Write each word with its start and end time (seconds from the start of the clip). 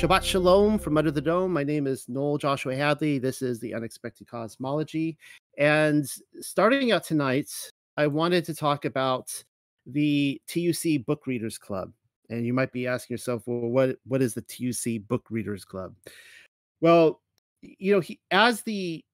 Shabbat 0.00 0.24
Shalom 0.24 0.78
from 0.78 0.96
Under 0.96 1.10
the 1.10 1.20
Dome. 1.20 1.52
My 1.52 1.62
name 1.62 1.86
is 1.86 2.08
Noel 2.08 2.38
Joshua 2.38 2.74
Hadley. 2.74 3.18
This 3.18 3.42
is 3.42 3.60
the 3.60 3.74
Unexpected 3.74 4.26
Cosmology. 4.26 5.18
And 5.58 6.10
starting 6.40 6.90
out 6.90 7.04
tonight, 7.04 7.50
I 7.98 8.06
wanted 8.06 8.46
to 8.46 8.54
talk 8.54 8.86
about 8.86 9.30
the 9.84 10.40
TUC 10.46 11.04
Book 11.04 11.26
Readers 11.26 11.58
Club. 11.58 11.92
And 12.30 12.46
you 12.46 12.54
might 12.54 12.72
be 12.72 12.86
asking 12.86 13.12
yourself, 13.12 13.42
well, 13.44 13.68
what, 13.68 13.98
what 14.06 14.22
is 14.22 14.32
the 14.32 14.40
TUC 14.40 15.06
Book 15.06 15.26
Readers 15.28 15.66
Club? 15.66 15.94
Well, 16.80 17.20
you 17.60 17.92
know, 17.92 18.00
he, 18.00 18.20
as 18.30 18.62
the 18.62 19.04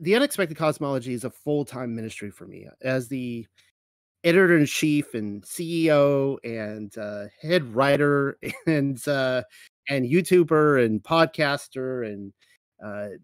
the 0.00 0.16
unexpected 0.16 0.56
cosmology 0.56 1.12
is 1.12 1.24
a 1.24 1.30
full-time 1.30 1.94
ministry 1.94 2.30
for 2.30 2.46
me 2.46 2.66
as 2.80 3.08
the 3.08 3.46
editor 4.24 4.56
in 4.56 4.66
chief 4.66 5.14
and 5.14 5.42
CEO 5.42 6.38
and 6.44 6.96
uh, 6.98 7.26
head 7.40 7.74
writer 7.74 8.38
and 8.66 9.06
uh, 9.08 9.42
and 9.88 10.06
YouTuber 10.06 10.84
and 10.84 11.02
podcaster 11.02 12.06
and 12.06 12.32
uh, 12.84 13.16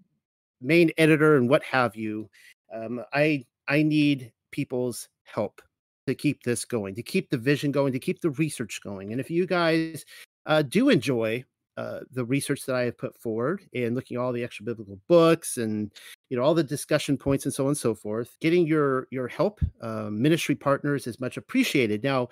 main 0.61 0.91
editor 0.99 1.37
and 1.37 1.49
what 1.49 1.63
have 1.65 1.97
you. 1.97 2.29
Um, 2.75 3.03
I 3.13 3.45
I 3.69 3.83
need 3.83 4.33
people's 4.51 5.09
help 5.25 5.61
to 6.07 6.15
keep 6.15 6.43
this 6.43 6.65
going, 6.65 6.95
to 6.95 7.03
keep 7.03 7.31
the 7.31 7.39
vision 7.39 7.73
going, 7.73 7.93
to 7.93 7.99
keep 7.99 8.21
the 8.21 8.31
research 8.31 8.81
going. 8.83 9.13
And 9.13 9.21
if 9.21 9.31
you 9.31 9.47
guys 9.47 10.05
uh, 10.47 10.63
do 10.63 10.89
enjoy 10.89 11.45
uh, 11.77 12.01
the 12.11 12.25
research 12.25 12.65
that 12.65 12.75
I 12.75 12.85
have 12.85 12.97
put 12.97 13.17
forward 13.19 13.63
and 13.75 13.95
looking 13.95 14.17
at 14.17 14.21
all 14.21 14.33
the 14.33 14.43
extra 14.43 14.65
biblical 14.65 14.99
books 15.09 15.59
and 15.59 15.93
you 16.31 16.37
know 16.37 16.43
all 16.43 16.55
the 16.55 16.65
discussion 16.65 17.19
points 17.19 17.45
and 17.45 17.53
so 17.53 17.65
on 17.65 17.69
and 17.69 17.77
so 17.77 17.95
forth. 17.95 18.37
Getting 18.41 18.67
your 18.67 19.09
your 19.11 19.29
help, 19.29 19.61
uh, 19.83 20.09
ministry 20.11 20.55
partners 20.55 21.07
is 21.07 21.21
much 21.21 21.37
appreciated. 21.37 22.03
Now, 22.03 22.29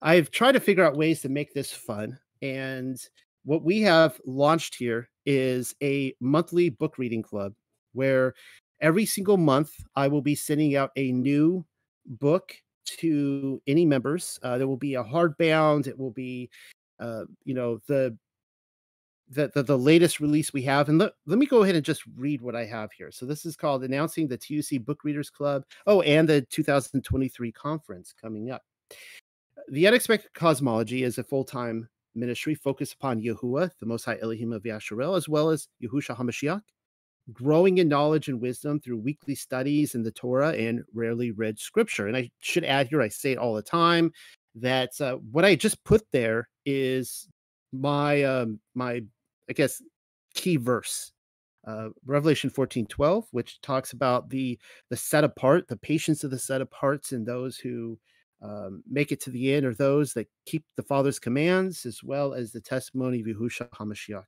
I've 0.00 0.30
tried 0.30 0.52
to 0.52 0.60
figure 0.60 0.84
out 0.84 0.96
ways 0.96 1.20
to 1.22 1.28
make 1.28 1.52
this 1.52 1.72
fun, 1.72 2.18
and 2.40 2.98
what 3.46 3.62
we 3.62 3.80
have 3.80 4.20
launched 4.26 4.74
here 4.74 5.08
is 5.24 5.74
a 5.80 6.12
monthly 6.20 6.68
book 6.68 6.98
reading 6.98 7.22
club 7.22 7.54
where 7.92 8.34
every 8.80 9.06
single 9.06 9.36
month 9.36 9.72
I 9.94 10.08
will 10.08 10.20
be 10.20 10.34
sending 10.34 10.74
out 10.74 10.90
a 10.96 11.12
new 11.12 11.64
book 12.06 12.54
to 12.86 13.62
any 13.68 13.86
members. 13.86 14.40
Uh, 14.42 14.58
there 14.58 14.66
will 14.66 14.76
be 14.76 14.96
a 14.96 15.04
hardbound. 15.04 15.86
It 15.86 15.96
will 15.96 16.10
be, 16.10 16.50
uh, 16.98 17.22
you 17.44 17.54
know, 17.54 17.80
the 17.86 18.18
the, 19.28 19.50
the, 19.54 19.62
the 19.62 19.78
latest 19.78 20.20
release 20.20 20.52
we 20.52 20.62
have. 20.62 20.88
And 20.88 20.98
let, 20.98 21.12
let 21.26 21.38
me 21.38 21.46
go 21.46 21.62
ahead 21.62 21.74
and 21.74 21.84
just 21.84 22.02
read 22.16 22.40
what 22.40 22.54
I 22.54 22.64
have 22.64 22.92
here. 22.92 23.10
So 23.10 23.26
this 23.26 23.44
is 23.44 23.56
called 23.56 23.82
announcing 23.82 24.28
the 24.28 24.36
TUC 24.36 24.84
Book 24.84 25.02
Readers 25.02 25.30
Club. 25.30 25.64
Oh, 25.86 26.00
and 26.02 26.28
the 26.28 26.42
2023 26.42 27.50
conference 27.50 28.14
coming 28.20 28.52
up. 28.52 28.62
The 29.68 29.88
Unexpected 29.88 30.32
Cosmology 30.32 31.02
is 31.02 31.18
a 31.18 31.24
full-time 31.24 31.88
ministry 32.16 32.54
focused 32.54 32.94
upon 32.94 33.22
Yahuwah, 33.22 33.70
the 33.78 33.86
Most 33.86 34.04
High 34.04 34.18
Elohim 34.20 34.52
of 34.52 34.62
Yasharel, 34.62 35.16
as 35.16 35.28
well 35.28 35.50
as 35.50 35.68
Yahusha 35.82 36.16
HaMashiach, 36.16 36.62
growing 37.32 37.78
in 37.78 37.88
knowledge 37.88 38.28
and 38.28 38.40
wisdom 38.40 38.80
through 38.80 38.98
weekly 38.98 39.34
studies 39.34 39.94
in 39.94 40.02
the 40.02 40.12
Torah 40.12 40.52
and 40.52 40.82
rarely 40.94 41.30
read 41.30 41.58
scripture. 41.58 42.06
And 42.06 42.16
I 42.16 42.30
should 42.40 42.64
add 42.64 42.88
here, 42.88 43.02
I 43.02 43.08
say 43.08 43.32
it 43.32 43.38
all 43.38 43.54
the 43.54 43.62
time, 43.62 44.12
that 44.54 44.98
uh, 45.00 45.16
what 45.30 45.44
I 45.44 45.54
just 45.54 45.82
put 45.84 46.02
there 46.12 46.48
is 46.64 47.28
my 47.72 48.22
um, 48.22 48.60
my 48.74 49.02
I 49.48 49.52
guess, 49.52 49.82
key 50.34 50.56
verse. 50.56 51.12
Uh, 51.66 51.88
Revelation 52.04 52.48
14 52.48 52.86
12, 52.86 53.26
which 53.32 53.60
talks 53.60 53.92
about 53.92 54.30
the 54.30 54.58
the 54.88 54.96
set 54.96 55.24
apart, 55.24 55.66
the 55.66 55.76
patience 55.76 56.22
of 56.22 56.30
the 56.30 56.38
set 56.38 56.62
aparts, 56.62 57.10
and 57.10 57.26
those 57.26 57.56
who 57.56 57.98
um, 58.42 58.82
make 58.88 59.12
it 59.12 59.20
to 59.22 59.30
the 59.30 59.52
end, 59.52 59.66
or 59.66 59.74
those 59.74 60.12
that 60.14 60.28
keep 60.44 60.64
the 60.76 60.82
Father's 60.82 61.18
commands, 61.18 61.86
as 61.86 62.02
well 62.02 62.34
as 62.34 62.52
the 62.52 62.60
testimony 62.60 63.20
of 63.20 63.26
Yahushua 63.26 63.70
HaMashiach. 63.70 64.24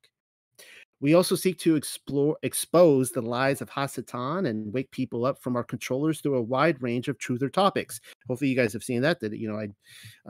We 1.01 1.15
also 1.15 1.37
seek 1.37 1.59
to 1.61 1.77
explore, 1.77 2.37
expose 2.43 3.11
the 3.11 3.23
lies 3.23 3.61
of 3.61 3.71
Hasatan 3.71 4.49
and 4.49 4.73
wake 4.73 4.91
people 4.91 5.25
up 5.25 5.41
from 5.41 5.55
our 5.55 5.63
controllers 5.63 6.21
through 6.21 6.37
a 6.37 6.43
wide 6.43 6.83
range 6.83 7.07
of 7.07 7.19
truther 7.19 7.53
topics. 7.53 8.01
Hopefully, 8.27 8.51
you 8.51 8.57
guys 8.57 8.73
have 8.73 8.83
seen 8.83 9.03
that. 9.03 9.21
That 9.21 9.39
you 9.39 9.49
know, 9.49 9.59
I 9.59 9.69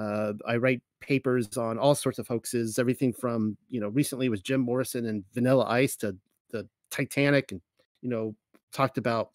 uh, 0.01 0.35
I 0.47 0.57
write 0.57 0.83
papers 1.01 1.57
on 1.57 1.79
all 1.79 1.95
sorts 1.95 2.19
of 2.19 2.29
hoaxes, 2.29 2.79
everything 2.79 3.15
from 3.15 3.57
you 3.71 3.81
know 3.81 3.89
recently 3.89 4.29
was 4.29 4.43
Jim 4.43 4.61
Morrison 4.61 5.07
and 5.07 5.25
Vanilla 5.33 5.65
Ice 5.69 5.97
to 5.97 6.15
the 6.51 6.69
Titanic, 6.91 7.53
and 7.53 7.63
you 8.03 8.11
know 8.11 8.35
talked 8.73 8.99
about 8.99 9.31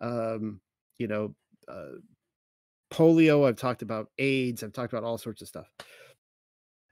um, 0.00 0.60
you 0.98 1.06
know 1.06 1.32
uh, 1.68 1.98
polio. 2.92 3.48
I've 3.48 3.56
talked 3.56 3.82
about 3.82 4.10
AIDS. 4.18 4.62
I've 4.62 4.72
talked 4.72 4.92
about 4.92 5.04
all 5.04 5.18
sorts 5.18 5.42
of 5.42 5.48
stuff. 5.48 5.66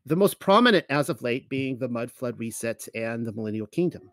The 0.07 0.17
most 0.17 0.41
prominent 0.41 0.87
as 0.89 1.09
of 1.09 1.23
late 1.23 1.49
being 1.49 1.79
the 1.79 1.89
mud 1.89 2.11
flood 2.11 2.39
resets 2.39 2.89
and 2.95 3.27
the 3.27 3.33
millennial 3.33 3.67
kingdom. 3.67 4.11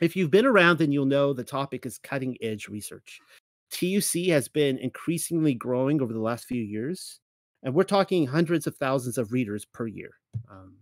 If 0.00 0.16
you've 0.16 0.30
been 0.30 0.46
around, 0.46 0.78
then 0.78 0.92
you'll 0.92 1.06
know 1.06 1.32
the 1.32 1.44
topic 1.44 1.86
is 1.86 1.98
cutting 1.98 2.36
edge 2.42 2.68
research. 2.68 3.20
TUC 3.70 4.28
has 4.28 4.48
been 4.48 4.78
increasingly 4.78 5.54
growing 5.54 6.00
over 6.00 6.12
the 6.12 6.20
last 6.20 6.46
few 6.46 6.62
years, 6.62 7.20
and 7.62 7.74
we're 7.74 7.84
talking 7.84 8.26
hundreds 8.26 8.66
of 8.66 8.76
thousands 8.76 9.18
of 9.18 9.32
readers 9.32 9.64
per 9.64 9.86
year. 9.86 10.10
Um, 10.50 10.76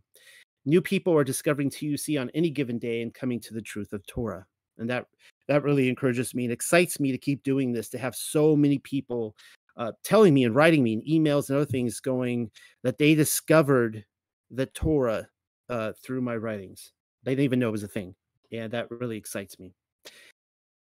new 0.65 0.81
people 0.81 1.15
are 1.15 1.25
discovering 1.25 1.71
TUC 1.71 2.19
on 2.19 2.31
any 2.35 2.51
given 2.51 2.79
day 2.79 3.03
and 3.03 3.13
coming 3.13 3.41
to 3.41 3.55
the 3.55 3.63
truth 3.63 3.93
of 3.93 4.07
Torah, 4.07 4.47
and 4.79 4.89
that 4.89 5.07
that 5.49 5.63
really 5.63 5.89
encourages 5.89 6.35
me 6.35 6.45
and 6.45 6.53
excites 6.53 7.01
me 7.01 7.13
to 7.13 7.19
keep 7.19 7.43
doing 7.43 7.73
this. 7.73 7.89
To 7.91 7.99
have 7.99 8.15
so 8.15 8.55
many 8.55 8.79
people 8.79 9.35
uh, 9.77 9.93
telling 10.03 10.35
me 10.35 10.45
and 10.45 10.55
writing 10.55 10.83
me 10.83 10.95
and 10.95 11.05
emails 11.05 11.49
and 11.49 11.57
other 11.57 11.67
things 11.67 12.01
going 12.01 12.51
that 12.83 12.99
they 12.99 13.15
discovered 13.15 14.05
the 14.51 14.67
Torah 14.67 15.29
uh, 15.69 15.93
through 16.03 16.21
my 16.21 16.37
writings. 16.37 16.93
They 17.25 17.33
didn't 17.33 17.45
even 17.45 17.59
know 17.59 17.69
it 17.69 17.73
was 17.73 17.83
a 17.83 17.89
thing. 17.89 18.15
And 18.53 18.73
that 18.73 18.91
really 18.91 19.17
excites 19.17 19.59
me. 19.59 19.73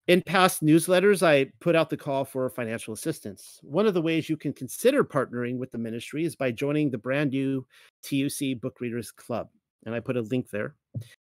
In 0.08 0.22
past 0.22 0.64
newsletters, 0.64 1.22
I 1.22 1.52
put 1.60 1.76
out 1.76 1.90
the 1.90 1.98
call 1.98 2.24
for 2.24 2.50
financial 2.50 2.94
assistance. 2.94 3.60
One 3.62 3.88
of 3.88 3.94
the 3.94 4.02
ways 4.02 4.30
you 4.30 4.38
can 4.38 4.54
consider 4.54 5.04
partnering 5.04 5.58
with 5.58 5.72
the 5.72 5.78
ministry 5.78 6.24
is 6.24 6.36
by 6.36 6.52
joining 6.52 6.90
the 6.90 6.98
brand 6.98 7.32
new 7.32 7.66
TUC 8.04 8.62
Book 8.62 8.80
Readers 8.80 9.12
Club. 9.12 9.50
And 9.86 9.94
I 9.94 10.00
put 10.00 10.16
a 10.16 10.22
link 10.22 10.50
there 10.50 10.76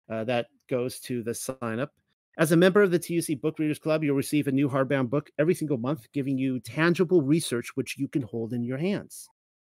uh, 0.08 0.24
that 0.24 0.46
goes 0.68 1.00
to 1.00 1.22
the 1.22 1.34
sign 1.34 1.80
up. 1.80 1.92
As 2.38 2.52
a 2.52 2.56
member 2.56 2.82
of 2.82 2.90
the 2.90 2.98
TUC 2.98 3.40
Book 3.40 3.58
Readers 3.58 3.78
Club, 3.78 4.04
you'll 4.04 4.16
receive 4.16 4.46
a 4.46 4.52
new 4.52 4.68
hardbound 4.68 5.10
book 5.10 5.30
every 5.38 5.54
single 5.54 5.78
month, 5.78 6.06
giving 6.12 6.38
you 6.38 6.60
tangible 6.60 7.22
research 7.22 7.70
which 7.74 7.98
you 7.98 8.08
can 8.08 8.22
hold 8.22 8.52
in 8.52 8.62
your 8.62 8.78
hands. 8.78 9.28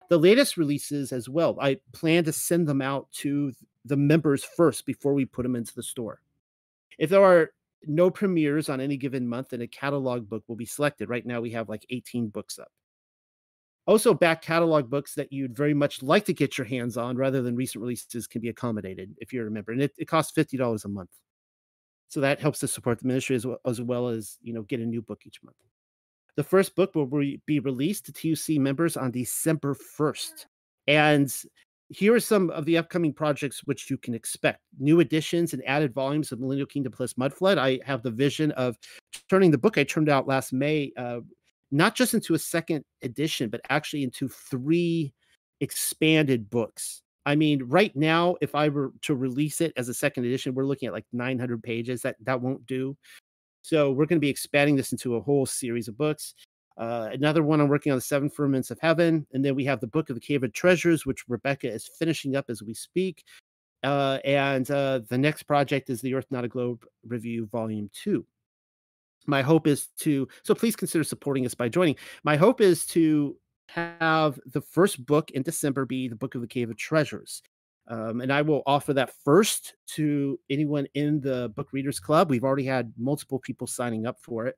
The 0.09 0.19
latest 0.19 0.57
releases 0.57 1.13
as 1.13 1.29
well, 1.29 1.59
I 1.61 1.79
plan 1.93 2.25
to 2.25 2.33
send 2.33 2.67
them 2.67 2.83
out 2.83 3.11
to 3.13 3.53
the 3.85 3.97
members 3.97 4.45
first 4.45 4.87
before 4.87 5.15
we 5.15 5.25
put 5.25 5.45
them 5.45 5.57
into 5.57 5.75
the 5.75 5.83
store. 5.83 6.21
If 6.99 7.11
there 7.11 7.23
are 7.23 7.51
no 7.87 8.11
premieres 8.11 8.69
on 8.69 8.81
any 8.81 8.97
given 8.97 9.29
month, 9.29 9.51
then 9.51 9.63
a 9.63 9.67
catalog 9.67 10.29
book 10.29 10.43
will 10.49 10.57
be 10.57 10.67
selected. 10.67 11.09
Right 11.09 11.25
now, 11.25 11.41
we 11.41 11.51
have 11.51 11.69
like 11.69 11.87
18 11.91 12.29
books 12.29 12.59
up. 12.59 12.73
Also, 13.87 14.13
back 14.13 14.43
catalog 14.43 14.91
books 14.91 15.15
that 15.15 15.33
you'd 15.33 15.57
very 15.57 15.73
much 15.75 16.03
like 16.03 16.25
to 16.27 16.35
get 16.35 16.59
your 16.59 16.67
hands 16.67 16.99
on 16.99 17.17
rather 17.17 17.41
than 17.41 17.57
recent 17.57 17.81
releases 17.81 18.27
can 18.27 18.43
be 18.43 18.49
accommodated 18.49 19.15
if 19.19 19.33
you're 19.33 19.47
a 19.47 19.51
member. 19.51 19.73
And 19.73 19.81
it, 19.81 19.93
it 19.97 20.09
costs 20.09 20.37
$50 20.37 20.85
a 20.85 20.89
month 20.89 21.11
so 22.09 22.21
that 22.21 22.41
helps 22.41 22.59
to 22.61 22.69
support 22.69 22.99
the 22.99 23.07
ministry 23.07 23.37
as 23.37 23.47
well, 23.47 23.59
as 23.67 23.81
well 23.81 24.09
as 24.09 24.39
you 24.43 24.53
know 24.53 24.63
get 24.63 24.81
a 24.81 24.87
new 24.87 25.03
book 25.03 25.23
each 25.27 25.43
month. 25.43 25.57
The 26.37 26.45
first 26.45 26.77
book 26.77 26.95
will 26.95 27.07
re- 27.07 27.41
be 27.47 27.61
released 27.61 28.07
to 28.07 28.13
tuc 28.13 28.59
members 28.59 28.97
on 28.97 29.11
december 29.11 29.75
1st 29.75 30.47
and 30.87 31.35
here 31.91 32.15
are 32.15 32.21
some 32.21 32.51
of 32.51 32.67
the 32.67 32.77
upcoming 32.77 33.15
projects 33.15 33.63
which 33.65 33.89
you 33.89 33.97
can 33.97 34.13
expect. 34.13 34.61
New 34.79 35.01
editions 35.01 35.55
and 35.55 35.67
added 35.67 35.95
volumes 35.95 36.33
of 36.33 36.39
millennial 36.39 36.67
kingdom 36.67 36.93
plus 36.93 37.15
mudflood. 37.15 37.57
I 37.57 37.81
have 37.83 38.03
the 38.03 38.11
vision 38.11 38.53
of 38.53 38.77
turning 39.29 39.51
the 39.51 39.59
book 39.59 39.79
i 39.79 39.85
turned 39.85 40.09
out 40.09 40.27
last 40.27 40.53
may 40.53 40.93
uh, 40.97 41.21
not 41.71 41.95
just 41.95 42.15
into 42.15 42.35
a 42.35 42.39
second 42.39 42.85
edition 43.03 43.51
but 43.51 43.61
actually 43.71 44.03
into 44.03 44.29
three 44.29 45.13
expanded 45.61 46.49
books 46.51 47.03
I 47.29 47.37
mean, 47.37 47.63
right 47.65 47.95
now, 47.95 48.37
if 48.41 48.55
I 48.55 48.71
were 48.71 48.91
to 49.03 49.15
release 49.15 49.61
it 49.61 49.75
as 49.77 49.91
a 49.91 49.95
second 49.95 50.25
edition, 50.25 50.55
we're 50.55 50.65
looking 50.65 50.87
at 50.87 50.95
like 50.95 51.05
900 51.13 51.63
pages. 51.63 52.01
That 52.01 52.17
that 52.23 52.41
won't 52.41 52.65
do. 52.65 52.97
So 53.61 53.91
we're 53.91 54.07
going 54.07 54.17
to 54.17 54.25
be 54.25 54.31
expanding 54.31 54.77
this 54.77 54.93
into 54.93 55.17
a 55.17 55.21
whole 55.21 55.45
series 55.45 55.89
of 55.89 55.99
books. 55.99 56.35
Uh, 56.79 57.11
another 57.13 57.43
one 57.43 57.61
I'm 57.61 57.69
working 57.69 57.93
on 57.93 57.99
the 57.99 58.03
Seven 58.03 58.31
Firmaments 58.31 58.71
of 58.71 58.79
Heaven, 58.81 59.27
and 59.35 59.45
then 59.45 59.55
we 59.55 59.67
have 59.67 59.79
the 59.79 59.87
Book 59.87 60.09
of 60.09 60.15
the 60.15 60.23
Cave 60.23 60.43
of 60.43 60.55
Treasures, 60.55 61.05
which 61.05 61.29
Rebecca 61.29 61.71
is 61.71 61.91
finishing 61.99 62.35
up 62.35 62.47
as 62.49 62.63
we 62.63 62.73
speak. 62.73 63.25
Uh, 63.83 64.21
and 64.25 64.71
uh, 64.71 65.01
the 65.11 65.19
next 65.19 65.43
project 65.43 65.91
is 65.91 66.01
the 66.01 66.15
Earth 66.15 66.29
Not 66.31 66.45
a 66.45 66.49
Globe 66.49 66.83
Review 67.07 67.45
Volume 67.53 67.91
Two. 67.93 68.25
My 69.27 69.43
hope 69.43 69.67
is 69.67 69.89
to 69.99 70.27
so 70.45 70.55
please 70.55 70.77
consider 70.77 71.05
supporting 71.05 71.45
us 71.45 71.55
by 71.55 71.69
joining. 71.69 71.97
My 72.25 72.37
hope 72.37 72.63
is 72.63 72.87
to 72.87 73.37
have 73.69 74.39
the 74.47 74.61
first 74.61 75.05
book 75.07 75.31
in 75.33 75.43
December 75.43 75.85
be 75.85 76.09
the 76.09 76.17
Book 76.17 76.35
of 76.35 76.41
the 76.41 76.47
Cave 76.47 76.71
of 76.71 76.77
Treasures. 76.77 77.43
Um, 77.87 78.21
and 78.21 78.33
I 78.33 78.43
will 78.43 78.63
offer 78.67 78.93
that 78.95 79.15
first 79.25 79.75
to 79.89 80.39
anyone 80.51 80.87
in 80.95 81.21
the 81.21 81.53
Book 81.57 81.73
Readers 81.73 81.99
Club. 81.99 82.29
We've 82.29 82.45
already 82.45 82.65
had 82.65 82.93
multiple 82.99 83.39
people 83.39 83.67
signing 83.67 84.07
up 84.07 84.19
for 84.21 84.47
it. 84.47 84.57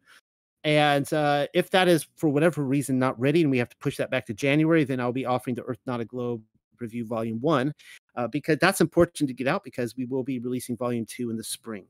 And 0.64 1.10
uh, 1.12 1.46
if 1.54 1.70
that 1.70 1.88
is 1.88 2.06
for 2.16 2.28
whatever 2.28 2.64
reason 2.64 2.98
not 2.98 3.18
ready 3.18 3.42
and 3.42 3.50
we 3.50 3.58
have 3.58 3.70
to 3.70 3.76
push 3.78 3.96
that 3.96 4.10
back 4.10 4.26
to 4.26 4.34
January, 4.34 4.84
then 4.84 5.00
I'll 5.00 5.12
be 5.12 5.26
offering 5.26 5.54
the 5.54 5.62
Earth 5.62 5.78
Not 5.86 6.00
a 6.00 6.04
Globe 6.04 6.42
Review 6.80 7.06
Volume 7.06 7.40
1, 7.40 7.72
uh, 8.16 8.28
because 8.28 8.58
that's 8.60 8.80
important 8.80 9.28
to 9.28 9.34
get 9.34 9.46
out 9.46 9.64
because 9.64 9.96
we 9.96 10.06
will 10.06 10.24
be 10.24 10.38
releasing 10.38 10.76
Volume 10.76 11.06
2 11.06 11.30
in 11.30 11.36
the 11.36 11.44
spring. 11.44 11.86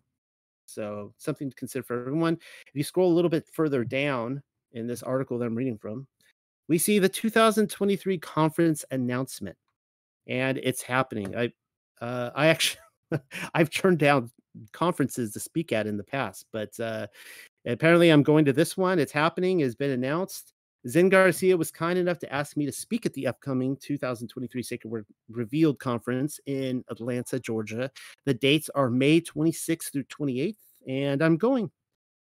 So, 0.67 1.13
something 1.19 1.51
to 1.51 1.57
consider 1.57 1.83
for 1.83 2.01
everyone. 2.01 2.35
If 2.35 2.75
you 2.75 2.85
scroll 2.85 3.13
a 3.13 3.15
little 3.15 3.31
bit 3.31 3.49
further 3.53 3.83
down 3.83 4.43
in 4.73 4.87
this 4.87 5.03
article 5.03 5.37
that 5.39 5.47
I'm 5.47 5.55
reading 5.57 5.79
from, 5.79 6.07
we 6.71 6.79
see 6.79 7.01
the 7.01 7.09
2023 7.09 8.17
conference 8.19 8.85
announcement, 8.93 9.57
and 10.29 10.57
it's 10.59 10.81
happening. 10.81 11.37
I, 11.37 11.53
uh, 12.01 12.31
I 12.35 12.47
actually, 12.47 12.81
I've 13.55 13.71
turned 13.71 13.99
down 13.99 14.31
conferences 14.73 15.33
to 15.33 15.41
speak 15.41 15.73
at 15.73 15.89
in 15.89 15.97
the 15.97 16.05
past, 16.05 16.47
but 16.53 16.79
uh, 16.79 17.09
apparently 17.67 18.11
I'm 18.11 18.23
going 18.23 18.45
to 18.45 18.53
this 18.53 18.77
one. 18.77 19.01
It's 19.01 19.11
happening. 19.11 19.59
Has 19.59 19.75
been 19.75 19.91
announced. 19.91 20.55
Zen 20.89 21.09
Garcia 21.11 21.57
was 21.57 21.73
kind 21.73 21.99
enough 21.99 22.21
to 22.21 22.33
ask 22.33 22.57
me 22.57 22.65
to 22.67 22.73
speak 22.73 23.05
at 23.05 23.13
the 23.13 23.27
upcoming 23.27 23.77
2023 23.83 24.63
Sacred 24.63 24.91
Word 24.91 25.07
Revealed 25.29 25.79
conference 25.79 26.41
in 26.47 26.85
Atlanta, 26.89 27.39
Georgia. 27.39 27.91
The 28.25 28.33
dates 28.33 28.71
are 28.75 28.89
May 28.89 29.21
26th 29.21 29.93
through 29.93 30.05
28th, 30.05 30.55
and 30.87 31.21
I'm 31.21 31.37
going. 31.37 31.71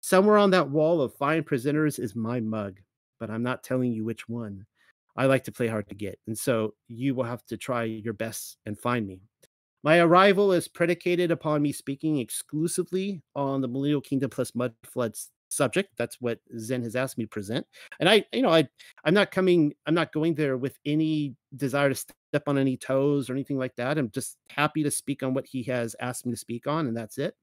Somewhere 0.01 0.37
on 0.37 0.51
that 0.51 0.71
wall 0.71 1.01
of 1.01 1.15
fine 1.15 1.43
presenters 1.43 1.99
is 1.99 2.15
my 2.15 2.39
mug, 2.39 2.79
but 3.19 3.31
I'm 3.31 3.43
not 3.43 3.63
telling 3.63 3.93
you 3.93 4.05
which 4.05 4.29
one. 4.29 4.67
I 5.17 5.27
like 5.27 5.45
to 5.45 5.53
play 5.53 5.67
hard 5.67 5.89
to 5.89 5.95
get, 5.95 6.19
and 6.27 6.37
so 6.37 6.75
you 6.89 7.15
will 7.15 7.25
have 7.25 7.45
to 7.47 7.57
try 7.57 7.85
your 7.85 8.13
best 8.13 8.59
and 8.67 8.79
find 8.79 9.07
me. 9.07 9.21
My 9.83 10.01
arrival 10.01 10.53
is 10.53 10.69
predicated 10.69 11.31
upon 11.31 11.63
me 11.63 11.73
speaking 11.73 12.19
exclusively 12.19 13.23
on 13.35 13.61
the 13.61 13.69
Millennial 13.69 14.01
Kingdom 14.01 14.31
plus 14.31 14.55
Mud 14.55 14.75
Floods 14.85 15.31
subject. 15.49 15.91
That's 15.97 16.21
what 16.21 16.41
Zen 16.59 16.83
has 16.83 16.97
asked 16.97 17.19
me 17.19 17.25
to 17.25 17.29
present. 17.29 17.67
And 18.01 18.09
I, 18.09 18.25
you 18.33 18.43
know, 18.43 18.51
I 18.51 18.69
I'm 19.05 19.15
not 19.15 19.31
coming, 19.31 19.75
I'm 19.87 19.95
not 19.95 20.13
going 20.13 20.35
there 20.35 20.57
with 20.57 20.79
any 20.85 21.35
desire 21.57 21.89
to 21.89 21.95
step 21.95 22.49
on 22.49 22.59
any 22.59 22.77
toes 22.77 23.31
or 23.31 23.35
anything 23.35 23.59
like 23.59 23.77
that. 23.77 23.99
I'm 23.99 24.11
just 24.11 24.37
happy 24.51 24.83
to 24.83 24.91
speak 24.91 25.23
on 25.23 25.35
what 25.35 25.47
he 25.47 25.63
has 25.65 25.95
asked 26.01 26.27
me 26.27 26.33
to 26.33 26.39
speak 26.39 26.67
on, 26.67 26.87
and 26.87 26.97
that's 26.97 27.19
it. 27.19 27.35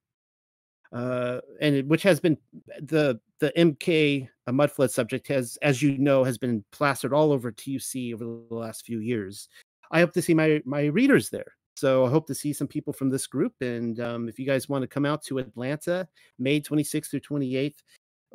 Uh, 0.94 1.40
and 1.60 1.76
it, 1.76 1.88
which 1.88 2.04
has 2.04 2.20
been 2.20 2.38
the 2.82 3.20
the 3.40 3.52
MK 3.58 4.28
a 4.48 4.54
mud 4.54 4.72
flood 4.72 4.92
subject 4.92 5.28
has, 5.28 5.58
as 5.62 5.82
you 5.82 5.98
know, 5.98 6.24
has 6.24 6.38
been 6.38 6.64
plastered 6.72 7.14
all 7.14 7.32
over 7.32 7.52
TUC 7.52 8.14
over 8.14 8.26
the 8.50 8.56
last 8.56 8.86
few 8.86 9.00
years. 9.00 9.48
I 9.92 10.00
hope 10.00 10.14
to 10.14 10.22
see 10.22 10.34
my 10.34 10.62
my 10.66 10.86
readers 10.86 11.30
there. 11.30 11.54
So 11.76 12.06
I 12.06 12.10
hope 12.10 12.28
to 12.28 12.36
see 12.36 12.54
some 12.54 12.68
people 12.68 12.94
from 12.94 13.10
this 13.10 13.26
group. 13.26 13.54
And 13.62 14.00
um, 14.00 14.30
if 14.30 14.38
you 14.38 14.46
guys 14.46 14.70
want 14.70 14.84
to 14.84 14.88
come 14.88 15.06
out 15.06 15.24
to 15.24 15.40
Atlanta, 15.40 16.08
May 16.38 16.62
26th 16.62 17.10
through 17.10 17.22
28th, 17.22 17.78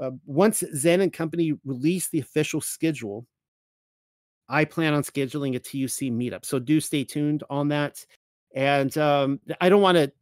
uh, 0.00 0.10
once 0.26 0.64
Zen 0.74 1.00
and 1.02 1.12
Company 1.12 1.54
release 1.64 2.08
the 2.08 2.18
official 2.18 2.60
schedule, 2.60 3.26
I 4.48 4.64
plan 4.64 4.94
on 4.94 5.02
scheduling 5.02 5.54
a 5.54 5.60
TUC 5.60 6.10
meetup. 6.10 6.44
So 6.44 6.58
do 6.58 6.80
stay 6.80 7.04
tuned 7.04 7.44
on 7.48 7.68
that. 7.68 8.04
And 8.54 8.96
um, 8.98 9.40
I 9.60 9.68
don't 9.68 9.82
want 9.82 9.98
to 9.98 10.12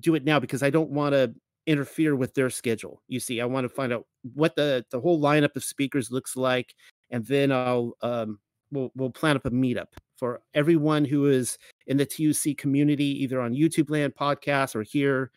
do 0.00 0.14
it 0.14 0.24
now 0.24 0.40
because 0.40 0.62
I 0.62 0.70
don't 0.70 0.90
want 0.90 1.12
to 1.12 1.32
interfere 1.66 2.16
with 2.16 2.34
their 2.34 2.50
schedule. 2.50 3.02
You 3.08 3.20
see, 3.20 3.40
I 3.40 3.46
want 3.46 3.64
to 3.64 3.68
find 3.68 3.92
out 3.92 4.06
what 4.34 4.56
the 4.56 4.84
the 4.90 5.00
whole 5.00 5.20
lineup 5.20 5.56
of 5.56 5.64
speakers 5.64 6.10
looks 6.10 6.36
like, 6.36 6.74
and 7.10 7.24
then 7.26 7.52
I'll 7.52 7.96
um, 8.02 8.38
we'll 8.70 8.90
we'll 8.94 9.10
plan 9.10 9.36
up 9.36 9.46
a 9.46 9.50
meetup 9.50 9.86
for 10.16 10.40
everyone 10.54 11.04
who 11.04 11.26
is 11.26 11.58
in 11.86 11.96
the 11.96 12.06
TUC 12.06 12.56
community, 12.56 13.22
either 13.22 13.40
on 13.40 13.54
YouTube 13.54 13.90
Land 13.90 14.14
podcast 14.14 14.74
or 14.74 14.82
here, 14.82 15.30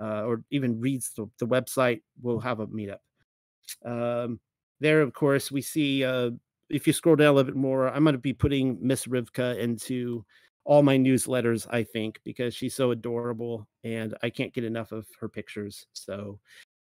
uh, 0.00 0.24
or 0.24 0.42
even 0.50 0.80
reads 0.80 1.12
the, 1.16 1.26
the 1.38 1.46
website. 1.46 2.02
We'll 2.20 2.40
have 2.40 2.60
a 2.60 2.66
meetup. 2.66 2.98
Um, 3.84 4.40
there, 4.80 5.00
of 5.00 5.12
course, 5.12 5.50
we 5.50 5.62
see. 5.62 6.04
Uh, 6.04 6.30
if 6.70 6.86
you 6.86 6.92
scroll 6.92 7.16
down 7.16 7.28
a 7.28 7.32
little 7.32 7.50
bit 7.50 7.56
more, 7.56 7.88
I'm 7.88 8.04
going 8.04 8.12
to 8.12 8.18
be 8.18 8.34
putting 8.34 8.78
Miss 8.80 9.06
Rivka 9.06 9.58
into 9.58 10.24
all 10.64 10.82
my 10.82 10.98
newsletters. 10.98 11.66
I 11.70 11.82
think 11.82 12.20
because 12.24 12.54
she's 12.54 12.74
so 12.74 12.90
adorable, 12.90 13.66
and 13.84 14.14
I 14.22 14.30
can't 14.30 14.52
get 14.52 14.64
enough 14.64 14.92
of 14.92 15.06
her 15.20 15.28
pictures. 15.28 15.86
So, 15.92 16.38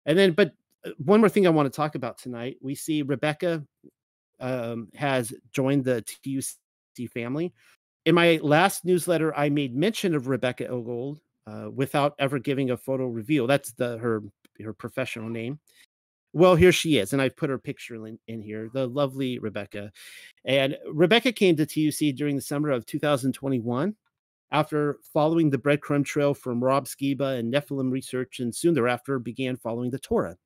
and 0.06 0.18
then, 0.18 0.32
but 0.32 0.52
uh, 0.86 0.90
one 0.98 1.20
more 1.20 1.28
thing 1.28 1.46
I 1.46 1.50
want 1.50 1.72
to 1.72 1.76
talk 1.76 1.94
about 1.94 2.18
tonight. 2.18 2.56
We 2.60 2.74
see 2.74 3.02
Rebecca 3.02 3.64
um, 4.40 4.88
has 4.94 5.32
joined 5.52 5.84
the 5.84 6.02
TUC 6.02 7.10
family. 7.10 7.52
In 8.04 8.14
my 8.14 8.40
last 8.42 8.84
newsletter, 8.84 9.36
I 9.36 9.48
made 9.48 9.76
mention 9.76 10.14
of 10.14 10.26
Rebecca 10.26 10.64
Ilgold 10.64 11.18
uh, 11.46 11.70
without 11.72 12.14
ever 12.18 12.38
giving 12.38 12.70
a 12.70 12.76
photo 12.76 13.06
reveal. 13.06 13.46
That's 13.46 13.72
the 13.72 13.98
her 13.98 14.22
her 14.62 14.72
professional 14.72 15.28
name. 15.28 15.58
Well, 16.34 16.56
here 16.56 16.72
she 16.72 16.96
is, 16.96 17.12
and 17.12 17.20
I've 17.20 17.36
put 17.36 17.50
her 17.50 17.58
picture 17.58 18.06
in, 18.06 18.18
in 18.26 18.40
here, 18.40 18.70
the 18.72 18.86
lovely 18.86 19.38
Rebecca. 19.38 19.92
And 20.44 20.78
Rebecca 20.90 21.30
came 21.30 21.56
to 21.56 21.66
TUC 21.66 22.14
during 22.16 22.36
the 22.36 22.42
summer 22.42 22.70
of 22.70 22.86
2021 22.86 23.94
after 24.50 24.98
following 25.12 25.50
the 25.50 25.58
breadcrumb 25.58 26.04
trail 26.04 26.32
from 26.34 26.62
Rob 26.62 26.86
Skiba 26.86 27.38
and 27.38 27.52
Nephilim 27.52 27.90
research, 27.90 28.40
and 28.40 28.54
soon 28.54 28.74
thereafter 28.74 29.18
began 29.18 29.56
following 29.56 29.90
the 29.90 29.98
Torah. 29.98 30.36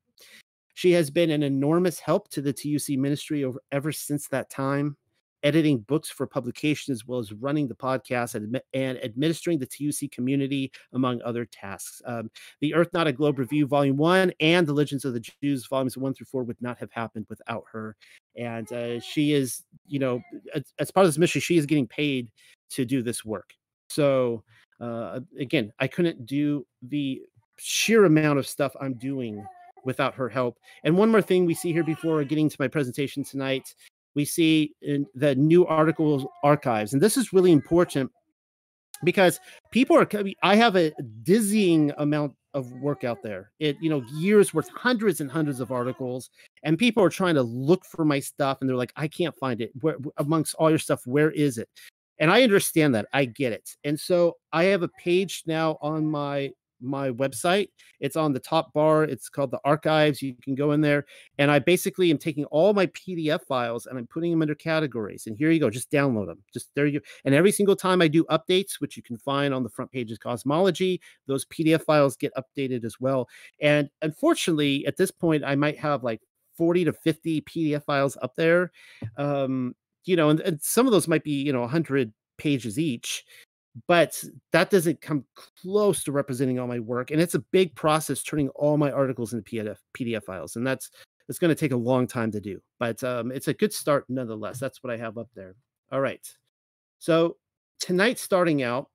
She 0.74 0.92
has 0.92 1.10
been 1.10 1.30
an 1.30 1.42
enormous 1.42 2.00
help 2.00 2.28
to 2.30 2.42
the 2.42 2.52
TUC 2.52 2.98
ministry 2.98 3.44
over 3.44 3.60
ever 3.72 3.92
since 3.92 4.28
that 4.28 4.50
time, 4.50 4.96
editing 5.46 5.78
books 5.78 6.10
for 6.10 6.26
publication 6.26 6.92
as 6.92 7.06
well 7.06 7.20
as 7.20 7.32
running 7.32 7.68
the 7.68 7.74
podcast 7.74 8.34
and, 8.34 8.60
and 8.74 9.02
administering 9.04 9.60
the 9.60 9.66
TUC 9.66 10.10
community, 10.10 10.72
among 10.92 11.22
other 11.22 11.44
tasks. 11.44 12.02
Um, 12.04 12.28
the 12.60 12.74
Earth 12.74 12.88
Not 12.92 13.06
a 13.06 13.12
Globe 13.12 13.38
Review, 13.38 13.68
Volume 13.68 13.96
1, 13.96 14.32
and 14.40 14.66
The 14.66 14.72
Legends 14.72 15.04
of 15.04 15.14
the 15.14 15.24
Jews, 15.40 15.64
Volumes 15.66 15.96
1 15.96 16.14
through 16.14 16.26
4, 16.26 16.42
would 16.42 16.60
not 16.60 16.78
have 16.78 16.90
happened 16.90 17.26
without 17.28 17.62
her. 17.70 17.94
And 18.36 18.70
uh, 18.72 18.98
she 18.98 19.34
is, 19.34 19.62
you 19.86 20.00
know, 20.00 20.20
as, 20.52 20.64
as 20.80 20.90
part 20.90 21.06
of 21.06 21.08
this 21.12 21.18
mission, 21.18 21.40
she 21.40 21.56
is 21.56 21.64
getting 21.64 21.86
paid 21.86 22.28
to 22.70 22.84
do 22.84 23.00
this 23.02 23.24
work. 23.24 23.50
So, 23.88 24.42
uh, 24.80 25.20
again, 25.38 25.72
I 25.78 25.86
couldn't 25.86 26.26
do 26.26 26.66
the 26.82 27.22
sheer 27.56 28.04
amount 28.04 28.40
of 28.40 28.48
stuff 28.48 28.74
I'm 28.80 28.94
doing 28.94 29.46
without 29.84 30.16
her 30.16 30.28
help. 30.28 30.58
And 30.82 30.98
one 30.98 31.10
more 31.10 31.22
thing 31.22 31.46
we 31.46 31.54
see 31.54 31.72
here 31.72 31.84
before 31.84 32.22
getting 32.24 32.50
to 32.50 32.56
my 32.58 32.66
presentation 32.66 33.22
tonight, 33.22 33.72
we 34.16 34.24
see 34.24 34.72
in 34.82 35.06
the 35.14 35.36
new 35.36 35.64
articles 35.66 36.26
archives. 36.42 36.92
And 36.92 37.00
this 37.00 37.16
is 37.16 37.32
really 37.32 37.52
important 37.52 38.10
because 39.04 39.38
people 39.70 39.96
are 39.96 40.08
I 40.42 40.56
have 40.56 40.74
a 40.74 40.92
dizzying 41.22 41.92
amount 41.98 42.32
of 42.54 42.72
work 42.72 43.04
out 43.04 43.22
there. 43.22 43.52
It, 43.60 43.76
you 43.82 43.90
know, 43.90 44.02
years 44.14 44.54
worth, 44.54 44.68
hundreds 44.70 45.20
and 45.20 45.30
hundreds 45.30 45.60
of 45.60 45.70
articles, 45.70 46.30
and 46.64 46.78
people 46.78 47.04
are 47.04 47.10
trying 47.10 47.34
to 47.34 47.42
look 47.42 47.84
for 47.84 48.04
my 48.04 48.18
stuff, 48.18 48.58
and 48.60 48.68
they're 48.68 48.76
like, 48.76 48.94
I 48.96 49.06
can't 49.06 49.36
find 49.36 49.60
it. 49.60 49.70
Where, 49.80 49.96
amongst 50.16 50.54
all 50.54 50.70
your 50.70 50.78
stuff, 50.78 51.02
where 51.04 51.30
is 51.30 51.58
it? 51.58 51.68
And 52.18 52.30
I 52.30 52.42
understand 52.42 52.94
that. 52.94 53.06
I 53.12 53.26
get 53.26 53.52
it. 53.52 53.76
And 53.84 54.00
so 54.00 54.38
I 54.50 54.64
have 54.64 54.82
a 54.82 54.88
page 54.88 55.42
now 55.46 55.76
on 55.82 56.06
my 56.06 56.50
my 56.80 57.10
website. 57.10 57.68
It's 58.00 58.16
on 58.16 58.32
the 58.32 58.40
top 58.40 58.72
bar. 58.72 59.04
It's 59.04 59.28
called 59.28 59.50
the 59.50 59.60
archives. 59.64 60.22
You 60.22 60.34
can 60.42 60.54
go 60.54 60.72
in 60.72 60.80
there. 60.80 61.06
And 61.38 61.50
I 61.50 61.58
basically 61.58 62.10
am 62.10 62.18
taking 62.18 62.44
all 62.46 62.72
my 62.74 62.86
PDF 62.86 63.42
files 63.42 63.86
and 63.86 63.98
I'm 63.98 64.06
putting 64.06 64.30
them 64.30 64.42
under 64.42 64.54
categories. 64.54 65.26
And 65.26 65.36
here 65.36 65.50
you 65.50 65.60
go. 65.60 65.70
Just 65.70 65.90
download 65.90 66.26
them. 66.26 66.42
Just 66.52 66.70
there 66.74 66.86
you 66.86 67.00
go. 67.00 67.06
And 67.24 67.34
every 67.34 67.52
single 67.52 67.76
time 67.76 68.02
I 68.02 68.08
do 68.08 68.24
updates, 68.24 68.80
which 68.80 68.96
you 68.96 69.02
can 69.02 69.16
find 69.16 69.54
on 69.54 69.62
the 69.62 69.70
front 69.70 69.90
page 69.90 70.10
of 70.12 70.20
Cosmology, 70.20 71.00
those 71.26 71.44
PDF 71.46 71.82
files 71.82 72.16
get 72.16 72.32
updated 72.34 72.84
as 72.84 73.00
well. 73.00 73.28
And 73.60 73.88
unfortunately, 74.02 74.86
at 74.86 74.96
this 74.96 75.10
point, 75.10 75.44
I 75.44 75.54
might 75.54 75.78
have 75.78 76.04
like 76.04 76.20
40 76.56 76.86
to 76.86 76.92
50 76.92 77.42
PDF 77.42 77.84
files 77.84 78.16
up 78.22 78.34
there. 78.36 78.72
Um, 79.16 79.74
you 80.04 80.16
know, 80.16 80.30
and, 80.30 80.40
and 80.40 80.62
some 80.62 80.86
of 80.86 80.92
those 80.92 81.08
might 81.08 81.24
be, 81.24 81.42
you 81.42 81.52
know, 81.52 81.60
100 81.60 82.12
pages 82.38 82.78
each 82.78 83.24
but 83.86 84.22
that 84.52 84.70
doesn't 84.70 85.00
come 85.00 85.24
close 85.60 86.02
to 86.04 86.12
representing 86.12 86.58
all 86.58 86.66
my 86.66 86.78
work 86.78 87.10
and 87.10 87.20
it's 87.20 87.34
a 87.34 87.40
big 87.52 87.74
process 87.74 88.22
turning 88.22 88.48
all 88.50 88.76
my 88.76 88.90
articles 88.90 89.32
into 89.32 89.50
pdf 89.50 89.76
pdf 89.96 90.24
files 90.24 90.56
and 90.56 90.66
that's 90.66 90.90
it's 91.28 91.38
going 91.38 91.48
to 91.48 91.58
take 91.60 91.72
a 91.72 91.76
long 91.76 92.06
time 92.06 92.30
to 92.30 92.40
do 92.40 92.60
but 92.78 93.02
um, 93.04 93.30
it's 93.32 93.48
a 93.48 93.54
good 93.54 93.72
start 93.72 94.04
nonetheless 94.08 94.58
that's 94.58 94.82
what 94.82 94.92
i 94.92 94.96
have 94.96 95.18
up 95.18 95.28
there. 95.34 95.54
All 95.92 96.00
right 96.00 96.26
so 96.98 97.36
tonight 97.80 98.18
starting 98.18 98.62
out 98.62 98.88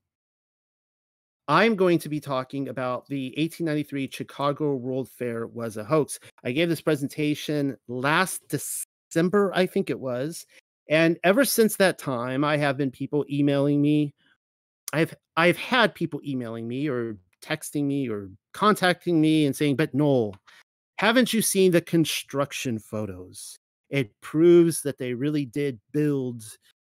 i'm 1.48 1.76
going 1.76 2.00
to 2.00 2.10
be 2.10 2.20
talking 2.20 2.70
about 2.70 3.06
the 3.08 3.28
1893 3.38 4.10
chicago 4.12 4.76
world 4.76 5.10
fair 5.10 5.48
was 5.48 5.78
a 5.78 5.84
hoax. 5.84 6.20
I 6.44 6.52
gave 6.52 6.70
this 6.70 6.82
presentation 6.82 7.78
last 7.88 8.42
december 8.48 9.52
i 9.54 9.66
think 9.66 9.90
it 9.90 10.00
was 10.00 10.46
and 10.90 11.20
ever 11.24 11.46
since 11.46 11.76
that 11.76 12.00
time 12.00 12.44
i 12.44 12.58
have 12.58 12.78
been 12.78 12.92
people 12.92 13.26
emailing 13.30 13.82
me 13.82 14.14
I've 14.94 15.16
I've 15.38 15.58
had 15.58 15.96
people 15.96 16.22
emailing 16.26 16.68
me 16.68 16.88
or 16.90 17.18
texting 17.42 17.86
me 17.86 18.10
or 18.10 18.30
contacting 18.54 19.22
me 19.22 19.46
and 19.46 19.56
saying, 19.56 19.76
"But 19.78 19.94
Noel, 19.94 20.36
haven't 20.98 21.34
you 21.34 21.42
seen 21.42 21.72
the 21.72 21.82
construction 21.82 22.80
photos? 22.80 23.58
It 23.90 24.12
proves 24.22 24.82
that 24.84 24.98
they 24.98 25.14
really 25.14 25.46
did 25.46 25.80
build 25.92 26.44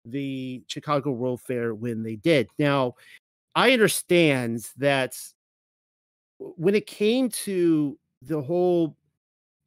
the 0.05 0.63
Chicago 0.69 1.11
World 1.11 1.41
Fair 1.41 1.75
when 1.75 2.03
they 2.03 2.17
did." 2.17 2.49
Now, 2.59 2.95
I 3.55 3.73
understand 3.73 4.69
that 4.77 5.17
when 6.39 6.75
it 6.75 6.87
came 6.87 7.29
to 7.31 7.99
the 8.23 8.43
whole 8.43 8.97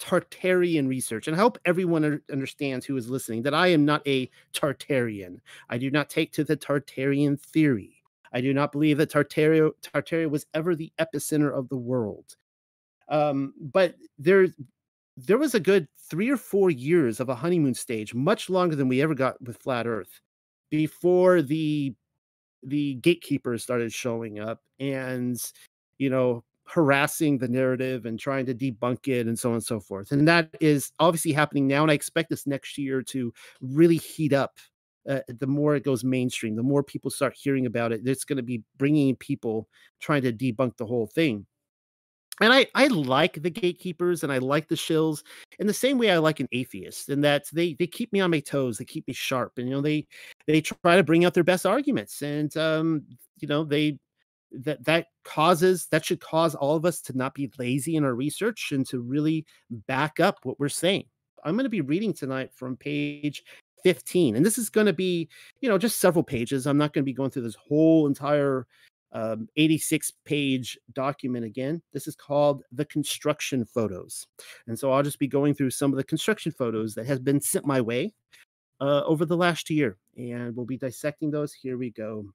Tartarian 0.01 0.87
research. 0.87 1.27
And 1.27 1.35
I 1.35 1.39
hope 1.39 1.59
everyone 1.63 2.21
understands 2.31 2.85
who 2.85 2.97
is 2.97 3.09
listening 3.09 3.43
that 3.43 3.53
I 3.53 3.67
am 3.67 3.85
not 3.85 4.05
a 4.07 4.29
Tartarian. 4.51 5.39
I 5.69 5.77
do 5.77 5.91
not 5.91 6.09
take 6.09 6.31
to 6.33 6.43
the 6.43 6.57
Tartarian 6.57 7.39
theory. 7.39 8.00
I 8.33 8.41
do 8.41 8.53
not 8.53 8.71
believe 8.71 8.97
that 8.97 9.11
Tartaria, 9.11 9.71
Tartaria 9.81 10.29
was 10.29 10.45
ever 10.53 10.75
the 10.75 10.91
epicenter 10.99 11.55
of 11.57 11.69
the 11.69 11.77
world. 11.77 12.35
Um, 13.09 13.53
but 13.59 13.95
there, 14.17 14.47
there 15.17 15.37
was 15.37 15.53
a 15.53 15.59
good 15.59 15.87
three 16.09 16.29
or 16.29 16.37
four 16.37 16.69
years 16.69 17.19
of 17.19 17.29
a 17.29 17.35
honeymoon 17.35 17.73
stage, 17.73 18.13
much 18.13 18.49
longer 18.49 18.75
than 18.75 18.87
we 18.87 19.01
ever 19.01 19.13
got 19.13 19.41
with 19.41 19.57
Flat 19.57 19.87
Earth, 19.87 20.21
before 20.69 21.41
the 21.41 21.93
the 22.63 22.93
gatekeepers 22.95 23.63
started 23.63 23.91
showing 23.91 24.39
up 24.39 24.61
and 24.79 25.41
you 25.97 26.11
know 26.11 26.43
harassing 26.65 27.37
the 27.37 27.47
narrative 27.47 28.05
and 28.05 28.19
trying 28.19 28.45
to 28.45 28.53
debunk 28.53 29.07
it 29.07 29.27
and 29.27 29.37
so 29.37 29.49
on 29.49 29.55
and 29.55 29.63
so 29.63 29.79
forth. 29.79 30.11
And 30.11 30.27
that 30.27 30.49
is 30.61 30.91
obviously 30.99 31.33
happening 31.33 31.67
now. 31.67 31.81
And 31.81 31.91
I 31.91 31.95
expect 31.95 32.29
this 32.29 32.47
next 32.47 32.77
year 32.77 33.01
to 33.03 33.33
really 33.59 33.97
heat 33.97 34.31
up. 34.31 34.57
Uh, 35.09 35.19
the 35.39 35.47
more 35.47 35.75
it 35.75 35.83
goes 35.83 36.03
mainstream, 36.03 36.55
the 36.55 36.63
more 36.63 36.83
people 36.83 37.09
start 37.09 37.33
hearing 37.35 37.65
about 37.65 37.91
it. 37.91 38.01
It's 38.05 38.23
going 38.23 38.37
to 38.37 38.43
be 38.43 38.61
bringing 38.77 39.15
people 39.15 39.67
trying 39.99 40.21
to 40.21 40.31
debunk 40.31 40.77
the 40.77 40.85
whole 40.85 41.07
thing. 41.07 41.45
And 42.39 42.51
I, 42.51 42.67
I 42.73 42.87
like 42.87 43.41
the 43.41 43.49
gatekeepers 43.49 44.23
and 44.23 44.31
I 44.31 44.39
like 44.39 44.67
the 44.67 44.75
shills 44.75 45.23
in 45.59 45.67
the 45.67 45.73
same 45.73 45.97
way 45.97 46.09
I 46.09 46.17
like 46.17 46.39
an 46.39 46.47
atheist, 46.51 47.09
in 47.09 47.21
that 47.21 47.45
they 47.53 47.73
they 47.73 47.85
keep 47.85 48.11
me 48.11 48.19
on 48.19 48.31
my 48.31 48.39
toes, 48.39 48.77
they 48.77 48.85
keep 48.85 49.07
me 49.07 49.13
sharp, 49.13 49.53
and 49.57 49.67
you 49.67 49.75
know 49.75 49.81
they 49.81 50.07
they 50.47 50.61
try 50.61 50.95
to 50.95 51.03
bring 51.03 51.23
out 51.23 51.35
their 51.35 51.43
best 51.43 51.65
arguments, 51.65 52.21
and 52.23 52.55
um, 52.57 53.03
you 53.39 53.47
know 53.47 53.63
they 53.63 53.99
that 54.51 54.83
that 54.85 55.07
causes 55.23 55.87
that 55.91 56.03
should 56.03 56.19
cause 56.19 56.55
all 56.55 56.75
of 56.75 56.85
us 56.85 57.01
to 57.01 57.17
not 57.17 57.33
be 57.35 57.51
lazy 57.59 57.95
in 57.95 58.03
our 58.03 58.15
research 58.15 58.71
and 58.71 58.87
to 58.87 58.99
really 58.99 59.45
back 59.87 60.19
up 60.19 60.39
what 60.43 60.59
we're 60.59 60.69
saying. 60.69 61.05
I'm 61.43 61.53
going 61.53 61.65
to 61.65 61.69
be 61.69 61.81
reading 61.81 62.13
tonight 62.13 62.51
from 62.53 62.75
page 62.75 63.43
15 63.83 64.35
and 64.35 64.45
this 64.45 64.57
is 64.57 64.69
going 64.69 64.87
to 64.87 64.93
be 64.93 65.27
you 65.61 65.69
know 65.69 65.77
just 65.77 65.99
several 65.99 66.23
pages 66.23 66.65
i'm 66.65 66.77
not 66.77 66.93
going 66.93 67.03
to 67.03 67.05
be 67.05 67.13
going 67.13 67.29
through 67.29 67.43
this 67.43 67.55
whole 67.55 68.07
entire 68.07 68.67
um, 69.13 69.49
86 69.57 70.13
page 70.23 70.77
document 70.93 71.43
again 71.43 71.81
this 71.93 72.07
is 72.07 72.15
called 72.15 72.63
the 72.71 72.85
construction 72.85 73.65
photos 73.65 74.27
and 74.67 74.77
so 74.77 74.91
i'll 74.91 75.03
just 75.03 75.19
be 75.19 75.27
going 75.27 75.53
through 75.53 75.71
some 75.71 75.91
of 75.91 75.97
the 75.97 76.03
construction 76.03 76.51
photos 76.51 76.95
that 76.95 77.05
has 77.05 77.19
been 77.19 77.41
sent 77.41 77.65
my 77.65 77.81
way 77.81 78.13
uh, 78.79 79.03
over 79.03 79.25
the 79.25 79.37
last 79.37 79.69
year 79.69 79.97
and 80.17 80.55
we'll 80.55 80.65
be 80.65 80.77
dissecting 80.77 81.29
those 81.29 81.53
here 81.53 81.77
we 81.77 81.91
go 81.91 82.25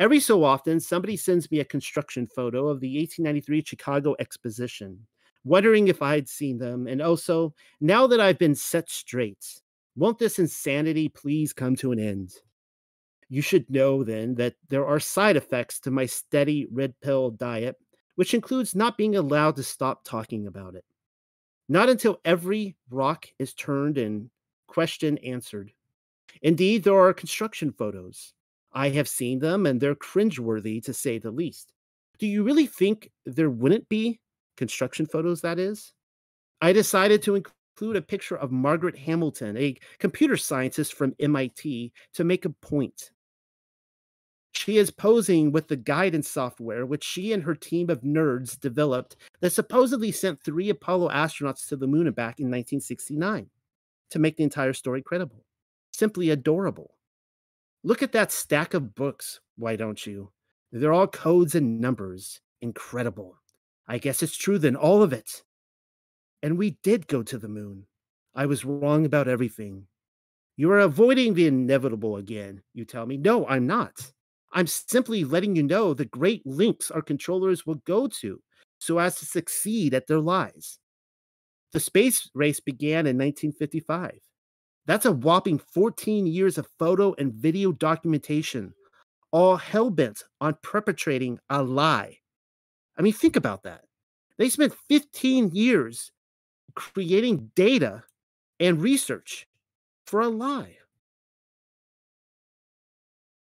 Every 0.00 0.18
so 0.18 0.44
often, 0.44 0.80
somebody 0.80 1.14
sends 1.14 1.50
me 1.50 1.60
a 1.60 1.64
construction 1.64 2.26
photo 2.26 2.68
of 2.68 2.80
the 2.80 2.98
1893 2.98 3.64
Chicago 3.66 4.16
Exposition, 4.18 5.06
wondering 5.44 5.88
if 5.88 6.00
I'd 6.00 6.26
seen 6.26 6.56
them. 6.56 6.86
And 6.86 7.02
also, 7.02 7.54
now 7.82 8.06
that 8.06 8.18
I've 8.18 8.38
been 8.38 8.54
set 8.54 8.88
straight, 8.88 9.60
won't 9.96 10.18
this 10.18 10.38
insanity 10.38 11.08
please 11.08 11.52
come 11.52 11.76
to 11.76 11.92
an 11.92 11.98
end? 11.98 12.32
You 13.28 13.42
should 13.42 13.70
know 13.70 14.02
then 14.02 14.34
that 14.36 14.54
there 14.68 14.86
are 14.86 15.00
side 15.00 15.36
effects 15.36 15.78
to 15.80 15.90
my 15.90 16.06
steady 16.06 16.66
red 16.70 16.94
pill 17.00 17.30
diet, 17.30 17.76
which 18.16 18.34
includes 18.34 18.74
not 18.74 18.98
being 18.98 19.16
allowed 19.16 19.56
to 19.56 19.62
stop 19.62 20.04
talking 20.04 20.46
about 20.46 20.74
it. 20.74 20.84
Not 21.68 21.88
until 21.88 22.20
every 22.24 22.76
rock 22.90 23.26
is 23.38 23.54
turned 23.54 23.98
and 23.98 24.30
question 24.66 25.18
answered. 25.18 25.72
Indeed, 26.42 26.82
there 26.84 26.98
are 26.98 27.14
construction 27.14 27.72
photos 27.72 28.34
I 28.72 28.90
have 28.90 29.08
seen 29.08 29.38
them 29.38 29.66
and 29.66 29.80
they're 29.80 29.94
cringeworthy 29.94 30.82
to 30.84 30.94
say 30.94 31.18
the 31.18 31.30
least. 31.30 31.72
Do 32.18 32.26
you 32.26 32.42
really 32.42 32.66
think 32.66 33.10
there 33.24 33.50
wouldn't 33.50 33.88
be 33.88 34.20
construction 34.56 35.06
photos, 35.06 35.40
that 35.40 35.58
is? 35.58 35.92
I 36.60 36.72
decided 36.72 37.22
to 37.22 37.36
include 37.36 37.54
a 37.80 38.02
picture 38.02 38.36
of 38.36 38.52
Margaret 38.52 38.96
Hamilton, 38.96 39.56
a 39.56 39.76
computer 39.98 40.36
scientist 40.36 40.94
from 40.94 41.14
MIT, 41.18 41.92
to 42.14 42.24
make 42.24 42.44
a 42.44 42.50
point. 42.50 43.10
She 44.52 44.78
is 44.78 44.90
posing 44.90 45.52
with 45.52 45.68
the 45.68 45.76
guidance 45.76 46.28
software 46.28 46.84
which 46.84 47.04
she 47.04 47.32
and 47.32 47.44
her 47.44 47.54
team 47.54 47.88
of 47.88 48.02
nerds 48.02 48.58
developed 48.58 49.16
that 49.40 49.52
supposedly 49.52 50.12
sent 50.12 50.42
three 50.42 50.68
Apollo 50.68 51.10
astronauts 51.10 51.68
to 51.68 51.76
the 51.76 51.86
moon 51.86 52.06
and 52.06 52.16
back 52.16 52.40
in 52.40 52.46
1969 52.46 53.48
to 54.10 54.18
make 54.18 54.36
the 54.36 54.44
entire 54.44 54.72
story 54.72 55.02
credible. 55.02 55.44
Simply 55.92 56.30
adorable. 56.30 56.94
Look 57.82 58.02
at 58.02 58.12
that 58.12 58.32
stack 58.32 58.74
of 58.74 58.94
books, 58.94 59.40
why 59.56 59.76
don't 59.76 60.04
you? 60.06 60.32
They're 60.72 60.92
all 60.92 61.06
codes 61.06 61.54
and 61.54 61.80
numbers. 61.80 62.40
Incredible. 62.60 63.36
I 63.88 63.98
guess 63.98 64.22
it's 64.22 64.36
true 64.36 64.58
then, 64.58 64.76
all 64.76 65.02
of 65.02 65.12
it. 65.12 65.42
And 66.42 66.56
we 66.56 66.78
did 66.82 67.06
go 67.06 67.22
to 67.22 67.38
the 67.38 67.48
moon. 67.48 67.86
I 68.34 68.46
was 68.46 68.64
wrong 68.64 69.04
about 69.04 69.28
everything. 69.28 69.86
You 70.56 70.70
are 70.72 70.80
avoiding 70.80 71.34
the 71.34 71.46
inevitable 71.46 72.16
again, 72.16 72.62
you 72.74 72.84
tell 72.84 73.06
me. 73.06 73.16
No, 73.16 73.46
I'm 73.46 73.66
not. 73.66 74.12
I'm 74.52 74.66
simply 74.66 75.24
letting 75.24 75.56
you 75.56 75.62
know 75.62 75.94
the 75.94 76.04
great 76.04 76.44
links 76.46 76.90
our 76.90 77.02
controllers 77.02 77.64
will 77.64 77.82
go 77.86 78.08
to 78.20 78.40
so 78.78 78.98
as 78.98 79.16
to 79.16 79.26
succeed 79.26 79.94
at 79.94 80.06
their 80.06 80.20
lies. 80.20 80.78
The 81.72 81.80
space 81.80 82.28
race 82.34 82.60
began 82.60 83.06
in 83.06 83.16
1955. 83.16 84.18
That's 84.86 85.06
a 85.06 85.12
whopping 85.12 85.58
14 85.58 86.26
years 86.26 86.58
of 86.58 86.66
photo 86.78 87.14
and 87.18 87.32
video 87.32 87.70
documentation, 87.70 88.74
all 89.30 89.56
hell 89.56 89.90
bent 89.90 90.24
on 90.40 90.56
perpetrating 90.62 91.38
a 91.48 91.62
lie. 91.62 92.18
I 92.98 93.02
mean, 93.02 93.12
think 93.12 93.36
about 93.36 93.62
that. 93.62 93.84
They 94.36 94.48
spent 94.48 94.74
15 94.88 95.50
years 95.54 96.10
creating 96.74 97.50
data 97.54 98.02
and 98.58 98.82
research 98.82 99.46
for 100.06 100.20
a 100.20 100.28
lie. 100.28 100.76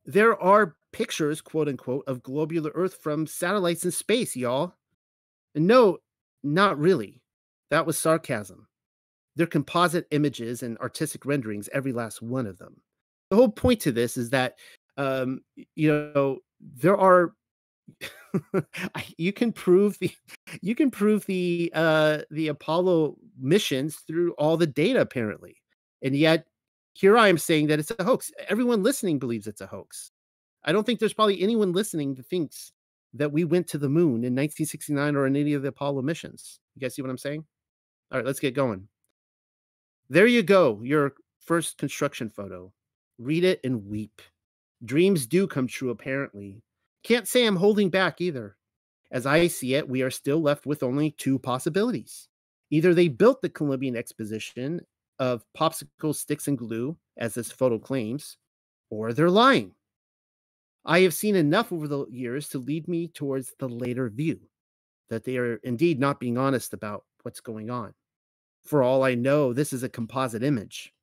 There 0.06 0.42
are 0.42 0.76
pictures, 0.94 1.42
quote 1.42 1.68
unquote, 1.68 2.06
of 2.08 2.24
globular 2.24 2.72
Earth 2.74 2.98
from 3.02 3.28
satellites 3.28 3.84
in 3.86 3.92
space, 3.92 4.36
y'all. 4.36 4.74
And 5.54 5.68
no, 5.68 5.98
not 6.44 6.80
really. 6.80 7.22
That 7.70 7.86
was 7.86 7.98
sarcasm. 7.98 8.68
They're 9.36 9.46
composite 9.46 10.08
images 10.12 10.64
and 10.64 10.78
artistic 10.80 11.26
renderings, 11.26 11.70
every 11.74 11.92
last 11.92 12.22
one 12.22 12.48
of 12.48 12.58
them. 12.58 12.82
The 13.30 13.36
whole 13.36 13.50
point 13.50 13.82
to 13.82 13.92
this 13.92 14.18
is 14.18 14.30
that, 14.32 14.56
um, 14.96 15.42
you 15.76 16.12
know, 16.16 16.40
there 16.60 16.98
are 16.98 17.34
you 19.17 19.34
can 19.34 19.51
prove 19.51 19.98
the 20.00 20.12
you 20.62 20.75
can 20.75 20.91
prove 20.91 21.25
the 21.25 21.72
uh 21.74 22.20
the 22.32 22.48
apollo 22.50 23.15
missions 23.39 23.98
through 24.08 24.34
all 24.34 24.58
the 24.58 24.67
data 24.67 25.00
apparently 25.00 25.56
and 26.01 26.15
yet 26.15 26.46
here 26.94 27.17
i 27.17 27.27
am 27.27 27.38
saying 27.38 27.67
that 27.67 27.79
it's 27.79 27.91
a 27.98 28.03
hoax 28.03 28.32
everyone 28.50 28.84
listening 28.84 29.17
believes 29.20 29.48
it's 29.48 29.62
a 29.62 29.67
hoax 29.67 30.12
i 30.65 30.72
don't 30.72 30.86
think 30.86 31.00
there's 31.00 31.13
probably 31.13 31.41
anyone 31.41 31.72
listening 31.72 32.13
that 32.13 32.27
thinks 32.27 32.72
that 33.13 33.32
we 33.32 33.44
went 33.44 33.67
to 33.67 33.77
the 33.77 33.89
moon 33.89 34.24
in 34.24 34.36
1969 34.36 35.15
or 35.15 35.25
in 35.25 35.36
any 35.36 35.53
of 35.53 35.62
the 35.62 35.70
apollo 35.70 36.01
missions 36.01 36.60
you 36.75 36.82
guys 36.82 36.94
see 36.94 37.01
what 37.01 37.10
i'm 37.10 37.17
saying 37.17 37.44
all 38.12 38.17
right 38.17 38.25
let's 38.25 38.39
get 38.39 38.53
going 38.53 38.88
there 40.10 40.27
you 40.27 40.41
go, 40.41 40.79
your 40.84 41.15
first 41.41 41.77
construction 41.77 42.29
photo. 42.29 42.72
Read 43.17 43.44
it 43.44 43.60
and 43.63 43.88
weep. 43.88 44.22
Dreams 44.86 45.25
do 45.25 45.48
come 45.48 45.67
true, 45.67 45.89
apparently. 45.89 46.62
Can't 47.04 47.27
say 47.27 47.46
I'm 47.46 47.56
holding 47.56 47.89
back 47.89 48.22
either. 48.22 48.58
As 49.12 49.25
I 49.25 49.48
see 49.48 49.75
it, 49.75 49.88
we 49.88 50.01
are 50.01 50.12
still 50.12 50.42
left 50.42 50.66
with 50.66 50.84
only 50.84 51.12
two 51.12 51.39
possibilities. 51.39 52.27
Either 52.70 52.94
they 52.94 53.08
built 53.08 53.42
the 53.42 53.50
Columbian 53.50 53.96
Exposition 53.96 54.82
of 55.20 55.46
popsicle 55.58 56.13
sticks 56.13 56.48
and 56.48 56.58
glue, 56.58 56.98
as 57.18 57.34
this 57.34 57.51
photo 57.51 57.80
claims, 57.80 58.38
or 58.89 59.13
they're 59.13 59.30
lying. 59.30 59.72
I 60.86 61.01
have 61.01 61.13
seen 61.13 61.36
enough 61.36 61.72
over 61.72 61.88
the 61.88 62.06
years 62.08 62.50
to 62.50 62.60
lead 62.60 62.88
me 62.88 63.08
towards 63.08 63.54
the 63.60 63.68
later 63.68 64.10
view 64.10 64.39
that 65.10 65.24
they 65.24 65.38
are 65.38 65.56
indeed 65.58 66.00
not 66.00 66.20
being 66.20 66.38
honest 66.38 66.74
about 66.74 67.06
what's 67.24 67.39
going 67.39 67.70
on. 67.70 67.94
For 68.63 68.84
all 68.84 69.04
I 69.04 69.16
know, 69.16 69.54
this 69.54 69.74
is 69.74 69.84
a 69.84 69.89
composite 69.89 70.44
image. 70.44 70.94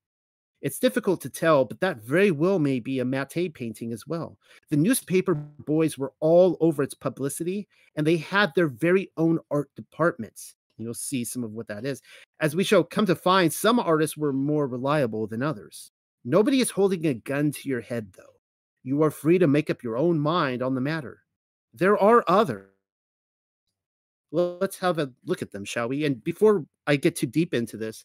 It's 0.63 0.79
difficult 0.79 1.21
to 1.23 1.29
tell, 1.29 1.65
but 1.65 1.81
that 1.81 1.99
very 1.99 2.31
well 2.31 2.59
may 2.59 2.81
be 2.81 2.99
a 2.99 3.05
matte 3.05 3.53
painting 3.55 3.93
as 3.93 4.07
well. 4.07 4.39
The 4.71 4.77
newspaper 4.77 5.35
boys 5.35 5.99
were 5.99 6.15
all 6.21 6.57
over 6.61 6.83
its 6.83 6.95
publicity, 6.95 7.69
and 7.97 8.07
they 8.07 8.17
had 8.17 8.53
their 8.55 8.69
very 8.69 9.11
own 9.17 9.39
art 9.51 9.71
departments. 9.77 10.55
You'll 10.79 10.95
see 10.95 11.25
some 11.25 11.45
of 11.45 11.53
what 11.53 11.69
that 11.69 11.85
is. 11.85 12.01
As 12.41 12.57
we 12.57 12.65
shall 12.65 12.83
come 12.83 13.07
to 13.07 13.15
find, 13.15 13.53
some 13.53 13.79
artists 13.79 14.17
were 14.17 14.33
more 14.33 14.67
reliable 14.67 15.27
than 15.27 15.43
others. 15.43 15.91
Nobody 16.25 16.61
is 16.61 16.71
holding 16.71 17.07
a 17.07 17.15
gun 17.15 17.53
to 17.53 17.69
your 17.69 17.83
head, 17.83 18.15
though. 18.17 18.23
You 18.83 19.03
are 19.03 19.11
free 19.11 19.39
to 19.39 19.47
make 19.47 19.71
up 19.71 19.83
your 19.83 19.97
own 19.97 20.19
mind 20.19 20.63
on 20.63 20.75
the 20.75 20.81
matter. 20.81 21.21
There 21.75 21.99
are 21.99 22.25
others 22.27 22.69
let's 24.35 24.79
have 24.79 24.99
a 24.99 25.13
look 25.25 25.43
at 25.43 25.53
them, 25.53 25.65
shall 25.65 25.89
we? 25.89 26.05
And 26.05 26.23
before 26.23 26.67
I 26.87 26.97
get 26.97 27.17
too 27.17 27.27
deep 27.27 27.55
into 27.55 27.77
this, 27.77 28.05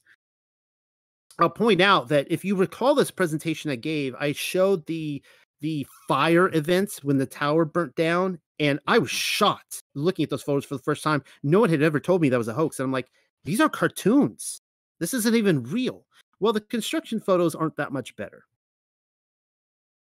I'll 1.40 1.50
point 1.50 1.82
out 1.82 2.10
that 2.10 2.28
if 2.30 2.44
you 2.44 2.56
recall 2.56 2.96
this 2.96 3.12
presentation 3.12 3.72
I 3.72 3.76
gave, 3.76 4.16
I 4.20 4.34
showed 4.34 4.86
the 4.86 5.24
the 5.62 5.86
fire 6.08 6.50
events 6.54 7.04
when 7.04 7.18
the 7.18 7.26
tower 7.26 7.66
burnt 7.66 7.96
down, 7.96 8.40
and 8.60 8.80
I 8.88 8.98
was 8.98 9.12
shocked 9.12 9.82
looking 9.94 10.24
at 10.24 10.30
those 10.30 10.44
photos 10.44 10.66
for 10.66 10.76
the 10.78 10.84
first 10.84 11.04
time. 11.04 11.24
No 11.44 11.60
one 11.60 11.70
had 11.70 11.82
ever 11.82 12.00
told 12.00 12.22
me 12.22 12.30
that 12.30 12.38
was 12.38 12.48
a 12.48 12.54
hoax, 12.54 12.80
and 12.80 12.86
I'm 12.86 12.92
like, 12.92 13.10
These 13.44 13.62
are 13.62 13.70
cartoons. 13.70 14.62
This 15.00 15.14
isn't 15.14 15.36
even 15.36 15.64
real. 15.64 16.06
Well, 16.40 16.54
the 16.54 16.62
construction 16.62 17.20
photos 17.20 17.56
aren't 17.56 17.78
that 17.78 17.92
much 17.92 18.16
better. 18.16 18.44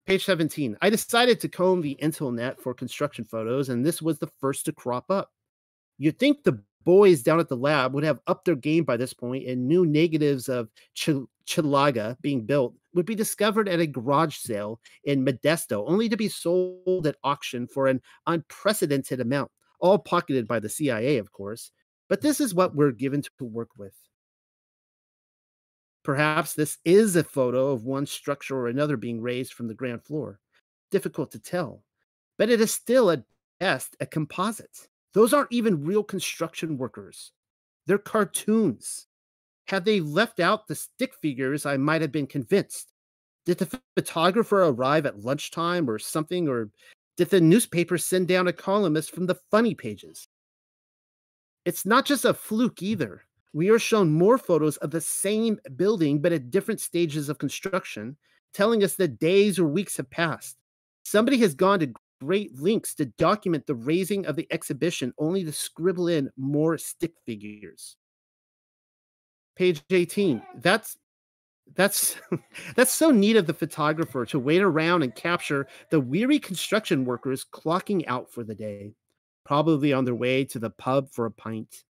Page 0.07 0.25
17. 0.25 0.77
I 0.81 0.91
decided 0.91 1.41
to 1.41 1.49
comb 1.49 1.81
the 1.81 1.93
internet 1.93 2.61
for 2.61 2.75
construction 2.75 3.25
photos, 3.25 3.69
and 3.69 3.85
this 3.85 4.01
was 4.01 4.19
the 4.19 4.31
first 4.41 4.65
to 4.67 4.73
crop 4.73 5.11
up. 5.11 5.33
You'd 5.99 6.19
think 6.19 6.45
the 6.45 6.63
boys 6.87 7.23
down 7.23 7.41
at 7.41 7.49
the 7.49 7.57
lab 7.57 7.93
would 7.93 8.05
have 8.05 8.21
upped 8.29 8.47
their 8.47 8.55
game 8.55 8.85
by 8.85 8.97
this 8.97 9.13
point, 9.13 9.47
and 9.47 9.67
new 9.67 9.85
negatives 9.85 10.49
of 10.49 10.71
Ch- 10.95 11.11
Chilaga 11.47 12.17
being 12.23 12.47
built 12.47 12.75
would 12.95 13.05
be 13.05 13.15
discovered 13.15 13.69
at 13.69 13.81
a 13.81 13.87
garage 13.87 14.37
sale 14.37 14.81
in 15.05 15.25
Modesto, 15.25 15.85
only 15.87 16.09
to 16.09 16.17
be 16.17 16.29
sold 16.29 17.07
at 17.07 17.17
auction 17.25 17.67
for 17.67 17.89
an 17.89 18.01
unprecedented 18.27 19.21
amount, 19.21 19.51
all 19.81 19.99
pocketed 19.99 20.49
by 20.49 20.61
the 20.61 20.69
CIA, 20.69 21.19
of 21.19 21.33
course. 21.33 21.73
But 22.09 22.23
this 22.23 22.41
is 22.41 22.55
what 22.55 22.75
we're 22.75 22.93
given 22.93 23.21
to 23.23 23.31
work 23.45 23.71
with. 23.77 23.95
Perhaps 26.05 26.55
this 26.55 26.79
is 26.85 27.17
a 27.17 27.25
photo 27.25 27.73
of 27.73 27.85
one 27.85 28.07
structure 28.07 28.57
or 28.57 28.69
another 28.69 28.97
being 28.97 29.21
raised 29.21 29.53
from 29.53 29.67
the 29.67 29.75
ground 29.75 30.05
floor. 30.05 30.39
Difficult 30.93 31.33
to 31.33 31.41
tell, 31.41 31.83
but 32.39 32.49
it 32.49 32.61
is 32.61 32.71
still 32.71 33.11
at 33.11 33.25
best 33.59 33.97
a 33.99 34.07
composite. 34.07 34.89
Those 35.17 35.33
aren't 35.33 35.51
even 35.51 35.83
real 35.83 36.05
construction 36.05 36.77
workers. 36.77 37.33
They're 37.87 37.97
cartoons. 37.97 39.07
Had 39.67 39.87
they 39.87 39.99
left 39.99 40.41
out 40.41 40.67
the 40.67 40.75
stick 40.75 41.15
figures, 41.23 41.65
I 41.65 41.79
might 41.79 42.03
have 42.03 42.13
been 42.13 42.27
convinced. 42.27 42.93
Did 43.47 43.57
the 43.57 43.81
photographer 43.97 44.65
arrive 44.65 45.07
at 45.07 45.25
lunchtime 45.25 45.89
or 45.89 45.99
something, 45.99 46.49
or 46.49 46.69
did 47.17 47.31
the 47.31 47.41
newspaper 47.41 47.97
send 47.97 48.29
down 48.29 48.47
a 48.47 48.53
columnist 48.53 49.11
from 49.11 49.25
the 49.25 49.41
funny 49.51 49.75
pages? 49.75 50.29
It's 51.65 51.87
not 51.87 52.05
just 52.05 52.27
a 52.27 52.35
fluke 52.35 52.83
either. 52.83 53.23
We 53.55 53.71
are 53.71 53.79
shown 53.79 54.13
more 54.13 54.37
photos 54.37 54.77
of 54.77 54.91
the 54.91 55.01
same 55.01 55.59
building, 55.77 56.21
but 56.21 56.35
at 56.35 56.51
different 56.51 56.83
stages 56.83 57.31
of 57.31 57.39
construction, 57.39 58.19
telling 58.53 58.85
us 58.85 58.97
that 58.97 59.19
days 59.19 59.59
or 59.59 59.67
weeks 59.67 59.97
have 59.97 60.11
passed. 60.11 60.59
Somebody 61.07 61.39
has 61.39 61.55
gone 61.55 61.81
to 61.81 61.95
great 62.21 62.59
links 62.61 62.95
to 62.95 63.07
document 63.07 63.67
the 63.67 63.75
raising 63.75 64.27
of 64.27 64.37
the 64.37 64.47
exhibition, 64.51 65.13
only 65.19 65.45
to 65.45 65.53
scribble 65.53 66.09
in 66.09 66.31
more 66.37 66.79
stick 66.79 67.13
figures. 67.25 67.97
Page 69.57 69.83
18. 69.91 70.43
That's 70.57 70.97
that's 71.75 72.17
that's 72.77 72.93
so 72.93 73.11
neat 73.11 73.37
of 73.37 73.47
the 73.47 73.55
photographer 73.55 74.25
to 74.27 74.39
wait 74.39 74.63
around 74.63 75.03
and 75.03 75.15
capture 75.15 75.67
the 75.91 76.01
weary 76.01 76.39
construction 76.39 77.05
workers 77.05 77.45
clocking 77.45 78.05
out 78.07 78.31
for 78.31 78.45
the 78.45 78.55
day, 78.55 78.95
probably 79.45 79.93
on 79.93 80.05
their 80.05 80.15
way 80.15 80.45
to 80.45 80.59
the 80.59 80.71
pub 80.71 81.11
for 81.11 81.27
a 81.27 81.31
pint. 81.31 81.85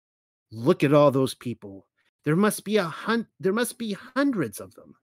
Look 0.50 0.84
at 0.84 0.94
all 0.94 1.10
those 1.10 1.34
people. 1.34 1.86
There 2.24 2.36
must 2.36 2.64
be 2.64 2.76
a 2.76 2.84
hun- 2.84 3.28
there 3.40 3.52
must 3.52 3.78
be 3.78 3.92
hundreds 3.92 4.60
of 4.60 4.74
them. 4.74 4.94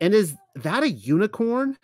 And 0.00 0.14
is 0.14 0.34
that 0.56 0.82
a 0.82 0.90
unicorn? 0.90 1.78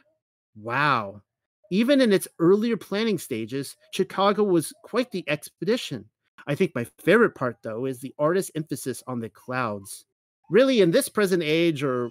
Wow. 0.56 1.22
Even 1.70 2.00
in 2.00 2.12
its 2.12 2.28
earlier 2.38 2.76
planning 2.76 3.18
stages, 3.18 3.76
Chicago 3.92 4.42
was 4.42 4.72
quite 4.84 5.10
the 5.10 5.24
expedition. 5.28 6.04
I 6.46 6.54
think 6.54 6.74
my 6.74 6.84
favorite 6.98 7.34
part, 7.34 7.58
though, 7.62 7.86
is 7.86 8.00
the 8.00 8.14
artist's 8.18 8.50
emphasis 8.54 9.02
on 9.06 9.20
the 9.20 9.28
clouds. 9.28 10.04
Really, 10.50 10.80
in 10.80 10.90
this 10.90 11.08
present 11.08 11.42
age 11.44 11.84
or 11.84 12.10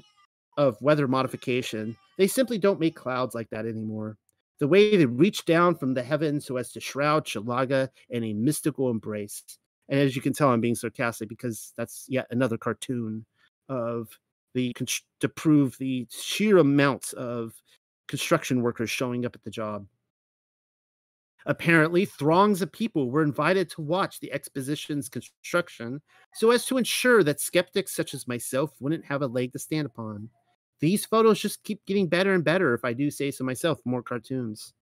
of 0.58 0.82
weather 0.82 1.08
modification, 1.08 1.96
they 2.18 2.28
simply 2.28 2.58
don't 2.58 2.80
make 2.80 2.96
clouds 2.96 3.36
like 3.36 3.50
that 3.50 3.66
anymore. 3.66 4.18
The 4.60 4.68
way 4.68 4.96
they 4.96 5.06
reach 5.06 5.46
down 5.46 5.76
from 5.76 5.94
the 5.94 6.04
heavens 6.04 6.46
so 6.46 6.58
as 6.58 6.72
to 6.74 6.80
shroud 6.80 7.26
Chilaga 7.26 7.90
in 8.10 8.24
a 8.24 8.34
mystical 8.34 8.90
embrace. 8.90 9.44
And 9.88 10.00
as 10.00 10.16
you 10.16 10.22
can 10.22 10.34
tell, 10.34 10.50
I'm 10.50 10.62
being 10.62 10.76
sarcastic 10.76 11.30
because 11.30 11.74
that's 11.78 12.06
yet 12.08 12.28
another 12.30 12.58
cartoon 12.58 13.26
of 13.70 14.10
the 14.54 14.76
to 15.20 15.30
prove 15.30 15.78
the 15.78 16.08
sheer 16.10 16.58
amounts 16.58 17.14
of 17.14 17.54
construction 18.10 18.62
workers 18.62 18.90
showing 18.90 19.26
up 19.26 19.36
at 19.36 19.44
the 19.44 19.50
job. 19.50 19.86
Apparently, 21.46 22.04
throngs 22.04 22.62
of 22.62 22.72
people 22.72 23.10
were 23.10 23.24
invited 23.24 23.70
to 23.70 23.82
watch 23.82 24.20
the 24.20 24.32
exposition's 24.34 25.08
construction 25.08 26.02
so 26.34 26.52
as 26.52 26.66
to 26.66 26.78
ensure 26.78 27.24
that 27.24 27.40
skeptics 27.40 27.96
such 27.96 28.14
as 28.14 28.28
myself 28.28 28.72
wouldn't 28.82 29.06
have 29.06 29.22
a 29.22 29.28
leg 29.28 29.54
to 29.54 29.60
stand 29.60 29.86
upon. 29.86 30.30
These 30.82 31.06
photos 31.06 31.40
just 31.40 31.64
keep 31.64 31.86
getting 31.86 32.08
better 32.08 32.34
and 32.34 32.44
better, 32.44 32.74
if 32.74 32.84
I 32.84 32.94
do 32.94 33.10
say 33.10 33.32
so 33.32 33.46
myself. 33.46 33.80
More 33.86 34.04
cartoons. 34.04 34.74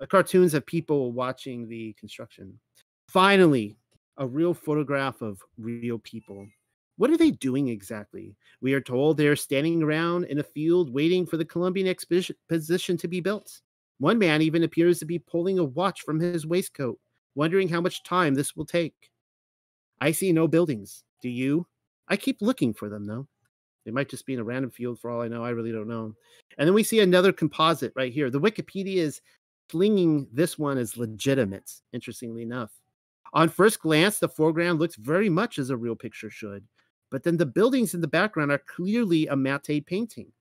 The 0.00 0.06
cartoons 0.06 0.54
of 0.54 0.66
people 0.66 1.12
watching 1.12 1.68
the 1.68 1.92
construction. 1.98 2.58
Finally, 3.08 3.76
a 4.16 4.26
real 4.26 4.54
photograph 4.54 5.22
of 5.22 5.38
real 5.58 5.98
people. 5.98 6.46
What 7.02 7.10
are 7.10 7.16
they 7.16 7.32
doing 7.32 7.66
exactly? 7.66 8.36
We 8.60 8.74
are 8.74 8.80
told 8.80 9.16
they 9.16 9.26
are 9.26 9.34
standing 9.34 9.82
around 9.82 10.26
in 10.26 10.38
a 10.38 10.44
field 10.44 10.94
waiting 10.94 11.26
for 11.26 11.36
the 11.36 11.44
Columbian 11.44 11.88
exposition 11.88 12.96
to 12.96 13.08
be 13.08 13.18
built. 13.18 13.60
One 13.98 14.20
man 14.20 14.40
even 14.40 14.62
appears 14.62 15.00
to 15.00 15.04
be 15.04 15.18
pulling 15.18 15.58
a 15.58 15.64
watch 15.64 16.02
from 16.02 16.20
his 16.20 16.46
waistcoat, 16.46 17.00
wondering 17.34 17.68
how 17.68 17.80
much 17.80 18.04
time 18.04 18.34
this 18.34 18.54
will 18.54 18.64
take. 18.64 19.10
I 20.00 20.12
see 20.12 20.32
no 20.32 20.46
buildings. 20.46 21.02
Do 21.20 21.28
you? 21.28 21.66
I 22.06 22.16
keep 22.16 22.40
looking 22.40 22.72
for 22.72 22.88
them, 22.88 23.04
though. 23.04 23.26
They 23.84 23.90
might 23.90 24.08
just 24.08 24.24
be 24.24 24.34
in 24.34 24.38
a 24.38 24.44
random 24.44 24.70
field 24.70 25.00
for 25.00 25.10
all 25.10 25.22
I 25.22 25.26
know. 25.26 25.42
I 25.42 25.50
really 25.50 25.72
don't 25.72 25.88
know. 25.88 26.14
And 26.56 26.68
then 26.68 26.74
we 26.74 26.84
see 26.84 27.00
another 27.00 27.32
composite 27.32 27.92
right 27.96 28.12
here. 28.12 28.30
The 28.30 28.40
Wikipedia 28.40 28.98
is 28.98 29.20
slinging 29.72 30.28
this 30.32 30.56
one 30.56 30.78
as 30.78 30.96
legitimate, 30.96 31.68
interestingly 31.92 32.42
enough. 32.42 32.70
On 33.32 33.48
first 33.48 33.80
glance, 33.80 34.20
the 34.20 34.28
foreground 34.28 34.78
looks 34.78 34.94
very 34.94 35.28
much 35.28 35.58
as 35.58 35.70
a 35.70 35.76
real 35.76 35.96
picture 35.96 36.30
should, 36.30 36.64
but 37.12 37.22
then 37.22 37.36
the 37.36 37.46
buildings 37.46 37.92
in 37.92 38.00
the 38.00 38.08
background 38.08 38.50
are 38.50 38.62
clearly 38.66 39.26
a 39.26 39.36
matte 39.36 39.84
painting. 39.86 40.32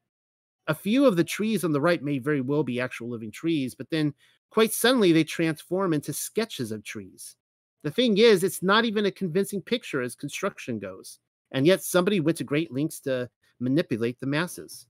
A 0.68 0.74
few 0.74 1.06
of 1.06 1.18
the 1.18 1.24
trees 1.24 1.66
on 1.66 1.74
the 1.74 1.82
right 1.82 2.02
may 2.02 2.18
very 2.18 2.40
well 2.40 2.64
be 2.64 2.80
actual 2.80 3.10
living 3.10 3.30
trees, 3.30 3.76
but 3.76 3.90
then 3.90 4.14
quite 4.50 4.72
suddenly 4.72 5.12
they 5.12 5.26
transform 5.26 5.94
into 5.94 6.14
sketches 6.14 6.72
of 6.72 6.86
trees. 6.86 7.36
The 7.84 7.92
thing 7.92 8.18
is, 8.18 8.46
it's 8.46 8.64
not 8.64 8.86
even 8.86 9.06
a 9.06 9.12
convincing 9.12 9.62
picture 9.62 10.02
as 10.02 10.16
construction 10.16 10.80
goes, 10.80 11.20
and 11.52 11.68
yet 11.68 11.84
somebody 11.84 12.22
went 12.22 12.38
to 12.38 12.46
great 12.46 12.72
lengths 12.72 13.02
to 13.02 13.30
manipulate 13.60 14.22
the 14.22 14.28
masses. 14.28 14.88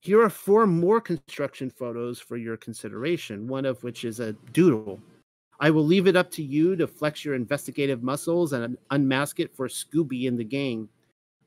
Here 0.00 0.22
are 0.22 0.30
four 0.30 0.66
more 0.66 0.98
construction 0.98 1.68
photos 1.68 2.20
for 2.20 2.38
your 2.38 2.56
consideration, 2.56 3.48
one 3.48 3.66
of 3.66 3.84
which 3.84 4.06
is 4.06 4.18
a 4.18 4.32
doodle. 4.52 4.98
I 5.62 5.68
will 5.68 5.84
leave 5.84 6.06
it 6.06 6.16
up 6.16 6.30
to 6.32 6.42
you 6.42 6.74
to 6.76 6.86
flex 6.86 7.22
your 7.22 7.34
investigative 7.34 8.02
muscles 8.02 8.54
and 8.54 8.78
unmask 8.90 9.40
it 9.40 9.54
for 9.54 9.68
Scooby 9.68 10.26
and 10.26 10.38
the 10.38 10.44
gang. 10.44 10.88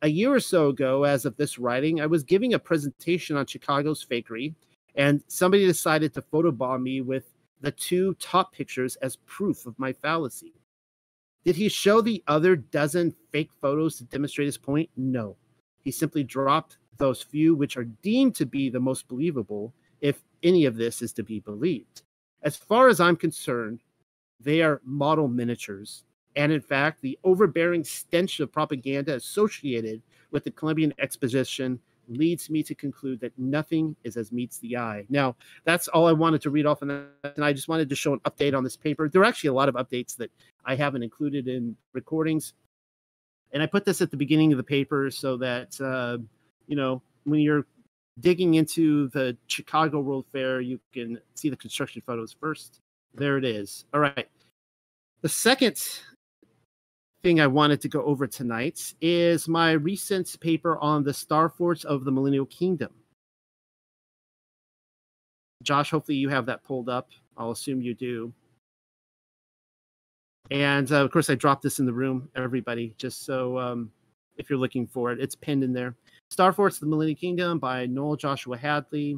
A 0.03 0.07
year 0.07 0.31
or 0.31 0.39
so 0.39 0.69
ago, 0.69 1.03
as 1.03 1.25
of 1.25 1.35
this 1.35 1.57
writing, 1.57 1.99
I 1.99 2.05
was 2.05 2.23
giving 2.23 2.53
a 2.53 2.59
presentation 2.59 3.35
on 3.35 3.47
Chicago's 3.47 4.05
fakery, 4.05 4.53
and 4.95 5.23
somebody 5.27 5.65
decided 5.65 6.13
to 6.13 6.21
photobomb 6.21 6.83
me 6.83 7.01
with 7.01 7.33
the 7.61 7.71
two 7.71 8.13
top 8.15 8.53
pictures 8.53 8.97
as 8.97 9.15
proof 9.25 9.65
of 9.65 9.79
my 9.79 9.91
fallacy. 9.91 10.53
Did 11.43 11.55
he 11.55 11.67
show 11.67 11.99
the 11.99 12.23
other 12.27 12.55
dozen 12.55 13.15
fake 13.31 13.49
photos 13.61 13.97
to 13.97 14.03
demonstrate 14.03 14.45
his 14.45 14.57
point? 14.57 14.89
No. 14.95 15.37
He 15.81 15.89
simply 15.89 16.23
dropped 16.23 16.77
those 16.97 17.23
few 17.23 17.55
which 17.55 17.77
are 17.77 17.83
deemed 17.85 18.35
to 18.35 18.45
be 18.45 18.69
the 18.69 18.79
most 18.79 19.07
believable, 19.07 19.73
if 20.01 20.21
any 20.43 20.65
of 20.65 20.75
this 20.75 21.01
is 21.01 21.13
to 21.13 21.23
be 21.23 21.39
believed. 21.39 22.03
As 22.43 22.55
far 22.55 22.89
as 22.89 22.99
I'm 22.99 23.15
concerned, 23.15 23.79
they 24.43 24.61
are 24.61 24.81
model 24.85 25.27
miniatures. 25.27 26.03
And 26.35 26.51
in 26.51 26.61
fact, 26.61 27.01
the 27.01 27.17
overbearing 27.23 27.83
stench 27.83 28.39
of 28.39 28.51
propaganda 28.51 29.15
associated 29.15 30.01
with 30.31 30.43
the 30.43 30.51
Columbian 30.51 30.93
Exposition 30.99 31.79
leads 32.09 32.49
me 32.49 32.63
to 32.63 32.75
conclude 32.75 33.19
that 33.21 33.37
nothing 33.37 33.95
is 34.03 34.17
as 34.17 34.31
meets 34.31 34.57
the 34.59 34.77
eye. 34.77 35.05
Now, 35.09 35.35
that's 35.63 35.87
all 35.87 36.07
I 36.07 36.11
wanted 36.11 36.41
to 36.41 36.49
read 36.49 36.65
off, 36.65 36.81
and 36.81 37.07
I 37.37 37.53
just 37.53 37.67
wanted 37.67 37.89
to 37.89 37.95
show 37.95 38.13
an 38.13 38.19
update 38.21 38.55
on 38.55 38.63
this 38.63 38.75
paper. 38.75 39.07
There 39.07 39.21
are 39.21 39.25
actually 39.25 39.49
a 39.49 39.53
lot 39.53 39.69
of 39.69 39.75
updates 39.75 40.15
that 40.17 40.31
I 40.65 40.75
haven't 40.75 41.03
included 41.03 41.47
in 41.47 41.75
recordings, 41.93 42.53
and 43.51 43.63
I 43.63 43.67
put 43.67 43.85
this 43.85 44.01
at 44.01 44.11
the 44.11 44.17
beginning 44.17 44.51
of 44.51 44.57
the 44.57 44.63
paper 44.63 45.11
so 45.11 45.37
that 45.37 45.79
uh, 45.79 46.17
you 46.67 46.75
know 46.75 47.01
when 47.23 47.39
you're 47.39 47.65
digging 48.19 48.55
into 48.55 49.07
the 49.09 49.37
Chicago 49.47 49.99
World 49.99 50.25
Fair, 50.31 50.61
you 50.61 50.79
can 50.91 51.19
see 51.35 51.49
the 51.49 51.57
construction 51.57 52.01
photos 52.05 52.35
first. 52.39 52.81
There 53.15 53.37
it 53.37 53.45
is. 53.45 53.85
All 53.93 53.99
right. 53.99 54.27
The 55.21 55.29
second 55.29 55.81
thing 57.21 57.39
I 57.39 57.47
wanted 57.47 57.79
to 57.81 57.87
go 57.87 58.03
over 58.03 58.27
tonight 58.27 58.93
is 59.01 59.47
my 59.47 59.71
recent 59.71 60.35
paper 60.41 60.77
on 60.79 61.03
the 61.03 61.13
Star 61.13 61.47
Forts 61.47 61.83
of 61.85 62.03
the 62.03 62.11
Millennial 62.11 62.45
Kingdom. 62.47 62.91
Josh, 65.61 65.91
hopefully 65.91 66.17
you 66.17 66.27
have 66.29 66.45
that 66.47 66.63
pulled 66.63 66.89
up. 66.89 67.09
I'll 67.37 67.51
assume 67.51 67.81
you 67.81 67.93
do. 67.93 68.33
And 70.51 70.91
uh, 70.91 70.97
of 70.97 71.11
course, 71.11 71.29
I 71.29 71.35
dropped 71.35 71.63
this 71.63 71.79
in 71.79 71.85
the 71.85 71.93
room, 71.93 72.29
everybody, 72.35 72.93
just 72.97 73.25
so 73.25 73.57
um, 73.57 73.91
if 74.37 74.49
you're 74.49 74.59
looking 74.59 74.85
for 74.85 75.11
it, 75.11 75.21
it's 75.21 75.35
pinned 75.35 75.63
in 75.63 75.71
there. 75.71 75.95
Star 76.29 76.51
Forts 76.51 76.77
of 76.77 76.81
the 76.81 76.87
Millennial 76.87 77.15
Kingdom 77.15 77.59
by 77.59 77.85
Noel 77.85 78.17
Joshua 78.17 78.57
Hadley. 78.57 79.17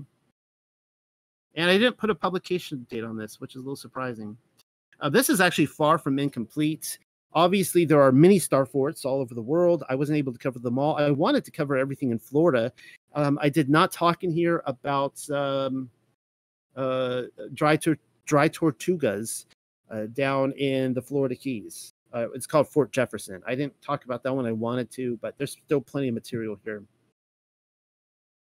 And 1.56 1.70
I 1.70 1.78
didn't 1.78 1.98
put 1.98 2.10
a 2.10 2.16
publication 2.16 2.86
date 2.90 3.04
on 3.04 3.18
this, 3.18 3.40
which 3.40 3.56
is 3.56 3.58
a 3.58 3.60
little 3.60 3.76
surprising. 3.76 4.38
Uh, 5.00 5.10
this 5.10 5.30
is 5.30 5.42
actually 5.42 5.66
far 5.68 5.98
from 5.98 6.20
incomplete. 6.20 7.00
Obviously, 7.34 7.84
there 7.86 8.02
are 8.02 8.12
many 8.12 8.40
star 8.40 8.66
forts 8.66 9.04
all 9.04 9.20
over 9.20 9.34
the 9.34 9.42
world. 9.42 9.84
I 9.90 9.96
wasn't 9.96 10.18
able 10.18 10.32
to 10.32 10.40
cover 10.40 10.60
them 10.60 10.80
all. 10.80 10.96
I 10.96 11.12
wanted 11.12 11.44
to 11.46 11.52
cover 11.52 11.76
everything 11.76 12.12
in 12.12 12.20
Florida. 12.20 12.72
Um, 13.14 13.38
I 13.42 13.50
did 13.50 13.70
not 13.70 13.92
talk 13.92 14.24
in 14.24 14.32
here 14.32 14.64
about 14.66 15.30
um, 15.30 15.90
uh, 16.76 17.24
dry, 17.54 17.76
tor- 17.76 18.00
dry 18.26 18.48
tortugas 18.48 19.46
uh, 19.92 20.06
down 20.14 20.54
in 20.54 20.94
the 20.94 21.02
Florida 21.02 21.36
Keys. 21.36 21.94
Uh, 22.14 22.32
it's 22.32 22.48
called 22.48 22.70
Fort 22.70 22.92
Jefferson. 22.92 23.42
I 23.46 23.56
didn't 23.56 23.80
talk 23.82 24.06
about 24.06 24.24
that 24.24 24.34
one. 24.34 24.46
I 24.46 24.54
wanted 24.54 24.90
to, 24.92 25.18
but 25.22 25.38
there's 25.38 25.58
still 25.66 25.82
plenty 25.82 26.08
of 26.08 26.14
material 26.14 26.58
here. 26.64 26.84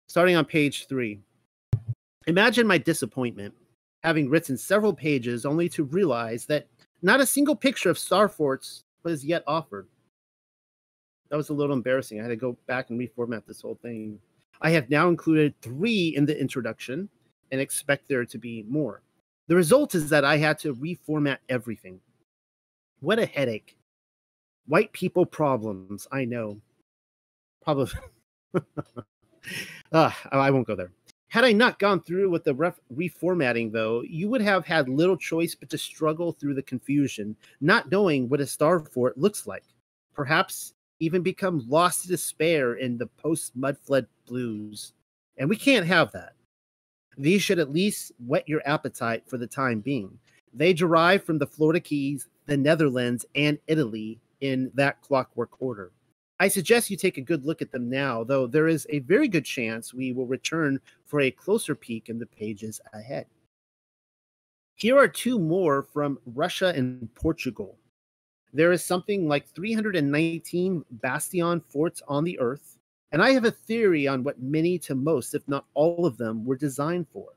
Starting 0.09 0.35
on 0.35 0.45
page 0.45 0.89
three. 0.89 1.21
Imagine 2.27 2.67
my 2.67 2.79
disappointment 2.79 3.55
having 4.03 4.29
written 4.29 4.57
several 4.57 4.95
pages 4.95 5.45
only 5.45 5.69
to 5.71 5.85
realize 5.85 6.47
that 6.47 6.67
not 7.03 7.21
a 7.21 7.27
single 7.27 7.57
picture 7.57 7.91
of 7.91 7.99
star 7.99 8.29
forts 8.29 8.85
was 9.03 9.25
yet 9.25 9.43
offered. 9.47 9.89
That 11.31 11.37
was 11.37 11.49
a 11.49 11.55
little 11.55 11.75
embarrassing. 11.75 12.19
I 12.19 12.25
had 12.25 12.29
to 12.29 12.37
go 12.37 12.57
back 12.67 12.91
and 12.91 13.01
reformat 13.01 13.47
this 13.47 13.63
whole 13.63 13.79
thing. 13.81 14.19
I 14.61 14.71
have 14.71 14.91
now 14.91 15.09
included 15.09 15.55
three 15.63 16.15
in 16.17 16.27
the 16.27 16.39
introduction 16.39 17.09
and 17.51 17.61
expect 17.61 18.09
there 18.09 18.25
to 18.25 18.39
be 18.39 18.65
more. 18.69 19.03
The 19.49 19.57
result 19.57 19.95
is 19.95 20.11
that 20.11 20.25
I 20.25 20.37
had 20.37 20.59
to 20.61 20.75
reformat 20.75 21.39
everything. 21.49 22.01
What 23.01 23.19
a 23.19 23.27
headache. 23.27 23.77
White 24.67 24.93
people 24.93 25.25
problems, 25.25 26.07
I 26.13 26.25
know. 26.25 26.61
Probably. 27.63 27.99
uh, 29.93 30.11
I 30.33 30.51
won't 30.51 30.67
go 30.67 30.75
there. 30.75 30.93
Had 31.31 31.45
I 31.45 31.53
not 31.53 31.79
gone 31.79 32.03
through 32.03 32.29
with 32.29 32.43
the 32.43 32.55
ref- 32.55 32.81
reformatting, 32.93 33.71
though, 33.71 34.03
you 34.03 34.29
would 34.29 34.41
have 34.41 34.67
had 34.67 34.89
little 34.89 35.17
choice 35.17 35.55
but 35.55 35.71
to 35.71 35.79
struggle 35.79 36.33
through 36.33 36.55
the 36.55 36.63
confusion, 36.63 37.37
not 37.61 37.89
knowing 37.89 38.29
what 38.29 38.41
a 38.41 38.47
star 38.47 38.81
fort 38.81 39.17
looks 39.17 39.47
like. 39.47 39.63
Perhaps 40.13 40.75
even 40.99 41.23
become 41.23 41.65
lost 41.69 42.03
to 42.03 42.09
despair 42.09 42.75
in 42.75 42.99
the 42.99 43.07
post 43.07 43.57
mudflood 43.57 44.09
blues. 44.27 44.93
And 45.39 45.49
we 45.49 45.55
can't 45.55 45.87
have 45.87 46.11
that. 46.13 46.33
These 47.17 47.43
should 47.43 47.61
at 47.61 47.73
least 47.73 48.11
whet 48.27 48.49
your 48.49 48.63
appetite 48.67 49.23
for 49.29 49.39
the 49.39 49.47
time 49.47 49.79
being. 49.79 50.19
They 50.53 50.73
derive 50.73 51.23
from 51.23 51.39
the 51.39 51.47
Florida 51.47 51.79
Keys, 51.79 52.27
the 52.47 52.57
Netherlands, 52.57 53.25
and 53.37 53.57
Italy 53.69 54.19
in 54.41 54.73
that 54.75 55.01
clockwork 55.01 55.51
order. 55.61 55.93
I 56.41 56.49
suggest 56.49 56.89
you 56.89 56.97
take 56.97 57.19
a 57.19 57.21
good 57.21 57.45
look 57.45 57.61
at 57.61 57.71
them 57.71 57.91
now, 57.91 58.25
though 58.25 58.47
there 58.47 58.67
is 58.67 58.87
a 58.89 59.01
very 59.01 59.29
good 59.29 59.45
chance 59.45 59.93
we 59.93 60.13
will 60.13 60.27
return 60.27 60.81
for 61.05 61.21
a 61.21 61.31
closer 61.31 61.75
peek 61.75 62.09
in 62.09 62.19
the 62.19 62.25
pages 62.25 62.81
ahead. 62.95 63.27
Here 64.77 64.97
are 64.97 65.07
two 65.07 65.39
more 65.39 65.83
from 65.83 66.19
Russia 66.25 66.73
and 66.75 67.15
Portugal. 67.15 67.77
There 68.55 68.73
is 68.73 68.83
something 68.83 69.29
like 69.29 69.47
319 69.49 70.83
bastion 70.93 71.61
forts 71.61 72.01
on 72.09 72.25
the 72.25 72.41
earth, 72.41 72.79
and 73.13 73.23
I 73.23 73.33
have 73.33 73.45
a 73.45 73.51
theory 73.51 74.09
on 74.09 74.25
what 74.25 74.41
many 74.41 74.79
to 74.79 74.95
most, 74.95 75.35
if 75.35 75.47
not 75.47 75.67
all 75.75 76.07
of 76.07 76.17
them, 76.17 76.47
were 76.47 76.57
designed 76.57 77.07
for. 77.13 77.29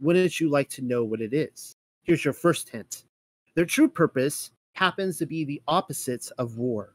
Wouldn't 0.00 0.40
you 0.40 0.50
like 0.50 0.68
to 0.70 0.82
know 0.82 1.04
what 1.04 1.20
it 1.20 1.32
is? 1.32 1.76
Here's 2.02 2.24
your 2.24 2.34
first 2.34 2.70
hint. 2.70 3.04
Their 3.54 3.66
true 3.66 3.88
purpose 3.88 4.50
happens 4.72 5.16
to 5.18 5.26
be 5.26 5.44
the 5.44 5.62
opposites 5.68 6.32
of 6.32 6.58
war. 6.58 6.94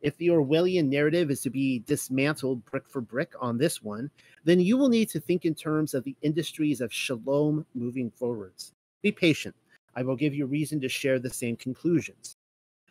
If 0.00 0.16
the 0.16 0.28
Orwellian 0.28 0.88
narrative 0.88 1.30
is 1.30 1.42
to 1.42 1.50
be 1.50 1.80
dismantled 1.80 2.64
brick 2.64 2.88
for 2.88 3.00
brick 3.00 3.32
on 3.40 3.58
this 3.58 3.82
one, 3.82 4.10
then 4.44 4.58
you 4.58 4.78
will 4.78 4.88
need 4.88 5.10
to 5.10 5.20
think 5.20 5.44
in 5.44 5.54
terms 5.54 5.92
of 5.92 6.04
the 6.04 6.16
industries 6.22 6.80
of 6.80 6.92
shalom 6.92 7.66
moving 7.74 8.10
forwards. 8.10 8.72
Be 9.02 9.12
patient. 9.12 9.54
I 9.94 10.02
will 10.02 10.16
give 10.16 10.34
you 10.34 10.46
reason 10.46 10.80
to 10.80 10.88
share 10.88 11.18
the 11.18 11.28
same 11.28 11.56
conclusions. 11.56 12.36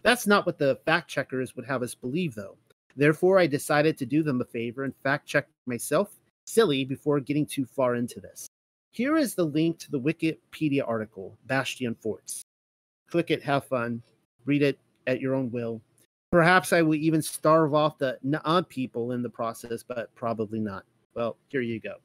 That's 0.03 0.27
not 0.27 0.45
what 0.45 0.59
the 0.59 0.79
fact 0.85 1.09
checkers 1.09 1.55
would 1.55 1.65
have 1.65 1.81
us 1.81 1.95
believe, 1.95 2.35
though. 2.35 2.57
Therefore, 2.95 3.39
I 3.39 3.47
decided 3.47 3.97
to 3.97 4.05
do 4.05 4.23
them 4.23 4.41
a 4.41 4.45
favor 4.45 4.83
and 4.83 4.93
fact 5.03 5.27
check 5.27 5.47
myself 5.65 6.19
silly 6.45 6.83
before 6.85 7.19
getting 7.19 7.45
too 7.45 7.65
far 7.65 7.95
into 7.95 8.19
this. 8.19 8.47
Here 8.91 9.17
is 9.17 9.35
the 9.35 9.45
link 9.45 9.77
to 9.79 9.91
the 9.91 9.99
Wikipedia 9.99 10.87
article, 10.87 11.37
Bastion 11.45 11.95
Forts. 11.95 12.43
Click 13.09 13.31
it, 13.31 13.43
have 13.43 13.65
fun, 13.65 14.01
read 14.45 14.61
it 14.61 14.79
at 15.07 15.21
your 15.21 15.35
own 15.35 15.51
will. 15.51 15.81
Perhaps 16.31 16.73
I 16.73 16.81
will 16.83 16.95
even 16.95 17.21
starve 17.21 17.73
off 17.73 17.97
the 17.97 18.19
Na'an 18.25 18.67
people 18.69 19.13
in 19.13 19.23
the 19.23 19.29
process, 19.29 19.83
but 19.83 20.13
probably 20.15 20.59
not. 20.59 20.85
Well, 21.15 21.37
here 21.47 21.61
you 21.61 21.79
go. 21.79 21.95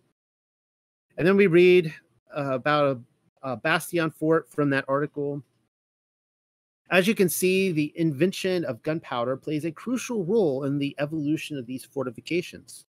And 1.18 1.26
then 1.26 1.36
we 1.36 1.46
read 1.46 1.92
uh, 2.36 2.54
about 2.54 2.96
a, 3.42 3.50
a 3.52 3.56
Bastion 3.56 4.10
fort 4.10 4.48
from 4.50 4.70
that 4.70 4.86
article. 4.88 5.42
As 6.90 7.06
you 7.06 7.14
can 7.14 7.28
see, 7.28 7.70
the 7.70 7.92
invention 7.96 8.64
of 8.64 8.82
gunpowder 8.82 9.36
plays 9.36 9.64
a 9.64 9.72
crucial 9.72 10.24
role 10.24 10.64
in 10.64 10.78
the 10.78 10.94
evolution 10.98 11.58
of 11.58 11.66
these 11.66 11.84
fortifications. 11.84 12.86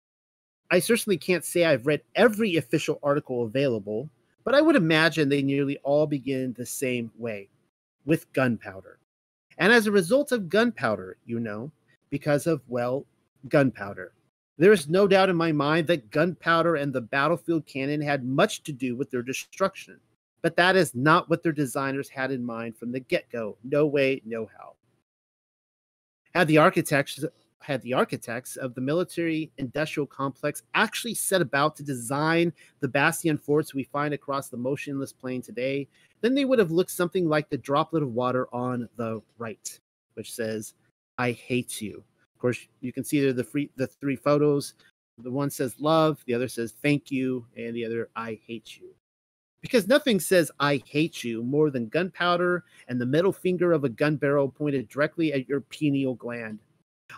I 0.71 0.79
certainly 0.79 1.17
can't 1.17 1.45
say 1.45 1.65
I've 1.65 1.87
read 1.87 2.01
every 2.15 2.57
official 2.57 2.99
article 3.01 3.43
available, 3.43 4.09
but 4.43 4.53
I 4.53 4.61
would 4.61 4.75
imagine 4.75 5.29
they 5.29 5.41
nearly 5.41 5.77
all 5.83 6.05
begin 6.05 6.53
the 6.53 6.65
same 6.65 7.11
way 7.17 7.49
with 8.05 8.31
gunpowder. 8.33 8.98
And 9.60 9.74
as 9.74 9.88
a 9.88 9.91
result 9.91 10.32
of 10.32 10.50
gunpowder, 10.50 11.17
you 11.26 11.39
know, 11.39 11.72
because 12.10 12.48
of, 12.48 12.62
well, 12.67 13.06
gunpowder. 13.50 14.13
There 14.58 14.72
is 14.72 14.89
no 14.89 15.08
doubt 15.08 15.30
in 15.30 15.36
my 15.36 15.52
mind 15.52 15.88
that 15.88 16.12
gunpowder 16.12 16.76
and 16.76 16.91
the 16.91 17.02
battlefield 17.02 17.65
cannon 17.65 18.02
had 18.02 18.26
much 18.26 18.63
to 18.63 18.74
do 18.74 18.95
with 18.95 19.12
their 19.12 19.22
destruction. 19.22 20.00
But 20.41 20.56
that 20.56 20.76
is 20.76 20.95
not 20.95 21.30
what 21.30 21.43
their 21.43 21.52
designers 21.52 22.10
had 22.10 22.32
in 22.32 22.43
mind 22.43 22.78
from 22.78 22.91
the 22.91 23.02
get 23.02 23.30
go. 23.30 23.58
No 23.63 23.86
way, 23.86 24.22
no 24.26 24.50
how. 24.58 24.76
Had 26.34 26.48
the 26.48 26.58
architects 26.58 27.24
had 27.62 27.82
the 27.82 27.93
architects 27.93 28.56
of 28.56 28.74
the 28.74 28.82
military 28.82 29.52
industrial 29.58 30.08
complex 30.08 30.63
actually 30.74 31.13
set 31.13 31.41
about 31.41 31.76
to 31.76 31.84
design 31.84 32.54
the 32.80 32.88
bastion 32.88 33.38
forts 33.38 33.74
we 33.74 33.84
find 33.84 34.13
across 34.13 34.50
the 34.50 34.58
motionless 34.58 35.12
plain 35.12 35.41
today, 35.41 35.88
then 36.22 36.34
they 36.34 36.45
would 36.45 36.60
have 36.60 36.72
looked 36.72 36.91
something 36.91 37.28
like 37.28 37.50
the 37.50 37.58
droplet 37.58 38.04
of 38.04 38.13
water 38.13 38.48
on 38.54 38.88
the 38.95 39.22
right, 39.38 39.80
which 40.13 40.34
says, 40.34 40.74
I 41.17 41.32
hate 41.32 41.82
you. 41.82 42.04
Of 42.36 42.41
course, 42.41 42.67
you 42.80 42.93
can 42.93 43.04
see 43.04 43.19
there 43.19 43.34
the 43.34 43.43
free, 43.43 43.69
the 43.76 43.88
three 43.88 44.15
photos. 44.15 44.76
The 45.17 45.32
one 45.32 45.50
says 45.50 45.76
love, 45.80 46.24
the 46.26 46.34
other 46.34 46.48
says 46.48 46.74
thank 46.82 47.12
you, 47.12 47.45
and 47.58 47.76
the 47.76 47.86
other 47.86 48.10
I 48.15 48.39
hate 48.48 48.78
you. 48.78 48.95
Because 49.62 49.89
nothing 49.89 50.22
says 50.22 50.50
I 50.62 50.82
hate 50.86 51.22
you 51.22 51.43
more 51.43 51.69
than 51.69 51.89
gunpowder 51.89 52.63
and 52.88 53.00
the 53.00 53.06
middle 53.06 53.34
finger 53.34 53.74
of 53.74 53.84
a 53.84 53.89
gun 53.89 54.15
barrel 54.15 54.48
pointed 54.48 54.88
directly 54.88 55.34
at 55.34 55.50
your 55.50 55.60
pineal 55.60 56.15
gland. 56.15 56.60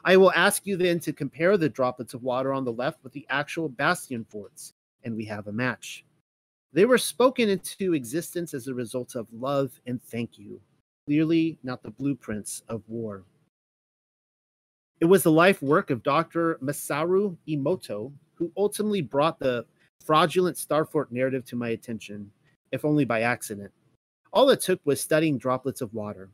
I 0.04 0.18
will 0.18 0.32
ask 0.34 0.66
you 0.66 0.78
then 0.78 1.00
to 1.02 1.14
compare 1.14 1.58
the 1.58 1.70
droplets 1.70 2.14
of 2.14 2.24
water 2.24 2.54
on 2.54 2.66
the 2.66 2.72
left 2.72 3.04
with 3.04 3.14
the 3.14 3.26
actual 3.30 3.70
bastion 3.70 4.26
forts, 4.30 4.74
and 5.04 5.16
we 5.16 5.26
have 5.26 5.48
a 5.48 5.52
match. 5.52 6.06
They 6.74 6.86
were 6.86 6.98
spoken 6.98 7.50
into 7.50 7.94
existence 7.94 8.54
as 8.54 8.68
a 8.68 8.74
result 8.74 9.16
of 9.16 9.28
love 9.34 9.72
and 9.86 10.02
thank 10.02 10.40
you, 10.40 10.62
clearly 11.06 11.58
not 11.64 11.84
the 11.84 11.92
blueprints 11.92 12.64
of 12.70 12.82
war. 12.88 13.24
It 15.02 15.06
was 15.06 15.24
the 15.24 15.32
life 15.32 15.62
work 15.62 15.90
of 15.90 16.04
Dr. 16.04 16.60
Masaru 16.62 17.36
Emoto 17.48 18.14
who 18.36 18.52
ultimately 18.58 19.02
brought 19.02 19.40
the 19.40 19.66
fraudulent 20.04 20.58
Starfort 20.58 21.12
narrative 21.12 21.46
to 21.46 21.56
my 21.56 21.70
attention, 21.70 22.32
if 22.72 22.86
only 22.86 23.06
by 23.06 23.22
accident. 23.22 23.72
All 24.34 24.50
it 24.50 24.62
took 24.62 24.80
was 24.86 25.02
studying 25.02 25.38
droplets 25.38 25.82
of 25.82 25.94
water. 25.94 26.30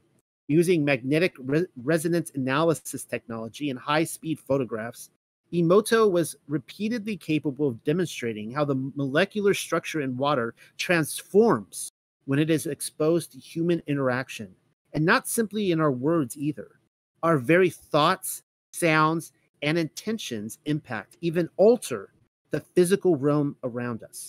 Using 0.48 0.86
magnetic 0.86 1.36
re- 1.40 1.68
resonance 1.84 2.32
analysis 2.36 3.04
technology 3.04 3.70
and 3.70 3.78
high 3.78 4.06
speed 4.06 4.40
photographs, 4.40 5.10
Emoto 5.54 6.10
was 6.10 6.36
repeatedly 6.48 7.18
capable 7.18 7.68
of 7.68 7.84
demonstrating 7.84 8.52
how 8.52 8.66
the 8.66 8.92
molecular 8.96 9.54
structure 9.54 10.02
in 10.02 10.18
water 10.18 10.56
transforms 10.78 11.90
when 12.26 12.40
it 12.40 12.50
is 12.50 12.66
exposed 12.66 13.32
to 13.32 13.40
human 13.40 13.82
interaction, 13.88 14.54
and 14.94 15.06
not 15.06 15.28
simply 15.28 15.72
in 15.72 15.80
our 15.80 15.92
words 15.92 16.38
either. 16.38 16.80
Our 17.24 17.38
very 17.38 17.70
thoughts, 17.70 18.44
sounds, 18.74 19.32
and 19.62 19.78
intentions 19.78 20.60
impact, 20.66 21.18
even 21.22 21.50
alter 21.58 22.10
the 22.52 22.60
physical 22.60 23.16
realm 23.16 23.56
around 23.64 24.04
us. 24.04 24.28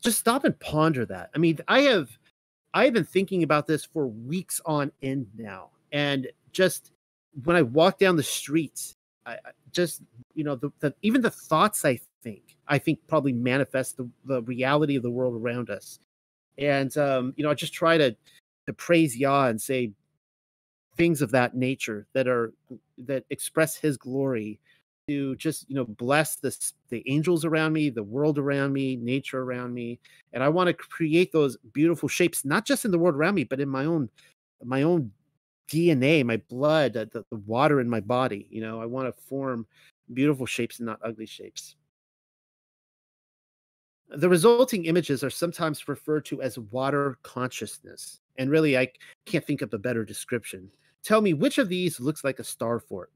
Just 0.00 0.18
stop 0.18 0.44
and 0.44 0.58
ponder 0.58 1.06
that. 1.06 1.30
I 1.34 1.38
mean, 1.38 1.58
I 1.68 1.82
have 1.82 2.10
I 2.74 2.84
have 2.84 2.94
been 2.94 3.04
thinking 3.04 3.42
about 3.42 3.66
this 3.66 3.84
for 3.84 4.06
weeks 4.06 4.60
on 4.64 4.92
end 5.02 5.26
now. 5.36 5.70
And 5.92 6.28
just 6.52 6.92
when 7.44 7.56
I 7.56 7.62
walk 7.62 7.98
down 7.98 8.16
the 8.16 8.22
streets 8.22 8.96
I, 9.26 9.38
just 9.70 10.02
you 10.34 10.44
know 10.44 10.56
the, 10.56 10.70
the, 10.80 10.94
even 11.02 11.20
the 11.20 11.30
thoughts 11.30 11.84
I 11.84 12.00
think 12.22 12.56
I 12.68 12.78
think 12.78 12.98
probably 13.08 13.32
manifest 13.32 13.96
the, 13.96 14.08
the 14.24 14.42
reality 14.42 14.96
of 14.96 15.02
the 15.02 15.10
world 15.10 15.34
around 15.34 15.70
us, 15.70 15.98
and 16.58 16.96
um, 16.96 17.34
you 17.36 17.44
know 17.44 17.50
I 17.50 17.54
just 17.54 17.72
try 17.72 17.96
to 17.98 18.16
to 18.66 18.72
praise 18.72 19.16
Yah 19.16 19.46
and 19.46 19.60
say 19.60 19.92
things 20.96 21.22
of 21.22 21.30
that 21.30 21.56
nature 21.56 22.06
that 22.12 22.28
are 22.28 22.52
that 22.98 23.24
express 23.30 23.76
His 23.76 23.96
glory 23.96 24.60
to 25.08 25.34
just 25.36 25.68
you 25.68 25.74
know 25.74 25.84
bless 25.84 26.36
this 26.36 26.74
the 26.88 27.02
angels 27.06 27.44
around 27.44 27.72
me 27.72 27.90
the 27.90 28.02
world 28.02 28.38
around 28.38 28.72
me 28.72 28.96
nature 28.96 29.42
around 29.42 29.74
me 29.74 29.98
and 30.32 30.42
i 30.42 30.48
want 30.48 30.68
to 30.68 30.72
create 30.74 31.32
those 31.32 31.56
beautiful 31.72 32.08
shapes 32.08 32.44
not 32.44 32.64
just 32.64 32.84
in 32.84 32.90
the 32.90 32.98
world 32.98 33.16
around 33.16 33.34
me 33.34 33.44
but 33.44 33.60
in 33.60 33.68
my 33.68 33.84
own 33.84 34.08
my 34.64 34.82
own 34.82 35.10
DNA, 35.72 36.24
my 36.24 36.36
blood, 36.36 36.96
uh, 36.96 37.06
the, 37.10 37.24
the 37.30 37.36
water 37.46 37.80
in 37.80 37.88
my 37.88 38.00
body. 38.00 38.46
You 38.50 38.60
know, 38.60 38.80
I 38.80 38.86
want 38.86 39.06
to 39.14 39.22
form 39.22 39.66
beautiful 40.12 40.44
shapes 40.44 40.78
and 40.78 40.86
not 40.86 41.00
ugly 41.02 41.26
shapes. 41.26 41.76
The 44.10 44.28
resulting 44.28 44.84
images 44.84 45.24
are 45.24 45.30
sometimes 45.30 45.88
referred 45.88 46.26
to 46.26 46.42
as 46.42 46.58
water 46.58 47.16
consciousness. 47.22 48.20
And 48.36 48.50
really, 48.50 48.76
I 48.76 48.88
can't 49.24 49.46
think 49.46 49.62
of 49.62 49.72
a 49.72 49.78
better 49.78 50.04
description. 50.04 50.70
Tell 51.02 51.22
me 51.22 51.32
which 51.32 51.56
of 51.56 51.70
these 51.70 51.98
looks 51.98 52.22
like 52.22 52.38
a 52.38 52.44
star 52.44 52.78
fort? 52.78 53.10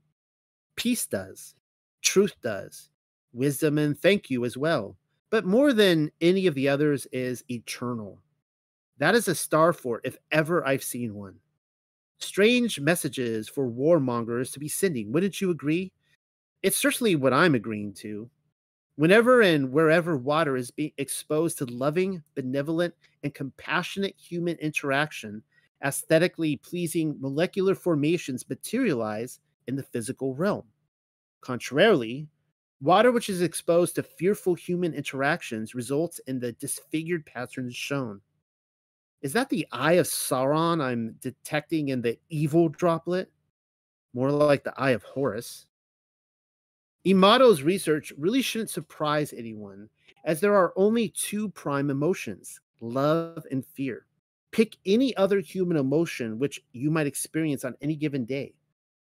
Peace 0.77 1.07
does, 1.07 1.55
truth 2.03 2.35
does, 2.43 2.91
wisdom 3.33 3.79
and 3.79 3.99
thank 3.99 4.31
you 4.31 4.45
as 4.45 4.57
well. 4.57 4.97
But 5.31 5.45
more 5.45 5.73
than 5.73 6.11
any 6.21 6.47
of 6.47 6.55
the 6.55 6.69
others 6.69 7.07
is 7.13 7.45
eternal. 7.51 8.21
That 8.99 9.15
is 9.15 9.29
a 9.29 9.35
star 9.35 9.73
fort 9.73 10.03
if 10.05 10.17
ever 10.33 10.67
I've 10.67 10.85
seen 10.85 11.15
one. 11.15 11.35
Strange 12.19 12.81
messages 12.81 13.49
for 13.49 13.69
warmongers 13.71 14.53
to 14.53 14.59
be 14.59 14.69
sending, 14.69 15.13
wouldn't 15.13 15.41
you 15.41 15.51
agree? 15.51 15.93
It's 16.63 16.77
certainly 16.77 17.17
what 17.17 17.35
I'm 17.35 17.55
agreeing 17.55 17.93
to. 17.95 18.31
Whenever 18.97 19.43
and 19.43 19.71
wherever 19.71 20.17
water 20.17 20.57
is 20.57 20.71
being 20.71 20.93
exposed 20.97 21.59
to 21.59 21.67
loving, 21.67 22.23
benevolent, 22.35 22.95
and 23.23 23.35
compassionate 23.35 24.15
human 24.17 24.57
interaction, 24.57 25.43
aesthetically 25.85 26.57
pleasing 26.57 27.15
molecular 27.21 27.75
formations 27.75 28.49
materialize 28.49 29.41
in 29.67 29.77
the 29.77 29.83
physical 29.83 30.35
realm. 30.35 30.65
Contrarily, 31.41 32.29
water 32.81 33.13
which 33.13 33.29
is 33.29 33.43
exposed 33.43 33.95
to 33.95 34.03
fearful 34.03 34.55
human 34.55 34.95
interactions 34.95 35.75
results 35.75 36.19
in 36.27 36.39
the 36.39 36.53
disfigured 36.53 37.25
patterns 37.27 37.75
shown. 37.75 38.21
Is 39.23 39.33
that 39.33 39.49
the 39.49 39.67
eye 39.73 39.95
of 39.95 40.07
Sauron 40.07 40.83
I'm 40.83 41.17
detecting 41.21 41.89
in 41.89 42.03
the 42.03 42.19
evil 42.29 42.69
droplet? 42.69 43.31
More 44.15 44.31
like 44.31 44.65
the 44.65 44.79
eye 44.79 44.91
of 44.91 45.03
Horus. 45.03 45.67
Emoto's 47.07 47.63
research 47.63 48.13
really 48.19 48.43
shouldn't 48.43 48.71
surprise 48.71 49.33
anyone, 49.33 49.89
as 50.25 50.41
there 50.41 50.55
are 50.55 50.73
only 50.77 51.09
two 51.11 51.49
prime 51.51 51.91
emotions 51.91 52.61
love 52.81 53.47
and 53.51 53.65
fear. 53.65 54.07
Pick 54.51 54.77
any 54.85 55.17
other 55.17 55.41
human 55.41 55.77
emotion 55.77 56.39
which 56.39 56.63
you 56.73 56.91
might 56.91 57.07
experience 57.07 57.65
on 57.65 57.75
any 57.81 57.97
given 57.97 58.25
day. 58.25 58.55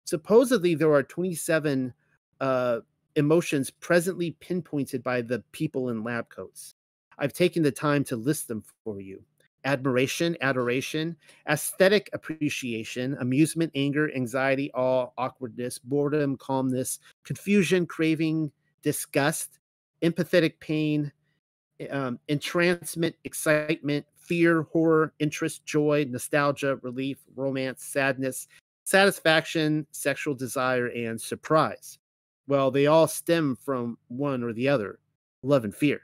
Supposedly, 0.03 0.75
there 0.75 0.91
are 0.93 1.03
27 1.03 1.93
uh, 2.41 2.81
emotions 3.15 3.69
presently 3.69 4.31
pinpointed 4.41 5.03
by 5.03 5.21
the 5.21 5.39
people 5.53 5.89
in 5.89 6.03
lab 6.03 6.27
coats. 6.29 6.73
I've 7.17 7.33
taken 7.33 7.63
the 7.63 7.71
time 7.71 8.03
to 8.05 8.15
list 8.17 8.49
them 8.49 8.63
for 8.83 8.99
you 8.99 9.23
admiration, 9.63 10.35
adoration, 10.41 11.15
aesthetic 11.47 12.09
appreciation, 12.13 13.15
amusement, 13.21 13.71
anger, 13.75 14.11
anxiety, 14.15 14.71
awe, 14.73 15.09
awkwardness, 15.19 15.77
boredom, 15.77 16.35
calmness, 16.35 16.97
confusion, 17.23 17.85
craving, 17.85 18.51
disgust, 18.81 19.59
empathetic 20.01 20.59
pain, 20.59 21.11
um, 21.91 22.17
entrancement, 22.27 23.15
excitement, 23.23 24.03
fear, 24.15 24.63
horror, 24.63 25.13
interest, 25.19 25.63
joy, 25.63 26.07
nostalgia, 26.09 26.77
relief, 26.77 27.19
romance, 27.35 27.83
sadness, 27.83 28.47
satisfaction, 28.83 29.85
sexual 29.91 30.33
desire, 30.33 30.87
and 30.87 31.21
surprise. 31.21 31.99
Well, 32.47 32.71
they 32.71 32.87
all 32.87 33.07
stem 33.07 33.55
from 33.55 33.97
one 34.07 34.43
or 34.43 34.53
the 34.53 34.67
other 34.67 34.99
love 35.43 35.63
and 35.63 35.75
fear. 35.75 36.01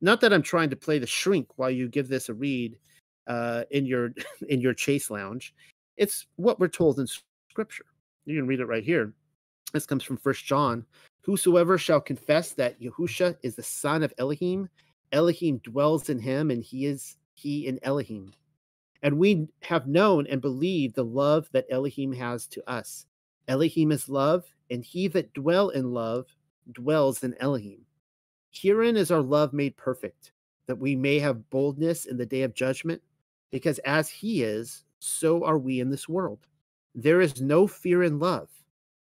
Not 0.00 0.20
that 0.20 0.32
I'm 0.32 0.42
trying 0.42 0.70
to 0.70 0.76
play 0.76 0.98
the 0.98 1.06
shrink 1.06 1.48
while 1.56 1.70
you 1.70 1.88
give 1.88 2.08
this 2.08 2.28
a 2.28 2.34
read 2.34 2.78
uh, 3.26 3.64
in 3.70 3.86
your 3.86 4.12
in 4.48 4.60
your 4.60 4.74
chase 4.74 5.10
lounge. 5.10 5.54
It's 5.96 6.26
what 6.36 6.58
we're 6.58 6.68
told 6.68 6.98
in 6.98 7.06
Scripture. 7.50 7.86
You 8.24 8.36
can 8.36 8.46
read 8.46 8.60
it 8.60 8.66
right 8.66 8.84
here. 8.84 9.12
This 9.72 9.86
comes 9.86 10.04
from 10.04 10.16
First 10.16 10.44
John. 10.44 10.84
Whosoever 11.22 11.78
shall 11.78 12.00
confess 12.00 12.52
that 12.52 12.80
Yahusha 12.80 13.36
is 13.42 13.54
the 13.54 13.62
son 13.62 14.02
of 14.02 14.12
Elohim, 14.18 14.68
Elohim 15.12 15.58
dwells 15.58 16.08
in 16.08 16.18
him, 16.18 16.50
and 16.50 16.62
he 16.62 16.86
is 16.86 17.16
he 17.34 17.66
in 17.66 17.78
Elohim. 17.82 18.32
And 19.02 19.18
we 19.18 19.48
have 19.62 19.86
known 19.86 20.26
and 20.26 20.40
believed 20.40 20.94
the 20.94 21.04
love 21.04 21.48
that 21.52 21.66
Elohim 21.70 22.12
has 22.12 22.46
to 22.48 22.70
us. 22.70 23.06
Elohim 23.48 23.92
is 23.92 24.08
love, 24.08 24.44
and 24.70 24.84
he 24.84 25.08
that 25.08 25.32
dwell 25.34 25.70
in 25.70 25.92
love 25.92 26.26
dwells 26.72 27.22
in 27.24 27.34
Elohim. 27.40 27.80
Herein 28.50 28.96
is 28.96 29.10
our 29.10 29.22
love 29.22 29.52
made 29.52 29.76
perfect, 29.76 30.32
that 30.66 30.78
we 30.78 30.94
may 30.94 31.18
have 31.18 31.50
boldness 31.50 32.06
in 32.06 32.16
the 32.16 32.26
day 32.26 32.42
of 32.42 32.54
judgment, 32.54 33.02
because 33.50 33.78
as 33.80 34.08
he 34.08 34.42
is, 34.42 34.84
so 34.98 35.44
are 35.44 35.58
we 35.58 35.80
in 35.80 35.90
this 35.90 36.08
world. 36.08 36.46
There 36.94 37.20
is 37.20 37.40
no 37.40 37.66
fear 37.66 38.02
in 38.02 38.18
love, 38.18 38.48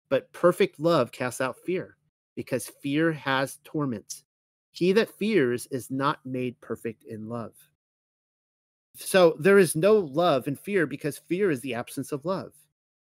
but 0.10 0.32
perfect 0.32 0.80
love 0.80 1.12
casts 1.12 1.42
out 1.42 1.58
fear, 1.66 1.98
because 2.36 2.72
fear 2.82 3.12
has 3.12 3.60
torment. 3.64 4.24
He 4.72 4.92
that 4.94 5.10
fears 5.10 5.68
is 5.72 5.92
not 5.92 6.26
made 6.26 6.60
perfect 6.62 7.04
in 7.04 7.28
love. 7.28 7.54
So 8.96 9.36
there 9.40 9.58
is 9.58 9.76
no 9.76 9.96
love 9.98 10.48
in 10.48 10.56
fear 10.56 10.86
because 10.86 11.18
fear 11.18 11.52
is 11.52 11.62
the 11.62 11.74
absence 11.74 12.12
of 12.12 12.26
love. 12.26 12.54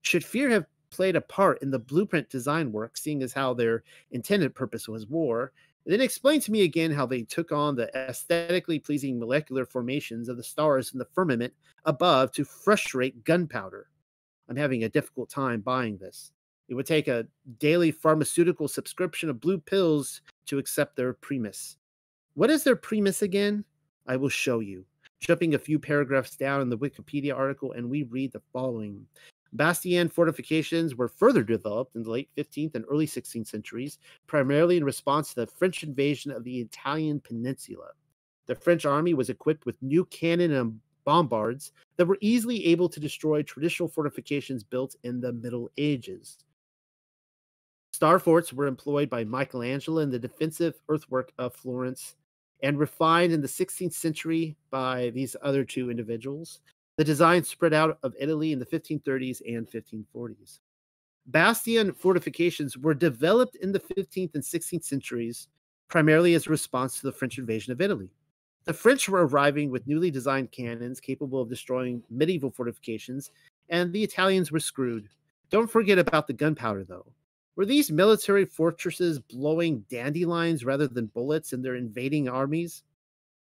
Should 0.02 0.24
fear 0.24 0.50
have 0.50 0.66
played 0.90 1.16
a 1.16 1.22
part 1.22 1.62
in 1.62 1.72
the 1.72 1.80
blueprint 1.80 2.30
design 2.30 2.72
work, 2.72 2.98
seeing 2.98 3.24
as 3.24 3.34
how 3.34 3.54
their 3.54 3.84
intended 4.12 4.56
purpose 4.56 4.88
was 4.88 5.08
war, 5.08 5.52
then 5.86 6.02
explain 6.02 6.42
to 6.42 6.52
me 6.52 6.64
again 6.64 6.92
how 6.92 7.06
they 7.06 7.22
took 7.22 7.52
on 7.52 7.76
the 7.76 7.90
aesthetically 7.96 8.78
pleasing 8.78 9.18
molecular 9.18 9.66
formations 9.66 10.28
of 10.28 10.36
the 10.36 10.44
stars 10.44 10.92
in 10.92 11.00
the 11.00 11.08
firmament 11.14 11.54
above 11.86 12.32
to 12.34 12.44
frustrate 12.44 13.24
gunpowder. 13.24 13.88
I'm 14.50 14.58
having 14.58 14.84
a 14.84 14.90
difficult 14.90 15.30
time 15.30 15.62
buying 15.62 15.98
this. 15.98 16.34
It 16.68 16.74
would 16.74 16.86
take 16.86 17.08
a 17.08 17.26
daily 17.60 17.92
pharmaceutical 17.92 18.68
subscription 18.68 19.30
of 19.30 19.40
blue 19.40 19.58
pills 19.58 20.22
to 20.48 20.58
accept 20.58 20.98
their 20.98 21.14
premise. 21.14 21.78
What 22.34 22.50
is 22.50 22.64
their 22.64 22.76
premise 22.76 23.22
again? 23.22 23.64
I 24.06 24.18
will 24.18 24.30
show 24.30 24.60
you. 24.60 24.86
Jumping 25.22 25.56
a 25.56 25.60
few 25.60 25.80
paragraphs 25.80 26.36
down 26.36 26.62
in 26.62 26.70
the 26.70 26.78
Wikipedia 26.78 27.36
article, 27.36 27.72
and 27.72 27.90
we 27.90 28.04
read 28.04 28.34
the 28.34 28.42
following 28.52 29.06
Bastion 29.54 30.10
fortifications 30.10 30.96
were 30.96 31.08
further 31.08 31.44
developed 31.44 31.96
in 31.96 32.04
the 32.04 32.10
late 32.10 32.30
15th 32.38 32.76
and 32.76 32.86
early 32.90 33.08
16th 33.08 33.48
centuries, 33.48 33.98
primarily 34.28 34.78
in 34.78 34.84
response 34.84 35.30
to 35.30 35.36
the 35.42 35.48
French 35.48 35.84
invasion 35.84 36.32
of 36.32 36.44
the 36.44 36.60
Italian 36.60 37.20
peninsula. 37.20 37.90
The 38.48 38.56
French 38.56 38.86
army 38.86 39.14
was 39.14 39.30
equipped 39.30 39.66
with 39.66 39.82
new 39.82 40.06
cannon 40.06 40.52
and 40.54 40.80
bombards 41.06 41.72
that 41.96 42.06
were 42.06 42.18
easily 42.20 42.66
able 42.68 42.90
to 42.90 43.00
destroy 43.00 43.42
traditional 43.42 43.90
fortifications 43.90 44.64
built 44.64 44.96
in 45.04 45.22
the 45.22 45.32
Middle 45.32 45.70
Ages. 45.78 46.38
Star 47.94 48.20
forts 48.20 48.54
were 48.54 48.68
employed 48.68 49.10
by 49.10 49.24
Michelangelo 49.24 50.00
in 50.00 50.12
the 50.12 50.20
defensive 50.20 50.76
earthwork 50.90 51.32
of 51.38 51.56
Florence 51.56 52.16
and 52.62 52.78
refined 52.78 53.34
in 53.34 53.42
the 53.42 53.48
16th 53.48 53.94
century 53.94 54.56
by 54.70 55.10
these 55.12 55.36
other 55.42 55.64
two 55.64 55.90
individuals. 55.90 56.60
The 56.98 57.04
design 57.04 57.44
spread 57.44 57.74
out 57.74 58.00
of 58.02 58.16
Italy 58.20 58.52
in 58.52 58.60
the 58.60 58.66
1530s 58.66 59.42
and 59.48 59.70
1540s. 59.70 60.60
Bastion 61.28 61.94
fortifications 61.94 62.76
were 62.76 62.96
developed 62.96 63.56
in 63.58 63.72
the 63.72 63.80
15th 63.80 64.34
and 64.34 64.44
16th 64.44 64.84
centuries 64.84 65.48
primarily 65.90 66.34
as 66.34 66.48
a 66.48 66.50
response 66.50 67.00
to 67.00 67.06
the 67.06 67.12
French 67.12 67.38
invasion 67.38 67.72
of 67.72 67.82
Italy. 67.82 68.10
The 68.66 68.74
French 68.74 69.08
were 69.08 69.28
arriving 69.28 69.70
with 69.70 69.88
newly 69.88 70.10
designed 70.10 70.52
cannons 70.52 71.00
capable 71.00 71.40
of 71.40 71.50
destroying 71.50 72.04
medieval 72.10 72.50
fortifications, 72.50 73.32
and 73.70 73.94
the 73.94 74.04
Italians 74.04 74.52
were 74.52 74.60
screwed. 74.60 75.08
Don't 75.52 75.70
forget 75.70 76.00
about 76.00 76.28
the 76.28 76.34
gunpowder, 76.34 76.84
though. 76.84 77.06
Were 77.56 77.66
these 77.66 77.92
military 77.92 78.46
fortresses 78.46 79.20
blowing 79.20 79.86
dandelions 79.90 80.66
rather 80.66 80.88
than 80.88 81.06
bullets 81.08 81.54
in 81.54 81.62
their 81.62 81.76
invading 81.76 82.28
armies? 82.28 82.84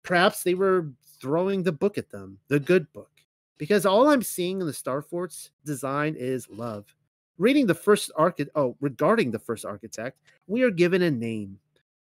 Perhaps 0.04 0.44
they 0.44 0.54
were 0.54 0.92
throwing 1.20 1.64
the 1.64 1.72
book 1.72 1.98
at 1.98 2.10
them, 2.10 2.38
the 2.48 2.60
good 2.60 2.92
book 2.94 3.17
because 3.58 3.86
all 3.86 4.08
I'm 4.08 4.22
seeing 4.22 4.62
in 4.62 4.68
the 4.68 4.74
Star 4.74 5.02
Forts 5.02 5.52
design 5.66 6.16
is 6.18 6.50
love. 6.50 6.86
Reading 7.38 7.68
the 7.68 7.76
first 7.76 8.12
architect, 8.16 8.56
oh, 8.56 8.76
regarding 8.82 9.32
the 9.32 9.40
first 9.40 9.66
architect, 9.66 10.20
we 10.48 10.64
are 10.64 10.72
given 10.72 11.04
a 11.04 11.12
name. 11.12 11.60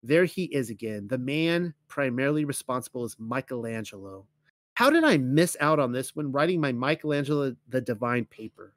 There 0.03 0.25
he 0.25 0.45
is 0.45 0.71
again. 0.71 1.09
The 1.09 1.19
man 1.19 1.75
primarily 1.89 2.45
responsible 2.45 3.05
is 3.05 3.17
Michelangelo. 3.19 4.27
How 4.75 4.91
did 4.91 5.05
I 5.05 5.19
miss 5.19 5.57
out 5.61 5.81
on 5.81 5.93
this 5.93 6.15
when 6.15 6.33
writing 6.33 6.61
my 6.61 6.73
Michelangelo 6.73 7.55
the 7.69 7.81
Divine 7.81 8.25
paper? 8.27 8.73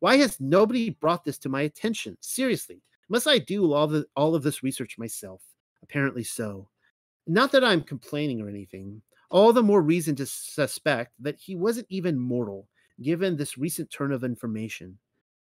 Why 0.00 0.16
has 0.16 0.40
nobody 0.40 0.90
brought 0.90 1.24
this 1.24 1.38
to 1.38 1.48
my 1.48 1.62
attention? 1.62 2.16
Seriously, 2.20 2.82
must 3.08 3.28
I 3.28 3.38
do 3.38 3.72
all 3.72 3.86
the 3.86 4.06
all 4.16 4.34
of 4.34 4.42
this 4.42 4.62
research 4.62 4.98
myself? 4.98 5.42
Apparently 5.82 6.24
so. 6.24 6.68
Not 7.26 7.52
that 7.52 7.62
I'm 7.62 7.82
complaining 7.82 8.40
or 8.40 8.48
anything 8.48 9.02
all 9.32 9.52
the 9.54 9.62
more 9.62 9.80
reason 9.80 10.14
to 10.14 10.26
suspect 10.26 11.12
that 11.18 11.38
he 11.40 11.56
wasn't 11.56 11.86
even 11.88 12.18
mortal, 12.18 12.68
given 13.00 13.34
this 13.34 13.56
recent 13.56 13.90
turn 13.90 14.12
of 14.12 14.22
information. 14.22 14.98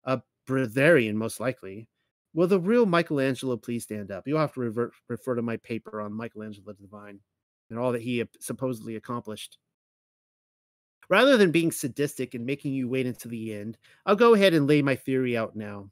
A 0.06 0.22
Bavarian, 0.48 1.16
most 1.16 1.40
likely. 1.40 1.88
Will 2.34 2.48
the 2.48 2.60
real 2.60 2.88
Michelangelo 2.88 3.56
please 3.58 3.84
stand 3.84 4.12
up? 4.12 4.28
You'll 4.28 4.40
have 4.40 4.56
to 4.56 4.60
revert, 4.60 4.94
refer 5.08 5.36
to 5.36 5.44
my 5.44 5.58
paper 5.58 6.02
on 6.02 6.14
Michelangelo 6.14 6.74
the 6.74 6.82
Divine 6.82 7.20
and 7.70 7.78
all 7.78 7.92
that 7.92 8.02
he 8.02 8.26
supposedly 8.40 8.96
accomplished. 8.96 9.60
Rather 11.08 11.38
than 11.38 11.52
being 11.52 11.72
sadistic 11.72 12.34
and 12.34 12.44
making 12.44 12.74
you 12.74 12.90
wait 12.90 13.06
until 13.06 13.30
the 13.30 13.54
end, 13.54 13.78
I'll 14.08 14.16
go 14.16 14.34
ahead 14.34 14.56
and 14.56 14.66
lay 14.66 14.82
my 14.82 14.96
theory 14.96 15.38
out 15.38 15.56
now. 15.56 15.92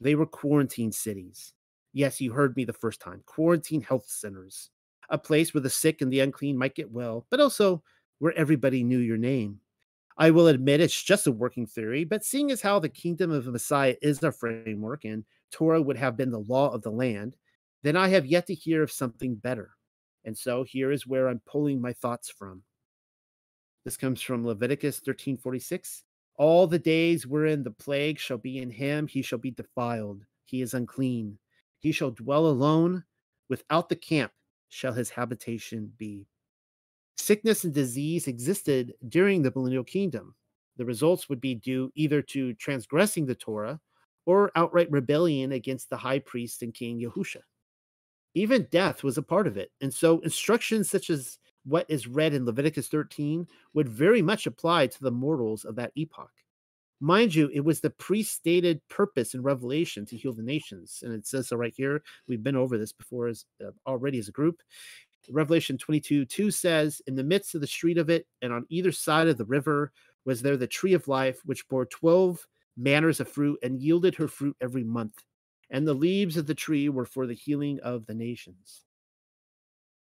They 0.00 0.14
were 0.14 0.26
quarantine 0.26 0.92
cities. 0.92 1.52
Yes, 1.92 2.20
you 2.20 2.32
heard 2.32 2.56
me 2.56 2.64
the 2.64 2.72
first 2.72 3.00
time. 3.00 3.22
Quarantine 3.26 3.82
health 3.82 4.06
centers. 4.06 4.70
A 5.10 5.18
place 5.18 5.52
where 5.52 5.60
the 5.60 5.70
sick 5.70 6.00
and 6.00 6.12
the 6.12 6.20
unclean 6.20 6.56
might 6.56 6.74
get 6.74 6.90
well, 6.90 7.26
but 7.30 7.40
also 7.40 7.82
where 8.18 8.36
everybody 8.36 8.82
knew 8.82 8.98
your 8.98 9.16
name. 9.16 9.60
I 10.16 10.30
will 10.30 10.46
admit 10.46 10.80
it's 10.80 11.02
just 11.02 11.26
a 11.26 11.32
working 11.32 11.66
theory, 11.66 12.04
but 12.04 12.24
seeing 12.24 12.50
as 12.50 12.60
how 12.60 12.78
the 12.78 12.88
kingdom 12.88 13.30
of 13.30 13.44
the 13.44 13.52
Messiah 13.52 13.96
is 14.00 14.22
our 14.22 14.32
framework 14.32 15.04
and 15.04 15.24
Torah 15.50 15.82
would 15.82 15.96
have 15.96 16.16
been 16.16 16.30
the 16.30 16.38
law 16.38 16.70
of 16.70 16.82
the 16.82 16.90
land, 16.90 17.36
then 17.82 17.96
I 17.96 18.08
have 18.08 18.24
yet 18.24 18.46
to 18.46 18.54
hear 18.54 18.82
of 18.82 18.92
something 18.92 19.34
better. 19.34 19.70
And 20.24 20.36
so 20.36 20.62
here 20.62 20.92
is 20.92 21.06
where 21.06 21.28
I'm 21.28 21.40
pulling 21.46 21.80
my 21.80 21.92
thoughts 21.92 22.30
from. 22.30 22.62
This 23.84 23.96
comes 23.96 24.22
from 24.22 24.46
Leviticus 24.46 25.00
13:46. 25.00 26.04
All 26.36 26.66
the 26.66 26.78
days 26.78 27.26
wherein 27.26 27.62
the 27.62 27.70
plague 27.70 28.18
shall 28.18 28.38
be 28.38 28.58
in 28.58 28.70
him, 28.70 29.06
he 29.06 29.20
shall 29.20 29.38
be 29.38 29.50
defiled. 29.50 30.24
He 30.46 30.62
is 30.62 30.74
unclean. 30.74 31.38
He 31.78 31.92
shall 31.92 32.10
dwell 32.10 32.46
alone. 32.46 33.04
Without 33.48 33.88
the 33.88 33.96
camp 33.96 34.32
shall 34.74 34.92
his 34.92 35.08
habitation 35.08 35.92
be. 35.96 36.26
Sickness 37.16 37.62
and 37.62 37.72
disease 37.72 38.26
existed 38.26 38.92
during 39.08 39.40
the 39.40 39.52
millennial 39.54 39.84
kingdom. 39.84 40.34
The 40.76 40.84
results 40.84 41.28
would 41.28 41.40
be 41.40 41.54
due 41.54 41.92
either 41.94 42.20
to 42.22 42.54
transgressing 42.54 43.24
the 43.24 43.36
Torah 43.36 43.80
or 44.26 44.50
outright 44.56 44.90
rebellion 44.90 45.52
against 45.52 45.90
the 45.90 45.96
high 45.96 46.18
priest 46.18 46.62
and 46.62 46.74
king 46.74 47.00
Yahusha. 47.00 47.42
Even 48.34 48.66
death 48.72 49.04
was 49.04 49.16
a 49.16 49.22
part 49.22 49.46
of 49.46 49.56
it. 49.56 49.70
And 49.80 49.94
so 49.94 50.18
instructions 50.20 50.90
such 50.90 51.08
as 51.08 51.38
what 51.64 51.86
is 51.88 52.08
read 52.08 52.34
in 52.34 52.44
Leviticus 52.44 52.88
13 52.88 53.46
would 53.74 53.88
very 53.88 54.22
much 54.22 54.48
apply 54.48 54.88
to 54.88 55.02
the 55.02 55.12
mortals 55.12 55.64
of 55.64 55.76
that 55.76 55.92
epoch. 55.94 56.32
Mind 57.04 57.34
you, 57.34 57.50
it 57.52 57.60
was 57.60 57.80
the 57.80 57.90
pre-stated 57.90 58.80
purpose 58.88 59.34
in 59.34 59.42
Revelation 59.42 60.06
to 60.06 60.16
heal 60.16 60.32
the 60.32 60.42
nations, 60.42 61.00
and 61.02 61.12
it 61.12 61.26
says 61.26 61.48
so 61.48 61.56
right 61.56 61.74
here. 61.76 62.02
We've 62.26 62.42
been 62.42 62.56
over 62.56 62.78
this 62.78 62.92
before 62.92 63.26
as 63.26 63.44
uh, 63.62 63.72
already 63.86 64.18
as 64.18 64.28
a 64.28 64.32
group. 64.32 64.62
Revelation 65.28 65.76
22 65.76 66.24
2 66.24 66.50
says, 66.50 67.02
In 67.06 67.14
the 67.14 67.22
midst 67.22 67.54
of 67.54 67.60
the 67.60 67.66
street 67.66 67.98
of 67.98 68.08
it, 68.08 68.26
and 68.40 68.54
on 68.54 68.64
either 68.70 68.90
side 68.90 69.28
of 69.28 69.36
the 69.36 69.44
river, 69.44 69.92
was 70.24 70.40
there 70.40 70.56
the 70.56 70.66
tree 70.66 70.94
of 70.94 71.06
life, 71.06 71.42
which 71.44 71.68
bore 71.68 71.84
12 71.84 72.48
manners 72.78 73.20
of 73.20 73.28
fruit 73.28 73.58
and 73.62 73.82
yielded 73.82 74.14
her 74.14 74.26
fruit 74.26 74.56
every 74.62 74.82
month. 74.82 75.22
And 75.68 75.86
the 75.86 75.92
leaves 75.92 76.38
of 76.38 76.46
the 76.46 76.54
tree 76.54 76.88
were 76.88 77.04
for 77.04 77.26
the 77.26 77.34
healing 77.34 77.80
of 77.80 78.06
the 78.06 78.14
nations. 78.14 78.80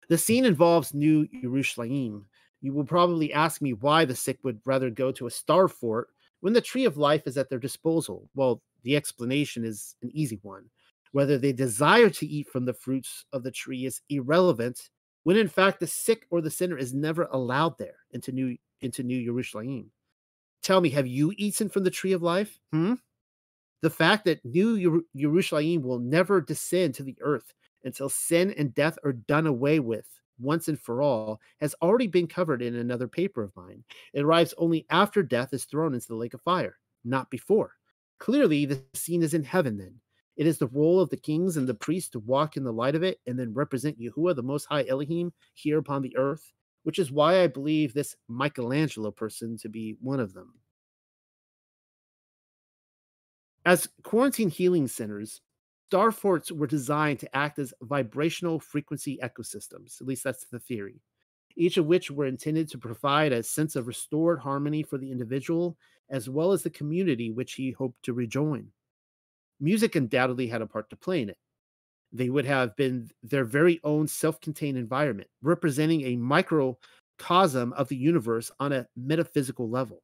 The 0.09 0.18
scene 0.18 0.44
involves 0.44 0.92
New 0.92 1.29
Jerusalem. 1.40 2.26
You 2.61 2.72
will 2.72 2.83
probably 2.83 3.33
ask 3.33 3.62
me 3.62 3.74
why 3.74 4.07
the 4.07 4.16
sick 4.16 4.40
would 4.42 4.59
rather 4.64 4.90
go 4.90 5.12
to 5.12 5.29
a 5.29 5.31
star 5.31 5.68
fort 5.68 6.09
when 6.40 6.53
the 6.53 6.61
tree 6.61 6.85
of 6.85 6.96
life 6.96 7.26
is 7.26 7.37
at 7.37 7.48
their 7.48 7.59
disposal. 7.59 8.29
Well, 8.35 8.62
the 8.83 8.96
explanation 8.96 9.64
is 9.64 9.94
an 10.03 10.11
easy 10.12 10.38
one. 10.42 10.64
Whether 11.12 11.38
they 11.38 11.53
desire 11.53 12.09
to 12.11 12.26
eat 12.26 12.48
from 12.48 12.64
the 12.64 12.74
fruits 12.74 13.24
of 13.33 13.42
the 13.42 13.50
tree 13.50 13.85
is 13.85 14.00
irrelevant 14.09 14.90
when 15.24 15.37
in 15.37 15.48
fact 15.48 15.81
the 15.81 15.87
sick 15.87 16.26
or 16.31 16.40
the 16.40 16.50
sinner 16.50 16.79
is 16.79 16.94
never 16.94 17.24
allowed 17.33 17.76
there 17.79 17.96
into 18.12 18.33
new 18.33 18.57
into 18.81 19.03
new 19.03 19.22
Jerusalem. 19.24 19.90
Tell 20.62 20.81
me, 20.81 20.90
have 20.90 21.07
you 21.07 21.33
eaten 21.37 21.68
from 21.68 21.85
the 21.85 21.90
tree 21.90 22.12
of 22.12 22.22
life? 22.22 22.59
Hmm? 22.72 22.94
The 23.83 23.90
fact 23.90 24.24
that 24.26 24.44
new 24.44 25.05
Jerusalem 25.16 25.83
will 25.83 25.98
never 25.98 26.40
descend 26.40 26.94
to 26.94 27.03
the 27.03 27.16
earth 27.20 27.55
until 27.85 28.09
sin 28.09 28.55
and 28.57 28.74
death 28.74 28.98
are 29.05 29.12
done 29.12 29.46
away 29.46 29.81
with 29.81 30.07
once 30.40 30.68
and 30.68 30.81
for 30.81 31.03
all 31.03 31.40
has 31.61 31.74
already 31.83 32.07
been 32.07 32.26
covered 32.26 32.62
in 32.62 32.74
another 32.76 33.09
paper 33.09 33.42
of 33.42 33.55
mine. 33.57 33.85
It 34.12 34.22
arrives 34.22 34.55
only 34.59 34.87
after 34.90 35.22
death 35.22 35.53
is 35.53 35.64
thrown 35.64 35.94
into 35.94 36.09
the 36.09 36.16
lake 36.16 36.35
of 36.35 36.42
fire, 36.42 36.79
not 37.05 37.31
before. 37.31 37.72
Clearly, 38.18 38.66
the 38.66 38.83
scene 38.94 39.22
is 39.22 39.35
in 39.35 39.42
heaven 39.42 39.79
then. 39.79 40.00
It 40.37 40.46
is 40.46 40.59
the 40.59 40.68
role 40.68 41.00
of 41.00 41.11
the 41.11 41.16
kings 41.16 41.57
and 41.57 41.66
the 41.66 41.74
priests 41.74 42.11
to 42.11 42.18
walk 42.20 42.57
in 42.57 42.64
the 42.64 42.72
light 42.72 42.94
of 42.94 43.03
it 43.03 43.20
and 43.26 43.38
then 43.38 43.53
represent 43.53 44.00
Yahuwah, 44.00 44.35
the 44.35 44.42
Most 44.42 44.64
High 44.66 44.87
Elohim, 44.87 45.33
here 45.55 45.79
upon 45.79 46.03
the 46.03 46.16
earth, 46.16 46.53
which 46.83 46.98
is 46.98 47.12
why 47.12 47.42
I 47.42 47.46
believe 47.46 47.92
this 47.92 48.16
Michelangelo 48.29 49.11
person 49.11 49.59
to 49.59 49.68
be 49.68 49.96
one 50.00 50.20
of 50.20 50.33
them. 50.33 50.55
As 53.66 53.88
quarantine 54.03 54.48
healing 54.48 54.88
centers, 54.88 55.42
star 55.90 56.12
forts 56.12 56.53
were 56.53 56.66
designed 56.66 57.18
to 57.20 57.37
act 57.37 57.59
as 57.59 57.74
vibrational 57.83 58.61
frequency 58.61 59.18
ecosystems. 59.22 60.00
At 60.00 60.07
least 60.07 60.24
that's 60.24 60.44
the 60.44 60.61
theory. 60.61 61.00
Each 61.57 61.76
of 61.76 61.87
which 61.87 62.11
were 62.11 62.26
intended 62.26 62.70
to 62.70 62.79
provide 62.79 63.33
a 63.33 63.42
sense 63.42 63.76
of 63.76 63.88
restored 63.88 64.38
harmony 64.38 64.83
for 64.83 64.98
the 64.98 65.11
individual 65.11 65.76
as 66.09 66.29
well 66.31 66.53
as 66.53 66.62
the 66.62 66.70
community 66.70 67.31
which 67.31 67.55
he 67.55 67.72
hoped 67.72 68.03
to 68.05 68.12
rejoin 68.12 68.68
music 69.61 69.94
undoubtedly 69.94 70.46
had 70.46 70.62
a 70.62 70.66
part 70.66 70.90
to 70.90 70.96
play 70.96 71.22
in 71.22 71.29
it. 71.29 71.38
They 72.12 72.31
would 72.31 72.46
have 72.46 72.74
been 72.76 73.11
their 73.22 73.44
very 73.44 73.79
own 73.85 74.09
self 74.09 74.40
contained 74.40 74.79
environment, 74.79 75.29
representing 75.42 76.03
a 76.03 76.16
microcosm 76.16 77.72
of 77.74 77.88
the 77.88 77.96
universe 77.96 78.50
on 78.59 78.72
a 78.72 78.87
metaphysical 78.96 79.68
level. 79.68 80.03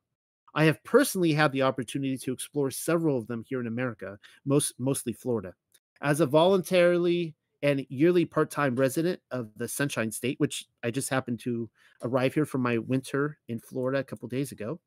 I 0.55 0.65
have 0.65 0.83
personally 0.85 1.33
had 1.33 1.53
the 1.53 1.63
opportunity 1.63 2.17
to 2.19 2.33
explore 2.33 2.71
several 2.71 3.19
of 3.19 3.27
them 3.27 3.45
here 3.47 3.61
in 3.61 3.67
America, 3.67 4.19
most 4.45 4.75
mostly 4.79 5.13
Florida. 5.13 5.55
As 6.01 6.21
a 6.21 6.27
voluntarily 6.27 7.37
and 7.63 7.87
yearly 7.89 8.25
part-time 8.25 8.77
resident 8.77 9.21
of 9.31 9.51
the 9.57 9.69
Sunshine 9.69 10.11
State, 10.11 10.39
which 10.41 10.67
I 10.83 10.91
just 10.91 11.09
happened 11.11 11.41
to 11.41 11.71
arrive 12.03 12.35
here 12.35 12.45
for 12.47 12.59
my 12.59 12.79
winter 12.79 13.39
in 13.49 13.59
Florida 13.61 13.99
a 14.01 14.05
couple 14.05 14.29
days 14.29 14.53
ago, 14.53 14.81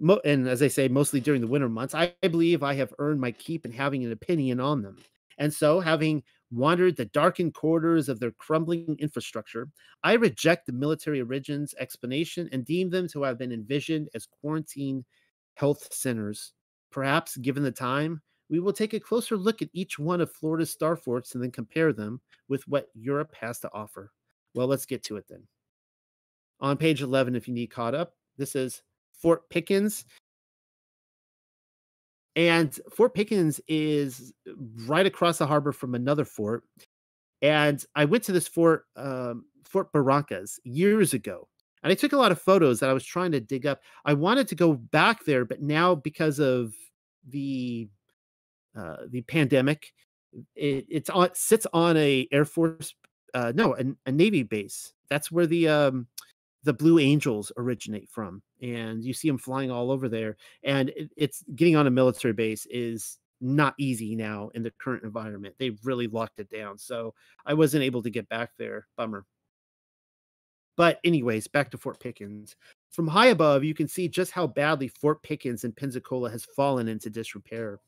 mo- 0.00 0.20
and 0.24 0.48
as 0.48 0.62
I 0.62 0.68
say, 0.68 0.88
mostly 0.88 1.20
during 1.20 1.40
the 1.40 1.46
winter 1.46 1.68
months, 1.68 1.94
I, 1.94 2.14
I 2.22 2.28
believe 2.28 2.62
I 2.62 2.74
have 2.74 2.94
earned 2.98 3.20
my 3.20 3.32
keep 3.32 3.64
in 3.64 3.72
having 3.72 4.04
an 4.04 4.12
opinion 4.12 4.60
on 4.60 4.82
them. 4.82 4.96
And 5.38 5.52
so, 5.54 5.80
having 5.80 6.24
wandered 6.50 6.96
the 6.96 7.04
darkened 7.04 7.54
corridors 7.54 8.08
of 8.08 8.20
their 8.20 8.32
crumbling 8.32 8.96
infrastructure, 8.98 9.68
I 10.02 10.14
reject 10.14 10.66
the 10.66 10.72
military 10.72 11.20
origins 11.20 11.74
explanation 11.78 12.48
and 12.52 12.64
deem 12.64 12.90
them 12.90 13.06
to 13.08 13.22
have 13.22 13.38
been 13.38 13.52
envisioned 13.52 14.08
as 14.14 14.26
quarantine 14.26 15.04
health 15.54 15.92
centers. 15.92 16.54
Perhaps, 16.90 17.36
given 17.36 17.62
the 17.62 17.70
time, 17.72 18.22
we 18.50 18.60
will 18.60 18.72
take 18.72 18.94
a 18.94 19.00
closer 19.00 19.36
look 19.36 19.62
at 19.62 19.68
each 19.72 19.98
one 19.98 20.20
of 20.20 20.32
Florida's 20.32 20.70
star 20.70 20.96
forts 20.96 21.34
and 21.34 21.42
then 21.42 21.50
compare 21.50 21.92
them 21.92 22.20
with 22.48 22.66
what 22.66 22.88
Europe 22.94 23.34
has 23.38 23.58
to 23.60 23.70
offer. 23.72 24.12
Well, 24.54 24.66
let's 24.66 24.86
get 24.86 25.02
to 25.04 25.16
it 25.16 25.26
then. 25.28 25.42
On 26.60 26.76
page 26.76 27.02
11, 27.02 27.36
if 27.36 27.46
you 27.46 27.54
need 27.54 27.68
caught 27.68 27.94
up, 27.94 28.14
this 28.36 28.56
is 28.56 28.82
Fort 29.12 29.48
Pickens. 29.50 30.04
And 32.36 32.78
Fort 32.94 33.14
Pickens 33.14 33.60
is 33.68 34.32
right 34.86 35.06
across 35.06 35.38
the 35.38 35.46
harbor 35.46 35.72
from 35.72 35.94
another 35.94 36.24
fort. 36.24 36.64
And 37.42 37.84
I 37.94 38.04
went 38.04 38.24
to 38.24 38.32
this 38.32 38.48
fort, 38.48 38.84
um, 38.96 39.44
Fort 39.64 39.92
Barrancas, 39.92 40.58
years 40.64 41.14
ago. 41.14 41.48
And 41.82 41.92
I 41.92 41.94
took 41.94 42.12
a 42.12 42.16
lot 42.16 42.32
of 42.32 42.40
photos 42.40 42.80
that 42.80 42.90
I 42.90 42.92
was 42.92 43.04
trying 43.04 43.32
to 43.32 43.40
dig 43.40 43.66
up. 43.66 43.80
I 44.04 44.14
wanted 44.14 44.48
to 44.48 44.54
go 44.54 44.74
back 44.74 45.24
there, 45.24 45.44
but 45.44 45.62
now 45.62 45.94
because 45.94 46.40
of 46.40 46.74
the 47.28 47.88
uh, 48.78 48.96
the 49.08 49.22
pandemic, 49.22 49.92
it, 50.54 50.86
it's 50.88 51.10
on 51.10 51.30
sits 51.34 51.66
on 51.72 51.96
a 51.96 52.28
Air 52.30 52.44
Force, 52.44 52.94
uh, 53.34 53.52
no, 53.54 53.74
a, 53.74 53.84
a 54.06 54.12
Navy 54.12 54.42
base. 54.42 54.92
That's 55.10 55.32
where 55.32 55.46
the 55.46 55.68
um, 55.68 56.06
the 56.64 56.72
Blue 56.72 56.98
Angels 56.98 57.50
originate 57.56 58.08
from, 58.08 58.42
and 58.62 59.04
you 59.04 59.12
see 59.12 59.28
them 59.28 59.38
flying 59.38 59.70
all 59.70 59.90
over 59.90 60.08
there. 60.08 60.36
And 60.62 60.90
it, 60.90 61.10
it's 61.16 61.42
getting 61.54 61.76
on 61.76 61.86
a 61.86 61.90
military 61.90 62.34
base 62.34 62.66
is 62.70 63.18
not 63.40 63.74
easy 63.78 64.14
now 64.14 64.50
in 64.54 64.62
the 64.62 64.72
current 64.80 65.04
environment. 65.04 65.54
They've 65.58 65.78
really 65.84 66.06
locked 66.06 66.40
it 66.40 66.50
down, 66.50 66.78
so 66.78 67.14
I 67.46 67.54
wasn't 67.54 67.84
able 67.84 68.02
to 68.02 68.10
get 68.10 68.28
back 68.28 68.50
there. 68.58 68.86
Bummer. 68.96 69.24
But 70.76 71.00
anyways, 71.02 71.48
back 71.48 71.72
to 71.72 71.78
Fort 71.78 71.98
Pickens. 71.98 72.54
From 72.92 73.08
high 73.08 73.26
above, 73.26 73.64
you 73.64 73.74
can 73.74 73.88
see 73.88 74.08
just 74.08 74.30
how 74.30 74.46
badly 74.46 74.88
Fort 74.88 75.22
Pickens 75.22 75.64
in 75.64 75.72
Pensacola 75.72 76.30
has 76.30 76.44
fallen 76.44 76.86
into 76.86 77.10
disrepair. 77.10 77.80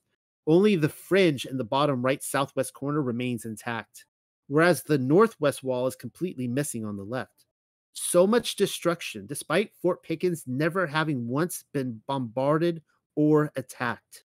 Only 0.50 0.76
the 0.76 0.90
fringe 0.90 1.46
in 1.46 1.56
the 1.56 1.64
bottom 1.64 2.02
right 2.02 2.22
southwest 2.22 2.74
corner 2.74 3.00
remains 3.00 3.46
intact, 3.46 4.04
whereas 4.48 4.82
the 4.82 4.98
northwest 4.98 5.62
wall 5.62 5.86
is 5.86 5.96
completely 5.96 6.46
missing 6.46 6.84
on 6.84 6.98
the 6.98 7.04
left 7.04 7.46
so 7.92 8.26
much 8.26 8.56
destruction, 8.56 9.26
despite 9.26 9.74
Fort 9.82 10.02
Pickens 10.02 10.44
never 10.46 10.86
having 10.86 11.28
once 11.28 11.64
been 11.72 12.02
bombarded 12.06 12.82
or 13.16 13.52
attacked. 13.56 14.24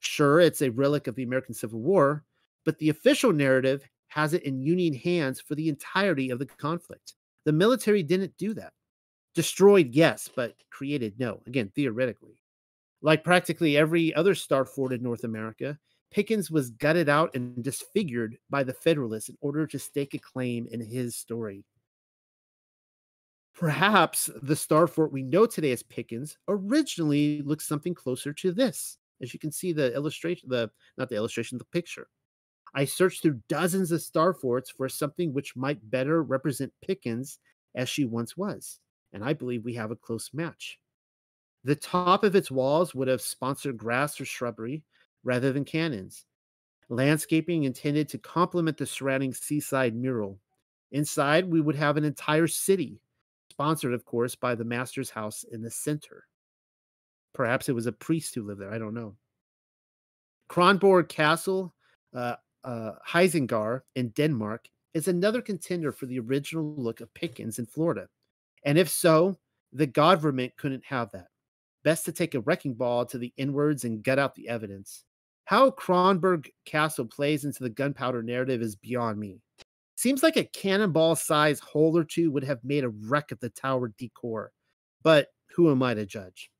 Sure, 0.00 0.40
it's 0.40 0.62
a 0.62 0.70
relic 0.70 1.06
of 1.06 1.14
the 1.14 1.22
American 1.22 1.54
Civil 1.54 1.80
War, 1.80 2.24
but 2.64 2.78
the 2.78 2.88
official 2.88 3.32
narrative 3.32 3.88
has 4.08 4.34
it 4.34 4.42
in 4.42 4.60
Union 4.60 4.94
hands 4.94 5.40
for 5.40 5.54
the 5.54 5.68
entirety 5.68 6.30
of 6.30 6.38
the 6.38 6.46
conflict. 6.46 7.14
The 7.44 7.52
military 7.52 8.02
didn't 8.02 8.36
do 8.36 8.54
that. 8.54 8.72
Destroyed, 9.34 9.94
yes, 9.94 10.28
but 10.34 10.54
created, 10.70 11.18
no. 11.18 11.42
Again, 11.46 11.72
theoretically. 11.74 12.38
Like 13.02 13.24
practically 13.24 13.76
every 13.76 14.14
other 14.14 14.34
star 14.34 14.64
fort 14.64 14.92
in 14.92 15.02
North 15.02 15.24
America, 15.24 15.78
Pickens 16.12 16.50
was 16.50 16.70
gutted 16.70 17.08
out 17.08 17.34
and 17.34 17.62
disfigured 17.62 18.36
by 18.48 18.62
the 18.62 18.72
Federalists 18.74 19.28
in 19.28 19.36
order 19.40 19.66
to 19.66 19.78
stake 19.78 20.14
a 20.14 20.18
claim 20.18 20.68
in 20.70 20.80
his 20.80 21.16
story. 21.16 21.64
Perhaps 23.54 24.30
the 24.42 24.56
star 24.56 24.86
fort 24.86 25.12
we 25.12 25.22
know 25.22 25.46
today 25.46 25.72
as 25.72 25.82
Pickens 25.82 26.38
originally 26.48 27.42
looked 27.42 27.62
something 27.62 27.94
closer 27.94 28.32
to 28.34 28.52
this. 28.52 28.98
As 29.20 29.32
you 29.32 29.40
can 29.40 29.52
see, 29.52 29.72
the 29.72 29.94
illustration, 29.94 30.48
the 30.48 30.70
not 30.96 31.08
the 31.08 31.16
illustration, 31.16 31.58
the 31.58 31.64
picture. 31.66 32.08
I 32.74 32.84
searched 32.84 33.22
through 33.22 33.42
dozens 33.48 33.92
of 33.92 34.00
star 34.00 34.32
forts 34.32 34.70
for 34.70 34.88
something 34.88 35.32
which 35.32 35.56
might 35.56 35.90
better 35.90 36.22
represent 36.22 36.72
Pickens 36.82 37.38
as 37.74 37.88
she 37.88 38.04
once 38.04 38.36
was, 38.36 38.80
and 39.12 39.24
I 39.24 39.32
believe 39.32 39.64
we 39.64 39.74
have 39.74 39.90
a 39.90 39.96
close 39.96 40.30
match. 40.32 40.78
The 41.64 41.76
top 41.76 42.24
of 42.24 42.34
its 42.34 42.50
walls 42.50 42.94
would 42.94 43.08
have 43.08 43.22
sponsored 43.22 43.76
grass 43.76 44.20
or 44.20 44.24
shrubbery 44.24 44.82
rather 45.22 45.52
than 45.52 45.64
cannons. 45.64 46.26
Landscaping 46.88 47.64
intended 47.64 48.08
to 48.10 48.18
complement 48.18 48.76
the 48.76 48.86
surrounding 48.86 49.32
seaside 49.32 49.94
mural. 49.94 50.38
Inside, 50.90 51.48
we 51.48 51.60
would 51.60 51.76
have 51.76 51.96
an 51.96 52.04
entire 52.04 52.46
city, 52.46 53.00
sponsored, 53.50 53.94
of 53.94 54.04
course, 54.04 54.34
by 54.34 54.54
the 54.54 54.64
master's 54.64 55.08
house 55.08 55.44
in 55.44 55.62
the 55.62 55.70
center. 55.70 56.26
Perhaps 57.32 57.68
it 57.68 57.74
was 57.74 57.86
a 57.86 57.92
priest 57.92 58.34
who 58.34 58.42
lived 58.42 58.60
there. 58.60 58.72
I 58.72 58.78
don't 58.78 58.94
know. 58.94 59.16
Kronborg 60.50 61.08
Castle, 61.08 61.72
uh, 62.12 62.36
uh, 62.64 62.92
in 63.94 64.08
Denmark, 64.10 64.68
is 64.92 65.08
another 65.08 65.40
contender 65.40 65.92
for 65.92 66.04
the 66.04 66.18
original 66.18 66.74
look 66.76 67.00
of 67.00 67.14
Pickens 67.14 67.58
in 67.58 67.64
Florida. 67.64 68.08
And 68.64 68.76
if 68.76 68.90
so, 68.90 69.38
the 69.72 69.86
government 69.86 70.52
couldn't 70.58 70.84
have 70.84 71.10
that. 71.12 71.28
Best 71.84 72.04
to 72.04 72.12
take 72.12 72.34
a 72.34 72.40
wrecking 72.40 72.74
ball 72.74 73.04
to 73.06 73.18
the 73.18 73.32
inwards 73.36 73.84
and 73.84 74.02
gut 74.02 74.18
out 74.18 74.34
the 74.34 74.48
evidence. 74.48 75.04
How 75.44 75.70
Kronborg 75.70 76.48
Castle 76.64 77.06
plays 77.06 77.44
into 77.44 77.62
the 77.62 77.70
gunpowder 77.70 78.22
narrative 78.22 78.62
is 78.62 78.76
beyond 78.76 79.18
me. 79.18 79.40
Seems 79.96 80.22
like 80.22 80.36
a 80.36 80.44
cannonball 80.44 81.16
sized 81.16 81.62
hole 81.62 81.96
or 81.96 82.04
two 82.04 82.30
would 82.30 82.44
have 82.44 82.64
made 82.64 82.84
a 82.84 82.88
wreck 82.88 83.32
of 83.32 83.40
the 83.40 83.50
tower 83.50 83.92
decor, 83.98 84.52
but 85.02 85.28
who 85.54 85.70
am 85.70 85.82
I 85.82 85.94
to 85.94 86.06
judge? 86.06 86.50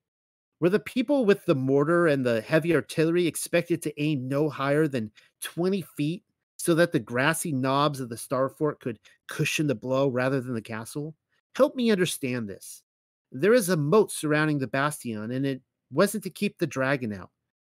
Were 0.61 0.69
the 0.69 0.79
people 0.79 1.25
with 1.25 1.45
the 1.45 1.55
mortar 1.55 2.07
and 2.07 2.25
the 2.25 2.41
heavy 2.41 2.75
artillery 2.75 3.27
expected 3.27 3.83
to 3.83 4.03
aim 4.03 4.29
no 4.29 4.49
higher 4.49 4.87
than 4.87 5.11
20 5.43 5.83
feet 5.97 6.23
so 6.57 6.75
that 6.77 6.93
the 6.93 7.01
grassy 7.01 7.51
knobs 7.51 7.99
of 7.99 8.09
the 8.09 8.17
star 8.17 8.49
fort 8.49 8.79
could 8.79 9.01
cushion 9.27 9.67
the 9.67 9.75
blow 9.75 10.07
rather 10.07 10.41
than 10.41 10.55
the 10.55 10.63
castle? 10.63 11.17
Help 11.57 11.75
me 11.75 11.91
understand 11.91 12.49
this. 12.49 12.85
There 13.33 13.55
is 13.55 13.71
a 13.71 13.77
moat 13.77 14.13
surrounding 14.13 14.59
the 14.59 14.67
bastion, 14.67 15.31
and 15.33 15.47
it 15.47 15.63
wasn't 15.91 16.25
to 16.25 16.31
keep 16.31 16.59
the 16.59 16.67
dragon 16.67 17.13
out. 17.13 17.31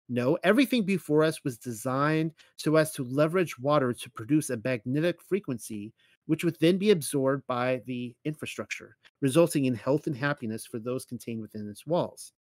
No, 0.07 0.39
everything 0.43 0.83
before 0.83 1.23
us 1.23 1.43
was 1.43 1.57
designed 1.57 2.31
so 2.55 2.75
as 2.77 2.91
to 2.93 3.03
leverage 3.03 3.59
water 3.59 3.93
to 3.93 4.09
produce 4.09 4.49
a 4.49 4.59
magnetic 4.63 5.21
frequency, 5.21 5.93
which 6.25 6.43
would 6.43 6.57
then 6.59 6.77
be 6.77 6.89
absorbed 6.89 7.45
by 7.45 7.81
the 7.85 8.15
infrastructure, 8.25 8.97
resulting 9.21 9.65
in 9.65 9.75
health 9.75 10.07
and 10.07 10.17
happiness 10.17 10.65
for 10.65 10.79
those 10.79 11.05
contained 11.05 11.41
within 11.41 11.69
its 11.69 11.85
walls. 11.85 12.33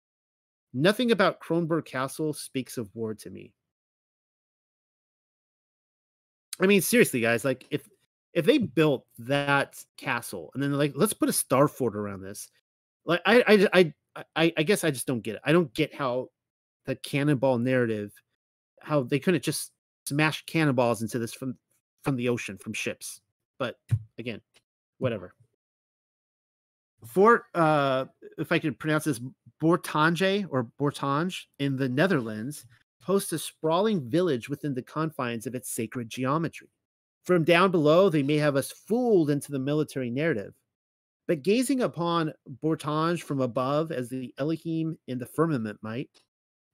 Nothing 0.74 1.12
about 1.12 1.42
Kronborg 1.42 1.86
Castle 1.86 2.34
speaks 2.34 2.78
of 2.78 2.90
war 2.94 3.14
to 3.16 3.30
me. 3.30 3.52
I 6.60 6.68
mean, 6.68 6.82
seriously, 6.82 7.20
guys, 7.20 7.44
like 7.44 7.66
if 7.70 7.88
if 8.34 8.46
they 8.46 8.60
built 8.60 9.06
that 9.20 9.84
castle 9.98 10.52
and 10.54 10.62
then 10.62 10.72
like 10.74 10.94
let's 10.96 11.14
put 11.14 11.30
a 11.30 11.34
star 11.34 11.68
fort 11.68 11.96
around 11.96 12.22
this, 12.22 12.50
like 13.08 13.22
I 13.26 13.68
I 13.74 13.94
I 14.36 14.54
I, 14.58 14.64
guess 14.64 14.84
I 14.84 14.92
just 14.92 15.08
don't 15.08 15.22
get 15.22 15.36
it. 15.36 15.42
I 15.44 15.52
don't 15.52 15.74
get 15.74 15.96
how 15.96 16.30
the 16.86 16.96
cannonball 16.96 17.58
narrative, 17.58 18.12
how 18.82 19.04
they 19.04 19.20
couldn't 19.20 19.44
just 19.44 19.72
smash 20.06 20.46
cannonballs 20.46 21.02
into 21.02 21.18
this 21.18 21.34
from 21.34 21.58
from 22.04 22.18
the 22.18 22.30
ocean 22.30 22.58
from 22.58 22.74
ships. 22.74 23.22
But 23.58 23.78
again, 24.20 24.42
whatever. 25.00 25.34
Fort, 27.06 27.44
uh, 27.54 28.06
if 28.38 28.52
I 28.52 28.60
could 28.60 28.80
pronounce 28.80 29.06
this, 29.06 29.22
Bourtange 29.62 30.48
or 30.50 30.68
Bourtange 30.80 31.46
in 31.60 31.76
the 31.76 31.88
Netherlands 31.88 32.66
hosts 33.02 33.32
a 33.32 33.40
sprawling 33.40 34.10
village 34.10 34.50
within 34.50 34.74
the 34.74 34.82
confines 34.82 35.48
of 35.48 35.56
its 35.56 35.72
sacred 35.72 36.10
geometry. 36.10 36.68
From 37.24 37.44
down 37.44 37.72
below, 37.72 38.10
they 38.10 38.24
may 38.24 38.38
have 38.38 38.56
us 38.56 38.72
fooled 38.72 39.30
into 39.30 39.52
the 39.52 39.60
military 39.60 40.10
narrative. 40.10 40.54
But 41.28 41.44
gazing 41.44 41.82
upon 41.82 42.34
Bourtange 42.48 43.22
from 43.22 43.42
above, 43.42 43.92
as 43.92 44.10
the 44.10 44.34
Elohim 44.38 44.98
in 45.08 45.20
the 45.20 45.26
firmament 45.26 45.78
might, 45.82 46.10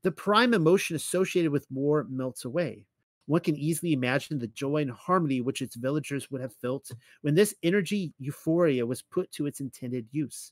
the 0.04 0.12
prime 0.12 0.54
emotion 0.54 0.96
associated 0.96 1.52
with 1.52 1.66
war 1.72 2.06
melts 2.10 2.46
away. 2.46 2.86
One 3.26 3.42
can 3.42 3.56
easily 3.56 3.94
imagine 3.94 4.38
the 4.38 4.48
joy 4.48 4.82
and 4.82 4.92
harmony 4.92 5.42
which 5.42 5.62
its 5.62 5.76
villagers 5.76 6.30
would 6.30 6.42
have 6.42 6.54
felt 6.56 6.92
when 7.22 7.36
this 7.36 7.56
energy 7.64 8.14
euphoria 8.20 8.86
was 8.86 9.02
put 9.02 9.32
to 9.32 9.48
its 9.48 9.62
intended 9.62 10.08
use. 10.12 10.52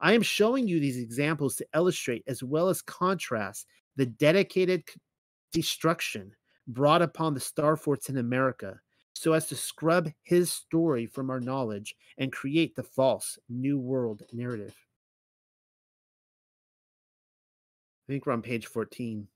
I 0.00 0.12
am 0.12 0.22
showing 0.22 0.66
you 0.66 0.80
these 0.80 0.98
examples 0.98 1.56
to 1.56 1.66
illustrate 1.74 2.24
as 2.26 2.42
well 2.42 2.68
as 2.68 2.80
contrast 2.80 3.66
the 3.96 4.06
dedicated 4.06 4.84
destruction 5.52 6.32
brought 6.68 7.02
upon 7.02 7.34
the 7.34 7.40
star 7.40 7.76
forts 7.76 8.08
in 8.08 8.18
America 8.18 8.80
so 9.14 9.32
as 9.32 9.46
to 9.46 9.56
scrub 9.56 10.10
his 10.22 10.50
story 10.50 11.06
from 11.06 11.30
our 11.30 11.40
knowledge 11.40 11.94
and 12.18 12.32
create 12.32 12.74
the 12.74 12.82
false 12.82 13.38
New 13.48 13.78
World 13.78 14.22
narrative. 14.32 14.74
I 18.08 18.12
think 18.12 18.26
we're 18.26 18.32
on 18.32 18.42
page 18.42 18.66
14. 18.66 19.26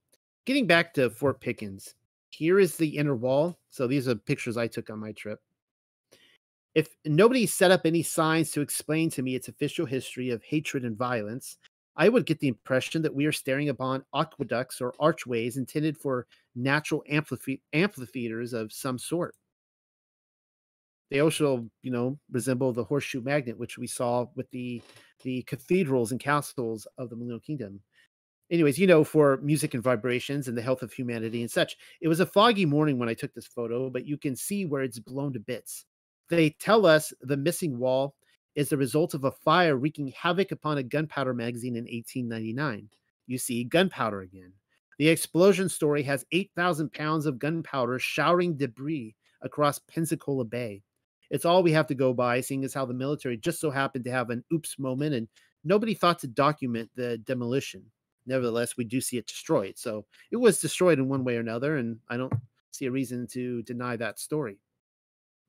Getting 0.44 0.66
back 0.66 0.94
to 0.94 1.10
Fort 1.10 1.40
Pickens, 1.40 1.94
here 2.30 2.58
is 2.58 2.76
the 2.76 2.96
inner 2.96 3.14
wall. 3.14 3.58
So 3.70 3.86
these 3.86 4.08
are 4.08 4.14
pictures 4.14 4.56
I 4.56 4.66
took 4.66 4.90
on 4.90 4.98
my 4.98 5.12
trip. 5.12 5.40
If 6.74 6.88
nobody 7.06 7.46
set 7.46 7.70
up 7.70 7.82
any 7.86 8.02
signs 8.02 8.50
to 8.50 8.60
explain 8.60 9.08
to 9.10 9.22
me 9.22 9.34
its 9.34 9.48
official 9.48 9.86
history 9.86 10.30
of 10.30 10.42
hatred 10.42 10.84
and 10.84 10.96
violence, 10.96 11.56
I 11.96 12.10
would 12.10 12.26
get 12.26 12.38
the 12.40 12.48
impression 12.48 13.00
that 13.02 13.14
we 13.14 13.24
are 13.24 13.32
staring 13.32 13.70
upon 13.70 14.04
aqueducts 14.14 14.82
or 14.82 14.92
archways 15.00 15.56
intended 15.56 15.96
for 15.96 16.26
natural 16.54 17.02
amphitheaters 17.08 18.52
of 18.52 18.72
some 18.72 18.98
sort. 18.98 19.34
They 21.10 21.20
also, 21.20 21.68
you 21.82 21.90
know, 21.90 22.18
resemble 22.30 22.72
the 22.72 22.84
horseshoe 22.84 23.20
magnet, 23.22 23.58
which 23.58 23.78
we 23.78 23.86
saw 23.86 24.26
with 24.34 24.50
the 24.50 24.82
the 25.24 25.42
cathedrals 25.42 26.12
and 26.12 26.20
castles 26.20 26.86
of 26.98 27.10
the 27.10 27.16
Millennial 27.16 27.40
Kingdom 27.40 27.80
anyways, 28.50 28.78
you 28.78 28.86
know, 28.86 29.04
for 29.04 29.38
music 29.38 29.74
and 29.74 29.82
vibrations 29.82 30.48
and 30.48 30.56
the 30.56 30.62
health 30.62 30.82
of 30.82 30.92
humanity 30.92 31.40
and 31.40 31.50
such. 31.50 31.76
It 32.00 32.08
was 32.08 32.20
a 32.20 32.26
foggy 32.26 32.64
morning 32.64 32.98
when 32.98 33.08
I 33.08 33.14
took 33.14 33.34
this 33.34 33.46
photo, 33.46 33.90
but 33.90 34.06
you 34.06 34.16
can 34.16 34.36
see 34.36 34.64
where 34.64 34.82
it's 34.82 34.98
blown 34.98 35.32
to 35.32 35.40
bits. 35.40 35.84
They 36.28 36.50
tell 36.50 36.86
us 36.86 37.12
the 37.20 37.36
missing 37.36 37.78
wall 37.78 38.14
is 38.54 38.68
the 38.68 38.76
result 38.76 39.14
of 39.14 39.24
a 39.24 39.30
fire 39.30 39.76
wreaking 39.76 40.08
havoc 40.08 40.50
upon 40.50 40.78
a 40.78 40.82
gunpowder 40.82 41.34
magazine 41.34 41.76
in 41.76 41.84
1899. 41.84 42.88
You 43.26 43.38
see 43.38 43.64
gunpowder 43.64 44.20
again. 44.22 44.52
The 44.98 45.08
explosion 45.08 45.68
story 45.68 46.02
has 46.04 46.24
8,000 46.32 46.92
pounds 46.92 47.26
of 47.26 47.38
gunpowder 47.38 47.98
showering 47.98 48.56
debris 48.56 49.14
across 49.42 49.78
Pensacola 49.78 50.44
Bay. 50.44 50.82
It's 51.30 51.44
all 51.44 51.62
we 51.62 51.72
have 51.72 51.86
to 51.88 51.94
go 51.94 52.12
by, 52.12 52.40
seeing 52.40 52.64
as 52.64 52.74
how 52.74 52.86
the 52.86 52.94
military 52.94 53.36
just 53.36 53.60
so 53.60 53.70
happened 53.70 54.04
to 54.04 54.10
have 54.12 54.30
an 54.30 54.44
oops 54.52 54.78
moment 54.78 55.14
and 55.14 55.28
nobody 55.64 55.94
thought 55.94 56.18
to 56.20 56.26
document 56.26 56.90
the 56.94 57.18
demolition 57.18 57.84
nevertheless, 58.26 58.76
we 58.76 58.84
do 58.84 59.00
see 59.00 59.16
it 59.16 59.26
destroyed. 59.26 59.78
So 59.78 60.04
it 60.30 60.36
was 60.36 60.60
destroyed 60.60 60.98
in 60.98 61.08
one 61.08 61.24
way 61.24 61.36
or 61.36 61.40
another, 61.40 61.76
and 61.76 61.98
I 62.08 62.16
don't 62.16 62.32
see 62.72 62.86
a 62.86 62.90
reason 62.90 63.26
to 63.28 63.62
deny 63.62 63.96
that 63.96 64.18
story. 64.18 64.58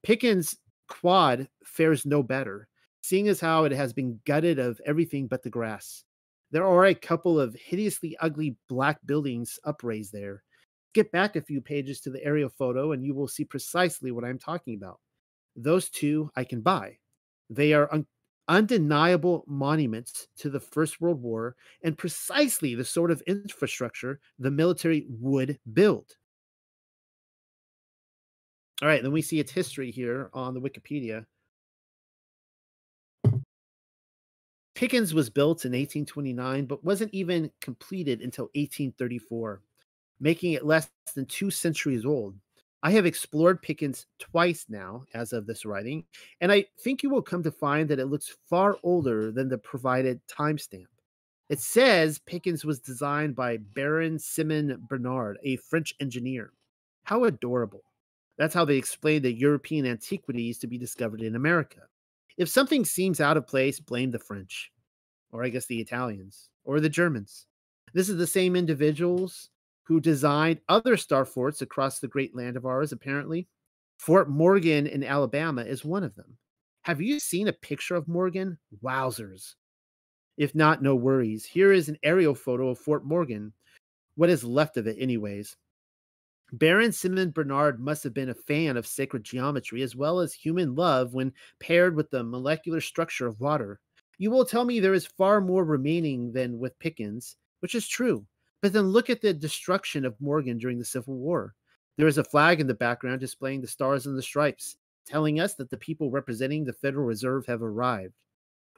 Pickens 0.04 0.56
quad 0.88 1.50
fares 1.66 2.06
no 2.06 2.24
better, 2.24 2.68
seeing 3.02 3.28
as 3.28 3.40
how 3.40 3.66
it 3.66 3.72
has 3.72 3.94
been 3.94 4.20
gutted 4.26 4.60
of 4.60 4.80
everything 4.86 5.28
but 5.28 5.44
the 5.44 5.50
grass. 5.50 6.04
There 6.52 6.66
are 6.66 6.86
a 6.86 6.96
couple 6.96 7.40
of 7.40 7.56
hideously 7.56 8.16
ugly 8.22 8.56
black 8.70 9.00
buildings 9.06 9.60
upraised 9.66 10.14
there. 10.14 10.44
Get 10.94 11.12
back 11.12 11.36
a 11.36 11.42
few 11.42 11.60
pages 11.60 12.00
to 12.02 12.10
the 12.10 12.24
aerial 12.24 12.50
photo, 12.50 12.94
and 12.94 13.04
you 13.04 13.14
will 13.14 13.28
see 13.28 13.44
precisely 13.44 14.12
what 14.12 14.24
I'm 14.24 14.40
talking 14.40 14.76
about. 14.76 15.00
Those 15.58 15.90
two 15.90 16.30
I 16.36 16.44
can 16.44 16.62
buy. 16.62 16.98
They 17.50 17.74
are 17.74 17.92
un- 17.92 18.06
undeniable 18.48 19.44
monuments 19.48 20.28
to 20.38 20.50
the 20.50 20.60
First 20.60 21.02
World 21.02 21.22
War 21.22 21.56
and 21.84 21.98
precisely 21.98 22.76
the 22.76 22.86
sort 22.86 23.12
of 23.12 23.22
infrastructure 23.28 24.20
the 24.40 24.52
military 24.52 25.06
would 25.10 25.60
build. 25.74 26.16
All 28.82 28.88
right, 28.88 29.02
then 29.02 29.12
we 29.12 29.24
see 29.24 29.40
its 29.40 29.52
history 29.52 29.90
here 29.90 30.30
on 30.34 30.54
the 30.54 30.62
Wikipedia. 30.62 31.26
Pickens 34.76 35.12
was 35.16 35.32
built 35.32 35.66
in 35.66 35.72
1829, 35.72 36.68
but 36.68 36.84
wasn't 36.84 37.12
even 37.12 37.50
completed 37.62 38.22
until 38.22 38.46
1834, 38.54 39.64
making 40.20 40.54
it 40.54 40.64
less 40.64 40.92
than 41.16 41.26
two 41.26 41.50
centuries 41.50 42.06
old. 42.06 42.36
I 42.84 42.92
have 42.92 43.06
explored 43.06 43.62
Pickens 43.62 44.06
twice 44.20 44.66
now, 44.70 45.04
as 45.14 45.34
of 45.34 45.48
this 45.48 45.66
writing, 45.66 46.06
and 46.42 46.52
I 46.52 46.66
think 46.80 47.02
you 47.02 47.10
will 47.10 47.24
come 47.24 47.42
to 47.44 47.52
find 47.52 47.90
that 47.90 48.00
it 48.00 48.06
looks 48.06 48.36
far 48.50 48.78
older 48.84 49.32
than 49.32 49.50
the 49.50 49.58
provided 49.58 50.22
timestamp. 50.28 50.86
It 51.50 51.60
says 51.60 52.20
Pickens 52.20 52.64
was 52.64 52.80
designed 52.80 53.36
by 53.36 53.58
Baron 53.58 54.20
Simon 54.20 54.86
Bernard, 54.88 55.40
a 55.44 55.56
French 55.56 55.96
engineer. 56.00 56.52
How 57.04 57.24
adorable. 57.24 57.84
That's 58.38 58.54
how 58.54 58.66
they 58.66 58.76
explain 58.76 59.22
the 59.24 59.34
European 59.34 59.86
antiquities 59.86 60.60
to 60.60 60.68
be 60.68 60.78
discovered 60.78 61.22
in 61.22 61.36
America. 61.36 61.82
If 62.38 62.50
something 62.50 62.86
seems 62.86 63.20
out 63.20 63.38
of 63.38 63.48
place, 63.48 63.80
blame 63.80 64.12
the 64.12 64.20
French, 64.20 64.72
or 65.32 65.44
I 65.44 65.50
guess 65.50 65.66
the 65.66 65.80
Italians, 65.80 66.50
or 66.64 66.80
the 66.80 66.90
Germans. 66.90 67.48
This 67.94 68.10
is 68.10 68.18
the 68.18 68.28
same 68.28 68.56
individuals 68.56 69.50
who 69.88 70.02
designed 70.02 70.60
other 70.68 70.98
star 70.98 71.24
forts 71.24 71.62
across 71.62 72.00
the 72.00 72.10
great 72.10 72.36
land 72.36 72.58
of 72.58 72.66
ours, 72.66 72.92
apparently. 72.92 73.48
Fort 73.98 74.30
Morgan 74.30 74.86
in 74.86 75.02
Alabama 75.02 75.64
is 75.64 75.86
one 75.86 76.04
of 76.04 76.14
them. 76.16 76.38
Have 76.82 77.02
you 77.02 77.20
seen 77.20 77.48
a 77.48 77.54
picture 77.54 77.96
of 77.96 78.08
Morgan? 78.08 78.58
Wowzers. 78.84 79.56
If 80.38 80.54
not, 80.54 80.84
no 80.84 80.94
worries. 80.94 81.46
Here 81.46 81.72
is 81.72 81.88
an 81.88 81.98
aerial 82.04 82.36
photo 82.36 82.70
of 82.70 82.80
Fort 82.80 83.06
Morgan, 83.06 83.54
what 84.16 84.30
is 84.30 84.44
left 84.44 84.76
of 84.76 84.88
it, 84.88 84.98
anyways. 85.00 85.56
Baron 86.52 86.92
Simon 86.92 87.32
Bernard 87.32 87.80
must 87.80 88.04
have 88.04 88.14
been 88.14 88.30
a 88.30 88.34
fan 88.34 88.78
of 88.78 88.86
sacred 88.86 89.24
geometry 89.24 89.82
as 89.84 89.96
well 89.96 90.20
as 90.20 90.34
human 90.34 90.76
love 90.76 91.14
when 91.14 91.34
paired 91.60 91.96
with 91.96 92.10
the 92.10 92.24
molecular 92.24 92.82
structure 92.82 93.28
of 93.28 93.40
water. 93.40 93.80
You 94.18 94.32
will 94.32 94.46
tell 94.46 94.66
me 94.66 94.80
there 94.80 94.94
is 94.94 95.08
far 95.08 95.40
more 95.40 95.64
remaining 95.64 96.34
than 96.34 96.60
with 96.60 96.78
Pickens, 96.80 97.38
which 97.62 97.74
is 97.74 97.88
true. 97.88 98.26
But 98.62 98.74
then 98.74 98.88
look 98.88 99.10
at 99.10 99.22
the 99.22 99.34
destruction 99.34 100.06
of 100.06 100.20
Morgan 100.20 100.58
during 100.58 100.80
the 100.80 100.86
Civil 100.86 101.16
War. 101.16 101.54
There 101.98 102.08
is 102.08 102.18
a 102.18 102.24
flag 102.24 102.60
in 102.60 102.68
the 102.68 102.74
background 102.74 103.20
displaying 103.20 103.62
the 103.62 103.68
stars 103.68 104.06
and 104.06 104.18
the 104.18 104.22
stripes, 104.22 104.78
telling 105.06 105.40
us 105.40 105.56
that 105.56 105.70
the 105.70 105.78
people 105.78 106.12
representing 106.12 106.64
the 106.64 106.74
Federal 106.74 107.06
Reserve 107.06 107.46
have 107.46 107.62
arrived. 107.62 108.14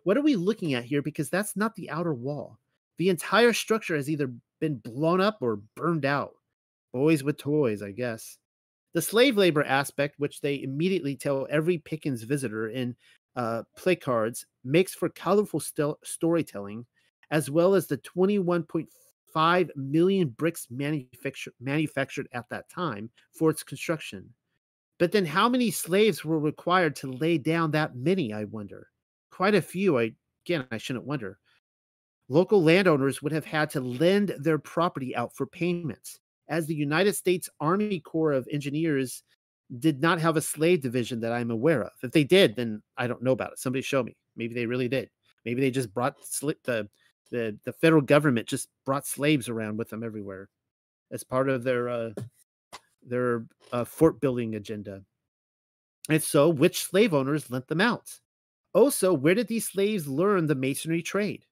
What 0.04 0.18
are 0.18 0.22
we 0.22 0.36
looking 0.36 0.74
at 0.74 0.86
here? 0.86 1.02
Because 1.02 1.30
that's 1.30 1.56
not 1.56 1.76
the 1.76 1.90
outer 1.90 2.14
wall. 2.14 2.58
The 2.98 3.10
entire 3.10 3.54
structure 3.54 3.96
has 3.96 4.10
either 4.10 4.32
been 4.60 4.78
blown 4.78 5.22
up 5.22 5.38
or 5.42 5.62
burned 5.76 6.06
out. 6.06 6.34
Boys 6.94 7.24
with 7.24 7.38
toys, 7.38 7.82
I 7.82 7.92
guess. 7.92 8.38
The 8.94 9.02
slave 9.02 9.38
labor 9.38 9.64
aspect, 9.64 10.16
which 10.18 10.42
they 10.42 10.64
immediately 10.64 11.16
tell 11.16 11.48
every 11.50 11.78
Pickens 11.78 12.24
visitor 12.24 12.70
in 12.70 12.96
uh, 13.36 13.64
placards, 13.78 14.46
makes 14.64 14.94
for 14.94 15.10
colorful 15.10 15.60
st- 15.60 15.98
storytelling, 16.04 16.86
as 17.32 17.52
well 17.52 17.76
as 17.76 17.88
the 17.88 17.98
21.5 19.36 19.70
million 19.76 20.30
bricks 20.30 20.68
manufactured 20.70 21.54
manufactured 21.60 22.28
at 22.34 22.50
that 22.50 22.70
time 22.70 23.10
for 23.32 23.50
its 23.50 23.64
construction. 23.64 24.34
But 24.98 25.12
then, 25.12 25.26
how 25.26 25.48
many 25.48 25.72
slaves 25.72 26.26
were 26.26 26.40
required 26.40 26.96
to 26.98 27.12
lay 27.12 27.38
down 27.38 27.72
that 27.72 27.96
many? 27.96 28.34
I 28.34 28.46
wonder. 28.46 28.88
Quite 29.32 29.56
a 29.56 29.62
few. 29.62 29.98
I 29.98 30.12
again, 30.46 30.68
I 30.72 30.78
shouldn't 30.78 31.06
wonder. 31.06 31.40
Local 32.28 32.62
landowners 32.64 33.22
would 33.22 33.32
have 33.32 33.46
had 33.46 33.70
to 33.72 33.82
lend 33.82 34.36
their 34.40 34.60
property 34.60 35.16
out 35.16 35.36
for 35.36 35.48
payments 35.48 36.20
as 36.48 36.68
the 36.68 36.76
United 36.76 37.14
States 37.14 37.50
Army 37.60 38.00
Corps 38.00 38.34
of 38.34 38.48
Engineers 38.52 39.24
did 39.80 40.02
not 40.02 40.20
have 40.20 40.36
a 40.36 40.42
slave 40.42 40.82
division 40.82 41.20
that 41.22 41.32
I'm 41.32 41.52
aware 41.52 41.84
of. 41.84 41.92
If 42.04 42.12
they 42.12 42.24
did, 42.24 42.56
then 42.56 42.82
I 42.98 43.08
don't 43.08 43.24
know 43.24 43.32
about 43.32 43.54
it. 43.54 43.60
Somebody 43.60 43.82
show 43.82 44.04
me. 44.04 44.16
Maybe 44.36 44.54
they 44.56 44.66
really 44.66 44.88
did. 44.88 45.10
Maybe 45.46 45.62
they 45.62 45.72
just 45.72 45.94
brought 45.94 46.20
sli- 46.22 46.56
the 46.64 46.90
the 47.32 47.58
the 47.66 47.74
federal 47.74 48.02
government 48.02 48.48
just 48.48 48.70
brought 48.86 49.08
slaves 49.08 49.50
around 49.50 49.78
with 49.78 49.90
them 49.90 50.04
everywhere 50.04 50.50
as 51.12 51.24
part 51.24 51.50
of 51.50 51.64
their 51.64 51.90
uh, 51.90 52.12
their 53.04 53.46
uh, 53.72 53.84
fort 53.84 54.20
building 54.20 54.56
agenda. 54.56 55.04
And 56.10 56.22
so, 56.22 56.50
which 56.50 56.84
slave 56.84 57.14
owners 57.14 57.52
lent 57.52 57.68
them 57.68 57.82
out? 57.82 58.20
Also, 58.74 59.14
where 59.14 59.36
did 59.36 59.48
these 59.48 59.68
slaves 59.68 60.08
learn 60.08 60.48
the 60.48 60.56
masonry 60.56 61.02
trade? 61.02 61.46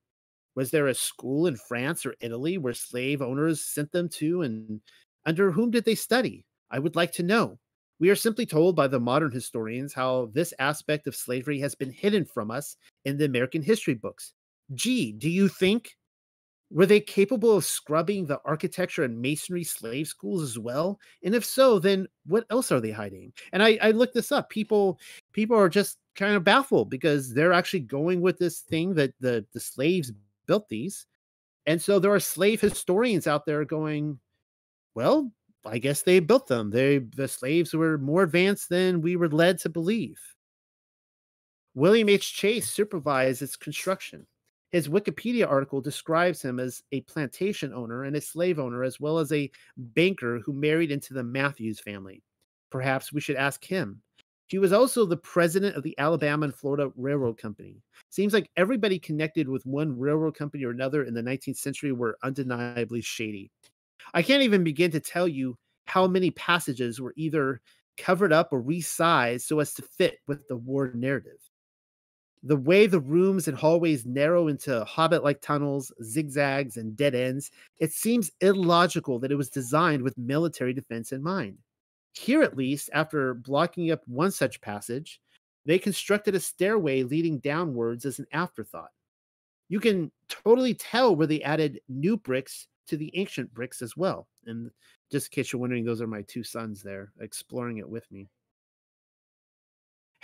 Was 0.55 0.71
there 0.71 0.87
a 0.87 0.93
school 0.95 1.45
in 1.47 1.55
France 1.55 2.05
or 2.05 2.15
Italy 2.19 2.57
where 2.57 2.73
slave 2.73 3.21
owners 3.21 3.61
sent 3.61 3.91
them 3.91 4.09
to, 4.09 4.41
and 4.41 4.81
under 5.25 5.51
whom 5.51 5.71
did 5.71 5.85
they 5.85 5.95
study? 5.95 6.45
I 6.71 6.79
would 6.79 6.95
like 6.95 7.11
to 7.13 7.23
know. 7.23 7.59
We 7.99 8.09
are 8.09 8.15
simply 8.15 8.45
told 8.45 8.75
by 8.75 8.87
the 8.87 8.99
modern 8.99 9.31
historians 9.31 9.93
how 9.93 10.29
this 10.33 10.53
aspect 10.59 11.07
of 11.07 11.15
slavery 11.15 11.59
has 11.59 11.73
been 11.73 11.91
hidden 11.91 12.25
from 12.25 12.51
us 12.51 12.75
in 13.05 13.17
the 13.17 13.25
American 13.25 13.61
history 13.61 13.95
books. 13.95 14.33
Gee, 14.73 15.11
do 15.11 15.29
you 15.29 15.47
think? 15.47 15.97
Were 16.69 16.85
they 16.85 16.99
capable 16.99 17.55
of 17.55 17.63
scrubbing 17.63 18.25
the 18.25 18.41
architecture 18.43 19.03
and 19.03 19.21
masonry 19.21 19.63
slave 19.63 20.07
schools 20.07 20.43
as 20.43 20.59
well? 20.59 20.99
And 21.23 21.33
if 21.33 21.45
so, 21.45 21.79
then 21.79 22.07
what 22.25 22.45
else 22.49 22.73
are 22.73 22.81
they 22.81 22.91
hiding? 22.91 23.31
And 23.53 23.63
I, 23.63 23.79
I 23.81 23.91
looked 23.91 24.13
this 24.13 24.33
up. 24.33 24.49
People 24.49 24.99
people 25.31 25.57
are 25.57 25.69
just 25.69 25.97
kind 26.15 26.35
of 26.35 26.43
baffled 26.43 26.89
because 26.89 27.33
they're 27.33 27.53
actually 27.53 27.81
going 27.81 28.19
with 28.19 28.37
this 28.37 28.59
thing 28.59 28.93
that 28.95 29.13
the, 29.21 29.45
the 29.53 29.61
slaves 29.61 30.11
built 30.45 30.67
these. 30.67 31.05
And 31.67 31.81
so 31.81 31.99
there 31.99 32.13
are 32.13 32.19
slave 32.19 32.59
historians 32.59 33.27
out 33.27 33.45
there 33.45 33.63
going, 33.63 34.19
well, 34.95 35.31
I 35.65 35.77
guess 35.77 36.01
they 36.01 36.19
built 36.19 36.47
them. 36.47 36.69
They 36.69 36.99
the 36.99 37.27
slaves 37.27 37.73
were 37.73 37.97
more 37.97 38.23
advanced 38.23 38.69
than 38.69 39.01
we 39.01 39.15
were 39.15 39.29
led 39.29 39.59
to 39.59 39.69
believe. 39.69 40.19
William 41.75 42.09
H. 42.09 42.33
Chase 42.33 42.69
supervised 42.69 43.41
its 43.41 43.55
construction. 43.55 44.25
His 44.77 44.89
Wikipedia 44.89 45.49
article 45.49 45.81
describes 45.81 46.39
him 46.39 46.59
as 46.59 46.83
a 46.91 47.01
plantation 47.01 47.73
owner 47.73 48.03
and 48.03 48.15
a 48.15 48.21
slave 48.21 48.59
owner, 48.59 48.83
as 48.83 48.99
well 48.99 49.17
as 49.17 49.31
a 49.31 49.49
banker 49.75 50.39
who 50.45 50.53
married 50.53 50.91
into 50.91 51.15
the 51.15 51.23
Matthews 51.23 51.79
family. 51.79 52.21
Perhaps 52.69 53.11
we 53.11 53.19
should 53.19 53.37
ask 53.37 53.65
him. 53.65 54.03
He 54.45 54.59
was 54.59 54.73
also 54.73 55.03
the 55.03 55.17
president 55.17 55.75
of 55.75 55.81
the 55.81 55.97
Alabama 55.97 56.43
and 56.43 56.53
Florida 56.53 56.91
Railroad 56.95 57.39
Company. 57.39 57.81
Seems 58.11 58.33
like 58.35 58.51
everybody 58.55 58.99
connected 58.99 59.49
with 59.49 59.65
one 59.65 59.97
railroad 59.97 60.37
company 60.37 60.63
or 60.63 60.69
another 60.69 61.05
in 61.05 61.15
the 61.15 61.23
19th 61.23 61.57
century 61.57 61.91
were 61.91 62.19
undeniably 62.21 63.01
shady. 63.01 63.49
I 64.13 64.21
can't 64.21 64.43
even 64.43 64.63
begin 64.63 64.91
to 64.91 64.99
tell 64.99 65.27
you 65.27 65.57
how 65.85 66.05
many 66.05 66.29
passages 66.29 67.01
were 67.01 67.15
either 67.17 67.61
covered 67.97 68.31
up 68.31 68.49
or 68.51 68.61
resized 68.61 69.41
so 69.41 69.59
as 69.59 69.73
to 69.73 69.81
fit 69.81 70.19
with 70.27 70.47
the 70.47 70.57
war 70.57 70.91
narrative. 70.93 71.39
The 72.43 72.55
way 72.55 72.87
the 72.87 72.99
rooms 72.99 73.47
and 73.47 73.57
hallways 73.57 74.05
narrow 74.05 74.47
into 74.47 74.85
hobbit 74.85 75.23
like 75.23 75.41
tunnels, 75.41 75.91
zigzags, 76.03 76.77
and 76.77 76.95
dead 76.95 77.15
ends, 77.15 77.51
it 77.79 77.91
seems 77.91 78.31
illogical 78.41 79.19
that 79.19 79.31
it 79.31 79.35
was 79.35 79.49
designed 79.49 80.03
with 80.03 80.17
military 80.17 80.73
defense 80.73 81.11
in 81.11 81.23
mind. 81.23 81.57
Here, 82.13 82.43
at 82.43 82.57
least, 82.57 82.89
after 82.93 83.33
blocking 83.33 83.91
up 83.91 84.01
one 84.07 84.31
such 84.31 84.61
passage, 84.61 85.19
they 85.65 85.79
constructed 85.79 86.35
a 86.35 86.39
stairway 86.39 87.03
leading 87.03 87.39
downwards 87.39 88.05
as 88.05 88.19
an 88.19 88.27
afterthought. 88.31 88.91
You 89.69 89.79
can 89.79 90.11
totally 90.29 90.73
tell 90.73 91.15
where 91.15 91.27
they 91.27 91.41
added 91.41 91.81
new 91.89 92.17
bricks 92.17 92.67
to 92.87 92.97
the 92.97 93.11
ancient 93.15 93.53
bricks 93.53 93.81
as 93.81 93.97
well. 93.97 94.27
And 94.45 94.71
just 95.11 95.27
in 95.27 95.35
case 95.35 95.51
you're 95.51 95.59
wondering, 95.59 95.83
those 95.83 96.01
are 96.01 96.07
my 96.07 96.21
two 96.21 96.43
sons 96.43 96.81
there 96.81 97.11
exploring 97.19 97.79
it 97.79 97.89
with 97.89 98.09
me. 98.11 98.29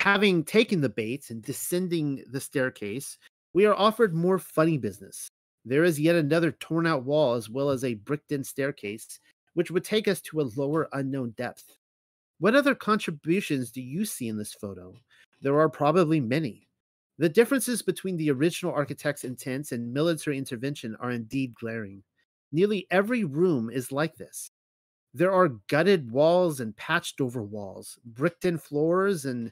Having 0.04 0.44
taken 0.44 0.82
the 0.82 0.90
bait 0.90 1.30
and 1.30 1.42
descending 1.42 2.26
the 2.30 2.42
staircase, 2.42 3.18
we 3.54 3.66
are 3.66 3.74
offered 3.74 4.14
more 4.14 4.38
funny 4.38 4.78
business. 4.78 5.30
There 5.64 5.86
is 5.86 5.98
yet 5.98 6.18
another 6.18 6.52
torn 6.52 6.86
out 6.86 7.06
wall 7.06 7.36
as 7.36 7.50
well 7.50 7.70
as 7.70 7.86
a 7.86 7.94
bricked 7.94 8.34
in 8.34 8.44
staircase, 8.44 9.22
which 9.54 9.72
would 9.72 9.86
take 9.86 10.10
us 10.10 10.20
to 10.24 10.42
a 10.42 10.52
lower 10.58 10.90
unknown 10.92 11.30
depth. 11.38 11.78
What 12.42 12.54
other 12.54 12.76
contributions 12.76 13.72
do 13.72 13.82
you 13.82 14.04
see 14.04 14.28
in 14.28 14.38
this 14.38 14.54
photo? 14.54 14.94
There 15.42 15.58
are 15.58 15.70
probably 15.70 16.20
many. 16.20 16.68
The 17.18 17.30
differences 17.30 17.82
between 17.82 18.18
the 18.18 18.30
original 18.30 18.74
architect's 18.74 19.24
intents 19.24 19.72
and 19.72 19.94
military 19.94 20.38
intervention 20.38 20.98
are 21.00 21.12
indeed 21.12 21.56
glaring. 21.56 22.04
Nearly 22.52 22.88
every 22.92 23.24
room 23.24 23.70
is 23.70 23.90
like 23.90 24.18
this. 24.18 24.50
There 25.14 25.32
are 25.32 25.60
gutted 25.70 26.12
walls 26.12 26.60
and 26.60 26.76
patched 26.76 27.22
over 27.22 27.42
walls, 27.42 27.98
bricked 28.04 28.44
in 28.44 28.58
floors, 28.58 29.24
and 29.24 29.50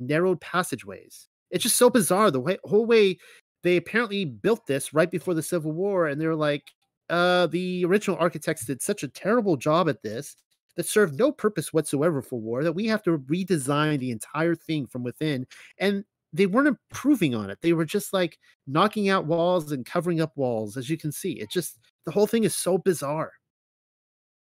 narrowed 0.00 0.40
passageways. 0.40 1.28
It's 1.50 1.62
just 1.62 1.76
so 1.76 1.90
bizarre. 1.90 2.30
The 2.30 2.40
way, 2.40 2.58
whole 2.64 2.86
way 2.86 3.18
they 3.62 3.76
apparently 3.76 4.24
built 4.24 4.66
this 4.66 4.92
right 4.94 5.10
before 5.10 5.34
the 5.34 5.42
Civil 5.42 5.72
War, 5.72 6.06
and 6.06 6.20
they're 6.20 6.34
like, 6.34 6.64
uh, 7.10 7.46
the 7.46 7.84
original 7.84 8.18
architects 8.18 8.66
did 8.66 8.82
such 8.82 9.02
a 9.02 9.08
terrible 9.08 9.56
job 9.56 9.88
at 9.88 10.02
this 10.02 10.36
that 10.76 10.86
served 10.86 11.18
no 11.18 11.32
purpose 11.32 11.72
whatsoever 11.72 12.22
for 12.22 12.40
war 12.40 12.62
that 12.62 12.72
we 12.72 12.86
have 12.86 13.02
to 13.02 13.18
redesign 13.18 13.98
the 13.98 14.10
entire 14.10 14.54
thing 14.54 14.86
from 14.86 15.02
within. 15.02 15.46
And 15.78 16.04
they 16.32 16.46
weren't 16.46 16.68
improving 16.68 17.34
on 17.34 17.50
it. 17.50 17.58
They 17.62 17.72
were 17.72 17.84
just 17.84 18.12
like 18.12 18.38
knocking 18.66 19.08
out 19.08 19.26
walls 19.26 19.72
and 19.72 19.84
covering 19.84 20.20
up 20.20 20.36
walls, 20.36 20.76
as 20.76 20.88
you 20.88 20.96
can 20.98 21.10
see. 21.10 21.32
It 21.32 21.50
just, 21.50 21.78
the 22.04 22.12
whole 22.12 22.26
thing 22.26 22.44
is 22.44 22.54
so 22.54 22.78
bizarre. 22.78 23.32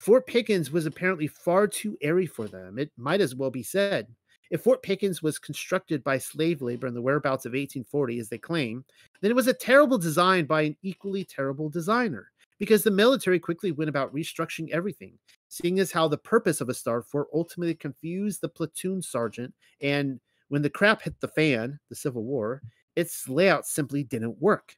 Fort 0.00 0.26
Pickens 0.26 0.70
was 0.70 0.86
apparently 0.86 1.28
far 1.28 1.66
too 1.66 1.96
airy 2.02 2.26
for 2.26 2.46
them. 2.46 2.78
It 2.78 2.90
might 2.96 3.20
as 3.20 3.34
well 3.34 3.50
be 3.50 3.62
said. 3.62 4.08
If 4.50 4.62
Fort 4.62 4.82
Pickens 4.82 5.22
was 5.22 5.38
constructed 5.38 6.02
by 6.02 6.18
slave 6.18 6.62
labor 6.62 6.86
in 6.86 6.94
the 6.94 7.02
whereabouts 7.02 7.44
of 7.44 7.50
1840, 7.50 8.18
as 8.18 8.28
they 8.28 8.38
claim, 8.38 8.84
then 9.20 9.30
it 9.30 9.36
was 9.36 9.46
a 9.46 9.52
terrible 9.52 9.98
design 9.98 10.46
by 10.46 10.62
an 10.62 10.76
equally 10.82 11.24
terrible 11.24 11.68
designer 11.68 12.30
because 12.58 12.82
the 12.82 12.90
military 12.90 13.38
quickly 13.38 13.72
went 13.72 13.88
about 13.88 14.14
restructuring 14.14 14.70
everything, 14.70 15.12
seeing 15.48 15.78
as 15.78 15.92
how 15.92 16.08
the 16.08 16.18
purpose 16.18 16.60
of 16.60 16.68
a 16.68 16.74
star 16.74 17.02
fort 17.02 17.28
ultimately 17.32 17.74
confused 17.74 18.40
the 18.40 18.48
platoon 18.48 19.00
sergeant. 19.02 19.54
And 19.80 20.20
when 20.48 20.62
the 20.62 20.70
crap 20.70 21.02
hit 21.02 21.20
the 21.20 21.28
fan, 21.28 21.78
the 21.88 21.94
Civil 21.94 22.24
War, 22.24 22.62
its 22.96 23.28
layout 23.28 23.66
simply 23.66 24.02
didn't 24.02 24.40
work. 24.40 24.74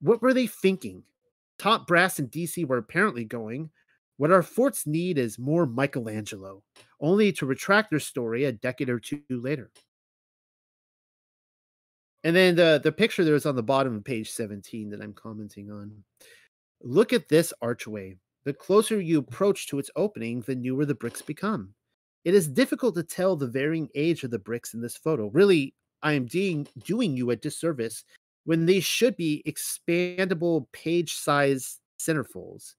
What 0.00 0.20
were 0.20 0.34
they 0.34 0.46
thinking? 0.46 1.04
Top 1.58 1.86
brass 1.86 2.18
in 2.18 2.28
DC 2.28 2.66
were 2.66 2.78
apparently 2.78 3.24
going, 3.24 3.70
what 4.16 4.30
our 4.30 4.42
forts 4.42 4.86
need 4.86 5.18
is 5.18 5.38
more 5.38 5.66
Michelangelo, 5.66 6.62
only 7.00 7.32
to 7.32 7.46
retract 7.46 7.90
their 7.90 8.00
story 8.00 8.44
a 8.44 8.52
decade 8.52 8.88
or 8.88 9.00
two 9.00 9.22
later. 9.30 9.70
And 12.22 12.34
then 12.34 12.56
the 12.56 12.80
the 12.82 12.92
picture 12.92 13.24
there 13.24 13.34
is 13.34 13.46
on 13.46 13.56
the 13.56 13.62
bottom 13.62 13.96
of 13.96 14.04
page 14.04 14.30
17 14.30 14.90
that 14.90 15.02
I'm 15.02 15.12
commenting 15.12 15.70
on. 15.70 16.04
Look 16.82 17.12
at 17.12 17.28
this 17.28 17.52
archway. 17.60 18.16
The 18.44 18.54
closer 18.54 19.00
you 19.00 19.18
approach 19.18 19.66
to 19.68 19.78
its 19.78 19.90
opening, 19.96 20.40
the 20.42 20.54
newer 20.54 20.84
the 20.84 20.94
bricks 20.94 21.22
become. 21.22 21.74
It 22.24 22.34
is 22.34 22.48
difficult 22.48 22.94
to 22.94 23.02
tell 23.02 23.36
the 23.36 23.46
varying 23.46 23.88
age 23.94 24.24
of 24.24 24.30
the 24.30 24.38
bricks 24.38 24.74
in 24.74 24.80
this 24.80 24.96
photo. 24.96 25.28
Really, 25.28 25.74
I 26.02 26.12
am 26.12 26.26
doing, 26.26 26.66
doing 26.84 27.16
you 27.16 27.30
a 27.30 27.36
disservice 27.36 28.04
when 28.44 28.66
these 28.66 28.84
should 28.84 29.16
be 29.16 29.42
expandable 29.46 30.66
page 30.72 31.14
size 31.14 31.80
centerfolds. 31.98 32.74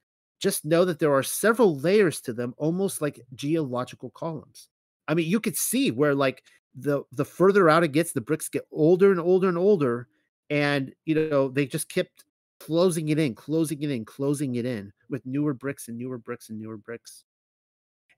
Just 0.45 0.63
know 0.63 0.85
that 0.85 0.99
there 0.99 1.11
are 1.11 1.23
several 1.23 1.75
layers 1.79 2.21
to 2.21 2.31
them, 2.31 2.53
almost 2.57 3.01
like 3.01 3.19
geological 3.33 4.11
columns. 4.11 4.69
I 5.07 5.15
mean, 5.15 5.27
you 5.27 5.39
could 5.39 5.57
see 5.57 5.89
where 5.89 6.13
like 6.13 6.43
the 6.75 7.01
the 7.11 7.25
further 7.25 7.67
out 7.67 7.83
it 7.83 7.93
gets, 7.93 8.11
the 8.11 8.21
bricks 8.21 8.47
get 8.47 8.67
older 8.71 9.09
and 9.09 9.19
older 9.19 9.49
and 9.49 9.57
older, 9.57 10.07
and 10.51 10.93
you 11.05 11.15
know 11.15 11.47
they 11.47 11.65
just 11.65 11.89
kept 11.89 12.25
closing 12.59 13.09
it 13.09 13.17
in, 13.17 13.33
closing 13.33 13.81
it 13.81 13.89
in, 13.89 14.05
closing 14.05 14.53
it 14.53 14.67
in 14.67 14.93
with 15.09 15.25
newer 15.25 15.55
bricks 15.55 15.87
and 15.87 15.97
newer 15.97 16.19
bricks 16.19 16.51
and 16.51 16.59
newer 16.59 16.77
bricks. 16.77 17.23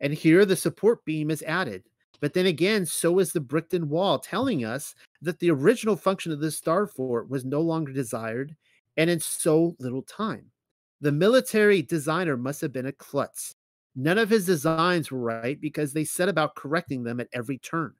And 0.02 0.14
here 0.14 0.44
the 0.44 0.58
support 0.58 1.06
beam 1.06 1.32
is 1.32 1.44
added. 1.44 1.84
But 2.20 2.34
then 2.34 2.48
again, 2.48 2.86
so 2.86 3.20
is 3.20 3.32
the 3.32 3.40
Brickton 3.40 3.88
wall, 3.88 4.20
telling 4.20 4.66
us 4.66 4.96
that 5.22 5.40
the 5.40 5.52
original 5.52 5.96
function 5.96 6.34
of 6.34 6.42
this 6.42 6.58
star 6.58 6.88
fort 6.88 7.30
was 7.30 7.46
no 7.46 7.62
longer 7.62 7.94
desired 7.94 8.54
and 8.98 9.10
in 9.10 9.22
so 9.22 9.78
little 9.80 10.02
time. 10.02 10.52
The 11.02 11.12
military 11.12 11.82
designer 11.82 12.38
must 12.38 12.62
have 12.62 12.72
been 12.74 12.86
a 12.86 12.92
klutz. 12.92 13.54
None 13.96 14.18
of 14.18 14.30
his 14.30 14.46
designs 14.46 15.12
were 15.12 15.20
right 15.20 15.60
because 15.60 15.94
they 15.94 16.04
set 16.04 16.30
about 16.30 16.56
correcting 16.56 17.04
them 17.04 17.20
at 17.20 17.30
every 17.34 17.58
turn. 17.58 17.96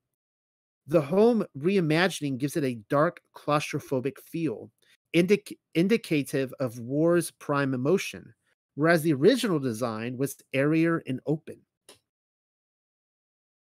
The 0.88 1.02
home 1.02 1.46
reimagining 1.58 2.38
gives 2.40 2.58
it 2.58 2.64
a 2.64 2.76
dark, 2.90 3.22
claustrophobic 3.36 4.20
feel, 4.20 4.72
indic- 5.14 5.58
indicative 5.76 6.54
of 6.60 6.80
war's 6.80 7.32
prime 7.32 7.74
emotion, 7.74 8.34
whereas 8.76 9.04
the 9.04 9.14
original 9.14 9.60
design 9.60 10.18
was 10.18 10.38
airier 10.54 11.04
and 11.08 11.22
open. 11.28 11.62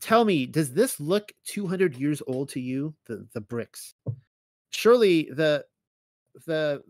Tell 0.01 0.24
me, 0.24 0.45
does 0.45 0.74
this 0.74 0.99
look 0.99 1.34
200 1.45 1.95
years 1.95 2.22
old 2.28 2.49
to 2.49 2.59
you? 2.59 2.95
The 3.05 3.28
the 3.34 3.41
bricks. 3.41 3.93
Surely 4.72 5.30
the 5.32 5.65
the 6.45 6.84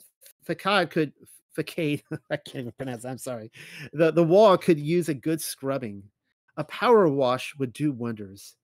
facade 0.43 0.91
could 0.91 1.13
facade. 1.53 2.03
I 2.31 2.37
can't 2.37 2.61
even 2.61 2.73
pronounce. 2.77 3.05
I'm 3.05 3.17
sorry. 3.17 3.51
The 3.93 4.11
the 4.11 4.23
wall 4.23 4.57
could 4.57 4.79
use 4.79 5.09
a 5.09 5.13
good 5.13 5.41
scrubbing. 5.41 6.03
A 6.57 6.63
power 6.63 7.07
wash 7.07 7.55
would 7.57 7.73
do 7.73 7.91
wonders. 7.91 8.55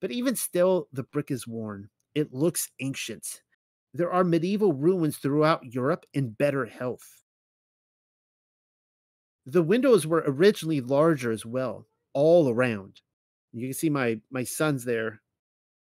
But 0.00 0.10
even 0.10 0.36
still, 0.36 0.88
the 0.92 1.02
brick 1.02 1.30
is 1.30 1.46
worn. 1.46 1.88
It 2.14 2.32
looks 2.32 2.70
ancient. 2.80 3.42
There 3.94 4.12
are 4.12 4.24
medieval 4.24 4.72
ruins 4.72 5.16
throughout 5.16 5.64
Europe 5.64 6.04
in 6.14 6.30
better 6.30 6.66
health. 6.66 7.24
The 9.46 9.62
windows 9.62 10.06
were 10.06 10.22
originally 10.26 10.80
larger 10.80 11.32
as 11.32 11.46
well, 11.46 11.86
all 12.12 12.50
around. 12.50 13.00
You 13.52 13.68
can 13.68 13.74
see 13.74 13.88
my 13.88 14.20
my 14.30 14.44
sons 14.44 14.84
there 14.84 15.22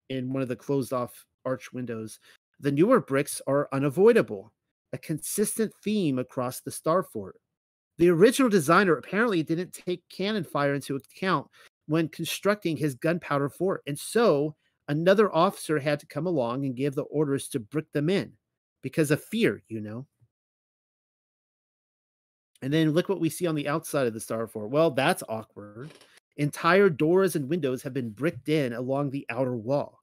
in 0.10 0.32
one 0.32 0.44
of 0.44 0.48
the 0.48 0.56
closed 0.56 0.94
off 0.94 1.26
arch 1.44 1.74
windows. 1.74 2.20
The 2.60 2.72
newer 2.72 3.02
bricks 3.02 3.42
are 3.48 3.68
unavoidable, 3.72 4.54
a 4.94 4.98
consistent 4.98 5.72
theme 5.84 6.20
across 6.20 6.62
the 6.62 6.72
Star 6.72 7.04
Fort. 7.04 7.40
The 7.98 8.10
original 8.10 8.50
designer 8.50 8.96
apparently 8.96 9.44
didn't 9.44 9.74
take 9.74 10.04
cannon 10.10 10.44
fire 10.44 10.74
into 10.74 10.96
account 10.96 11.48
when 11.88 12.10
constructing 12.10 12.78
his 12.78 12.96
gunpowder 12.96 13.50
fort, 13.50 13.82
and 13.88 13.98
so 13.98 14.56
another 14.88 15.34
officer 15.34 15.80
had 15.80 16.00
to 16.00 16.06
come 16.06 16.28
along 16.28 16.66
and 16.66 16.76
give 16.76 16.96
the 16.96 17.04
orders 17.04 17.48
to 17.50 17.60
brick 17.60 17.92
them 17.94 18.10
in 18.10 18.34
because 18.82 19.12
of 19.12 19.24
fear, 19.24 19.64
you 19.68 19.82
know. 19.82 20.06
And 22.62 22.74
then 22.74 22.92
look 22.92 23.10
what 23.10 23.20
we 23.20 23.30
see 23.30 23.48
on 23.48 23.56
the 23.56 23.68
outside 23.68 24.08
of 24.08 24.14
the 24.14 24.20
Star 24.20 24.48
Fort. 24.48 24.70
Well, 24.70 24.92
that's 24.92 25.24
awkward. 25.30 25.92
Entire 26.38 26.90
doors 26.90 27.36
and 27.36 27.50
windows 27.50 27.82
have 27.84 27.94
been 27.94 28.10
bricked 28.10 28.50
in 28.50 28.74
along 28.74 29.10
the 29.10 29.26
outer 29.30 29.56
wall. 29.56 29.97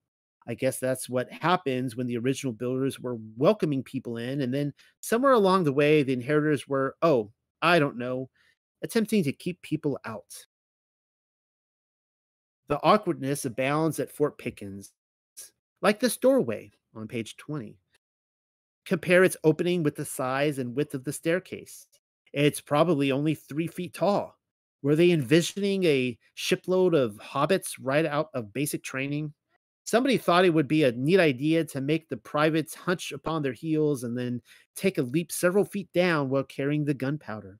I 0.46 0.54
guess 0.54 0.78
that's 0.78 1.08
what 1.08 1.30
happens 1.32 1.96
when 1.96 2.06
the 2.06 2.18
original 2.18 2.52
builders 2.52 3.00
were 3.00 3.16
welcoming 3.36 3.82
people 3.82 4.18
in. 4.18 4.42
And 4.42 4.52
then 4.52 4.74
somewhere 5.00 5.32
along 5.32 5.64
the 5.64 5.72
way, 5.72 6.02
the 6.02 6.12
inheritors 6.12 6.68
were, 6.68 6.96
oh, 7.00 7.30
I 7.62 7.78
don't 7.78 7.96
know, 7.96 8.28
attempting 8.82 9.24
to 9.24 9.32
keep 9.32 9.62
people 9.62 9.98
out. 10.04 10.46
The 12.68 12.80
awkwardness 12.82 13.44
abounds 13.44 14.00
at 14.00 14.10
Fort 14.10 14.38
Pickens, 14.38 14.92
like 15.80 16.00
this 16.00 16.16
doorway 16.16 16.72
on 16.94 17.08
page 17.08 17.36
20. 17.36 17.78
Compare 18.84 19.24
its 19.24 19.36
opening 19.44 19.82
with 19.82 19.96
the 19.96 20.04
size 20.04 20.58
and 20.58 20.76
width 20.76 20.94
of 20.94 21.04
the 21.04 21.12
staircase. 21.12 21.86
It's 22.34 22.60
probably 22.60 23.12
only 23.12 23.34
three 23.34 23.66
feet 23.66 23.94
tall. 23.94 24.36
Were 24.82 24.96
they 24.96 25.10
envisioning 25.10 25.84
a 25.84 26.18
shipload 26.34 26.94
of 26.94 27.16
hobbits 27.16 27.72
right 27.80 28.04
out 28.04 28.28
of 28.34 28.52
basic 28.52 28.82
training? 28.82 29.32
Somebody 29.84 30.16
thought 30.16 30.46
it 30.46 30.54
would 30.54 30.66
be 30.66 30.84
a 30.84 30.92
neat 30.92 31.20
idea 31.20 31.64
to 31.66 31.80
make 31.80 32.08
the 32.08 32.16
privates 32.16 32.74
hunch 32.74 33.12
upon 33.12 33.42
their 33.42 33.52
heels 33.52 34.02
and 34.02 34.16
then 34.16 34.40
take 34.74 34.96
a 34.96 35.02
leap 35.02 35.30
several 35.30 35.64
feet 35.64 35.92
down 35.92 36.30
while 36.30 36.42
carrying 36.42 36.84
the 36.84 36.94
gunpowder. 36.94 37.58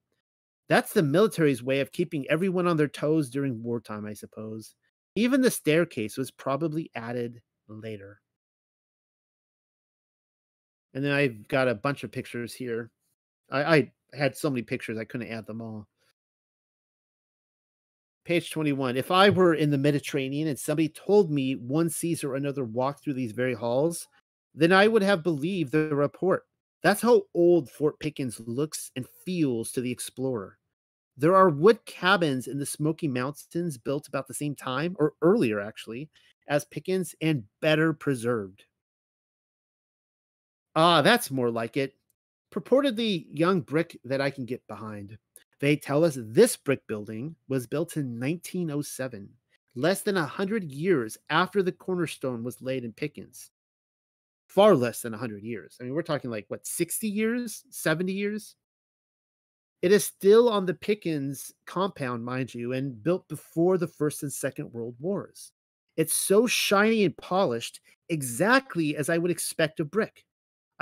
That's 0.69 0.95
the 0.95 1.03
military's 1.03 1.63
way 1.63 1.81
of 1.81 1.93
keeping 1.93 2.27
everyone 2.31 2.67
on 2.67 2.79
their 2.79 2.89
toes 2.89 3.29
during 3.29 3.63
wartime, 3.63 4.07
I 4.07 4.15
suppose. 4.15 4.75
Even 5.15 5.43
the 5.43 5.51
staircase 5.51 6.17
was 6.17 6.31
probably 6.31 6.91
added 6.95 7.43
later. 7.69 8.21
And 10.95 11.05
then 11.05 11.13
I've 11.13 11.47
got 11.49 11.69
a 11.69 11.75
bunch 11.75 12.05
of 12.05 12.13
pictures 12.13 12.55
here. 12.55 12.91
I, 13.51 13.77
I 13.77 13.93
had 14.15 14.37
so 14.37 14.49
many 14.49 14.63
pictures 14.63 14.97
I 14.97 15.05
couldn't 15.05 15.31
add 15.31 15.47
them 15.47 15.61
all. 15.61 15.89
Page 18.25 18.51
21. 18.51 18.97
If 18.97 19.11
I 19.11 19.29
were 19.31 19.55
in 19.55 19.71
the 19.71 19.79
Mediterranean 19.79 20.49
and 20.49 20.59
somebody 20.59 20.89
told 20.89 21.31
me 21.31 21.57
one 21.57 21.91
Caesar 21.91 22.33
or 22.33 22.37
another 22.37 22.65
walked 22.65 23.05
through 23.05 23.15
these 23.15 23.33
very 23.33 23.55
halls, 23.55 24.09
then 24.55 24.73
I 24.73 24.89
would 24.89 25.03
have 25.03 25.23
believed 25.23 25.73
the 25.73 25.95
report. 25.95 26.45
That's 26.83 27.03
how 27.03 27.23
old 27.35 27.71
Fort 27.71 27.99
Pickens 27.99 28.41
looks 28.41 28.91
and 28.97 29.07
feels 29.25 29.73
to 29.73 29.81
the 29.81 29.91
explorer. 29.91 30.59
There 31.17 31.37
are 31.37 31.51
wood 31.51 31.85
cabins 31.85 32.47
in 32.49 32.59
the 32.59 32.67
Smoky 32.67 33.09
Mountains 33.09 33.79
built 33.79 34.09
about 34.09 34.27
the 34.27 34.35
same 34.35 34.55
time, 34.55 34.97
or 34.99 35.13
earlier 35.23 35.61
actually, 35.61 36.09
as 36.49 36.65
Pickens 36.65 37.15
and 37.21 37.45
better 37.61 37.93
preserved. 37.93 38.65
Ah, 40.75 41.03
that's 41.03 41.31
more 41.31 41.51
like 41.51 41.77
it. 41.77 41.95
Purportedly 42.53 43.27
young 43.31 43.61
brick 43.61 43.99
that 44.05 44.21
I 44.21 44.31
can 44.31 44.45
get 44.45 44.67
behind. 44.67 45.19
They 45.65 45.77
tell 45.77 46.05
us 46.05 46.19
this 46.21 46.59
brick 46.59 46.87
building 46.87 47.37
was 47.49 47.67
built 47.67 47.97
in 47.97 48.21
1907, 48.21 49.31
less 49.75 50.03
than 50.03 50.17
100 50.17 50.71
years 50.71 51.17
after 51.31 51.63
the 51.63 51.73
cornerstone 51.73 52.45
was 52.45 52.61
laid 52.61 52.85
in 52.85 52.93
Pickens. 52.93 53.51
Far 54.47 54.75
less 54.75 55.01
than 55.01 55.13
100 55.13 55.43
years. 55.43 55.79
I 55.81 55.85
mean, 55.85 55.95
we're 55.95 56.03
talking 56.03 56.31
like 56.31 56.45
what, 56.49 56.67
60 56.67 57.09
years, 57.09 57.65
70 57.71 58.13
years? 58.13 58.57
It 59.81 59.91
is 59.91 60.05
still 60.05 60.51
on 60.51 60.67
the 60.67 60.75
Pickens 60.75 61.51
compound, 61.67 62.23
mind 62.23 62.55
you, 62.55 62.75
and 62.75 63.03
built 63.03 63.27
before 63.29 63.79
the 63.79 63.89
First 63.89 64.23
and 64.23 64.31
Second 64.31 64.71
World 64.71 64.97
Wars. 65.01 65.51
It's 65.97 66.13
so 66.13 66.47
shiny 66.47 67.07
and 67.07 67.17
polished, 67.17 67.81
exactly 68.11 68.97
as 68.97 69.09
I 69.09 69.17
would 69.17 69.31
expect 69.31 69.81
a 69.81 69.87
brick. 69.87 70.27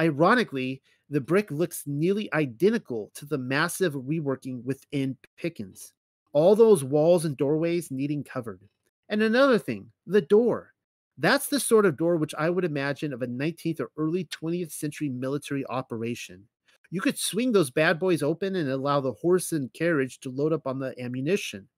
Ironically, 0.00 0.82
the 1.12 1.20
brick 1.20 1.50
looks 1.50 1.82
nearly 1.86 2.32
identical 2.32 3.10
to 3.14 3.26
the 3.26 3.36
massive 3.36 3.92
reworking 3.92 4.64
within 4.64 5.14
Pickens. 5.36 5.92
All 6.32 6.56
those 6.56 6.82
walls 6.82 7.26
and 7.26 7.36
doorways 7.36 7.90
needing 7.90 8.24
covered. 8.24 8.62
And 9.10 9.20
another 9.20 9.58
thing, 9.58 9.92
the 10.06 10.22
door. 10.22 10.72
That's 11.18 11.48
the 11.48 11.60
sort 11.60 11.84
of 11.84 11.98
door 11.98 12.16
which 12.16 12.34
I 12.38 12.48
would 12.48 12.64
imagine 12.64 13.12
of 13.12 13.20
a 13.20 13.26
19th 13.26 13.80
or 13.80 13.90
early 13.98 14.24
20th 14.24 14.72
century 14.72 15.10
military 15.10 15.66
operation. 15.66 16.48
You 16.90 17.02
could 17.02 17.18
swing 17.18 17.52
those 17.52 17.70
bad 17.70 17.98
boys 17.98 18.22
open 18.22 18.56
and 18.56 18.70
allow 18.70 19.00
the 19.00 19.12
horse 19.12 19.52
and 19.52 19.70
carriage 19.74 20.18
to 20.20 20.30
load 20.30 20.54
up 20.54 20.66
on 20.66 20.78
the 20.78 20.98
ammunition. 20.98 21.68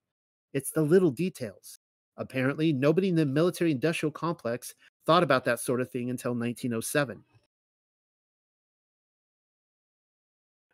It's 0.53 0.71
the 0.71 0.81
little 0.81 1.11
details. 1.11 1.79
Apparently, 2.15 2.71
nobody 2.71 3.09
in 3.09 3.15
the 3.15 3.25
military 3.25 3.71
industrial 3.71 4.13
complex 4.13 4.73
thought 5.05 5.23
about 5.23 5.43
that 5.43 5.59
sort 5.59 5.81
of 5.81 5.91
thing 5.91 6.09
until 6.09 6.31
1907. 6.31 7.21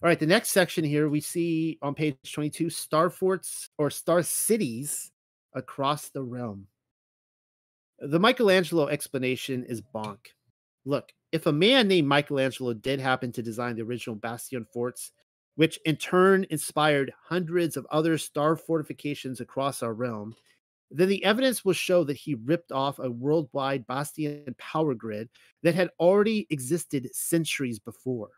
All 0.04 0.08
right, 0.08 0.20
the 0.20 0.26
next 0.26 0.50
section 0.50 0.84
here 0.84 1.10
we 1.10 1.22
see 1.22 1.78
on 1.84 1.94
page 1.94 2.16
22 2.34 2.72
star 2.72 3.12
forts 3.12 3.70
or 3.78 3.92
star 3.92 4.24
cities 4.24 5.12
across 5.54 6.10
the 6.10 6.24
realm. 6.24 6.66
The 8.00 8.20
Michelangelo 8.20 8.88
explanation 8.88 9.64
is 9.64 9.80
bonk. 9.80 10.30
Look, 10.86 11.14
if 11.32 11.46
a 11.46 11.52
man 11.52 11.88
named 11.88 12.08
Michelangelo 12.08 12.74
did 12.74 13.00
happen 13.00 13.32
to 13.34 13.44
design 13.44 13.76
the 13.76 13.84
original 13.84 14.16
bastion 14.16 14.66
forts, 14.74 15.12
which 15.54 15.80
in 15.86 15.98
turn 15.98 16.48
inspired 16.50 17.14
hundreds 17.28 17.78
of 17.78 17.86
other 17.92 18.18
star 18.18 18.56
fortifications 18.56 19.40
across 19.40 19.84
our 19.84 19.94
realm, 19.94 20.34
then 20.90 21.10
the 21.10 21.24
evidence 21.24 21.64
will 21.64 21.74
show 21.74 22.04
that 22.06 22.18
he 22.18 22.34
ripped 22.34 22.72
off 22.72 22.98
a 22.98 23.12
worldwide 23.12 23.86
bastion 23.86 24.56
power 24.58 24.96
grid 24.96 25.30
that 25.62 25.76
had 25.76 25.92
already 26.00 26.48
existed 26.50 27.08
centuries 27.14 27.78
before. 27.78 28.32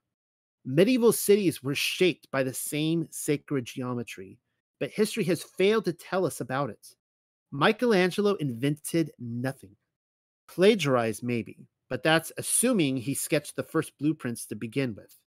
Medieval 0.66 1.12
cities 1.12 1.62
were 1.62 1.76
shaped 1.76 2.32
by 2.32 2.42
the 2.42 2.54
same 2.54 3.08
sacred 3.12 3.66
geometry, 3.66 4.40
but 4.80 4.92
history 4.92 5.26
has 5.26 5.44
failed 5.44 5.84
to 5.86 5.94
tell 5.94 6.26
us 6.26 6.40
about 6.40 6.70
it. 6.70 6.96
Michelangelo 7.52 8.36
invented 8.36 9.12
nothing. 9.20 9.76
Plagiarized, 10.48 11.22
maybe, 11.22 11.68
but 11.90 12.02
that's 12.02 12.32
assuming 12.38 12.98
he 12.98 13.14
sketched 13.14 13.56
the 13.56 13.64
first 13.64 13.98
blueprints 14.00 14.46
to 14.48 14.56
begin 14.56 14.96
with. 14.96 15.20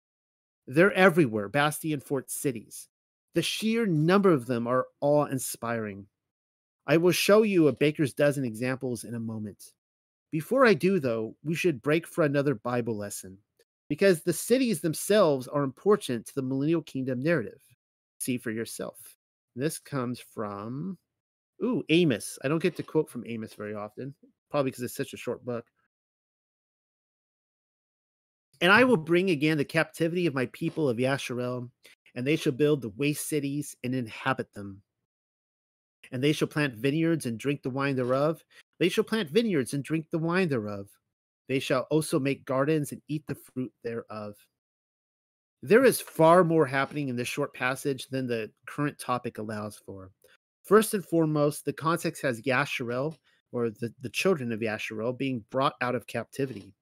They're 0.67 0.93
everywhere, 0.93 1.49
Bastion 1.49 2.01
Fort 2.01 2.31
cities. 2.31 2.89
The 3.35 3.43
sheer 3.43 3.87
number 3.87 4.31
of 4.31 4.47
them 4.47 4.67
are 4.69 4.87
awe 5.01 5.25
inspiring. 5.25 6.07
I 6.87 6.97
will 6.97 7.13
show 7.13 7.43
you 7.43 7.67
a 7.67 7.73
baker's 7.73 8.15
dozen 8.15 8.45
examples 8.45 9.03
in 9.03 9.15
a 9.15 9.21
moment. 9.21 9.73
Before 10.31 10.65
I 10.65 10.75
do, 10.75 11.01
though, 11.01 11.37
we 11.43 11.55
should 11.55 11.83
break 11.83 12.07
for 12.07 12.23
another 12.23 12.55
Bible 12.55 12.97
lesson 12.97 13.39
because 13.89 14.23
the 14.23 14.33
cities 14.33 14.81
themselves 14.81 15.49
are 15.49 15.63
important 15.63 16.27
to 16.27 16.35
the 16.35 16.43
millennial 16.43 16.83
kingdom 16.83 17.23
narrative. 17.23 17.61
See 18.19 18.39
for 18.39 18.51
yourself. 18.51 19.17
This 19.57 19.79
comes 19.79 20.21
from, 20.21 20.99
ooh, 21.63 21.83
Amos. 21.89 22.39
I 22.43 22.49
don't 22.49 22.63
get 22.63 22.77
to 22.77 22.83
quote 22.83 23.09
from 23.09 23.25
Amos 23.27 23.55
very 23.55 23.75
often, 23.75 24.15
probably 24.51 24.71
because 24.71 24.85
it's 24.85 24.97
such 24.97 25.13
a 25.13 25.19
short 25.19 25.45
book. 25.45 25.67
And 28.61 28.73
I 28.73 28.85
will 28.85 28.97
bring 28.97 29.31
again 29.31 29.59
the 29.59 29.65
captivity 29.65 30.27
of 30.27 30.35
my 30.35 30.47
people 30.47 30.89
of 30.89 30.97
Yasharel, 30.97 31.69
and 32.15 32.27
they 32.27 32.37
shall 32.37 32.53
build 32.53 32.83
the 32.83 32.93
waste 32.97 33.29
cities 33.29 33.77
and 33.85 33.95
inhabit 33.95 34.53
them 34.55 34.83
and 36.13 36.23
they 36.23 36.33
shall 36.33 36.49
plant 36.49 36.75
vineyards 36.75 37.27
and 37.27 37.39
drink 37.39 37.63
the 37.63 37.71
wine 37.71 37.97
thereof. 37.97 38.43
They 38.79 38.89
shall 38.89 39.05
plant 39.05 39.31
vineyards 39.31 39.75
and 39.75 39.83
drink 39.83 40.07
the 40.11 40.19
wine 40.19 40.49
thereof. 40.49 40.89
They 41.49 41.59
shall 41.59 41.87
also 41.91 42.19
make 42.19 42.45
gardens 42.45 42.93
and 42.93 43.03
eat 43.09 43.25
the 43.27 43.35
fruit 43.35 43.73
thereof. 43.83 44.35
There 45.63 45.85
is 45.85 46.01
far 46.01 46.45
more 46.45 46.67
happening 46.67 47.09
in 47.09 47.17
this 47.17 47.29
short 47.29 47.55
passage 47.55 48.09
than 48.09 48.27
the 48.27 48.51
current 48.67 48.99
topic 48.99 49.39
allows 49.39 49.81
for. 49.87 50.11
First 50.65 50.95
and 50.95 51.05
foremost, 51.05 51.65
the 51.65 51.73
context 51.73 52.23
has 52.23 52.43
Yasharel, 52.43 53.17
or 53.53 53.71
the, 53.71 53.93
the 54.01 54.11
children 54.11 54.53
of 54.53 54.61
Yasharel, 54.61 55.17
being 55.17 55.45
brought 55.51 55.75
out 55.81 55.95
of 55.95 56.07
captivity. 56.07 56.75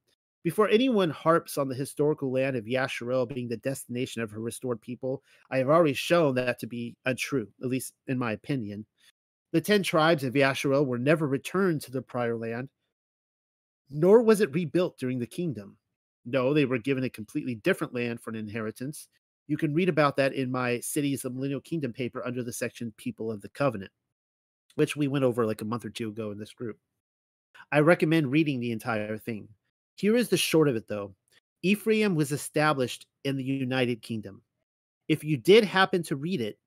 Before 0.45 0.69
anyone 0.69 1.11
harps 1.11 1.59
on 1.59 1.69
the 1.69 1.75
historical 1.75 2.33
land 2.33 2.57
of 2.57 2.65
Yasharel 2.65 3.29
being 3.33 3.49
the 3.49 3.59
destination 3.59 4.23
of 4.23 4.31
her 4.33 4.41
restored 4.41 4.81
people, 4.81 5.23
I 5.51 5.59
have 5.59 5.69
already 5.69 5.95
shown 5.95 6.35
that 6.35 6.59
to 6.61 6.67
be 6.67 6.97
untrue, 7.05 7.49
at 7.63 7.69
least 7.69 7.95
in 8.09 8.19
my 8.19 8.33
opinion. 8.33 8.85
The 9.53 9.61
ten 9.61 9.85
tribes 9.85 10.25
of 10.25 10.35
Yasharel 10.35 10.87
were 10.87 10.99
never 10.99 11.29
returned 11.29 11.83
to 11.83 11.93
their 11.93 12.03
prior 12.03 12.37
land, 12.37 12.69
nor 13.93 14.23
was 14.23 14.41
it 14.41 14.53
rebuilt 14.53 14.99
during 14.99 15.19
the 15.19 15.27
kingdom. 15.27 15.77
No, 16.25 16.55
they 16.55 16.65
were 16.65 16.79
given 16.79 17.05
a 17.05 17.11
completely 17.11 17.57
different 17.57 17.95
land 17.95 18.21
for 18.21 18.31
an 18.31 18.37
inheritance. 18.37 19.09
You 19.49 19.57
can 19.57 19.75
read 19.75 19.89
about 19.89 20.17
that 20.17 20.35
in 20.35 20.51
my 20.51 20.81
Cities 20.81 21.25
of 21.25 21.33
the 21.33 21.37
Millennial 21.37 21.61
Kingdom 21.61 21.93
paper 21.93 22.25
under 22.25 22.43
the 22.43 22.53
section 22.53 22.93
People 22.97 23.31
of 23.31 23.41
the 23.41 23.49
Covenant, 23.49 23.91
which 24.77 24.97
we 24.97 25.09
went 25.09 25.25
over 25.25 25.45
like 25.45 25.63
a 25.63 25.67
month 25.67 25.85
or 25.85 25.91
two 25.91 26.09
ago 26.09 26.31
in 26.31 26.39
this 26.39 26.53
group. 26.53 26.79
I 27.71 27.81
recommend 27.81 28.31
reading 28.31 28.61
the 28.61 28.73
entire 28.73 29.19
thing. 29.19 29.49
Here 29.97 30.17
is 30.17 30.29
the 30.29 30.37
short 30.37 30.69
of 30.69 30.77
it, 30.77 30.89
though 30.89 31.15
Ephraim 31.63 32.15
was 32.15 32.33
established 32.33 33.07
in 33.25 33.37
the 33.37 33.45
United 33.45 34.03
Kingdom. 34.03 34.43
If 35.09 35.23
you 35.23 35.37
did 35.37 35.65
happen 35.65 36.03
to 36.05 36.17
read 36.17 36.41
it, 36.41 36.59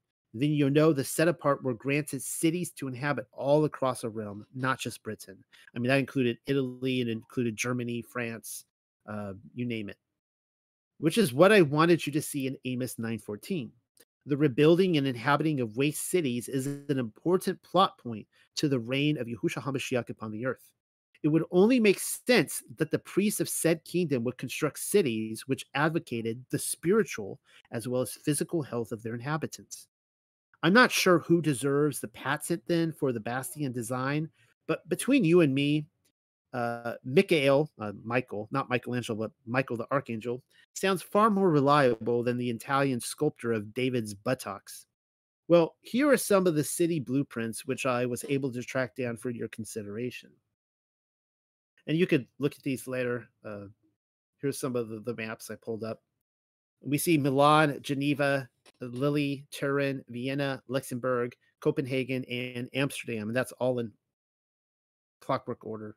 then 0.42 0.52
you'll 0.52 0.70
know 0.70 0.92
the 0.92 1.04
set 1.04 1.28
apart 1.28 1.64
were 1.64 1.74
granted 1.74 2.22
cities 2.22 2.72
to 2.72 2.88
inhabit 2.88 3.28
all 3.32 3.66
across 3.66 4.04
a 4.04 4.10
realm, 4.10 4.46
not 4.54 4.80
just 4.80 5.02
Britain. 5.04 5.44
I 5.76 5.80
mean, 5.80 5.90
that 5.90 6.00
included 6.00 6.38
Italy 6.46 7.02
and 7.02 7.10
included 7.10 7.56
Germany, 7.56 8.02
France, 8.02 8.66
uh, 9.08 9.34
you 9.54 9.66
name 9.66 9.90
it. 9.90 9.98
Which 11.00 11.18
is 11.18 11.34
what 11.34 11.52
I 11.52 11.62
wanted 11.62 12.06
you 12.06 12.14
to 12.14 12.22
see 12.22 12.48
in 12.48 12.58
Amos 12.66 12.96
9:14. 12.98 13.72
The 14.26 14.38
rebuilding 14.38 14.98
and 14.98 15.06
inhabiting 15.06 15.62
of 15.62 15.78
waste 15.78 16.10
cities 16.10 16.50
is 16.50 16.66
an 16.66 16.98
important 16.98 17.62
plot 17.62 17.98
point 17.98 18.28
to 18.56 18.68
the 18.68 18.80
reign 18.80 19.18
of 19.18 19.28
Yahushua 19.28 19.62
HaMashiach 19.62 20.10
upon 20.10 20.32
the 20.32 20.46
earth. 20.46 20.72
It 21.22 21.30
would 21.30 21.46
only 21.52 21.80
make 21.80 22.00
sense 22.00 22.62
that 22.78 22.92
the 22.92 23.00
priests 23.00 23.40
of 23.40 23.50
said 23.50 23.84
kingdom 23.84 24.24
would 24.24 24.38
construct 24.38 24.80
cities 24.80 25.48
which 25.48 25.66
advocated 25.74 26.44
the 26.50 26.60
spiritual 26.60 27.40
as 27.72 27.88
well 27.88 28.02
as 28.02 28.14
physical 28.14 28.62
health 28.62 28.92
of 28.92 29.02
their 29.02 29.16
inhabitants. 29.16 29.88
I'm 30.66 30.74
not 30.74 30.92
sure 30.92 31.20
who 31.20 31.44
deserves 31.44 32.00
the 32.00 32.08
patent 32.08 32.64
then 32.66 32.92
for 32.92 33.14
the 33.14 33.20
Bastion 33.20 33.72
design, 33.72 34.28
but 34.66 34.90
between 34.90 35.24
you 35.24 35.42
and 35.42 35.54
me, 35.54 35.86
uh, 36.54 36.94
Michael, 37.04 37.70
uh, 37.78 37.92
Michael, 38.04 38.48
not 38.50 38.68
Michelangelo, 38.68 39.16
but 39.16 39.32
Michael 39.46 39.78
the 39.78 39.86
Archangel, 39.92 40.42
sounds 40.74 41.04
far 41.04 41.30
more 41.30 41.52
reliable 41.52 42.24
than 42.24 42.40
the 42.40 42.50
Italian 42.50 43.00
sculptor 43.00 43.54
of 43.54 43.76
David's 43.76 44.16
buttocks. 44.16 44.88
Well, 45.48 45.76
here 45.82 46.10
are 46.10 46.18
some 46.18 46.48
of 46.48 46.56
the 46.56 46.64
city 46.64 47.00
blueprints 47.00 47.68
which 47.68 47.86
I 47.86 48.08
was 48.08 48.26
able 48.28 48.52
to 48.52 48.64
track 48.64 48.96
down 48.96 49.18
for 49.18 49.30
your 49.30 49.50
consideration. 49.50 50.32
And 51.86 51.96
you 51.96 52.08
could 52.08 52.26
look 52.40 52.54
at 52.56 52.64
these 52.64 52.88
later. 52.88 53.28
Uh, 53.48 53.66
here's 54.42 54.60
some 54.60 54.76
of 54.76 54.90
the, 54.90 55.00
the 55.00 55.14
maps 55.14 55.52
I 55.52 55.58
pulled 55.64 55.84
up. 55.84 56.02
We 56.86 56.98
see 56.98 57.18
Milan, 57.18 57.80
Geneva, 57.82 58.48
uh, 58.82 58.86
Lille, 58.86 59.40
Turin, 59.52 60.04
Vienna, 60.10 60.62
Luxembourg, 60.68 61.36
Copenhagen, 61.60 62.24
and 62.26 62.70
Amsterdam. 62.74 63.28
And 63.28 63.36
that's 63.36 63.52
all 63.54 63.80
in 63.80 63.92
clockwork 65.22 65.66
order. 65.66 65.96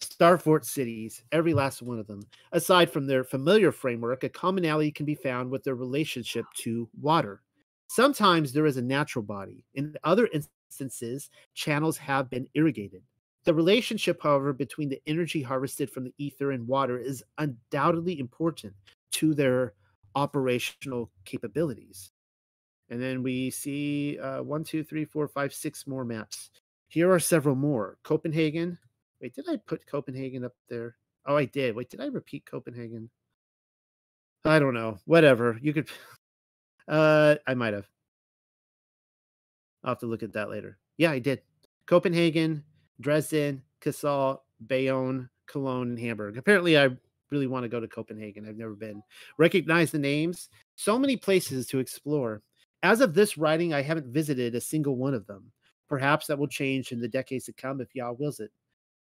Starfort 0.00 0.64
cities, 0.64 1.24
every 1.32 1.54
last 1.54 1.82
one 1.82 1.98
of 1.98 2.06
them. 2.06 2.22
Aside 2.52 2.90
from 2.90 3.06
their 3.06 3.24
familiar 3.24 3.72
framework, 3.72 4.22
a 4.22 4.28
commonality 4.28 4.92
can 4.92 5.06
be 5.06 5.14
found 5.14 5.50
with 5.50 5.64
their 5.64 5.74
relationship 5.74 6.44
to 6.58 6.88
water. 7.00 7.42
Sometimes 7.88 8.52
there 8.52 8.66
is 8.66 8.76
a 8.76 8.82
natural 8.82 9.24
body. 9.24 9.64
In 9.74 9.96
other 10.04 10.28
instances, 10.32 11.30
channels 11.54 11.96
have 11.96 12.30
been 12.30 12.46
irrigated. 12.54 13.02
The 13.44 13.54
relationship, 13.54 14.22
however, 14.22 14.52
between 14.52 14.88
the 14.90 15.00
energy 15.06 15.42
harvested 15.42 15.90
from 15.90 16.04
the 16.04 16.14
ether 16.18 16.52
and 16.52 16.68
water 16.68 16.98
is 16.98 17.24
undoubtedly 17.38 18.20
important 18.20 18.74
to 19.12 19.34
their 19.34 19.72
operational 20.14 21.10
capabilities. 21.24 22.10
And 22.90 23.02
then 23.02 23.22
we 23.22 23.50
see 23.50 24.18
uh, 24.18 24.42
one, 24.42 24.64
two, 24.64 24.82
three, 24.82 25.04
four, 25.04 25.28
five, 25.28 25.52
six 25.52 25.86
more 25.86 26.04
maps. 26.04 26.50
Here 26.88 27.12
are 27.12 27.20
several 27.20 27.54
more. 27.54 27.98
Copenhagen. 28.02 28.78
Wait, 29.20 29.34
did 29.34 29.46
I 29.48 29.56
put 29.56 29.86
Copenhagen 29.86 30.44
up 30.44 30.54
there? 30.68 30.96
Oh, 31.26 31.36
I 31.36 31.44
did. 31.44 31.76
Wait, 31.76 31.90
did 31.90 32.00
I 32.00 32.06
repeat 32.06 32.46
Copenhagen? 32.46 33.10
I 34.44 34.58
don't 34.58 34.74
know. 34.74 34.98
Whatever. 35.04 35.58
You 35.60 35.72
could. 35.72 35.88
Uh, 36.88 37.34
I 37.46 37.52
might 37.52 37.74
have. 37.74 37.86
I'll 39.84 39.90
have 39.90 39.98
to 39.98 40.06
look 40.06 40.22
at 40.22 40.32
that 40.32 40.48
later. 40.48 40.78
Yeah, 40.96 41.10
I 41.10 41.18
did. 41.18 41.42
Copenhagen, 41.84 42.64
Dresden, 42.98 43.62
Kassel, 43.82 44.38
Bayonne, 44.66 45.28
Cologne, 45.46 45.90
and 45.90 45.98
Hamburg. 45.98 46.38
Apparently, 46.38 46.78
I 46.78 46.88
really 47.30 47.46
want 47.46 47.64
to 47.64 47.68
go 47.68 47.80
to 47.80 47.88
Copenhagen. 47.88 48.46
I've 48.48 48.56
never 48.56 48.74
been. 48.74 49.02
Recognize 49.38 49.90
the 49.90 49.98
names. 49.98 50.48
So 50.76 50.98
many 50.98 51.16
places 51.16 51.66
to 51.68 51.78
explore. 51.78 52.42
As 52.82 53.00
of 53.00 53.14
this 53.14 53.36
writing, 53.36 53.74
I 53.74 53.82
haven't 53.82 54.12
visited 54.12 54.54
a 54.54 54.60
single 54.60 54.96
one 54.96 55.14
of 55.14 55.26
them. 55.26 55.50
Perhaps 55.88 56.26
that 56.26 56.38
will 56.38 56.48
change 56.48 56.92
in 56.92 57.00
the 57.00 57.08
decades 57.08 57.46
to 57.46 57.52
come 57.52 57.80
if 57.80 57.94
Yah 57.94 58.12
wills 58.12 58.40
it. 58.40 58.50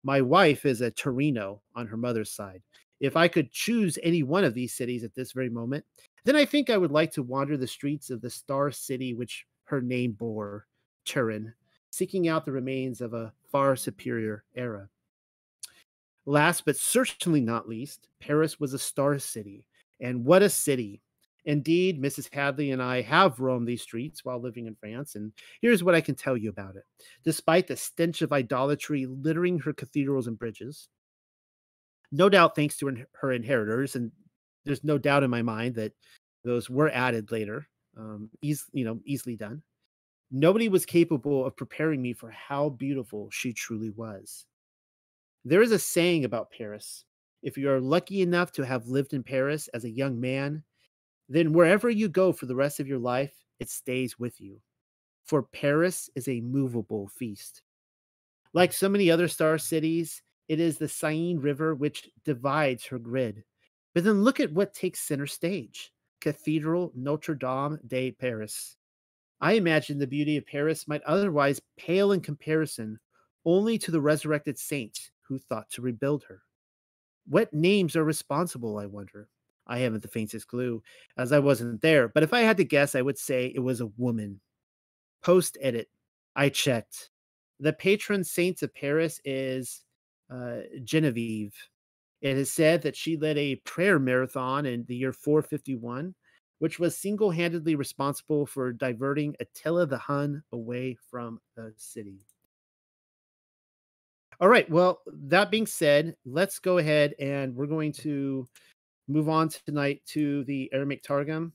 My 0.04 0.22
wife 0.22 0.66
is 0.66 0.82
a 0.82 0.92
Torino 0.92 1.62
on 1.76 1.88
her 1.88 1.98
mother's 1.98 2.32
side. 2.32 2.62
If 3.00 3.16
I 3.16 3.28
could 3.28 3.52
choose 3.52 4.00
any 4.02 4.24
one 4.24 4.44
of 4.44 4.54
these 4.54 4.74
cities 4.74 5.04
at 5.04 5.14
this 5.14 5.32
very 5.32 5.50
moment, 5.50 5.86
then 6.24 6.36
I 6.36 6.46
think 6.46 6.70
I 6.70 6.78
would 6.78 6.92
like 6.92 7.12
to 7.14 7.24
wander 7.24 7.58
the 7.58 7.68
streets 7.68 8.10
of 8.10 8.22
the 8.22 8.30
star 8.30 8.72
city 8.72 9.14
which 9.14 9.46
her 9.66 9.82
name 9.82 10.14
bore, 10.14 10.66
Turin, 11.06 11.54
seeking 11.92 12.28
out 12.28 12.46
the 12.46 12.52
remains 12.52 13.02
of 13.02 13.14
a 13.14 13.34
far 13.52 13.76
superior 13.76 14.44
era. 14.56 14.90
Last 16.28 16.66
but 16.66 16.76
certainly 16.76 17.40
not 17.40 17.70
least, 17.70 18.10
Paris 18.20 18.60
was 18.60 18.74
a 18.74 18.80
star 18.80 19.18
city. 19.18 19.66
And 20.02 20.26
what 20.26 20.44
a 20.44 20.50
city! 20.50 21.02
Indeed, 21.46 22.02
Mrs. 22.02 22.28
Hadley 22.34 22.72
and 22.72 22.84
I 22.84 23.02
have 23.02 23.40
roamed 23.40 23.66
these 23.66 23.82
streets 23.82 24.26
while 24.26 24.42
living 24.42 24.66
in 24.68 24.76
France, 24.76 25.16
and 25.16 25.32
here's 25.62 25.82
what 25.82 25.96
I 25.96 26.02
can 26.02 26.16
tell 26.16 26.36
you 26.36 26.50
about 26.50 26.76
it. 26.76 26.84
Despite 27.24 27.68
the 27.68 27.78
stench 27.78 28.22
of 28.22 28.34
idolatry 28.34 29.06
littering 29.06 29.58
her 29.60 29.72
cathedrals 29.72 30.28
and 30.28 30.38
bridges, 30.38 30.90
no 32.12 32.28
doubt 32.28 32.58
thanks 32.58 32.76
to 32.80 33.06
her 33.22 33.32
inheritors, 33.32 33.96
and 33.96 34.12
there's 34.66 34.84
no 34.84 34.98
doubt 34.98 35.24
in 35.24 35.30
my 35.30 35.42
mind 35.42 35.76
that 35.76 35.94
those 36.44 36.70
were 36.70 36.90
added 36.90 37.32
later, 37.32 37.70
um, 37.98 38.30
you 38.42 38.58
know, 38.74 39.00
easily 39.06 39.38
done. 39.38 39.64
Nobody 40.30 40.68
was 40.68 40.86
capable 40.86 41.46
of 41.46 41.56
preparing 41.56 42.02
me 42.02 42.12
for 42.12 42.30
how 42.30 42.68
beautiful 42.68 43.30
she 43.32 43.54
truly 43.54 43.92
was. 43.92 44.46
There 45.48 45.62
is 45.62 45.72
a 45.72 45.80
saying 45.80 46.26
about 46.26 46.52
Paris. 46.52 47.06
If 47.42 47.58
you 47.58 47.70
are 47.72 47.80
lucky 47.80 48.22
enough 48.22 48.52
to 48.52 48.66
have 48.66 48.90
lived 48.90 49.14
in 49.14 49.24
Paris 49.24 49.70
as 49.70 49.86
a 49.86 49.90
young 49.90 50.20
man, 50.20 50.62
then 51.30 51.54
wherever 51.54 51.90
you 51.90 52.10
go 52.10 52.34
for 52.34 52.48
the 52.48 52.56
rest 52.56 52.82
of 52.82 52.88
your 52.88 53.00
life, 53.00 53.34
it 53.58 53.70
stays 53.70 54.20
with 54.20 54.42
you. 54.42 54.60
For 55.24 55.44
Paris 55.44 56.10
is 56.18 56.28
a 56.28 56.42
movable 56.42 57.08
feast. 57.08 57.62
Like 58.52 58.74
so 58.74 58.90
many 58.90 59.10
other 59.10 59.30
star 59.30 59.58
cities, 59.58 60.22
it 60.50 60.60
is 60.60 60.78
the 60.78 60.90
Seine 60.90 61.38
River 61.38 61.76
which 61.76 62.10
divides 62.26 62.86
her 62.88 63.00
grid. 63.00 63.46
But 63.94 64.04
then 64.04 64.26
look 64.26 64.42
at 64.42 64.52
what 64.52 64.74
takes 64.74 65.00
center 65.00 65.28
stage 65.28 65.94
Cathedral 66.20 66.92
Notre 66.94 67.36
Dame 67.36 67.80
de 67.88 68.12
Paris. 68.12 68.76
I 69.40 69.54
imagine 69.54 69.98
the 69.98 70.08
beauty 70.08 70.36
of 70.36 70.46
Paris 70.46 70.90
might 70.90 71.04
otherwise 71.04 71.62
pale 71.78 72.12
in 72.12 72.20
comparison 72.20 73.00
only 73.46 73.78
to 73.78 73.92
the 73.92 74.02
resurrected 74.02 74.60
saints 74.60 75.10
who 75.28 75.38
thought 75.38 75.70
to 75.72 75.82
rebuild 75.82 76.24
her. 76.26 76.42
What 77.28 77.54
names 77.54 77.96
are 77.96 78.04
responsible, 78.04 78.78
I 78.78 78.86
wonder? 78.86 79.30
I 79.68 79.80
haven't 79.80 80.02
the 80.02 80.08
faintest 80.08 80.48
clue, 80.48 80.82
as 81.18 81.32
I 81.32 81.40
wasn't 81.40 81.82
there, 81.82 82.08
but 82.08 82.24
if 82.24 82.34
I 82.34 82.42
had 82.42 82.58
to 82.58 82.64
guess, 82.64 82.96
I 82.96 83.02
would 83.02 83.18
say 83.18 83.52
it 83.54 83.60
was 83.60 83.82
a 83.82 83.92
woman. 83.98 84.40
Post 85.22 85.58
edit. 85.62 85.90
I 86.36 86.50
checked. 86.50 87.10
The 87.60 87.74
patron 87.74 88.24
saint 88.24 88.62
of 88.62 88.74
Paris 88.74 89.20
is 89.26 89.84
uh, 90.32 90.60
Genevieve. 90.84 91.54
It 92.22 92.38
is 92.38 92.52
said 92.52 92.82
that 92.84 92.96
she 92.96 93.18
led 93.18 93.38
a 93.38 93.56
prayer 93.58 94.00
marathon 94.00 94.66
in 94.66 94.86
the 94.88 94.96
year 94.96 95.12
451, 95.12 96.16
which 96.60 96.80
was 96.80 96.98
single 96.98 97.32
handedly 97.32 97.76
responsible 97.76 98.46
for 98.46 98.72
diverting 98.72 99.36
Attila 99.40 99.86
the 99.86 99.98
Hun 99.98 100.44
away 100.52 100.98
from 101.10 101.40
the 101.56 101.74
city. 101.78 102.22
All 104.40 104.50
right. 104.50 104.70
Well, 104.70 105.02
that 105.08 105.50
being 105.50 105.66
said, 105.66 106.16
let's 106.26 106.60
go 106.60 106.78
ahead 106.78 107.16
and 107.20 107.56
we're 107.56 107.66
going 107.66 107.92
to 107.94 108.48
move 109.08 109.30
on 109.30 109.50
tonight 109.50 110.02
to 110.08 110.44
the 110.44 110.70
Aramaic 110.72 111.02
Targum. 111.02 111.54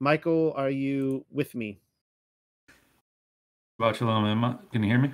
Michael, 0.00 0.52
are 0.54 0.70
you 0.70 1.24
with 1.30 1.54
me? 1.54 1.80
Shabbat 3.80 3.94
shalom, 3.94 4.26
Emma. 4.26 4.60
Can 4.70 4.82
you 4.82 4.90
hear 4.90 4.98
me? 4.98 5.12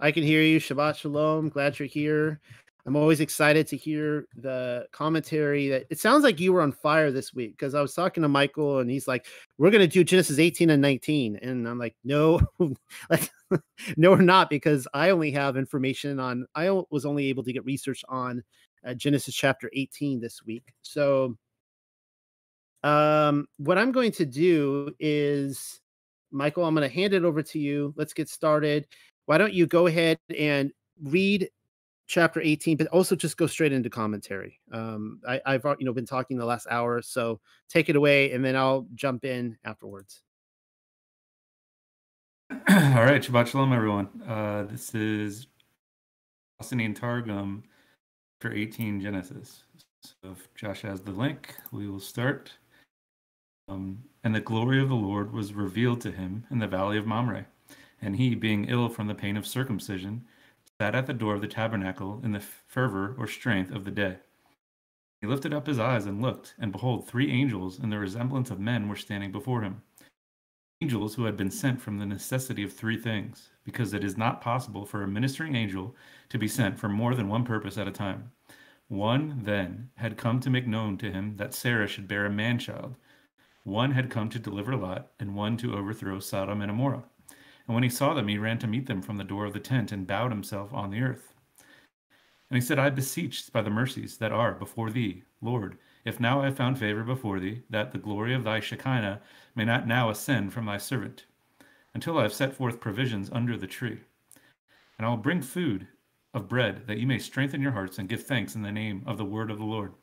I 0.00 0.12
can 0.12 0.22
hear 0.22 0.40
you. 0.40 0.60
Shabbat 0.60 0.96
shalom. 0.96 1.50
Glad 1.50 1.78
you're 1.78 1.88
here. 1.88 2.40
I'm 2.86 2.96
always 2.96 3.20
excited 3.20 3.66
to 3.68 3.76
hear 3.78 4.26
the 4.36 4.86
commentary 4.92 5.68
that 5.68 5.86
it 5.88 5.98
sounds 5.98 6.22
like 6.22 6.38
you 6.38 6.52
were 6.52 6.60
on 6.60 6.72
fire 6.72 7.10
this 7.10 7.32
week 7.32 7.52
because 7.52 7.74
I 7.74 7.80
was 7.80 7.94
talking 7.94 8.22
to 8.22 8.28
Michael 8.28 8.80
and 8.80 8.90
he's 8.90 9.08
like, 9.08 9.26
We're 9.56 9.70
gonna 9.70 9.86
do 9.86 10.04
Genesis 10.04 10.38
18 10.38 10.68
and 10.68 10.82
19. 10.82 11.36
And 11.36 11.66
I'm 11.66 11.78
like, 11.78 11.96
No, 12.04 12.40
like 13.10 13.30
no, 13.96 14.10
we're 14.10 14.20
not, 14.20 14.50
because 14.50 14.86
I 14.92 15.10
only 15.10 15.30
have 15.30 15.56
information 15.56 16.20
on 16.20 16.46
I 16.54 16.70
was 16.90 17.06
only 17.06 17.26
able 17.28 17.42
to 17.44 17.52
get 17.52 17.64
research 17.64 18.04
on 18.08 18.42
uh, 18.86 18.92
Genesis 18.92 19.34
chapter 19.34 19.70
18 19.72 20.20
this 20.20 20.44
week. 20.44 20.74
So 20.82 21.36
um 22.82 23.46
what 23.56 23.78
I'm 23.78 23.92
going 23.92 24.12
to 24.12 24.26
do 24.26 24.94
is 25.00 25.80
Michael, 26.30 26.64
I'm 26.64 26.74
going 26.74 26.86
to 26.86 26.94
hand 26.94 27.14
it 27.14 27.24
over 27.24 27.42
to 27.42 27.58
you. 27.58 27.94
Let's 27.96 28.12
get 28.12 28.28
started. 28.28 28.86
Why 29.26 29.38
don't 29.38 29.54
you 29.54 29.66
go 29.66 29.86
ahead 29.86 30.18
and 30.36 30.72
read 31.02 31.48
chapter 32.06 32.40
18 32.40 32.76
but 32.76 32.86
also 32.88 33.16
just 33.16 33.36
go 33.36 33.46
straight 33.46 33.72
into 33.72 33.88
commentary 33.88 34.60
um 34.72 35.20
I, 35.26 35.40
i've 35.46 35.64
you 35.78 35.86
know 35.86 35.92
been 35.92 36.06
talking 36.06 36.36
the 36.36 36.44
last 36.44 36.66
hour 36.70 37.00
so 37.00 37.40
take 37.68 37.88
it 37.88 37.96
away 37.96 38.32
and 38.32 38.44
then 38.44 38.56
i'll 38.56 38.86
jump 38.94 39.24
in 39.24 39.56
afterwards 39.64 40.22
all 42.50 42.58
right 42.68 43.22
shabbat 43.22 43.46
shalom 43.46 43.72
everyone 43.72 44.08
uh 44.28 44.64
this 44.64 44.94
is 44.94 45.46
Palestinian 46.58 46.94
Targum 46.94 47.64
for 48.40 48.52
18 48.52 49.00
Genesis. 49.00 49.64
So 50.02 50.32
if 50.32 50.48
Josh 50.54 50.82
has 50.82 51.00
the 51.00 51.10
link, 51.10 51.54
we 51.72 51.88
will 51.88 52.00
start. 52.00 52.52
Um, 53.68 54.02
and 54.22 54.34
the 54.34 54.40
glory 54.40 54.80
of 54.80 54.88
the 54.88 54.94
Lord 54.94 55.32
was 55.32 55.52
revealed 55.52 56.00
to 56.02 56.10
him 56.10 56.46
in 56.50 56.58
the 56.58 56.66
valley 56.66 56.96
of 56.96 57.06
Mamre. 57.06 57.46
And 58.02 58.16
he, 58.16 58.34
being 58.34 58.66
ill 58.66 58.88
from 58.88 59.06
the 59.06 59.14
pain 59.14 59.36
of 59.36 59.46
circumcision, 59.46 60.24
sat 60.80 60.94
at 60.94 61.06
the 61.06 61.12
door 61.12 61.34
of 61.34 61.40
the 61.40 61.46
tabernacle 61.46 62.20
in 62.24 62.32
the 62.32 62.40
fervor 62.40 63.14
or 63.18 63.26
strength 63.26 63.70
of 63.70 63.84
the 63.84 63.90
day. 63.90 64.16
He 65.20 65.26
lifted 65.26 65.54
up 65.54 65.66
his 65.66 65.78
eyes 65.78 66.04
and 66.04 66.20
looked, 66.20 66.54
and 66.58 66.72
behold, 66.72 67.06
three 67.06 67.30
angels 67.30 67.78
in 67.78 67.90
the 67.90 67.98
resemblance 67.98 68.50
of 68.50 68.58
men 68.60 68.88
were 68.88 68.96
standing 68.96 69.32
before 69.32 69.62
him. 69.62 69.82
Angels 70.82 71.14
who 71.14 71.24
had 71.24 71.36
been 71.36 71.50
sent 71.50 71.80
from 71.80 71.98
the 71.98 72.04
necessity 72.04 72.62
of 72.62 72.72
three 72.72 72.98
things, 72.98 73.50
because 73.64 73.94
it 73.94 74.04
is 74.04 74.18
not 74.18 74.40
possible 74.40 74.84
for 74.84 75.02
a 75.02 75.08
ministering 75.08 75.54
angel 75.54 75.94
to 76.28 76.38
be 76.38 76.48
sent 76.48 76.78
for 76.78 76.88
more 76.88 77.14
than 77.14 77.28
one 77.28 77.44
purpose 77.44 77.78
at 77.78 77.88
a 77.88 77.92
time. 77.92 78.32
One, 78.88 79.40
then, 79.44 79.90
had 79.94 80.18
come 80.18 80.40
to 80.40 80.50
make 80.50 80.66
known 80.66 80.98
to 80.98 81.10
him 81.10 81.36
that 81.36 81.54
Sarah 81.54 81.86
should 81.88 82.08
bear 82.08 82.26
a 82.26 82.30
man 82.30 82.58
child. 82.58 82.96
One 83.62 83.92
had 83.92 84.10
come 84.10 84.28
to 84.28 84.38
deliver 84.38 84.76
Lot, 84.76 85.12
and 85.18 85.34
one 85.34 85.56
to 85.58 85.74
overthrow 85.74 86.18
Sodom 86.18 86.60
and 86.60 86.70
Gomorrah. 86.70 87.04
And 87.66 87.74
when 87.74 87.82
he 87.82 87.88
saw 87.88 88.14
them, 88.14 88.28
he 88.28 88.38
ran 88.38 88.58
to 88.58 88.66
meet 88.66 88.86
them 88.86 89.00
from 89.00 89.16
the 89.16 89.24
door 89.24 89.46
of 89.46 89.52
the 89.52 89.60
tent 89.60 89.90
and 89.90 90.06
bowed 90.06 90.30
himself 90.30 90.72
on 90.74 90.90
the 90.90 91.00
earth. 91.00 91.32
And 92.50 92.56
he 92.56 92.60
said, 92.60 92.78
I 92.78 92.90
beseech 92.90 93.50
by 93.52 93.62
the 93.62 93.70
mercies 93.70 94.18
that 94.18 94.32
are 94.32 94.52
before 94.52 94.90
thee, 94.90 95.22
Lord, 95.40 95.78
if 96.04 96.20
now 96.20 96.42
I 96.42 96.46
have 96.46 96.56
found 96.56 96.78
favor 96.78 97.02
before 97.02 97.40
thee, 97.40 97.62
that 97.70 97.92
the 97.92 97.98
glory 97.98 98.34
of 98.34 98.44
thy 98.44 98.60
Shekinah 98.60 99.22
may 99.54 99.64
not 99.64 99.86
now 99.86 100.10
ascend 100.10 100.52
from 100.52 100.66
thy 100.66 100.76
servant, 100.76 101.24
until 101.94 102.18
I 102.18 102.22
have 102.22 102.34
set 102.34 102.54
forth 102.54 102.80
provisions 102.80 103.30
under 103.32 103.56
the 103.56 103.66
tree. 103.66 104.00
And 104.98 105.06
I 105.06 105.08
will 105.08 105.16
bring 105.16 105.40
food 105.40 105.88
of 106.34 106.48
bread, 106.48 106.86
that 106.86 106.98
ye 106.98 107.06
may 107.06 107.18
strengthen 107.18 107.62
your 107.62 107.72
hearts 107.72 107.98
and 107.98 108.08
give 108.08 108.24
thanks 108.24 108.54
in 108.54 108.62
the 108.62 108.70
name 108.70 109.02
of 109.06 109.16
the 109.16 109.24
word 109.24 109.50
of 109.50 109.58
the 109.58 109.64
Lord, 109.64 109.94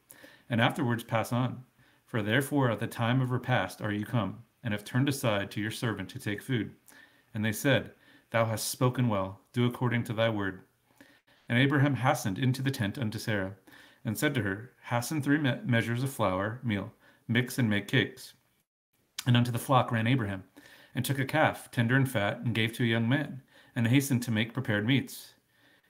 and 0.50 0.60
afterwards 0.60 1.04
pass 1.04 1.32
on. 1.32 1.64
For 2.08 2.22
therefore 2.24 2.72
at 2.72 2.80
the 2.80 2.88
time 2.88 3.22
of 3.22 3.32
repast 3.32 3.82
are 3.82 3.94
you 3.94 4.06
come, 4.06 4.40
and 4.64 4.74
have 4.74 4.84
turned 4.84 5.08
aside 5.08 5.52
to 5.52 5.62
your 5.62 5.72
servant 5.72 6.10
to 6.10 6.20
take 6.20 6.42
food. 6.42 6.72
And 7.34 7.46
they 7.46 7.52
said, 7.52 7.92
Thou 8.32 8.46
hast 8.46 8.70
spoken 8.70 9.08
well, 9.08 9.42
do 9.54 9.66
according 9.66 10.04
to 10.06 10.14
thy 10.14 10.30
word. 10.30 10.62
And 11.48 11.58
Abraham 11.60 11.96
hastened 11.96 12.40
into 12.40 12.62
the 12.62 12.72
tent 12.72 12.98
unto 12.98 13.20
Sarah, 13.20 13.56
and 14.06 14.18
said 14.18 14.34
to 14.36 14.42
her, 14.42 14.72
Hasten 14.90 15.22
three 15.22 15.38
me- 15.38 15.60
measures 15.66 16.04
of 16.04 16.12
flour, 16.12 16.60
meal, 16.64 16.94
mix 17.28 17.58
and 17.60 17.70
make 17.70 17.88
cakes. 17.88 18.34
And 19.26 19.38
unto 19.38 19.52
the 19.52 19.60
flock 19.60 19.92
ran 19.92 20.08
Abraham, 20.08 20.44
and 20.96 21.06
took 21.06 21.20
a 21.20 21.26
calf, 21.26 21.70
tender 21.72 21.96
and 21.96 22.10
fat, 22.10 22.40
and 22.40 22.56
gave 22.56 22.74
to 22.74 22.84
a 22.84 22.88
young 22.88 23.08
man, 23.08 23.42
and 23.76 23.88
hastened 23.88 24.24
to 24.24 24.32
make 24.32 24.54
prepared 24.54 24.86
meats. 24.86 25.34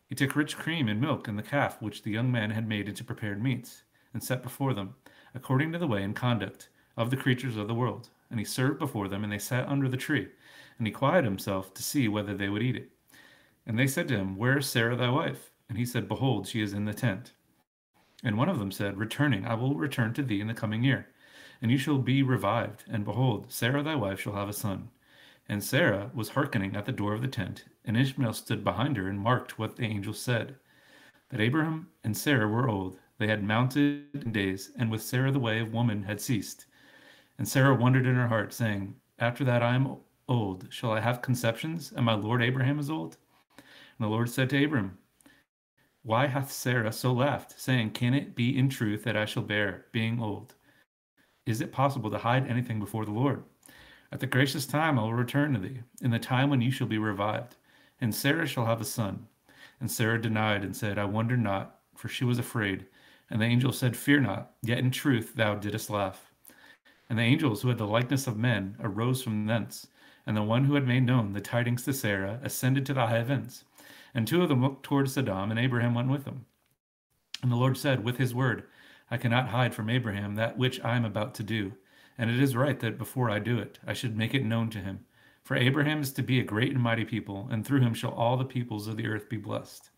He 0.08 0.16
took 0.16 0.36
rich 0.36 0.58
cream 0.58 0.88
and 0.88 1.00
milk, 1.00 1.28
and 1.28 1.38
the 1.38 1.44
calf 1.44 1.82
which 1.82 2.04
the 2.04 2.12
young 2.12 2.32
man 2.32 2.52
had 2.52 2.68
made 2.68 2.90
into 2.90 3.04
prepared 3.04 3.42
meats, 3.42 3.84
and 4.14 4.24
set 4.24 4.44
before 4.44 4.74
them, 4.74 4.96
according 5.34 5.72
to 5.72 5.80
the 5.80 5.88
way 5.88 6.04
and 6.04 6.16
conduct 6.16 6.70
of 6.98 7.10
the 7.10 7.18
creatures 7.18 7.56
of 7.56 7.68
the 7.68 7.74
world. 7.74 8.10
And 8.30 8.40
he 8.40 8.46
served 8.46 8.80
before 8.80 9.08
them, 9.08 9.24
and 9.24 9.32
they 9.32 9.40
sat 9.40 9.68
under 9.68 9.88
the 9.88 9.98
tree 9.98 10.28
and 10.82 10.88
he 10.88 10.92
quieted 10.92 11.26
himself 11.26 11.76
to 11.76 11.84
see 11.84 12.08
whether 12.08 12.34
they 12.36 12.50
would 12.50 12.64
eat 12.64 12.76
it. 12.76 12.90
And 13.68 13.78
they 13.78 13.86
said 13.86 14.08
to 14.08 14.18
him, 14.18 14.36
Where 14.36 14.58
is 14.58 14.66
Sarah 14.66 14.96
thy 14.96 15.12
wife? 15.12 15.52
And 15.70 15.78
he 15.78 15.86
said, 15.86 16.08
Behold, 16.08 16.48
she 16.48 16.60
is 16.60 16.74
in 16.74 16.86
the 16.86 16.94
tent. 16.96 17.34
And 18.24 18.36
one 18.36 18.50
of 18.50 18.58
them 18.58 18.72
said, 18.72 18.98
Returning, 18.98 19.46
I 19.46 19.54
will 19.54 19.76
return 19.76 20.16
to 20.16 20.24
thee 20.24 20.42
in 20.42 20.48
the 20.48 20.56
coming 20.56 20.84
year, 20.84 21.10
and 21.62 21.70
you 21.70 21.78
shall 21.78 22.00
be 22.00 22.24
revived. 22.24 22.86
And 22.90 23.06
behold, 23.06 23.52
Sarah 23.52 23.84
thy 23.84 23.94
wife 23.94 24.22
shall 24.22 24.34
have 24.34 24.50
a 24.50 24.54
son. 24.54 24.90
And 25.48 25.64
Sarah 25.64 26.10
was 26.16 26.30
hearkening 26.30 26.76
at 26.76 26.88
the 26.88 26.92
door 26.92 27.14
of 27.14 27.22
the 27.22 27.28
tent, 27.28 27.66
and 27.86 27.96
Ishmael 27.96 28.34
stood 28.34 28.64
behind 28.64 28.98
her 28.98 29.08
and 29.08 29.20
marked 29.20 29.60
what 29.60 29.76
the 29.76 29.86
angel 29.86 30.16
said. 30.16 30.56
That 31.30 31.42
Abraham 31.42 31.90
and 32.04 32.18
Sarah 32.18 32.48
were 32.48 32.68
old, 32.68 32.98
they 33.20 33.28
had 33.28 33.44
mounted 33.44 34.08
in 34.16 34.32
days, 34.32 34.72
and 34.80 34.90
with 34.90 35.04
Sarah 35.04 35.32
the 35.32 35.38
way 35.38 35.60
of 35.60 35.74
woman 35.74 36.02
had 36.02 36.20
ceased. 36.20 36.66
And 37.38 37.48
Sarah 37.48 37.76
wondered 37.76 38.08
in 38.08 38.16
her 38.16 38.30
heart, 38.30 38.52
saying, 38.52 38.96
After 39.20 39.44
that 39.44 39.62
I 39.62 39.76
am 39.76 39.98
old? 40.32 40.68
Shall 40.70 40.92
I 40.92 41.02
have 41.02 41.22
conceptions? 41.22 41.92
And 41.96 42.06
my 42.06 42.14
Lord 42.14 42.42
Abraham 42.42 42.80
is 42.80 42.90
old? 42.90 43.18
And 43.58 43.66
the 44.00 44.08
Lord 44.08 44.30
said 44.30 44.50
to 44.50 44.64
Abram, 44.64 44.98
Why 46.04 46.28
hath 46.28 46.52
Sarah 46.52 46.94
so 46.94 47.12
laughed, 47.12 47.60
saying, 47.60 47.92
Can 47.92 48.14
it 48.14 48.34
be 48.34 48.58
in 48.58 48.70
truth 48.70 49.04
that 49.04 49.18
I 49.18 49.26
shall 49.26 49.44
bear, 49.44 49.86
being 49.92 50.22
old? 50.22 50.56
Is 51.46 51.60
it 51.60 51.74
possible 51.74 52.10
to 52.10 52.18
hide 52.18 52.48
anything 52.48 52.80
before 52.80 53.06
the 53.06 53.12
Lord? 53.12 53.44
At 54.12 54.22
the 54.22 54.28
gracious 54.28 54.66
time 54.66 54.98
I 54.98 55.04
will 55.04 55.14
return 55.14 55.54
to 55.54 55.60
thee, 55.60 55.82
in 56.02 56.12
the 56.12 56.20
time 56.20 56.50
when 56.50 56.62
you 56.62 56.72
shall 56.72 56.88
be 56.88 56.98
revived, 56.98 57.58
and 58.00 58.16
Sarah 58.16 58.48
shall 58.48 58.66
have 58.66 58.82
a 58.82 58.86
son. 58.86 59.28
And 59.80 59.92
Sarah 59.92 60.22
denied 60.22 60.64
and 60.64 60.76
said, 60.76 60.98
I 60.98 61.06
wonder 61.06 61.36
not, 61.36 61.80
for 61.96 62.08
she 62.08 62.24
was 62.24 62.40
afraid. 62.40 62.86
And 63.30 63.42
the 63.42 63.46
angel 63.46 63.72
said, 63.74 63.98
Fear 63.98 64.22
not, 64.22 64.54
yet 64.62 64.80
in 64.80 64.92
truth 64.92 65.36
thou 65.36 65.56
didst 65.56 65.90
laugh. 65.90 66.32
And 67.10 67.20
the 67.20 67.24
angels 67.24 67.62
who 67.62 67.70
had 67.70 67.78
the 67.78 67.86
likeness 67.86 68.28
of 68.28 68.38
men 68.38 68.78
arose 68.80 69.22
from 69.22 69.46
thence 69.46 69.88
and 70.26 70.38
the 70.38 70.44
one 70.44 70.66
who 70.66 70.76
had 70.76 70.88
made 70.88 71.04
known 71.04 71.34
the 71.34 71.42
tidings 71.42 71.84
to 71.84 71.94
Sarah 71.94 72.40
ascended 72.44 72.86
to 72.86 72.94
the 72.94 73.08
heavens. 73.08 73.64
And 74.14 74.28
two 74.28 74.42
of 74.44 74.50
them 74.50 74.62
looked 74.62 74.84
toward 74.84 75.10
Sodom, 75.10 75.52
and 75.52 75.60
Abraham 75.60 75.94
went 75.94 76.10
with 76.10 76.26
them. 76.26 76.46
And 77.42 77.52
the 77.52 77.56
Lord 77.56 77.78
said, 77.78 78.04
With 78.04 78.18
his 78.18 78.36
word, 78.36 78.64
I 79.10 79.18
cannot 79.18 79.50
hide 79.50 79.74
from 79.74 79.90
Abraham 79.90 80.36
that 80.36 80.58
which 80.58 80.80
I 80.82 80.96
am 80.96 81.06
about 81.06 81.34
to 81.36 81.44
do. 81.44 81.74
And 82.18 82.30
it 82.30 82.40
is 82.40 82.56
right 82.56 82.80
that 82.80 82.98
before 82.98 83.30
I 83.30 83.40
do 83.40 83.58
it, 83.58 83.80
I 83.86 83.94
should 83.94 84.18
make 84.18 84.34
it 84.34 84.46
known 84.46 84.70
to 84.72 84.80
him. 84.80 85.06
For 85.44 85.56
Abraham 85.56 86.02
is 86.02 86.14
to 86.14 86.24
be 86.24 86.40
a 86.40 86.44
great 86.44 86.72
and 86.72 86.82
mighty 86.82 87.04
people, 87.04 87.48
and 87.52 87.66
through 87.66 87.82
him 87.82 87.94
shall 87.94 88.12
all 88.12 88.38
the 88.38 88.46
peoples 88.46 88.88
of 88.88 88.96
the 88.96 89.08
earth 89.08 89.28
be 89.28 89.38
blessed. 89.38 89.90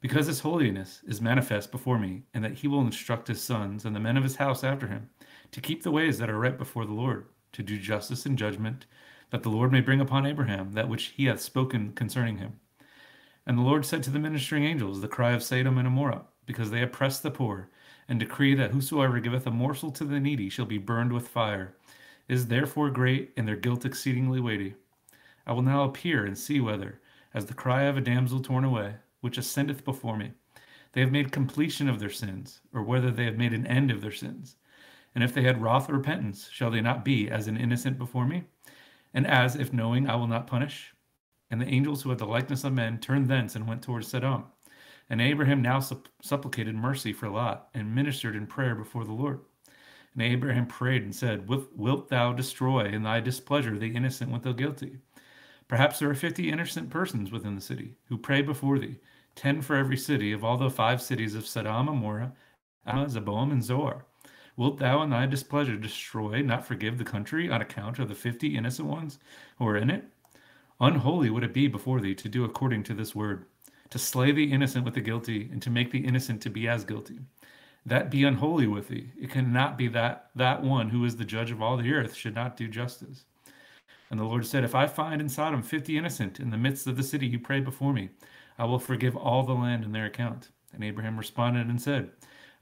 Because 0.00 0.26
his 0.26 0.40
holiness 0.40 1.00
is 1.06 1.20
manifest 1.20 1.70
before 1.72 1.98
me, 1.98 2.24
and 2.34 2.44
that 2.44 2.54
he 2.54 2.68
will 2.68 2.80
instruct 2.80 3.28
his 3.28 3.40
sons 3.40 3.84
and 3.84 3.96
the 3.96 4.00
men 4.00 4.16
of 4.16 4.24
his 4.24 4.36
house 4.36 4.64
after 4.64 4.86
him, 4.86 5.08
to 5.52 5.60
keep 5.60 5.82
the 5.82 5.92
ways 5.92 6.18
that 6.18 6.28
are 6.28 6.38
right 6.38 6.58
before 6.58 6.84
the 6.84 6.92
Lord, 6.92 7.26
to 7.52 7.62
do 7.62 7.78
justice 7.78 8.26
and 8.26 8.38
judgment, 8.38 8.86
that 9.30 9.42
the 9.42 9.48
Lord 9.48 9.72
may 9.72 9.80
bring 9.80 10.00
upon 10.00 10.26
Abraham 10.26 10.72
that 10.72 10.88
which 10.88 11.12
he 11.16 11.26
hath 11.26 11.40
spoken 11.40 11.92
concerning 11.92 12.38
him. 12.38 12.60
And 13.46 13.58
the 13.58 13.62
Lord 13.62 13.84
said 13.84 14.02
to 14.04 14.10
the 14.10 14.18
ministering 14.18 14.64
angels, 14.64 15.00
the 15.00 15.08
cry 15.08 15.32
of 15.32 15.42
Sodom 15.42 15.78
and 15.78 15.86
Gomorrah, 15.86 16.26
because 16.46 16.70
they 16.70 16.82
oppress 16.82 17.18
the 17.18 17.30
poor, 17.30 17.70
and 18.08 18.20
decree 18.20 18.54
that 18.54 18.72
whosoever 18.72 19.20
giveth 19.20 19.46
a 19.46 19.50
morsel 19.50 19.90
to 19.92 20.04
the 20.04 20.20
needy 20.20 20.48
shall 20.48 20.66
be 20.66 20.78
burned 20.78 21.12
with 21.12 21.28
fire, 21.28 21.74
is 22.28 22.46
therefore 22.46 22.90
great, 22.90 23.32
and 23.36 23.48
their 23.48 23.56
guilt 23.56 23.84
exceedingly 23.84 24.40
weighty. 24.40 24.74
I 25.46 25.52
will 25.52 25.62
now 25.62 25.84
appear 25.84 26.24
and 26.24 26.38
see 26.38 26.60
whether, 26.60 27.00
as 27.34 27.46
the 27.46 27.54
cry 27.54 27.82
of 27.84 27.96
a 27.96 28.00
damsel 28.00 28.40
torn 28.40 28.64
away, 28.64 28.94
which 29.20 29.38
ascendeth 29.38 29.84
before 29.84 30.16
me, 30.16 30.32
they 30.92 31.00
have 31.00 31.10
made 31.10 31.32
completion 31.32 31.88
of 31.88 31.98
their 31.98 32.10
sins, 32.10 32.60
or 32.72 32.82
whether 32.82 33.10
they 33.10 33.24
have 33.24 33.38
made 33.38 33.54
an 33.54 33.66
end 33.66 33.90
of 33.90 34.02
their 34.02 34.12
sins. 34.12 34.56
And 35.14 35.22
if 35.22 35.34
they 35.34 35.42
had 35.42 35.60
wrath 35.60 35.90
or 35.90 35.94
repentance, 35.94 36.48
shall 36.50 36.70
they 36.70 36.80
not 36.80 37.04
be 37.04 37.30
as 37.30 37.46
an 37.46 37.56
innocent 37.56 37.98
before 37.98 38.26
me? 38.26 38.44
And 39.12 39.26
as 39.26 39.56
if 39.56 39.72
knowing 39.72 40.08
I 40.08 40.16
will 40.16 40.26
not 40.26 40.46
punish? 40.46 40.94
And 41.50 41.60
the 41.60 41.68
angels 41.68 42.02
who 42.02 42.08
had 42.10 42.18
the 42.18 42.24
likeness 42.24 42.64
of 42.64 42.72
men 42.72 42.98
turned 42.98 43.28
thence 43.28 43.54
and 43.54 43.68
went 43.68 43.82
towards 43.82 44.08
Sodom. 44.08 44.44
And 45.10 45.20
Abraham 45.20 45.60
now 45.60 45.80
supp- 45.80 46.06
supplicated 46.22 46.74
mercy 46.74 47.12
for 47.12 47.28
Lot, 47.28 47.68
and 47.74 47.94
ministered 47.94 48.34
in 48.34 48.46
prayer 48.46 48.74
before 48.74 49.04
the 49.04 49.12
Lord. 49.12 49.40
And 50.14 50.22
Abraham 50.22 50.66
prayed 50.66 51.02
and 51.02 51.14
said, 51.14 51.48
Wilt 51.48 52.08
thou 52.08 52.32
destroy 52.32 52.86
in 52.86 53.02
thy 53.02 53.20
displeasure 53.20 53.78
the 53.78 53.94
innocent 53.94 54.30
with 54.30 54.42
the 54.42 54.52
guilty? 54.52 54.98
Perhaps 55.68 55.98
there 55.98 56.10
are 56.10 56.14
fifty 56.14 56.50
innocent 56.50 56.90
persons 56.90 57.30
within 57.30 57.54
the 57.54 57.60
city 57.60 57.96
who 58.06 58.16
pray 58.16 58.42
before 58.42 58.78
thee, 58.78 58.98
ten 59.34 59.60
for 59.60 59.76
every 59.76 59.96
city 59.96 60.32
of 60.32 60.44
all 60.44 60.56
the 60.56 60.70
five 60.70 61.02
cities 61.02 61.34
of 61.34 61.46
Sodom, 61.46 61.86
Gomorrah, 61.86 62.32
Zeboim, 62.86 63.52
and 63.52 63.64
Zoar. 63.64 64.06
Wilt 64.62 64.78
thou 64.78 65.02
in 65.02 65.10
thy 65.10 65.26
displeasure 65.26 65.76
destroy, 65.76 66.40
not 66.40 66.64
forgive 66.64 66.96
the 66.96 67.04
country 67.04 67.50
on 67.50 67.60
account 67.60 67.98
of 67.98 68.08
the 68.08 68.14
fifty 68.14 68.56
innocent 68.56 68.86
ones 68.86 69.18
who 69.58 69.66
are 69.66 69.76
in 69.76 69.90
it? 69.90 70.04
Unholy 70.78 71.30
would 71.30 71.42
it 71.42 71.52
be 71.52 71.66
before 71.66 72.00
thee 72.00 72.14
to 72.14 72.28
do 72.28 72.44
according 72.44 72.84
to 72.84 72.94
this 72.94 73.12
word, 73.12 73.46
to 73.90 73.98
slay 73.98 74.30
the 74.30 74.52
innocent 74.52 74.84
with 74.84 74.94
the 74.94 75.00
guilty, 75.00 75.48
and 75.50 75.60
to 75.62 75.68
make 75.68 75.90
the 75.90 76.06
innocent 76.06 76.40
to 76.42 76.48
be 76.48 76.68
as 76.68 76.84
guilty. 76.84 77.18
That 77.84 78.08
be 78.08 78.22
unholy 78.22 78.68
with 78.68 78.86
thee. 78.86 79.10
It 79.20 79.30
cannot 79.30 79.76
be 79.76 79.88
that 79.88 80.30
that 80.36 80.62
one 80.62 80.90
who 80.90 81.04
is 81.04 81.16
the 81.16 81.24
judge 81.24 81.50
of 81.50 81.60
all 81.60 81.76
the 81.76 81.92
earth 81.92 82.14
should 82.14 82.36
not 82.36 82.56
do 82.56 82.68
justice. 82.68 83.24
And 84.12 84.20
the 84.20 84.24
Lord 84.24 84.46
said, 84.46 84.62
If 84.62 84.76
I 84.76 84.86
find 84.86 85.20
in 85.20 85.28
Sodom 85.28 85.64
fifty 85.64 85.98
innocent 85.98 86.38
in 86.38 86.50
the 86.50 86.56
midst 86.56 86.86
of 86.86 86.96
the 86.96 87.02
city 87.02 87.28
who 87.32 87.40
pray 87.40 87.58
before 87.58 87.92
me, 87.92 88.10
I 88.56 88.66
will 88.66 88.78
forgive 88.78 89.16
all 89.16 89.42
the 89.42 89.54
land 89.54 89.82
in 89.82 89.90
their 89.90 90.06
account. 90.06 90.50
And 90.72 90.84
Abraham 90.84 91.18
responded 91.18 91.66
and 91.66 91.82
said, 91.82 92.12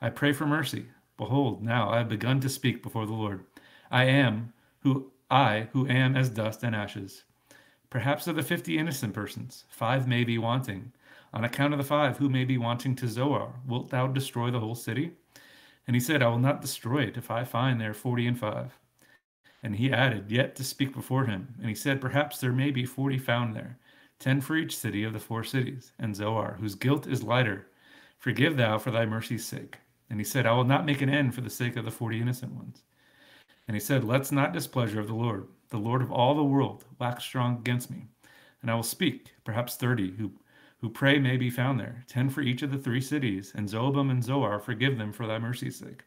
I 0.00 0.08
pray 0.08 0.32
for 0.32 0.46
mercy. 0.46 0.86
Behold, 1.20 1.62
now 1.62 1.90
I 1.90 1.98
have 1.98 2.08
begun 2.08 2.40
to 2.40 2.48
speak 2.48 2.82
before 2.82 3.04
the 3.04 3.12
Lord. 3.12 3.44
I 3.90 4.04
am 4.04 4.54
who 4.78 5.12
I 5.30 5.68
who 5.74 5.86
am 5.86 6.16
as 6.16 6.30
dust 6.30 6.62
and 6.62 6.74
ashes. 6.74 7.24
Perhaps 7.90 8.26
of 8.26 8.36
the 8.36 8.42
fifty 8.42 8.78
innocent 8.78 9.12
persons, 9.12 9.66
five 9.68 10.08
may 10.08 10.24
be 10.24 10.38
wanting. 10.38 10.92
On 11.34 11.44
account 11.44 11.74
of 11.74 11.78
the 11.78 11.84
five 11.84 12.16
who 12.16 12.30
may 12.30 12.46
be 12.46 12.56
wanting 12.56 12.96
to 12.96 13.06
Zoar, 13.06 13.52
wilt 13.66 13.90
thou 13.90 14.06
destroy 14.06 14.50
the 14.50 14.60
whole 14.60 14.74
city? 14.74 15.12
And 15.86 15.94
he 15.94 16.00
said, 16.00 16.22
I 16.22 16.28
will 16.28 16.38
not 16.38 16.62
destroy 16.62 17.02
it 17.02 17.18
if 17.18 17.30
I 17.30 17.44
find 17.44 17.78
there 17.78 17.92
forty 17.92 18.26
and 18.26 18.38
five. 18.38 18.78
And 19.62 19.76
he 19.76 19.92
added, 19.92 20.30
Yet 20.30 20.56
to 20.56 20.64
speak 20.64 20.94
before 20.94 21.26
him. 21.26 21.54
And 21.58 21.68
he 21.68 21.74
said, 21.74 22.00
Perhaps 22.00 22.40
there 22.40 22.50
may 22.50 22.70
be 22.70 22.86
forty 22.86 23.18
found 23.18 23.54
there, 23.54 23.78
ten 24.18 24.40
for 24.40 24.56
each 24.56 24.74
city 24.74 25.04
of 25.04 25.12
the 25.12 25.20
four 25.20 25.44
cities, 25.44 25.92
and 25.98 26.16
Zoar, 26.16 26.56
whose 26.60 26.76
guilt 26.76 27.06
is 27.06 27.22
lighter. 27.22 27.66
Forgive 28.18 28.56
thou 28.56 28.78
for 28.78 28.90
thy 28.90 29.04
mercy's 29.04 29.44
sake. 29.44 29.80
And 30.10 30.18
he 30.18 30.24
said, 30.24 30.44
I 30.44 30.52
will 30.52 30.64
not 30.64 30.84
make 30.84 31.00
an 31.00 31.08
end 31.08 31.34
for 31.34 31.40
the 31.40 31.48
sake 31.48 31.76
of 31.76 31.84
the 31.84 31.90
forty 31.90 32.20
innocent 32.20 32.52
ones. 32.52 32.82
And 33.66 33.76
he 33.76 33.80
said, 33.80 34.04
Let's 34.04 34.32
not 34.32 34.52
displeasure 34.52 35.00
of 35.00 35.06
the 35.06 35.14
Lord 35.14 35.46
the 35.70 35.78
Lord 35.78 36.02
of 36.02 36.10
all 36.10 36.34
the 36.34 36.42
world, 36.42 36.84
wax 36.98 37.22
strong 37.24 37.56
against 37.58 37.90
me. 37.90 38.08
And 38.60 38.70
I 38.70 38.74
will 38.74 38.82
speak, 38.82 39.32
perhaps 39.44 39.76
thirty, 39.76 40.10
who, 40.10 40.32
who 40.80 40.90
pray 40.90 41.18
may 41.20 41.36
be 41.36 41.48
found 41.48 41.78
there, 41.78 42.04
ten 42.08 42.28
for 42.28 42.42
each 42.42 42.62
of 42.62 42.72
the 42.72 42.78
three 42.78 43.00
cities, 43.00 43.52
and 43.54 43.68
Zeboim 43.68 44.10
and 44.10 44.22
Zoar 44.22 44.58
forgive 44.58 44.98
them 44.98 45.12
for 45.12 45.26
thy 45.28 45.38
mercy's 45.38 45.76
sake. 45.76 46.02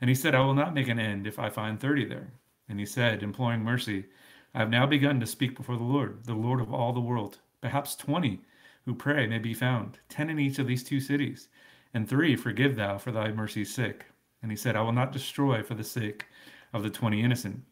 And 0.00 0.08
he 0.08 0.14
said, 0.14 0.34
I 0.34 0.40
will 0.40 0.54
not 0.54 0.74
make 0.74 0.88
an 0.88 0.98
end 0.98 1.26
if 1.26 1.38
I 1.38 1.50
find 1.50 1.78
thirty 1.78 2.06
there. 2.06 2.32
And 2.68 2.80
he 2.80 2.86
said, 2.86 3.22
imploring 3.22 3.60
mercy, 3.60 4.06
I 4.54 4.60
have 4.60 4.70
now 4.70 4.86
begun 4.86 5.20
to 5.20 5.26
speak 5.26 5.56
before 5.56 5.76
the 5.76 5.84
Lord, 5.84 6.24
the 6.24 6.34
Lord 6.34 6.60
of 6.60 6.72
all 6.72 6.92
the 6.92 7.00
world. 7.00 7.38
Perhaps 7.60 7.96
twenty 7.96 8.40
who 8.86 8.94
pray 8.94 9.26
may 9.26 9.38
be 9.38 9.52
found, 9.52 9.98
ten 10.08 10.30
in 10.30 10.38
each 10.38 10.58
of 10.58 10.66
these 10.66 10.84
two 10.84 11.00
cities, 11.00 11.48
and 11.96 12.08
three 12.08 12.36
forgive 12.36 12.76
thou 12.76 12.98
for 12.98 13.10
thy 13.10 13.32
mercy's 13.32 13.74
sake. 13.74 14.04
And 14.42 14.52
he 14.52 14.56
said, 14.56 14.76
I 14.76 14.82
will 14.82 14.92
not 14.92 15.10
destroy 15.10 15.64
for 15.64 15.74
the 15.74 15.82
sake 15.82 16.26
of 16.72 16.84
the 16.84 16.90
twenty 16.90 17.22
innocent 17.22 17.64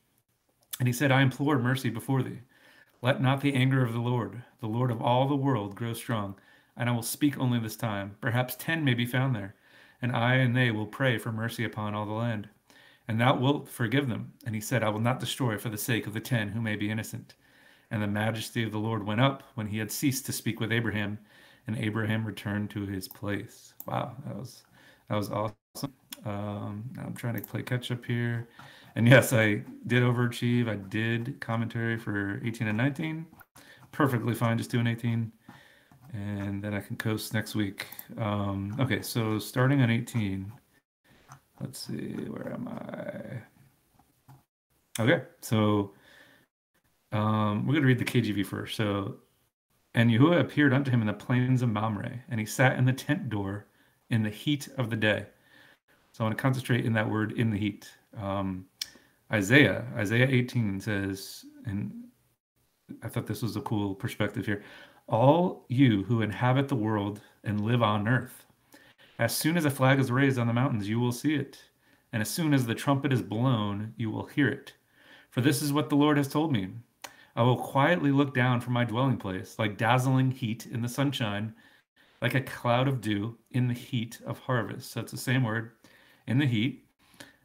and 0.79 0.89
he 0.89 0.93
said, 0.93 1.13
I 1.13 1.23
implore 1.23 1.59
mercy 1.59 1.89
before 1.89 2.23
thee. 2.23 2.41
Let 3.01 3.23
not 3.23 3.41
the 3.41 3.55
anger 3.55 3.85
of 3.85 3.93
the 3.93 4.01
Lord, 4.01 4.43
the 4.61 4.67
Lord 4.67 4.91
of 4.91 5.01
all 5.01 5.29
the 5.29 5.37
world, 5.37 5.77
grow 5.77 5.93
strong, 5.93 6.35
and 6.77 6.89
I 6.89 6.93
will 6.93 7.03
speak 7.03 7.39
only 7.39 7.61
this 7.61 7.77
time. 7.77 8.17
Perhaps 8.21 8.57
ten 8.57 8.85
may 8.85 8.95
be 8.95 9.07
found 9.07 9.37
there, 9.37 9.55
and 10.03 10.11
I 10.11 10.35
and 10.37 10.57
they 10.57 10.71
will 10.71 10.87
pray 10.87 11.19
for 11.19 11.31
mercy 11.31 11.65
upon 11.65 11.95
all 11.95 12.07
the 12.07 12.13
land. 12.13 12.49
And 13.07 13.21
thou 13.21 13.37
wilt 13.37 13.69
forgive 13.69 14.09
them. 14.09 14.33
And 14.47 14.55
he 14.55 14.61
said, 14.61 14.83
I 14.83 14.89
will 14.89 15.01
not 15.01 15.21
destroy 15.21 15.59
for 15.59 15.69
the 15.69 15.79
sake 15.79 16.07
of 16.07 16.15
the 16.15 16.21
ten 16.21 16.49
who 16.49 16.61
may 16.61 16.75
be 16.75 16.91
innocent. 16.91 17.35
And 17.91 18.03
the 18.03 18.07
majesty 18.07 18.65
of 18.65 18.73
the 18.73 18.79
Lord 18.79 19.07
went 19.07 19.21
up 19.21 19.43
when 19.55 19.69
he 19.69 19.79
had 19.79 19.93
ceased 19.93 20.27
to 20.27 20.33
speak 20.33 20.59
with 20.59 20.73
Abraham, 20.73 21.19
and 21.67 21.79
Abraham 21.79 22.25
returned 22.25 22.71
to 22.71 22.87
his 22.87 23.09
place. 23.09 23.75
Wow, 23.87 24.17
that 24.27 24.37
was 24.37 24.65
that 25.09 25.17
was 25.17 25.31
awesome. 25.31 25.93
Um, 26.25 26.85
I'm 26.99 27.15
trying 27.15 27.35
to 27.37 27.43
play 27.43 27.63
catch 27.63 27.91
up 27.91 28.05
here. 28.05 28.49
And 28.97 29.09
yes, 29.09 29.33
I 29.33 29.63
did 29.87 30.03
overachieve. 30.03 30.69
I 30.69 30.77
did 30.77 31.41
commentary 31.41 31.99
for 31.99 32.41
18 32.45 32.69
and 32.69 32.79
19. 32.79 33.27
Perfectly 33.93 34.35
fine 34.35 34.57
just 34.57 34.71
doing 34.71 34.87
18. 34.87 35.33
And 36.13 36.63
then 36.63 36.75
I 36.75 36.81
can 36.81 36.97
coast 36.97 37.35
next 37.35 37.55
week. 37.57 37.87
Um, 38.19 38.77
okay, 38.79 39.03
so 39.03 39.39
starting 39.39 39.83
on 39.83 39.91
18. 39.91 40.53
Let's 41.61 41.87
see, 41.87 42.15
where 42.29 42.53
am 42.53 42.69
I? 42.69 43.43
Okay, 45.03 45.23
so 45.41 45.93
um, 47.13 47.67
we're 47.67 47.75
going 47.75 47.83
to 47.83 47.89
read 47.89 47.99
the 47.99 48.05
KJV 48.05 48.47
first. 48.47 48.77
So, 48.77 49.17
and 49.95 50.11
Yahuwah 50.11 50.41
appeared 50.41 50.73
unto 50.73 50.91
him 50.91 51.01
in 51.01 51.07
the 51.07 51.13
plains 51.13 51.63
of 51.63 51.69
Mamre, 51.69 52.23
and 52.29 52.41
he 52.41 52.47
sat 52.47 52.79
in 52.79 52.85
the 52.85 52.93
tent 52.93 53.29
door 53.29 53.67
in 54.11 54.23
the 54.23 54.31
heat 54.31 54.69
of 54.77 54.91
the 54.91 54.97
day. 54.97 55.27
So 56.13 56.25
I 56.25 56.29
want 56.29 56.37
to 56.37 56.43
concentrate 56.43 56.85
in 56.85 56.93
that 56.95 57.09
word 57.09 57.33
in 57.33 57.51
the 57.51 57.59
heat. 57.59 57.89
Um, 58.17 58.67
Isaiah, 59.33 59.85
Isaiah 59.97 60.29
18 60.29 60.81
says, 60.81 61.45
and 61.67 61.93
I 63.03 63.09
thought 63.09 63.27
this 63.27 63.43
was 63.43 63.57
a 63.57 63.61
cool 63.63 63.95
perspective 63.95 64.47
here. 64.47 64.63
All 65.09 65.65
you 65.69 66.05
who 66.05 66.23
inhabit 66.23 66.69
the 66.69 66.77
world 66.77 67.21
and 67.43 67.65
live 67.65 67.83
on 67.83 68.09
earth, 68.09 68.47
as 69.19 69.35
soon 69.35 69.57
as 69.57 69.65
a 69.65 69.71
flag 69.71 70.01
is 70.01 70.11
raised 70.11 70.39
on 70.39 70.47
the 70.47 70.53
mountains, 70.53 70.89
you 70.89 70.99
will 70.99 71.13
see 71.13 71.35
it. 71.35 71.59
And 72.13 72.21
as 72.21 72.31
soon 72.31 72.55
as 72.55 72.67
the 72.67 72.75
trumpet 72.75 73.13
is 73.13 73.23
blown, 73.23 73.93
you 73.97 74.11
will 74.11 74.27
hear 74.27 74.49
it. 74.49 74.75
For 75.31 75.41
this 75.41 75.63
is 75.63 75.73
what 75.73 75.89
the 75.89 75.97
Lord 75.97 76.17
has 76.17 76.29
told 76.29 76.53
me 76.53 76.69
I 77.37 77.43
will 77.43 77.57
quietly 77.57 78.13
look 78.13 78.35
down 78.35 78.61
from 78.61 78.75
my 78.75 78.85
dwelling 78.85 79.17
place, 79.17 79.59
like 79.59 79.77
dazzling 79.77 80.31
heat 80.31 80.67
in 80.67 80.83
the 80.83 80.89
sunshine, 80.89 81.55
like 82.23 82.35
a 82.35 82.41
cloud 82.41 82.87
of 82.87 83.01
dew 83.01 83.37
in 83.51 83.67
the 83.67 83.75
heat 83.75 84.21
of 84.25 84.39
harvest. 84.39 84.93
So 84.93 85.01
it's 85.01 85.13
the 85.13 85.19
same 85.19 85.43
word, 85.43 85.73
in 86.27 86.39
the 86.39 86.47
heat. 86.47 86.85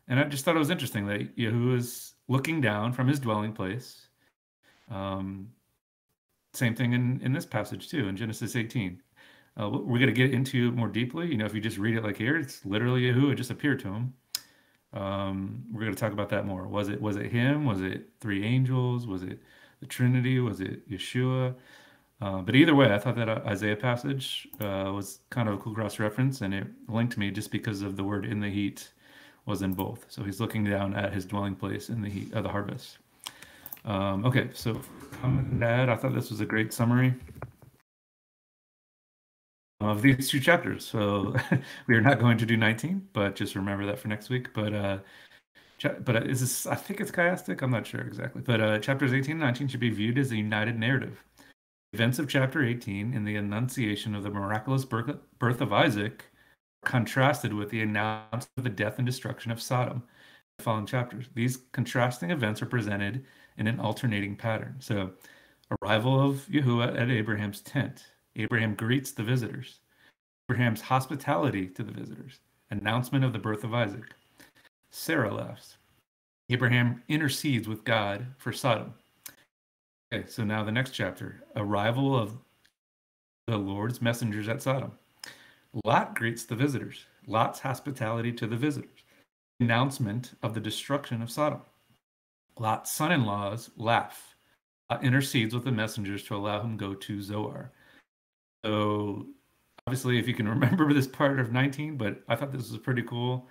And 0.08 0.20
I 0.20 0.24
just 0.24 0.46
thought 0.46 0.56
it 0.56 0.60
was 0.60 0.70
interesting 0.70 1.08
that 1.08 1.36
Yahu 1.36 1.76
is 1.76 2.14
looking 2.28 2.62
down 2.62 2.94
from 2.94 3.08
his 3.08 3.20
dwelling 3.20 3.54
place. 3.54 4.08
Um, 4.90 5.50
same 6.54 6.76
thing 6.76 6.94
in, 6.94 7.20
in 7.22 7.34
this 7.34 7.46
passage 7.46 7.90
too, 7.90 8.08
in 8.08 8.18
Genesis 8.18 8.56
18. 8.56 9.02
Uh, 9.60 9.70
we're 9.70 10.00
going 10.00 10.08
to 10.08 10.14
get 10.14 10.34
into 10.34 10.72
more 10.72 10.88
deeply. 10.88 11.28
You 11.28 11.38
know, 11.38 11.46
if 11.46 11.54
you 11.54 11.62
just 11.62 11.78
read 11.78 11.96
it 11.96 12.04
like 12.04 12.18
here, 12.18 12.38
it's 12.38 12.66
literally 12.66 13.02
Yahu. 13.02 13.32
It 13.32 13.36
just 13.36 13.52
appeared 13.52 13.80
to 13.82 13.88
him. 13.88 14.14
Um, 14.94 15.64
we're 15.72 15.82
going 15.82 15.94
to 15.94 16.00
talk 16.00 16.14
about 16.14 16.30
that 16.30 16.46
more. 16.46 16.68
Was 16.68 16.90
it 16.90 17.00
was 17.00 17.18
it 17.18 17.32
him? 17.32 17.66
Was 17.66 17.82
it 17.82 18.10
three 18.20 18.44
angels? 18.44 19.06
Was 19.06 19.24
it 19.24 19.40
the 19.80 19.86
Trinity? 19.86 20.40
Was 20.40 20.62
it 20.62 20.90
Yeshua? 20.90 21.56
Uh, 22.22 22.42
but 22.42 22.56
either 22.56 22.76
way, 22.76 22.94
I 22.94 23.00
thought 23.00 23.16
that 23.16 23.30
uh, 23.30 23.42
Isaiah 23.46 23.78
passage 23.78 24.48
uh, 24.60 24.92
was 24.94 25.20
kind 25.30 25.48
of 25.48 25.56
a 25.56 25.58
cool 25.58 25.74
cross 25.74 26.00
reference, 26.00 26.42
and 26.42 26.54
it 26.54 26.68
linked 26.88 27.18
me 27.18 27.32
just 27.32 27.52
because 27.52 27.82
of 27.82 27.96
the 27.96 28.04
word 28.04 28.26
"in 28.26 28.40
the 28.40 28.50
heat." 28.50 28.92
was 29.46 29.62
in 29.64 29.74
both. 29.74 30.06
So 30.10 30.24
he's 30.24 30.40
looking 30.40 30.64
down 30.64 30.96
at 30.96 31.12
his 31.12 31.26
dwelling 31.26 31.56
place 31.56 31.90
in 31.90 32.02
the 32.02 32.10
heat 32.10 32.34
of 32.34 32.44
the 32.44 32.50
harvest. 32.50 33.00
Um, 33.84 34.24
okay, 34.26 34.50
so 34.54 34.80
Dad, 35.58 35.90
I 35.90 35.96
thought 35.96 36.14
this 36.14 36.30
was 36.30 36.40
a 36.40 36.46
great 36.46 36.72
summary 36.72 37.16
of 39.82 40.02
these 40.02 40.30
two 40.30 40.40
chapters. 40.40 40.86
So 40.86 41.36
we 41.88 41.96
are 41.96 42.02
not 42.02 42.20
going 42.20 42.38
to 42.38 42.46
do 42.46 42.58
19, 42.58 43.08
but 43.14 43.36
just 43.36 43.56
remember 43.56 43.86
that 43.86 44.00
for 44.00 44.08
next 44.08 44.30
week. 44.30 44.54
But 44.54 44.74
uh, 44.74 44.98
but 46.02 46.28
is 46.28 46.42
this? 46.42 46.66
I 46.66 46.76
think 46.76 47.00
it's 47.02 47.12
chiastic. 47.12 47.62
I'm 47.62 47.72
not 47.72 47.88
sure 47.88 48.02
exactly. 48.02 48.42
But 48.42 48.62
uh, 48.62 48.80
chapters 48.80 49.14
18 49.14 49.32
and 49.32 49.40
19 49.40 49.68
should 49.68 49.80
be 49.80 49.90
viewed 49.90 50.18
as 50.18 50.32
a 50.32 50.38
united 50.38 50.78
narrative. 50.78 51.24
Events 51.94 52.20
of 52.20 52.28
chapter 52.28 52.64
18 52.64 53.14
in 53.14 53.26
the 53.26 53.36
annunciation 53.36 54.14
of 54.14 54.24
the 54.24 54.30
miraculous 54.30 54.86
birth 54.86 55.62
of 55.62 55.74
Isaac 55.74 56.26
contrasted 56.86 57.54
with 57.54 57.70
the 57.70 57.82
announcement 57.82 58.50
of 58.58 58.64
the 58.64 58.70
death 58.70 58.98
and 58.98 59.06
destruction 59.06 59.52
of 59.52 59.62
Sodom 59.62 59.98
in 59.98 60.04
the 60.58 60.64
following 60.64 60.86
chapters. 60.86 61.26
These 61.34 61.58
contrasting 61.72 62.32
events 62.32 62.62
are 62.62 62.68
presented 62.68 63.26
in 63.58 63.68
an 63.68 63.80
alternating 63.80 64.36
pattern. 64.36 64.76
So, 64.80 65.12
arrival 65.82 66.20
of 66.20 66.46
Yahuwah 66.48 67.00
at 67.00 67.10
Abraham's 67.10 67.62
tent, 67.62 68.06
Abraham 68.36 68.76
greets 68.76 69.12
the 69.12 69.24
visitors. 69.24 69.80
Abraham's 70.50 70.82
hospitality 70.82 71.68
to 71.68 71.84
the 71.84 71.92
visitors. 71.92 72.40
Announcement 72.72 73.26
of 73.26 73.34
the 73.34 73.40
birth 73.40 73.64
of 73.64 73.74
Isaac. 73.74 74.16
Sarah 74.92 75.34
laughs. 75.34 75.78
Abraham 76.50 77.04
intercedes 77.08 77.68
with 77.68 77.84
God 77.84 78.26
for 78.38 78.52
Sodom. 78.52 78.94
Okay, 80.12 80.28
so 80.28 80.44
now 80.44 80.64
the 80.64 80.72
next 80.72 80.92
chapter 80.92 81.44
arrival 81.56 82.18
of 82.18 82.38
the 83.48 83.58
Lord's 83.58 84.02
messengers 84.02 84.48
at 84.48 84.62
Sodom. 84.62 84.92
Lot 85.86 86.16
greets 86.16 86.46
the 86.46 86.56
visitors. 86.56 87.06
Lot's 87.28 87.60
hospitality 87.60 88.32
to 88.34 88.48
the 88.48 88.56
visitors. 88.56 89.04
Announcement 89.60 90.34
of 90.42 90.54
the 90.54 90.60
destruction 90.60 91.22
of 91.22 91.30
Sodom. 91.30 91.62
Lot's 92.58 92.92
son 92.92 93.12
in 93.12 93.26
laws 93.26 93.70
laugh. 93.78 94.36
Lot 94.90 95.04
intercedes 95.04 95.54
with 95.54 95.64
the 95.64 95.72
messengers 95.72 96.24
to 96.24 96.36
allow 96.36 96.62
him 96.62 96.78
go 96.78 96.96
to 96.96 97.22
Zoar. 97.22 97.72
So, 98.66 99.28
obviously, 99.86 100.18
if 100.18 100.28
you 100.28 100.34
can 100.34 100.48
remember 100.50 100.92
this 100.94 101.08
part 101.08 101.40
of 101.40 101.52
19, 101.52 101.98
but 101.98 102.24
I 102.28 102.36
thought 102.36 102.52
this 102.52 102.72
was 102.72 102.80
pretty 102.80 103.04
cool. 103.04 103.48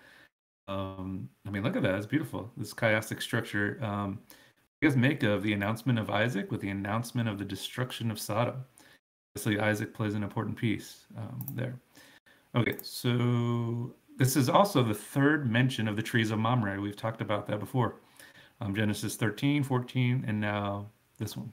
Um, 0.68 1.28
I 1.46 1.50
mean, 1.50 1.62
look 1.62 1.76
at 1.76 1.82
that. 1.82 1.94
It's 1.94 2.06
beautiful. 2.06 2.50
This 2.56 2.74
chiastic 2.74 3.22
structure. 3.22 3.78
Um, 3.82 4.20
you 4.80 4.88
guys 4.88 4.96
make 4.96 5.22
of 5.22 5.42
the 5.42 5.54
announcement 5.54 5.98
of 5.98 6.10
Isaac 6.10 6.52
with 6.52 6.60
the 6.60 6.68
announcement 6.68 7.28
of 7.28 7.38
the 7.38 7.44
destruction 7.44 8.10
of 8.10 8.20
Sodom? 8.20 8.64
Obviously, 9.34 9.58
Isaac 9.58 9.94
plays 9.94 10.14
an 10.14 10.22
important 10.22 10.56
piece 10.56 11.06
um, 11.16 11.44
there. 11.54 11.80
Okay, 12.54 12.76
so 12.82 13.94
this 14.16 14.36
is 14.36 14.48
also 14.48 14.82
the 14.82 14.94
third 14.94 15.50
mention 15.50 15.88
of 15.88 15.96
the 15.96 16.02
trees 16.02 16.30
of 16.30 16.38
Mamre. 16.38 16.80
We've 16.80 16.96
talked 16.96 17.20
about 17.20 17.46
that 17.46 17.58
before. 17.58 17.96
Um, 18.60 18.74
Genesis 18.74 19.16
13, 19.16 19.62
14, 19.62 20.24
and 20.26 20.40
now 20.40 20.90
this 21.18 21.36
one. 21.36 21.52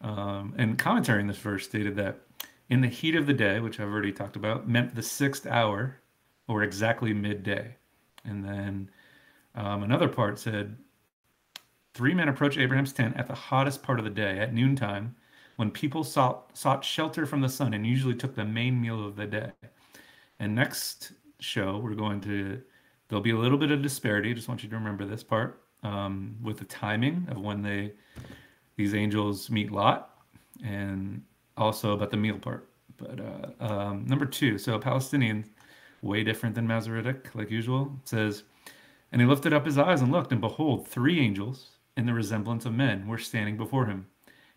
Um, 0.00 0.54
and 0.56 0.78
commentary 0.78 1.20
in 1.20 1.26
this 1.26 1.36
verse 1.36 1.64
stated 1.64 1.96
that 1.96 2.20
in 2.70 2.80
the 2.80 2.88
heat 2.88 3.14
of 3.14 3.26
the 3.26 3.34
day, 3.34 3.60
which 3.60 3.78
I've 3.78 3.88
already 3.88 4.12
talked 4.12 4.36
about, 4.36 4.68
meant 4.68 4.94
the 4.94 5.02
sixth 5.02 5.46
hour 5.46 6.00
or 6.48 6.62
exactly 6.62 7.12
midday. 7.12 7.76
And 8.24 8.44
then 8.44 8.90
um, 9.54 9.82
another 9.82 10.08
part 10.08 10.38
said, 10.38 10.76
Three 11.94 12.14
men 12.14 12.28
approached 12.28 12.58
Abraham's 12.58 12.92
tent 12.92 13.16
at 13.16 13.26
the 13.26 13.34
hottest 13.34 13.82
part 13.82 13.98
of 13.98 14.04
the 14.04 14.10
day, 14.10 14.38
at 14.38 14.54
noontime, 14.54 15.16
when 15.56 15.70
people 15.70 16.04
sought, 16.04 16.56
sought 16.56 16.84
shelter 16.84 17.26
from 17.26 17.40
the 17.40 17.48
sun 17.48 17.74
and 17.74 17.86
usually 17.86 18.14
took 18.14 18.34
the 18.34 18.44
main 18.44 18.80
meal 18.80 19.04
of 19.04 19.16
the 19.16 19.26
day. 19.26 19.50
And 20.38 20.54
next 20.54 21.12
show, 21.40 21.78
we're 21.78 21.94
going 21.94 22.20
to, 22.22 22.62
there'll 23.08 23.22
be 23.22 23.32
a 23.32 23.36
little 23.36 23.58
bit 23.58 23.70
of 23.70 23.82
disparity. 23.82 24.32
Just 24.32 24.48
want 24.48 24.62
you 24.62 24.68
to 24.70 24.76
remember 24.76 25.04
this 25.04 25.22
part 25.22 25.62
um, 25.82 26.36
with 26.42 26.58
the 26.58 26.64
timing 26.64 27.26
of 27.30 27.40
when 27.40 27.60
they, 27.60 27.92
these 28.76 28.94
angels 28.94 29.50
meet 29.50 29.72
Lot 29.72 30.10
and 30.64 31.22
also 31.56 31.92
about 31.92 32.10
the 32.10 32.16
meal 32.16 32.38
part. 32.38 32.68
But 32.96 33.20
uh, 33.20 33.64
um, 33.64 34.06
number 34.06 34.26
two, 34.26 34.58
so 34.58 34.78
Palestinian, 34.78 35.44
way 36.02 36.24
different 36.24 36.54
than 36.54 36.66
Masoretic, 36.66 37.34
like 37.34 37.50
usual, 37.50 37.98
it 38.02 38.08
says, 38.08 38.44
and 39.12 39.20
he 39.20 39.26
lifted 39.26 39.52
up 39.52 39.66
his 39.66 39.78
eyes 39.78 40.02
and 40.02 40.12
looked, 40.12 40.32
and 40.32 40.40
behold, 40.40 40.86
three 40.86 41.20
angels 41.20 41.70
in 41.96 42.06
the 42.06 42.14
resemblance 42.14 42.64
of 42.64 42.72
men 42.72 43.06
were 43.06 43.18
standing 43.18 43.56
before 43.56 43.86
him. 43.86 44.06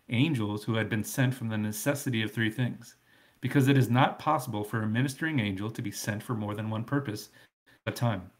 Angels 0.08 0.64
who 0.64 0.74
had 0.74 0.88
been 0.88 1.02
sent 1.02 1.34
from 1.34 1.48
the 1.48 1.58
necessity 1.58 2.22
of 2.22 2.32
three 2.32 2.50
things. 2.50 2.96
Because 3.40 3.68
it 3.68 3.76
is 3.76 3.90
not 3.90 4.18
possible 4.18 4.64
for 4.64 4.82
a 4.82 4.86
ministering 4.86 5.40
angel 5.40 5.70
to 5.70 5.82
be 5.82 5.90
sent 5.90 6.22
for 6.22 6.34
more 6.34 6.54
than 6.54 6.70
one 6.70 6.84
purpose 6.84 7.28
at 7.86 7.92
a 7.92 7.96
time. 7.96 8.30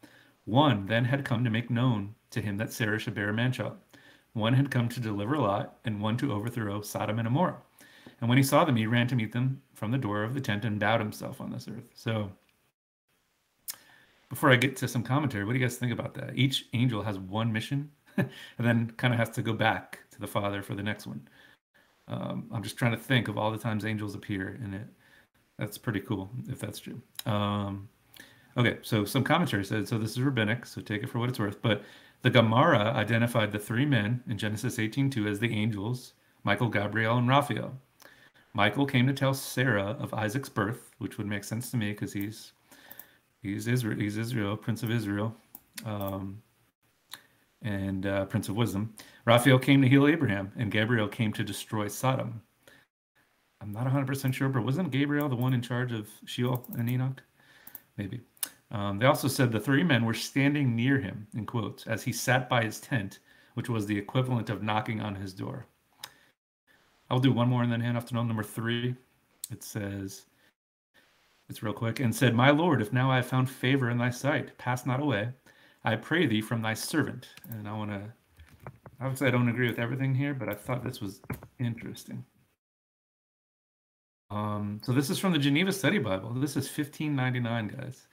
One 0.45 0.85
then 0.85 1.05
had 1.05 1.25
come 1.25 1.43
to 1.43 1.49
make 1.49 1.69
known 1.69 2.15
to 2.31 2.41
him 2.41 2.57
that 2.57 2.71
Sarah 2.71 2.99
should 2.99 3.13
bear 3.13 3.29
a 3.29 3.33
man 3.33 3.51
child. 3.51 3.77
One 4.33 4.53
had 4.53 4.71
come 4.71 4.89
to 4.89 4.99
deliver 4.99 5.37
Lot, 5.37 5.77
and 5.85 6.01
one 6.01 6.17
to 6.17 6.33
overthrow 6.33 6.81
Sodom 6.81 7.19
and 7.19 7.27
Gomorrah. 7.27 7.57
And 8.19 8.29
when 8.29 8.37
he 8.37 8.43
saw 8.43 8.65
them, 8.65 8.75
he 8.75 8.87
ran 8.87 9.07
to 9.07 9.15
meet 9.15 9.31
them 9.31 9.61
from 9.73 9.91
the 9.91 9.97
door 9.97 10.23
of 10.23 10.33
the 10.33 10.41
tent 10.41 10.65
and 10.65 10.79
bowed 10.79 10.99
himself 10.99 11.39
on 11.41 11.51
this 11.51 11.67
earth. 11.67 11.89
So, 11.93 12.31
before 14.35 14.51
I 14.51 14.57
get 14.57 14.75
to 14.75 14.87
some 14.89 15.01
commentary, 15.01 15.45
what 15.45 15.53
do 15.53 15.59
you 15.59 15.65
guys 15.65 15.77
think 15.77 15.93
about 15.93 16.13
that? 16.15 16.31
Each 16.35 16.65
angel 16.73 17.01
has 17.01 17.17
one 17.17 17.53
mission 17.53 17.89
and 18.17 18.27
then 18.59 18.91
kind 18.97 19.13
of 19.13 19.17
has 19.17 19.29
to 19.29 19.41
go 19.41 19.53
back 19.53 19.99
to 20.11 20.19
the 20.19 20.27
Father 20.27 20.61
for 20.61 20.75
the 20.75 20.83
next 20.83 21.07
one. 21.07 21.25
Um, 22.09 22.49
I'm 22.51 22.61
just 22.61 22.77
trying 22.77 22.91
to 22.91 22.97
think 22.97 23.29
of 23.29 23.37
all 23.37 23.49
the 23.49 23.57
times 23.57 23.85
angels 23.85 24.13
appear 24.13 24.59
in 24.61 24.73
it. 24.73 24.87
That's 25.57 25.77
pretty 25.77 26.01
cool 26.01 26.29
if 26.49 26.59
that's 26.59 26.79
true. 26.79 27.01
Um, 27.25 27.87
okay, 28.57 28.79
so 28.81 29.05
some 29.05 29.23
commentary 29.23 29.63
said 29.63 29.87
so. 29.87 29.97
This 29.97 30.11
is 30.11 30.21
rabbinic, 30.21 30.65
so 30.65 30.81
take 30.81 31.01
it 31.01 31.09
for 31.09 31.19
what 31.19 31.29
it's 31.29 31.39
worth. 31.39 31.61
But 31.61 31.83
the 32.21 32.29
Gemara 32.29 32.91
identified 32.91 33.53
the 33.53 33.59
three 33.59 33.85
men 33.85 34.21
in 34.27 34.37
Genesis 34.37 34.79
18:2 34.79 35.27
as 35.27 35.39
the 35.39 35.53
angels, 35.53 36.11
Michael, 36.43 36.67
Gabriel, 36.67 37.17
and 37.17 37.29
Raphael. 37.29 37.79
Michael 38.53 38.85
came 38.85 39.07
to 39.07 39.13
tell 39.13 39.33
Sarah 39.33 39.95
of 39.97 40.13
Isaac's 40.13 40.49
birth, 40.49 40.91
which 40.97 41.17
would 41.17 41.27
make 41.27 41.45
sense 41.45 41.71
to 41.71 41.77
me 41.77 41.93
because 41.93 42.11
he's 42.11 42.51
he's 43.53 43.67
Israel, 43.67 43.99
he's 43.99 44.17
Israel, 44.17 44.57
Prince 44.57 44.83
of 44.83 44.91
Israel. 44.91 45.35
Um, 45.85 46.41
and 47.61 48.05
uh, 48.05 48.25
Prince 48.25 48.47
of 48.47 48.55
Wisdom. 48.55 48.93
Raphael 49.25 49.59
came 49.59 49.81
to 49.81 49.89
heal 49.89 50.07
Abraham, 50.07 50.51
and 50.55 50.71
Gabriel 50.71 51.07
came 51.07 51.33
to 51.33 51.43
destroy 51.43 51.87
Sodom. 51.87 52.41
I'm 53.59 53.71
not 53.71 53.87
100% 53.87 54.33
sure, 54.33 54.49
but 54.49 54.63
wasn't 54.63 54.91
Gabriel 54.91 55.27
the 55.27 55.35
one 55.35 55.53
in 55.53 55.61
charge 55.61 55.91
of 55.91 56.07
Sheol 56.25 56.65
and 56.77 56.87
Enoch? 56.89 57.23
Maybe. 57.97 58.21
Um, 58.71 58.99
they 58.99 59.07
also 59.07 59.27
said 59.27 59.51
the 59.51 59.59
three 59.59 59.83
men 59.83 60.05
were 60.05 60.13
standing 60.13 60.75
near 60.75 60.99
him, 60.99 61.27
in 61.35 61.45
quotes, 61.45 61.87
as 61.87 62.03
he 62.03 62.11
sat 62.11 62.47
by 62.47 62.63
his 62.63 62.79
tent, 62.79 63.19
which 63.55 63.69
was 63.69 63.85
the 63.85 63.97
equivalent 63.97 64.49
of 64.49 64.61
knocking 64.61 65.01
on 65.01 65.15
his 65.15 65.33
door. 65.33 65.65
I'll 67.09 67.19
do 67.19 67.31
one 67.31 67.49
more 67.49 67.63
and 67.63 67.71
then 67.71 67.81
hand 67.81 67.97
off 67.97 68.05
to 68.07 68.13
number 68.13 68.43
three. 68.43 68.95
It 69.51 69.63
says, 69.63 70.25
it's 71.49 71.63
real 71.63 71.73
quick, 71.73 71.99
and 71.99 72.15
said, 72.15 72.33
My 72.33 72.49
Lord, 72.49 72.81
if 72.81 72.93
now 72.93 73.11
I 73.11 73.17
have 73.17 73.27
found 73.27 73.49
favor 73.49 73.89
in 73.89 73.97
thy 73.97 74.09
sight, 74.09 74.57
pass 74.57 74.85
not 74.85 74.99
away 74.99 75.29
I 75.85 75.95
pray 75.95 76.25
thee 76.25 76.41
from 76.41 76.63
thy 76.63 76.73
servant. 76.73 77.27
And 77.51 77.67
I 77.67 77.73
want 77.73 77.91
to, 77.91 78.01
obviously, 78.99 79.27
I 79.27 79.31
don't 79.31 79.47
agree 79.47 79.69
with 79.69 79.77
everything 79.77 80.15
here, 80.15 80.33
but 80.33 80.49
I 80.49 80.55
thought 80.55 80.83
this 80.83 80.99
was 80.99 81.21
interesting. 81.59 82.25
Um, 84.31 84.81
so 84.83 84.91
this 84.91 85.11
is 85.11 85.19
from 85.19 85.31
the 85.31 85.37
Geneva 85.37 85.71
Study 85.71 85.99
Bible. 85.99 86.33
This 86.33 86.57
is 86.57 86.65
1599, 86.65 87.67
guys. 87.67 88.07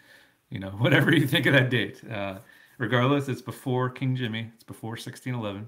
You 0.50 0.59
know, 0.59 0.68
whatever 0.78 1.14
you 1.14 1.26
think 1.26 1.46
of 1.46 1.54
that 1.54 1.70
date. 1.70 2.02
Uh, 2.09 2.40
regardless, 2.76 3.28
it's 3.28 3.40
before 3.40 3.88
King 3.88 4.14
Jimmy. 4.16 4.50
It's 4.54 4.64
before 4.64 4.90
1611. 4.90 5.66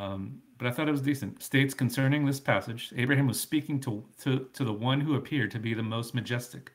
Um, 0.00 0.40
but 0.56 0.66
I 0.66 0.70
thought 0.70 0.88
it 0.88 0.92
was 0.92 1.02
decent. 1.02 1.42
States 1.42 1.74
concerning 1.74 2.24
this 2.24 2.40
passage, 2.40 2.92
Abraham 2.96 3.26
was 3.26 3.38
speaking 3.38 3.78
to, 3.80 4.02
to, 4.22 4.46
to 4.54 4.64
the 4.64 4.72
one 4.72 5.00
who 5.00 5.14
appeared 5.14 5.50
to 5.50 5.58
be 5.58 5.74
the 5.74 5.82
most 5.82 6.14
majestic, 6.14 6.72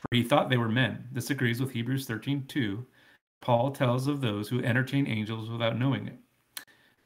for 0.00 0.08
he 0.10 0.22
thought 0.22 0.48
they 0.48 0.56
were 0.56 0.68
men. 0.68 1.06
This 1.12 1.28
agrees 1.28 1.60
with 1.60 1.72
Hebrews 1.72 2.06
13, 2.06 2.46
2, 2.48 2.86
Paul 3.42 3.72
tells 3.72 4.06
of 4.06 4.22
those 4.22 4.48
who 4.48 4.64
entertain 4.64 5.06
angels 5.06 5.50
without 5.50 5.78
knowing 5.78 6.08
it. 6.08 6.18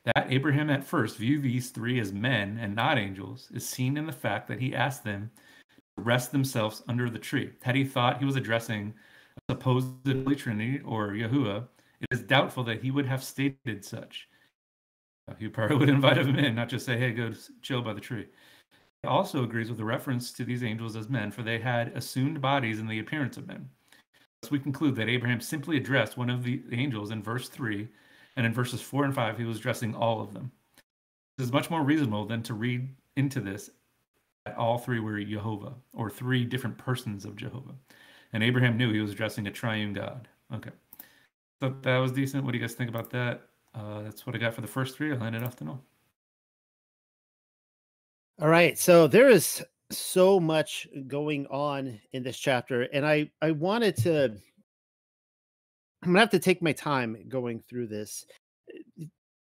That 0.05 0.31
Abraham 0.31 0.71
at 0.71 0.85
first 0.85 1.17
viewed 1.17 1.43
these 1.43 1.71
three 1.71 1.99
as 1.99 2.13
men 2.13 2.57
and 2.61 2.77
not 2.77 2.97
angels 2.97 3.51
is 3.53 3.69
seen 3.69 3.97
in 3.97 4.07
the 4.07 4.13
fact 4.13 4.47
that 4.49 4.61
he 4.61 4.75
asked 4.75 5.03
them 5.03 5.33
to 5.97 6.03
rest 6.05 6.31
themselves 6.31 6.83
under 6.89 7.11
the 7.11 7.19
tree. 7.19 7.51
Had 7.63 7.75
he 7.75 7.85
thought 7.85 8.19
he 8.19 8.25
was 8.25 8.37
addressing 8.37 8.95
a 9.49 9.55
Trinity 9.55 10.81
or 10.85 11.09
Yahuwah, 11.09 11.67
it 12.01 12.09
is 12.13 12.23
doubtful 12.23 12.63
that 12.65 12.81
he 12.81 12.93
would 12.93 13.07
have 13.07 13.23
stated 13.25 13.85
such. 13.85 14.29
He 15.39 15.49
probably 15.49 15.77
would 15.77 15.89
invite 15.89 16.17
them 16.17 16.39
in, 16.39 16.55
not 16.55 16.69
just 16.69 16.87
say, 16.87 16.99
hey, 16.99 17.13
go 17.13 17.33
chill 17.63 17.83
by 17.83 17.93
the 17.93 18.01
tree. 18.01 18.27
He 19.03 19.09
also 19.09 19.45
agrees 19.45 19.69
with 19.69 19.79
the 19.79 19.85
reference 19.85 20.33
to 20.33 20.45
these 20.45 20.63
angels 20.63 20.97
as 20.97 21.09
men, 21.09 21.31
for 21.31 21.43
they 21.43 21.59
had 21.59 21.89
assumed 21.97 22.41
bodies 22.41 22.81
in 22.81 22.87
the 22.87 22.99
appearance 22.99 23.37
of 23.37 23.47
men 23.47 23.71
we 24.51 24.59
conclude 24.59 24.97
that 24.97 25.09
Abraham 25.09 25.41
simply 25.41 25.77
addressed 25.77 26.17
one 26.17 26.31
of 26.31 26.45
the 26.45 26.63
angels 26.73 27.11
in 27.11 27.23
verse 27.23 27.49
3, 27.49 27.89
and 28.37 28.47
in 28.47 28.55
verses 28.55 28.81
4 28.81 29.05
and 29.05 29.15
5, 29.15 29.39
he 29.39 29.45
was 29.45 29.59
addressing 29.59 29.95
all 29.95 30.21
of 30.21 30.33
them. 30.33 30.51
This 31.37 31.47
is 31.47 31.53
much 31.53 31.71
more 31.71 31.83
reasonable 31.83 32.27
than 32.27 32.43
to 32.45 32.55
read 32.55 32.89
into 33.17 33.41
this 33.41 33.71
that 34.47 34.57
all 34.57 34.79
three 34.79 35.01
were 35.01 35.23
Jehovah, 35.23 35.75
or 35.93 36.09
three 36.09 36.47
different 36.47 36.79
persons 36.79 37.27
of 37.27 37.37
Jehovah. 37.37 37.75
And 38.33 38.43
Abraham 38.43 38.79
knew 38.79 38.91
he 38.91 39.01
was 39.01 39.11
addressing 39.13 39.47
a 39.47 39.51
triune 39.51 39.93
God. 39.93 40.29
Okay. 40.55 40.71
So 41.63 41.75
that 41.83 41.99
was 41.99 42.13
decent. 42.13 42.45
What 42.45 42.53
do 42.53 42.59
you 42.59 42.65
guys 42.65 42.75
think 42.75 42.89
about 42.89 43.11
that? 43.11 43.50
Uh, 43.75 44.03
that's 44.03 44.27
what 44.27 44.35
I 44.35 44.39
got 44.39 44.55
for 44.55 44.61
the 44.61 44.67
first 44.67 44.97
three. 44.97 45.13
I'll 45.13 45.19
hand 45.19 45.37
it 45.37 45.45
off 45.45 45.57
to 45.57 45.65
Noel. 45.65 45.83
All 48.41 48.49
right. 48.49 48.79
So 48.79 49.07
there 49.07 49.29
is 49.29 49.63
so 49.93 50.39
much 50.39 50.89
going 51.07 51.47
on 51.49 52.01
in 52.13 52.23
this 52.23 52.39
chapter 52.39 52.83
and 52.83 53.05
i 53.05 53.29
i 53.43 53.51
wanted 53.51 53.97
to 53.97 54.25
i'm 56.03 56.11
gonna 56.11 56.21
have 56.21 56.31
to 56.31 56.39
take 56.39 56.63
my 56.63 56.73
time 56.73 57.17
going 57.29 57.63
through 57.69 57.87
this 57.87 58.25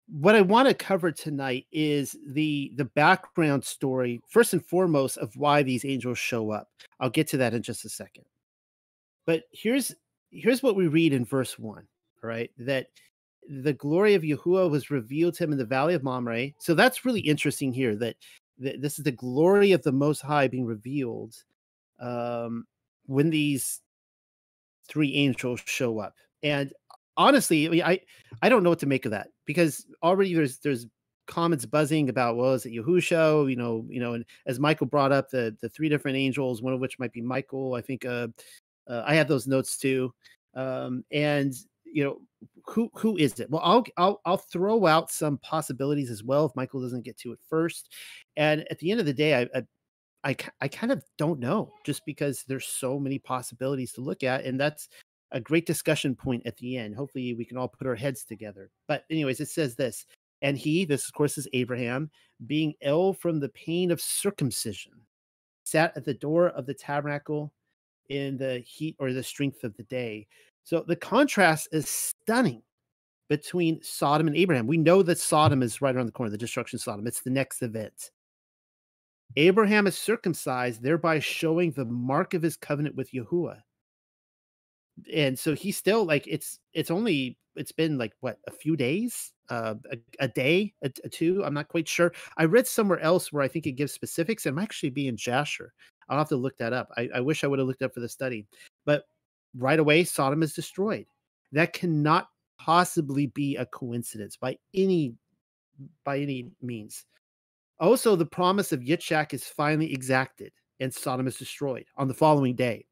what 0.09 0.34
i 0.34 0.40
want 0.40 0.66
to 0.66 0.74
cover 0.74 1.12
tonight 1.12 1.66
is 1.70 2.16
the 2.28 2.72
the 2.76 2.84
background 2.84 3.64
story 3.64 4.20
first 4.28 4.52
and 4.52 4.64
foremost 4.64 5.18
of 5.18 5.34
why 5.36 5.62
these 5.62 5.84
angels 5.84 6.18
show 6.18 6.51
up 6.51 6.68
i'll 7.01 7.10
get 7.10 7.26
to 7.26 7.36
that 7.36 7.55
in 7.55 7.62
just 7.62 7.84
a 7.84 7.89
second 7.89 8.24
but 9.26 9.44
here's 9.52 9.94
here's 10.30 10.62
what 10.62 10.76
we 10.76 10.86
read 10.86 11.12
in 11.12 11.24
verse 11.24 11.59
one 11.59 11.86
all 12.22 12.28
right 12.28 12.51
that 12.59 12.86
the 13.48 13.73
glory 13.73 14.14
of 14.14 14.23
Yahuwah 14.23 14.70
was 14.70 14.90
revealed 14.90 15.35
to 15.35 15.44
him 15.44 15.52
in 15.52 15.59
the 15.59 15.64
valley 15.64 15.94
of 15.94 16.02
Mamre. 16.02 16.52
So 16.59 16.74
that's 16.74 17.05
really 17.05 17.20
interesting 17.20 17.73
here 17.73 17.97
that 17.97 18.16
this 18.59 18.98
is 18.98 19.05
the 19.05 19.12
glory 19.12 19.73
of 19.73 19.82
the 19.82 19.93
Most 19.93 20.20
High 20.20 20.48
being 20.48 20.66
revealed 20.66 21.35
um, 22.01 22.66
when 23.06 23.31
these 23.31 23.81
three 24.89 25.14
angels 25.14 25.60
show 25.64 25.98
up. 25.98 26.14
And 26.43 26.73
honestly, 27.16 27.66
I, 27.66 27.70
mean, 27.70 27.82
I 27.82 28.01
I 28.43 28.48
don't 28.48 28.62
know 28.62 28.70
what 28.70 28.81
to 28.81 28.86
make 28.86 29.05
of 29.05 29.10
that 29.12 29.28
because 29.47 29.86
already 30.02 30.35
there's 30.35 30.59
there's 30.59 30.86
comments 31.27 31.64
buzzing 31.64 32.09
about 32.09 32.36
well 32.36 32.52
is 32.52 32.66
it 32.66 32.73
Yahusha 32.73 33.48
you 33.48 33.56
know 33.56 33.86
you 33.89 34.01
know 34.01 34.14
and 34.14 34.24
as 34.47 34.59
Michael 34.59 34.86
brought 34.86 35.12
up 35.12 35.31
the 35.31 35.56
the 35.62 35.69
three 35.69 35.89
different 35.89 36.16
angels 36.16 36.60
one 36.60 36.73
of 36.74 36.81
which 36.81 36.98
might 36.98 37.12
be 37.12 37.23
Michael 37.23 37.74
I 37.74 37.81
think 37.81 38.05
uh, 38.05 38.27
uh 38.89 39.05
I 39.06 39.14
have 39.14 39.28
those 39.28 39.47
notes 39.47 39.78
too 39.78 40.12
um 40.55 41.05
and 41.12 41.55
you 41.93 42.05
know 42.05 42.20
who 42.66 42.90
who 42.94 43.16
is 43.16 43.39
it? 43.40 43.51
Well 43.51 43.62
I'll 43.64 43.85
I'll 43.97 44.20
I'll 44.24 44.36
throw 44.36 44.86
out 44.86 45.10
some 45.10 45.39
possibilities 45.39 46.10
as 46.10 46.23
well 46.24 46.47
if 46.47 46.56
Michael 46.56 46.81
doesn't 46.81 47.05
get 47.05 47.19
to 47.19 47.32
it 47.32 47.39
first. 47.48 47.93
And 48.36 48.64
at 48.70 48.78
the 48.78 48.90
end 48.90 49.01
of 49.01 49.06
the 49.06 49.12
day 49.12 49.35
I, 49.43 49.59
I 49.59 49.62
I, 50.24 50.36
I 50.60 50.69
kind 50.69 50.93
of 50.93 51.02
don't 51.19 51.40
know 51.40 51.73
just 51.85 52.06
because 52.06 52.44
there's 52.47 52.66
so 52.66 52.98
many 52.98 53.19
possibilities 53.19 53.93
to 53.93 54.01
look 54.01 54.23
at 54.23 54.44
and 54.44 54.59
that's 54.59 54.89
a 55.32 55.40
great 55.40 55.66
discussion 55.66 56.14
point 56.14 56.43
at 56.47 56.56
the 56.59 56.77
end. 56.77 56.94
Hopefully 56.94 57.35
we 57.35 57.44
can 57.44 57.56
all 57.56 57.69
put 57.69 57.86
our 57.86 57.94
heads 57.94 58.24
together. 58.24 58.70
But 58.86 59.05
anyways 59.10 59.40
it 59.40 59.48
says 59.48 59.74
this 59.74 60.06
and 60.43 60.59
he, 60.59 60.85
this 60.85 61.06
of 61.06 61.14
course 61.14 61.39
is 61.39 61.48
Abraham, 61.52 62.10
being 62.47 62.74
ill 62.82 63.12
from 63.14 63.40
the 63.40 63.48
pain 63.51 63.90
of 63.90 64.01
circumcision, 64.01 64.93
sat 65.64 65.97
at 65.97 66.05
the 66.05 66.14
door 66.14 66.48
of 66.48 66.66
the 66.66 66.74
tabernacle 66.74 67.52
in 68.09 68.36
the 68.36 68.59
heat 68.59 68.97
or 68.98 69.12
the 69.12 69.23
strength 69.23 69.64
of 69.64 69.77
the 69.77 69.85
day. 69.85 70.27
So 70.64 70.84
the 70.86 70.97
contrast 70.97 71.68
is 71.72 71.89
stunning 71.89 72.62
between 73.28 73.82
Sodom 73.82 74.26
and 74.26 74.36
Abraham. 74.36 74.66
We 74.66 74.76
know 74.76 75.02
that 75.02 75.18
Sodom 75.18 75.62
is 75.62 75.80
right 75.80 75.94
around 75.94 76.06
the 76.06 76.12
corner, 76.12 76.30
the 76.30 76.39
destruction 76.39 76.76
of 76.76 76.82
Sodom. 76.82 77.06
It's 77.06 77.20
the 77.22 77.30
next 77.30 77.62
event. 77.62 78.10
Abraham 79.36 79.86
is 79.86 79.97
circumcised, 79.97 80.82
thereby 80.82 81.18
showing 81.18 81.72
the 81.72 81.86
mark 81.86 82.34
of 82.34 82.43
his 82.43 82.56
covenant 82.56 82.94
with 82.94 83.10
Yahuwah. 83.12 83.60
And 85.12 85.39
so 85.39 85.55
he's 85.55 85.78
still 85.78 86.05
like 86.05 86.26
it's 86.26 86.59
it's 86.74 86.90
only 86.90 87.39
it's 87.56 87.72
been 87.72 87.97
like 87.97 88.12
what 88.20 88.39
a 88.47 88.51
few 88.51 88.76
days 88.76 89.32
uh, 89.52 89.74
a, 89.90 89.97
a, 90.20 90.28
day, 90.28 90.72
a, 90.82 90.90
a, 91.05 91.09
two. 91.09 91.44
I'm 91.44 91.55
not 91.55 91.68
quite 91.68 91.86
sure. 91.86 92.12
I 92.39 92.44
read 92.44 92.66
somewhere 92.66 93.01
else 93.01 93.32
where 93.32 93.43
I 93.43 93.48
think 93.48 93.66
it 93.66 93.72
gives 93.72 93.93
specifics. 93.93 94.47
It 94.47 94.55
might 94.55 94.62
actually 94.62 94.90
be 94.90 95.09
in 95.09 95.16
Jasher. 95.16 95.74
I'll 96.09 96.18
have 96.18 96.28
to 96.30 96.36
look 96.36 96.56
that 96.59 96.72
up. 96.72 96.89
I, 96.97 97.09
I 97.14 97.20
wish 97.20 97.44
I 97.44 97.47
would 97.47 97.59
have 97.59 97.68
looked 97.68 97.82
up 97.82 97.93
for 97.93 98.01
the 98.01 98.09
study. 98.09 98.47
But 98.86 99.05
right 99.56 99.78
away, 99.78 100.04
Sodom 100.04 100.42
is 100.42 100.54
destroyed. 100.54 101.06
That 101.52 101.72
cannot 101.72 102.28
possibly 102.58 103.26
be 103.26 103.56
a 103.56 103.66
coincidence 103.66 104.36
by 104.36 104.56
any 104.74 105.14
by 106.04 106.18
any 106.18 106.50
means. 106.60 107.04
Also, 107.80 108.14
the 108.14 108.26
promise 108.26 108.72
of 108.72 108.80
Yitzhak 108.80 109.34
is 109.34 109.44
finally 109.44 109.92
exacted, 109.92 110.52
and 110.80 110.92
Sodom 110.92 111.26
is 111.26 111.36
destroyed 111.36 111.84
on 111.96 112.08
the 112.08 112.14
following 112.14 112.54
day. 112.54 112.86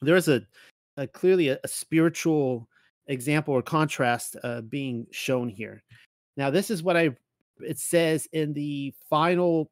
There 0.00 0.16
is 0.16 0.28
a, 0.28 0.42
a 0.96 1.06
clearly 1.06 1.48
a, 1.48 1.58
a 1.62 1.68
spiritual 1.68 2.68
example 3.06 3.54
or 3.54 3.62
contrast 3.62 4.36
uh, 4.42 4.62
being 4.62 5.06
shown 5.10 5.48
here. 5.48 5.82
Now, 6.36 6.50
this 6.50 6.70
is 6.70 6.82
what 6.82 6.96
I 6.96 7.10
it 7.60 7.78
says 7.78 8.26
in 8.32 8.54
the 8.54 8.94
final 9.08 9.70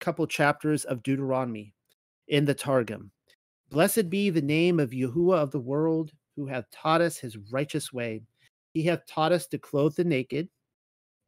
couple 0.00 0.26
chapters 0.26 0.84
of 0.84 1.02
Deuteronomy 1.02 1.74
in 2.28 2.44
the 2.44 2.54
Targum. 2.54 3.10
Blessed 3.76 4.08
be 4.08 4.30
the 4.30 4.40
name 4.40 4.80
of 4.80 4.92
Yahuwah 4.92 5.36
of 5.36 5.50
the 5.50 5.60
world, 5.60 6.10
who 6.34 6.46
hath 6.46 6.64
taught 6.70 7.02
us 7.02 7.18
his 7.18 7.36
righteous 7.52 7.92
way. 7.92 8.22
He 8.72 8.82
hath 8.84 9.04
taught 9.06 9.32
us 9.32 9.46
to 9.48 9.58
clothe 9.58 9.94
the 9.96 10.02
naked, 10.02 10.48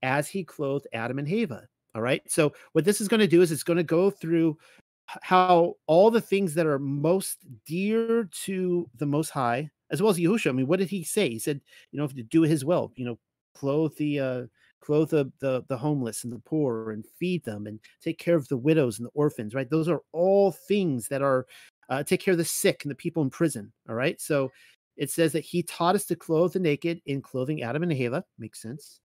as 0.03 0.31
he 0.31 0.45
clothed 0.45 0.87
Adam 0.95 1.19
and 1.19 1.29
Hava. 1.29 1.69
All 1.95 2.01
right. 2.01 2.23
So 2.27 2.55
what 2.73 2.87
this 2.87 3.03
is 3.03 3.09
going 3.09 3.20
to 3.20 3.27
do 3.27 3.43
is 3.43 3.53
it's 3.53 3.62
going 3.62 3.77
to 3.77 3.83
go 3.83 4.09
through 4.09 4.57
how 5.05 5.75
all 5.87 6.11
the 6.11 6.23
things 6.23 6.55
that 6.55 6.65
are 6.65 6.79
most 6.79 7.37
dear 7.66 8.31
to 8.45 8.89
the 8.97 9.05
Most 9.05 9.29
High, 9.29 9.69
as 9.91 10.01
well 10.01 10.11
as 10.11 10.16
Yahushua. 10.16 10.49
I 10.49 10.53
mean, 10.53 10.69
what 10.69 10.79
did 10.79 10.89
he 10.89 11.05
say? 11.05 11.29
He 11.29 11.39
said, 11.39 11.61
you 11.93 12.01
know, 12.01 12.07
to 12.07 12.23
do 12.23 12.41
his 12.41 12.65
will, 12.65 12.93
you 12.97 13.05
know, 13.05 13.19
clothe 13.55 13.95
the 13.99 14.20
uh, 14.20 14.43
clothe 14.81 15.11
the, 15.11 15.31
the 15.41 15.65
the 15.69 15.77
homeless 15.77 16.25
and 16.25 16.33
the 16.33 16.39
poor, 16.39 16.93
and 16.93 17.05
feed 17.20 17.45
them, 17.45 17.66
and 17.66 17.79
take 18.03 18.19
care 18.19 18.37
of 18.37 18.49
the 18.49 18.57
widows 18.57 18.99
and 18.99 19.05
the 19.05 19.12
orphans. 19.12 19.55
Right? 19.55 19.69
Those 19.69 19.91
are 19.91 20.01
all 20.12 20.53
things 20.53 21.09
that 21.09 21.20
are 21.20 21.45
uh, 21.89 22.02
take 22.02 22.20
care 22.20 22.32
of 22.32 22.39
the 22.39 22.44
sick 22.44 22.85
and 22.85 22.90
the 22.90 22.97
people 22.97 23.23
in 23.23 23.31
prison. 23.31 23.73
All 23.89 23.94
right. 23.94 24.20
So 24.20 24.51
it 24.97 25.10
says 25.10 25.32
that 25.32 25.44
he 25.44 25.62
taught 25.62 25.94
us 25.94 26.05
to 26.06 26.16
clothe 26.16 26.52
the 26.52 26.59
naked 26.59 27.01
in 27.06 27.23
clothing 27.23 27.62
Adam 27.62 27.82
and 27.82 27.93
Hava. 27.93 28.24
Makes 28.39 28.60
sense. 28.60 29.01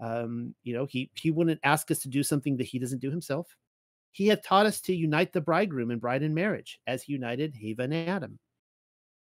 Um, 0.00 0.54
you 0.62 0.74
know, 0.74 0.86
he 0.86 1.10
he 1.14 1.30
wouldn't 1.30 1.60
ask 1.64 1.90
us 1.90 1.98
to 2.00 2.08
do 2.08 2.22
something 2.22 2.56
that 2.56 2.66
he 2.66 2.78
doesn't 2.78 3.00
do 3.00 3.10
himself. 3.10 3.54
He 4.12 4.28
hath 4.28 4.42
taught 4.42 4.66
us 4.66 4.80
to 4.82 4.94
unite 4.94 5.32
the 5.32 5.40
bridegroom 5.40 5.90
and 5.90 6.00
bride 6.00 6.22
in 6.22 6.34
marriage, 6.34 6.80
as 6.86 7.02
he 7.02 7.12
united 7.12 7.54
Hava 7.54 7.82
and 7.82 7.94
Adam. 7.94 8.38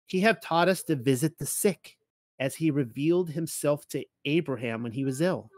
He 0.08 0.20
hath 0.20 0.42
taught 0.42 0.70
us 0.70 0.84
to 0.84 0.96
visit 0.96 1.38
the 1.38 1.46
sick, 1.46 1.98
as 2.40 2.56
he 2.56 2.72
revealed 2.72 3.30
himself 3.30 3.88
to 3.90 4.04
Abraham 4.26 4.84
when 4.84 4.92
he 4.92 5.06
was 5.06 5.22
ill. 5.22 5.50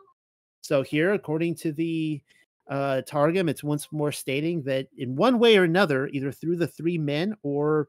So 0.62 0.84
here, 0.84 1.14
according 1.14 1.56
to 1.56 1.72
the 1.72 2.22
uh, 2.70 3.02
Targum, 3.04 3.50
it's 3.50 3.64
once 3.64 3.88
more 3.92 4.12
stating 4.12 4.64
that 4.64 4.88
in 4.98 5.16
one 5.16 5.40
way 5.40 5.58
or 5.58 5.64
another, 5.64 6.08
either 6.08 6.32
through 6.32 6.58
the 6.58 6.68
three 6.68 6.98
men 6.98 7.36
or 7.44 7.88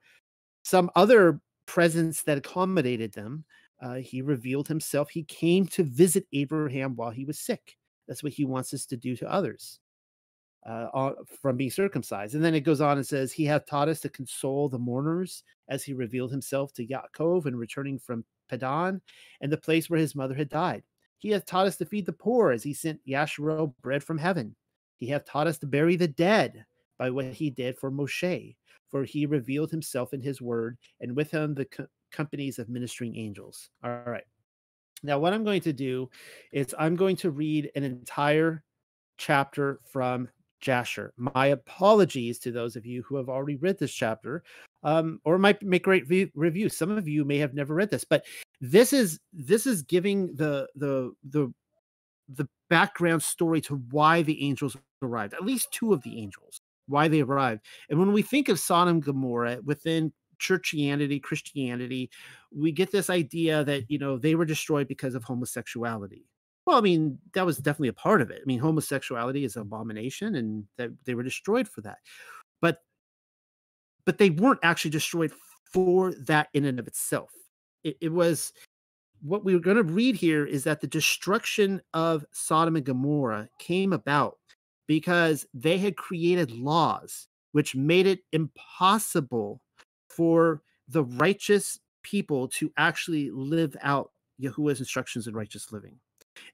some 0.62 0.90
other 0.94 1.40
presence 1.66 2.22
that 2.22 2.38
accommodated 2.38 3.12
them, 3.12 3.44
uh, 3.80 3.94
he 3.94 4.22
revealed 4.22 4.68
himself. 4.68 5.10
He 5.10 5.24
came 5.24 5.66
to 5.68 5.84
visit 5.84 6.26
Abraham 6.32 6.96
while 6.96 7.10
he 7.10 7.24
was 7.24 7.38
sick. 7.38 7.76
That's 8.06 8.22
what 8.22 8.32
he 8.32 8.44
wants 8.44 8.72
us 8.72 8.86
to 8.86 8.96
do 8.96 9.16
to 9.16 9.30
others 9.30 9.80
uh, 10.66 11.12
from 11.40 11.56
being 11.56 11.70
circumcised. 11.70 12.34
And 12.34 12.44
then 12.44 12.54
it 12.54 12.60
goes 12.60 12.80
on 12.80 12.96
and 12.96 13.06
says, 13.06 13.32
He 13.32 13.44
hath 13.44 13.66
taught 13.66 13.88
us 13.88 14.00
to 14.00 14.08
console 14.08 14.68
the 14.68 14.78
mourners 14.78 15.42
as 15.68 15.84
he 15.84 15.92
revealed 15.92 16.30
himself 16.30 16.72
to 16.74 16.86
Yaakov 16.86 17.46
and 17.46 17.58
returning 17.58 17.98
from 17.98 18.24
Padan 18.48 19.00
and 19.40 19.52
the 19.52 19.56
place 19.56 19.88
where 19.88 20.00
his 20.00 20.14
mother 20.14 20.34
had 20.34 20.48
died. 20.48 20.82
He 21.18 21.30
hath 21.30 21.46
taught 21.46 21.66
us 21.66 21.76
to 21.76 21.86
feed 21.86 22.06
the 22.06 22.12
poor 22.12 22.50
as 22.50 22.62
he 22.62 22.72
sent 22.72 23.00
Yasharo 23.06 23.72
bread 23.82 24.04
from 24.04 24.18
heaven. 24.18 24.54
He 24.98 25.08
hath 25.08 25.24
taught 25.24 25.46
us 25.46 25.58
to 25.58 25.66
bury 25.66 25.96
the 25.96 26.08
dead 26.08 26.64
by 26.98 27.10
what 27.10 27.26
he 27.26 27.50
did 27.50 27.78
for 27.78 27.90
Moshe, 27.90 28.56
for 28.90 29.04
he 29.04 29.26
revealed 29.26 29.70
himself 29.70 30.12
in 30.12 30.20
his 30.20 30.42
word, 30.42 30.76
and 31.00 31.16
with 31.16 31.30
him 31.30 31.54
the 31.54 31.64
co- 31.64 31.86
companies 32.10 32.58
of 32.58 32.68
ministering 32.68 33.16
angels. 33.16 33.70
All 33.82 34.02
right. 34.04 34.24
Now, 35.02 35.18
what 35.18 35.32
I'm 35.32 35.44
going 35.44 35.60
to 35.62 35.72
do 35.72 36.10
is 36.52 36.74
I'm 36.78 36.96
going 36.96 37.16
to 37.16 37.30
read 37.30 37.70
an 37.76 37.84
entire 37.84 38.64
chapter 39.16 39.80
from 39.84 40.28
Jasher. 40.60 41.12
My 41.16 41.48
apologies 41.48 42.40
to 42.40 42.50
those 42.50 42.74
of 42.74 42.84
you 42.84 43.02
who 43.02 43.16
have 43.16 43.28
already 43.28 43.56
read 43.56 43.78
this 43.78 43.92
chapter, 43.92 44.42
um, 44.82 45.20
or 45.24 45.38
might 45.38 45.62
make 45.62 45.84
great 45.84 46.08
re- 46.08 46.32
reviews. 46.34 46.76
Some 46.76 46.90
of 46.90 47.06
you 47.06 47.24
may 47.24 47.38
have 47.38 47.54
never 47.54 47.74
read 47.74 47.90
this, 47.90 48.04
but 48.04 48.24
this 48.60 48.92
is 48.92 49.20
this 49.32 49.66
is 49.66 49.82
giving 49.82 50.34
the 50.34 50.68
the 50.74 51.12
the 51.30 51.52
the 52.28 52.48
background 52.68 53.22
story 53.22 53.60
to 53.62 53.76
why 53.90 54.22
the 54.22 54.42
angels 54.44 54.76
arrived. 55.02 55.34
At 55.34 55.44
least 55.44 55.72
two 55.72 55.92
of 55.92 56.02
the 56.02 56.18
angels, 56.20 56.60
why 56.86 57.08
they 57.08 57.20
arrived. 57.20 57.62
And 57.90 57.98
when 57.98 58.12
we 58.12 58.22
think 58.22 58.48
of 58.48 58.58
Sodom 58.58 58.96
and 58.96 59.04
Gomorrah 59.04 59.58
within 59.64 60.12
churchianity, 60.38 61.22
Christianity, 61.22 62.10
we 62.54 62.72
get 62.72 62.92
this 62.92 63.10
idea 63.10 63.64
that 63.64 63.90
you 63.90 63.98
know 63.98 64.18
they 64.18 64.34
were 64.34 64.44
destroyed 64.44 64.88
because 64.88 65.14
of 65.14 65.24
homosexuality 65.24 66.24
well, 66.68 66.76
I 66.76 66.82
mean, 66.82 67.18
that 67.32 67.46
was 67.46 67.56
definitely 67.56 67.88
a 67.88 67.94
part 67.94 68.20
of 68.20 68.30
it. 68.30 68.42
I 68.42 68.44
mean, 68.44 68.58
homosexuality 68.58 69.42
is 69.42 69.56
an 69.56 69.62
abomination, 69.62 70.34
and 70.34 70.66
that 70.76 70.90
they 71.06 71.14
were 71.14 71.22
destroyed 71.22 71.66
for 71.66 71.80
that. 71.80 71.96
But 72.60 72.82
but 74.04 74.18
they 74.18 74.28
weren't 74.28 74.60
actually 74.62 74.90
destroyed 74.90 75.32
for 75.72 76.12
that 76.26 76.48
in 76.52 76.66
and 76.66 76.78
of 76.78 76.86
itself. 76.86 77.30
It, 77.84 77.96
it 78.02 78.12
was 78.12 78.52
what 79.22 79.46
we 79.46 79.54
are 79.54 79.60
going 79.60 79.78
to 79.78 79.82
read 79.82 80.14
here 80.14 80.44
is 80.44 80.62
that 80.64 80.82
the 80.82 80.86
destruction 80.86 81.80
of 81.94 82.26
Sodom 82.32 82.76
and 82.76 82.84
Gomorrah 82.84 83.48
came 83.58 83.94
about 83.94 84.36
because 84.88 85.46
they 85.54 85.78
had 85.78 85.96
created 85.96 86.50
laws 86.50 87.28
which 87.52 87.74
made 87.74 88.06
it 88.06 88.20
impossible 88.32 89.60
for 90.08 90.62
the 90.88 91.04
righteous 91.04 91.78
people 92.02 92.48
to 92.48 92.72
actually 92.76 93.30
live 93.30 93.76
out 93.82 94.10
Yahuwah's 94.40 94.80
instructions 94.80 95.26
in 95.26 95.34
righteous 95.34 95.72
living. 95.72 95.98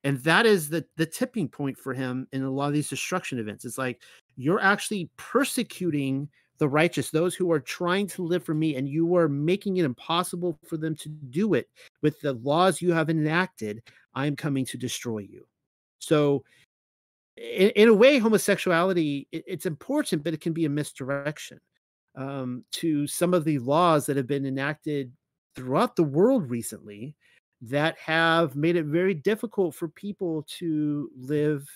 And 0.02 0.18
that 0.20 0.46
is 0.46 0.68
the 0.68 0.84
the 0.96 1.06
tipping 1.06 1.48
point 1.48 1.76
for 1.76 1.92
him 1.92 2.26
in 2.32 2.42
a 2.42 2.50
lot 2.50 2.68
of 2.68 2.72
these 2.72 2.88
destruction 2.88 3.38
events. 3.38 3.64
It's 3.64 3.78
like 3.78 4.02
you're 4.36 4.60
actually 4.60 5.10
persecuting 5.16 6.28
the 6.58 6.68
righteous 6.68 7.10
those 7.10 7.34
who 7.34 7.52
are 7.52 7.60
trying 7.60 8.06
to 8.06 8.22
live 8.22 8.44
for 8.44 8.54
me 8.54 8.76
and 8.76 8.88
you 8.88 9.14
are 9.16 9.28
making 9.28 9.76
it 9.76 9.84
impossible 9.84 10.56
for 10.66 10.76
them 10.76 10.94
to 10.96 11.08
do 11.08 11.54
it. 11.54 11.68
With 12.00 12.20
the 12.20 12.32
laws 12.34 12.80
you 12.80 12.92
have 12.92 13.10
enacted 13.10 13.82
i'm 14.14 14.36
coming 14.36 14.64
to 14.66 14.78
destroy 14.78 15.18
you. 15.18 15.46
So 15.98 16.44
in, 17.36 17.70
in 17.70 17.88
a 17.88 17.94
way 17.94 18.18
homosexuality 18.18 19.26
it, 19.32 19.44
it's 19.46 19.66
important 19.66 20.22
but 20.22 20.34
it 20.34 20.40
can 20.40 20.52
be 20.52 20.64
a 20.64 20.70
misdirection 20.70 21.60
um, 22.16 22.64
to 22.70 23.06
some 23.06 23.34
of 23.34 23.44
the 23.44 23.58
laws 23.58 24.06
that 24.06 24.16
have 24.16 24.26
been 24.26 24.46
enacted 24.46 25.12
throughout 25.56 25.96
the 25.96 26.02
world 26.04 26.48
recently 26.50 27.14
that 27.60 27.98
have 27.98 28.54
made 28.56 28.76
it 28.76 28.84
very 28.84 29.14
difficult 29.14 29.74
for 29.74 29.88
people 29.88 30.44
to 30.46 31.10
live 31.16 31.68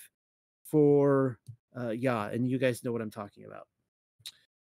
for 0.63 1.39
Uh, 1.75 1.91
yeah, 1.91 2.29
and 2.29 2.49
you 2.49 2.57
guys 2.57 2.83
know 2.83 2.91
what 2.91 3.01
I'm 3.01 3.11
talking 3.11 3.45
about. 3.45 3.67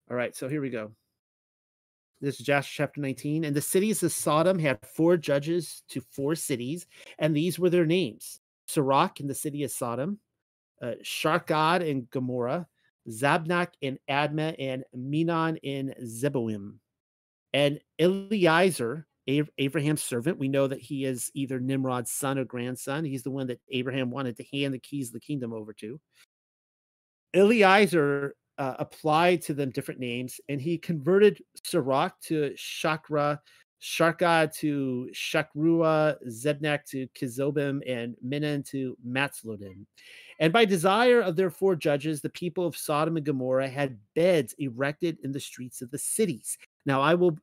All 0.09 0.17
right, 0.17 0.35
so 0.35 0.49
here 0.49 0.61
we 0.61 0.69
go. 0.69 0.91
This 2.19 2.39
is 2.39 2.45
Jasher 2.45 2.73
chapter 2.73 2.99
19. 2.99 3.45
And 3.45 3.55
the 3.55 3.61
cities 3.61 4.03
of 4.03 4.11
Sodom 4.11 4.59
had 4.59 4.79
four 4.85 5.15
judges 5.17 5.83
to 5.89 6.01
four 6.01 6.35
cities, 6.35 6.87
and 7.19 7.35
these 7.35 7.59
were 7.59 7.69
their 7.69 7.85
names 7.85 8.39
Sirach 8.67 9.19
in 9.19 9.27
the 9.27 9.35
city 9.35 9.63
of 9.63 9.71
Sodom, 9.71 10.19
uh, 10.81 10.93
Sharkad 11.03 11.85
in 11.85 12.07
Gomorrah, 12.11 12.67
Zabnak 13.09 13.69
in 13.81 13.99
Admah, 14.09 14.55
and 14.59 14.83
Menon 14.93 15.57
in 15.57 15.93
Zeboim. 16.03 16.75
And 17.53 17.79
Eliezer, 17.99 19.07
Abraham's 19.27 20.03
servant, 20.03 20.39
we 20.39 20.47
know 20.47 20.67
that 20.67 20.81
he 20.81 21.05
is 21.05 21.31
either 21.33 21.59
Nimrod's 21.59 22.11
son 22.11 22.37
or 22.37 22.45
grandson. 22.45 23.03
He's 23.03 23.23
the 23.23 23.31
one 23.31 23.47
that 23.47 23.59
Abraham 23.69 24.11
wanted 24.11 24.37
to 24.37 24.45
hand 24.51 24.73
the 24.73 24.79
keys 24.79 25.09
of 25.09 25.13
the 25.13 25.19
kingdom 25.19 25.53
over 25.53 25.73
to. 25.73 25.99
Eliezer 27.35 28.35
uh, 28.57 28.75
applied 28.79 29.41
to 29.43 29.53
them 29.53 29.69
different 29.69 29.99
names, 29.99 30.39
and 30.49 30.59
he 30.59 30.77
converted 30.77 31.41
Sirach 31.63 32.19
to 32.21 32.53
Shakra, 32.55 33.39
Sharka 33.79 34.51
to 34.57 35.09
Shakrua, 35.13 36.15
Zebnak 36.27 36.85
to 36.89 37.07
Kizobim, 37.09 37.81
and 37.87 38.15
Menon 38.21 38.63
to 38.63 38.97
Matzlodim. 39.07 39.85
And 40.39 40.53
by 40.53 40.65
desire 40.65 41.21
of 41.21 41.35
their 41.35 41.49
four 41.49 41.75
judges, 41.75 42.21
the 42.21 42.29
people 42.29 42.65
of 42.65 42.77
Sodom 42.77 43.17
and 43.17 43.25
Gomorrah 43.25 43.69
had 43.69 43.97
beds 44.15 44.53
erected 44.57 45.17
in 45.23 45.31
the 45.31 45.39
streets 45.39 45.81
of 45.81 45.91
the 45.91 45.97
cities. 45.97 46.57
Now, 46.85 47.01
I 47.01 47.15
will, 47.15 47.37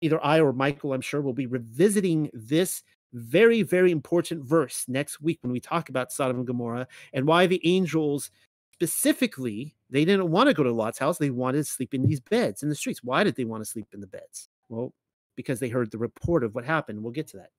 either 0.00 0.24
I 0.24 0.40
or 0.40 0.52
Michael, 0.52 0.92
I'm 0.92 1.00
sure, 1.00 1.20
will 1.20 1.32
be 1.32 1.46
revisiting 1.46 2.30
this 2.32 2.82
very, 3.12 3.62
very 3.62 3.90
important 3.90 4.44
verse 4.44 4.84
next 4.86 5.20
week 5.20 5.38
when 5.42 5.52
we 5.52 5.60
talk 5.60 5.88
about 5.88 6.12
Sodom 6.12 6.38
and 6.38 6.46
Gomorrah 6.46 6.86
and 7.12 7.26
why 7.26 7.46
the 7.46 7.60
angels 7.64 8.30
specifically 8.74 9.74
they 9.90 10.04
didn't 10.04 10.30
want 10.30 10.48
to 10.48 10.54
go 10.54 10.62
to 10.62 10.70
Lot's 10.70 10.98
house. 10.98 11.18
They 11.18 11.30
wanted 11.30 11.58
to 11.58 11.64
sleep 11.64 11.94
in 11.94 12.02
these 12.02 12.20
beds 12.20 12.62
in 12.62 12.68
the 12.68 12.74
streets. 12.74 13.02
Why 13.02 13.24
did 13.24 13.36
they 13.36 13.44
want 13.44 13.64
to 13.64 13.70
sleep 13.70 13.86
in 13.92 14.00
the 14.00 14.06
beds? 14.06 14.48
Well, 14.68 14.92
because 15.38 15.60
they 15.60 15.68
heard 15.68 15.88
the 15.92 15.98
report 15.98 16.42
of 16.42 16.56
what 16.56 16.64
happened. 16.64 17.00
We'll 17.00 17.12
get 17.12 17.28
to 17.28 17.36
that. 17.36 17.50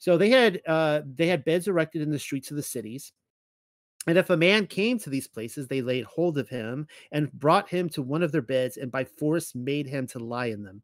So 0.00 0.18
they 0.18 0.28
had 0.28 0.60
uh, 0.66 1.02
they 1.06 1.28
had 1.28 1.44
beds 1.44 1.68
erected 1.68 2.02
in 2.02 2.10
the 2.10 2.18
streets 2.18 2.50
of 2.50 2.56
the 2.56 2.64
cities. 2.64 3.12
And 4.08 4.18
if 4.18 4.28
a 4.30 4.36
man 4.36 4.66
came 4.66 4.98
to 4.98 5.08
these 5.08 5.28
places, 5.28 5.68
they 5.68 5.82
laid 5.82 6.04
hold 6.04 6.36
of 6.36 6.48
him 6.48 6.88
and 7.12 7.32
brought 7.32 7.68
him 7.68 7.88
to 7.90 8.02
one 8.02 8.24
of 8.24 8.32
their 8.32 8.42
beds, 8.42 8.76
and 8.76 8.90
by 8.90 9.04
force 9.04 9.54
made 9.54 9.86
him 9.86 10.08
to 10.08 10.18
lie 10.18 10.46
in 10.46 10.64
them. 10.64 10.82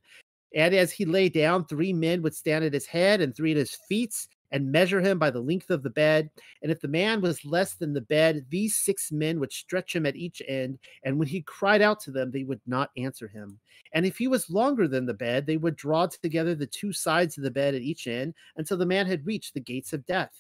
And 0.55 0.73
as 0.73 0.93
he 0.93 1.05
lay 1.05 1.29
down, 1.29 1.65
three 1.65 1.93
men 1.93 2.23
would 2.23 2.37
stand 2.37 2.65
at 2.65 2.73
his 2.73 2.87
head 2.87 3.21
and 3.21 3.35
three 3.35 3.51
at 3.51 3.57
his 3.57 3.77
feet, 3.89 4.15
and 4.51 4.73
measure 4.73 5.01
him 5.01 5.19
by 5.19 5.31
the 5.31 5.41
length 5.41 5.71
of 5.71 5.83
the 5.83 5.91
bed. 5.91 6.31
And 6.63 6.73
if 6.73 6.81
the 6.81 6.89
man 6.89 7.21
was 7.21 7.45
less 7.45 7.75
than 7.75 7.93
the 7.93 8.01
bed, 8.01 8.47
these 8.49 8.77
six 8.77 9.13
men 9.13 9.39
would 9.41 9.53
stretch 9.53 9.95
him 9.95 10.07
at 10.07 10.17
each 10.17 10.43
end. 10.49 10.79
And 11.05 11.19
when 11.19 11.29
he 11.29 11.43
cried 11.43 11.83
out 11.83 12.01
to 12.01 12.11
them, 12.11 12.31
they 12.31 12.45
would 12.45 12.61
not 12.67 12.91
answer 12.97 13.29
him. 13.29 13.59
And 13.93 14.07
if 14.07 14.19
he 14.19 14.29
was 14.29 14.51
longer 14.51 14.89
than 14.89 15.07
the 15.07 15.15
bed, 15.15 15.47
they 15.47 15.57
would 15.57 15.77
draw 15.77 16.07
together 16.07 16.55
the 16.55 16.67
two 16.67 16.93
sides 16.93 17.37
of 17.37 17.45
the 17.45 17.51
bed 17.51 17.75
at 17.75 17.83
each 17.83 18.07
end 18.07 18.35
until 18.57 18.77
the 18.77 18.87
man 18.87 19.07
had 19.07 19.27
reached 19.27 19.55
the 19.55 19.61
gates 19.61 19.93
of 19.93 20.07
death. 20.07 20.33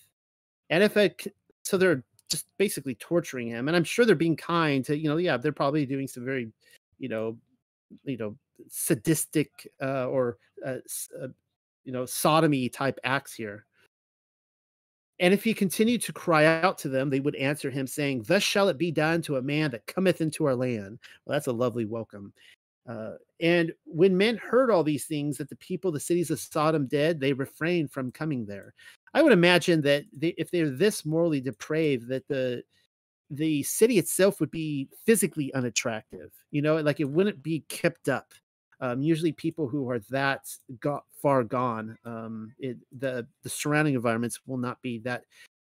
And 0.70 0.82
if 0.82 0.96
a 0.96 1.14
so 1.62 1.76
they're 1.76 2.04
just 2.30 2.46
basically 2.58 2.94
torturing 2.94 3.48
him, 3.48 3.68
and 3.68 3.76
I'm 3.76 3.84
sure 3.84 4.04
they're 4.04 4.14
being 4.14 4.36
kind 4.36 4.84
to 4.84 4.96
you 4.96 5.08
know 5.08 5.16
yeah 5.16 5.36
they're 5.36 5.52
probably 5.52 5.86
doing 5.86 6.06
some 6.06 6.24
very 6.24 6.50
you 6.98 7.08
know 7.08 7.38
you 8.04 8.18
know 8.18 8.36
sadistic 8.68 9.50
uh, 9.80 10.06
or 10.06 10.36
uh, 10.66 10.76
uh, 11.22 11.28
you 11.84 11.92
know 11.92 12.04
sodomy 12.04 12.68
type 12.68 12.98
acts 13.04 13.32
here 13.32 13.64
and 15.20 15.34
if 15.34 15.42
he 15.42 15.52
continued 15.52 16.02
to 16.02 16.12
cry 16.12 16.44
out 16.44 16.78
to 16.78 16.88
them, 16.88 17.10
they 17.10 17.20
would 17.20 17.36
answer 17.36 17.70
him, 17.70 17.86
saying, 17.86 18.24
Thus 18.26 18.42
shall 18.42 18.68
it 18.68 18.78
be 18.78 18.90
done 18.90 19.22
to 19.22 19.36
a 19.36 19.42
man 19.42 19.70
that 19.72 19.86
cometh 19.86 20.20
into 20.20 20.44
our 20.44 20.54
land. 20.54 20.98
Well, 21.24 21.34
that's 21.34 21.48
a 21.48 21.52
lovely 21.52 21.84
welcome. 21.84 22.32
Uh, 22.88 23.12
and 23.40 23.72
when 23.84 24.16
men 24.16 24.36
heard 24.36 24.70
all 24.70 24.82
these 24.82 25.04
things 25.04 25.36
that 25.36 25.48
the 25.48 25.56
people, 25.56 25.92
the 25.92 26.00
cities 26.00 26.30
of 26.30 26.40
Sodom 26.40 26.86
did, 26.86 27.20
they 27.20 27.32
refrained 27.32 27.90
from 27.90 28.10
coming 28.12 28.46
there. 28.46 28.72
I 29.12 29.22
would 29.22 29.32
imagine 29.32 29.82
that 29.82 30.04
they, 30.12 30.34
if 30.38 30.50
they're 30.50 30.70
this 30.70 31.04
morally 31.04 31.40
depraved, 31.40 32.08
that 32.08 32.26
the 32.28 32.62
the 33.30 33.62
city 33.62 33.98
itself 33.98 34.40
would 34.40 34.50
be 34.50 34.88
physically 35.04 35.52
unattractive. 35.52 36.30
You 36.50 36.62
know, 36.62 36.76
like 36.76 37.00
it 37.00 37.10
wouldn't 37.10 37.42
be 37.42 37.60
kept 37.68 38.08
up. 38.08 38.32
Um, 38.80 39.02
usually, 39.02 39.32
people 39.32 39.68
who 39.68 39.88
are 39.90 39.98
that 40.10 40.46
far 41.20 41.42
gone, 41.44 41.96
um, 42.04 42.52
it, 42.58 42.76
the 42.98 43.26
the 43.42 43.48
surrounding 43.48 43.94
environments 43.94 44.40
will 44.46 44.58
not 44.58 44.80
be 44.82 44.98
that 45.00 45.24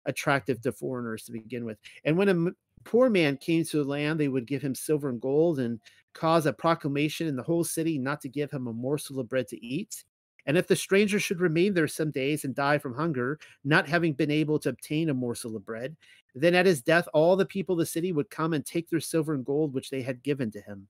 attractive 0.07 0.61
to 0.63 0.73
foreigners 0.73 1.25
to 1.25 1.33
begin 1.33 1.65
with. 1.65 1.79
And 2.05 2.17
when 2.17 2.29
a 2.29 2.51
poor 2.85 3.11
man 3.11 3.37
came 3.37 3.65
to 3.65 3.77
the 3.79 3.85
land, 3.85 4.19
they 4.19 4.29
would 4.29 4.47
give 4.47 4.63
him 4.63 4.75
silver 4.75 5.09
and 5.09 5.21
gold 5.21 5.59
and 5.59 5.81
cause 6.15 6.47
a 6.47 6.53
proclamation 6.53 7.27
in 7.27 7.37
the 7.37 7.43
whole 7.43 7.65
city 7.65 7.99
not 7.99 8.21
to 8.21 8.29
give 8.29 8.51
him 8.51 8.67
a 8.67 8.73
morsel 8.73 9.21
of 9.21 9.29
bread 9.29 9.49
to 9.49 9.65
eat. 9.65 10.05
And 10.47 10.57
if 10.57 10.67
the 10.67 10.77
stranger 10.77 11.21
should 11.21 11.41
remain 11.41 11.75
there 11.75 11.87
some 11.87 12.11
days 12.11 12.45
and 12.45 12.55
die 12.55 12.79
from 12.79 12.95
hunger, 12.95 13.39
not 13.63 13.89
having 13.89 14.15
been 14.15 14.31
able 14.31 14.59
to 14.61 14.71
obtain 14.71 15.11
a 15.11 15.15
morsel 15.15 15.55
of 15.55 15.67
bread, 15.67 15.97
then 16.35 16.55
at 16.55 16.67
his 16.67 16.83
death 16.83 17.07
all 17.13 17.37
the 17.37 17.45
people 17.45 17.75
of 17.75 17.81
the 17.81 17.87
city 17.87 18.13
would 18.13 18.31
come 18.31 18.53
and 18.53 18.65
take 18.65 18.89
their 18.89 19.01
silver 19.01 19.35
and 19.35 19.45
gold 19.45 19.75
which 19.75 19.91
they 19.91 20.03
had 20.03 20.23
given 20.23 20.51
to 20.53 20.61
him. 20.61 20.89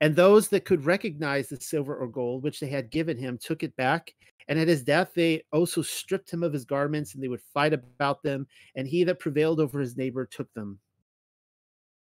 And 0.00 0.14
those 0.14 0.48
that 0.48 0.64
could 0.64 0.84
recognize 0.84 1.48
the 1.48 1.56
silver 1.56 1.96
or 1.96 2.06
gold 2.06 2.42
which 2.42 2.60
they 2.60 2.68
had 2.68 2.90
given 2.90 3.16
him 3.16 3.38
took 3.38 3.62
it 3.62 3.74
back. 3.76 4.14
And 4.48 4.58
at 4.58 4.68
his 4.68 4.82
death, 4.82 5.12
they 5.14 5.42
also 5.52 5.82
stripped 5.82 6.30
him 6.30 6.42
of 6.42 6.52
his 6.52 6.64
garments 6.64 7.14
and 7.14 7.22
they 7.22 7.28
would 7.28 7.40
fight 7.40 7.72
about 7.72 8.22
them. 8.22 8.46
And 8.74 8.86
he 8.86 9.04
that 9.04 9.18
prevailed 9.18 9.58
over 9.58 9.80
his 9.80 9.96
neighbor 9.96 10.26
took 10.26 10.52
them. 10.54 10.78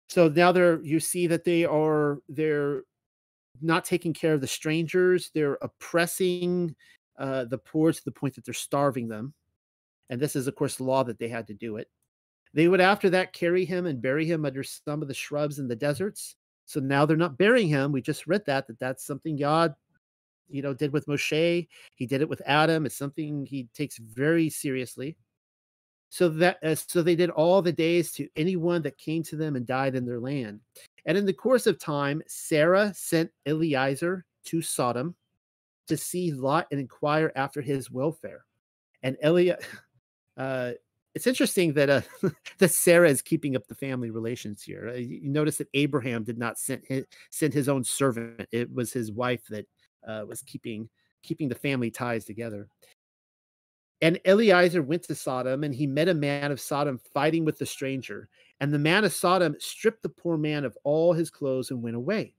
So 0.10 0.28
now 0.28 0.52
they're, 0.52 0.82
you 0.82 1.00
see 1.00 1.28
that 1.28 1.44
they 1.44 1.66
are, 1.66 2.20
they're 2.28 2.84
not 3.62 3.86
taking 3.86 4.14
care 4.14 4.34
of 4.34 4.42
the 4.42 4.48
strangers. 4.48 5.30
They're 5.34 5.58
oppressing 5.62 6.76
uh, 7.20 7.46
the 7.46 7.58
poor 7.58 7.92
to 7.94 8.06
the 8.06 8.12
point 8.12 8.36
that 8.36 8.46
they're 8.46 8.54
starving 8.54 9.08
them. 9.08 9.34
And 10.10 10.20
this 10.20 10.36
is, 10.36 10.48
of 10.48 10.56
course, 10.56 10.76
the 10.76 10.84
law 10.84 11.04
that 11.04 11.20
they 11.20 11.30
had 11.30 11.48
to 11.48 11.54
do 11.54 11.78
it. 11.78 11.88
They 12.54 12.68
would, 12.68 12.82
after 12.82 13.10
that, 13.12 13.32
carry 13.32 13.64
him 13.64 13.86
and 13.86 14.02
bury 14.02 14.26
him 14.26 14.46
under 14.46 14.64
some 14.64 15.02
of 15.02 15.08
the 15.08 15.14
shrubs 15.14 15.60
in 15.60 15.68
the 15.68 15.76
deserts 15.76 16.36
so 16.72 16.80
now 16.80 17.06
they're 17.06 17.18
not 17.18 17.38
burying 17.38 17.68
him. 17.68 17.92
We 17.92 18.02
just 18.02 18.28
read 18.28 18.46
that 18.46 18.66
that 18.68 18.80
that's 18.80 19.06
something 19.06 19.36
God, 19.36 19.76
you 20.48 20.62
know, 20.62 20.74
did 20.74 20.94
with 20.94 21.06
Moshe. 21.06 21.68
He 21.96 22.06
did 22.06 22.22
it 22.22 22.30
with 22.30 22.42
Adam. 22.46 22.86
It's 22.86 22.96
something 22.98 23.46
he 23.46 23.68
takes 23.74 23.98
very 23.98 24.50
seriously. 24.50 25.18
So 26.10 26.30
that 26.30 26.64
uh, 26.64 26.76
so 26.76 27.02
they 27.02 27.18
did 27.18 27.30
all 27.30 27.62
the 27.62 27.74
days 27.74 28.14
to 28.14 28.28
anyone 28.38 28.82
that 28.84 28.98
came 28.98 29.22
to 29.24 29.36
them 29.36 29.58
and 29.58 29.68
died 29.68 29.96
in 29.96 30.06
their 30.06 30.20
land. 30.20 30.62
And 31.06 31.18
in 31.18 31.26
the 31.26 31.34
course 31.34 31.68
of 31.68 31.78
time, 31.78 32.22
Sarah 32.28 32.94
sent 32.96 33.32
Eliezer 33.46 34.26
to 34.46 34.62
Sodom 34.62 35.16
to 35.88 35.98
see 35.98 36.32
Lot 36.32 36.68
and 36.72 36.80
inquire 36.80 37.34
after 37.36 37.62
his 37.62 37.92
welfare. 37.92 38.46
And 39.04 39.18
Eli, 39.26 39.56
uh, 40.38 40.72
it's 41.14 41.28
interesting 41.28 41.74
that 41.74 41.90
uh, 41.90 42.02
that 42.60 42.72
Sarah 42.72 43.10
is 43.10 43.22
keeping 43.22 43.56
up 43.56 43.68
the 43.68 43.76
family 43.76 44.10
relations 44.10 44.64
here. 44.64 44.90
Uh, 44.94 44.98
you 44.98 45.30
notice 45.30 45.58
that 45.58 45.70
Abraham 45.74 46.24
did 46.24 46.38
not 46.38 46.58
send 46.58 46.84
his, 46.88 47.06
send 47.30 47.54
his 47.54 47.70
own 47.70 47.84
servant; 47.84 48.48
it 48.52 48.74
was 48.74 48.94
his 48.94 49.12
wife 49.12 49.46
that 49.50 49.66
uh, 50.08 50.24
was 50.28 50.42
keeping 50.42 50.90
keeping 51.24 51.50
the 51.50 51.56
family 51.56 51.92
ties 51.92 52.26
together. 52.26 52.68
And 54.04 54.20
Eliezer 54.26 54.82
went 54.82 55.04
to 55.04 55.16
Sodom, 55.16 55.64
and 55.64 55.76
he 55.76 55.86
met 55.86 56.08
a 56.10 56.14
man 56.14 56.52
of 56.52 56.60
Sodom 56.60 57.00
fighting 57.14 57.46
with 57.46 57.60
the 57.60 57.68
stranger. 57.68 58.30
And 58.60 58.74
the 58.74 58.80
man 58.80 59.04
of 59.04 59.14
Sodom 59.14 59.56
stripped 59.60 60.02
the 60.02 60.10
poor 60.10 60.38
man 60.38 60.66
of 60.66 60.76
all 60.84 61.14
his 61.14 61.30
clothes 61.30 61.70
and 61.70 61.84
went 61.84 61.96
away. 61.96 62.34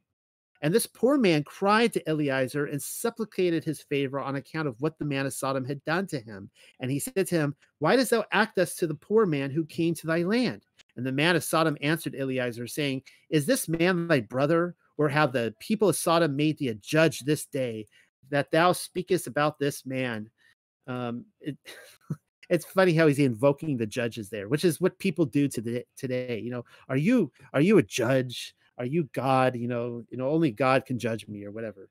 And 0.63 0.73
this 0.73 0.87
poor 0.87 1.19
man 1.19 1.43
cried 1.43 1.93
to 1.93 2.09
Eliezer 2.09 2.67
and 2.67 2.81
supplicated 2.81 3.65
his 3.65 3.83
favor 3.83 4.21
on 4.21 4.37
account 4.37 4.69
of 4.69 4.81
what 4.81 4.97
the 4.97 5.05
man 5.05 5.27
of 5.27 5.35
Sodom 5.35 5.65
had 5.65 5.85
done 5.85 6.07
to 6.07 6.21
him. 6.21 6.51
And 6.79 6.89
he 6.89 7.01
said 7.01 7.27
to 7.27 7.35
him, 7.35 7.57
Why 7.81 7.97
dost 7.97 8.11
thou 8.11 8.25
act 8.31 8.55
thus 8.55 8.77
to 8.77 8.87
the 8.87 8.95
poor 8.95 9.27
man 9.27 9.51
who 9.51 9.65
came 9.67 9.93
to 9.95 10.07
thy 10.07 10.23
land? 10.23 10.63
And 10.97 11.05
the 11.05 11.13
man 11.13 11.35
of 11.35 11.43
Sodom 11.43 11.77
answered 11.81 12.15
Eliezer, 12.15 12.69
saying, 12.69 13.03
Is 13.29 13.45
this 13.45 13.69
man 13.69 14.07
thy 14.07 14.21
brother? 14.21 14.77
Or 14.99 15.09
have 15.09 15.33
the 15.33 15.53
people 15.59 15.89
of 15.89 15.97
Sodom 15.97 16.37
made 16.37 16.59
thee 16.59 16.69
a 16.69 16.75
judge 16.75 17.21
this 17.21 17.47
day, 17.47 17.89
that 18.31 18.53
thou 18.53 18.73
speakest 18.73 19.27
about 19.27 19.59
this 19.59 19.85
man? 19.85 20.31
Um, 20.87 21.25
it, 21.41 21.57
it's 22.51 22.67
funny 22.67 22.95
how 22.95 23.09
he's 23.09 23.19
invoking 23.19 23.79
the 23.79 23.87
judges 23.87 24.29
there, 24.29 24.49
which 24.49 24.65
is 24.65 24.81
what 24.81 24.99
people 24.99 25.25
do 25.25 25.49
today. 25.49 25.85
Today, 25.97 26.39
you 26.39 26.51
know, 26.51 26.65
are 26.89 26.97
you 26.97 27.33
are 27.53 27.61
you 27.61 27.79
a 27.79 27.83
judge? 27.83 28.55
Are 28.83 28.87
you 28.87 29.09
God? 29.13 29.55
You 29.55 29.69
know, 29.69 30.05
you 30.11 30.19
know, 30.19 30.29
only 30.29 30.51
God 30.51 30.87
can 30.87 30.99
judge 30.99 31.29
me 31.29 31.45
or 31.45 31.53
whatever. 31.53 31.89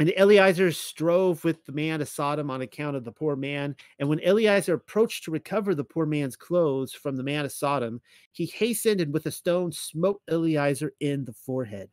And 0.00 0.12
Eliezer 0.18 0.72
strove 0.72 1.44
with 1.44 1.64
the 1.64 1.70
man 1.70 2.00
of 2.00 2.08
Sodom 2.08 2.50
on 2.50 2.60
account 2.60 2.96
of 2.96 3.04
the 3.04 3.12
poor 3.12 3.36
man. 3.36 3.76
And 4.00 4.08
when 4.08 4.18
Eliezer 4.18 4.74
approached 4.74 5.22
to 5.24 5.30
recover 5.30 5.76
the 5.76 5.84
poor 5.84 6.06
man's 6.06 6.34
clothes 6.34 6.92
from 6.92 7.14
the 7.14 7.22
man 7.22 7.44
of 7.44 7.52
Sodom, 7.52 8.00
he 8.32 8.46
hastened 8.46 9.00
and 9.00 9.12
with 9.12 9.26
a 9.26 9.30
stone 9.30 9.70
smote 9.70 10.20
Eliezer 10.28 10.92
in 10.98 11.24
the 11.24 11.34
forehead. 11.34 11.88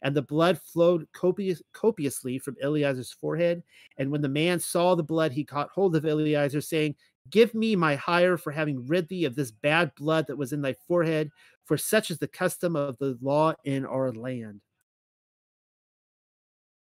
And 0.00 0.16
the 0.16 0.22
blood 0.22 0.58
flowed 0.58 1.06
copious, 1.12 1.60
copiously 1.74 2.38
from 2.38 2.56
Eliezer's 2.62 3.12
forehead. 3.12 3.62
And 3.98 4.10
when 4.10 4.22
the 4.22 4.28
man 4.30 4.58
saw 4.58 4.94
the 4.94 5.02
blood, 5.02 5.32
he 5.32 5.44
caught 5.44 5.68
hold 5.70 5.96
of 5.96 6.06
Eliezer, 6.06 6.62
saying, 6.62 6.94
Give 7.30 7.54
me 7.54 7.76
my 7.76 7.96
hire 7.96 8.36
for 8.36 8.50
having 8.50 8.86
rid 8.86 9.08
thee 9.08 9.24
of 9.24 9.34
this 9.34 9.50
bad 9.50 9.92
blood 9.96 10.26
that 10.28 10.38
was 10.38 10.52
in 10.52 10.62
thy 10.62 10.74
forehead, 10.86 11.30
for 11.64 11.76
such 11.76 12.10
is 12.10 12.18
the 12.18 12.28
custom 12.28 12.76
of 12.76 12.96
the 12.98 13.18
law 13.20 13.54
in 13.64 13.84
our 13.84 14.12
land. 14.12 14.60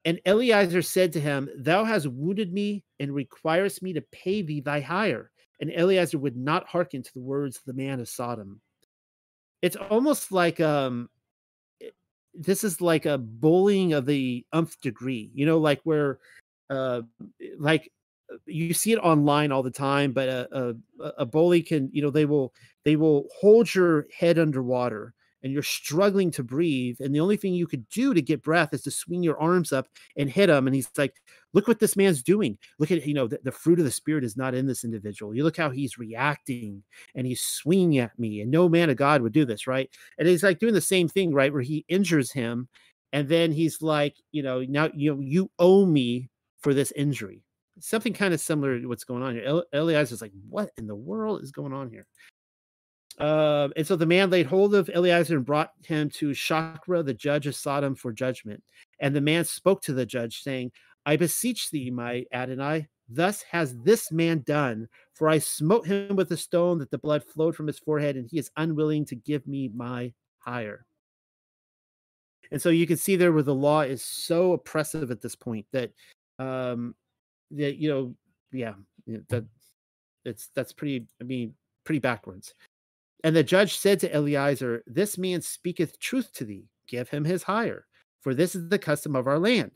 And 0.06 0.20
Eliezer 0.26 0.84
said 0.84 1.14
to 1.14 1.20
him, 1.20 1.49
Thou 1.57 1.84
hast 1.84 2.07
wounded 2.07 2.53
me 2.53 2.84
and 2.99 3.14
requirest 3.14 3.82
me 3.82 3.94
to 3.94 4.02
pay 4.12 4.44
thee 4.44 4.62
thy 4.62 4.80
hire. 4.80 5.32
And 5.60 5.72
Eliezer 5.72 6.20
would 6.20 6.38
not 6.38 6.68
hearken 6.68 7.02
to 7.02 7.14
the 7.14 7.22
words 7.22 7.57
of 7.57 7.64
the 7.66 7.74
man 7.74 7.99
of 7.99 8.07
Sodom. 8.07 8.62
It's 9.64 9.76
almost 9.76 10.32
like 10.32 10.60
um 10.60 11.10
this 12.36 12.64
is 12.64 12.82
like 12.82 13.06
a 13.06 13.18
bullying 13.18 13.94
of 13.94 14.06
the 14.06 14.45
umph 14.52 14.80
degree, 14.82 15.32
you 15.34 15.45
know, 15.45 15.57
like 15.57 15.82
where 15.84 16.20
uh 16.70 17.02
like 17.57 17.91
you 18.46 18.74
see 18.74 18.92
it 18.92 19.00
online 19.00 19.52
all 19.52 19.64
the 19.64 19.72
time, 19.72 20.12
but 20.14 20.30
a, 20.30 20.76
a, 21.02 21.08
a 21.20 21.26
bully 21.26 21.62
can, 21.62 21.90
you 21.94 22.02
know, 22.02 22.10
they 22.10 22.26
will 22.26 22.54
they 22.84 22.96
will 22.96 23.28
hold 23.40 23.74
your 23.74 24.08
head 24.18 24.40
underwater 24.40 25.14
and 25.46 25.54
you're 25.54 25.62
struggling 25.62 26.32
to 26.32 26.44
breathe. 26.44 26.98
And 27.00 27.14
the 27.14 27.20
only 27.20 27.38
thing 27.38 27.54
you 27.54 27.68
could 27.68 27.88
do 27.90 28.16
to 28.16 28.22
get 28.22 28.42
breath 28.42 28.74
is 28.74 28.82
to 28.82 28.92
swing 28.92 29.22
your 29.22 29.40
arms 29.40 29.72
up 29.72 29.88
and 30.18 30.28
hit 30.28 30.50
him. 30.50 30.66
And 30.66 30.76
he's 30.76 30.90
like, 30.98 31.14
look 31.54 31.68
what 31.68 31.80
this 31.80 31.96
man's 31.96 32.24
doing. 32.24 32.58
Look 32.80 32.90
at, 32.90 33.06
you 33.06 33.14
know, 33.14 33.28
the, 33.28 33.40
the 33.44 33.52
fruit 33.52 33.78
of 33.78 33.86
the 33.86 33.92
spirit 33.92 34.24
is 34.24 34.36
not 34.36 34.56
in 34.56 34.66
this 34.66 34.84
individual. 34.84 35.36
You 35.36 35.44
look 35.44 35.56
how 35.58 35.70
he's 35.70 36.00
reacting 36.00 36.84
and 37.14 37.28
he's 37.28 37.42
swinging 37.42 38.00
at 38.00 38.18
me. 38.18 38.42
And 38.42 38.50
no 38.50 38.68
man 38.68 38.90
of 38.90 38.98
God 38.98 39.22
would 39.22 39.34
do 39.34 39.46
this, 39.46 39.68
right? 39.68 39.88
And 40.18 40.28
he's 40.28 40.42
like 40.42 40.58
doing 40.58 40.74
the 40.74 40.82
same 40.82 41.08
thing, 41.08 41.32
right? 41.32 41.54
Where 41.54 41.62
he 41.62 41.86
injures 41.88 42.32
him. 42.32 42.68
And 43.14 43.30
then 43.30 43.52
he's 43.52 43.84
like, 43.84 44.16
you 44.32 44.42
know, 44.42 44.64
now 44.68 44.90
you 44.96 45.20
you 45.22 45.52
owe 45.60 45.86
me 45.86 46.30
for 46.60 46.74
this 46.74 46.92
injury. 46.94 47.45
Something 47.80 48.14
kind 48.14 48.34
of 48.34 48.40
similar 48.40 48.80
to 48.80 48.88
what's 48.88 49.04
going 49.04 49.22
on 49.22 49.36
here. 49.36 49.64
Eliezer's 49.74 50.22
like, 50.22 50.32
what 50.50 50.72
in 50.78 50.88
the 50.88 50.96
world 50.96 51.44
is 51.44 51.52
going 51.52 51.74
on 51.74 51.90
here? 51.90 52.08
Uh, 53.20 53.70
and 53.76 53.88
so 53.88 53.96
the 53.96 54.06
man 54.06 54.30
laid 54.30 54.46
hold 54.46 54.76
of 54.76 54.90
Eliezer 54.90 55.38
and 55.38 55.46
brought 55.46 55.72
him 55.86 56.10
to 56.10 56.34
Shakra, 56.34 57.04
the 57.04 57.14
judge 57.14 57.48
of 57.48 57.56
Sodom, 57.56 57.96
for 57.96 58.12
judgment. 58.12 58.62
And 59.00 59.16
the 59.16 59.22
man 59.22 59.46
spoke 59.46 59.82
to 59.84 59.94
the 59.94 60.06
judge, 60.06 60.42
saying, 60.42 60.72
I 61.06 61.16
beseech 61.16 61.70
thee, 61.72 61.92
my 61.92 62.26
Adonai, 62.34 62.88
thus 63.08 63.42
has 63.44 63.78
this 63.84 64.12
man 64.12 64.44
done, 64.46 64.88
for 65.14 65.30
I 65.30 65.40
smote 65.40 65.86
him 65.86 66.16
with 66.16 66.32
a 66.32 66.38
stone 66.38 66.80
that 66.80 66.92
the 66.92 66.98
blood 66.98 67.24
flowed 67.24 67.56
from 67.56 67.68
his 67.68 67.80
forehead, 67.80 68.16
and 68.16 68.28
he 68.30 68.38
is 68.38 68.52
unwilling 68.58 69.06
to 69.06 69.16
give 69.16 69.48
me 69.48 69.70
my 69.74 70.14
hire. 70.40 70.86
And 72.52 72.62
so 72.62 72.70
you 72.70 72.88
can 72.88 72.98
see 72.98 73.16
there 73.16 73.32
where 73.32 73.44
the 73.44 73.56
law 73.56 73.82
is 73.82 74.04
so 74.04 74.54
oppressive 74.54 75.10
at 75.12 75.22
this 75.22 75.36
point 75.36 75.66
that 75.72 75.92
um 76.38 76.96
that 77.57 77.77
you 77.77 77.90
know, 77.90 78.15
yeah, 78.52 78.73
that 79.30 79.45
it's 80.23 80.49
that's 80.56 80.73
pretty 80.73 81.07
I 81.22 81.23
mean, 81.23 81.53
pretty 81.84 81.99
backwards. 81.99 82.53
And 83.23 83.36
the 83.36 83.44
judge 83.44 83.77
said 83.77 83.99
to 84.02 84.15
Eliezer, 84.15 84.84
This 84.86 85.18
man 85.18 85.41
speaketh 85.41 85.99
truth 85.99 86.32
to 86.34 86.45
thee, 86.45 86.65
give 86.88 87.10
him 87.10 87.26
his 87.26 87.44
hire, 87.44 87.88
for 88.22 88.34
this 88.34 88.56
is 88.56 88.69
the 88.69 88.80
custom 88.80 89.15
of 89.15 89.27
our 89.27 89.40
land. 89.40 89.72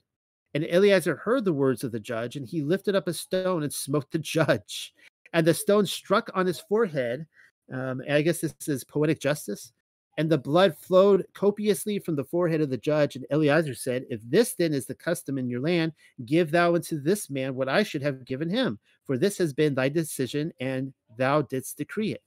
And 0.54 0.64
Eliezer 0.64 1.16
heard 1.16 1.46
the 1.46 1.54
words 1.54 1.84
of 1.84 1.92
the 1.92 2.00
judge, 2.00 2.36
and 2.36 2.46
he 2.46 2.62
lifted 2.62 2.96
up 2.96 3.08
a 3.08 3.14
stone 3.14 3.64
and 3.64 3.74
smote 3.74 4.12
the 4.12 4.20
judge. 4.20 4.94
And 5.34 5.46
the 5.46 5.54
stone 5.54 5.86
struck 5.86 6.30
on 6.34 6.46
his 6.46 6.60
forehead. 6.60 7.28
Um, 7.72 8.02
I 8.10 8.22
guess 8.24 8.42
this 8.42 8.56
is 8.68 8.84
poetic 8.84 9.20
justice. 9.20 9.72
And 10.20 10.30
the 10.30 10.38
blood 10.38 10.76
flowed 10.78 11.26
copiously 11.34 11.98
from 11.98 12.18
the 12.18 12.26
forehead 12.26 12.60
of 12.60 12.70
the 12.70 12.78
judge. 12.78 13.16
And 13.16 13.26
Eliezer 13.32 13.74
said, 13.74 14.04
If 14.10 14.20
this 14.26 14.54
then 14.54 14.74
is 14.74 14.86
the 14.86 14.94
custom 14.94 15.38
in 15.38 15.48
your 15.48 15.62
land, 15.62 15.94
give 16.26 16.52
thou 16.52 16.76
unto 16.76 17.00
this 17.02 17.30
man 17.30 17.56
what 17.56 17.70
I 17.70 17.84
should 17.84 18.02
have 18.02 18.26
given 18.26 18.50
him, 18.50 18.80
for 19.06 19.18
this 19.18 19.38
has 19.38 19.54
been 19.54 19.74
thy 19.74 19.88
decision, 19.88 20.52
and 20.60 20.94
thou 21.18 21.44
didst 21.44 21.78
decree 21.78 22.12
it. 22.12 22.22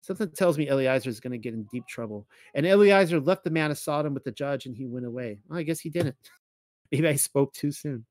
Something 0.00 0.30
tells 0.30 0.56
me 0.56 0.68
Eliezer 0.68 1.10
is 1.10 1.18
going 1.18 1.32
to 1.32 1.38
get 1.38 1.54
in 1.54 1.64
deep 1.72 1.88
trouble. 1.88 2.24
And 2.54 2.64
Eliezer 2.64 3.18
left 3.18 3.42
the 3.42 3.50
man 3.50 3.72
of 3.72 3.78
Sodom 3.78 4.14
with 4.14 4.22
the 4.22 4.30
judge 4.30 4.66
and 4.66 4.76
he 4.76 4.86
went 4.86 5.04
away. 5.04 5.40
Well, 5.48 5.58
I 5.58 5.64
guess 5.64 5.80
he 5.80 5.90
didn't. 5.90 6.14
Maybe 6.92 7.08
I 7.08 7.16
spoke 7.16 7.52
too 7.52 7.72
soon. 7.72 8.06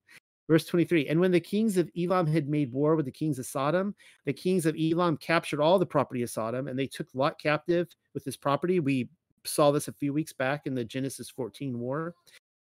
Verse 0.47 0.65
23 0.65 1.07
And 1.07 1.19
when 1.19 1.31
the 1.31 1.39
kings 1.39 1.77
of 1.77 1.89
Elam 1.97 2.27
had 2.27 2.47
made 2.47 2.71
war 2.71 2.95
with 2.95 3.05
the 3.05 3.11
kings 3.11 3.39
of 3.39 3.45
Sodom, 3.45 3.93
the 4.25 4.33
kings 4.33 4.65
of 4.65 4.75
Elam 4.79 5.17
captured 5.17 5.59
all 5.59 5.77
the 5.77 5.85
property 5.85 6.23
of 6.23 6.29
Sodom 6.29 6.67
and 6.67 6.77
they 6.77 6.87
took 6.87 7.07
Lot 7.13 7.39
captive 7.39 7.87
with 8.13 8.23
his 8.23 8.37
property. 8.37 8.79
We 8.79 9.09
saw 9.43 9.71
this 9.71 9.87
a 9.87 9.93
few 9.93 10.13
weeks 10.13 10.33
back 10.33 10.65
in 10.65 10.75
the 10.75 10.85
Genesis 10.85 11.29
14 11.29 11.77
war. 11.79 12.15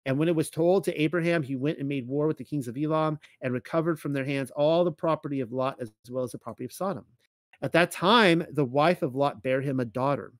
And 0.07 0.19
when 0.19 0.27
it 0.27 0.35
was 0.35 0.49
told 0.51 0.83
to 0.83 1.01
Abraham, 1.01 1.41
he 1.41 1.55
went 1.55 1.79
and 1.79 1.87
made 1.87 2.07
war 2.07 2.27
with 2.27 2.37
the 2.37 2.43
kings 2.43 2.67
of 2.67 2.77
Elam 2.77 3.19
and 3.41 3.53
recovered 3.53 3.99
from 3.99 4.13
their 4.13 4.25
hands 4.25 4.51
all 4.51 4.83
the 4.83 4.91
property 4.91 5.39
of 5.39 5.51
Lot 5.51 5.77
as 5.79 5.91
well 6.09 6.23
as 6.23 6.31
the 6.31 6.37
property 6.37 6.65
of 6.65 6.73
Sodom. 6.73 7.05
At 7.61 7.71
that 7.71 7.91
time, 7.91 8.45
the 8.51 8.65
wife 8.65 9.01
of 9.01 9.15
Lot 9.15 9.41
bare 9.41 9.61
him 9.61 9.79
a 9.79 9.85
daughter, 9.85 10.33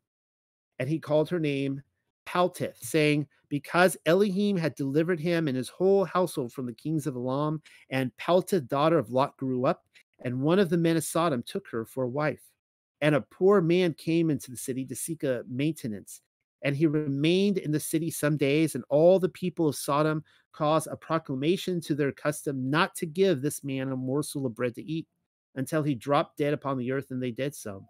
and 0.78 0.88
he 0.88 1.00
called 1.00 1.30
her 1.30 1.40
name 1.40 1.82
Paltith, 2.26 2.78
saying, 2.78 3.28
Because 3.50 3.98
Elohim 4.06 4.58
had 4.58 4.76
delivered 4.76 5.20
him 5.20 5.48
and 5.48 5.58
his 5.58 5.70
whole 5.70 6.06
household 6.06 6.54
from 6.54 6.66
the 6.66 6.74
kings 6.74 7.08
of 7.08 7.16
Elam, 7.16 7.62
and 7.90 8.12
Paltith, 8.18 8.68
daughter 8.68 8.98
of 8.98 9.12
Lot, 9.12 9.38
grew 9.38 9.66
up, 9.66 9.84
and 10.24 10.42
one 10.42 10.60
of 10.60 10.70
the 10.70 10.78
men 10.78 10.98
of 10.98 11.04
Sodom 11.04 11.44
took 11.44 11.68
her 11.70 11.86
for 11.86 12.04
a 12.04 12.10
wife. 12.10 12.42
And 13.02 13.16
a 13.16 13.22
poor 13.22 13.62
man 13.62 13.94
came 13.94 14.30
into 14.30 14.52
the 14.52 14.58
city 14.58 14.86
to 14.86 14.96
seek 14.96 15.24
a 15.24 15.44
maintenance. 15.50 16.22
And 16.64 16.76
he 16.76 16.88
remained 16.88 17.58
in 17.58 17.72
the 17.72 17.80
city 17.80 18.10
some 18.10 18.38
days, 18.38 18.76
and 18.76 18.84
all 18.90 19.20
the 19.20 19.30
people 19.30 19.68
of 19.68 19.76
Sodom 19.76 20.24
caused 20.54 20.88
a 20.88 20.96
proclamation 20.96 21.82
to 21.82 21.94
their 21.94 22.12
custom 22.12 22.70
not 22.70 22.96
to 22.96 23.06
give 23.06 23.42
this 23.42 23.64
man 23.64 23.92
a 23.92 23.96
morsel 23.96 24.46
of 24.46 24.56
bread 24.56 24.74
to 24.76 24.84
eat 24.84 25.06
until 25.56 25.84
he 25.84 25.94
dropped 25.94 26.38
dead 26.38 26.54
upon 26.54 26.78
the 26.78 26.92
earth, 26.92 27.12
and 27.12 27.22
they 27.22 27.32
did 27.32 27.54
so. 27.54 27.86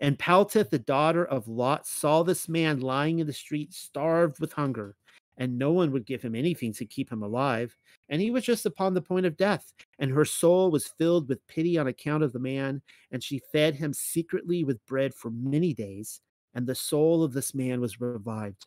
And 0.00 0.18
Paltith, 0.18 0.70
the 0.70 0.78
daughter 0.78 1.24
of 1.24 1.48
Lot, 1.48 1.86
saw 1.86 2.22
this 2.22 2.48
man 2.48 2.80
lying 2.80 3.18
in 3.18 3.26
the 3.26 3.32
street, 3.32 3.72
starved 3.72 4.40
with 4.40 4.52
hunger, 4.52 4.96
and 5.36 5.58
no 5.58 5.72
one 5.72 5.90
would 5.92 6.06
give 6.06 6.22
him 6.22 6.34
anything 6.34 6.72
to 6.74 6.86
keep 6.86 7.10
him 7.10 7.22
alive. 7.22 7.76
And 8.08 8.20
he 8.20 8.30
was 8.30 8.44
just 8.44 8.66
upon 8.66 8.94
the 8.94 9.02
point 9.02 9.26
of 9.26 9.36
death. 9.36 9.72
And 9.98 10.10
her 10.10 10.24
soul 10.24 10.70
was 10.70 10.86
filled 10.86 11.28
with 11.28 11.46
pity 11.46 11.78
on 11.78 11.86
account 11.86 12.22
of 12.22 12.32
the 12.32 12.38
man, 12.38 12.82
and 13.10 13.22
she 13.22 13.40
fed 13.52 13.76
him 13.76 13.92
secretly 13.92 14.64
with 14.64 14.84
bread 14.86 15.14
for 15.14 15.30
many 15.30 15.72
days. 15.74 16.20
And 16.54 16.66
the 16.66 16.74
soul 16.74 17.24
of 17.24 17.32
this 17.32 17.54
man 17.54 17.80
was 17.80 18.00
revived. 18.00 18.66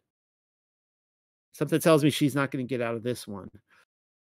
Something 1.54 1.80
tells 1.80 2.04
me 2.04 2.10
she's 2.10 2.36
not 2.36 2.52
going 2.52 2.66
to 2.66 2.70
get 2.70 2.82
out 2.82 2.96
of 2.96 3.04
this 3.04 3.28
one. 3.28 3.50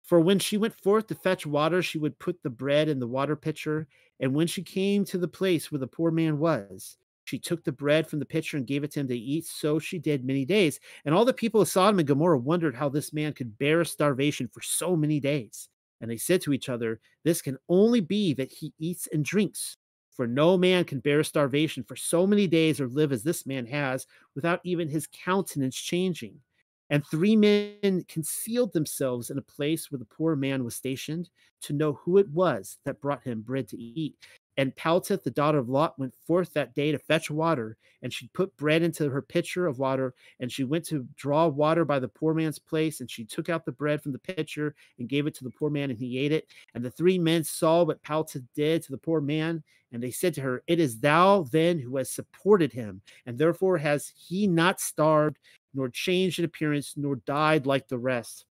For 0.04 0.20
when 0.20 0.40
she 0.40 0.58
went 0.58 0.74
forth 0.74 1.08
to 1.08 1.16
fetch 1.16 1.46
water, 1.46 1.84
she 1.84 2.00
would 2.00 2.18
put 2.18 2.42
the 2.42 2.50
bread 2.50 2.90
in 2.90 3.00
the 3.00 3.08
water 3.08 3.36
pitcher. 3.36 3.88
And 4.20 4.34
when 4.34 4.48
she 4.48 4.64
came 4.64 5.06
to 5.06 5.18
the 5.18 5.28
place 5.28 5.72
where 5.72 5.80
the 5.80 5.88
poor 5.88 6.12
man 6.12 6.40
was, 6.40 6.98
she 7.24 7.38
took 7.38 7.64
the 7.64 7.72
bread 7.72 8.08
from 8.08 8.20
the 8.20 8.26
pitcher 8.26 8.58
and 8.58 8.66
gave 8.66 8.84
it 8.84 8.92
to 8.92 9.02
him 9.02 9.08
to 9.08 9.18
eat. 9.18 9.46
So 9.46 9.78
she 9.78 10.00
did 10.00 10.26
many 10.26 10.46
days. 10.46 10.80
And 11.06 11.14
all 11.14 11.26
the 11.26 11.34
people 11.34 11.62
of 11.62 11.68
Sodom 11.68 12.00
and 12.00 12.08
Gomorrah 12.08 12.40
wondered 12.40 12.76
how 12.76 12.90
this 12.90 13.14
man 13.14 13.34
could 13.34 13.58
bear 13.60 13.86
starvation 13.86 14.48
for 14.48 14.62
so 14.62 14.96
many 14.96 15.20
days. 15.20 15.70
And 16.02 16.10
they 16.10 16.18
said 16.18 16.42
to 16.42 16.54
each 16.54 16.70
other, 16.70 17.00
This 17.24 17.42
can 17.42 17.58
only 17.70 18.00
be 18.00 18.34
that 18.34 18.52
he 18.52 18.74
eats 18.80 19.08
and 19.14 19.24
drinks. 19.24 19.78
For 20.12 20.28
no 20.28 20.58
man 20.58 20.86
can 20.86 21.00
bear 21.00 21.24
starvation 21.24 21.84
for 21.84 21.96
so 21.96 22.28
many 22.28 22.48
days 22.48 22.82
or 22.82 22.88
live 22.88 23.12
as 23.14 23.24
this 23.24 23.46
man 23.46 23.66
has 23.68 24.06
without 24.36 24.60
even 24.64 24.90
his 24.90 25.08
countenance 25.08 25.76
changing. 25.78 26.42
And 26.90 27.06
three 27.06 27.36
men 27.36 28.04
concealed 28.08 28.74
themselves 28.74 29.30
in 29.30 29.38
a 29.38 29.44
place 29.44 29.92
where 29.92 30.00
the 30.00 30.06
poor 30.06 30.36
man 30.36 30.64
was 30.64 30.76
stationed 30.76 31.30
to 31.62 31.74
know 31.74 31.94
who 31.94 32.18
it 32.18 32.30
was 32.30 32.78
that 32.86 33.02
brought 33.02 33.24
him 33.24 33.42
bread 33.42 33.68
to 33.70 33.78
eat. 33.78 34.16
And 34.60 34.76
Paltith, 34.76 35.24
the 35.24 35.32
daughter 35.32 35.58
of 35.58 35.70
Lot, 35.70 35.98
went 35.98 36.14
forth 36.28 36.52
that 36.52 36.76
day 36.76 36.92
to 36.92 37.00
fetch 37.00 37.32
water, 37.32 37.78
and 38.02 38.12
she 38.12 38.28
put 38.34 38.58
bread 38.58 38.82
into 38.82 39.10
her 39.10 39.22
pitcher 39.22 39.66
of 39.68 39.80
water, 39.80 40.14
and 40.42 40.52
she 40.52 40.66
went 40.66 40.84
to 40.88 41.08
draw 41.16 41.48
water 41.48 41.86
by 41.86 41.98
the 41.98 42.10
poor 42.10 42.34
man's 42.34 42.60
place, 42.60 43.00
and 43.00 43.10
she 43.10 43.24
took 43.24 43.48
out 43.48 43.64
the 43.64 43.72
bread 43.72 44.02
from 44.02 44.12
the 44.12 44.20
pitcher 44.20 44.76
and 44.98 45.08
gave 45.08 45.28
it 45.28 45.36
to 45.36 45.46
the 45.46 45.50
poor 45.50 45.70
man, 45.70 45.92
and 45.92 45.98
he 45.98 46.20
ate 46.20 46.34
it. 46.34 46.46
And 46.76 46.84
the 46.84 46.92
three 46.92 47.18
men 47.18 47.46
saw 47.46 47.84
what 47.84 48.04
Paltith 48.04 48.44
did 48.54 48.84
to 48.84 48.92
the 48.92 48.98
poor 48.98 49.22
man, 49.22 49.64
and 49.94 50.04
they 50.04 50.12
said 50.12 50.34
to 50.34 50.42
her, 50.42 50.62
It 50.68 50.82
is 50.82 51.00
thou 51.00 51.44
then 51.44 51.80
who 51.80 51.96
has 51.96 52.10
supported 52.10 52.74
him, 52.74 53.02
and 53.26 53.38
therefore 53.38 53.78
has 53.78 54.12
he 54.14 54.46
not 54.46 54.82
starved, 54.82 55.38
nor 55.74 55.88
changed 55.88 56.38
in 56.38 56.44
appearance, 56.44 56.96
nor 56.98 57.16
died 57.16 57.66
like 57.66 57.88
the 57.88 57.98
rest. 57.98 58.44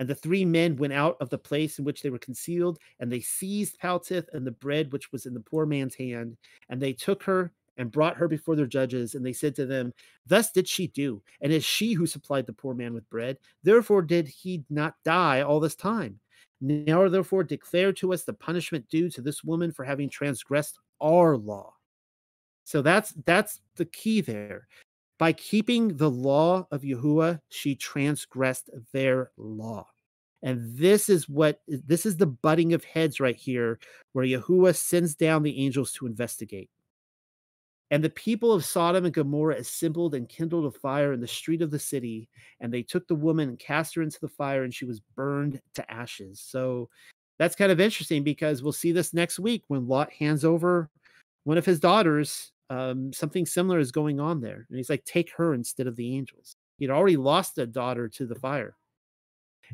And 0.00 0.08
the 0.08 0.14
three 0.14 0.46
men 0.46 0.76
went 0.76 0.94
out 0.94 1.18
of 1.20 1.28
the 1.28 1.36
place 1.36 1.78
in 1.78 1.84
which 1.84 2.00
they 2.00 2.08
were 2.08 2.18
concealed, 2.18 2.78
and 2.98 3.12
they 3.12 3.20
seized 3.20 3.78
Paltith 3.78 4.28
and 4.32 4.46
the 4.46 4.50
bread 4.50 4.92
which 4.94 5.12
was 5.12 5.26
in 5.26 5.34
the 5.34 5.40
poor 5.40 5.66
man's 5.66 5.94
hand, 5.94 6.38
and 6.70 6.80
they 6.80 6.94
took 6.94 7.22
her 7.24 7.52
and 7.76 7.92
brought 7.92 8.16
her 8.16 8.26
before 8.26 8.56
their 8.56 8.66
judges. 8.66 9.14
And 9.14 9.24
they 9.24 9.34
said 9.34 9.54
to 9.56 9.66
them, 9.66 9.92
Thus 10.26 10.52
did 10.52 10.66
she 10.66 10.86
do, 10.86 11.22
and 11.42 11.52
is 11.52 11.66
she 11.66 11.92
who 11.92 12.06
supplied 12.06 12.46
the 12.46 12.54
poor 12.54 12.74
man 12.74 12.94
with 12.94 13.08
bread. 13.10 13.36
Therefore 13.62 14.00
did 14.00 14.26
he 14.26 14.64
not 14.70 14.94
die 15.04 15.42
all 15.42 15.60
this 15.60 15.74
time. 15.74 16.18
Now 16.62 17.06
therefore 17.06 17.44
declare 17.44 17.92
to 17.92 18.14
us 18.14 18.24
the 18.24 18.32
punishment 18.32 18.88
due 18.88 19.10
to 19.10 19.20
this 19.20 19.44
woman 19.44 19.70
for 19.70 19.84
having 19.84 20.08
transgressed 20.08 20.78
our 21.02 21.36
law. 21.36 21.74
So 22.64 22.80
that's 22.80 23.12
that's 23.26 23.60
the 23.76 23.84
key 23.84 24.22
there. 24.22 24.66
By 25.20 25.34
keeping 25.34 25.98
the 25.98 26.10
law 26.10 26.66
of 26.70 26.80
Yahuwah, 26.80 27.40
she 27.50 27.74
transgressed 27.74 28.70
their 28.94 29.32
law. 29.36 29.86
And 30.42 30.74
this 30.78 31.10
is 31.10 31.28
what 31.28 31.60
this 31.68 32.06
is 32.06 32.16
the 32.16 32.26
butting 32.26 32.72
of 32.72 32.84
heads 32.84 33.20
right 33.20 33.36
here, 33.36 33.78
where 34.14 34.24
Yahuwah 34.24 34.74
sends 34.74 35.14
down 35.14 35.42
the 35.42 35.62
angels 35.62 35.92
to 35.92 36.06
investigate. 36.06 36.70
And 37.90 38.02
the 38.02 38.08
people 38.08 38.50
of 38.50 38.64
Sodom 38.64 39.04
and 39.04 39.12
Gomorrah 39.12 39.58
assembled 39.58 40.14
and 40.14 40.26
kindled 40.26 40.64
a 40.64 40.78
fire 40.78 41.12
in 41.12 41.20
the 41.20 41.28
street 41.28 41.60
of 41.60 41.70
the 41.70 41.78
city, 41.78 42.30
and 42.60 42.72
they 42.72 42.82
took 42.82 43.06
the 43.06 43.14
woman 43.14 43.50
and 43.50 43.58
cast 43.58 43.94
her 43.96 44.02
into 44.02 44.20
the 44.20 44.28
fire, 44.28 44.64
and 44.64 44.72
she 44.72 44.86
was 44.86 45.00
burned 45.16 45.60
to 45.74 45.92
ashes. 45.92 46.40
So 46.40 46.88
that's 47.38 47.56
kind 47.56 47.70
of 47.70 47.78
interesting 47.78 48.24
because 48.24 48.62
we'll 48.62 48.72
see 48.72 48.92
this 48.92 49.12
next 49.12 49.38
week 49.38 49.64
when 49.68 49.86
Lot 49.86 50.10
hands 50.12 50.46
over 50.46 50.88
one 51.44 51.58
of 51.58 51.66
his 51.66 51.78
daughters. 51.78 52.52
Um, 52.70 53.12
something 53.12 53.44
similar 53.44 53.80
is 53.80 53.92
going 53.92 54.20
on 54.20 54.40
there. 54.40 54.66
And 54.68 54.78
he's 54.78 54.88
like, 54.88 55.04
take 55.04 55.32
her 55.34 55.54
instead 55.54 55.86
of 55.86 55.96
the 55.96 56.16
angels. 56.16 56.56
He'd 56.78 56.90
already 56.90 57.16
lost 57.16 57.58
a 57.58 57.66
daughter 57.66 58.08
to 58.08 58.26
the 58.26 58.36
fire. 58.36 58.76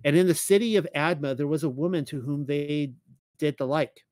And 0.04 0.16
in 0.16 0.26
the 0.26 0.34
city 0.34 0.76
of 0.76 0.88
Admah, 0.96 1.36
there 1.36 1.46
was 1.46 1.62
a 1.62 1.68
woman 1.68 2.04
to 2.06 2.20
whom 2.20 2.44
they 2.44 2.92
did 3.38 3.56
the 3.58 3.66
like. 3.66 4.04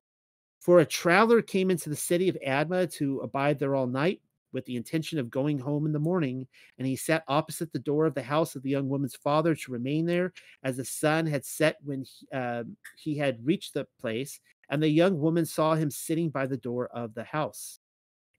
For 0.61 0.81
a 0.81 0.87
traveler 0.87 1.43
came 1.43 1.71
into 1.71 1.91
the 1.91 1.97
city 1.97 2.29
of 2.29 2.39
Admah 2.47 2.93
to 2.95 3.21
abide 3.21 3.59
there 3.59 3.75
all 3.75 3.87
night 3.87 4.21
with 4.53 4.65
the 4.67 4.77
intention 4.77 5.19
of 5.19 5.31
going 5.31 5.59
home 5.59 5.85
in 5.85 5.93
the 5.93 5.99
morning, 5.99 6.47
and 6.79 6.87
he 6.87 6.95
sat 6.95 7.25
opposite 7.27 7.73
the 7.73 7.79
door 7.81 8.07
of 8.07 8.15
the 8.15 8.23
house 8.23 8.55
of 8.55 8.63
the 8.63 8.71
young 8.71 8.89
woman's 8.89 9.17
father 9.17 9.55
to 9.55 9.73
remain 9.73 10.07
there, 10.07 10.33
as 10.63 10.77
the 10.77 10.85
sun 10.85 11.27
had 11.27 11.45
set 11.45 11.77
when 11.83 12.05
he, 12.05 12.27
uh, 12.33 12.63
he 12.97 13.19
had 13.19 13.45
reached 13.45 13.75
the 13.75 13.87
place. 14.01 14.41
And 14.71 14.83
the 14.83 14.89
young 14.89 15.19
woman 15.19 15.45
saw 15.45 15.75
him 15.75 15.91
sitting 15.91 16.31
by 16.31 16.47
the 16.47 16.57
door 16.57 16.87
of 16.89 17.13
the 17.15 17.25
house. 17.25 17.81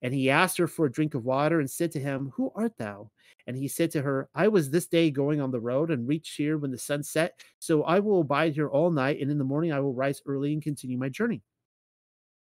And 0.06 0.14
he 0.14 0.30
asked 0.30 0.60
her 0.60 0.68
for 0.68 0.86
a 0.86 0.92
drink 0.92 1.16
of 1.16 1.26
water 1.26 1.60
and 1.60 1.68
said 1.68 1.92
to 1.94 2.00
him, 2.00 2.32
Who 2.36 2.52
art 2.54 2.78
thou? 2.78 3.10
And 3.48 3.58
he 3.58 3.68
said 3.68 3.90
to 3.90 4.04
her, 4.04 4.30
I 4.36 4.48
was 4.48 4.70
this 4.70 4.86
day 4.86 5.10
going 5.10 5.42
on 5.42 5.50
the 5.50 5.60
road 5.60 5.90
and 5.90 6.08
reached 6.08 6.38
here 6.38 6.60
when 6.60 6.70
the 6.70 6.78
sun 6.78 7.02
set. 7.02 7.40
So 7.58 7.82
I 7.82 7.98
will 7.98 8.22
abide 8.22 8.54
here 8.54 8.70
all 8.70 8.92
night, 8.92 9.20
and 9.20 9.32
in 9.32 9.40
the 9.40 9.44
morning 9.44 9.74
I 9.74 9.80
will 9.80 9.96
rise 9.96 10.22
early 10.28 10.54
and 10.54 10.62
continue 10.62 11.00
my 11.00 11.10
journey. 11.10 11.42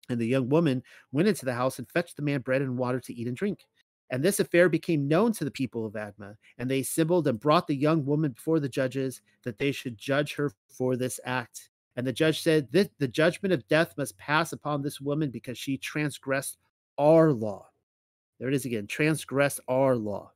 And 0.09 0.19
the 0.19 0.27
young 0.27 0.49
woman 0.49 0.83
went 1.13 1.29
into 1.29 1.45
the 1.45 1.53
house 1.53 1.79
and 1.79 1.89
fetched 1.89 2.17
the 2.17 2.21
man 2.21 2.41
bread 2.41 2.61
and 2.61 2.77
water 2.77 2.99
to 2.99 3.13
eat 3.13 3.27
and 3.27 3.37
drink. 3.37 3.61
And 4.09 4.21
this 4.21 4.41
affair 4.41 4.67
became 4.67 5.07
known 5.07 5.31
to 5.31 5.45
the 5.45 5.49
people 5.49 5.85
of 5.85 5.93
Admah, 5.93 6.35
and 6.57 6.69
they 6.69 6.81
assembled 6.81 7.29
and 7.29 7.39
brought 7.39 7.67
the 7.67 7.75
young 7.77 8.03
woman 8.03 8.33
before 8.33 8.59
the 8.59 8.67
judges 8.67 9.21
that 9.45 9.57
they 9.57 9.71
should 9.71 9.97
judge 9.97 10.35
her 10.35 10.51
for 10.67 10.97
this 10.97 11.17
act. 11.23 11.69
And 11.95 12.05
the 12.05 12.11
judge 12.11 12.41
said, 12.41 12.73
The 12.73 13.07
judgment 13.07 13.53
of 13.53 13.65
death 13.69 13.93
must 13.97 14.17
pass 14.17 14.51
upon 14.51 14.81
this 14.81 14.99
woman 14.99 15.29
because 15.29 15.57
she 15.57 15.77
transgressed 15.77 16.57
our 16.97 17.31
law. 17.31 17.67
There 18.39 18.49
it 18.49 18.55
is 18.55 18.65
again 18.65 18.87
transgressed 18.87 19.59
our 19.67 19.95
law. 19.95 20.31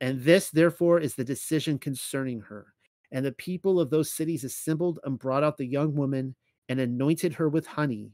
And 0.00 0.20
this, 0.20 0.50
therefore, 0.50 1.00
is 1.00 1.14
the 1.14 1.24
decision 1.24 1.78
concerning 1.78 2.40
her. 2.42 2.74
And 3.12 3.24
the 3.24 3.32
people 3.32 3.80
of 3.80 3.90
those 3.90 4.12
cities 4.12 4.44
assembled 4.44 4.98
and 5.04 5.18
brought 5.18 5.44
out 5.44 5.56
the 5.56 5.66
young 5.66 5.94
woman 5.94 6.34
and 6.68 6.80
anointed 6.80 7.34
her 7.34 7.48
with 7.48 7.66
honey 7.66 8.10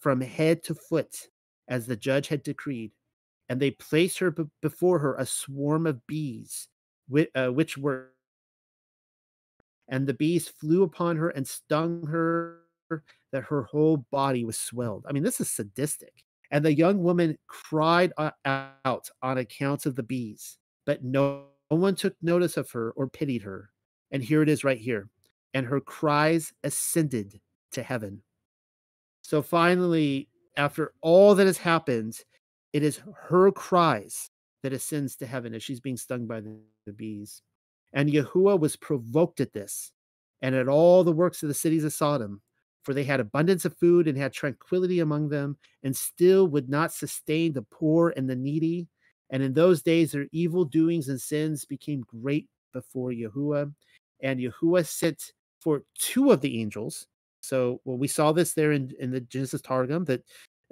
from 0.00 0.20
head 0.20 0.62
to 0.64 0.74
foot, 0.74 1.28
as 1.68 1.86
the 1.86 1.96
judge 1.96 2.28
had 2.28 2.42
decreed. 2.42 2.92
And 3.48 3.60
they 3.60 3.70
placed 3.70 4.18
her 4.18 4.30
b- 4.30 4.44
before 4.60 4.98
her 4.98 5.14
a 5.14 5.24
swarm 5.24 5.86
of 5.86 6.06
bees, 6.06 6.68
which, 7.08 7.30
uh, 7.34 7.48
which 7.48 7.78
were, 7.78 8.10
and 9.88 10.06
the 10.06 10.14
bees 10.14 10.48
flew 10.48 10.82
upon 10.82 11.16
her 11.16 11.30
and 11.30 11.46
stung 11.46 12.06
her, 12.08 12.62
that 13.32 13.44
her 13.44 13.62
whole 13.62 13.98
body 14.10 14.44
was 14.44 14.58
swelled. 14.58 15.06
I 15.08 15.12
mean, 15.12 15.22
this 15.22 15.40
is 15.40 15.50
sadistic. 15.50 16.24
And 16.50 16.64
the 16.64 16.74
young 16.74 17.02
woman 17.02 17.36
cried 17.48 18.12
uh, 18.16 18.30
out 18.44 19.08
on 19.22 19.38
account 19.38 19.86
of 19.86 19.96
the 19.96 20.02
bees, 20.02 20.58
but 20.84 21.02
no 21.02 21.44
one 21.68 21.96
took 21.96 22.14
notice 22.22 22.56
of 22.56 22.70
her 22.70 22.92
or 22.92 23.08
pitied 23.08 23.42
her. 23.42 23.70
And 24.10 24.22
here 24.22 24.42
it 24.42 24.48
is 24.48 24.64
right 24.64 24.78
here. 24.78 25.08
And 25.54 25.66
her 25.66 25.80
cries 25.80 26.52
ascended 26.62 27.40
to 27.72 27.82
heaven. 27.82 28.22
So 29.22 29.42
finally, 29.42 30.28
after 30.56 30.92
all 31.02 31.34
that 31.34 31.46
has 31.46 31.58
happened, 31.58 32.18
it 32.72 32.82
is 32.82 33.00
her 33.28 33.50
cries 33.50 34.30
that 34.62 34.72
ascends 34.72 35.16
to 35.16 35.26
heaven 35.26 35.54
as 35.54 35.62
she's 35.62 35.80
being 35.80 35.96
stung 35.96 36.26
by 36.26 36.40
the, 36.40 36.58
the 36.86 36.92
bees. 36.92 37.42
And 37.92 38.10
Yahuwah 38.10 38.60
was 38.60 38.76
provoked 38.76 39.40
at 39.40 39.52
this 39.52 39.92
and 40.42 40.54
at 40.54 40.68
all 40.68 41.02
the 41.02 41.12
works 41.12 41.42
of 41.42 41.48
the 41.48 41.54
cities 41.54 41.84
of 41.84 41.92
Sodom, 41.92 42.40
for 42.86 42.94
they 42.94 43.04
had 43.04 43.20
abundance 43.20 43.66
of 43.66 43.76
food 43.76 44.08
and 44.08 44.16
had 44.16 44.32
tranquility 44.32 45.00
among 45.00 45.28
them, 45.28 45.58
and 45.82 45.94
still 45.94 46.46
would 46.48 46.70
not 46.70 46.92
sustain 46.92 47.52
the 47.52 47.62
poor 47.62 48.14
and 48.16 48.30
the 48.30 48.36
needy. 48.36 48.86
And 49.28 49.42
in 49.42 49.52
those 49.52 49.82
days, 49.82 50.12
their 50.12 50.26
evil 50.32 50.64
doings 50.64 51.08
and 51.08 51.20
sins 51.20 51.66
became 51.66 52.02
great 52.02 52.48
before 52.72 53.10
Yahuwah. 53.10 53.74
And 54.22 54.40
Yahuwah 54.40 54.86
sent 54.86 55.32
for 55.60 55.82
two 55.98 56.30
of 56.30 56.40
the 56.40 56.60
angels 56.60 57.06
so, 57.46 57.80
well, 57.84 57.96
we 57.96 58.08
saw 58.08 58.32
this 58.32 58.54
there 58.54 58.72
in, 58.72 58.92
in 58.98 59.12
the 59.12 59.20
Genesis 59.20 59.60
Targum 59.60 60.04
that 60.06 60.24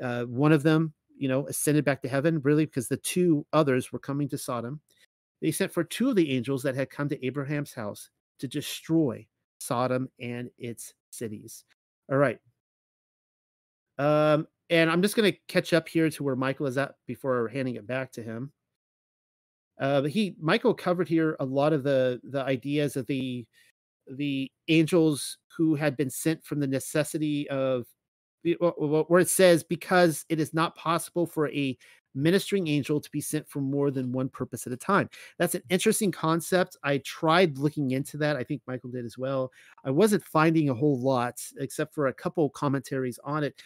uh, 0.03 0.25
one 0.25 0.51
of 0.51 0.65
them, 0.65 0.93
you 1.17 1.29
know, 1.29 1.47
ascended 1.47 1.85
back 1.85 2.03
to 2.03 2.09
heaven, 2.09 2.41
really, 2.43 2.65
because 2.67 2.89
the 2.89 2.97
two 2.97 3.47
others 3.53 3.93
were 3.93 4.01
coming 4.01 4.29
to 4.31 4.39
Sodom. 4.39 4.81
They 5.41 5.53
sent 5.53 5.73
for 5.73 5.85
two 5.85 6.11
of 6.11 6.17
the 6.17 6.33
angels 6.33 6.65
that 6.65 6.75
had 6.75 6.91
come 6.91 7.09
to 7.11 7.25
Abraham's 7.25 7.73
house 7.73 8.11
to 8.41 8.49
destroy 8.49 9.25
Sodom 9.59 10.09
and 10.21 10.51
its 10.59 10.95
cities. 11.11 11.65
All 12.11 12.19
right. 12.19 12.39
Um, 13.99 14.47
and 14.71 14.91
I'm 14.91 15.03
just 15.03 15.17
going 15.17 15.33
to 15.33 15.39
catch 15.49 15.73
up 15.73 15.89
here 15.89 16.11
to 16.11 16.23
where 16.23 16.37
Michael 16.37 16.67
is 16.67 16.79
at 16.79 16.95
before 17.07 17.49
handing 17.49 17.77
it 17.77 17.87
back 17.87 18.13
to 18.13 18.23
him. 18.23 18.53
Uh, 19.81 20.03
he 20.03 20.37
Michael 20.41 20.75
covered 20.75 21.09
here 21.09 21.37
a 21.41 21.45
lot 21.45 21.73
of 21.73 21.83
the 21.83 22.21
the 22.23 22.43
ideas 22.43 22.97
of 22.97 23.07
the 23.07 23.45
the 24.07 24.51
angels 24.69 25.39
who 25.57 25.75
had 25.75 25.97
been 25.97 26.11
sent 26.11 26.45
from 26.45 26.61
the 26.61 26.67
necessity 26.67 27.49
of 27.51 27.85
where 28.59 29.21
it 29.21 29.29
says 29.29 29.65
because 29.65 30.25
it 30.29 30.39
is 30.39 30.53
not 30.53 30.77
possible 30.77 31.27
for 31.27 31.49
a 31.49 31.77
ministering 32.15 32.69
angel 32.69 33.01
to 33.01 33.11
be 33.11 33.21
sent 33.21 33.49
for 33.49 33.61
more 33.61 33.91
than 33.91 34.13
one 34.13 34.29
purpose 34.29 34.67
at 34.67 34.73
a 34.73 34.77
time. 34.77 35.09
That's 35.39 35.55
an 35.55 35.63
interesting 35.71 36.13
concept. 36.13 36.77
I 36.83 36.99
tried 36.99 37.59
looking 37.59 37.93
into 37.93 38.17
that. 38.19 38.37
I 38.37 38.45
think 38.45 38.63
Michael 38.67 38.91
did 38.91 39.05
as 39.05 39.19
well. 39.19 39.51
I 39.85 39.91
wasn't 39.91 40.25
finding 40.25 40.69
a 40.69 40.75
whole 40.75 41.01
lot 41.01 41.41
except 41.59 41.95
for 41.95 42.07
a 42.07 42.15
couple 42.15 42.49
commentaries 42.51 43.19
on 43.25 43.45
it. 43.45 43.61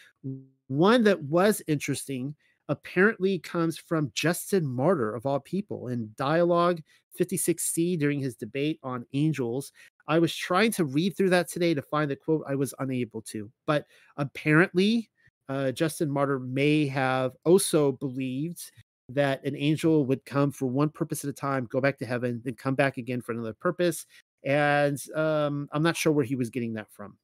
One 0.67 1.03
that 1.03 1.21
was 1.23 1.61
interesting 1.67 2.35
apparently 2.69 3.39
comes 3.39 3.77
from 3.77 4.11
Justin 4.13 4.65
Martyr 4.65 5.13
of 5.15 5.25
all 5.25 5.39
people 5.39 5.87
in 5.87 6.11
Dialogue 6.15 6.81
56C 7.19 7.99
during 7.99 8.19
his 8.19 8.35
debate 8.35 8.79
on 8.83 9.05
angels. 9.13 9.71
I 10.07 10.19
was 10.19 10.35
trying 10.35 10.71
to 10.73 10.85
read 10.85 11.17
through 11.17 11.31
that 11.31 11.49
today 11.49 11.73
to 11.73 11.81
find 11.81 12.09
the 12.09 12.15
quote. 12.15 12.43
I 12.47 12.55
was 12.55 12.73
unable 12.79 13.21
to, 13.23 13.51
but 13.65 13.85
apparently, 14.17 15.09
uh, 15.49 15.71
Justin 15.71 16.09
Martyr 16.09 16.39
may 16.39 16.85
have 16.87 17.33
also 17.43 17.93
believed 17.93 18.71
that 19.09 19.43
an 19.43 19.55
angel 19.55 20.05
would 20.05 20.23
come 20.25 20.51
for 20.51 20.67
one 20.67 20.89
purpose 20.89 21.23
at 21.23 21.29
a 21.29 21.33
time, 21.33 21.65
go 21.65 21.81
back 21.81 21.97
to 21.97 22.05
heaven, 22.05 22.41
then 22.45 22.53
come 22.53 22.75
back 22.75 22.97
again 22.97 23.21
for 23.21 23.31
another 23.31 23.53
purpose. 23.53 24.05
And 24.45 24.97
um, 25.15 25.67
I'm 25.71 25.83
not 25.83 25.97
sure 25.97 26.13
where 26.13 26.23
he 26.23 26.35
was 26.35 26.51
getting 26.51 26.73
that 26.73 26.91
from. 26.91 27.17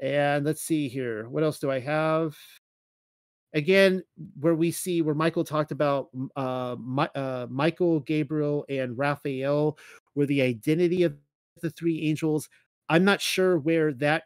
And 0.00 0.44
let's 0.44 0.62
see 0.62 0.88
here. 0.88 1.28
What 1.28 1.44
else 1.44 1.58
do 1.58 1.70
I 1.70 1.80
have? 1.80 2.34
Again, 3.52 4.02
where 4.40 4.54
we 4.54 4.72
see 4.72 5.02
where 5.02 5.14
Michael 5.14 5.44
talked 5.44 5.70
about 5.70 6.08
uh, 6.34 6.74
my, 6.80 7.08
uh, 7.14 7.46
Michael, 7.48 8.00
Gabriel, 8.00 8.64
and 8.68 8.98
Raphael 8.98 9.78
were 10.16 10.26
the 10.26 10.42
identity 10.42 11.04
of 11.04 11.14
the 11.62 11.70
three 11.70 12.02
angels. 12.02 12.48
I'm 12.88 13.04
not 13.04 13.20
sure 13.20 13.58
where 13.58 13.92
that 13.94 14.24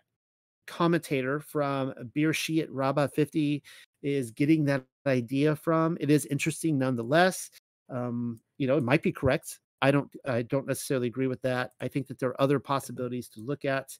commentator 0.69 1.41
from 1.41 1.93
Bereshit 2.15 2.69
Rabbah 2.71 3.09
50 3.09 3.63
is 4.03 4.31
getting 4.31 4.65
that 4.67 4.85
idea 5.07 5.57
from. 5.57 5.97
It 6.01 6.11
is 6.11 6.27
interesting 6.27 6.79
nonetheless. 6.79 7.51
Um, 7.91 8.39
you 8.59 8.67
know, 8.67 8.77
it 8.77 8.85
might 8.85 9.03
be 9.03 9.13
correct. 9.13 9.59
I 9.81 9.91
don't 9.91 10.11
I 10.27 10.43
don't 10.43 10.67
necessarily 10.67 11.07
agree 11.07 11.27
with 11.27 11.43
that. 11.43 11.73
I 11.81 11.89
think 11.89 12.07
that 12.09 12.19
there 12.19 12.31
are 12.31 12.41
other 12.41 12.59
possibilities 12.59 13.29
to 13.31 13.41
look 13.41 13.65
at. 13.65 13.97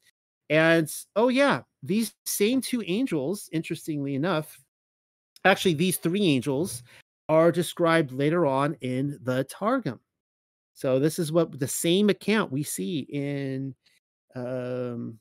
And 0.51 0.91
oh 1.17 1.29
yeah, 1.29 1.63
these 1.83 2.15
same 2.27 2.61
two 2.61 2.83
angels, 2.87 3.49
interestingly 3.53 4.15
enough, 4.15 4.59
actually 5.45 5.75
these 5.75 5.97
three 5.97 6.25
angels 6.25 6.83
are 7.29 7.53
described 7.53 8.13
later 8.13 8.47
on 8.47 8.75
in 8.81 9.19
the 9.23 9.45
Targum. 9.45 10.01
So 10.75 10.99
this 10.99 11.19
is 11.19 11.33
what 11.33 11.59
the 11.59 11.69
same 11.69 12.09
account 12.09 12.53
we 12.53 12.63
see 12.63 13.01
in 13.11 13.75
um 14.35 15.19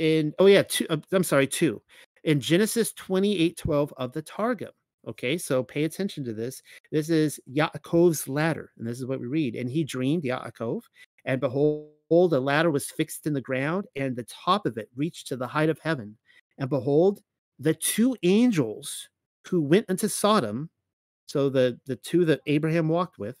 in 0.00 0.32
oh 0.38 0.46
yeah, 0.46 0.62
two, 0.62 0.86
uh, 0.88 0.96
I'm 1.12 1.22
sorry, 1.22 1.46
two. 1.46 1.80
In 2.24 2.40
Genesis 2.40 2.92
28 2.94 3.56
12 3.56 3.94
of 3.98 4.12
the 4.12 4.22
Targum. 4.22 4.70
Okay, 5.06 5.38
so 5.38 5.62
pay 5.62 5.84
attention 5.84 6.24
to 6.24 6.32
this. 6.32 6.62
This 6.90 7.08
is 7.08 7.40
Yaakov's 7.50 8.28
ladder, 8.28 8.72
and 8.78 8.86
this 8.86 8.98
is 8.98 9.06
what 9.06 9.20
we 9.20 9.26
read. 9.26 9.54
And 9.54 9.70
he 9.70 9.84
dreamed, 9.84 10.24
Yaakov, 10.24 10.82
and 11.24 11.40
behold, 11.40 11.92
a 12.10 12.40
ladder 12.40 12.70
was 12.70 12.90
fixed 12.90 13.26
in 13.26 13.32
the 13.32 13.40
ground, 13.40 13.86
and 13.94 14.16
the 14.16 14.24
top 14.24 14.66
of 14.66 14.76
it 14.76 14.90
reached 14.96 15.28
to 15.28 15.36
the 15.36 15.46
height 15.46 15.70
of 15.70 15.78
heaven. 15.78 16.16
And 16.58 16.68
behold, 16.68 17.20
the 17.58 17.74
two 17.74 18.16
angels 18.22 19.08
who 19.48 19.62
went 19.62 19.88
into 19.88 20.08
Sodom, 20.08 20.70
so 21.26 21.48
the 21.48 21.78
the 21.86 21.96
two 21.96 22.24
that 22.26 22.40
Abraham 22.46 22.88
walked 22.88 23.18
with, 23.18 23.38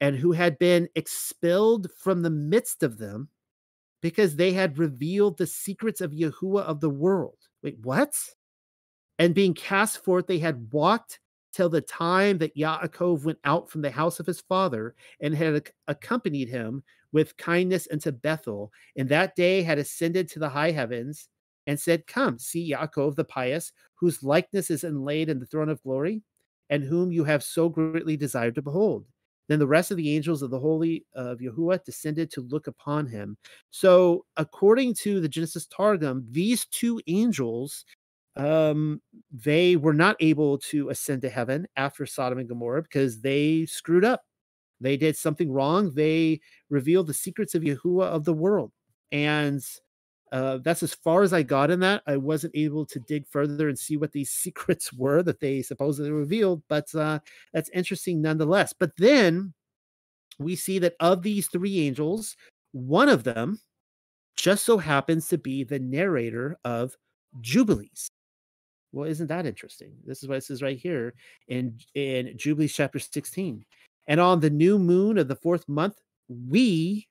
and 0.00 0.16
who 0.16 0.32
had 0.32 0.58
been 0.58 0.88
expelled 0.94 1.88
from 1.96 2.22
the 2.22 2.30
midst 2.30 2.82
of 2.82 2.98
them 2.98 3.28
because 4.00 4.36
they 4.36 4.52
had 4.52 4.78
revealed 4.78 5.38
the 5.38 5.46
secrets 5.46 6.00
of 6.00 6.12
Yahuwah 6.12 6.62
of 6.62 6.80
the 6.80 6.90
world. 6.90 7.38
Wait, 7.62 7.78
what? 7.82 8.14
And 9.18 9.34
being 9.34 9.54
cast 9.54 10.04
forth, 10.04 10.26
they 10.26 10.38
had 10.38 10.72
walked 10.72 11.20
till 11.52 11.68
the 11.68 11.80
time 11.80 12.38
that 12.38 12.56
Yaakov 12.56 13.24
went 13.24 13.38
out 13.44 13.68
from 13.68 13.82
the 13.82 13.90
house 13.90 14.20
of 14.20 14.26
his 14.26 14.40
father 14.40 14.94
and 15.20 15.34
had 15.34 15.70
accompanied 15.88 16.48
him 16.48 16.84
with 17.12 17.36
kindness 17.36 17.88
unto 17.90 18.12
Bethel, 18.12 18.70
and 18.96 19.08
that 19.08 19.34
day 19.34 19.62
had 19.62 19.78
ascended 19.78 20.28
to 20.28 20.38
the 20.38 20.48
high 20.48 20.70
heavens 20.70 21.28
and 21.66 21.80
said, 21.80 22.06
Come, 22.06 22.38
see 22.38 22.72
Yaakov 22.72 23.16
the 23.16 23.24
pious, 23.24 23.72
whose 23.94 24.22
likeness 24.22 24.70
is 24.70 24.84
inlaid 24.84 25.28
in 25.28 25.40
the 25.40 25.46
throne 25.46 25.68
of 25.68 25.82
glory, 25.82 26.22
and 26.70 26.84
whom 26.84 27.10
you 27.10 27.24
have 27.24 27.42
so 27.42 27.68
greatly 27.68 28.16
desired 28.16 28.54
to 28.56 28.62
behold. 28.62 29.06
Then 29.48 29.58
the 29.58 29.66
rest 29.66 29.90
of 29.90 29.96
the 29.96 30.14
angels 30.14 30.42
of 30.42 30.50
the 30.50 30.58
holy 30.58 31.04
of 31.14 31.38
Yahuwah 31.38 31.84
descended 31.84 32.30
to 32.32 32.42
look 32.42 32.66
upon 32.66 33.06
him. 33.06 33.36
So, 33.70 34.24
according 34.36 34.94
to 34.96 35.20
the 35.20 35.28
Genesis 35.28 35.66
Targum, 35.66 36.26
these 36.30 36.66
two 36.66 37.00
angels, 37.06 37.84
um, 38.36 39.00
they 39.32 39.76
were 39.76 39.94
not 39.94 40.16
able 40.20 40.58
to 40.58 40.90
ascend 40.90 41.22
to 41.22 41.30
heaven 41.30 41.66
after 41.76 42.06
Sodom 42.06 42.38
and 42.38 42.48
Gomorrah 42.48 42.82
because 42.82 43.20
they 43.20 43.66
screwed 43.66 44.04
up. 44.04 44.22
They 44.80 44.96
did 44.96 45.16
something 45.16 45.50
wrong. 45.50 45.92
They 45.94 46.40
revealed 46.70 47.08
the 47.08 47.14
secrets 47.14 47.54
of 47.54 47.62
Yahuwah 47.62 48.06
of 48.06 48.24
the 48.24 48.34
world, 48.34 48.70
and 49.10 49.60
uh, 50.32 50.58
that's 50.58 50.82
as 50.82 50.94
far 50.94 51.22
as 51.22 51.32
I 51.32 51.42
got 51.42 51.70
in 51.70 51.80
that. 51.80 52.02
I 52.06 52.16
wasn't 52.16 52.56
able 52.56 52.86
to 52.86 53.00
dig 53.00 53.26
further 53.28 53.68
and 53.68 53.78
see 53.78 53.96
what 53.96 54.12
these 54.12 54.30
secrets 54.44 54.92
were 54.92 55.22
that 55.22 55.40
they 55.40 55.62
supposedly 55.62 56.10
revealed, 56.10 56.62
but 56.68 56.92
uh, 56.94 57.20
that's 57.52 57.70
interesting 57.70 58.20
nonetheless. 58.20 58.72
But 58.72 58.92
then 58.98 59.54
we 60.38 60.56
see 60.56 60.78
that 60.80 60.94
of 61.00 61.22
these 61.22 61.48
three 61.48 61.80
angels, 61.80 62.36
one 62.72 63.08
of 63.08 63.24
them 63.24 63.60
just 64.36 64.64
so 64.64 64.78
happens 64.78 65.28
to 65.28 65.38
be 65.38 65.64
the 65.64 65.80
narrator 65.80 66.56
of 66.64 66.96
Jubilees. 67.40 68.08
Well, 68.92 69.08
isn't 69.08 69.26
that 69.26 69.46
interesting? 69.46 69.92
This 70.06 70.22
is 70.22 70.28
what 70.28 70.38
it 70.38 70.44
says 70.44 70.62
right 70.62 70.78
here 70.78 71.14
in 71.48 71.76
in 71.94 72.36
Jubilees 72.38 72.74
chapter 72.74 72.98
16. 72.98 73.64
And 74.06 74.20
on 74.20 74.40
the 74.40 74.48
new 74.48 74.78
moon 74.78 75.18
of 75.18 75.28
the 75.28 75.36
fourth 75.36 75.68
month, 75.68 75.96
we 76.28 77.06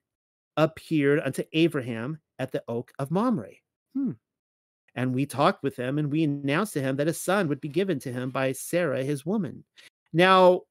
appeared 0.56 1.20
unto 1.20 1.44
Abraham 1.54 2.20
at 2.40 2.52
the 2.52 2.64
oak 2.68 2.92
of 3.00 3.12
Mamre. 3.12 3.54
Hmm. 3.94 4.12
And 4.96 5.14
we 5.14 5.26
talked 5.26 5.64
with 5.64 5.76
him 5.76 6.00
and 6.00 6.12
we 6.12 6.24
announced 6.24 6.74
to 6.74 6.82
him 6.82 6.96
that 6.98 7.08
a 7.08 7.14
son 7.14 7.48
would 7.48 7.62
be 7.62 7.70
given 7.70 8.00
to 8.00 8.12
him 8.12 8.32
by 8.32 8.52
Sarah, 8.52 9.04
his 9.04 9.26
woman. 9.26 9.64
Now, 10.12 10.62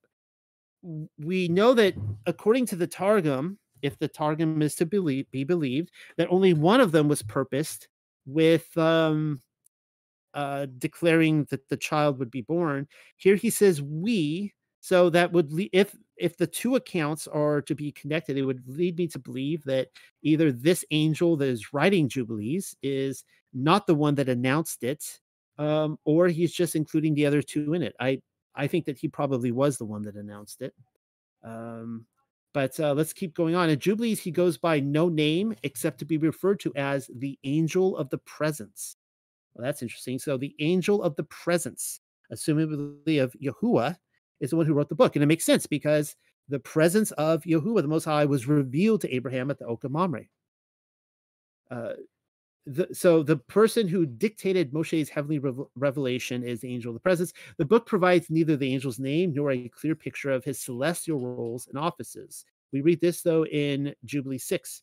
we 1.18 1.48
know 1.48 1.74
that 1.74 1.94
according 2.26 2.66
to 2.66 2.76
the 2.76 2.86
Targum, 2.86 3.58
if 3.82 3.98
the 3.98 4.08
Targum 4.08 4.62
is 4.62 4.74
to 4.76 4.86
believe, 4.86 5.30
be 5.30 5.44
believed, 5.44 5.90
that 6.16 6.28
only 6.30 6.54
one 6.54 6.80
of 6.80 6.92
them 6.92 7.08
was 7.08 7.22
purposed 7.22 7.88
with 8.26 8.76
um, 8.76 9.40
uh, 10.34 10.66
declaring 10.78 11.44
that 11.50 11.68
the 11.68 11.76
child 11.76 12.18
would 12.18 12.30
be 12.30 12.42
born. 12.42 12.88
Here 13.16 13.36
he 13.36 13.50
says, 13.50 13.80
we. 13.80 14.52
So 14.80 15.10
that 15.10 15.32
would, 15.32 15.52
le- 15.52 15.68
if 15.72 15.94
if 16.16 16.36
the 16.36 16.46
two 16.46 16.76
accounts 16.76 17.26
are 17.26 17.60
to 17.62 17.74
be 17.74 17.92
connected, 17.92 18.36
it 18.36 18.44
would 18.44 18.62
lead 18.66 18.96
me 18.96 19.06
to 19.08 19.18
believe 19.18 19.64
that 19.64 19.88
either 20.22 20.52
this 20.52 20.84
angel 20.90 21.36
that 21.36 21.48
is 21.48 21.72
writing 21.72 22.08
Jubilees 22.08 22.76
is 22.82 23.24
not 23.52 23.86
the 23.86 23.94
one 23.94 24.14
that 24.16 24.28
announced 24.28 24.82
it, 24.82 25.20
um, 25.58 25.98
or 26.04 26.28
he's 26.28 26.52
just 26.52 26.76
including 26.76 27.14
the 27.14 27.26
other 27.26 27.42
two 27.42 27.74
in 27.74 27.82
it. 27.82 27.94
I 28.00 28.20
I 28.54 28.66
think 28.66 28.86
that 28.86 28.98
he 28.98 29.08
probably 29.08 29.52
was 29.52 29.76
the 29.76 29.84
one 29.84 30.02
that 30.02 30.16
announced 30.16 30.62
it. 30.62 30.74
Um, 31.44 32.06
but 32.54 32.78
uh, 32.80 32.94
let's 32.94 33.12
keep 33.12 33.34
going 33.34 33.54
on. 33.54 33.68
In 33.68 33.78
Jubilees, 33.78 34.20
he 34.20 34.30
goes 34.30 34.56
by 34.56 34.80
no 34.80 35.10
name 35.10 35.54
except 35.62 35.98
to 35.98 36.06
be 36.06 36.16
referred 36.16 36.58
to 36.60 36.74
as 36.74 37.10
the 37.14 37.38
angel 37.44 37.98
of 37.98 38.08
the 38.08 38.18
presence. 38.18 38.96
Well, 39.54 39.64
that's 39.64 39.82
interesting. 39.82 40.18
So 40.18 40.38
the 40.38 40.54
angel 40.58 41.02
of 41.02 41.16
the 41.16 41.24
presence, 41.24 42.00
assumably 42.32 43.22
of 43.22 43.34
Yahuwah, 43.34 43.96
is 44.40 44.50
the 44.50 44.56
one 44.56 44.66
who 44.66 44.74
wrote 44.74 44.88
the 44.88 44.94
book. 44.94 45.16
And 45.16 45.22
it 45.22 45.26
makes 45.26 45.44
sense 45.44 45.66
because 45.66 46.16
the 46.48 46.58
presence 46.58 47.10
of 47.12 47.42
Yahuwah, 47.44 47.82
the 47.82 47.88
Most 47.88 48.04
High, 48.04 48.24
was 48.24 48.46
revealed 48.46 49.00
to 49.02 49.14
Abraham 49.14 49.50
at 49.50 49.58
the 49.58 49.66
Oak 49.66 49.84
of 49.84 49.90
Mamre. 49.90 50.26
Uh, 51.70 51.94
the, 52.66 52.88
so 52.92 53.22
the 53.22 53.36
person 53.36 53.86
who 53.86 54.06
dictated 54.06 54.72
Moshe's 54.72 55.08
heavenly 55.08 55.40
revelation 55.76 56.42
is 56.42 56.60
the 56.60 56.72
angel 56.72 56.90
of 56.90 56.94
the 56.94 57.00
presence. 57.00 57.32
The 57.58 57.64
book 57.64 57.86
provides 57.86 58.28
neither 58.28 58.56
the 58.56 58.72
angel's 58.72 58.98
name 58.98 59.32
nor 59.34 59.52
a 59.52 59.68
clear 59.68 59.94
picture 59.94 60.30
of 60.30 60.44
his 60.44 60.60
celestial 60.60 61.20
roles 61.20 61.68
and 61.68 61.78
offices. 61.78 62.44
We 62.72 62.80
read 62.80 63.00
this 63.00 63.22
though 63.22 63.46
in 63.46 63.94
Jubilee 64.04 64.38
6. 64.38 64.82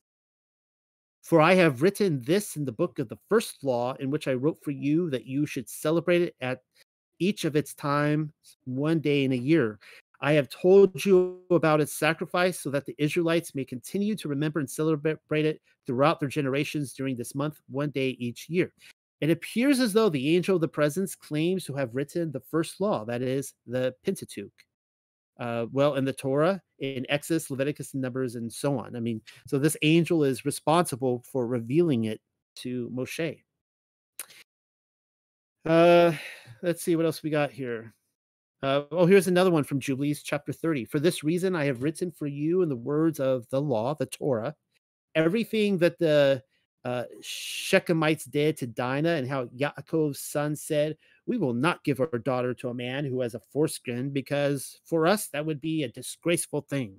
For 1.23 1.39
I 1.39 1.53
have 1.53 1.81
written 1.81 2.21
this 2.21 2.57
in 2.57 2.65
the 2.65 2.71
book 2.71 2.99
of 2.99 3.07
the 3.07 3.19
first 3.29 3.63
law, 3.63 3.93
in 3.93 4.09
which 4.09 4.27
I 4.27 4.33
wrote 4.33 4.61
for 4.61 4.71
you 4.71 5.09
that 5.09 5.25
you 5.25 5.45
should 5.45 5.69
celebrate 5.69 6.21
it 6.21 6.35
at 6.41 6.59
each 7.19 7.45
of 7.45 7.55
its 7.55 7.73
time 7.73 8.31
one 8.65 8.99
day 8.99 9.23
in 9.23 9.31
a 9.31 9.37
year. 9.37 9.79
I 10.21 10.33
have 10.33 10.47
told 10.47 11.03
you 11.03 11.41
about 11.51 11.81
its 11.81 11.93
sacrifice 11.93 12.59
so 12.59 12.69
that 12.69 12.85
the 12.85 12.95
Israelites 12.97 13.53
may 13.55 13.65
continue 13.65 14.15
to 14.15 14.29
remember 14.29 14.59
and 14.59 14.69
celebrate 14.69 15.45
it 15.45 15.61
throughout 15.85 16.19
their 16.21 16.29
generations 16.29 16.93
during 16.93 17.17
this 17.17 17.35
month, 17.35 17.59
one 17.69 17.89
day 17.89 18.15
each 18.19 18.47
year. 18.47 18.73
It 19.19 19.29
appears 19.29 19.79
as 19.79 19.91
though 19.91 20.09
the 20.09 20.35
angel 20.35 20.55
of 20.55 20.61
the 20.61 20.67
presence 20.67 21.13
claims 21.15 21.65
to 21.65 21.73
have 21.75 21.93
written 21.93 22.31
the 22.31 22.39
first 22.39 22.79
law, 22.79 23.05
that 23.05 23.21
is, 23.21 23.53
the 23.67 23.93
Pentateuch. 24.05 24.51
Uh, 25.39 25.65
well, 25.71 25.95
in 25.95 26.05
the 26.05 26.13
Torah, 26.13 26.61
in 26.79 27.05
Exodus, 27.09 27.49
Leviticus, 27.49 27.93
and 27.93 28.01
Numbers, 28.01 28.35
and 28.35 28.51
so 28.51 28.77
on. 28.77 28.95
I 28.95 28.99
mean, 28.99 29.21
so 29.47 29.57
this 29.57 29.75
angel 29.81 30.23
is 30.23 30.45
responsible 30.45 31.23
for 31.31 31.47
revealing 31.47 32.05
it 32.05 32.21
to 32.57 32.89
Moshe. 32.93 33.39
Uh, 35.65 36.11
let's 36.61 36.83
see 36.83 36.95
what 36.95 37.05
else 37.05 37.23
we 37.23 37.29
got 37.29 37.51
here. 37.51 37.93
Uh, 38.61 38.83
oh, 38.91 39.05
here's 39.05 39.27
another 39.27 39.51
one 39.51 39.63
from 39.63 39.79
Jubilees, 39.79 40.23
chapter 40.23 40.53
30. 40.53 40.85
For 40.85 40.99
this 40.99 41.23
reason, 41.23 41.55
I 41.55 41.65
have 41.65 41.83
written 41.83 42.11
for 42.11 42.27
you 42.27 42.61
in 42.61 42.69
the 42.69 42.75
words 42.75 43.19
of 43.19 43.47
the 43.49 43.61
law, 43.61 43.93
the 43.93 44.05
Torah, 44.05 44.55
everything 45.15 45.77
that 45.79 45.99
the 45.99 46.41
uh, 46.85 47.03
Shechemites 47.21 48.29
did 48.29 48.57
to 48.57 48.67
Dinah 48.67 49.15
and 49.15 49.27
how 49.27 49.45
Yaakov's 49.47 50.19
son 50.19 50.55
said, 50.55 50.97
We 51.25 51.37
will 51.37 51.53
not 51.53 51.83
give 51.83 51.99
our 51.99 52.19
daughter 52.19 52.53
to 52.55 52.69
a 52.69 52.73
man 52.73 53.05
who 53.05 53.21
has 53.21 53.35
a 53.35 53.41
foreskin 53.51 54.11
because 54.11 54.79
for 54.85 55.07
us 55.07 55.27
that 55.29 55.45
would 55.45 55.61
be 55.61 55.83
a 55.83 55.89
disgraceful 55.89 56.61
thing. 56.61 56.95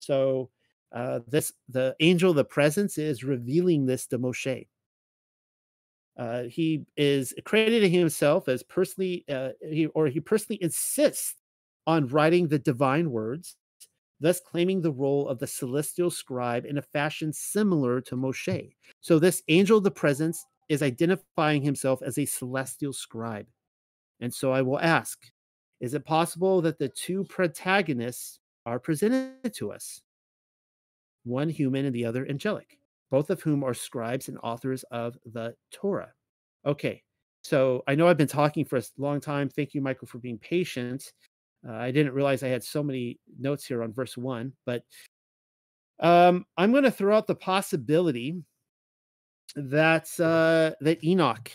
So, 0.00 0.50
uh, 0.92 1.20
this 1.26 1.52
the 1.68 1.96
angel 2.00 2.30
of 2.30 2.36
the 2.36 2.44
presence 2.44 2.96
is 2.96 3.24
revealing 3.24 3.84
this 3.84 4.06
to 4.06 4.18
Moshe. 4.18 4.66
Uh, 6.16 6.44
he 6.44 6.84
is 6.96 7.34
crediting 7.44 7.92
himself 7.92 8.48
as 8.48 8.62
personally, 8.62 9.24
uh, 9.28 9.50
he, 9.68 9.86
or 9.88 10.06
he 10.06 10.20
personally 10.20 10.62
insists 10.62 11.34
on 11.86 12.06
writing 12.08 12.48
the 12.48 12.58
divine 12.58 13.10
words, 13.10 13.56
thus 14.18 14.40
claiming 14.40 14.80
the 14.80 14.92
role 14.92 15.28
of 15.28 15.38
the 15.38 15.46
celestial 15.46 16.10
scribe 16.10 16.64
in 16.64 16.78
a 16.78 16.82
fashion 16.82 17.32
similar 17.32 18.00
to 18.00 18.16
Moshe. 18.16 18.72
So, 19.00 19.18
this 19.18 19.42
angel 19.48 19.78
of 19.78 19.84
the 19.84 19.90
presence 19.90 20.44
is 20.68 20.82
identifying 20.82 21.62
himself 21.62 22.00
as 22.02 22.18
a 22.18 22.24
celestial 22.24 22.92
scribe. 22.92 23.46
And 24.20 24.32
so, 24.32 24.52
I 24.52 24.62
will 24.62 24.80
ask 24.80 25.18
is 25.80 25.92
it 25.92 26.06
possible 26.06 26.62
that 26.62 26.78
the 26.78 26.88
two 26.88 27.24
protagonists 27.24 28.40
are 28.64 28.78
presented 28.78 29.52
to 29.54 29.70
us? 29.70 30.00
One 31.24 31.50
human 31.50 31.84
and 31.84 31.94
the 31.94 32.06
other 32.06 32.26
angelic 32.26 32.78
both 33.10 33.30
of 33.30 33.42
whom 33.42 33.62
are 33.64 33.74
scribes 33.74 34.28
and 34.28 34.38
authors 34.42 34.84
of 34.90 35.16
the 35.32 35.54
Torah. 35.72 36.12
Okay, 36.64 37.02
so 37.42 37.84
I 37.86 37.94
know 37.94 38.08
I've 38.08 38.16
been 38.16 38.26
talking 38.26 38.64
for 38.64 38.76
a 38.76 38.82
long 38.98 39.20
time. 39.20 39.48
Thank 39.48 39.74
you, 39.74 39.80
Michael, 39.80 40.08
for 40.08 40.18
being 40.18 40.38
patient. 40.38 41.12
Uh, 41.66 41.74
I 41.74 41.90
didn't 41.90 42.12
realize 42.12 42.42
I 42.42 42.48
had 42.48 42.64
so 42.64 42.82
many 42.82 43.18
notes 43.38 43.64
here 43.64 43.82
on 43.82 43.92
verse 43.92 44.16
one, 44.16 44.52
but 44.64 44.82
um, 46.00 46.44
I'm 46.56 46.72
going 46.72 46.84
to 46.84 46.90
throw 46.90 47.16
out 47.16 47.26
the 47.26 47.34
possibility 47.34 48.42
that 49.54 50.08
uh, 50.20 50.74
that 50.80 51.02
Enoch, 51.02 51.50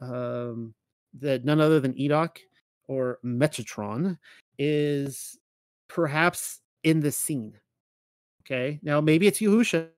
um, 0.00 0.74
that 1.18 1.44
none 1.44 1.60
other 1.60 1.80
than 1.80 1.98
Enoch 2.00 2.38
or 2.88 3.18
Metatron, 3.24 4.18
is 4.58 5.38
perhaps 5.88 6.60
in 6.84 7.00
the 7.00 7.12
scene. 7.12 7.54
Okay, 8.42 8.78
now 8.82 9.00
maybe 9.00 9.26
it's 9.26 9.40
Yahusha, 9.40 9.88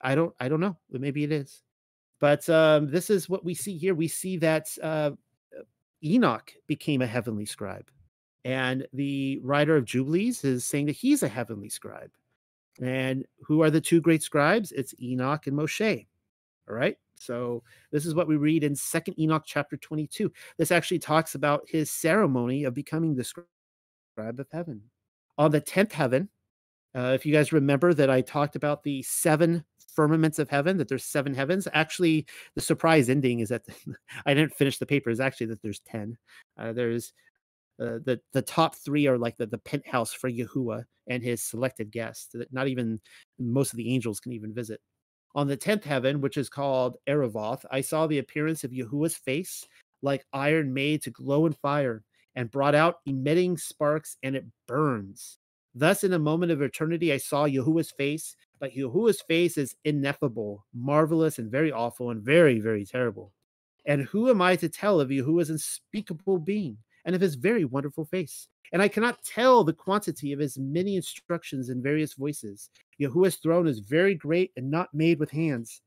I 0.00 0.14
don't 0.14 0.34
I 0.40 0.48
don't 0.48 0.60
know. 0.60 0.76
Maybe 0.90 1.24
it 1.24 1.32
is. 1.32 1.62
But 2.20 2.48
um, 2.48 2.90
this 2.90 3.10
is 3.10 3.28
what 3.28 3.44
we 3.44 3.54
see 3.54 3.76
here. 3.76 3.94
We 3.94 4.08
see 4.08 4.36
that 4.38 4.66
uh, 4.82 5.12
Enoch 6.04 6.52
became 6.66 7.02
a 7.02 7.06
heavenly 7.06 7.46
scribe. 7.46 7.90
And 8.44 8.86
the 8.92 9.40
writer 9.42 9.76
of 9.76 9.84
Jubilees 9.84 10.44
is 10.44 10.64
saying 10.64 10.86
that 10.86 10.96
he's 10.96 11.22
a 11.22 11.28
heavenly 11.28 11.68
scribe. 11.68 12.10
And 12.80 13.24
who 13.42 13.62
are 13.62 13.70
the 13.70 13.80
two 13.80 14.00
great 14.00 14.22
scribes? 14.22 14.72
It's 14.72 14.94
Enoch 15.00 15.46
and 15.46 15.56
Moshe. 15.56 16.06
All 16.68 16.74
right. 16.74 16.96
So 17.16 17.62
this 17.90 18.06
is 18.06 18.14
what 18.14 18.28
we 18.28 18.36
read 18.36 18.62
in 18.62 18.76
Second 18.76 19.18
Enoch 19.18 19.42
chapter 19.44 19.76
22. 19.76 20.30
This 20.56 20.70
actually 20.70 21.00
talks 21.00 21.34
about 21.34 21.64
his 21.68 21.90
ceremony 21.90 22.64
of 22.64 22.74
becoming 22.74 23.14
the 23.14 23.24
scribe 23.24 23.48
of 24.16 24.46
heaven. 24.52 24.82
On 25.36 25.50
the 25.50 25.60
10th 25.60 25.92
heaven, 25.92 26.28
Uh, 26.98 27.12
if 27.12 27.24
you 27.24 27.32
guys 27.32 27.52
remember 27.52 27.94
that 27.94 28.10
I 28.10 28.22
talked 28.22 28.56
about 28.56 28.82
the 28.82 29.02
seven 29.02 29.64
firmaments 29.94 30.40
of 30.40 30.50
heaven, 30.50 30.78
that 30.78 30.88
there's 30.88 31.04
seven 31.04 31.32
heavens. 31.32 31.68
Actually, 31.72 32.26
the 32.56 32.60
surprise 32.60 33.08
ending 33.08 33.38
is 33.38 33.50
that 33.50 33.62
I 34.26 34.34
didn't 34.34 34.56
finish 34.56 34.78
the 34.78 34.86
paper. 34.86 35.08
Is 35.08 35.20
actually 35.20 35.46
that 35.46 35.62
there's 35.62 35.78
ten. 35.80 36.18
Uh, 36.58 36.72
there's 36.72 37.12
uh, 37.80 38.02
the 38.04 38.20
the 38.32 38.42
top 38.42 38.74
three 38.74 39.06
are 39.06 39.16
like 39.16 39.36
the, 39.36 39.46
the 39.46 39.58
penthouse 39.58 40.12
for 40.12 40.28
Yahuwah 40.28 40.82
and 41.06 41.22
his 41.22 41.40
selected 41.40 41.92
guests 41.92 42.30
that 42.32 42.52
not 42.52 42.66
even 42.66 43.00
most 43.38 43.72
of 43.72 43.76
the 43.76 43.94
angels 43.94 44.18
can 44.18 44.32
even 44.32 44.52
visit. 44.52 44.80
On 45.36 45.46
the 45.46 45.56
tenth 45.56 45.84
heaven, 45.84 46.20
which 46.20 46.36
is 46.36 46.48
called 46.48 46.96
Erevoth, 47.08 47.64
I 47.70 47.80
saw 47.80 48.08
the 48.08 48.18
appearance 48.18 48.64
of 48.64 48.72
Yahuwah's 48.72 49.14
face 49.14 49.64
like 50.02 50.26
iron 50.32 50.74
made 50.74 51.02
to 51.02 51.10
glow 51.12 51.46
in 51.46 51.52
fire 51.52 52.02
and 52.34 52.50
brought 52.50 52.74
out 52.74 52.96
emitting 53.06 53.56
sparks, 53.56 54.16
and 54.24 54.34
it 54.34 54.46
burns. 54.66 55.38
Thus, 55.78 56.02
in 56.02 56.12
a 56.12 56.18
moment 56.18 56.50
of 56.50 56.60
eternity, 56.60 57.12
I 57.12 57.18
saw 57.18 57.44
Yahuwah's 57.44 57.92
face, 57.92 58.34
but 58.58 58.74
Yahuwah's 58.74 59.20
face 59.20 59.56
is 59.56 59.76
ineffable, 59.84 60.66
marvelous, 60.74 61.38
and 61.38 61.52
very 61.52 61.70
awful, 61.70 62.10
and 62.10 62.20
very, 62.20 62.58
very 62.58 62.84
terrible. 62.84 63.32
And 63.86 64.02
who 64.02 64.28
am 64.28 64.42
I 64.42 64.56
to 64.56 64.68
tell 64.68 65.00
of 65.00 65.12
Yahuwah's 65.12 65.50
unspeakable 65.50 66.40
being 66.40 66.78
and 67.04 67.14
of 67.14 67.20
his 67.20 67.36
very 67.36 67.64
wonderful 67.64 68.04
face? 68.04 68.48
And 68.72 68.82
I 68.82 68.88
cannot 68.88 69.22
tell 69.22 69.62
the 69.62 69.72
quantity 69.72 70.32
of 70.32 70.40
his 70.40 70.58
many 70.58 70.96
instructions 70.96 71.68
in 71.68 71.80
various 71.80 72.14
voices. 72.14 72.70
Yahuwah's 72.98 73.36
throne 73.36 73.68
is 73.68 73.78
very 73.78 74.16
great 74.16 74.50
and 74.56 74.68
not 74.68 74.92
made 74.92 75.20
with 75.20 75.30
hands, 75.30 75.82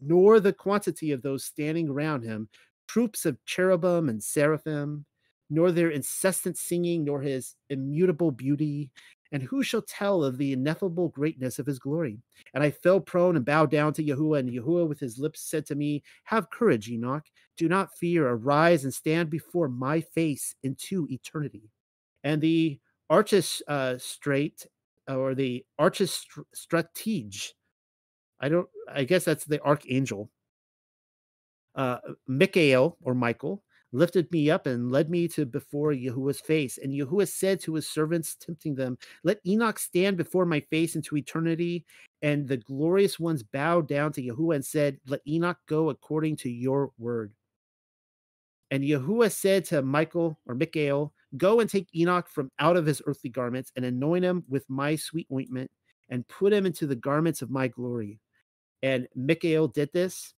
nor 0.00 0.40
the 0.40 0.52
quantity 0.52 1.12
of 1.12 1.22
those 1.22 1.44
standing 1.44 1.88
around 1.88 2.24
him, 2.24 2.48
troops 2.88 3.24
of 3.24 3.38
cherubim 3.44 4.08
and 4.08 4.20
seraphim 4.20 5.06
nor 5.52 5.70
their 5.70 5.90
incessant 5.90 6.56
singing, 6.56 7.04
nor 7.04 7.20
his 7.20 7.56
immutable 7.68 8.30
beauty. 8.30 8.90
And 9.32 9.42
who 9.42 9.62
shall 9.62 9.82
tell 9.82 10.24
of 10.24 10.38
the 10.38 10.52
ineffable 10.52 11.08
greatness 11.08 11.58
of 11.58 11.66
his 11.66 11.78
glory? 11.78 12.18
And 12.54 12.64
I 12.64 12.70
fell 12.70 13.00
prone 13.00 13.36
and 13.36 13.44
bowed 13.44 13.70
down 13.70 13.92
to 13.94 14.04
Yahuwah, 14.04 14.38
and 14.38 14.50
Yahuwah 14.50 14.88
with 14.88 14.98
his 14.98 15.18
lips 15.18 15.40
said 15.42 15.66
to 15.66 15.74
me, 15.74 16.02
Have 16.24 16.50
courage, 16.50 16.88
Enoch. 16.88 17.24
Do 17.58 17.68
not 17.68 17.94
fear. 17.94 18.28
Arise 18.28 18.84
and 18.84 18.94
stand 18.94 19.28
before 19.28 19.68
my 19.68 20.00
face 20.00 20.54
into 20.62 21.06
eternity. 21.10 21.70
And 22.24 22.40
the 22.40 22.80
archist 23.10 23.62
uh, 23.68 23.98
straight, 23.98 24.66
or 25.06 25.34
the 25.34 25.64
archist 25.78 26.28
stratege, 26.56 27.48
I 28.40 28.48
don't, 28.48 28.68
I 28.90 29.04
guess 29.04 29.24
that's 29.24 29.44
the 29.44 29.60
archangel, 29.62 30.30
uh, 31.74 31.98
Michael 32.26 32.96
or 33.02 33.14
Michael, 33.14 33.62
lifted 33.92 34.30
me 34.32 34.50
up 34.50 34.66
and 34.66 34.90
led 34.90 35.10
me 35.10 35.28
to 35.28 35.44
before 35.44 35.92
Yahuwah's 35.92 36.40
face. 36.40 36.78
And 36.78 36.92
Yahuwah 36.92 37.28
said 37.28 37.60
to 37.60 37.74
his 37.74 37.88
servants, 37.88 38.34
tempting 38.34 38.74
them, 38.74 38.98
Let 39.22 39.38
Enoch 39.46 39.78
stand 39.78 40.16
before 40.16 40.46
my 40.46 40.60
face 40.60 40.96
into 40.96 41.16
eternity. 41.16 41.84
And 42.22 42.48
the 42.48 42.56
glorious 42.56 43.20
ones 43.20 43.42
bowed 43.42 43.88
down 43.88 44.12
to 44.12 44.22
Yahuwah 44.22 44.56
and 44.56 44.64
said, 44.64 44.98
Let 45.06 45.20
Enoch 45.26 45.58
go 45.66 45.90
according 45.90 46.36
to 46.36 46.50
your 46.50 46.90
word. 46.98 47.32
And 48.70 48.82
Yahuwah 48.82 49.30
said 49.30 49.66
to 49.66 49.82
Michael 49.82 50.38
or 50.46 50.54
Michael, 50.54 51.12
Go 51.36 51.60
and 51.60 51.68
take 51.68 51.88
Enoch 51.94 52.28
from 52.28 52.50
out 52.58 52.76
of 52.76 52.86
his 52.86 53.02
earthly 53.06 53.30
garments 53.30 53.72
and 53.76 53.84
anoint 53.84 54.24
him 54.24 54.44
with 54.48 54.64
my 54.68 54.96
sweet 54.96 55.26
ointment 55.32 55.70
and 56.08 56.26
put 56.28 56.52
him 56.52 56.66
into 56.66 56.86
the 56.86 56.96
garments 56.96 57.42
of 57.42 57.50
my 57.50 57.68
glory. 57.68 58.18
And 58.82 59.08
Michael 59.14 59.68
did 59.68 59.90
this. 59.92 60.34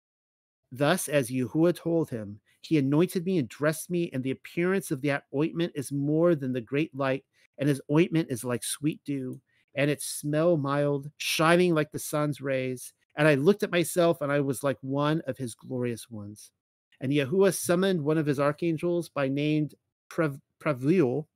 Thus, 0.71 1.09
as 1.09 1.31
Yahuwah 1.31 1.77
told 1.77 2.11
him, 2.11 2.41
he 2.67 2.79
anointed 2.79 3.25
me 3.25 3.39
and 3.39 3.49
dressed 3.49 3.91
me, 3.91 4.11
and 4.13 4.23
the 4.23 4.31
appearance 4.31 4.91
of 4.91 5.03
that 5.03 5.25
ointment 5.35 5.73
is 5.75 5.93
more 5.93 6.35
than 6.35 6.53
the 6.53 6.61
great 6.61 6.95
light, 6.95 7.25
and 7.59 7.69
his 7.69 7.81
ointment 7.91 8.31
is 8.31 8.45
like 8.45 8.65
sweet 8.65 9.01
dew, 9.05 9.41
and 9.75 9.91
its 9.91 10.07
smell 10.07 10.57
mild, 10.57 11.11
shining 11.17 11.75
like 11.75 11.93
the 11.93 11.99
sun's 11.99 12.41
rays. 12.41 12.93
And 13.17 13.29
I 13.29 13.35
looked 13.35 13.63
at 13.63 13.71
myself, 13.71 14.21
and 14.21 14.33
I 14.33 14.41
was 14.41 14.63
like 14.63 14.79
one 14.81 15.23
of 15.27 15.37
his 15.37 15.55
glorious 15.55 16.11
ones. 16.11 16.51
And 17.01 17.13
Yahuwah 17.13 17.55
summoned 17.55 18.03
one 18.03 18.19
of 18.19 18.27
his 18.27 18.41
archangels 18.41 19.09
by 19.09 19.29
name 19.29 19.69
Pravil, 20.11 21.27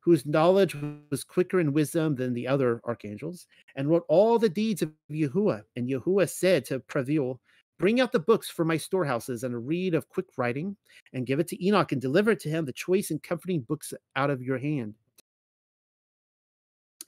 whose 0.00 0.26
knowledge 0.26 0.76
was 1.10 1.24
quicker 1.24 1.60
in 1.60 1.72
wisdom 1.72 2.14
than 2.14 2.34
the 2.34 2.46
other 2.46 2.80
archangels, 2.84 3.46
and 3.76 3.88
wrote 3.88 4.04
all 4.08 4.38
the 4.38 4.48
deeds 4.48 4.82
of 4.82 4.92
Yahuwah. 5.10 5.62
And 5.76 5.88
Yahuwah 5.88 6.28
said 6.30 6.64
to 6.66 6.80
Pravil, 6.80 7.38
Bring 7.78 8.00
out 8.00 8.12
the 8.12 8.18
books 8.20 8.48
for 8.50 8.64
my 8.64 8.76
storehouses 8.76 9.44
and 9.44 9.54
a 9.54 9.58
reed 9.58 9.94
of 9.94 10.08
quick 10.08 10.26
writing, 10.36 10.76
and 11.12 11.26
give 11.26 11.40
it 11.40 11.48
to 11.48 11.64
Enoch 11.64 11.92
and 11.92 12.00
deliver 12.00 12.34
to 12.34 12.48
him 12.48 12.64
the 12.64 12.72
choice 12.72 13.10
and 13.10 13.22
comforting 13.22 13.60
books 13.60 13.94
out 14.16 14.30
of 14.30 14.42
your 14.42 14.58
hand. 14.58 14.94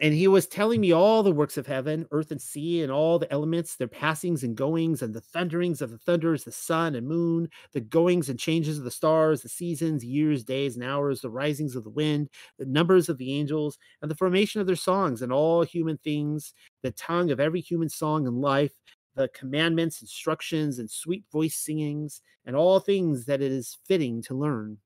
And 0.02 0.14
he 0.14 0.28
was 0.28 0.47
telling 0.47 0.80
me 0.80 0.92
all 0.92 1.22
the 1.22 1.30
works 1.30 1.59
of 1.59 1.66
heaven, 1.66 2.06
earth 2.10 2.30
and 2.30 2.40
sea, 2.40 2.82
and 2.82 2.90
all 2.90 3.18
the 3.18 3.30
elements, 3.30 3.76
their 3.76 3.86
passings 3.86 4.42
and 4.42 4.56
goings, 4.56 5.02
and 5.02 5.12
the 5.12 5.20
thunderings 5.20 5.82
of 5.82 5.90
the 5.90 5.98
thunders, 5.98 6.44
the 6.44 6.52
sun 6.52 6.94
and 6.94 7.06
moon, 7.06 7.51
the 7.72 7.82
goings 7.82 8.30
and 8.30 8.38
changes 8.38 8.78
of 8.78 8.84
the 8.84 8.90
stars, 8.90 9.42
the 9.42 9.51
seasons, 9.51 10.02
years, 10.02 10.42
days, 10.42 10.74
and 10.74 10.84
hours, 10.84 11.20
the 11.20 11.28
risings 11.28 11.76
of 11.76 11.84
the 11.84 11.90
wind, 11.90 12.30
the 12.59 12.64
numbers 12.64 13.10
of 13.10 13.18
the 13.18 13.34
angels, 13.38 13.76
and 14.01 14.10
the 14.10 14.14
formation 14.16 14.59
of 14.62 14.66
their 14.66 14.74
songs, 14.74 15.20
and 15.20 15.34
all 15.34 15.64
human 15.64 15.98
things, 15.98 16.55
the 16.82 16.92
tongue 16.92 17.30
of 17.30 17.38
every 17.38 17.60
human 17.60 17.90
song 17.90 18.26
and 18.26 18.40
life, 18.40 18.72
the 19.20 19.28
commandments, 19.28 20.01
instructions, 20.01 20.78
and 20.78 20.90
sweet 20.90 21.24
voice 21.30 21.55
singings, 21.55 22.22
and 22.47 22.56
all 22.56 22.80
things 22.80 23.26
that 23.26 23.42
it 23.42 23.52
is 23.52 23.76
fitting 23.86 24.22
to 24.22 24.34
learn. 24.34 24.78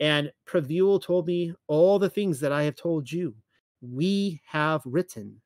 And 0.00 0.32
Pravul 0.44 1.00
told 1.00 1.28
me 1.28 1.54
all 1.68 2.00
the 2.00 2.10
things 2.10 2.40
that 2.40 2.50
I 2.50 2.64
have 2.64 2.74
told 2.74 3.10
you. 3.10 3.36
We 3.80 4.40
have 4.46 4.82
written. 4.84 5.40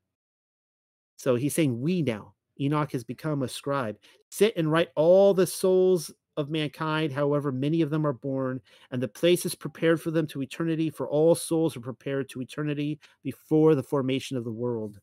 So 1.17 1.35
he's 1.35 1.55
saying 1.55 1.83
we 1.83 2.01
now. 2.01 2.33
Enoch 2.59 2.93
has 2.93 3.05
become 3.05 3.43
a 3.43 3.49
scribe. 3.49 3.99
Sit 4.31 4.57
and 4.57 4.73
write 4.73 4.89
all 4.97 5.35
the 5.35 5.47
souls 5.47 6.11
of 6.39 6.49
mankind, 6.49 7.13
however 7.13 7.53
many 7.53 7.83
of 7.83 7.91
them 7.91 8.07
are 8.07 8.15
born, 8.15 8.59
and 8.91 9.03
the 9.03 9.09
place 9.09 9.45
is 9.45 9.55
prepared 9.55 10.01
for 10.01 10.11
them 10.11 10.27
to 10.29 10.41
eternity, 10.41 10.89
for 10.89 11.07
all 11.07 11.35
souls 11.35 11.77
are 11.77 11.81
prepared 11.81 12.31
to 12.31 12.41
eternity 12.41 12.99
before 13.23 13.75
the 13.75 13.83
formation 13.83 14.39
of 14.39 14.45
the 14.45 14.51
world. 14.51 14.99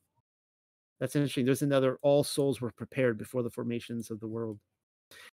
That's 0.99 1.15
interesting. 1.15 1.45
There's 1.45 1.61
another 1.61 1.97
all 2.01 2.23
souls 2.23 2.59
were 2.59 2.71
prepared 2.71 3.17
before 3.17 3.43
the 3.43 3.49
formations 3.49 4.09
of 4.09 4.19
the 4.19 4.27
world. 4.27 4.59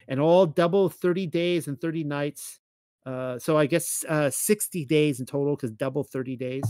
And 0.08 0.20
all 0.20 0.46
double 0.46 0.88
30 0.88 1.26
days 1.26 1.68
and 1.68 1.80
30 1.80 2.04
nights. 2.04 2.60
Uh, 3.06 3.38
so 3.38 3.58
I 3.58 3.66
guess 3.66 4.04
uh, 4.08 4.30
60 4.30 4.84
days 4.84 5.20
in 5.20 5.26
total 5.26 5.56
because 5.56 5.72
double 5.72 6.04
30 6.04 6.36
days. 6.36 6.64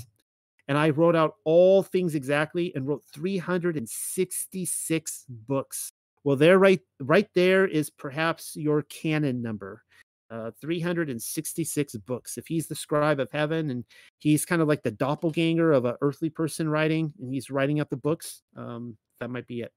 And 0.69 0.79
I 0.79 0.91
wrote 0.91 1.17
out 1.17 1.35
all 1.45 1.83
things 1.83 2.15
exactly 2.15 2.73
and 2.75 2.87
wrote 2.87 3.03
366 3.13 5.25
books. 5.29 5.93
Well, 6.23 6.37
there 6.37 6.59
right 6.59 6.81
right 7.01 7.29
there 7.35 7.67
is 7.67 7.91
perhaps 7.91 8.57
your 8.57 8.83
canon 8.83 9.43
number 9.43 9.83
uh, 10.31 10.51
366 10.61 11.97
books. 11.97 12.39
If 12.39 12.47
he's 12.47 12.67
the 12.67 12.75
scribe 12.75 13.21
of 13.21 13.31
heaven 13.31 13.71
and 13.71 13.85
he's 14.19 14.45
kind 14.45 14.63
of 14.63 14.69
like 14.69 14.83
the 14.83 14.91
doppelganger 14.91 15.73
of 15.73 15.85
an 15.85 15.97
earthly 16.01 16.31
person 16.31 16.69
writing, 16.69 17.13
and 17.21 17.33
he's 17.33 17.51
writing 17.51 17.81
up 17.81 17.91
the 17.91 17.97
books, 17.97 18.43
um, 18.57 18.97
that 19.21 19.31
might 19.31 19.47
be 19.47 19.61
it. 19.61 19.73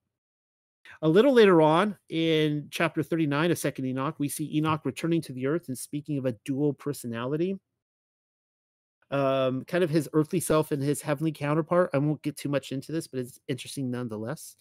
A 1.02 1.08
little 1.08 1.32
later 1.32 1.60
on 1.60 1.96
in 2.08 2.68
chapter 2.70 3.02
39 3.02 3.50
of 3.50 3.58
Second 3.58 3.84
Enoch, 3.86 4.16
we 4.18 4.28
see 4.28 4.56
Enoch 4.56 4.80
returning 4.84 5.20
to 5.22 5.32
the 5.32 5.46
earth 5.46 5.68
and 5.68 5.76
speaking 5.76 6.18
of 6.18 6.26
a 6.26 6.36
dual 6.44 6.72
personality. 6.72 7.58
Um, 9.10 9.64
kind 9.64 9.82
of 9.82 9.90
his 9.90 10.08
earthly 10.12 10.40
self 10.40 10.70
and 10.70 10.82
his 10.82 11.00
heavenly 11.00 11.32
counterpart. 11.32 11.90
I 11.94 11.98
won't 11.98 12.22
get 12.22 12.36
too 12.36 12.48
much 12.48 12.72
into 12.72 12.92
this, 12.92 13.06
but 13.06 13.20
it's 13.20 13.38
interesting 13.48 13.90
nonetheless. 13.90 14.56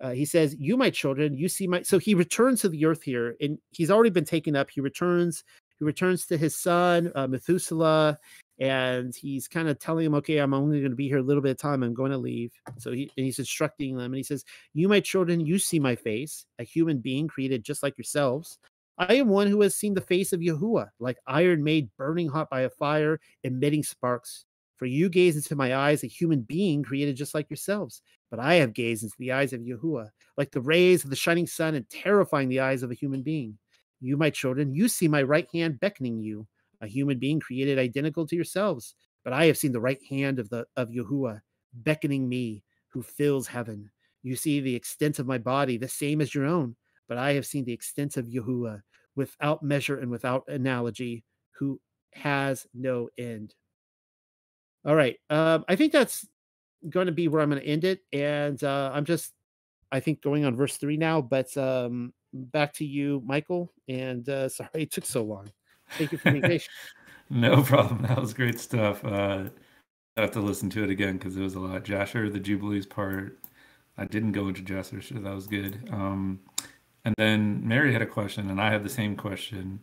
Uh, 0.00 0.10
he 0.10 0.24
says, 0.24 0.56
You, 0.58 0.76
my 0.76 0.90
children, 0.90 1.36
you 1.36 1.48
see 1.48 1.66
my. 1.66 1.82
So 1.82 1.98
he 1.98 2.14
returns 2.14 2.60
to 2.62 2.68
the 2.68 2.84
earth 2.86 3.02
here, 3.02 3.36
and 3.40 3.58
he's 3.70 3.90
already 3.90 4.10
been 4.10 4.24
taken 4.24 4.56
up. 4.56 4.70
He 4.70 4.80
returns. 4.80 5.44
He 5.78 5.84
returns 5.84 6.24
to 6.26 6.38
his 6.38 6.56
son, 6.56 7.12
uh, 7.14 7.26
Methuselah, 7.26 8.18
and 8.58 9.14
he's 9.14 9.46
kind 9.46 9.68
of 9.68 9.78
telling 9.78 10.06
him, 10.06 10.14
Okay, 10.14 10.38
I'm 10.38 10.54
only 10.54 10.80
going 10.80 10.90
to 10.90 10.96
be 10.96 11.08
here 11.08 11.18
a 11.18 11.22
little 11.22 11.42
bit 11.42 11.50
of 11.50 11.58
time. 11.58 11.82
I'm 11.82 11.92
going 11.94 12.12
to 12.12 12.18
leave. 12.18 12.52
So 12.78 12.92
he, 12.92 13.10
and 13.16 13.26
he's 13.26 13.38
instructing 13.38 13.96
them, 13.96 14.06
and 14.06 14.16
he 14.16 14.22
says, 14.22 14.44
You, 14.72 14.88
my 14.88 15.00
children, 15.00 15.40
you 15.40 15.58
see 15.58 15.78
my 15.78 15.94
face, 15.94 16.46
a 16.58 16.64
human 16.64 16.98
being 16.98 17.28
created 17.28 17.64
just 17.64 17.82
like 17.82 17.98
yourselves. 17.98 18.58
I 18.98 19.14
am 19.14 19.28
one 19.28 19.48
who 19.48 19.60
has 19.60 19.74
seen 19.74 19.92
the 19.92 20.00
face 20.00 20.32
of 20.32 20.40
Yahuwah, 20.40 20.88
like 20.98 21.18
iron 21.26 21.62
made 21.62 21.90
burning 21.98 22.28
hot 22.28 22.48
by 22.48 22.62
a 22.62 22.70
fire, 22.70 23.20
emitting 23.44 23.82
sparks. 23.82 24.46
For 24.78 24.86
you 24.86 25.08
gaze 25.08 25.36
into 25.36 25.56
my 25.56 25.74
eyes, 25.74 26.04
a 26.04 26.06
human 26.06 26.42
being 26.42 26.82
created 26.82 27.16
just 27.16 27.34
like 27.34 27.48
yourselves. 27.48 28.02
But 28.30 28.40
I 28.40 28.54
have 28.54 28.74
gazed 28.74 29.04
into 29.04 29.14
the 29.18 29.32
eyes 29.32 29.52
of 29.52 29.60
Yahuwah, 29.60 30.10
like 30.36 30.50
the 30.50 30.60
rays 30.60 31.04
of 31.04 31.10
the 31.10 31.16
shining 31.16 31.46
sun, 31.46 31.74
and 31.74 31.88
terrifying 31.88 32.48
the 32.48 32.60
eyes 32.60 32.82
of 32.82 32.90
a 32.90 32.94
human 32.94 33.22
being. 33.22 33.58
You, 34.00 34.16
my 34.16 34.30
children, 34.30 34.74
you 34.74 34.88
see 34.88 35.08
my 35.08 35.22
right 35.22 35.48
hand 35.52 35.80
beckoning 35.80 36.20
you, 36.20 36.46
a 36.80 36.86
human 36.86 37.18
being 37.18 37.40
created 37.40 37.78
identical 37.78 38.26
to 38.26 38.36
yourselves. 38.36 38.94
But 39.24 39.32
I 39.32 39.46
have 39.46 39.56
seen 39.56 39.72
the 39.72 39.80
right 39.80 40.02
hand 40.08 40.38
of 40.38 40.50
the 40.50 40.66
of 40.76 40.90
Yahuwah 40.90 41.40
beckoning 41.72 42.28
me, 42.28 42.62
who 42.88 43.02
fills 43.02 43.46
heaven. 43.46 43.90
You 44.22 44.36
see 44.36 44.60
the 44.60 44.74
extent 44.74 45.18
of 45.18 45.26
my 45.26 45.38
body, 45.38 45.78
the 45.78 45.88
same 45.88 46.20
as 46.20 46.34
your 46.34 46.46
own. 46.46 46.76
But 47.08 47.18
I 47.18 47.32
have 47.34 47.46
seen 47.46 47.64
the 47.64 47.72
extent 47.72 48.16
of 48.16 48.26
Yahuwah, 48.26 48.82
without 49.14 49.62
measure 49.62 49.98
and 49.98 50.10
without 50.10 50.44
analogy, 50.48 51.24
who 51.58 51.80
has 52.12 52.66
no 52.74 53.08
end. 53.18 53.54
All 54.84 54.94
right. 54.94 55.16
Um, 55.30 55.64
I 55.68 55.76
think 55.76 55.92
that's 55.92 56.26
going 56.88 57.06
to 57.06 57.12
be 57.12 57.28
where 57.28 57.42
I'm 57.42 57.50
going 57.50 57.62
to 57.62 57.68
end 57.68 57.84
it, 57.84 58.00
and 58.12 58.62
uh, 58.62 58.90
I'm 58.92 59.04
just, 59.04 59.32
I 59.90 60.00
think, 60.00 60.22
going 60.22 60.44
on 60.44 60.56
verse 60.56 60.76
three 60.76 60.96
now. 60.96 61.20
But 61.20 61.56
um, 61.56 62.12
back 62.36 62.72
to 62.74 62.84
you, 62.84 63.22
Michael. 63.24 63.72
And 63.88 64.28
uh, 64.28 64.48
sorry 64.50 64.70
it 64.74 64.92
took 64.92 65.06
so 65.06 65.22
long. 65.22 65.50
Thank 65.98 66.12
you 66.12 66.18
for 66.18 66.30
being 66.30 66.42
patient. 66.42 66.72
no 67.30 67.62
problem. 67.62 68.02
That 68.02 68.20
was 68.20 68.34
great 68.34 68.60
stuff. 68.60 69.04
Uh, 69.04 69.44
I 70.16 70.22
have 70.22 70.32
to 70.32 70.40
listen 70.40 70.70
to 70.70 70.84
it 70.84 70.90
again 70.90 71.18
because 71.18 71.36
it 71.36 71.42
was 71.42 71.54
a 71.54 71.60
lot. 71.60 71.84
Jasher, 71.84 72.30
the 72.30 72.40
Jubilees 72.40 72.86
part. 72.86 73.38
I 73.98 74.04
didn't 74.04 74.32
go 74.32 74.48
into 74.48 74.62
Jasher, 74.62 75.00
so 75.00 75.14
that 75.14 75.34
was 75.34 75.46
good. 75.46 75.88
Um, 75.90 76.40
and 77.04 77.14
then 77.16 77.66
Mary 77.66 77.92
had 77.92 78.02
a 78.02 78.06
question, 78.06 78.50
and 78.50 78.60
I 78.60 78.70
had 78.70 78.82
the 78.82 78.90
same 78.90 79.16
question. 79.16 79.80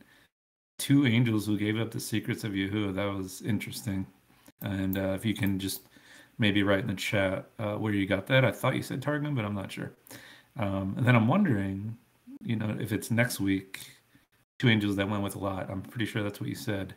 Two 0.77 1.05
angels 1.05 1.45
who 1.45 1.57
gave 1.57 1.79
up 1.79 1.91
the 1.91 1.99
secrets 1.99 2.43
of 2.43 2.51
Yahuwah. 2.51 2.93
That 2.95 3.05
was 3.05 3.41
interesting. 3.41 4.05
And 4.61 4.97
uh, 4.97 5.13
if 5.13 5.25
you 5.25 5.33
can 5.33 5.59
just 5.59 5.87
maybe 6.37 6.63
write 6.63 6.79
in 6.79 6.87
the 6.87 6.93
chat 6.93 7.45
uh, 7.59 7.75
where 7.75 7.93
you 7.93 8.05
got 8.05 8.27
that. 8.27 8.43
I 8.45 8.51
thought 8.51 8.75
you 8.75 8.81
said 8.81 9.01
Targum, 9.01 9.35
but 9.35 9.45
I'm 9.45 9.55
not 9.55 9.71
sure. 9.71 9.91
Um, 10.57 10.95
and 10.97 11.05
then 11.05 11.15
I'm 11.15 11.27
wondering, 11.27 11.97
you 12.43 12.55
know, 12.55 12.75
if 12.79 12.91
it's 12.91 13.11
next 13.11 13.39
week, 13.39 13.79
two 14.59 14.69
angels 14.69 14.95
that 14.95 15.09
went 15.09 15.23
with 15.23 15.35
a 15.35 15.39
lot. 15.39 15.69
I'm 15.69 15.81
pretty 15.81 16.05
sure 16.05 16.23
that's 16.23 16.39
what 16.39 16.49
you 16.49 16.55
said. 16.55 16.95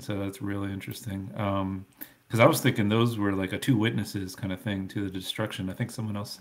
So 0.00 0.18
that's 0.18 0.42
really 0.42 0.72
interesting. 0.72 1.30
Um, 1.36 1.86
because 2.26 2.40
I 2.40 2.46
was 2.46 2.62
thinking 2.62 2.88
those 2.88 3.18
were 3.18 3.32
like 3.32 3.52
a 3.52 3.58
two 3.58 3.76
witnesses 3.76 4.34
kind 4.34 4.54
of 4.54 4.60
thing 4.60 4.88
to 4.88 5.04
the 5.04 5.10
destruction. 5.10 5.68
I 5.68 5.74
think 5.74 5.90
someone 5.90 6.16
else 6.16 6.40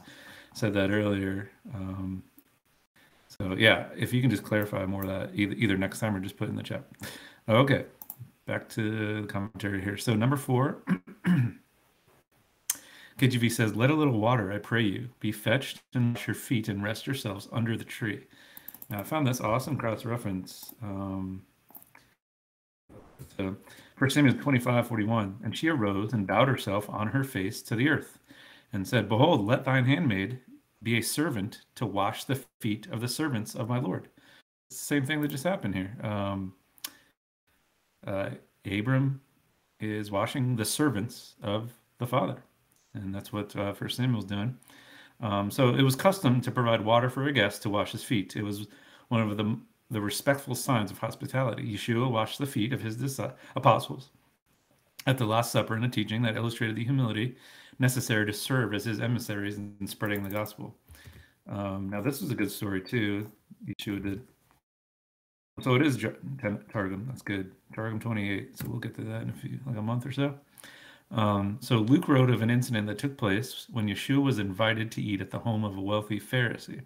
said 0.53 0.73
that 0.73 0.89
earlier. 0.89 1.51
Um, 1.75 2.23
so 3.27 3.55
yeah, 3.57 3.87
if 3.97 4.13
you 4.13 4.21
can 4.21 4.29
just 4.29 4.43
clarify 4.43 4.85
more 4.85 5.01
of 5.01 5.09
that 5.09 5.31
either, 5.33 5.53
either 5.53 5.77
next 5.77 5.99
time 5.99 6.15
or 6.15 6.21
just 6.21 6.37
put 6.37 6.47
it 6.47 6.51
in 6.51 6.55
the 6.55 6.63
chat. 6.63 6.85
Okay, 7.49 7.85
back 8.45 8.69
to 8.69 9.21
the 9.21 9.27
commentary 9.27 9.81
here. 9.81 9.97
So 9.97 10.13
number 10.15 10.37
four, 10.37 10.77
KJV 13.21 13.51
says, 13.51 13.75
"Let 13.75 13.91
a 13.91 13.95
little 13.95 14.19
water, 14.19 14.51
I 14.51 14.57
pray 14.57 14.81
you, 14.81 15.09
be 15.19 15.31
fetched 15.31 15.81
and 15.93 16.15
wash 16.15 16.27
your 16.27 16.35
feet 16.35 16.67
and 16.67 16.83
rest 16.83 17.05
yourselves 17.05 17.47
under 17.51 17.77
the 17.77 17.83
tree." 17.83 18.25
Now 18.89 18.99
I 18.99 19.03
found 19.03 19.27
this 19.27 19.41
awesome 19.41 19.77
cross 19.77 20.05
reference. 20.05 20.73
Um, 20.81 21.43
so, 23.37 23.55
First 23.95 24.15
Samuel 24.15 24.35
25, 24.35 24.87
41. 24.87 25.39
And 25.43 25.55
she 25.55 25.67
arose 25.67 26.13
and 26.13 26.25
bowed 26.25 26.47
herself 26.47 26.89
on 26.89 27.07
her 27.07 27.23
face 27.23 27.61
to 27.63 27.75
the 27.75 27.89
earth 27.89 28.19
and 28.73 28.87
said, 28.87 29.07
Behold, 29.09 29.45
let 29.45 29.63
thine 29.65 29.85
handmaid 29.85 30.39
be 30.83 30.97
a 30.97 31.01
servant 31.01 31.61
to 31.75 31.85
wash 31.85 32.23
the 32.23 32.43
feet 32.59 32.87
of 32.87 33.01
the 33.01 33.07
servants 33.07 33.55
of 33.55 33.69
my 33.69 33.79
Lord. 33.79 34.07
Same 34.71 35.05
thing 35.05 35.21
that 35.21 35.27
just 35.27 35.43
happened 35.43 35.75
here. 35.75 35.95
Um, 36.01 36.53
uh, 38.05 38.31
Abram 38.65 39.21
is 39.79 40.09
washing 40.09 40.55
the 40.55 40.65
servants 40.65 41.35
of 41.43 41.71
the 41.99 42.07
father. 42.07 42.43
And 42.93 43.13
that's 43.13 43.31
what 43.31 43.55
uh, 43.55 43.73
First 43.73 43.97
Samuel's 43.97 44.25
doing. 44.25 44.57
Um, 45.21 45.51
so 45.51 45.69
it 45.69 45.83
was 45.83 45.95
custom 45.95 46.41
to 46.41 46.51
provide 46.51 46.83
water 46.83 47.09
for 47.09 47.27
a 47.27 47.31
guest 47.31 47.61
to 47.63 47.69
wash 47.69 47.91
his 47.91 48.03
feet. 48.03 48.35
It 48.35 48.43
was 48.43 48.67
one 49.09 49.21
of 49.21 49.37
the 49.37 49.57
the 49.91 50.01
respectful 50.01 50.55
signs 50.55 50.89
of 50.89 50.97
hospitality. 50.97 51.63
Yeshua 51.63 52.09
washed 52.09 52.39
the 52.39 52.45
feet 52.45 52.71
of 52.71 52.81
his 52.81 53.19
apostles 53.57 54.09
at 55.05 55.17
the 55.17 55.25
Last 55.25 55.51
Supper 55.51 55.75
in 55.75 55.83
a 55.83 55.89
teaching 55.89 56.21
that 56.21 56.37
illustrated 56.37 56.77
the 56.77 56.83
humility 56.85 57.35
necessary 57.77 58.25
to 58.25 58.33
serve 58.33 58.73
as 58.73 58.85
his 58.85 59.01
emissaries 59.01 59.57
in 59.57 59.85
spreading 59.85 60.23
the 60.23 60.29
gospel. 60.29 60.73
Um, 61.49 61.89
now, 61.89 62.01
this 62.01 62.21
is 62.21 62.31
a 62.31 62.35
good 62.35 62.51
story 62.51 62.81
too. 62.81 63.29
Yeshua 63.65 64.01
did. 64.01 64.21
So 65.59 65.75
it 65.75 65.85
is 65.85 65.97
Targum. 66.71 67.05
That's 67.07 67.21
good. 67.21 67.51
Targum 67.75 67.99
28. 67.99 68.57
So 68.57 68.67
we'll 68.69 68.79
get 68.79 68.95
to 68.95 69.01
that 69.01 69.23
in 69.23 69.29
a 69.29 69.33
few, 69.33 69.59
like 69.65 69.77
a 69.77 69.81
month 69.81 70.05
or 70.05 70.11
so. 70.11 70.33
Um, 71.11 71.57
so 71.59 71.77
Luke 71.77 72.07
wrote 72.07 72.29
of 72.29 72.41
an 72.41 72.49
incident 72.49 72.87
that 72.87 72.97
took 72.97 73.17
place 73.17 73.67
when 73.69 73.87
Yeshua 73.87 74.23
was 74.23 74.39
invited 74.39 74.91
to 74.91 75.01
eat 75.01 75.21
at 75.21 75.31
the 75.31 75.39
home 75.39 75.63
of 75.65 75.77
a 75.77 75.81
wealthy 75.81 76.19
Pharisee. 76.19 76.81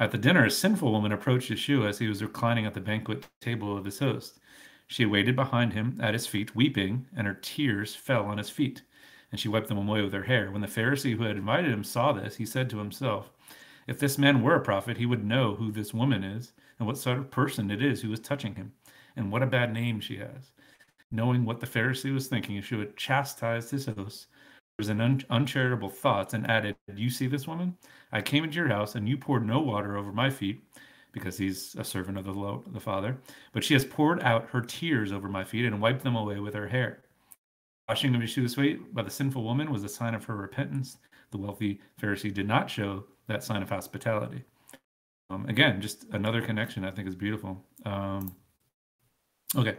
At 0.00 0.12
the 0.12 0.18
dinner, 0.18 0.44
a 0.44 0.50
sinful 0.50 0.92
woman 0.92 1.10
approached 1.10 1.50
Yeshua 1.50 1.88
as 1.88 1.98
he 1.98 2.06
was 2.06 2.22
reclining 2.22 2.66
at 2.66 2.74
the 2.74 2.80
banquet 2.80 3.26
table 3.40 3.76
of 3.76 3.84
his 3.84 3.98
host. 3.98 4.38
She 4.86 5.04
waited 5.04 5.34
behind 5.34 5.72
him 5.72 5.98
at 6.00 6.14
his 6.14 6.26
feet, 6.26 6.54
weeping, 6.54 7.06
and 7.16 7.26
her 7.26 7.34
tears 7.34 7.96
fell 7.96 8.26
on 8.26 8.38
his 8.38 8.48
feet, 8.48 8.82
and 9.32 9.40
she 9.40 9.48
wiped 9.48 9.68
them 9.68 9.76
away 9.76 10.02
with 10.02 10.12
her 10.12 10.22
hair. 10.22 10.50
When 10.50 10.62
the 10.62 10.68
Pharisee 10.68 11.16
who 11.16 11.24
had 11.24 11.36
invited 11.36 11.72
him 11.72 11.82
saw 11.82 12.12
this, 12.12 12.36
he 12.36 12.46
said 12.46 12.70
to 12.70 12.78
himself, 12.78 13.28
If 13.88 13.98
this 13.98 14.18
man 14.18 14.40
were 14.40 14.54
a 14.54 14.60
prophet, 14.60 14.98
he 14.98 15.04
would 15.04 15.24
know 15.24 15.56
who 15.56 15.72
this 15.72 15.92
woman 15.92 16.22
is 16.22 16.52
and 16.78 16.86
what 16.86 16.96
sort 16.96 17.18
of 17.18 17.30
person 17.30 17.70
it 17.70 17.82
is 17.82 18.00
who 18.02 18.12
is 18.12 18.20
touching 18.20 18.54
him, 18.54 18.72
and 19.16 19.32
what 19.32 19.42
a 19.42 19.46
bad 19.46 19.72
name 19.72 19.98
she 19.98 20.18
has. 20.18 20.52
Knowing 21.10 21.44
what 21.44 21.60
the 21.60 21.66
Pharisee 21.66 22.12
was 22.12 22.28
thinking, 22.28 22.60
Yeshua 22.60 22.94
chastised 22.96 23.70
his 23.70 23.86
host 23.86 24.28
was 24.78 24.88
an 24.88 25.00
un- 25.00 25.24
uncharitable 25.30 25.90
thoughts 25.90 26.34
and 26.34 26.48
added, 26.48 26.76
You 26.94 27.10
see 27.10 27.26
this 27.26 27.48
woman? 27.48 27.76
I 28.12 28.22
came 28.22 28.44
into 28.44 28.56
your 28.56 28.68
house 28.68 28.94
and 28.94 29.08
you 29.08 29.18
poured 29.18 29.44
no 29.44 29.60
water 29.60 29.96
over 29.96 30.12
my 30.12 30.30
feet 30.30 30.62
because 31.12 31.36
he's 31.36 31.74
a 31.76 31.84
servant 31.84 32.16
of 32.16 32.24
the, 32.24 32.62
the 32.72 32.80
Father, 32.80 33.18
but 33.52 33.64
she 33.64 33.74
has 33.74 33.84
poured 33.84 34.22
out 34.22 34.48
her 34.50 34.60
tears 34.60 35.10
over 35.10 35.28
my 35.28 35.42
feet 35.42 35.66
and 35.66 35.82
wiped 35.82 36.04
them 36.04 36.14
away 36.14 36.38
with 36.38 36.54
her 36.54 36.68
hair. 36.68 37.02
Washing 37.88 38.14
of 38.14 38.20
Yeshua's 38.20 38.54
feet 38.54 38.94
by 38.94 39.02
the 39.02 39.10
sinful 39.10 39.42
woman 39.42 39.72
was 39.72 39.82
a 39.82 39.88
sign 39.88 40.14
of 40.14 40.24
her 40.24 40.36
repentance. 40.36 40.98
The 41.32 41.38
wealthy 41.38 41.80
Pharisee 42.00 42.32
did 42.32 42.46
not 42.46 42.70
show 42.70 43.04
that 43.26 43.42
sign 43.42 43.62
of 43.62 43.68
hospitality. 43.68 44.44
Um, 45.30 45.46
again, 45.46 45.80
just 45.80 46.04
another 46.12 46.40
connection 46.40 46.84
I 46.84 46.90
think 46.90 47.08
is 47.08 47.16
beautiful. 47.16 47.64
Um, 47.84 48.34
okay, 49.56 49.76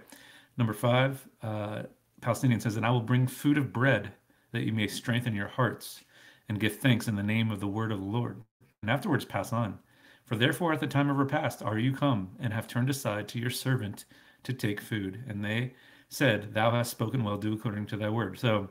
number 0.60 0.74
five, 0.74 1.28
uh, 1.42 1.84
Palestinian 2.22 2.60
says, 2.60 2.76
And 2.76 2.86
I 2.86 2.92
will 2.92 3.02
bring 3.02 3.26
food 3.26 3.58
of 3.58 3.74
bread 3.74 4.12
that 4.52 4.64
you 4.64 4.74
may 4.74 4.88
strengthen 4.88 5.34
your 5.34 5.48
hearts 5.48 6.04
and 6.48 6.60
give 6.60 6.78
thanks 6.78 7.08
in 7.08 7.16
the 7.16 7.24
name 7.24 7.50
of 7.50 7.60
the 7.60 7.68
word 7.68 7.92
of 7.92 8.00
the 8.00 8.06
Lord. 8.06 8.44
And 8.82 8.92
afterwards 8.92 9.26
pass 9.26 9.54
on. 9.54 9.80
For 10.26 10.36
therefore 10.36 10.74
at 10.74 10.80
the 10.80 10.88
time 10.88 11.10
of 11.10 11.18
repast 11.18 11.64
are 11.64 11.80
you 11.80 11.92
come, 11.94 12.30
and 12.40 12.54
have 12.54 12.68
turned 12.68 12.90
aside 12.90 13.28
to 13.30 13.40
your 13.40 13.50
servant 13.50 14.06
to 14.44 14.54
take 14.54 14.80
food. 14.80 15.24
And 15.28 15.44
they 15.44 15.74
said, 16.10 16.54
Thou 16.54 16.72
hast 16.72 16.92
spoken 16.92 17.24
well, 17.24 17.38
do 17.38 17.54
according 17.54 17.88
to 17.88 17.98
thy 17.98 18.10
word. 18.10 18.38
So 18.38 18.70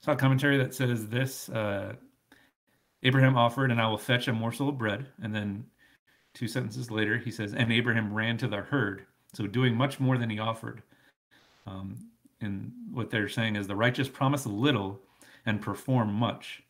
saw 0.00 0.12
a 0.12 0.16
commentary 0.16 0.58
that 0.58 0.74
says 0.74 1.08
this 1.08 1.48
uh, 1.48 1.94
Abraham 3.02 3.36
offered, 3.36 3.70
and 3.70 3.80
I 3.80 3.88
will 3.88 3.98
fetch 3.98 4.28
a 4.28 4.32
morsel 4.32 4.68
of 4.68 4.78
bread. 4.78 5.06
And 5.22 5.34
then 5.34 5.64
two 6.34 6.48
sentences 6.48 6.90
later, 6.90 7.18
he 7.18 7.30
says, 7.30 7.52
And 7.52 7.72
Abraham 7.72 8.12
ran 8.12 8.36
to 8.38 8.48
the 8.48 8.58
herd. 8.58 9.06
So 9.34 9.46
doing 9.46 9.74
much 9.74 9.98
more 9.98 10.18
than 10.18 10.30
he 10.30 10.38
offered. 10.38 10.82
Um, 11.66 11.96
and 12.40 12.72
what 12.90 13.10
they're 13.10 13.28
saying 13.28 13.56
is 13.56 13.66
the 13.66 13.76
righteous 13.76 14.08
promise 14.08 14.46
little 14.46 15.00
and 15.46 15.60
perform 15.60 16.12
much 16.12 16.62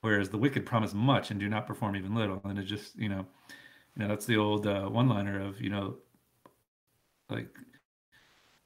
whereas 0.00 0.28
the 0.28 0.38
wicked 0.38 0.64
promise 0.64 0.94
much 0.94 1.30
and 1.30 1.40
do 1.40 1.48
not 1.48 1.66
perform 1.66 1.96
even 1.96 2.14
little. 2.14 2.40
And 2.44 2.58
it's 2.58 2.68
just 2.68 2.96
you 2.96 3.08
know 3.08 3.26
you 3.96 4.02
know 4.02 4.08
that's 4.08 4.26
the 4.26 4.36
old 4.36 4.66
uh, 4.66 4.86
one 4.86 5.08
liner 5.08 5.40
of 5.40 5.60
you 5.60 5.70
know 5.70 5.96
like 7.28 7.48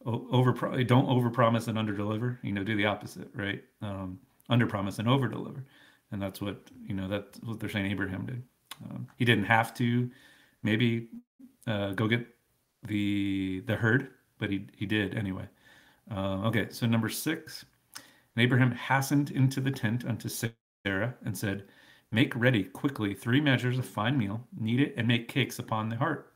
over 0.04 0.52
don't 0.84 1.08
over 1.08 1.30
promise 1.30 1.68
and 1.68 1.78
under 1.78 1.94
deliver 1.94 2.38
you 2.42 2.52
know 2.52 2.64
do 2.64 2.76
the 2.76 2.86
opposite 2.86 3.28
right? 3.34 3.62
Um, 3.80 4.18
under 4.48 4.66
promise 4.66 4.98
and 4.98 5.08
over 5.08 5.28
deliver 5.28 5.64
and 6.10 6.20
that's 6.20 6.40
what 6.40 6.58
you 6.86 6.94
know 6.94 7.08
that's 7.08 7.38
what 7.40 7.60
they're 7.60 7.70
saying 7.70 7.90
abraham 7.90 8.26
did. 8.26 8.42
Um, 8.84 9.06
he 9.16 9.24
didn't 9.24 9.44
have 9.44 9.72
to 9.74 10.10
maybe 10.62 11.08
uh, 11.66 11.92
go 11.92 12.08
get 12.08 12.26
the 12.86 13.62
the 13.66 13.76
herd 13.76 14.08
but 14.42 14.50
he 14.50 14.66
he 14.76 14.86
did 14.86 15.16
anyway 15.16 15.46
uh, 16.10 16.42
okay, 16.46 16.66
so 16.70 16.86
number 16.86 17.08
six. 17.08 17.64
And 17.96 18.42
Abraham 18.42 18.72
hastened 18.72 19.30
into 19.30 19.60
the 19.60 19.70
tent 19.70 20.04
unto 20.06 20.28
Sarah 20.28 21.14
and 21.24 21.36
said, 21.36 21.64
Make 22.10 22.34
ready 22.36 22.64
quickly 22.64 23.14
three 23.14 23.40
measures 23.40 23.78
of 23.78 23.86
fine 23.86 24.18
meal, 24.18 24.40
knead 24.58 24.80
it, 24.80 24.94
and 24.96 25.08
make 25.08 25.28
cakes 25.28 25.58
upon 25.58 25.88
the 25.88 25.96
heart. 25.96 26.32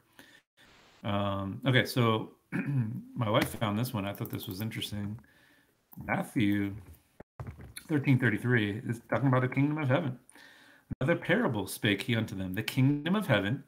Um, 1.05 1.61
okay, 1.66 1.85
so 1.85 2.31
my 3.15 3.28
wife 3.28 3.49
found 3.59 3.78
this 3.78 3.93
one. 3.93 4.07
I 4.07 4.12
thought 4.12 4.31
this 4.31 4.47
was 4.47 4.61
interesting. 4.61 5.19
Matthew 6.05 6.74
13:33 7.89 8.89
is 8.89 9.01
talking 9.11 9.28
about 9.28 9.43
the 9.43 9.49
kingdom 9.49 9.78
of 9.78 9.89
heaven. 9.89 10.19
Another 11.01 11.19
parable 11.19 11.66
spake 11.66 12.03
he 12.03 12.16
unto 12.16 12.35
them: 12.35 12.55
The 12.55 12.62
kingdom 12.62 13.15
of 13.15 13.27
heaven 13.27 13.62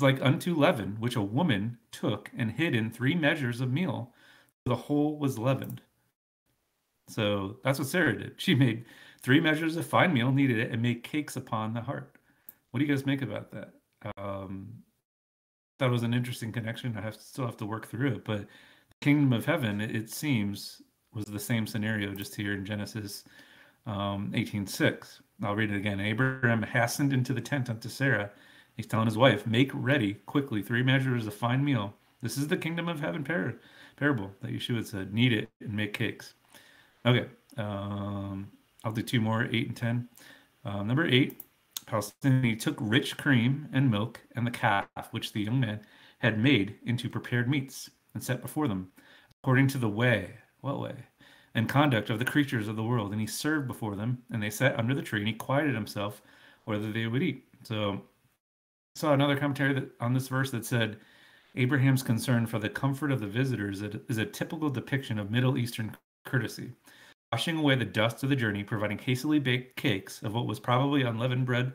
like 0.00 0.20
unto 0.22 0.54
leaven, 0.54 0.96
which 1.00 1.16
a 1.16 1.22
woman 1.22 1.78
took 1.90 2.30
and 2.36 2.52
hid 2.52 2.74
in 2.74 2.90
three 2.90 3.14
measures 3.14 3.60
of 3.60 3.72
meal 3.72 4.12
the 4.68 4.76
whole 4.76 5.18
was 5.18 5.38
leavened. 5.38 5.80
So 7.08 7.56
that's 7.64 7.78
what 7.78 7.88
Sarah 7.88 8.16
did. 8.16 8.34
She 8.36 8.54
made 8.54 8.84
three 9.22 9.40
measures 9.40 9.76
of 9.76 9.86
fine 9.86 10.12
meal, 10.12 10.30
kneaded 10.30 10.58
it, 10.58 10.70
and 10.70 10.82
made 10.82 11.02
cakes 11.02 11.36
upon 11.36 11.72
the 11.72 11.80
heart. 11.80 12.16
What 12.70 12.80
do 12.80 12.86
you 12.86 12.92
guys 12.92 13.06
make 13.06 13.22
about 13.22 13.50
that? 13.52 13.72
Um, 14.18 14.68
that 15.78 15.90
was 15.90 16.02
an 16.02 16.12
interesting 16.12 16.52
connection. 16.52 16.96
I 16.96 17.00
have 17.00 17.16
to, 17.16 17.22
still 17.22 17.46
have 17.46 17.56
to 17.58 17.66
work 17.66 17.88
through 17.88 18.12
it, 18.12 18.24
but 18.24 18.40
the 18.40 18.96
kingdom 19.00 19.32
of 19.32 19.46
heaven, 19.46 19.80
it, 19.80 20.10
seems, 20.10 20.82
was 21.14 21.24
the 21.24 21.40
same 21.40 21.66
scenario 21.66 22.14
just 22.14 22.34
here 22.34 22.52
in 22.52 22.64
Genesis 22.64 23.24
um, 23.86 24.30
18:6. 24.34 25.20
I'll 25.42 25.56
read 25.56 25.70
it 25.70 25.76
again. 25.76 26.00
Abraham 26.00 26.62
hastened 26.62 27.12
into 27.12 27.32
the 27.32 27.40
tent 27.40 27.70
unto 27.70 27.88
Sarah. 27.88 28.30
He's 28.78 28.86
telling 28.86 29.06
his 29.06 29.18
wife, 29.18 29.44
"Make 29.44 29.72
ready 29.74 30.14
quickly 30.24 30.62
three 30.62 30.84
measures 30.84 31.26
of 31.26 31.34
fine 31.34 31.64
meal. 31.64 31.94
This 32.22 32.38
is 32.38 32.46
the 32.46 32.56
kingdom 32.56 32.88
of 32.88 33.00
heaven 33.00 33.24
par- 33.24 33.56
parable 33.96 34.30
that 34.40 34.52
Yeshua 34.52 34.86
said, 34.86 35.12
knead 35.12 35.32
it 35.32 35.50
and 35.60 35.72
make 35.72 35.92
cakes. 35.92 36.34
Okay. 37.04 37.26
Um, 37.56 38.48
I'll 38.84 38.92
do 38.92 39.02
two 39.02 39.20
more, 39.20 39.48
eight 39.50 39.66
and 39.66 39.76
ten. 39.76 40.08
Uh, 40.64 40.84
number 40.84 41.04
eight, 41.04 41.42
Palestine 41.86 42.56
took 42.56 42.76
rich 42.80 43.16
cream 43.16 43.68
and 43.72 43.90
milk 43.90 44.20
and 44.36 44.46
the 44.46 44.50
calf 44.52 44.86
which 45.10 45.32
the 45.32 45.42
young 45.42 45.58
man 45.58 45.80
had 46.18 46.38
made 46.38 46.76
into 46.84 47.08
prepared 47.08 47.48
meats 47.48 47.90
and 48.14 48.22
set 48.22 48.40
before 48.40 48.68
them, 48.68 48.92
according 49.42 49.66
to 49.68 49.78
the 49.78 49.88
way, 49.88 50.34
what 50.60 50.78
way, 50.78 50.94
and 51.54 51.68
conduct 51.68 52.10
of 52.10 52.20
the 52.20 52.24
creatures 52.24 52.68
of 52.68 52.76
the 52.76 52.84
world. 52.84 53.10
And 53.10 53.20
he 53.20 53.26
served 53.26 53.66
before 53.66 53.96
them, 53.96 54.22
and 54.30 54.40
they 54.40 54.50
sat 54.50 54.78
under 54.78 54.94
the 54.94 55.02
tree, 55.02 55.18
and 55.18 55.28
he 55.28 55.34
quieted 55.34 55.74
himself 55.74 56.22
whether 56.64 56.92
they 56.92 57.08
would 57.08 57.24
eat. 57.24 57.44
So 57.64 58.02
saw 58.98 59.12
another 59.12 59.36
commentary 59.36 59.72
that, 59.74 59.90
on 60.00 60.12
this 60.12 60.28
verse 60.28 60.50
that 60.50 60.66
said, 60.66 60.98
Abraham's 61.54 62.02
concern 62.02 62.46
for 62.46 62.58
the 62.58 62.68
comfort 62.68 63.12
of 63.12 63.20
the 63.20 63.26
visitors 63.26 63.80
is 63.82 64.18
a 64.18 64.26
typical 64.26 64.68
depiction 64.68 65.18
of 65.18 65.30
Middle 65.30 65.56
Eastern 65.56 65.96
courtesy, 66.24 66.72
washing 67.32 67.56
away 67.56 67.76
the 67.76 67.84
dust 67.84 68.22
of 68.22 68.28
the 68.28 68.36
journey, 68.36 68.62
providing 68.62 68.98
hastily 68.98 69.38
baked 69.38 69.76
cakes 69.76 70.22
of 70.22 70.34
what 70.34 70.46
was 70.46 70.60
probably 70.60 71.02
unleavened 71.02 71.46
bread, 71.46 71.72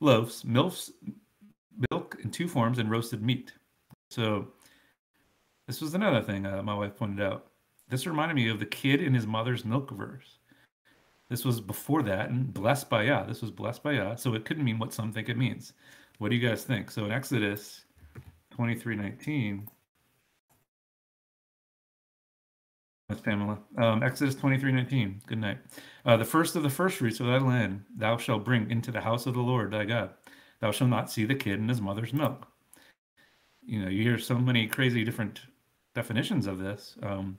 loaves, 0.00 0.44
milks, 0.44 0.90
milk 1.90 2.16
in 2.22 2.30
two 2.30 2.48
forms, 2.48 2.78
and 2.78 2.90
roasted 2.90 3.22
meat. 3.22 3.52
So 4.10 4.48
this 5.66 5.80
was 5.80 5.94
another 5.94 6.22
thing 6.22 6.44
uh, 6.44 6.62
my 6.62 6.74
wife 6.74 6.96
pointed 6.96 7.24
out. 7.24 7.46
This 7.88 8.06
reminded 8.06 8.34
me 8.34 8.48
of 8.48 8.58
the 8.58 8.66
kid 8.66 9.00
in 9.00 9.14
his 9.14 9.26
mother's 9.26 9.64
milk 9.64 9.90
verse. 9.90 10.38
This 11.28 11.44
was 11.44 11.60
before 11.60 12.02
that, 12.02 12.30
and 12.30 12.52
blessed 12.52 12.90
by 12.90 13.04
Yah. 13.04 13.24
This 13.24 13.40
was 13.40 13.50
blessed 13.50 13.82
by 13.82 13.92
Yah, 13.92 14.16
so 14.16 14.34
it 14.34 14.44
couldn't 14.44 14.64
mean 14.64 14.78
what 14.78 14.92
some 14.92 15.12
think 15.12 15.28
it 15.28 15.38
means. 15.38 15.72
What 16.18 16.30
do 16.30 16.36
you 16.36 16.48
guys 16.48 16.64
think? 16.64 16.90
So 16.90 17.04
in 17.04 17.10
Exodus 17.10 17.84
23:19, 18.56 19.68
that's 23.08 23.20
Pamela. 23.20 23.58
Um, 23.76 24.02
Exodus 24.02 24.34
23:19. 24.34 25.20
Good 25.26 25.38
night. 25.38 25.58
Uh, 26.04 26.16
the 26.16 26.24
first 26.24 26.56
of 26.56 26.62
the 26.62 26.70
first 26.70 26.98
fruits 26.98 27.20
of 27.20 27.26
thy 27.26 27.38
land 27.38 27.84
thou 27.96 28.16
shalt 28.16 28.44
bring 28.44 28.70
into 28.70 28.90
the 28.90 29.00
house 29.00 29.26
of 29.26 29.34
the 29.34 29.40
Lord 29.40 29.72
thy 29.72 29.84
God. 29.84 30.10
Thou 30.60 30.70
shalt 30.70 30.90
not 30.90 31.10
see 31.10 31.24
the 31.24 31.34
kid 31.34 31.58
in 31.58 31.68
his 31.68 31.80
mother's 31.80 32.12
milk. 32.12 32.46
You 33.66 33.82
know, 33.82 33.88
you 33.88 34.02
hear 34.02 34.18
so 34.18 34.38
many 34.38 34.66
crazy 34.66 35.04
different 35.04 35.40
definitions 35.94 36.46
of 36.46 36.58
this. 36.58 36.96
Um, 37.02 37.38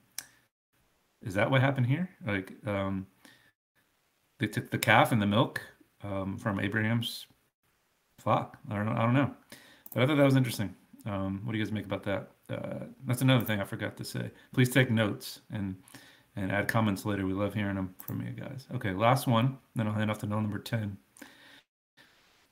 is 1.22 1.34
that 1.34 1.50
what 1.50 1.60
happened 1.60 1.86
here? 1.86 2.10
Like, 2.26 2.52
um, 2.66 3.06
they 4.38 4.46
took 4.46 4.70
the 4.70 4.78
calf 4.78 5.12
and 5.12 5.20
the 5.20 5.26
milk 5.26 5.60
um, 6.02 6.36
from 6.36 6.60
Abraham's 6.60 7.26
flock. 8.26 8.58
I 8.68 8.74
don't 8.74 8.86
know. 8.86 8.92
I 8.92 9.02
don't 9.02 9.14
know, 9.14 9.30
but 9.94 10.02
I 10.02 10.06
thought 10.06 10.16
that 10.16 10.24
was 10.24 10.34
interesting. 10.34 10.74
Um, 11.04 11.42
what 11.44 11.52
do 11.52 11.58
you 11.58 11.64
guys 11.64 11.70
make 11.70 11.84
about 11.84 12.02
that? 12.02 12.30
Uh, 12.50 12.86
that's 13.06 13.22
another 13.22 13.44
thing 13.44 13.60
I 13.60 13.64
forgot 13.64 13.96
to 13.98 14.04
say. 14.04 14.32
Please 14.52 14.68
take 14.68 14.90
notes 14.90 15.42
and 15.52 15.76
and 16.34 16.50
add 16.50 16.66
comments 16.66 17.06
later. 17.06 17.24
We 17.24 17.34
love 17.34 17.54
hearing 17.54 17.76
them 17.76 17.94
from 18.00 18.20
you 18.20 18.32
guys. 18.32 18.66
Okay, 18.74 18.92
last 18.92 19.28
one. 19.28 19.58
Then 19.76 19.86
I'll 19.86 19.94
hand 19.94 20.10
off 20.10 20.18
to 20.18 20.26
Noel 20.26 20.40
number 20.40 20.58
ten. 20.58 20.96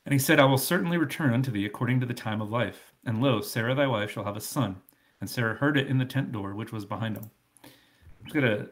And 0.05 0.13
he 0.13 0.19
said, 0.19 0.39
I 0.39 0.45
will 0.45 0.57
certainly 0.57 0.97
return 0.97 1.33
unto 1.33 1.51
thee 1.51 1.65
according 1.65 1.99
to 1.99 2.05
the 2.05 2.13
time 2.13 2.41
of 2.41 2.49
life. 2.49 2.93
And 3.05 3.21
lo, 3.21 3.41
Sarah 3.41 3.75
thy 3.75 3.87
wife 3.87 4.11
shall 4.11 4.23
have 4.23 4.37
a 4.37 4.41
son. 4.41 4.77
And 5.19 5.29
Sarah 5.29 5.55
heard 5.55 5.77
it 5.77 5.87
in 5.87 5.97
the 5.97 6.05
tent 6.05 6.31
door 6.31 6.55
which 6.55 6.71
was 6.71 6.85
behind 6.85 7.17
him. 7.17 7.29
I'm 7.65 8.25
just 8.25 8.33
gonna 8.33 8.67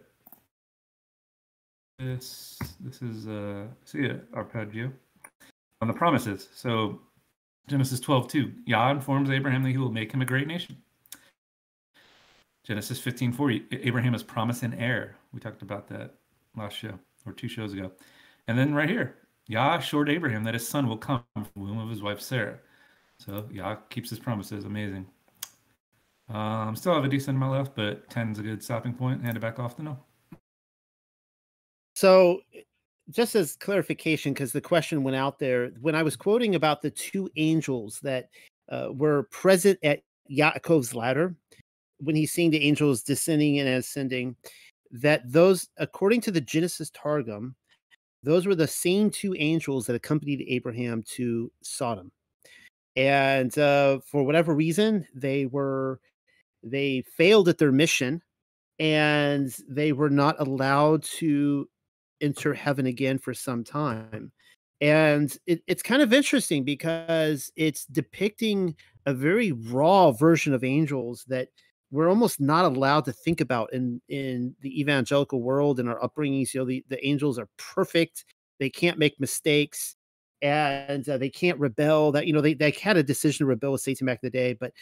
this 1.99 2.57
this 2.79 3.01
is 3.01 3.27
uh 3.27 3.65
see 3.83 4.05
it 4.05 4.25
arpeggio 4.33 4.93
on 5.83 5.87
the 5.87 5.93
promises. 5.93 6.47
So 6.55 7.01
Genesis 7.67 7.99
12, 7.99 8.27
2. 8.29 8.53
Yah 8.65 8.89
informs 8.89 9.29
Abraham 9.29 9.63
that 9.63 9.69
he 9.69 9.77
will 9.77 9.91
make 9.91 10.11
him 10.11 10.21
a 10.21 10.25
great 10.25 10.47
nation. 10.47 10.77
Genesis 12.63 12.99
15, 12.99 13.33
40. 13.33 13.65
Abraham 13.83 14.15
is 14.15 14.23
promised 14.23 14.63
an 14.63 14.73
heir. 14.75 15.17
We 15.33 15.41
talked 15.41 15.61
about 15.61 15.89
that 15.89 16.15
last 16.55 16.77
show 16.77 16.97
or 17.25 17.33
two 17.33 17.49
shows 17.49 17.73
ago. 17.73 17.91
And 18.47 18.57
then 18.57 18.73
right 18.73 18.89
here, 18.89 19.15
Yah 19.47 19.77
assured 19.77 20.09
Abraham 20.09 20.45
that 20.45 20.53
his 20.53 20.65
son 20.65 20.87
will 20.87 20.97
come 20.97 21.23
from 21.33 21.47
the 21.53 21.59
womb 21.59 21.79
of 21.79 21.89
his 21.89 22.01
wife 22.01 22.21
Sarah. 22.21 22.59
So 23.17 23.45
Yah 23.51 23.75
keeps 23.89 24.09
his 24.09 24.19
promises. 24.19 24.63
Amazing. 24.63 25.05
Um, 26.29 26.77
still 26.77 26.95
have 26.95 27.03
a 27.03 27.09
decent 27.09 27.35
amount 27.35 27.51
left, 27.51 27.75
but 27.75 28.09
10 28.09 28.31
is 28.31 28.39
a 28.39 28.43
good 28.43 28.63
stopping 28.63 28.93
point. 28.93 29.21
Hand 29.21 29.35
it 29.35 29.41
back 29.41 29.59
off 29.59 29.75
to 29.75 29.83
Noel. 29.83 30.05
So 31.95 32.39
just 33.09 33.35
as 33.35 33.55
clarification, 33.55 34.33
because 34.33 34.51
the 34.51 34.61
question 34.61 35.03
went 35.03 35.17
out 35.17 35.39
there, 35.39 35.71
when 35.81 35.95
I 35.95 36.03
was 36.03 36.15
quoting 36.15 36.55
about 36.55 36.81
the 36.81 36.91
two 36.91 37.29
angels 37.35 37.99
that 38.03 38.29
uh, 38.69 38.89
were 38.91 39.23
present 39.23 39.79
at 39.83 40.01
Yaakov's 40.31 40.95
ladder, 40.95 41.35
when 41.99 42.15
he's 42.15 42.31
seeing 42.31 42.51
the 42.51 42.65
angels 42.65 43.03
descending 43.03 43.59
and 43.59 43.69
ascending, 43.69 44.35
that 44.91 45.21
those, 45.25 45.69
according 45.77 46.21
to 46.21 46.31
the 46.31 46.41
Genesis 46.41 46.89
Targum, 46.91 47.55
those 48.23 48.45
were 48.45 48.55
the 48.55 48.67
same 48.67 49.09
two 49.09 49.35
angels 49.37 49.85
that 49.85 49.95
accompanied 49.95 50.45
Abraham 50.47 51.03
to 51.15 51.51
Sodom. 51.61 52.11
And 52.95 53.57
uh, 53.57 53.99
for 54.05 54.23
whatever 54.23 54.53
reason, 54.53 55.05
they 55.13 55.45
were 55.45 55.99
they 56.63 57.03
failed 57.17 57.49
at 57.49 57.57
their 57.57 57.71
mission 57.73 58.21
and 58.79 59.53
they 59.67 59.91
were 59.91 60.09
not 60.09 60.39
allowed 60.39 61.03
to 61.03 61.67
enter 62.21 62.53
heaven 62.53 62.85
again 62.85 63.17
for 63.17 63.33
some 63.33 63.63
time. 63.63 64.31
And 64.81 65.35
it, 65.47 65.61
it's 65.67 65.83
kind 65.83 66.01
of 66.01 66.11
interesting 66.13 66.63
because 66.63 67.51
it's 67.55 67.85
depicting 67.85 68.75
a 69.05 69.13
very 69.13 69.51
raw 69.51 70.11
version 70.11 70.53
of 70.53 70.63
angels 70.63 71.23
that 71.27 71.49
we're 71.91 72.09
almost 72.09 72.41
not 72.41 72.65
allowed 72.65 73.05
to 73.05 73.13
think 73.13 73.39
about 73.39 73.71
in 73.71 74.01
in 74.09 74.55
the 74.61 74.79
evangelical 74.81 75.41
world 75.41 75.79
and 75.79 75.87
our 75.87 75.99
upbringings. 75.99 76.53
You 76.53 76.61
know, 76.61 76.65
the, 76.65 76.83
the 76.89 77.05
angels 77.05 77.37
are 77.37 77.47
perfect; 77.57 78.25
they 78.59 78.69
can't 78.69 78.97
make 78.97 79.19
mistakes, 79.19 79.95
and 80.41 81.07
uh, 81.07 81.17
they 81.17 81.29
can't 81.29 81.59
rebel. 81.59 82.11
That 82.11 82.25
you 82.27 82.33
know, 82.33 82.41
they 82.41 82.55
they 82.55 82.71
had 82.71 82.97
a 82.97 83.03
decision 83.03 83.45
to 83.45 83.47
rebel 83.47 83.73
with 83.73 83.81
Satan 83.81 84.07
back 84.07 84.19
in 84.23 84.27
the 84.27 84.31
day, 84.31 84.53
but 84.53 84.73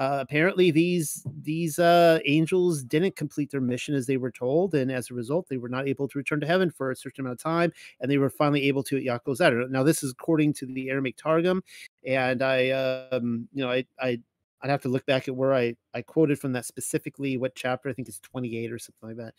uh, 0.00 0.16
apparently 0.18 0.70
these 0.70 1.26
these 1.42 1.78
uh, 1.78 2.20
angels 2.24 2.82
didn't 2.82 3.16
complete 3.16 3.50
their 3.50 3.60
mission 3.60 3.94
as 3.94 4.06
they 4.06 4.16
were 4.16 4.30
told, 4.30 4.74
and 4.74 4.90
as 4.90 5.10
a 5.10 5.14
result, 5.14 5.46
they 5.50 5.58
were 5.58 5.68
not 5.68 5.86
able 5.86 6.08
to 6.08 6.16
return 6.16 6.40
to 6.40 6.46
heaven 6.46 6.70
for 6.70 6.90
a 6.90 6.96
certain 6.96 7.20
amount 7.20 7.38
of 7.38 7.42
time, 7.42 7.70
and 8.00 8.10
they 8.10 8.16
were 8.16 8.30
finally 8.30 8.62
able 8.62 8.82
to 8.82 8.96
at 8.96 9.02
Yaakov's 9.02 9.40
ladder. 9.40 9.68
Now, 9.68 9.82
this 9.82 10.02
is 10.02 10.12
according 10.12 10.54
to 10.54 10.64
the 10.64 10.88
Aramaic 10.88 11.18
Targum, 11.18 11.62
and 12.06 12.40
I, 12.40 12.70
um, 12.70 13.46
you 13.52 13.62
know, 13.62 13.70
I, 13.70 13.84
I, 14.00 14.18
I'd 14.62 14.70
have 14.70 14.80
to 14.82 14.88
look 14.88 15.04
back 15.04 15.28
at 15.28 15.36
where 15.36 15.52
I 15.52 15.76
I 15.92 16.00
quoted 16.00 16.38
from 16.38 16.54
that 16.54 16.64
specifically. 16.64 17.36
What 17.36 17.54
chapter? 17.54 17.90
I 17.90 17.92
think 17.92 18.08
it's 18.08 18.20
28 18.20 18.72
or 18.72 18.78
something 18.78 19.06
like 19.10 19.18
that. 19.18 19.34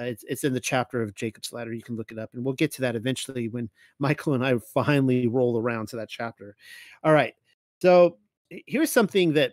Uh, 0.00 0.04
it's 0.04 0.24
it's 0.26 0.44
in 0.44 0.54
the 0.54 0.60
chapter 0.60 1.02
of 1.02 1.14
Jacob's 1.14 1.52
ladder. 1.52 1.74
You 1.74 1.82
can 1.82 1.96
look 1.96 2.10
it 2.10 2.18
up, 2.18 2.30
and 2.32 2.42
we'll 2.42 2.54
get 2.54 2.72
to 2.72 2.80
that 2.80 2.96
eventually 2.96 3.48
when 3.48 3.68
Michael 3.98 4.32
and 4.32 4.46
I 4.46 4.56
finally 4.72 5.26
roll 5.26 5.60
around 5.60 5.88
to 5.88 5.96
that 5.96 6.08
chapter. 6.08 6.56
All 7.04 7.12
right, 7.12 7.34
so 7.82 8.16
here's 8.48 8.90
something 8.90 9.34
that 9.34 9.52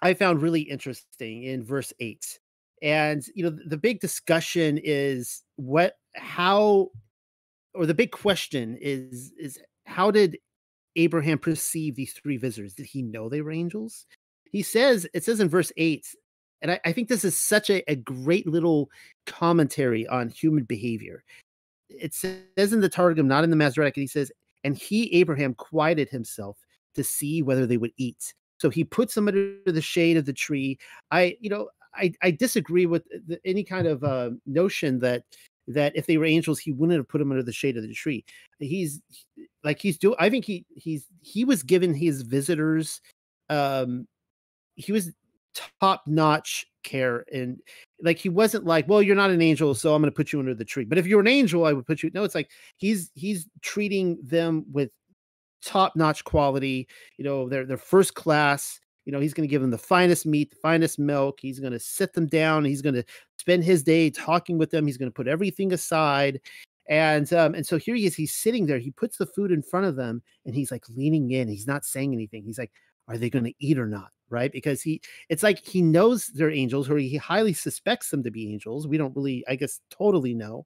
I 0.00 0.14
found 0.14 0.42
really 0.42 0.62
interesting 0.62 1.44
in 1.44 1.64
verse 1.64 1.92
8. 2.00 2.38
And 2.82 3.24
you 3.34 3.44
know, 3.44 3.56
the 3.66 3.76
big 3.76 4.00
discussion 4.00 4.78
is 4.82 5.42
what 5.56 5.94
how 6.14 6.90
or 7.74 7.86
the 7.86 7.94
big 7.94 8.12
question 8.12 8.76
is 8.80 9.32
is 9.38 9.58
how 9.86 10.10
did 10.10 10.38
Abraham 10.96 11.38
perceive 11.38 11.96
these 11.96 12.12
three 12.12 12.36
visitors? 12.36 12.74
Did 12.74 12.86
he 12.86 13.02
know 13.02 13.28
they 13.28 13.40
were 13.40 13.50
angels? 13.50 14.06
He 14.50 14.62
says, 14.62 15.06
it 15.14 15.24
says 15.24 15.40
in 15.40 15.48
verse 15.48 15.72
8, 15.76 16.06
and 16.62 16.72
I, 16.72 16.80
I 16.84 16.92
think 16.92 17.08
this 17.08 17.24
is 17.24 17.36
such 17.36 17.70
a, 17.70 17.88
a 17.90 17.96
great 17.96 18.46
little 18.46 18.90
commentary 19.26 20.06
on 20.08 20.28
human 20.28 20.64
behavior. 20.64 21.22
It 21.88 22.14
says 22.14 22.72
in 22.72 22.80
the 22.80 22.88
Targum, 22.88 23.28
not 23.28 23.44
in 23.44 23.50
the 23.50 23.56
Masoretic, 23.56 23.96
and 23.96 24.02
he 24.02 24.08
says, 24.08 24.32
and 24.64 24.76
he, 24.76 25.12
Abraham, 25.14 25.54
quieted 25.54 26.08
himself 26.08 26.58
to 26.94 27.04
see 27.04 27.42
whether 27.42 27.66
they 27.66 27.76
would 27.76 27.92
eat. 27.96 28.34
So 28.58 28.70
he 28.70 28.84
puts 28.84 29.14
them 29.14 29.28
under 29.28 29.58
the 29.66 29.82
shade 29.82 30.16
of 30.16 30.24
the 30.24 30.32
tree. 30.32 30.78
I, 31.10 31.36
you 31.40 31.50
know, 31.50 31.68
I, 31.94 32.12
I 32.22 32.30
disagree 32.30 32.86
with 32.86 33.04
the, 33.26 33.40
any 33.44 33.64
kind 33.64 33.86
of 33.86 34.04
uh, 34.04 34.30
notion 34.46 34.98
that 35.00 35.24
that 35.68 35.94
if 35.94 36.06
they 36.06 36.16
were 36.16 36.24
angels, 36.24 36.58
he 36.58 36.72
wouldn't 36.72 36.96
have 36.98 37.08
put 37.08 37.18
them 37.18 37.30
under 37.30 37.42
the 37.42 37.52
shade 37.52 37.76
of 37.76 37.82
the 37.82 37.92
tree. 37.92 38.24
He's 38.58 39.00
like 39.64 39.80
he's 39.80 39.98
doing. 39.98 40.16
I 40.18 40.30
think 40.30 40.44
he 40.44 40.64
he's 40.74 41.06
he 41.20 41.44
was 41.44 41.62
given 41.62 41.94
his 41.94 42.22
visitors. 42.22 43.00
Um, 43.50 44.06
he 44.76 44.92
was 44.92 45.12
top 45.80 46.02
notch 46.06 46.66
care 46.84 47.24
and 47.32 47.58
like 48.02 48.18
he 48.18 48.28
wasn't 48.28 48.64
like 48.64 48.88
well 48.88 49.02
you're 49.02 49.16
not 49.16 49.30
an 49.30 49.42
angel 49.42 49.74
so 49.74 49.94
i'm 49.94 50.00
going 50.00 50.10
to 50.10 50.14
put 50.14 50.32
you 50.32 50.38
under 50.38 50.54
the 50.54 50.64
tree 50.64 50.84
but 50.84 50.98
if 50.98 51.06
you're 51.06 51.20
an 51.20 51.26
angel 51.26 51.64
i 51.64 51.72
would 51.72 51.86
put 51.86 52.02
you 52.02 52.10
no 52.14 52.22
it's 52.22 52.34
like 52.34 52.48
he's 52.76 53.10
he's 53.14 53.48
treating 53.60 54.18
them 54.22 54.64
with 54.70 54.90
top 55.62 55.96
notch 55.96 56.24
quality. 56.24 56.88
You 57.16 57.24
know, 57.24 57.48
they're 57.48 57.66
they're 57.66 57.76
first 57.76 58.14
class. 58.14 58.80
You 59.04 59.12
know, 59.12 59.20
he's 59.20 59.32
going 59.32 59.48
to 59.48 59.50
give 59.50 59.62
them 59.62 59.70
the 59.70 59.78
finest 59.78 60.26
meat, 60.26 60.50
the 60.50 60.56
finest 60.56 60.98
milk. 60.98 61.38
He's 61.40 61.60
going 61.60 61.72
to 61.72 61.80
sit 61.80 62.12
them 62.12 62.26
down. 62.26 62.66
He's 62.66 62.82
going 62.82 62.94
to 62.94 63.04
spend 63.38 63.64
his 63.64 63.82
day 63.82 64.10
talking 64.10 64.58
with 64.58 64.70
them. 64.70 64.86
He's 64.86 64.98
going 64.98 65.10
to 65.10 65.14
put 65.14 65.26
everything 65.26 65.72
aside. 65.72 66.40
And 66.90 67.32
um, 67.32 67.54
and 67.54 67.66
so 67.66 67.78
here 67.78 67.94
he 67.94 68.06
is. 68.06 68.14
He's 68.14 68.34
sitting 68.34 68.66
there. 68.66 68.78
He 68.78 68.90
puts 68.90 69.18
the 69.18 69.26
food 69.26 69.50
in 69.50 69.62
front 69.62 69.86
of 69.86 69.96
them, 69.96 70.22
and 70.46 70.54
he's 70.54 70.70
like 70.70 70.84
leaning 70.88 71.30
in. 71.30 71.48
He's 71.48 71.66
not 71.66 71.84
saying 71.84 72.12
anything. 72.14 72.44
He's 72.44 72.58
like, 72.58 72.72
"Are 73.08 73.18
they 73.18 73.30
going 73.30 73.44
to 73.44 73.54
eat 73.60 73.78
or 73.78 73.86
not?" 73.86 74.10
Right? 74.30 74.50
Because 74.52 74.82
he, 74.82 75.00
it's 75.28 75.42
like 75.42 75.66
he 75.66 75.82
knows 75.82 76.28
they're 76.28 76.50
angels, 76.50 76.88
or 76.88 76.96
he 76.98 77.16
highly 77.16 77.52
suspects 77.52 78.10
them 78.10 78.22
to 78.24 78.30
be 78.30 78.50
angels. 78.52 78.88
We 78.88 78.96
don't 78.98 79.14
really, 79.16 79.44
I 79.48 79.56
guess, 79.56 79.80
totally 79.90 80.34
know. 80.34 80.64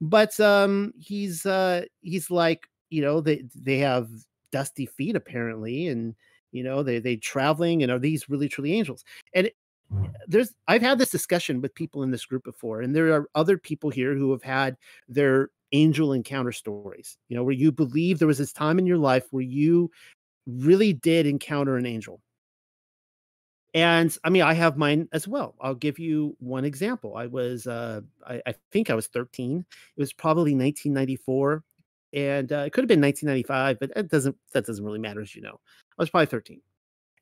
but 0.00 0.38
um, 0.40 0.92
he's 0.98 1.46
uh, 1.46 1.84
he's 2.00 2.30
like 2.30 2.68
you 2.90 3.02
know 3.02 3.20
they 3.20 3.44
they 3.54 3.78
have 3.78 4.08
dusty 4.52 4.86
feet 4.86 5.16
apparently, 5.16 5.88
and 5.88 6.14
you 6.52 6.62
know 6.62 6.82
they 6.82 6.98
they 6.98 7.16
traveling 7.16 7.82
and 7.82 7.92
are 7.92 7.98
these 7.98 8.28
really 8.28 8.48
truly 8.48 8.74
angels? 8.74 9.04
And 9.34 9.50
there's 10.26 10.54
I've 10.68 10.82
had 10.82 10.98
this 10.98 11.10
discussion 11.10 11.60
with 11.60 11.74
people 11.74 12.02
in 12.02 12.10
this 12.10 12.26
group 12.26 12.44
before, 12.44 12.82
and 12.82 12.94
there 12.94 13.12
are 13.12 13.28
other 13.34 13.58
people 13.58 13.90
here 13.90 14.14
who 14.14 14.30
have 14.32 14.42
had 14.42 14.76
their 15.08 15.50
angel 15.72 16.12
encounter 16.12 16.52
stories, 16.52 17.16
you 17.28 17.36
know, 17.36 17.44
where 17.44 17.54
you 17.54 17.72
believe 17.72 18.18
there 18.18 18.28
was 18.28 18.38
this 18.38 18.52
time 18.52 18.78
in 18.78 18.86
your 18.86 18.98
life 18.98 19.26
where 19.30 19.42
you 19.42 19.90
really 20.46 20.92
did 20.92 21.26
encounter 21.26 21.76
an 21.76 21.86
angel. 21.86 22.20
And 23.72 24.16
I 24.24 24.30
mean, 24.30 24.42
I 24.42 24.52
have 24.54 24.76
mine 24.76 25.08
as 25.12 25.28
well. 25.28 25.54
I'll 25.60 25.76
give 25.76 25.98
you 25.98 26.36
one 26.40 26.64
example. 26.64 27.16
I 27.16 27.26
was, 27.26 27.68
uh, 27.68 28.00
I, 28.26 28.42
I 28.46 28.54
think 28.72 28.90
I 28.90 28.94
was 28.94 29.06
13. 29.06 29.64
It 29.96 30.00
was 30.00 30.12
probably 30.12 30.54
1994, 30.54 31.62
and 32.12 32.52
uh, 32.52 32.64
it 32.66 32.72
could 32.72 32.82
have 32.82 32.88
been 32.88 33.00
1995, 33.00 33.78
but 33.80 33.90
it 33.96 34.10
doesn't. 34.10 34.36
That 34.52 34.66
doesn't 34.66 34.84
really 34.84 34.98
matter, 34.98 35.20
as 35.20 35.34
you 35.34 35.42
know. 35.42 35.60
I 35.98 36.02
was 36.02 36.10
probably 36.10 36.26
13 36.26 36.60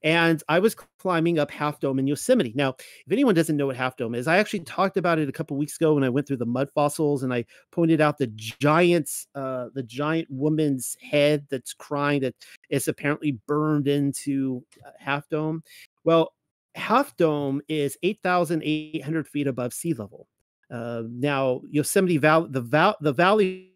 and 0.03 0.43
I 0.49 0.59
was 0.59 0.77
climbing 0.99 1.39
up 1.39 1.51
Half 1.51 1.81
Dome 1.81 1.99
in 1.99 2.07
Yosemite. 2.07 2.53
Now, 2.55 2.75
if 2.79 3.11
anyone 3.13 3.35
doesn't 3.35 3.57
know 3.57 3.67
what 3.67 3.77
Half 3.77 3.97
Dome 3.97 4.15
is, 4.15 4.29
I 4.29 4.39
actually 4.39 4.61
talked 4.61 4.97
about 4.97 5.19
it 5.19 5.29
a 5.29 5.33
couple 5.33 5.57
weeks 5.57 5.77
ago 5.77 5.95
when 5.95 6.05
I 6.05 6.09
went 6.09 6.27
through 6.27 6.37
the 6.37 6.47
mud 6.47 6.71
fossils, 6.75 7.23
and 7.23 7.35
I 7.35 7.45
pointed 7.73 8.01
out 8.01 8.19
the 8.19 8.29
giant's, 8.29 9.27
uh, 9.35 9.69
the 9.75 9.83
giant 9.83 10.29
woman's 10.31 10.97
head 11.03 11.47
that's 11.51 11.73
crying 11.73 12.21
that 12.21 12.35
is 12.71 12.87
apparently 12.87 13.39
burned 13.47 13.89
into 13.89 14.65
uh, 14.87 14.91
Half 14.99 15.29
Dome. 15.29 15.63
Well, 16.05 16.33
Half 16.75 17.17
Dome 17.17 17.61
is 17.69 17.99
eight 18.05 18.21
thousand 18.23 18.63
eight 18.65 19.03
hundred 19.03 19.27
feet 19.27 19.49
above 19.49 19.73
sea 19.73 19.95
level. 19.95 20.29
Uh, 20.71 21.03
now, 21.09 21.63
Yosemite 21.71 22.19
Valley, 22.19 22.49
the 22.51 22.61
val- 22.61 22.97
the 23.01 23.13
valley 23.13 23.73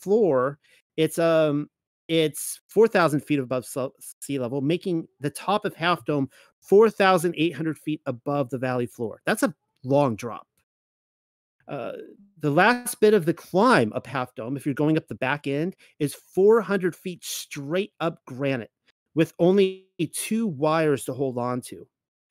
floor, 0.00 0.58
it's 0.96 1.18
um 1.18 1.68
it's 2.08 2.60
4,000 2.68 3.20
feet 3.20 3.38
above 3.38 3.66
sea 4.20 4.38
level, 4.38 4.62
making 4.62 5.06
the 5.20 5.28
top 5.30 5.66
of 5.66 5.74
Half 5.74 6.06
Dome 6.06 6.30
4,800 6.62 7.78
feet 7.78 8.00
above 8.06 8.48
the 8.48 8.58
valley 8.58 8.86
floor. 8.86 9.20
That's 9.26 9.42
a 9.42 9.54
long 9.84 10.16
drop. 10.16 10.46
Uh, 11.68 11.92
the 12.40 12.50
last 12.50 12.98
bit 13.00 13.12
of 13.12 13.26
the 13.26 13.34
climb 13.34 13.92
up 13.92 14.06
Half 14.06 14.34
Dome, 14.34 14.56
if 14.56 14.64
you're 14.64 14.74
going 14.74 14.96
up 14.96 15.06
the 15.06 15.14
back 15.16 15.46
end, 15.46 15.76
is 15.98 16.14
400 16.14 16.96
feet 16.96 17.22
straight 17.22 17.92
up 18.00 18.20
granite 18.26 18.70
with 19.14 19.34
only 19.38 19.86
two 20.14 20.46
wires 20.46 21.04
to 21.04 21.12
hold 21.12 21.36
on 21.36 21.60
to. 21.62 21.86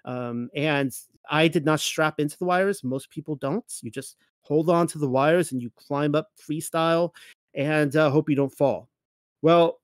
Um, 0.06 0.50
and 0.56 0.92
I 1.30 1.48
did 1.50 1.66
not 1.66 1.82
strap 1.82 2.20
into 2.20 2.38
the 2.38 2.46
wires. 2.46 2.84
Most 2.84 3.12
people 3.12 3.36
don't. 3.36 3.66
You 3.82 3.92
just 3.92 4.16
hold 4.42 4.70
on 4.70 4.88
to 4.88 4.98
the 4.98 5.10
wires 5.10 5.52
and 5.52 5.62
you 5.62 5.70
climb 5.76 6.16
up 6.16 6.30
freestyle 6.50 7.12
and 7.58 7.96
uh, 7.96 8.10
hope 8.10 8.30
you 8.30 8.36
don't 8.36 8.54
fall. 8.54 8.88
Well, 9.42 9.80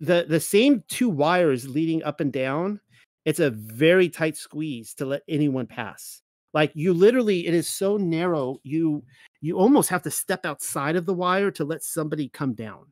the 0.00 0.26
the 0.28 0.40
same 0.40 0.82
two 0.88 1.08
wires 1.08 1.68
leading 1.68 2.02
up 2.02 2.20
and 2.20 2.32
down, 2.32 2.80
it's 3.24 3.40
a 3.40 3.50
very 3.50 4.08
tight 4.08 4.36
squeeze 4.36 4.92
to 4.94 5.06
let 5.06 5.22
anyone 5.28 5.66
pass. 5.66 6.20
Like 6.52 6.72
you 6.74 6.92
literally, 6.92 7.46
it 7.46 7.54
is 7.54 7.68
so 7.68 7.96
narrow. 7.96 8.58
You 8.64 9.02
you 9.40 9.56
almost 9.58 9.88
have 9.88 10.02
to 10.02 10.10
step 10.10 10.44
outside 10.44 10.96
of 10.96 11.06
the 11.06 11.14
wire 11.14 11.50
to 11.52 11.64
let 11.64 11.82
somebody 11.82 12.28
come 12.28 12.54
down. 12.54 12.86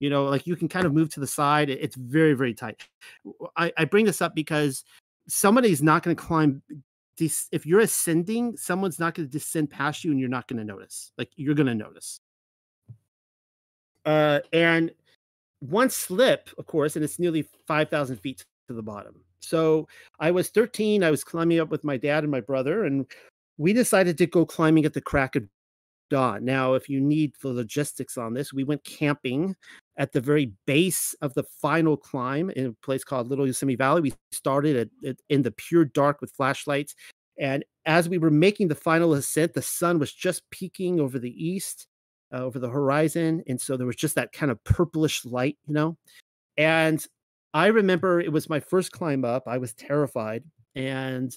You 0.00 0.10
know, 0.10 0.24
like 0.24 0.46
you 0.46 0.56
can 0.56 0.68
kind 0.68 0.86
of 0.86 0.92
move 0.92 1.10
to 1.10 1.20
the 1.20 1.26
side. 1.26 1.70
It's 1.70 1.96
very 1.96 2.34
very 2.34 2.54
tight. 2.54 2.82
I, 3.56 3.72
I 3.76 3.84
bring 3.84 4.06
this 4.06 4.22
up 4.22 4.34
because 4.34 4.84
somebody's 5.28 5.82
not 5.82 6.02
going 6.02 6.16
to 6.16 6.22
climb. 6.22 6.62
If 7.18 7.64
you're 7.64 7.80
ascending, 7.80 8.58
someone's 8.58 8.98
not 8.98 9.14
going 9.14 9.26
to 9.26 9.32
descend 9.32 9.70
past 9.70 10.04
you, 10.04 10.10
and 10.10 10.20
you're 10.20 10.28
not 10.28 10.48
going 10.48 10.58
to 10.58 10.64
notice. 10.64 11.12
Like 11.16 11.30
you're 11.36 11.54
going 11.54 11.66
to 11.66 11.74
notice. 11.74 12.20
Uh, 14.06 14.40
and 14.52 14.92
one 15.60 15.90
slip, 15.90 16.48
of 16.58 16.66
course, 16.66 16.96
and 16.96 17.04
it's 17.04 17.18
nearly 17.18 17.46
5,000 17.66 18.16
feet 18.16 18.44
to 18.68 18.74
the 18.74 18.82
bottom. 18.82 19.22
So 19.40 19.88
I 20.18 20.30
was 20.30 20.48
13. 20.48 21.04
I 21.04 21.10
was 21.10 21.24
climbing 21.24 21.60
up 21.60 21.68
with 21.68 21.84
my 21.84 21.96
dad 21.96 22.24
and 22.24 22.30
my 22.30 22.40
brother, 22.40 22.84
and 22.84 23.06
we 23.58 23.72
decided 23.72 24.16
to 24.18 24.26
go 24.26 24.46
climbing 24.46 24.84
at 24.84 24.94
the 24.94 25.00
crack 25.00 25.36
of 25.36 25.44
dawn. 26.08 26.44
Now, 26.44 26.74
if 26.74 26.88
you 26.88 27.00
need 27.00 27.32
the 27.42 27.48
logistics 27.48 28.16
on 28.16 28.34
this, 28.34 28.52
we 28.52 28.64
went 28.64 28.84
camping 28.84 29.56
at 29.98 30.12
the 30.12 30.20
very 30.20 30.52
base 30.66 31.14
of 31.20 31.34
the 31.34 31.44
final 31.60 31.96
climb 31.96 32.50
in 32.50 32.66
a 32.66 32.72
place 32.84 33.02
called 33.02 33.28
Little 33.28 33.46
Yosemite 33.46 33.76
Valley. 33.76 34.02
We 34.02 34.14
started 34.30 34.76
at, 34.76 35.08
at, 35.08 35.16
in 35.28 35.42
the 35.42 35.52
pure 35.52 35.84
dark 35.84 36.20
with 36.20 36.32
flashlights. 36.32 36.94
And 37.38 37.64
as 37.86 38.08
we 38.08 38.18
were 38.18 38.30
making 38.30 38.68
the 38.68 38.74
final 38.74 39.14
ascent, 39.14 39.54
the 39.54 39.62
sun 39.62 39.98
was 39.98 40.12
just 40.12 40.42
peeking 40.50 41.00
over 41.00 41.18
the 41.18 41.34
east 41.44 41.86
uh, 42.32 42.42
over 42.42 42.58
the 42.58 42.68
horizon. 42.68 43.42
And 43.46 43.60
so 43.60 43.76
there 43.76 43.86
was 43.86 43.96
just 43.96 44.14
that 44.16 44.32
kind 44.32 44.50
of 44.50 44.62
purplish 44.64 45.24
light, 45.24 45.56
you 45.66 45.74
know? 45.74 45.96
And 46.56 47.04
I 47.54 47.66
remember 47.66 48.20
it 48.20 48.32
was 48.32 48.48
my 48.48 48.60
first 48.60 48.92
climb 48.92 49.24
up. 49.24 49.44
I 49.46 49.58
was 49.58 49.74
terrified. 49.74 50.44
And 50.74 51.36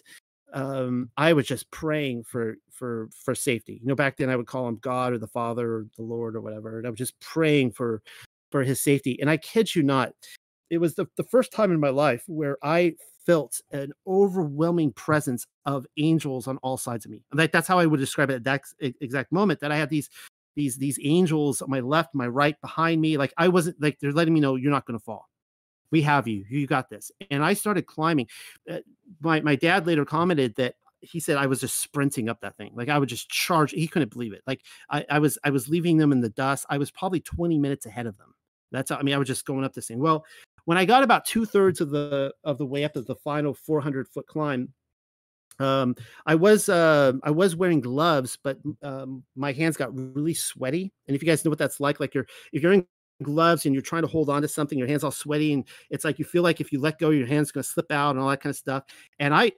um, 0.53 1.09
I 1.17 1.33
was 1.33 1.47
just 1.47 1.69
praying 1.71 2.23
for 2.23 2.55
for 2.71 3.09
for 3.23 3.35
safety. 3.35 3.79
You 3.81 3.87
know, 3.87 3.95
back 3.95 4.17
then 4.17 4.29
I 4.29 4.35
would 4.35 4.47
call 4.47 4.67
him 4.67 4.77
God 4.81 5.13
or 5.13 5.17
the 5.17 5.27
Father 5.27 5.75
or 5.75 5.85
the 5.95 6.03
Lord 6.03 6.35
or 6.35 6.41
whatever, 6.41 6.77
and 6.77 6.87
I 6.87 6.89
was 6.89 6.97
just 6.97 7.19
praying 7.19 7.71
for 7.71 8.01
for 8.51 8.63
his 8.63 8.81
safety. 8.81 9.19
And 9.21 9.29
I 9.29 9.37
kid 9.37 9.75
you 9.75 9.83
not, 9.83 10.13
it 10.71 10.79
was 10.79 10.95
the, 10.95 11.05
the 11.17 11.23
first 11.23 11.51
time 11.51 11.71
in 11.71 11.79
my 11.79 11.89
life 11.89 12.23
where 12.25 12.57
I 12.63 12.95
felt 13.25 13.61
an 13.71 13.91
overwhelming 14.07 14.91
presence 14.93 15.45
of 15.65 15.85
angels 15.97 16.47
on 16.47 16.57
all 16.57 16.77
sides 16.77 17.05
of 17.05 17.11
me. 17.11 17.21
Like 17.31 17.51
that's 17.51 17.67
how 17.67 17.77
I 17.77 17.85
would 17.85 17.99
describe 17.99 18.31
it 18.31 18.35
at 18.35 18.43
that 18.45 18.61
exact 19.01 19.31
moment. 19.31 19.59
That 19.59 19.71
I 19.71 19.77
had 19.77 19.89
these 19.89 20.09
these 20.59 20.75
these 20.75 20.99
angels 21.01 21.61
on 21.61 21.69
my 21.69 21.79
left, 21.79 22.13
my 22.13 22.27
right, 22.27 22.59
behind 22.59 22.99
me. 22.99 23.15
Like 23.15 23.33
I 23.37 23.47
wasn't 23.47 23.81
like 23.81 23.97
they're 23.99 24.11
letting 24.11 24.33
me 24.33 24.41
know 24.41 24.57
you're 24.57 24.71
not 24.71 24.85
going 24.85 24.99
to 24.99 25.03
fall. 25.03 25.29
We 25.89 26.01
have 26.01 26.27
you. 26.27 26.43
You 26.49 26.67
got 26.67 26.89
this. 26.89 27.11
And 27.31 27.43
I 27.43 27.53
started 27.53 27.87
climbing. 27.87 28.27
Uh, 28.69 28.79
my 29.21 29.39
my 29.39 29.55
dad 29.55 29.87
later 29.87 30.03
commented 30.03 30.55
that 30.57 30.75
he 30.99 31.21
said 31.21 31.37
I 31.37 31.45
was 31.45 31.61
just 31.61 31.79
sprinting 31.79 32.27
up 32.27 32.41
that 32.41 32.57
thing. 32.57 32.73
Like 32.75 32.89
I 32.89 32.99
would 32.99 33.07
just 33.07 33.29
charge. 33.29 33.71
He 33.71 33.87
couldn't 33.87 34.11
believe 34.11 34.33
it. 34.33 34.43
Like 34.45 34.61
I, 34.89 35.05
I 35.09 35.19
was 35.19 35.37
I 35.45 35.49
was 35.49 35.69
leaving 35.69 35.95
them 35.95 36.11
in 36.11 36.19
the 36.19 36.29
dust. 36.29 36.65
I 36.69 36.77
was 36.77 36.91
probably 36.91 37.21
20 37.21 37.57
minutes 37.57 37.85
ahead 37.85 38.05
of 38.05 38.17
them. 38.17 38.35
That's 38.73 38.89
how, 38.89 38.97
I 38.97 39.03
mean 39.03 39.15
I 39.15 39.17
was 39.17 39.29
just 39.29 39.45
going 39.45 39.63
up 39.63 39.73
this 39.73 39.87
thing. 39.87 39.99
Well, 39.99 40.25
when 40.65 40.77
I 40.77 40.83
got 40.83 41.03
about 41.03 41.23
two 41.25 41.45
thirds 41.45 41.79
of 41.79 41.89
the 41.89 42.33
of 42.43 42.57
the 42.57 42.65
way 42.65 42.83
up 42.83 42.93
to 42.93 43.01
the 43.01 43.15
final 43.15 43.53
400 43.53 44.09
foot 44.09 44.27
climb, 44.27 44.73
um, 45.59 45.95
I 46.25 46.35
was 46.35 46.69
uh, 46.69 47.13
I 47.23 47.31
was 47.31 47.55
wearing 47.55 47.81
gloves, 47.81 48.37
but 48.41 48.57
um, 48.81 49.23
my 49.35 49.51
hands 49.51 49.77
got 49.77 49.93
really 49.93 50.33
sweaty. 50.33 50.93
And 51.07 51.15
if 51.15 51.21
you 51.21 51.27
guys 51.27 51.43
know 51.43 51.49
what 51.49 51.59
that's 51.59 51.79
like, 51.79 51.99
like 51.99 52.13
you're 52.13 52.27
if 52.53 52.63
you're 52.63 52.73
in 52.73 52.85
gloves 53.21 53.65
and 53.65 53.75
you're 53.75 53.81
trying 53.81 54.03
to 54.03 54.07
hold 54.07 54.29
on 54.29 54.41
to 54.41 54.47
something, 54.47 54.77
your 54.77 54.87
hands 54.87 55.03
all 55.03 55.11
sweaty, 55.11 55.53
and 55.53 55.67
it's 55.89 56.05
like 56.05 56.19
you 56.19 56.25
feel 56.25 56.43
like 56.43 56.61
if 56.61 56.71
you 56.71 56.79
let 56.79 56.99
go, 56.99 57.09
your 57.09 57.27
hands 57.27 57.51
going 57.51 57.63
to 57.63 57.69
slip 57.69 57.91
out 57.91 58.11
and 58.11 58.19
all 58.19 58.29
that 58.29 58.41
kind 58.41 58.51
of 58.51 58.57
stuff. 58.57 58.83
And 59.19 59.33
I 59.33 59.51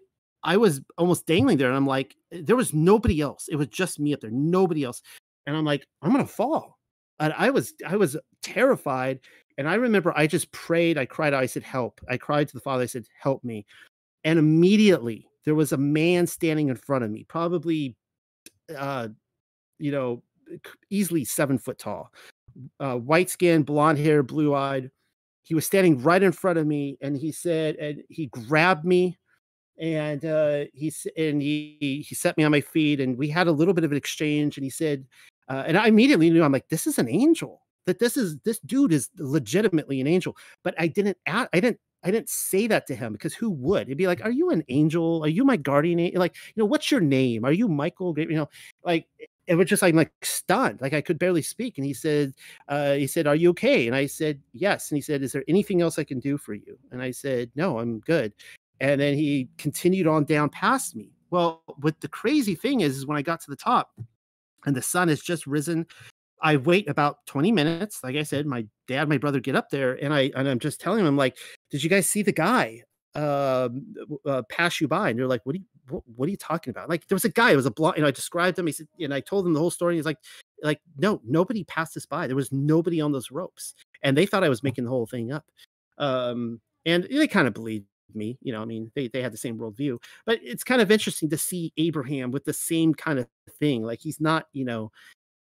I 0.44 0.58
was 0.58 0.82
almost 0.98 1.28
dangling 1.28 1.58
there, 1.58 1.68
and 1.68 1.78
I'm 1.78 1.88
like, 1.88 2.16
there 2.32 2.56
was 2.56 2.74
nobody 2.74 3.22
else. 3.22 3.48
It 3.50 3.58
was 3.58 3.68
just 3.68 4.00
me 4.00 4.14
up 4.14 4.22
there, 4.22 4.32
nobody 4.32 4.84
else. 4.84 5.02
And 5.46 5.56
I'm 5.56 5.66
like, 5.66 5.86
I'm 6.02 6.12
gonna 6.12 6.26
fall. 6.26 6.80
And 7.20 7.34
I 7.38 7.52
was 7.52 7.74
I 7.88 7.96
was 7.96 8.18
terrified. 8.42 9.20
And 9.58 9.70
I 9.70 9.76
remember 9.76 10.14
I 10.16 10.26
just 10.26 10.52
prayed, 10.52 10.98
I 10.98 11.06
cried, 11.06 11.34
out. 11.34 11.44
I 11.44 11.46
said, 11.46 11.62
help. 11.62 12.02
I 12.10 12.18
cried 12.18 12.48
to 12.48 12.54
the 12.54 12.62
Father, 12.62 12.84
I 12.84 12.88
said, 12.88 13.06
help 13.20 13.44
me. 13.44 13.66
And 14.24 14.40
immediately 14.40 15.28
there 15.46 15.56
was 15.56 15.72
a 15.72 15.78
man 15.78 16.28
standing 16.28 16.70
in 16.70 16.76
front 16.76 17.04
of 17.04 17.12
me, 17.12 17.26
probably, 17.28 17.96
uh, 18.76 19.08
you 19.80 19.92
know, 19.92 20.24
easily 20.90 21.26
seven 21.26 21.58
foot 21.58 21.78
tall, 21.78 22.12
uh, 22.80 22.96
white 22.96 23.30
skin, 23.30 23.64
blonde 23.64 23.98
hair, 23.98 24.24
blue 24.24 24.54
eyed. 24.54 24.92
He 25.44 25.56
was 25.56 25.66
standing 25.66 26.02
right 26.02 26.22
in 26.22 26.32
front 26.32 26.60
of 26.60 26.68
me, 26.68 26.98
and 27.02 27.18
he 27.18 27.32
said, 27.32 27.76
and 27.78 28.04
he 28.10 28.28
grabbed 28.28 28.86
me, 28.86 29.18
and 29.80 30.24
uh, 30.24 30.66
he 30.74 30.94
and 31.18 31.42
he 31.42 32.06
he 32.08 32.16
set 32.16 32.38
me 32.38 32.44
on 32.44 32.52
my 32.52 32.62
feet, 32.62 33.00
and 33.00 33.18
we 33.18 33.28
had 33.28 33.48
a 33.48 33.52
little 33.52 33.74
bit 33.74 33.84
of 33.84 33.92
an 33.92 33.98
exchange. 33.98 34.58
And 34.58 34.64
he 34.64 34.70
said, 34.70 35.06
uh, 35.50 35.64
and 35.66 35.78
I 35.78 35.88
immediately 35.88 36.30
knew 36.30 36.44
I'm 36.44 36.52
like, 36.52 36.70
this 36.70 36.86
is 36.86 37.00
an 37.00 37.10
angel. 37.10 37.62
That 37.88 37.98
this 37.98 38.16
is 38.16 38.38
this 38.46 38.60
dude 38.60 38.94
is 38.94 39.10
legitimately 39.18 40.00
an 40.00 40.08
angel. 40.08 40.38
But 40.64 40.76
I 40.78 40.88
didn't 40.88 41.18
I 41.26 41.48
didn't 41.52 41.80
I 42.04 42.12
didn't 42.12 42.30
say 42.30 42.68
that 42.68 42.88
to 42.88 42.96
him 42.96 43.14
because 43.14 43.34
who 43.34 43.50
would? 43.50 43.84
It'd 43.84 43.98
be 43.98 44.08
like, 44.08 44.24
"Are 44.24 44.32
you 44.32 44.50
an 44.50 44.64
angel? 44.70 45.24
Are 45.24 45.30
you 45.30 45.44
my 45.44 45.58
guardian?" 45.58 46.00
Angel? 46.00 46.20
Like, 46.20 46.36
you 46.56 46.62
know, 46.62 46.66
what's 46.66 46.92
your 46.92 47.02
name? 47.02 47.46
Are 47.46 47.52
you 47.52 47.68
Michael? 47.68 48.18
You 48.18 48.28
know, 48.30 48.50
like 48.84 49.08
it 49.48 49.56
was 49.56 49.68
just 49.68 49.82
like 49.82 49.94
like 49.96 50.12
stunned, 50.24 50.82
like 50.82 50.94
I 50.94 51.02
could 51.02 51.20
barely 51.20 51.42
speak. 51.42 51.78
And 51.78 51.86
he 51.86 51.94
said, 51.94 52.34
uh, 52.68 52.94
"He 52.94 53.08
said, 53.08 53.28
are 53.28 53.36
you 53.36 53.50
okay?" 53.52 53.88
And 53.88 53.96
I 53.96 54.08
said, 54.08 54.42
"Yes." 54.54 54.90
And 54.92 54.98
he 54.98 55.02
said, 55.02 55.22
"Is 55.24 55.32
there 55.34 55.44
anything 55.48 55.82
else 55.82 56.00
I 56.00 56.04
can 56.04 56.20
do 56.20 56.38
for 56.38 56.54
you?" 56.54 56.78
And 56.92 57.02
I 57.02 57.12
said, 57.12 57.52
"No, 57.56 57.80
I'm 57.80 58.00
good." 58.00 58.34
And 58.80 59.00
then 59.00 59.16
he 59.16 59.50
continued 59.58 60.08
on 60.08 60.26
down 60.26 60.50
past 60.50 60.96
me. 60.96 61.12
Well, 61.30 61.62
what 61.78 62.02
the 62.02 62.08
crazy 62.08 62.56
thing 62.56 62.82
is, 62.82 62.98
is 62.98 63.06
when 63.06 63.18
I 63.18 63.22
got 63.22 63.42
to 63.42 63.52
the 63.52 63.56
top, 63.56 63.92
and 64.66 64.76
the 64.76 64.82
sun 64.82 65.08
has 65.10 65.22
just 65.22 65.48
risen 65.48 65.86
I 66.42 66.58
wait 66.58 66.90
about 66.90 67.26
20 67.28 67.52
minutes. 67.52 68.04
Like 68.04 68.16
I 68.16 68.24
said, 68.24 68.46
my 68.46 68.66
dad, 68.88 69.08
my 69.08 69.18
brother 69.18 69.40
get 69.40 69.56
up 69.56 69.70
there, 69.70 69.94
and 70.04 70.14
I 70.14 70.32
and 70.36 70.48
I'm 70.48 70.60
just 70.60 70.82
telling 70.82 71.06
them 71.06 71.18
like, 71.18 71.38
did 71.72 71.84
you 71.84 71.90
guys 71.90 72.08
see 72.08 72.22
the 72.22 72.32
guy 72.32 72.84
uh, 73.16 73.70
uh, 74.26 74.44
pass 74.50 74.80
you 74.80 74.88
by? 74.88 75.10
And 75.10 75.18
they're 75.18 75.28
like, 75.28 75.46
what 75.46 75.54
do 75.54 75.60
you 75.60 75.66
what, 75.90 76.04
what 76.16 76.28
are 76.28 76.32
you 76.32 76.38
talking 76.38 76.72
about? 76.72 76.90
Like 76.90 77.08
there 77.08 77.16
was 77.16 77.26
a 77.26 77.30
guy, 77.30 77.52
it 77.52 77.56
was 77.56 77.66
a 77.66 77.72
blonde, 77.72 77.98
you 77.98 78.02
know, 78.04 78.08
I 78.08 78.12
described 78.12 78.58
him. 78.58 78.68
He 78.68 78.74
said, 78.74 78.88
and 79.00 79.14
I 79.14 79.20
told 79.20 79.46
him 79.46 79.54
the 79.54 79.60
whole 79.60 79.72
story. 79.72 79.96
He's 79.96 80.06
like, 80.06 80.20
like, 80.64 80.80
no, 80.98 81.22
nobody 81.26 81.64
passed 81.64 81.98
us 81.98 82.06
by. 82.06 82.28
There 82.28 82.36
was 82.36 82.52
nobody 82.52 83.02
on 83.02 83.12
those 83.12 83.32
ropes. 83.32 83.74
And 84.04 84.16
they 84.16 84.26
thought 84.26 84.44
I 84.44 84.50
was 84.50 84.64
making 84.64 84.86
the 84.86 84.90
whole 84.90 85.08
thing 85.08 85.32
up. 85.32 85.46
Um, 85.98 86.62
and 86.86 87.04
they 87.04 87.28
kind 87.28 87.48
of 87.48 87.54
believed 87.54 87.86
me, 88.14 88.38
you 88.42 88.52
know, 88.52 88.62
I 88.62 88.66
mean, 88.66 88.92
they, 88.96 89.08
they 89.08 89.22
had 89.22 89.34
the 89.34 89.38
same 89.38 89.58
worldview, 89.58 90.02
but 90.26 90.40
it's 90.44 90.64
kind 90.64 90.82
of 90.82 90.92
interesting 90.92 91.30
to 91.30 91.38
see 91.38 91.72
Abraham 91.78 92.32
with 92.32 92.44
the 92.46 92.54
same 92.54 92.94
kind 92.94 93.20
of 93.20 93.28
thing. 93.60 93.84
Like 93.84 94.00
he's 94.02 94.20
not, 94.20 94.48
you 94.54 94.66
know, 94.66 94.92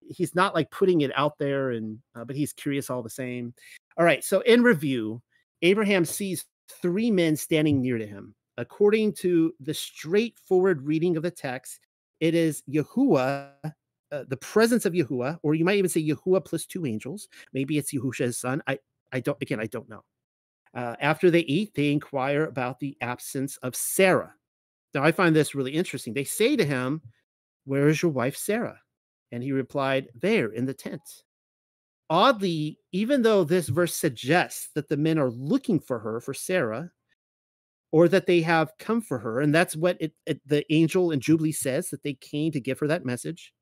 he's 0.02 0.36
not 0.36 0.54
like 0.54 0.72
putting 0.72 1.02
it 1.02 1.12
out 1.16 1.38
there 1.38 1.72
and, 1.72 2.00
uh, 2.16 2.26
but 2.26 2.36
he's 2.36 2.54
curious 2.54 2.90
all 2.90 3.02
the 3.02 3.10
same. 3.10 3.54
All 3.98 4.06
right. 4.06 4.24
So 4.24 4.42
in 4.42 4.64
review, 4.64 5.22
Abraham 5.62 6.06
sees 6.06 6.46
three 6.82 7.12
men 7.12 7.36
standing 7.36 7.82
near 7.82 7.98
to 7.98 8.06
him. 8.06 8.36
According 8.58 9.14
to 9.14 9.54
the 9.60 9.74
straightforward 9.74 10.82
reading 10.82 11.16
of 11.16 11.24
the 11.24 11.32
text, 11.32 11.80
it 12.20 12.36
is 12.36 12.64
Yahuwah, 12.70 13.52
uh, 13.64 14.24
the 14.28 14.38
presence 14.38 14.86
of 14.86 14.94
Yahuwah, 14.94 15.40
or 15.44 15.56
you 15.56 15.64
might 15.64 15.78
even 15.78 15.90
say 15.90 16.04
Yahuwah 16.04 16.44
plus 16.44 16.66
two 16.66 16.86
angels. 16.86 17.30
Maybe 17.54 17.78
it's 17.78 17.94
Yahusha's 17.94 18.38
son. 18.38 18.62
I, 18.68 18.80
I 19.12 19.22
don't, 19.22 19.42
again, 19.42 19.60
I 19.60 19.68
don't 19.68 19.90
know. 19.90 20.04
Uh, 20.74 20.96
after 21.00 21.32
they 21.32 21.40
eat, 21.42 21.74
they 21.74 21.92
inquire 21.92 22.44
about 22.44 22.80
the 22.80 22.98
absence 23.02 23.58
of 23.58 23.76
Sarah. 23.76 24.34
Now, 24.94 25.04
I 25.04 25.12
find 25.12 25.36
this 25.36 25.56
really 25.56 25.72
interesting. 25.72 26.14
They 26.14 26.24
say 26.24 26.56
to 26.56 26.66
him, 26.66 27.02
Where 27.66 27.88
is 27.88 28.02
your 28.02 28.12
wife 28.12 28.36
Sarah? 28.36 28.80
And 29.32 29.44
he 29.44 29.52
replied, 29.52 30.10
There 30.16 30.50
in 30.50 30.66
the 30.66 30.74
tent. 30.74 31.02
Oddly, 32.10 32.80
even 32.92 33.22
though 33.22 33.44
this 33.44 33.70
verse 33.70 33.96
suggests 33.96 34.70
that 34.74 34.90
the 34.90 34.98
men 34.98 35.20
are 35.20 35.30
looking 35.30 35.80
for 35.80 36.00
her, 36.00 36.20
for 36.20 36.34
Sarah, 36.34 36.92
or 37.92 38.08
that 38.08 38.26
they 38.26 38.42
have 38.42 38.72
come 38.80 39.02
for 39.02 39.20
her. 39.20 39.40
And 39.40 39.54
that's 39.54 39.76
what 39.76 39.98
it, 40.00 40.14
it, 40.26 40.42
the 40.46 40.72
angel 40.74 41.12
in 41.12 41.20
Jubilee 41.20 41.52
says 41.52 41.90
that 41.90 42.04
they 42.04 42.14
came 42.14 42.52
to 42.52 42.60
give 42.60 42.80
her 42.80 42.88
that 42.88 43.06
message. 43.06 43.54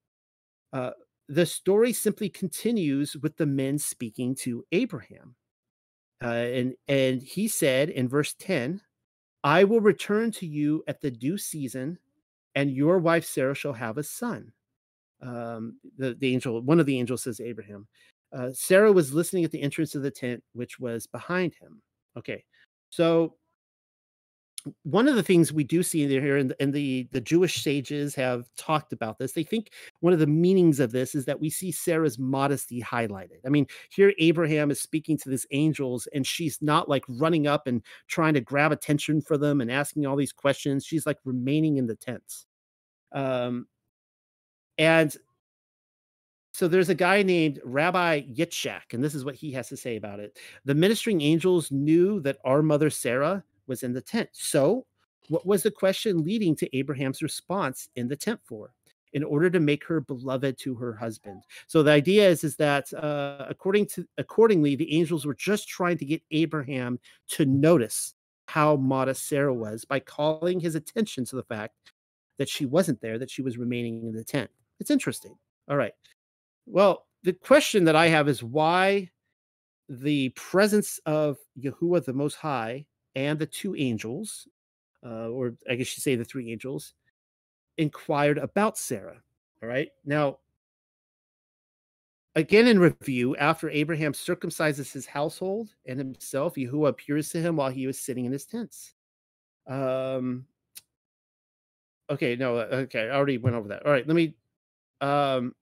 Uh, 0.74 0.92
the 1.30 1.46
story 1.46 1.94
simply 1.94 2.30
continues 2.30 3.16
with 3.22 3.38
the 3.38 3.46
men 3.46 3.78
speaking 3.78 4.36
to 4.36 4.66
Abraham. 4.72 5.36
Uh, 6.24 6.28
and, 6.28 6.74
and 6.88 7.22
he 7.22 7.48
said 7.48 7.90
in 7.90 8.08
verse 8.08 8.34
10, 8.40 8.82
I 9.44 9.64
will 9.66 9.82
return 9.82 10.32
to 10.34 10.48
you 10.48 10.84
at 10.88 11.02
the 11.02 11.12
due 11.12 11.38
season, 11.38 12.00
and 12.56 12.72
your 12.72 12.98
wife 12.98 13.26
Sarah 13.26 13.56
shall 13.56 13.74
have 13.74 13.98
a 13.98 14.04
son. 14.04 14.52
Um, 15.22 15.80
the, 15.98 16.16
the 16.16 16.34
angel, 16.34 16.62
one 16.62 16.80
of 16.80 16.86
the 16.86 16.98
angels 17.00 17.24
says 17.24 17.40
Abraham. 17.40 17.88
Uh, 18.34 18.50
Sarah 18.54 18.92
was 18.92 19.14
listening 19.14 19.46
at 19.46 19.52
the 19.52 19.62
entrance 19.62 19.96
of 19.96 20.02
the 20.02 20.12
tent, 20.12 20.44
which 20.54 20.80
was 20.80 21.08
behind 21.08 21.54
him. 21.56 21.82
Okay, 22.18 22.44
so 22.90 23.36
one 24.84 25.08
of 25.08 25.16
the 25.16 25.24
things 25.24 25.54
we 25.54 25.64
do 25.64 25.84
see 25.84 26.08
here, 26.08 26.38
and, 26.38 26.54
and 26.60 26.74
the 26.74 27.08
the 27.12 27.22
Jewish 27.22 27.64
sages 27.64 28.16
have 28.16 28.50
talked 28.58 28.94
about 28.94 29.18
this. 29.18 29.32
They 29.34 29.44
think 29.44 29.72
one 30.00 30.14
of 30.14 30.20
the 30.20 30.28
meanings 30.28 30.80
of 30.80 30.92
this 30.92 31.16
is 31.16 31.26
that 31.26 31.40
we 31.40 31.50
see 31.50 31.72
Sarah's 31.72 32.20
modesty 32.20 32.82
highlighted. 32.82 33.40
I 33.46 33.50
mean, 33.50 33.68
here 33.90 34.14
Abraham 34.20 34.72
is 34.72 34.82
speaking 34.82 35.18
to 35.20 35.30
these 35.30 35.46
angels, 35.52 36.08
and 36.14 36.26
she's 36.26 36.62
not 36.62 36.90
like 36.90 37.04
running 37.08 37.48
up 37.48 37.68
and 37.68 37.82
trying 38.08 38.34
to 38.34 38.42
grab 38.42 38.72
attention 38.72 39.22
for 39.22 39.38
them 39.38 39.62
and 39.62 39.72
asking 39.72 40.06
all 40.06 40.16
these 40.16 40.34
questions. 40.34 40.86
She's 40.86 41.06
like 41.06 41.20
remaining 41.26 41.78
in 41.78 41.88
the 41.88 41.96
tents. 41.96 42.46
Um, 43.14 43.68
and 44.78 45.16
so 46.58 46.68
there's 46.68 46.90
a 46.90 46.96
guy 46.96 47.22
named 47.22 47.62
Rabbi 47.64 48.22
Yitzchak, 48.22 48.94
and 48.94 49.04
this 49.04 49.14
is 49.14 49.24
what 49.24 49.36
he 49.36 49.52
has 49.52 49.70
to 49.70 49.78
say 49.78 49.96
about 49.96 50.20
it. 50.20 50.40
The 50.66 50.74
ministering 50.74 51.22
angels 51.22 51.72
knew 51.72 52.20
that 52.22 52.40
our 52.44 52.64
mother 52.64 52.90
Sarah 52.90 53.44
was 53.68 53.84
in 53.84 53.94
the 53.94 54.02
tent. 54.02 54.30
So, 54.32 54.88
what 55.30 55.46
was 55.46 55.62
the 55.62 55.70
question 55.70 56.24
leading 56.24 56.56
to 56.56 56.76
Abraham's 56.76 57.22
response 57.22 57.90
in 57.96 58.08
the 58.08 58.16
tent 58.16 58.40
for? 58.44 58.74
In 59.14 59.24
order 59.24 59.52
to 59.52 59.60
make 59.60 59.84
her 59.84 60.02
beloved 60.02 60.58
to 60.62 60.74
her 60.74 60.96
husband. 60.96 61.44
So 61.68 61.84
the 61.84 61.92
idea 61.92 62.28
is, 62.28 62.44
is 62.44 62.56
that 62.56 62.92
uh, 62.92 63.46
according 63.48 63.86
to 63.90 64.08
accordingly, 64.18 64.76
the 64.76 64.98
angels 64.98 65.28
were 65.28 65.36
just 65.36 65.68
trying 65.68 66.00
to 66.00 66.06
get 66.06 66.24
Abraham 66.32 67.00
to 67.34 67.46
notice 67.46 68.16
how 68.48 68.78
modest 68.78 69.28
Sarah 69.28 69.54
was 69.54 69.86
by 69.86 70.00
calling 70.00 70.60
his 70.60 70.74
attention 70.74 71.24
to 71.26 71.36
the 71.36 71.44
fact 71.44 71.76
that 72.40 72.50
she 72.50 72.66
wasn't 72.66 73.00
there, 73.00 73.20
that 73.20 73.30
she 73.30 73.44
was 73.44 73.60
remaining 73.60 74.08
in 74.08 74.14
the 74.14 74.24
tent. 74.24 74.50
It's 74.80 74.90
interesting. 74.90 75.38
All 75.70 75.78
right. 75.78 75.94
Well, 76.68 77.06
the 77.24 77.34
question 77.34 77.86
that 77.86 77.96
I 77.96 78.08
have 78.08 78.28
is 78.28 78.44
why 78.44 79.10
the 79.90 80.30
presence 80.30 81.00
of 81.06 81.38
Yahuwah 81.60 82.04
the 82.04 82.14
Most 82.14 82.36
High 82.36 82.86
and 83.16 83.40
the 83.40 83.46
two 83.46 83.74
angels, 83.76 84.48
uh, 85.04 85.30
or 85.30 85.56
I 85.70 85.76
guess 85.76 85.98
you 85.98 86.02
say 86.02 86.16
the 86.16 86.26
three 86.26 86.52
angels, 86.52 86.94
inquired 87.78 88.38
about 88.38 88.78
Sarah. 88.78 89.22
All 89.64 89.70
right. 89.70 89.90
Now, 90.06 90.40
again 92.36 92.68
in 92.68 92.80
review, 92.80 93.36
after 93.38 93.70
Abraham 93.70 94.12
circumcises 94.12 94.92
his 94.92 95.06
household 95.06 95.70
and 95.86 95.98
himself, 95.98 96.56
Yahuwah 96.56 96.90
appears 96.90 97.30
to 97.30 97.42
him 97.42 97.56
while 97.56 97.72
he 97.72 97.88
was 97.88 97.98
sitting 97.98 98.26
in 98.26 98.32
his 98.32 98.46
tents. 98.46 98.94
Um, 99.68 100.46
okay, 102.10 102.36
no, 102.36 102.58
uh, 102.58 102.68
okay, 102.72 103.10
I 103.10 103.16
already 103.16 103.38
went 103.38 103.56
over 103.56 103.70
that. 103.70 103.86
All 103.86 103.92
right, 103.92 104.06
let 104.06 104.16
me 104.16 104.36
um 105.00 105.54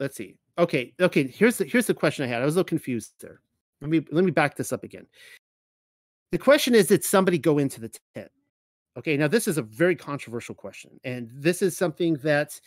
let's 0.00 0.16
see. 0.16 0.36
Okay, 0.58 0.94
okay, 1.00 1.26
here's 1.26 1.58
the 1.58 1.64
here's 1.64 1.86
the 1.86 1.94
question 1.94 2.24
I 2.24 2.28
had. 2.28 2.42
I 2.42 2.44
was 2.44 2.54
a 2.54 2.58
little 2.58 2.68
confused 2.68 3.14
there. 3.20 3.40
Let 3.80 3.90
me 3.90 4.04
let 4.10 4.24
me 4.24 4.30
back 4.30 4.56
this 4.56 4.72
up 4.72 4.84
again. 4.84 5.06
The 6.32 6.38
question 6.38 6.74
is, 6.74 6.86
did 6.86 7.04
somebody 7.04 7.38
go 7.38 7.58
into 7.58 7.80
the 7.80 7.90
tent? 8.14 8.30
Okay, 8.96 9.16
now 9.16 9.28
this 9.28 9.48
is 9.48 9.58
a 9.58 9.62
very 9.62 9.96
controversial 9.96 10.54
question, 10.54 10.90
and 11.04 11.28
this 11.32 11.62
is 11.62 11.76
something 11.76 12.14
that 12.22 12.60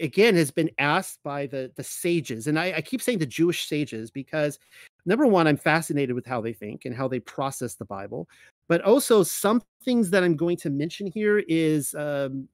again 0.00 0.34
has 0.34 0.50
been 0.50 0.70
asked 0.78 1.22
by 1.22 1.46
the 1.46 1.70
the 1.76 1.82
sages 1.82 2.46
and 2.46 2.58
I, 2.58 2.74
I, 2.76 2.80
keep 2.80 3.02
saying 3.02 3.18
the 3.18 3.26
jewish 3.26 3.66
sages 3.66 4.10
because 4.10 4.58
number 5.06 5.26
one 5.26 5.46
i'm 5.46 5.56
fascinated 5.56 6.14
with 6.14 6.26
how 6.26 6.40
they 6.40 6.52
think 6.52 6.84
and 6.84 6.94
how 6.94 7.08
they 7.08 7.20
process 7.20 7.74
the 7.74 7.84
bible 7.84 8.28
but 8.68 8.80
also 8.82 9.22
some 9.22 9.62
things 9.84 10.10
that 10.10 10.22
i'm 10.22 10.36
going 10.36 10.56
to 10.58 10.70
mention 10.70 11.06
here 11.06 11.42
is 11.48 11.94
um, 11.94 12.48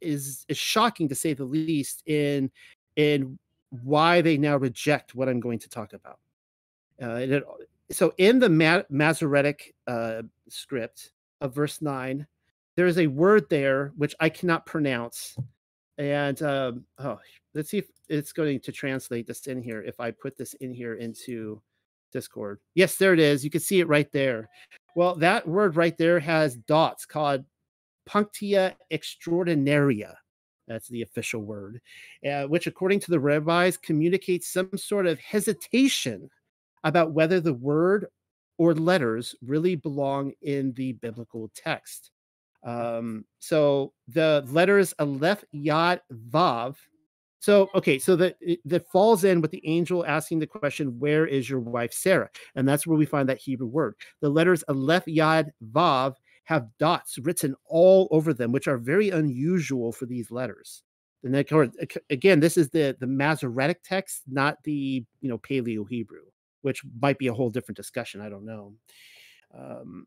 is 0.00 0.44
is 0.48 0.56
shocking 0.56 1.08
to 1.08 1.14
say 1.14 1.32
the 1.34 1.44
least 1.44 2.02
in 2.06 2.50
in 2.96 3.38
why 3.82 4.20
they 4.20 4.36
now 4.36 4.56
reject 4.56 5.14
what 5.14 5.28
i'm 5.28 5.40
going 5.40 5.58
to 5.58 5.68
talk 5.68 5.92
about 5.92 6.18
uh, 7.02 7.14
it, 7.14 7.44
so 7.90 8.12
in 8.18 8.38
the 8.38 8.48
Ma- 8.48 8.82
Masoretic 8.90 9.74
uh, 9.86 10.22
script 10.48 11.12
of 11.40 11.54
verse 11.54 11.82
9, 11.82 12.26
there 12.76 12.86
is 12.86 12.98
a 12.98 13.06
word 13.06 13.48
there 13.48 13.92
which 13.96 14.14
I 14.20 14.28
cannot 14.28 14.66
pronounce. 14.66 15.36
And 15.98 16.40
um, 16.42 16.84
oh, 16.98 17.18
let's 17.54 17.70
see 17.70 17.78
if 17.78 17.86
it's 18.08 18.32
going 18.32 18.60
to 18.60 18.72
translate 18.72 19.26
this 19.26 19.46
in 19.46 19.62
here. 19.62 19.82
If 19.82 20.00
I 20.00 20.10
put 20.10 20.36
this 20.36 20.54
in 20.54 20.74
here 20.74 20.94
into 20.94 21.60
Discord. 22.12 22.60
Yes, 22.74 22.96
there 22.96 23.12
it 23.12 23.20
is. 23.20 23.44
You 23.44 23.50
can 23.50 23.60
see 23.60 23.80
it 23.80 23.88
right 23.88 24.10
there. 24.12 24.48
Well, 24.94 25.14
that 25.16 25.46
word 25.46 25.76
right 25.76 25.96
there 25.96 26.20
has 26.20 26.56
dots 26.56 27.04
called 27.06 27.44
punctia 28.08 28.74
extraordinaria. 28.90 30.14
That's 30.66 30.88
the 30.88 31.02
official 31.02 31.42
word, 31.42 31.80
uh, 32.28 32.44
which, 32.44 32.66
according 32.66 33.00
to 33.00 33.10
the 33.10 33.20
rabbis, 33.20 33.76
communicates 33.76 34.48
some 34.52 34.76
sort 34.76 35.06
of 35.06 35.18
hesitation 35.20 36.28
about 36.84 37.12
whether 37.12 37.40
the 37.40 37.54
word 37.54 38.06
or 38.58 38.74
letters 38.74 39.34
really 39.44 39.76
belong 39.76 40.32
in 40.42 40.72
the 40.72 40.92
biblical 40.94 41.50
text. 41.54 42.10
Um, 42.64 43.24
so 43.38 43.92
the 44.08 44.44
letters 44.48 44.94
Aleph, 44.98 45.44
Yad, 45.54 46.00
Vav. 46.30 46.76
So 47.38 47.68
okay, 47.74 47.98
so 47.98 48.16
that 48.16 48.36
that 48.64 48.90
falls 48.90 49.22
in 49.22 49.40
with 49.40 49.52
the 49.52 49.64
angel 49.64 50.04
asking 50.06 50.40
the 50.40 50.46
question, 50.46 50.98
"Where 50.98 51.26
is 51.26 51.48
your 51.48 51.60
wife 51.60 51.92
Sarah?" 51.92 52.30
And 52.56 52.66
that's 52.66 52.86
where 52.86 52.98
we 52.98 53.06
find 53.06 53.28
that 53.28 53.38
Hebrew 53.38 53.68
word. 53.68 53.94
The 54.20 54.30
letters 54.30 54.64
Aleph, 54.68 55.04
Yad, 55.04 55.50
Vav 55.70 56.16
have 56.46 56.66
dots 56.78 57.18
written 57.18 57.54
all 57.66 58.08
over 58.10 58.34
them, 58.34 58.50
which 58.50 58.66
are 58.66 58.78
very 58.78 59.10
unusual 59.10 59.92
for 59.92 60.06
these 60.06 60.30
letters. 60.30 60.82
And 61.22 61.36
again, 62.10 62.40
this 62.40 62.56
is 62.56 62.70
the 62.70 62.96
the 62.98 63.06
Masoretic 63.06 63.82
text, 63.84 64.22
not 64.26 64.58
the 64.64 65.04
you 65.20 65.28
know 65.28 65.38
Paleo 65.38 65.88
Hebrew 65.88 66.22
which 66.66 66.82
might 67.00 67.16
be 67.16 67.28
a 67.28 67.32
whole 67.32 67.48
different 67.48 67.76
discussion. 67.76 68.20
I 68.20 68.28
don't 68.28 68.44
know. 68.44 68.72
Um, 69.56 70.04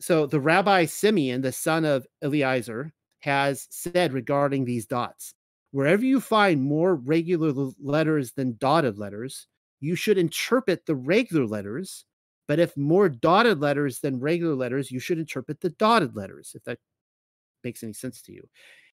so 0.00 0.26
the 0.26 0.40
Rabbi 0.40 0.86
Simeon, 0.86 1.42
the 1.42 1.52
son 1.52 1.84
of 1.84 2.08
Eliezer, 2.24 2.92
has 3.20 3.68
said 3.70 4.12
regarding 4.12 4.64
these 4.64 4.84
dots 4.84 5.32
wherever 5.70 6.04
you 6.04 6.20
find 6.20 6.60
more 6.60 6.96
regular 6.96 7.52
letters 7.80 8.32
than 8.32 8.56
dotted 8.58 8.98
letters, 8.98 9.46
you 9.78 9.94
should 9.94 10.18
interpret 10.18 10.84
the 10.84 10.96
regular 10.96 11.46
letters. 11.46 12.04
But 12.50 12.58
if 12.58 12.76
more 12.76 13.08
dotted 13.08 13.60
letters 13.60 14.00
than 14.00 14.18
regular 14.18 14.56
letters, 14.56 14.90
you 14.90 14.98
should 14.98 15.20
interpret 15.20 15.60
the 15.60 15.70
dotted 15.70 16.16
letters, 16.16 16.50
if 16.56 16.64
that 16.64 16.80
makes 17.62 17.84
any 17.84 17.92
sense 17.92 18.22
to 18.22 18.32
you. 18.32 18.48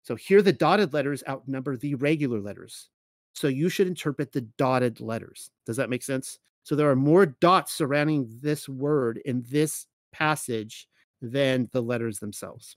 So 0.01 0.15
here 0.15 0.41
the 0.41 0.51
dotted 0.51 0.91
letters 0.91 1.23
outnumber 1.29 1.77
the 1.77 1.93
regular 1.93 2.41
letters. 2.41 2.89
So 3.33 3.47
you 3.49 3.69
should 3.69 3.85
interpret 3.85 4.31
the 4.31 4.41
dotted 4.57 5.01
letters. 5.01 5.51
Does 5.67 5.77
that 5.77 5.91
make 5.91 6.01
sense? 6.01 6.39
So 6.63 6.73
there 6.73 6.89
are 6.89 6.95
more 6.95 7.27
dots 7.27 7.73
surrounding 7.73 8.39
this 8.41 8.67
word 8.67 9.21
in 9.23 9.45
this 9.47 9.85
passage 10.11 10.87
than 11.21 11.69
the 11.73 11.81
letters 11.81 12.17
themselves. 12.17 12.75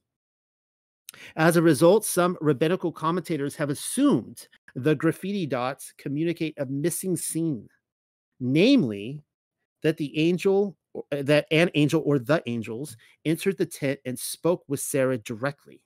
As 1.36 1.56
a 1.56 1.62
result, 1.62 2.04
some 2.04 2.36
rabbinical 2.42 2.92
commentators 2.92 3.56
have 3.56 3.70
assumed 3.70 4.46
the 4.74 4.94
graffiti 4.94 5.46
dots 5.46 5.94
communicate 5.96 6.52
a 6.58 6.66
missing 6.66 7.16
scene, 7.16 7.66
namely 8.40 9.22
that 9.82 9.96
the 9.96 10.18
angel 10.18 10.76
uh, 11.12 11.22
that 11.22 11.46
an 11.50 11.70
angel 11.74 12.02
or 12.04 12.18
the 12.18 12.42
angels 12.46 12.96
entered 13.24 13.58
the 13.58 13.66
tent 13.66 14.00
and 14.04 14.18
spoke 14.18 14.64
with 14.68 14.80
Sarah 14.80 15.18
directly. 15.18 15.82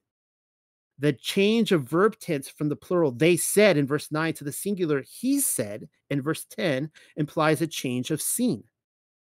The 0.99 1.12
change 1.15 1.73
of 1.73 1.89
verb 1.89 2.19
tense 2.21 2.49
from 2.49 2.69
the 2.69 2.77
plural 2.77 3.11
they 3.11 3.37
said 3.37 3.77
in 3.77 3.87
verse 3.87 4.12
9 4.12 4.35
to 4.35 4.45
the 4.45 4.53
singular 4.53 5.03
he 5.03 5.41
said 5.41 5.89
in 6.11 6.21
verse 6.21 6.45
10 6.45 6.91
implies 7.17 7.62
a 7.62 7.67
change 7.67 8.11
of 8.11 8.21
scene. 8.21 8.65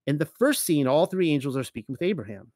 In 0.06 0.18
the 0.18 0.26
first 0.26 0.64
scene, 0.64 0.86
all 0.86 1.06
three 1.06 1.30
angels 1.30 1.56
are 1.56 1.64
speaking 1.64 1.94
with 1.94 2.02
Abraham. 2.02 2.52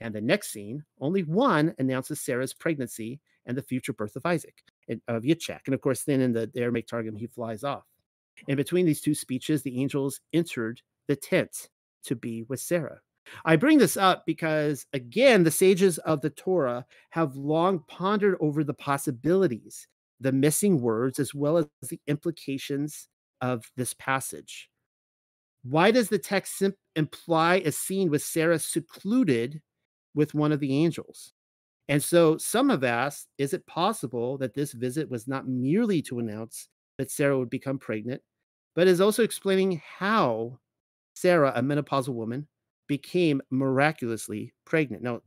And 0.00 0.14
the 0.14 0.20
next 0.20 0.50
scene, 0.50 0.84
only 1.00 1.22
one 1.22 1.74
announces 1.78 2.20
Sarah's 2.20 2.54
pregnancy 2.54 3.20
and 3.46 3.56
the 3.56 3.62
future 3.62 3.92
birth 3.92 4.16
of 4.16 4.26
Isaac, 4.26 4.62
of 5.08 5.22
Yitzchak. 5.22 5.60
And 5.66 5.74
of 5.74 5.80
course, 5.80 6.04
then 6.04 6.20
in 6.20 6.32
the 6.32 6.50
Aramaic 6.56 6.86
Targum, 6.86 7.16
he 7.16 7.26
flies 7.26 7.64
off. 7.64 7.84
In 8.48 8.56
between 8.56 8.86
these 8.86 9.00
two 9.00 9.14
speeches, 9.14 9.62
the 9.62 9.80
angels 9.80 10.20
entered 10.32 10.80
the 11.10 11.16
tent 11.16 11.68
to 12.04 12.14
be 12.14 12.44
with 12.44 12.60
Sarah. 12.60 13.00
I 13.44 13.56
bring 13.56 13.78
this 13.78 13.96
up 13.96 14.22
because, 14.26 14.86
again, 14.92 15.42
the 15.42 15.50
sages 15.50 15.98
of 15.98 16.20
the 16.20 16.30
Torah 16.30 16.86
have 17.10 17.34
long 17.34 17.80
pondered 17.88 18.36
over 18.40 18.62
the 18.62 18.74
possibilities, 18.74 19.88
the 20.20 20.30
missing 20.30 20.80
words, 20.80 21.18
as 21.18 21.34
well 21.34 21.56
as 21.56 21.66
the 21.88 22.00
implications 22.06 23.08
of 23.40 23.64
this 23.76 23.92
passage. 23.94 24.70
Why 25.64 25.90
does 25.90 26.10
the 26.10 26.18
text 26.18 26.62
imply 26.94 27.56
a 27.56 27.72
scene 27.72 28.08
with 28.08 28.22
Sarah 28.22 28.60
secluded 28.60 29.60
with 30.14 30.32
one 30.32 30.52
of 30.52 30.60
the 30.60 30.72
angels? 30.72 31.32
And 31.88 32.00
so 32.00 32.38
some 32.38 32.68
have 32.68 32.84
asked 32.84 33.26
is 33.36 33.52
it 33.52 33.66
possible 33.66 34.38
that 34.38 34.54
this 34.54 34.72
visit 34.72 35.10
was 35.10 35.26
not 35.26 35.48
merely 35.48 36.02
to 36.02 36.20
announce 36.20 36.68
that 36.98 37.10
Sarah 37.10 37.36
would 37.36 37.50
become 37.50 37.80
pregnant, 37.80 38.22
but 38.76 38.86
is 38.86 39.00
also 39.00 39.24
explaining 39.24 39.82
how 39.98 40.60
Sarah, 41.20 41.52
a 41.54 41.60
menopausal 41.60 42.14
woman, 42.14 42.48
became 42.86 43.42
miraculously 43.50 44.54
pregnant. 44.64 45.02
Now, 45.02 45.20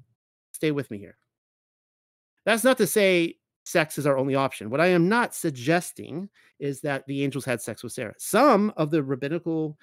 stay 0.52 0.72
with 0.72 0.90
me 0.90 0.98
here. 0.98 1.18
That's 2.46 2.64
not 2.64 2.78
to 2.80 2.88
say 2.88 3.36
sex 3.64 3.98
is 3.98 4.08
our 4.08 4.18
only 4.18 4.34
option. 4.34 4.70
What 4.70 4.82
I 4.82 4.88
am 4.88 5.08
not 5.08 5.36
suggesting 5.36 6.30
is 6.60 6.82
that 6.82 7.06
the 7.06 7.24
angels 7.24 7.46
had 7.46 7.62
sex 7.62 7.84
with 7.84 7.94
Sarah. 7.94 8.16
Some 8.18 8.74
of 8.76 8.90
the 8.90 9.04
rabbinical 9.04 9.78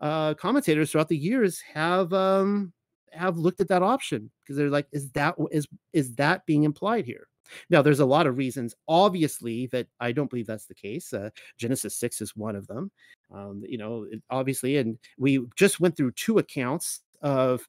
uh, 0.00 0.34
commentators 0.34 0.92
throughout 0.92 1.08
the 1.08 1.16
years 1.16 1.60
have 1.60 2.12
um, 2.12 2.72
have 3.12 3.36
looked 3.36 3.60
at 3.60 3.68
that 3.68 3.82
option 3.82 4.30
because 4.42 4.56
they're 4.56 4.70
like, 4.70 4.86
is 4.92 5.10
that 5.12 5.34
is 5.50 5.66
is 5.92 6.14
that 6.14 6.46
being 6.46 6.62
implied 6.62 7.04
here? 7.04 7.26
Now, 7.70 7.82
there's 7.82 8.00
a 8.00 8.06
lot 8.06 8.26
of 8.26 8.36
reasons, 8.36 8.74
obviously, 8.88 9.66
that 9.68 9.86
I 10.00 10.12
don't 10.12 10.30
believe 10.30 10.46
that's 10.46 10.66
the 10.66 10.74
case. 10.74 11.12
Uh, 11.12 11.30
Genesis 11.58 11.96
6 11.96 12.20
is 12.20 12.36
one 12.36 12.56
of 12.56 12.66
them. 12.66 12.90
Um, 13.32 13.62
you 13.66 13.78
know, 13.78 14.06
obviously, 14.30 14.76
and 14.78 14.98
we 15.18 15.44
just 15.56 15.80
went 15.80 15.96
through 15.96 16.12
two 16.12 16.38
accounts 16.38 17.00
of 17.22 17.66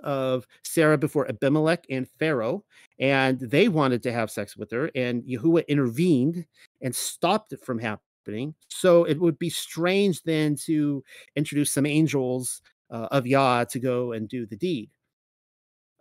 of 0.00 0.46
Sarah 0.62 0.98
before 0.98 1.28
Abimelech 1.28 1.86
and 1.90 2.08
Pharaoh, 2.18 2.64
and 2.98 3.38
they 3.40 3.68
wanted 3.68 4.02
to 4.04 4.12
have 4.12 4.30
sex 4.30 4.56
with 4.56 4.70
her, 4.70 4.90
and 4.94 5.22
Yahuwah 5.22 5.66
intervened 5.68 6.44
and 6.82 6.94
stopped 6.94 7.52
it 7.52 7.64
from 7.64 7.78
happening. 7.78 8.54
So 8.68 9.04
it 9.04 9.18
would 9.20 9.38
be 9.38 9.50
strange 9.50 10.22
then 10.22 10.56
to 10.66 11.02
introduce 11.34 11.72
some 11.72 11.86
angels 11.86 12.60
uh, 12.90 13.08
of 13.10 13.26
Yah 13.26 13.64
to 13.64 13.78
go 13.78 14.12
and 14.12 14.28
do 14.28 14.46
the 14.46 14.56
deed. 14.56 14.90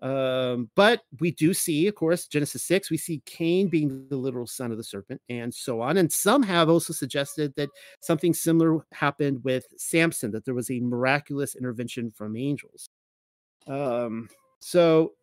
Um, 0.06 0.70
but 0.76 1.02
we 1.20 1.32
do 1.32 1.52
see, 1.52 1.88
of 1.88 1.96
course, 1.96 2.28
Genesis 2.28 2.62
6, 2.62 2.92
we 2.92 2.98
see 2.98 3.24
Cain 3.26 3.70
being 3.70 4.08
the 4.08 4.16
literal 4.16 4.46
son 4.46 4.72
of 4.72 4.78
the 4.78 4.84
serpent 4.84 5.20
and 5.30 5.52
so 5.52 5.82
on. 5.82 5.98
And 5.98 6.14
some 6.14 6.44
have 6.44 6.70
also 6.70 6.94
suggested 6.94 7.56
that 7.56 7.70
something 8.02 8.32
similar 8.32 8.86
happened 8.94 9.44
with 9.44 9.66
Samson, 9.78 10.30
that 10.32 10.46
there 10.46 10.54
was 10.54 10.70
a 10.70 10.80
miraculous 10.80 11.56
intervention 11.56 12.12
from 12.12 12.38
angels. 12.38 12.88
Um, 13.66 14.30
so 14.60 15.14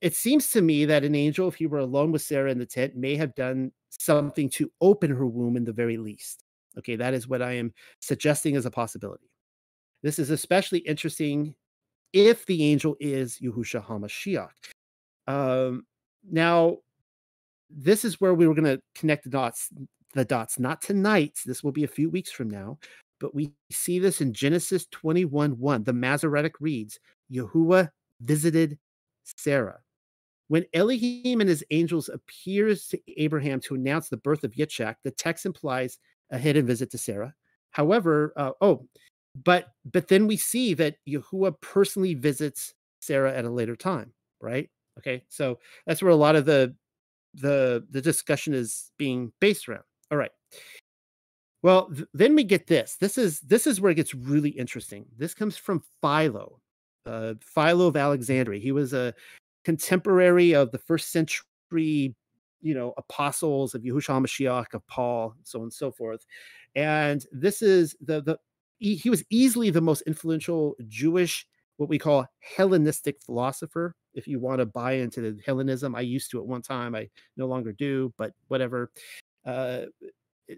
it 0.00 0.16
seems 0.16 0.50
to 0.50 0.60
me 0.60 0.84
that 0.86 1.04
an 1.04 1.14
angel, 1.14 1.46
if 1.46 1.54
he 1.54 1.66
were 1.66 1.78
alone 1.78 2.10
with 2.10 2.22
Sarah 2.22 2.50
in 2.50 2.58
the 2.58 2.66
tent, 2.66 2.96
may 2.96 3.14
have 3.14 3.36
done 3.36 3.70
something 3.90 4.50
to 4.50 4.68
open 4.80 5.12
her 5.12 5.26
womb 5.26 5.56
in 5.56 5.62
the 5.62 5.72
very 5.72 5.96
least. 5.96 6.42
Okay, 6.76 6.96
that 6.96 7.14
is 7.14 7.28
what 7.28 7.40
I 7.40 7.52
am 7.52 7.72
suggesting 8.00 8.56
as 8.56 8.66
a 8.66 8.70
possibility. 8.70 9.30
This 10.02 10.18
is 10.18 10.30
especially 10.30 10.80
interesting 10.80 11.54
if 12.14 12.46
the 12.46 12.64
angel 12.64 12.96
is 13.00 13.38
Yahusha 13.42 13.84
HaMashiach. 13.84 14.48
Um, 15.26 15.84
now, 16.30 16.78
this 17.68 18.04
is 18.04 18.20
where 18.20 18.32
we 18.32 18.46
were 18.46 18.54
going 18.54 18.76
to 18.76 18.80
connect 18.94 19.24
the 19.24 19.30
dots. 19.30 19.68
The 20.14 20.24
dots, 20.24 20.60
not 20.60 20.80
tonight. 20.80 21.40
This 21.44 21.64
will 21.64 21.72
be 21.72 21.82
a 21.82 21.88
few 21.88 22.08
weeks 22.08 22.30
from 22.30 22.48
now, 22.48 22.78
but 23.18 23.34
we 23.34 23.52
see 23.72 23.98
this 23.98 24.20
in 24.20 24.32
Genesis 24.32 24.86
21 24.92 25.58
1. 25.58 25.84
The 25.84 25.92
Masoretic 25.92 26.54
reads, 26.60 27.00
Yahuwah 27.32 27.90
visited 28.20 28.78
Sarah. 29.24 29.80
When 30.46 30.66
Elohim 30.72 31.40
and 31.40 31.48
his 31.48 31.64
angels 31.72 32.08
appears 32.08 32.86
to 32.88 33.00
Abraham 33.16 33.58
to 33.62 33.74
announce 33.74 34.08
the 34.08 34.18
birth 34.18 34.44
of 34.44 34.52
Yitzchak, 34.52 34.96
the 35.02 35.10
text 35.10 35.46
implies 35.46 35.98
a 36.30 36.38
hidden 36.38 36.64
visit 36.64 36.92
to 36.92 36.98
Sarah. 36.98 37.34
However, 37.70 38.32
uh, 38.36 38.52
oh, 38.60 38.86
but 39.34 39.72
but 39.84 40.08
then 40.08 40.26
we 40.26 40.36
see 40.36 40.74
that 40.74 40.96
Yahuwah 41.08 41.60
personally 41.60 42.14
visits 42.14 42.74
Sarah 43.00 43.34
at 43.34 43.44
a 43.44 43.50
later 43.50 43.76
time, 43.76 44.12
right? 44.40 44.68
Okay, 44.98 45.24
so 45.28 45.58
that's 45.86 46.02
where 46.02 46.12
a 46.12 46.16
lot 46.16 46.36
of 46.36 46.44
the 46.44 46.74
the 47.34 47.84
the 47.90 48.00
discussion 48.00 48.54
is 48.54 48.92
being 48.98 49.32
based 49.40 49.68
around. 49.68 49.84
All 50.10 50.18
right. 50.18 50.30
Well, 51.62 51.90
th- 51.90 52.08
then 52.12 52.34
we 52.34 52.44
get 52.44 52.66
this. 52.66 52.96
This 53.00 53.18
is 53.18 53.40
this 53.40 53.66
is 53.66 53.80
where 53.80 53.90
it 53.90 53.96
gets 53.96 54.14
really 54.14 54.50
interesting. 54.50 55.06
This 55.16 55.34
comes 55.34 55.56
from 55.56 55.82
Philo, 56.00 56.60
uh, 57.06 57.34
Philo 57.40 57.86
of 57.88 57.96
Alexandria. 57.96 58.60
He 58.60 58.72
was 58.72 58.92
a 58.92 59.14
contemporary 59.64 60.54
of 60.54 60.70
the 60.70 60.78
first 60.78 61.10
century, 61.10 62.14
you 62.60 62.74
know, 62.74 62.92
apostles 62.98 63.74
of 63.74 63.82
Yahushua 63.82 64.20
Mashiach, 64.22 64.74
of 64.74 64.86
Paul, 64.86 65.34
so 65.42 65.60
on 65.60 65.64
and 65.64 65.72
so 65.72 65.90
forth. 65.90 66.24
And 66.74 67.24
this 67.32 67.62
is 67.62 67.96
the 68.00 68.22
the 68.22 68.38
he, 68.78 69.10
was 69.10 69.24
easily 69.30 69.70
the 69.70 69.80
most 69.80 70.02
influential 70.02 70.76
Jewish, 70.88 71.46
what 71.76 71.88
we 71.88 71.98
call 71.98 72.26
Hellenistic 72.40 73.20
philosopher. 73.20 73.94
If 74.14 74.26
you 74.26 74.38
want 74.38 74.58
to 74.58 74.66
buy 74.66 74.92
into 74.92 75.20
the 75.20 75.40
Hellenism, 75.44 75.94
I 75.94 76.00
used 76.00 76.30
to 76.30 76.38
at 76.38 76.46
one 76.46 76.62
time, 76.62 76.94
I 76.94 77.08
no 77.36 77.46
longer 77.46 77.72
do, 77.72 78.12
but 78.16 78.32
whatever. 78.48 78.90
Uh, 79.44 79.86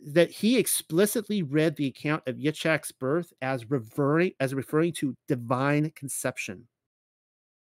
that 0.07 0.31
he 0.31 0.59
explicitly 0.59 1.43
read 1.43 1.77
the 1.77 1.87
account 1.87 2.23
of 2.27 2.37
Yitzhak's 2.37 2.93
birth 2.93 3.33
as 3.41 3.71
referring 3.71 4.33
as 4.41 4.55
referring 4.55 4.93
to 4.95 5.17
divine 5.29 5.91
conception. 5.95 6.67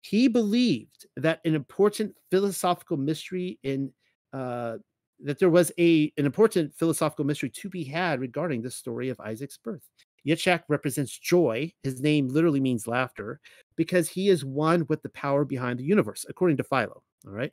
He 0.02 0.28
believed 0.28 1.06
that 1.16 1.40
an 1.44 1.54
important 1.54 2.16
philosophical 2.30 2.96
mystery 2.96 3.58
in 3.62 3.92
uh, 4.32 4.76
that 5.20 5.38
there 5.38 5.50
was 5.50 5.72
a 5.78 6.12
an 6.16 6.26
important 6.26 6.74
philosophical 6.74 7.24
mystery 7.24 7.50
to 7.50 7.68
be 7.68 7.84
had 7.84 8.20
regarding 8.20 8.62
the 8.62 8.70
story 8.70 9.08
of 9.08 9.18
Isaac's 9.20 9.58
birth. 9.58 9.88
Yitzchak 10.26 10.62
represents 10.68 11.18
joy. 11.18 11.72
His 11.82 12.00
name 12.00 12.28
literally 12.28 12.60
means 12.60 12.86
laughter 12.86 13.40
because 13.76 14.08
he 14.08 14.28
is 14.28 14.44
one 14.44 14.86
with 14.88 15.02
the 15.02 15.10
power 15.10 15.44
behind 15.44 15.78
the 15.78 15.84
universe, 15.84 16.24
according 16.28 16.56
to 16.58 16.64
Philo. 16.64 17.02
All 17.26 17.32
right. 17.32 17.52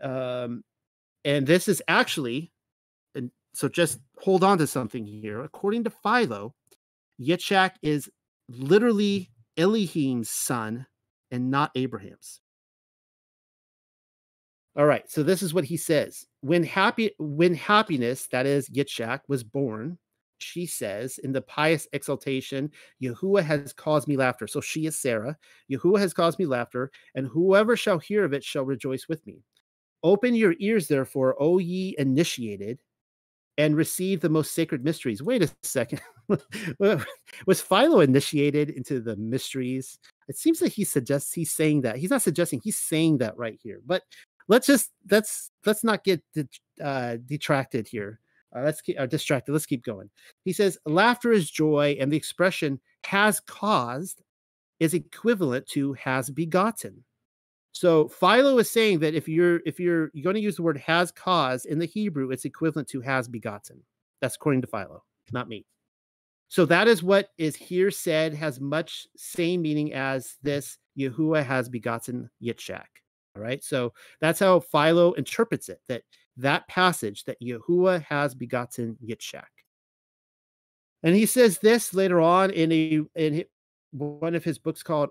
Um, 0.00 0.62
and 1.24 1.46
this 1.46 1.68
is 1.68 1.82
actually, 1.88 2.52
and 3.14 3.30
so 3.54 3.68
just 3.68 3.98
hold 4.18 4.44
on 4.44 4.58
to 4.58 4.66
something 4.66 5.04
here. 5.04 5.42
According 5.42 5.84
to 5.84 5.90
Philo, 5.90 6.54
Yitzchak 7.20 7.72
is 7.82 8.08
literally 8.48 9.30
Elohim's 9.56 10.30
son 10.30 10.86
and 11.30 11.50
not 11.50 11.70
Abraham's. 11.74 12.40
All 14.76 14.84
right, 14.84 15.10
so 15.10 15.22
this 15.22 15.42
is 15.42 15.54
what 15.54 15.64
he 15.64 15.78
says. 15.78 16.26
When 16.42 16.62
happy 16.62 17.12
when 17.18 17.54
happiness, 17.54 18.28
that 18.30 18.44
is 18.44 18.68
Yitzchak, 18.68 19.20
was 19.26 19.42
born, 19.42 19.98
she 20.38 20.66
says 20.66 21.18
in 21.18 21.32
the 21.32 21.42
pious 21.42 21.86
exaltation, 21.92 22.70
Yahuwah 23.02 23.42
has 23.42 23.72
caused 23.72 24.08
me 24.08 24.16
laughter. 24.16 24.46
So 24.46 24.60
she 24.60 24.86
is 24.86 24.98
Sarah. 24.98 25.36
Yahuwah 25.70 25.98
has 25.98 26.14
caused 26.14 26.38
me 26.38 26.46
laughter, 26.46 26.90
and 27.14 27.26
whoever 27.26 27.76
shall 27.76 27.98
hear 27.98 28.24
of 28.24 28.32
it 28.32 28.44
shall 28.44 28.64
rejoice 28.64 29.08
with 29.08 29.26
me. 29.26 29.42
Open 30.02 30.34
your 30.34 30.54
ears, 30.58 30.88
therefore, 30.88 31.36
O 31.40 31.58
ye 31.58 31.94
initiated, 31.98 32.80
and 33.58 33.76
receive 33.76 34.20
the 34.20 34.28
most 34.28 34.52
sacred 34.52 34.84
mysteries. 34.84 35.22
Wait 35.22 35.42
a 35.42 35.50
second. 35.62 36.00
Was 37.46 37.60
Philo 37.60 38.00
initiated 38.00 38.70
into 38.70 39.00
the 39.00 39.16
mysteries? 39.16 39.98
It 40.28 40.36
seems 40.36 40.58
that 40.58 40.72
he 40.72 40.84
suggests 40.84 41.32
he's 41.32 41.52
saying 41.52 41.82
that. 41.82 41.96
He's 41.96 42.10
not 42.10 42.22
suggesting, 42.22 42.60
he's 42.62 42.78
saying 42.78 43.18
that 43.18 43.36
right 43.36 43.58
here. 43.62 43.80
But 43.86 44.02
let's 44.48 44.66
just 44.66 44.90
let's 45.10 45.50
let's 45.64 45.82
not 45.82 46.04
get 46.04 46.22
uh, 46.82 47.16
detracted 47.24 47.88
here 47.88 48.20
uh, 48.54 48.62
let's 48.62 48.80
keep 48.80 48.98
uh, 48.98 49.06
distracted. 49.06 49.52
Let's 49.52 49.66
keep 49.66 49.84
going. 49.84 50.10
He 50.44 50.52
says, 50.52 50.78
laughter 50.86 51.32
is 51.32 51.50
joy, 51.50 51.96
and 52.00 52.12
the 52.12 52.16
expression 52.16 52.80
has 53.04 53.40
caused 53.40 54.22
is 54.78 54.94
equivalent 54.94 55.66
to 55.68 55.94
has 55.94 56.30
begotten. 56.30 57.04
So 57.72 58.08
Philo 58.08 58.58
is 58.58 58.70
saying 58.70 59.00
that 59.00 59.14
if 59.14 59.28
you're 59.28 59.60
if 59.66 59.78
you're 59.78 60.10
you're 60.14 60.24
going 60.24 60.34
to 60.34 60.40
use 60.40 60.56
the 60.56 60.62
word 60.62 60.78
has 60.78 61.10
cause 61.12 61.64
in 61.64 61.78
the 61.78 61.86
Hebrew, 61.86 62.30
it's 62.30 62.44
equivalent 62.44 62.88
to 62.88 63.00
has 63.02 63.28
begotten. 63.28 63.82
That's 64.20 64.36
according 64.36 64.62
to 64.62 64.66
Philo, 64.66 65.02
not 65.32 65.48
me. 65.48 65.66
So 66.48 66.64
that 66.66 66.88
is 66.88 67.02
what 67.02 67.30
is 67.38 67.56
here 67.56 67.90
said 67.90 68.32
has 68.34 68.60
much 68.60 69.06
same 69.16 69.62
meaning 69.62 69.92
as 69.92 70.36
this 70.42 70.78
Yahuwah 70.98 71.44
has 71.44 71.68
begotten 71.68 72.30
Yitzhak. 72.42 72.86
All 73.36 73.42
right. 73.42 73.62
So 73.62 73.92
that's 74.20 74.40
how 74.40 74.60
Philo 74.60 75.12
interprets 75.12 75.68
it 75.68 75.80
that 75.88 76.02
that 76.36 76.68
passage 76.68 77.24
that 77.24 77.40
Yahuwah 77.40 78.02
has 78.04 78.34
begotten 78.34 78.96
Yitzhak. 79.04 79.44
And 81.02 81.14
he 81.14 81.26
says 81.26 81.58
this 81.58 81.94
later 81.94 82.20
on 82.20 82.50
in 82.50 82.72
a 82.72 83.00
in 83.14 83.44
one 83.92 84.34
of 84.34 84.44
his 84.44 84.58
books 84.58 84.82
called 84.82 85.10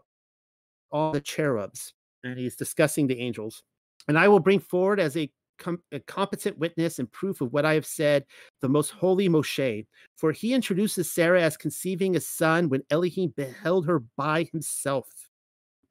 All 0.92 1.12
the 1.12 1.22
Cherubs 1.22 1.94
and 2.26 2.40
he's 2.40 2.56
discussing 2.56 3.08
the 3.08 3.20
angels. 3.20 3.64
And 4.08 4.18
I 4.18 4.28
will 4.28 4.40
bring 4.40 4.60
forward 4.60 5.00
as 5.00 5.16
a, 5.16 5.32
com- 5.58 5.82
a, 5.92 6.00
competent 6.02 6.58
witness 6.58 7.00
and 7.00 7.12
proof 7.12 7.42
of 7.42 7.54
what 7.54 7.66
I 7.66 7.74
have 7.76 7.86
said 7.86 8.26
the 8.62 8.70
most 8.70 8.92
holy 8.92 9.30
Moshe, 9.30 9.86
for 10.18 10.32
he 10.32 10.54
introduces 10.54 11.12
Sarah 11.12 11.42
as 11.42 11.58
conceiving 11.58 12.16
a 12.16 12.20
son 12.20 12.70
when 12.70 12.84
Elohim 12.90 13.34
beheld 13.36 13.86
her 13.88 14.00
by 14.18 14.48
himself. 14.52 15.08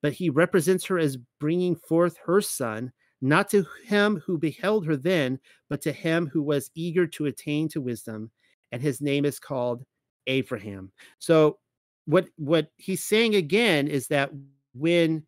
But 0.02 0.12
he 0.12 0.28
represents 0.28 0.84
her 0.86 0.98
as 0.98 1.16
bringing 1.40 1.76
forth 1.76 2.18
her 2.26 2.40
son, 2.40 2.92
not 3.24 3.48
to 3.50 3.66
him 3.86 4.22
who 4.26 4.38
beheld 4.38 4.86
her 4.86 4.96
then, 4.96 5.40
but 5.70 5.80
to 5.82 5.92
him 5.92 6.26
who 6.26 6.42
was 6.42 6.70
eager 6.74 7.06
to 7.06 7.26
attain 7.26 7.68
to 7.70 7.80
wisdom. 7.80 8.30
And 8.70 8.82
his 8.82 9.00
name 9.00 9.24
is 9.24 9.38
called 9.38 9.84
Abraham. 10.26 10.92
So, 11.18 11.58
what 12.06 12.28
what 12.36 12.68
he's 12.76 13.02
saying 13.02 13.34
again 13.34 13.88
is 13.88 14.08
that 14.08 14.30
when 14.74 15.26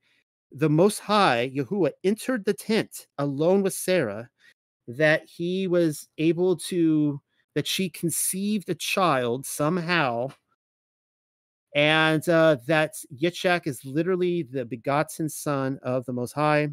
the 0.52 0.68
Most 0.68 0.98
High, 0.98 1.50
Yahuwah, 1.54 1.92
entered 2.04 2.44
the 2.44 2.52
tent 2.52 3.06
alone 3.18 3.62
with 3.62 3.72
Sarah, 3.72 4.28
that 4.88 5.22
he 5.26 5.66
was 5.66 6.08
able 6.18 6.56
to, 6.56 7.20
that 7.54 7.66
she 7.66 7.88
conceived 7.88 8.68
a 8.68 8.74
child 8.74 9.46
somehow, 9.46 10.28
and 11.74 12.26
uh, 12.28 12.56
that 12.66 12.94
Yitzhak 13.22 13.66
is 13.66 13.84
literally 13.84 14.42
the 14.42 14.64
begotten 14.64 15.28
son 15.28 15.78
of 15.82 16.04
the 16.06 16.12
Most 16.12 16.32
High, 16.32 16.68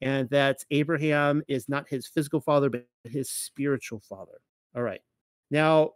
and 0.00 0.28
that 0.30 0.58
Abraham 0.70 1.42
is 1.48 1.68
not 1.68 1.88
his 1.88 2.06
physical 2.06 2.40
father, 2.40 2.68
but 2.70 2.86
his 3.04 3.30
spiritual 3.30 4.00
father. 4.00 4.40
All 4.74 4.82
right. 4.82 5.00
Now, 5.50 5.92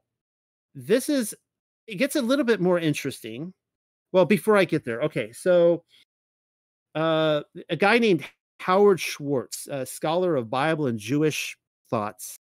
this 0.74 1.08
is, 1.08 1.34
it 1.86 1.96
gets 1.96 2.16
a 2.16 2.22
little 2.22 2.44
bit 2.44 2.60
more 2.60 2.78
interesting. 2.78 3.52
Well, 4.12 4.24
before 4.24 4.56
I 4.56 4.64
get 4.64 4.84
there, 4.84 5.02
okay, 5.02 5.32
so 5.32 5.84
uh, 6.94 7.42
a 7.68 7.76
guy 7.76 7.98
named 7.98 8.24
Howard 8.60 9.00
Schwartz, 9.00 9.66
a 9.70 9.84
scholar 9.84 10.36
of 10.36 10.50
Bible 10.50 10.86
and 10.86 10.98
Jewish 10.98 11.56
thoughts, 11.90 12.38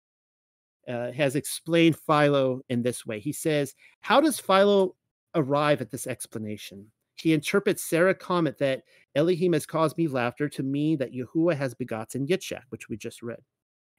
uh, 0.88 1.12
has 1.12 1.34
explained 1.36 1.96
Philo 2.06 2.60
in 2.68 2.82
this 2.82 3.06
way. 3.06 3.20
He 3.20 3.32
says, 3.32 3.74
How 4.00 4.20
does 4.20 4.38
Philo 4.38 4.94
arrive 5.34 5.80
at 5.80 5.90
this 5.90 6.06
explanation? 6.06 6.90
He 7.16 7.32
interprets 7.32 7.82
Sarah's 7.82 8.16
comment 8.18 8.58
that 8.58 8.82
Elohim 9.14 9.52
has 9.52 9.66
caused 9.66 9.96
me 9.96 10.08
laughter 10.08 10.48
to 10.48 10.62
mean 10.62 10.98
that 10.98 11.12
Yahuwah 11.12 11.56
has 11.56 11.74
begotten 11.74 12.26
Yitzhak, 12.26 12.62
which 12.70 12.88
we 12.88 12.96
just 12.96 13.22
read. 13.22 13.40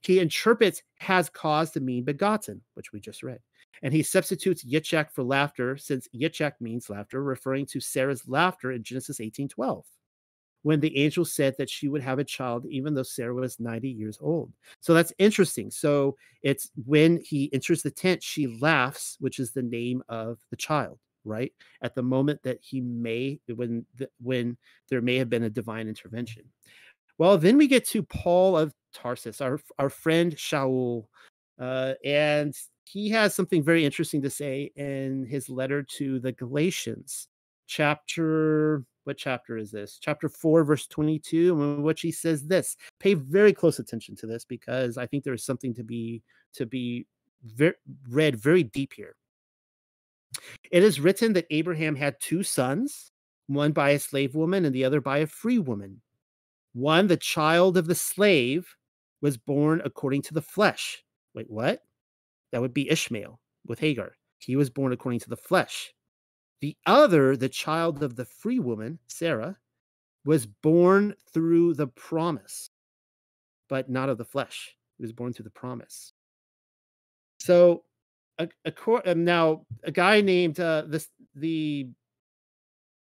He 0.01 0.19
interprets 0.19 0.83
has 0.99 1.29
caused 1.29 1.73
to 1.73 1.79
mean 1.79 2.03
begotten, 2.03 2.61
which 2.75 2.91
we 2.91 2.99
just 2.99 3.23
read. 3.23 3.39
And 3.81 3.93
he 3.93 4.03
substitutes 4.03 4.63
Yitzhak 4.63 5.11
for 5.11 5.23
laughter, 5.23 5.77
since 5.77 6.07
Yitzhak 6.15 6.53
means 6.59 6.89
laughter, 6.89 7.23
referring 7.23 7.65
to 7.67 7.79
Sarah's 7.79 8.27
laughter 8.27 8.71
in 8.71 8.83
Genesis 8.83 9.19
18 9.19 9.49
12 9.49 9.85
when 10.65 10.79
the 10.79 10.97
angel 10.97 11.23
said 11.23 11.53
that 11.59 11.69
she 11.69 11.87
would 11.87 12.01
have 12.01 12.17
a 12.17 12.23
child, 12.23 12.65
even 12.71 12.95
though 12.95 13.03
Sarah 13.03 13.35
was 13.35 13.59
90 13.59 13.87
years 13.87 14.17
old. 14.19 14.51
So 14.79 14.95
that's 14.95 15.13
interesting. 15.19 15.69
So 15.69 16.17
it's 16.41 16.71
when 16.87 17.21
he 17.23 17.53
enters 17.53 17.83
the 17.83 17.91
tent, 17.91 18.23
she 18.23 18.47
laughs, 18.47 19.15
which 19.19 19.37
is 19.37 19.51
the 19.51 19.61
name 19.61 20.01
of 20.09 20.39
the 20.49 20.55
child, 20.55 20.97
right? 21.25 21.51
At 21.81 21.95
the 21.95 22.03
moment 22.03 22.41
that 22.43 22.59
he 22.61 22.81
may, 22.81 23.39
when 23.53 23.85
when 24.21 24.57
there 24.89 25.01
may 25.01 25.17
have 25.17 25.29
been 25.29 25.43
a 25.43 25.49
divine 25.49 25.87
intervention. 25.87 26.43
Well, 27.17 27.37
then 27.37 27.57
we 27.57 27.67
get 27.67 27.85
to 27.87 28.03
Paul 28.03 28.57
of 28.57 28.73
Tarsus, 28.93 29.41
our 29.41 29.59
our 29.79 29.89
friend 29.89 30.35
Shaul, 30.35 31.05
uh, 31.59 31.93
and 32.03 32.53
he 32.85 33.09
has 33.09 33.33
something 33.33 33.63
very 33.63 33.83
interesting 33.83 34.21
to 34.21 34.29
say 34.29 34.71
in 34.75 35.25
his 35.25 35.49
letter 35.49 35.83
to 35.97 36.19
the 36.19 36.31
Galatians, 36.31 37.27
chapter 37.67 38.85
what 39.05 39.17
chapter 39.17 39.55
is 39.57 39.71
this? 39.71 39.99
Chapter 40.01 40.27
4, 40.27 40.63
verse 40.63 40.87
22, 40.87 41.61
in 41.61 41.83
which 41.83 42.01
he 42.01 42.11
says 42.11 42.43
this. 42.47 42.75
Pay 42.99 43.13
very 43.13 43.53
close 43.53 43.77
attention 43.79 44.15
to 44.17 44.27
this 44.27 44.45
because 44.45 44.97
I 44.97 45.05
think 45.05 45.23
there 45.23 45.33
is 45.33 45.45
something 45.45 45.73
to 45.75 45.83
be 45.83 46.23
to 46.53 46.65
be 46.65 47.05
ver- 47.43 47.75
read 48.09 48.35
very 48.35 48.63
deep 48.63 48.93
here. 48.93 49.15
It 50.71 50.83
is 50.83 50.99
written 50.99 51.33
that 51.33 51.47
Abraham 51.49 51.95
had 51.95 52.19
two 52.19 52.43
sons, 52.43 53.11
one 53.47 53.71
by 53.71 53.91
a 53.91 53.99
slave 53.99 54.35
woman 54.35 54.65
and 54.65 54.73
the 54.73 54.85
other 54.85 55.01
by 55.01 55.19
a 55.19 55.27
free 55.27 55.59
woman. 55.59 56.01
One, 56.73 57.07
the 57.07 57.17
child 57.17 57.77
of 57.77 57.87
the 57.87 57.95
slave, 57.95 58.75
was 59.21 59.37
born 59.37 59.81
according 59.85 60.21
to 60.23 60.33
the 60.33 60.41
flesh. 60.41 61.03
Wait, 61.33 61.49
what? 61.49 61.81
That 62.51 62.61
would 62.61 62.73
be 62.73 62.89
Ishmael 62.89 63.39
with 63.65 63.79
Hagar. 63.79 64.13
He 64.39 64.55
was 64.55 64.69
born 64.69 64.91
according 64.93 65.21
to 65.21 65.29
the 65.29 65.37
flesh. 65.37 65.93
The 66.61 66.75
other, 66.85 67.35
the 67.35 67.49
child 67.49 68.03
of 68.03 68.15
the 68.15 68.25
free 68.25 68.59
woman, 68.59 68.99
Sarah, 69.07 69.57
was 70.25 70.45
born 70.45 71.15
through 71.33 71.75
the 71.75 71.87
promise, 71.87 72.69
but 73.69 73.89
not 73.89 74.09
of 74.09 74.17
the 74.17 74.25
flesh. 74.25 74.75
He 74.97 75.03
was 75.03 75.13
born 75.13 75.33
through 75.33 75.43
the 75.43 75.49
promise. 75.49 76.13
So, 77.39 77.83
a, 78.37 78.49
a, 78.65 79.11
um, 79.11 79.23
now 79.23 79.65
a 79.83 79.91
guy 79.91 80.21
named 80.21 80.59
uh, 80.59 80.83
this 80.87 81.09
the 81.35 81.87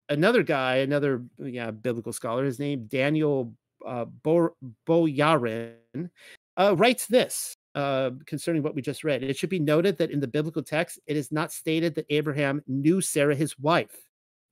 another 0.09 0.43
guy, 0.43 0.77
another 0.77 1.25
yeah 1.39 1.71
biblical 1.71 2.13
scholar, 2.13 2.45
his 2.45 2.59
name 2.59 2.87
Daniel 2.87 3.53
uh, 3.87 4.05
Bo, 4.05 4.51
Boyarin, 4.87 6.11
uh, 6.57 6.75
writes 6.77 7.07
this 7.07 7.55
uh, 7.75 8.11
concerning 8.27 8.63
what 8.63 8.75
we 8.75 8.83
just 8.83 9.05
read. 9.05 9.23
It 9.23 9.37
should 9.37 9.51
be 9.51 9.61
noted 9.61 9.99
that 9.99 10.11
in 10.11 10.21
the 10.21 10.29
biblical 10.29 10.63
text, 10.63 10.99
it 11.07 11.17
is 11.17 11.31
not 11.31 11.53
stated 11.53 11.95
that 11.95 12.07
Abraham 12.11 12.63
knew 12.67 13.01
Sarah, 13.01 13.35
his 13.35 13.59
wife, 13.59 14.08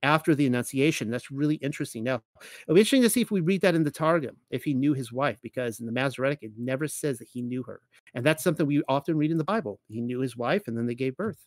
after 0.07 0.35
the 0.35 0.47
Annunciation. 0.47 1.11
That's 1.11 1.31
really 1.31 1.57
interesting. 1.57 2.05
Now, 2.05 2.23
it'll 2.62 2.74
be 2.74 2.81
interesting 2.81 3.03
to 3.03 3.11
see 3.11 3.20
if 3.20 3.31
we 3.31 3.41
read 3.41 3.61
that 3.62 3.74
in 3.74 3.83
the 3.83 3.91
Targum, 3.91 4.37
if 4.51 4.65
he 4.65 4.73
knew 4.73 4.95
his 4.95 5.12
wife, 5.12 5.39
because 5.43 5.81
in 5.81 5.87
the 5.87 5.93
Masoretic, 5.93 6.39
it 6.43 6.53
never 6.57 6.87
says 6.87 7.19
that 7.19 7.28
he 7.28 7.43
knew 7.43 7.62
her. 7.65 7.81
And 8.15 8.24
that's 8.24 8.43
something 8.43 8.66
we 8.66 8.83
often 8.89 9.16
read 9.16 9.31
in 9.31 9.39
the 9.39 9.45
Bible. 9.45 9.81
He 9.89 10.01
knew 10.01 10.20
his 10.20 10.37
wife, 10.37 10.69
and 10.69 10.78
then 10.78 10.87
they 10.87 10.95
gave 10.95 11.16
birth, 11.16 11.45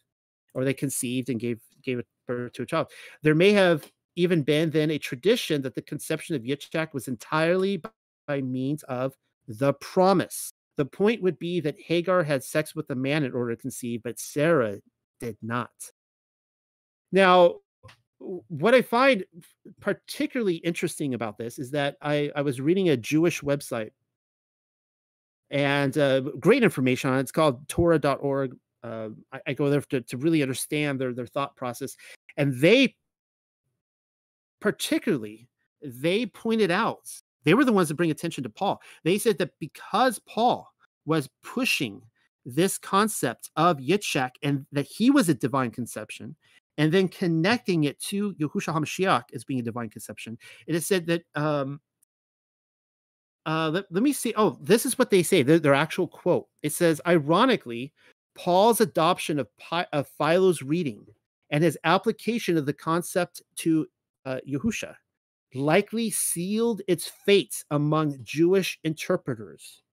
or 0.54 0.64
they 0.64 0.74
conceived 0.74 1.30
and 1.30 1.40
gave 1.40 1.60
gave 1.82 2.02
birth 2.28 2.54
to 2.54 2.64
a 2.64 2.66
child. 2.66 2.88
There 3.24 3.36
may 3.36 3.54
have 3.54 3.90
even 4.16 4.44
been 4.44 4.70
then 4.70 4.92
a 4.92 4.98
tradition 5.00 5.62
that 5.62 5.76
the 5.76 5.82
conception 5.82 6.36
of 6.36 6.44
Yitzhak 6.44 6.94
was 6.94 7.08
entirely 7.08 7.82
by 8.28 8.42
means 8.42 8.84
of 8.84 9.16
the 9.48 9.74
promise 9.74 10.52
the 10.80 10.86
point 10.86 11.22
would 11.22 11.38
be 11.38 11.60
that 11.60 11.76
Hagar 11.78 12.24
had 12.24 12.42
sex 12.42 12.74
with 12.74 12.90
a 12.90 12.96
man 12.96 13.26
in 13.26 13.34
order 13.34 13.54
to 13.54 13.62
conceive, 13.62 14.02
but 14.02 14.18
Sarah 14.18 14.78
did 15.20 15.36
not. 15.42 15.72
Now, 17.12 17.56
what 18.20 18.76
I 18.76 18.82
find 18.82 19.24
particularly 19.80 20.56
interesting 20.56 21.14
about 21.14 21.38
this 21.38 21.58
is 21.58 21.72
that 21.72 21.98
I, 22.02 22.32
I 22.36 22.42
was 22.42 22.60
reading 22.60 22.90
a 22.90 22.98
Jewish 22.98 23.42
website 23.42 23.92
and 25.50 25.98
uh, 25.98 26.22
great 26.40 26.64
information 26.64 27.10
on 27.10 27.18
it. 27.18 27.22
It's 27.22 27.32
called 27.32 27.68
Torah.org. 27.68 28.56
Uh, 28.84 29.10
I, 29.34 29.40
I, 29.48 29.54
go 29.54 29.70
there 29.70 29.82
to, 29.82 30.02
to 30.02 30.18
really 30.18 30.42
understand 30.42 31.02
their, 31.02 31.14
their 31.14 31.26
thought 31.26 31.56
process. 31.56 31.98
And 32.38 32.54
they 32.62 32.96
particularly, 34.62 35.50
they 35.82 36.26
pointed 36.26 36.72
out 36.72 37.10
they 37.44 37.54
were 37.54 37.66
the 37.66 37.74
ones 37.74 37.88
that 37.88 37.96
bring 37.96 38.12
attention 38.12 38.44
to 38.44 38.50
Paul. 38.50 38.82
They 39.04 39.18
said 39.18 39.38
that 39.40 39.52
because 39.60 40.20
Paul 40.20 40.72
was 41.06 41.30
pushing 41.44 42.02
this 42.46 42.78
concept 42.78 43.50
of 43.56 43.78
Yitzhak 43.78 44.32
and 44.44 44.66
that 44.72 44.86
he 44.86 45.10
was 45.10 45.30
a 45.30 45.34
divine 45.34 45.72
conception, 45.72 46.36
and 46.80 46.94
then 46.94 47.10
connecting 47.10 47.84
it 47.84 48.00
to 48.00 48.34
Yahushua 48.36 48.74
HaMashiach 48.74 49.26
as 49.34 49.44
being 49.44 49.60
a 49.60 49.64
divine 49.64 49.90
conception, 49.90 50.38
it 50.66 50.74
is 50.74 50.88
said 50.88 51.06
that 51.08 51.24
um, 51.36 51.82
uh, 53.46 53.70
let, 53.70 53.86
let, 53.92 54.02
me 54.02 54.14
see. 54.14 54.34
Oh, 54.38 54.58
this 54.62 54.86
is 54.86 54.98
what 54.98 55.10
they 55.10 55.22
say. 55.22 55.44
Their, 55.44 55.60
their, 55.60 55.74
actual 55.74 56.08
quote. 56.08 56.48
It 56.64 56.72
says, 56.72 57.02
ironically, 57.06 57.92
Paul's 58.34 58.80
adoption 58.80 59.40
of, 59.40 59.50
of 59.92 60.08
Philo's 60.18 60.62
reading 60.62 61.06
and 61.50 61.66
his 61.66 61.78
application 61.84 62.58
of 62.58 62.66
the 62.66 62.74
concept 62.74 63.42
to 63.58 63.86
uh, 64.26 64.40
likely 65.54 66.10
sealed 66.12 66.82
its 66.88 67.08
fate 67.26 67.66
among 67.72 68.20
Jewish 68.24 68.80
interpreters. 68.86 69.84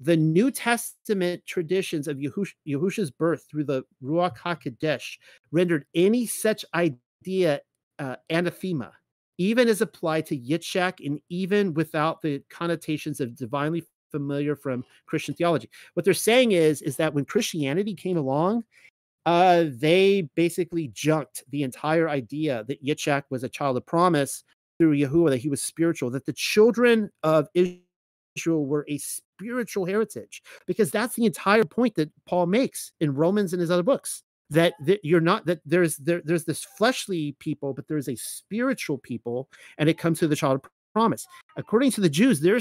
The 0.00 0.16
New 0.16 0.50
Testament 0.50 1.44
traditions 1.46 2.06
of 2.06 2.18
Yahush- 2.18 2.54
Yahusha's 2.66 3.10
birth 3.10 3.46
through 3.50 3.64
the 3.64 3.82
Ruach 4.02 4.36
HaKodesh 4.38 5.18
rendered 5.50 5.86
any 5.94 6.26
such 6.26 6.64
idea 6.74 7.60
uh, 7.98 8.16
anathema. 8.30 8.92
even 9.38 9.68
as 9.68 9.80
applied 9.80 10.26
to 10.26 10.36
Yitzhak 10.38 11.04
and 11.04 11.20
even 11.30 11.72
without 11.74 12.20
the 12.22 12.42
connotations 12.50 13.20
of 13.20 13.36
divinely 13.36 13.84
familiar 14.10 14.56
from 14.56 14.84
Christian 15.06 15.34
theology. 15.34 15.70
What 15.94 16.04
they're 16.04 16.14
saying 16.14 16.52
is, 16.52 16.82
is 16.82 16.96
that 16.96 17.14
when 17.14 17.24
Christianity 17.24 17.94
came 17.94 18.16
along, 18.16 18.64
uh, 19.26 19.66
they 19.68 20.28
basically 20.34 20.88
junked 20.88 21.44
the 21.50 21.62
entire 21.62 22.08
idea 22.08 22.64
that 22.68 22.84
Yitzhak 22.84 23.24
was 23.30 23.44
a 23.44 23.48
child 23.48 23.76
of 23.76 23.86
promise 23.86 24.42
through 24.78 24.96
Yahuwah, 24.96 25.30
that 25.30 25.38
he 25.38 25.48
was 25.48 25.62
spiritual, 25.62 26.10
that 26.10 26.26
the 26.26 26.32
children 26.32 27.10
of 27.22 27.48
Israel 27.54 27.78
were 28.46 28.84
a 28.88 28.98
spiritual 28.98 29.84
heritage, 29.84 30.42
because 30.66 30.90
that's 30.90 31.14
the 31.14 31.26
entire 31.26 31.64
point 31.64 31.94
that 31.96 32.10
Paul 32.26 32.46
makes 32.46 32.92
in 33.00 33.14
Romans 33.14 33.52
and 33.52 33.60
his 33.60 33.70
other 33.70 33.82
books. 33.82 34.22
That, 34.50 34.72
that 34.86 35.04
you're 35.04 35.20
not 35.20 35.44
that 35.44 35.60
there's 35.66 35.98
there, 35.98 36.22
there's 36.24 36.44
this 36.44 36.64
fleshly 36.64 37.36
people, 37.38 37.74
but 37.74 37.86
there's 37.86 38.08
a 38.08 38.16
spiritual 38.16 38.96
people, 38.96 39.50
and 39.76 39.90
it 39.90 39.98
comes 39.98 40.20
to 40.20 40.28
the 40.28 40.36
child 40.36 40.64
of 40.64 40.70
promise. 40.94 41.26
According 41.58 41.90
to 41.92 42.00
the 42.00 42.08
Jews, 42.08 42.40
they're 42.40 42.60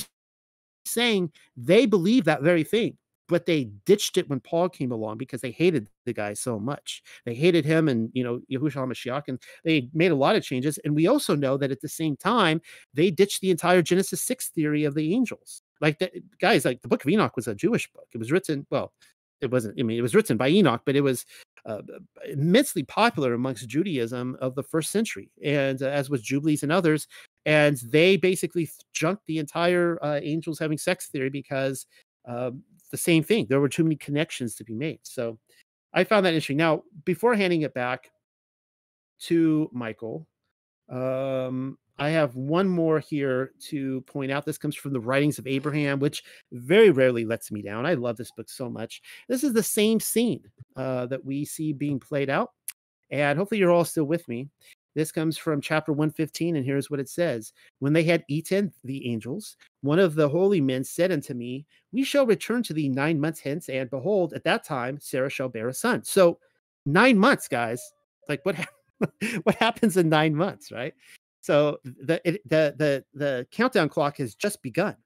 saying 0.86 1.32
they 1.56 1.86
believe 1.86 2.26
that 2.26 2.42
very 2.42 2.66
thing 2.66 2.98
but 3.28 3.46
they 3.46 3.66
ditched 3.86 4.18
it 4.18 4.30
when 4.30 4.40
Paul 4.40 4.70
came 4.70 4.92
along 4.92 5.18
because 5.18 5.42
they 5.42 5.52
hated 5.52 5.90
the 6.06 6.14
guy 6.14 6.34
so 6.34 6.60
much. 6.60 7.04
They 7.26 7.36
hated 7.36 7.66
him 7.66 7.88
and 7.88 8.10
you 8.14 8.24
know 8.24 8.40
Yahushua 8.52 8.88
Mashiach, 8.88 9.24
and 9.28 9.40
they 9.64 9.90
made 9.94 10.12
a 10.12 10.16
lot 10.16 10.36
of 10.36 10.44
changes. 10.44 10.80
And 10.84 10.96
we 10.96 11.08
also 11.08 11.36
know 11.36 11.58
that 11.58 11.72
at 11.72 11.82
the 11.82 11.90
same 11.90 12.16
time 12.16 12.62
they 12.94 13.12
ditched 13.12 13.42
the 13.42 13.52
entire 13.52 13.82
Genesis 13.82 14.22
six 14.22 14.50
theory 14.50 14.84
of 14.86 14.96
the 14.96 15.14
angels. 15.14 15.62
Like 15.82 16.00
guys, 16.40 16.66
like 16.66 16.82
the 16.82 16.88
Book 16.88 17.04
of 17.04 17.10
Enoch 17.10 17.36
was 17.36 17.48
a 17.48 17.56
Jewish 17.56 17.92
book. 17.92 18.08
It 18.14 18.18
was 18.18 18.32
written 18.32 18.66
well. 18.70 18.94
It 19.42 19.52
wasn't. 19.52 19.80
I 19.80 19.84
mean, 19.84 20.00
it 20.00 20.02
was 20.02 20.16
written 20.16 20.38
by 20.38 20.50
Enoch, 20.50 20.82
but 20.86 20.96
it 20.96 21.02
was 21.02 21.26
uh, 21.66 21.82
immensely 22.28 22.84
popular 22.84 23.34
amongst 23.34 23.68
Judaism 23.68 24.36
of 24.42 24.56
the 24.56 24.64
first 24.64 24.92
century, 24.92 25.30
and 25.44 25.82
uh, 25.82 25.88
as 25.88 26.10
was 26.10 26.22
Jubilees 26.22 26.64
and 26.64 26.72
others. 26.72 27.08
And 27.46 27.78
they 27.78 28.18
basically 28.18 28.70
junked 28.94 29.26
the 29.28 29.38
entire 29.38 30.04
uh, 30.04 30.20
angels 30.22 30.60
having 30.60 30.78
sex 30.78 31.08
theory 31.08 31.30
because 31.30 31.86
um, 32.28 32.64
the 32.92 32.98
same 32.98 33.24
thing. 33.24 33.48
There 33.50 33.60
were 33.60 33.70
too 33.70 33.84
many 33.84 33.96
connections 33.96 34.56
to 34.56 34.64
be 34.64 34.74
made. 34.74 35.00
So 35.04 35.38
I 35.94 36.04
found 36.04 36.26
that 36.26 36.34
interesting. 36.34 36.58
Now, 36.58 36.84
before 37.06 37.36
handing 37.36 37.62
it 37.62 37.74
back 37.74 38.12
to 39.22 39.70
Michael, 39.74 40.28
um, 40.90 41.78
I 42.00 42.10
have 42.10 42.36
one 42.36 42.68
more 42.68 43.00
here 43.00 43.52
to 43.70 44.02
point 44.02 44.32
out. 44.32 44.46
This 44.46 44.58
comes 44.58 44.76
from 44.76 44.94
the 44.94 45.00
writings 45.00 45.40
of 45.40 45.48
Abraham, 45.48 46.00
which 46.00 46.24
very 46.52 46.92
rarely 46.92 47.26
lets 47.26 47.52
me 47.52 47.62
down. 47.62 47.86
I 47.86 47.96
love 47.96 48.18
this 48.18 48.32
book 48.32 48.50
so 48.50 48.70
much. 48.70 49.02
This 49.28 49.44
is 49.44 49.54
the 49.54 49.64
same 49.64 50.00
scene 50.00 50.44
uh, 50.76 51.08
that 51.08 51.26
we 51.26 51.44
see 51.44 51.74
being 51.74 52.00
played 52.00 52.30
out. 52.30 52.52
And 53.10 53.38
hopefully, 53.38 53.60
you're 53.60 53.72
all 53.72 53.86
still 53.86 54.04
with 54.04 54.28
me. 54.28 54.50
This 54.98 55.12
comes 55.12 55.38
from 55.38 55.62
chapter 55.62 55.92
115, 55.92 56.56
and 56.56 56.66
here's 56.66 56.90
what 56.90 57.00
it 57.00 57.08
says 57.08 57.54
When 57.80 57.94
they 57.94 58.04
had 58.04 58.24
eaten 58.28 58.74
the 58.84 59.08
angels, 59.10 59.56
one 59.82 60.00
of 60.00 60.16
the 60.16 60.28
holy 60.28 60.60
men 60.60 60.84
said 60.84 61.12
unto 61.12 61.34
me, 61.34 61.66
We 61.92 62.04
shall 62.04 62.26
return 62.26 62.64
to 62.64 62.74
thee 62.74 62.90
nine 62.90 63.20
months 63.20 63.40
hence, 63.40 63.70
and 63.70 63.90
behold, 63.90 64.34
at 64.34 64.44
that 64.46 64.66
time 64.66 64.98
Sarah 65.00 65.30
shall 65.30 65.50
bear 65.50 65.68
a 65.68 65.74
son. 65.74 66.04
So, 66.04 66.40
nine 66.86 67.18
months, 67.18 67.48
guys. 67.48 67.82
Like, 68.28 68.44
what, 68.44 68.56
what 69.44 69.56
happens 69.56 69.98
in 69.98 70.10
nine 70.10 70.36
months, 70.36 70.72
right? 70.72 70.94
So, 71.48 71.80
the, 71.86 72.20
it, 72.26 72.42
the, 72.50 72.76
the, 72.78 73.06
the 73.14 73.48
countdown 73.52 73.88
clock 73.88 74.18
has 74.18 74.36
just 74.36 74.62
begun. 74.62 74.98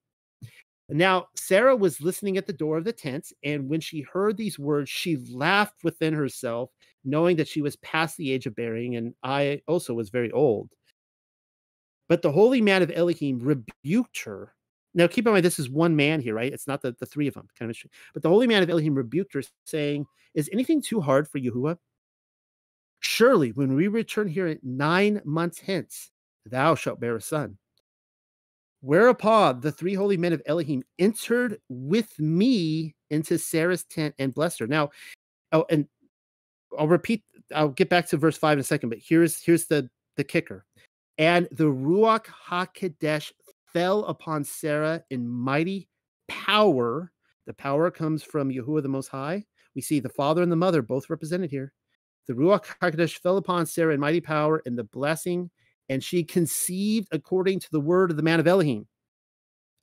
Now, 0.90 1.28
Sarah 1.36 1.76
was 1.76 2.02
listening 2.02 2.36
at 2.36 2.48
the 2.48 2.52
door 2.52 2.80
of 2.80 2.84
the 2.84 2.92
tent, 2.92 3.32
and 3.44 3.70
when 3.70 3.80
she 3.80 4.02
heard 4.02 4.38
these 4.38 4.58
words, 4.58 4.90
she 4.90 5.18
laughed 5.18 5.84
within 5.84 6.16
herself 6.16 6.72
knowing 7.06 7.36
that 7.36 7.48
she 7.48 7.62
was 7.62 7.76
past 7.76 8.18
the 8.18 8.32
age 8.32 8.48
of 8.48 8.56
bearing, 8.56 8.96
and 8.96 9.14
I 9.22 9.62
also 9.68 9.94
was 9.94 10.10
very 10.10 10.32
old. 10.32 10.72
But 12.10 12.24
the 12.24 12.32
holy 12.32 12.60
man 12.60 12.82
of 12.82 12.90
Elohim 12.90 13.38
rebuked 13.38 14.24
her. 14.24 14.56
Now, 14.96 15.06
keep 15.06 15.28
in 15.28 15.34
mind, 15.34 15.46
this 15.46 15.60
is 15.60 15.70
one 15.70 15.96
man 15.96 16.22
here, 16.22 16.34
right? 16.34 16.52
It's 16.52 16.68
not 16.68 16.82
the, 16.82 16.96
the 17.00 17.06
three 17.06 17.28
of 17.28 17.36
them, 17.36 17.50
kind 17.60 17.70
of. 17.70 17.78
But 18.16 18.24
the 18.24 18.30
holy 18.30 18.48
man 18.48 18.64
of 18.64 18.70
Elohim 18.72 18.96
rebuked 18.96 19.36
her, 19.36 19.44
saying, 19.66 20.08
Is 20.34 20.50
anything 20.52 20.82
too 20.82 21.02
hard 21.02 21.28
for 21.28 21.38
Yahuwah? 21.38 21.78
Surely, 23.00 23.52
when 23.52 23.76
we 23.76 23.88
return 23.88 24.28
here 24.28 24.48
at 24.48 24.64
nine 24.64 25.22
months 25.24 25.60
hence, 25.60 26.11
thou 26.46 26.76
shalt 26.76 27.00
bear 27.00 27.16
a 27.16 27.22
son. 27.22 27.58
Whereupon 28.82 29.62
the 29.62 29.72
three 29.72 29.94
holy 29.94 30.18
men 30.18 30.34
of 30.34 30.42
Elohim 30.46 30.84
entered 30.98 31.60
with 31.70 32.20
me 32.20 32.96
into 33.12 33.38
Sarah's 33.38 33.84
tent 33.84 34.16
and 34.18 34.34
blessed 34.34 34.60
her. 34.60 34.68
Now, 34.68 34.90
oh, 35.52 35.66
and 35.70 35.88
I'll 36.78 36.88
repeat. 36.88 37.24
I'll 37.54 37.70
get 37.70 37.90
back 37.90 38.08
to 38.08 38.18
verse 38.18 38.38
five 38.38 38.54
in 38.54 38.60
a 38.60 38.64
second, 38.64 38.90
but 38.90 39.00
here's 39.00 39.42
here's 39.44 39.66
the 39.68 39.90
the 40.18 40.24
kicker. 40.24 40.66
And 41.18 41.48
the 41.52 41.66
Ruach 41.66 42.26
Hakodesh 42.48 43.32
fell 43.72 44.06
upon 44.06 44.44
Sarah 44.44 45.04
in 45.10 45.28
mighty 45.28 45.88
power. 46.28 47.12
The 47.46 47.54
power 47.54 47.92
comes 47.92 48.24
from 48.24 48.50
Yahuwah 48.50 48.82
the 48.82 48.90
Most 48.90 49.10
High. 49.10 49.46
We 49.76 49.82
see 49.82 50.00
the 50.00 50.10
father 50.10 50.42
and 50.42 50.52
the 50.52 50.56
mother 50.56 50.82
both 50.82 51.10
represented 51.10 51.52
here. 51.52 51.74
The 52.28 52.34
Ruach 52.34 52.66
Hakodesh 52.82 53.20
fell 53.20 53.38
upon 53.38 53.66
Sarah 53.66 53.94
in 53.94 54.00
mighty 54.00 54.22
power 54.22 54.62
and 54.66 54.78
the 54.78 54.84
blessing, 54.84 55.50
and 55.92 56.02
she 56.02 56.24
conceived 56.24 57.10
according 57.12 57.60
to 57.60 57.68
the 57.70 57.80
word 57.82 58.12
of 58.12 58.18
the 58.18 58.24
man 58.24 58.40
of 58.40 58.48
Elohim. 58.48 58.88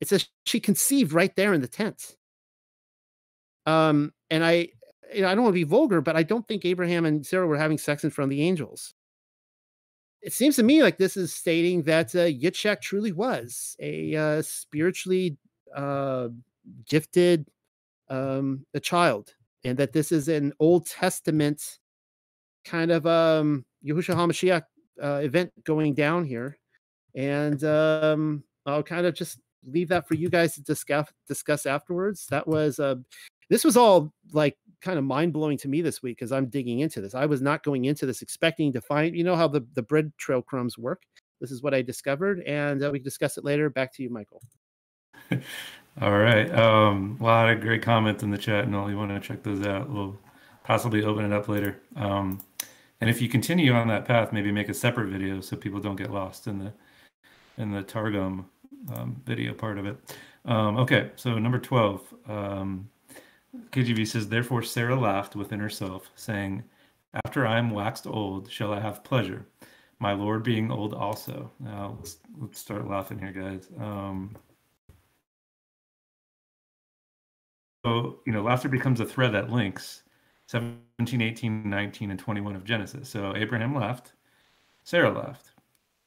It 0.01 0.09
says 0.09 0.27
she 0.47 0.59
conceived 0.59 1.13
right 1.13 1.35
there 1.37 1.53
in 1.53 1.61
the 1.61 1.69
tent. 1.69 2.17
Um, 3.67 4.15
and 4.31 4.43
I 4.43 4.69
you 5.13 5.21
know, 5.23 5.29
I 5.29 5.35
don't 5.35 5.45
want 5.45 5.53
to 5.53 5.61
be 5.61 5.65
vulgar, 5.65 6.01
but 6.01 6.17
I 6.17 6.23
don't 6.23 6.49
think 6.49 6.65
Abraham 6.65 7.05
and 7.05 7.25
Sarah 7.27 7.47
were 7.47 7.59
having 7.59 7.77
sex 7.77 8.05
in 8.05 8.11
front 8.11 8.27
of 8.27 8.37
the 8.37 8.43
angels. 8.43 8.95
It 10.23 10.33
seems 10.33 10.57
to 10.57 10.63
me 10.63 10.83
like 10.83 10.97
this 10.97 11.17
is 11.17 11.35
stating 11.35 11.83
that 11.83 12.15
uh, 12.15 12.27
Yitzhak 12.27 12.81
truly 12.81 13.13
was 13.13 13.77
a 13.79 14.17
uh, 14.17 14.43
spiritually 14.43 15.37
uh, 15.77 16.29
gifted 16.89 17.49
um, 18.09 18.65
a 18.73 18.81
child, 18.81 19.35
and 19.63 19.77
that 19.77 19.93
this 19.93 20.11
is 20.11 20.29
an 20.29 20.55
Old 20.59 20.87
Testament 20.87 21.79
kind 22.65 22.91
of 22.91 23.07
um, 23.07 23.67
Yahushua 23.87 24.15
HaMashiach 24.17 24.63
uh, 25.03 25.21
event 25.23 25.53
going 25.65 25.95
down 25.95 26.25
here. 26.25 26.59
And 27.15 27.63
um, 27.65 28.45
I'll 28.67 28.83
kind 28.83 29.07
of 29.07 29.15
just 29.15 29.39
leave 29.67 29.89
that 29.89 30.07
for 30.07 30.15
you 30.15 30.29
guys 30.29 30.55
to 30.55 30.63
discuss 30.63 31.09
discuss 31.27 31.67
afterwards. 31.67 32.27
That 32.31 32.47
was 32.47 32.79
uh, 32.79 32.97
this 33.51 33.65
was 33.65 33.77
all 33.77 34.13
like 34.33 34.57
kind 34.81 34.99
of 34.99 35.05
mind 35.05 35.33
blowing 35.33 35.59
to 35.59 35.69
me 35.69 35.81
this 35.81 36.03
week 36.03 36.19
because 36.19 36.33
I'm 36.33 36.47
digging 36.47 36.81
into 36.81 37.01
this. 37.01 37.15
I 37.15 37.27
was 37.27 37.43
not 37.43 37.63
going 37.63 37.87
into 37.87 38.07
this 38.07 38.23
expecting 38.23 38.73
to 38.73 38.81
find, 38.81 39.17
you 39.17 39.25
know, 39.25 39.37
how 39.37 39.49
the, 39.49 39.67
the 39.75 39.83
bread 39.83 40.13
trail 40.19 40.43
crumbs 40.43 40.79
work. 40.79 41.03
This 41.41 41.51
is 41.51 41.63
what 41.63 41.75
I 41.75 41.83
discovered, 41.83 42.41
and 42.47 42.83
uh, 42.83 42.91
we 42.91 42.99
can 42.99 43.05
discuss 43.05 43.39
it 43.39 43.45
later. 43.45 43.71
Back 43.71 43.95
to 43.95 44.03
you, 44.03 44.11
Michael. 44.11 44.43
all 46.01 46.19
right. 46.19 46.53
Um, 46.53 47.17
a 47.21 47.25
lot 47.25 47.49
of 47.49 47.61
great 47.61 47.81
comments 47.81 48.25
in 48.25 48.31
the 48.31 48.39
chat, 48.39 48.65
and 48.65 48.75
all 48.75 48.91
you 48.91 48.97
want 48.97 49.11
to 49.11 49.21
check 49.21 49.45
those 49.45 49.65
out. 49.65 49.89
We'll 49.89 50.19
possibly 50.65 51.05
open 51.05 51.25
it 51.25 51.33
up 51.33 51.49
later. 51.49 51.81
Um, 51.95 52.41
and 53.01 53.11
if 53.11 53.23
you 53.23 53.29
continue 53.29 53.73
on 53.73 53.89
that 53.89 54.05
path, 54.05 54.33
maybe 54.33 54.53
make 54.53 54.69
a 54.69 54.75
separate 54.75 55.09
video 55.09 55.41
so 55.41 55.57
people 55.57 55.81
don't 55.81 55.97
get 55.97 56.11
lost 56.11 56.47
in 56.47 56.59
the 56.59 56.73
in 57.57 57.73
the 57.73 57.83
Targum 57.83 58.47
um, 58.95 59.21
video 59.27 59.53
part 59.53 59.79
of 59.79 59.87
it. 59.87 60.17
Um, 60.45 60.77
okay, 60.79 61.11
so 61.17 61.39
number 61.39 61.59
twelve. 61.59 62.03
Um, 62.27 62.89
KJV 63.71 64.07
says, 64.07 64.29
Therefore 64.29 64.63
Sarah 64.63 64.99
laughed 64.99 65.37
within 65.37 65.61
herself, 65.61 66.11
saying, 66.15 66.65
After 67.25 67.47
I 67.47 67.59
am 67.59 67.71
waxed 67.71 68.07
old, 68.07 68.51
shall 68.51 68.73
I 68.73 68.81
have 68.81 69.05
pleasure, 69.05 69.47
my 69.99 70.13
Lord 70.13 70.43
being 70.43 70.71
old 70.71 70.95
also. 70.95 71.51
Now 71.61 71.97
let's, 71.99 72.19
let's 72.39 72.59
start 72.59 72.89
laughing 72.89 73.19
here, 73.19 73.33
guys. 73.33 73.69
Um, 73.79 74.37
so, 77.85 78.21
you 78.27 78.33
know, 78.33 78.43
laughter 78.43 78.69
becomes 78.69 79.01
a 79.01 79.07
thread 79.07 79.33
that 79.33 79.51
links 79.51 80.03
17, 80.49 81.21
18, 81.21 81.69
19, 81.69 82.11
and 82.11 82.19
21 82.19 82.57
of 82.57 82.65
Genesis. 82.65 83.09
So 83.11 83.35
Abraham 83.37 83.75
left, 83.75 84.15
Sarah 84.83 85.11
left. 85.11 85.51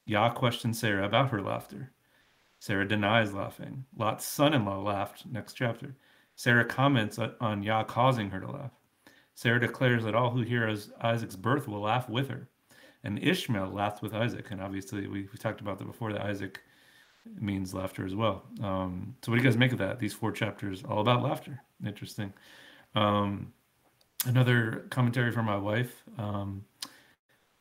Yah 0.06 0.34
questioned 0.34 0.76
Sarah 0.76 1.06
about 1.06 1.30
her 1.30 1.42
laughter. 1.42 1.92
Sarah 2.58 2.88
denies 2.88 3.34
laughing. 3.34 3.86
Lot's 3.96 4.26
son 4.26 4.56
in 4.56 4.66
law 4.66 4.82
laughed, 4.82 5.26
next 5.28 5.54
chapter. 5.54 5.96
Sarah 6.36 6.66
comments 6.66 7.20
on 7.40 7.62
Yah 7.62 7.84
causing 7.84 8.32
her 8.32 8.40
to 8.40 8.50
laugh. 8.50 8.72
Sarah 9.36 9.60
declares 9.60 10.04
that 10.04 10.16
all 10.16 10.32
who 10.32 10.42
hear 10.42 10.76
Isaac's 11.02 11.36
birth 11.36 11.68
will 11.68 11.82
laugh 11.82 12.10
with 12.10 12.28
her. 12.30 12.48
And 13.04 13.20
Ishmael 13.20 13.70
laughed 13.70 14.02
with 14.02 14.16
Isaac. 14.16 14.50
And 14.50 14.60
obviously, 14.60 15.08
we, 15.08 15.28
we 15.32 15.38
talked 15.38 15.62
about 15.62 15.78
that 15.78 15.86
before 15.86 16.14
that 16.14 16.22
Isaac 16.22 16.62
means 17.40 17.76
laughter 17.76 18.08
as 18.08 18.16
well. 18.16 18.44
Um, 18.64 19.16
so, 19.22 19.32
what 19.32 19.38
do 19.38 19.44
you 19.44 19.50
guys 19.50 19.58
make 19.58 19.72
of 19.72 19.78
that? 19.80 20.00
These 20.00 20.14
four 20.14 20.32
chapters, 20.32 20.84
all 20.84 21.02
about 21.02 21.22
laughter. 21.22 21.62
Interesting. 21.86 22.34
Um, 22.96 23.54
another 24.26 24.86
commentary 24.90 25.32
from 25.32 25.46
my 25.46 25.58
wife. 25.58 26.04
Um, 26.18 26.66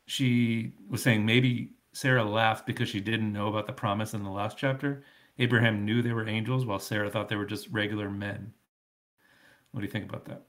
she 0.06 0.72
was 0.88 1.02
saying 1.02 1.24
maybe 1.24 1.72
Sarah 1.92 2.24
laughed 2.24 2.66
because 2.66 2.88
she 2.88 3.00
didn't 3.00 3.32
know 3.32 3.48
about 3.48 3.66
the 3.66 3.72
promise 3.72 4.14
in 4.14 4.22
the 4.24 4.30
last 4.30 4.58
chapter. 4.58 5.04
Abraham 5.38 5.84
knew 5.84 6.02
they 6.02 6.12
were 6.12 6.28
angels, 6.28 6.66
while 6.66 6.78
Sarah 6.78 7.10
thought 7.10 7.28
they 7.28 7.36
were 7.36 7.46
just 7.46 7.68
regular 7.70 8.10
men. 8.10 8.52
What 9.72 9.80
do 9.80 9.86
you 9.86 9.92
think 9.92 10.08
about 10.08 10.26
that? 10.26 10.42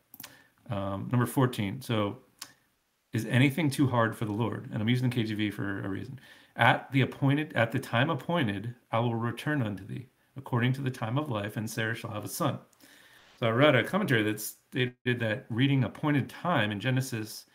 Um, 0.76 1.10
number 1.12 1.26
14. 1.26 1.82
So 1.82 2.20
Is 3.14 3.26
anything 3.26 3.70
too 3.70 3.88
hard 3.88 4.16
for 4.18 4.26
the 4.26 4.32
Lord? 4.34 4.70
And 4.72 4.82
I'm 4.82 4.90
using 4.90 5.10
the 5.10 5.16
KJV 5.16 5.54
for 5.54 5.82
a 5.84 5.90
reason. 5.90 6.20
At 6.56 6.92
the 6.92 7.02
appointed, 7.02 7.54
at 7.56 7.72
the 7.72 7.80
time 7.80 8.10
appointed, 8.10 8.76
I 8.92 9.00
will 9.00 9.16
return 9.16 9.62
unto 9.62 9.86
thee, 9.86 10.08
according 10.38 10.74
to 10.74 10.82
the 10.82 10.92
time 10.92 11.18
of 11.18 11.30
life, 11.30 11.58
and 11.58 11.70
Sarah 11.70 11.96
shall 11.96 12.12
have 12.12 12.26
a 12.26 12.30
son. 12.30 12.60
So 13.40 13.48
I 13.48 13.52
read 13.52 13.76
a 13.76 13.84
commentary 13.84 14.24
that 14.24 14.46
stated 14.72 15.19
that 15.19 15.45
reading 15.49 15.84
appointed 15.84 16.30
time 16.30 16.72
in 16.72 16.80
Genesis 16.80 17.45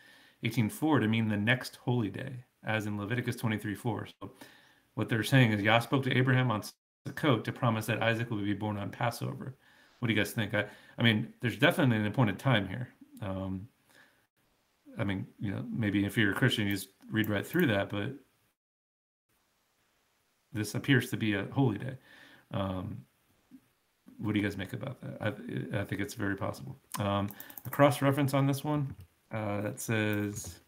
18:4 0.43 0.99
to 0.99 1.07
mean 1.07 1.27
the 1.27 1.37
next 1.37 1.77
holy 1.77 2.09
day, 2.09 2.45
as 2.63 2.85
in 2.85 2.97
Leviticus 2.97 3.35
23:4. 3.35 4.07
So 4.21 4.31
what 4.93 5.09
they're 5.09 5.23
saying 5.23 5.51
is 5.51 5.61
Yah 5.61 5.79
spoke 5.79 6.03
to 6.03 6.17
Abraham 6.17 6.51
on 6.51 6.61
Sukkot 7.07 7.43
to 7.43 7.51
promise 7.51 7.87
that 7.87 8.03
Isaac 8.03 8.29
would 8.31 8.45
be 8.45 8.53
born 8.53 8.77
on 8.77 8.91
Passover. 8.91 9.57
What 9.99 10.07
do 10.07 10.13
you 10.13 10.19
guys 10.19 10.31
think? 10.31 10.53
I, 10.53 10.67
I 10.97 11.03
mean, 11.03 11.33
there's 11.41 11.57
definitely 11.57 11.97
an 11.97 12.05
appointed 12.05 12.37
time 12.37 12.67
here. 12.67 12.89
Um, 13.21 13.67
I 14.97 15.03
mean, 15.03 15.27
you 15.39 15.51
know, 15.51 15.65
maybe 15.71 16.05
if 16.05 16.17
you're 16.17 16.31
a 16.31 16.35
Christian, 16.35 16.67
you 16.67 16.73
just 16.73 16.89
read 17.09 17.29
right 17.29 17.45
through 17.45 17.67
that, 17.67 17.89
but 17.89 18.13
this 20.53 20.75
appears 20.75 21.09
to 21.09 21.17
be 21.17 21.33
a 21.33 21.45
holy 21.45 21.77
day. 21.77 21.97
Um, 22.51 23.05
what 24.19 24.33
do 24.33 24.39
you 24.39 24.45
guys 24.45 24.57
make 24.57 24.73
about 24.73 24.99
that? 25.01 25.17
I, 25.21 25.81
I 25.81 25.83
think 25.83 26.01
it's 26.01 26.13
very 26.13 26.35
possible. 26.35 26.77
Um, 26.99 27.29
a 27.65 27.69
cross 27.69 28.01
reference 28.01 28.33
on 28.33 28.47
this 28.47 28.63
one 28.63 28.95
uh, 29.31 29.61
that 29.61 29.79
says 29.79 30.59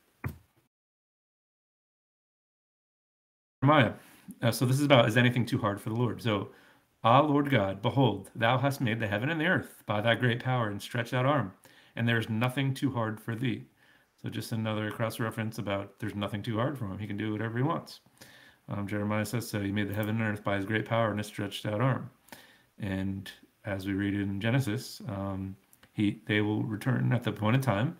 Jeremiah. 3.63 3.93
Uh, 4.41 4.51
so 4.51 4.65
this 4.65 4.79
is 4.79 4.85
about 4.85 5.07
is 5.07 5.17
anything 5.17 5.45
too 5.45 5.57
hard 5.57 5.81
for 5.81 5.89
the 5.89 5.95
Lord? 5.95 6.21
So, 6.21 6.49
ah, 7.03 7.21
Lord 7.21 7.49
God, 7.49 7.81
behold, 7.81 8.29
thou 8.35 8.57
hast 8.57 8.81
made 8.81 8.99
the 8.99 9.07
heaven 9.07 9.29
and 9.29 9.41
the 9.41 9.47
earth 9.47 9.83
by 9.85 10.01
thy 10.01 10.15
great 10.15 10.43
power 10.43 10.69
and 10.69 10.81
stretched 10.81 11.13
out 11.13 11.25
arm, 11.25 11.53
and 11.95 12.07
there 12.07 12.19
is 12.19 12.29
nothing 12.29 12.73
too 12.73 12.91
hard 12.91 13.19
for 13.19 13.35
thee. 13.35 13.65
So 14.21 14.29
just 14.29 14.51
another 14.51 14.91
cross 14.91 15.19
reference 15.19 15.57
about 15.57 15.97
there's 15.99 16.15
nothing 16.15 16.43
too 16.43 16.57
hard 16.57 16.77
for 16.77 16.85
him. 16.85 16.99
He 16.99 17.07
can 17.07 17.17
do 17.17 17.31
whatever 17.31 17.57
he 17.57 17.63
wants. 17.63 18.01
Um, 18.67 18.87
Jeremiah 18.87 19.25
says 19.25 19.49
so. 19.49 19.61
He 19.61 19.71
made 19.71 19.89
the 19.89 19.93
heaven 19.93 20.21
and 20.21 20.33
earth 20.33 20.43
by 20.43 20.57
his 20.57 20.65
great 20.65 20.85
power 20.85 21.09
and 21.09 21.17
his 21.17 21.27
stretched 21.27 21.65
out 21.65 21.81
arm. 21.81 22.09
And 22.79 23.29
as 23.65 23.85
we 23.85 23.93
read 23.93 24.13
in 24.13 24.39
Genesis, 24.39 25.01
um, 25.07 25.55
he 25.93 26.21
they 26.25 26.41
will 26.41 26.63
return 26.63 27.11
at 27.13 27.23
the 27.23 27.31
appointed 27.31 27.63
time, 27.63 27.97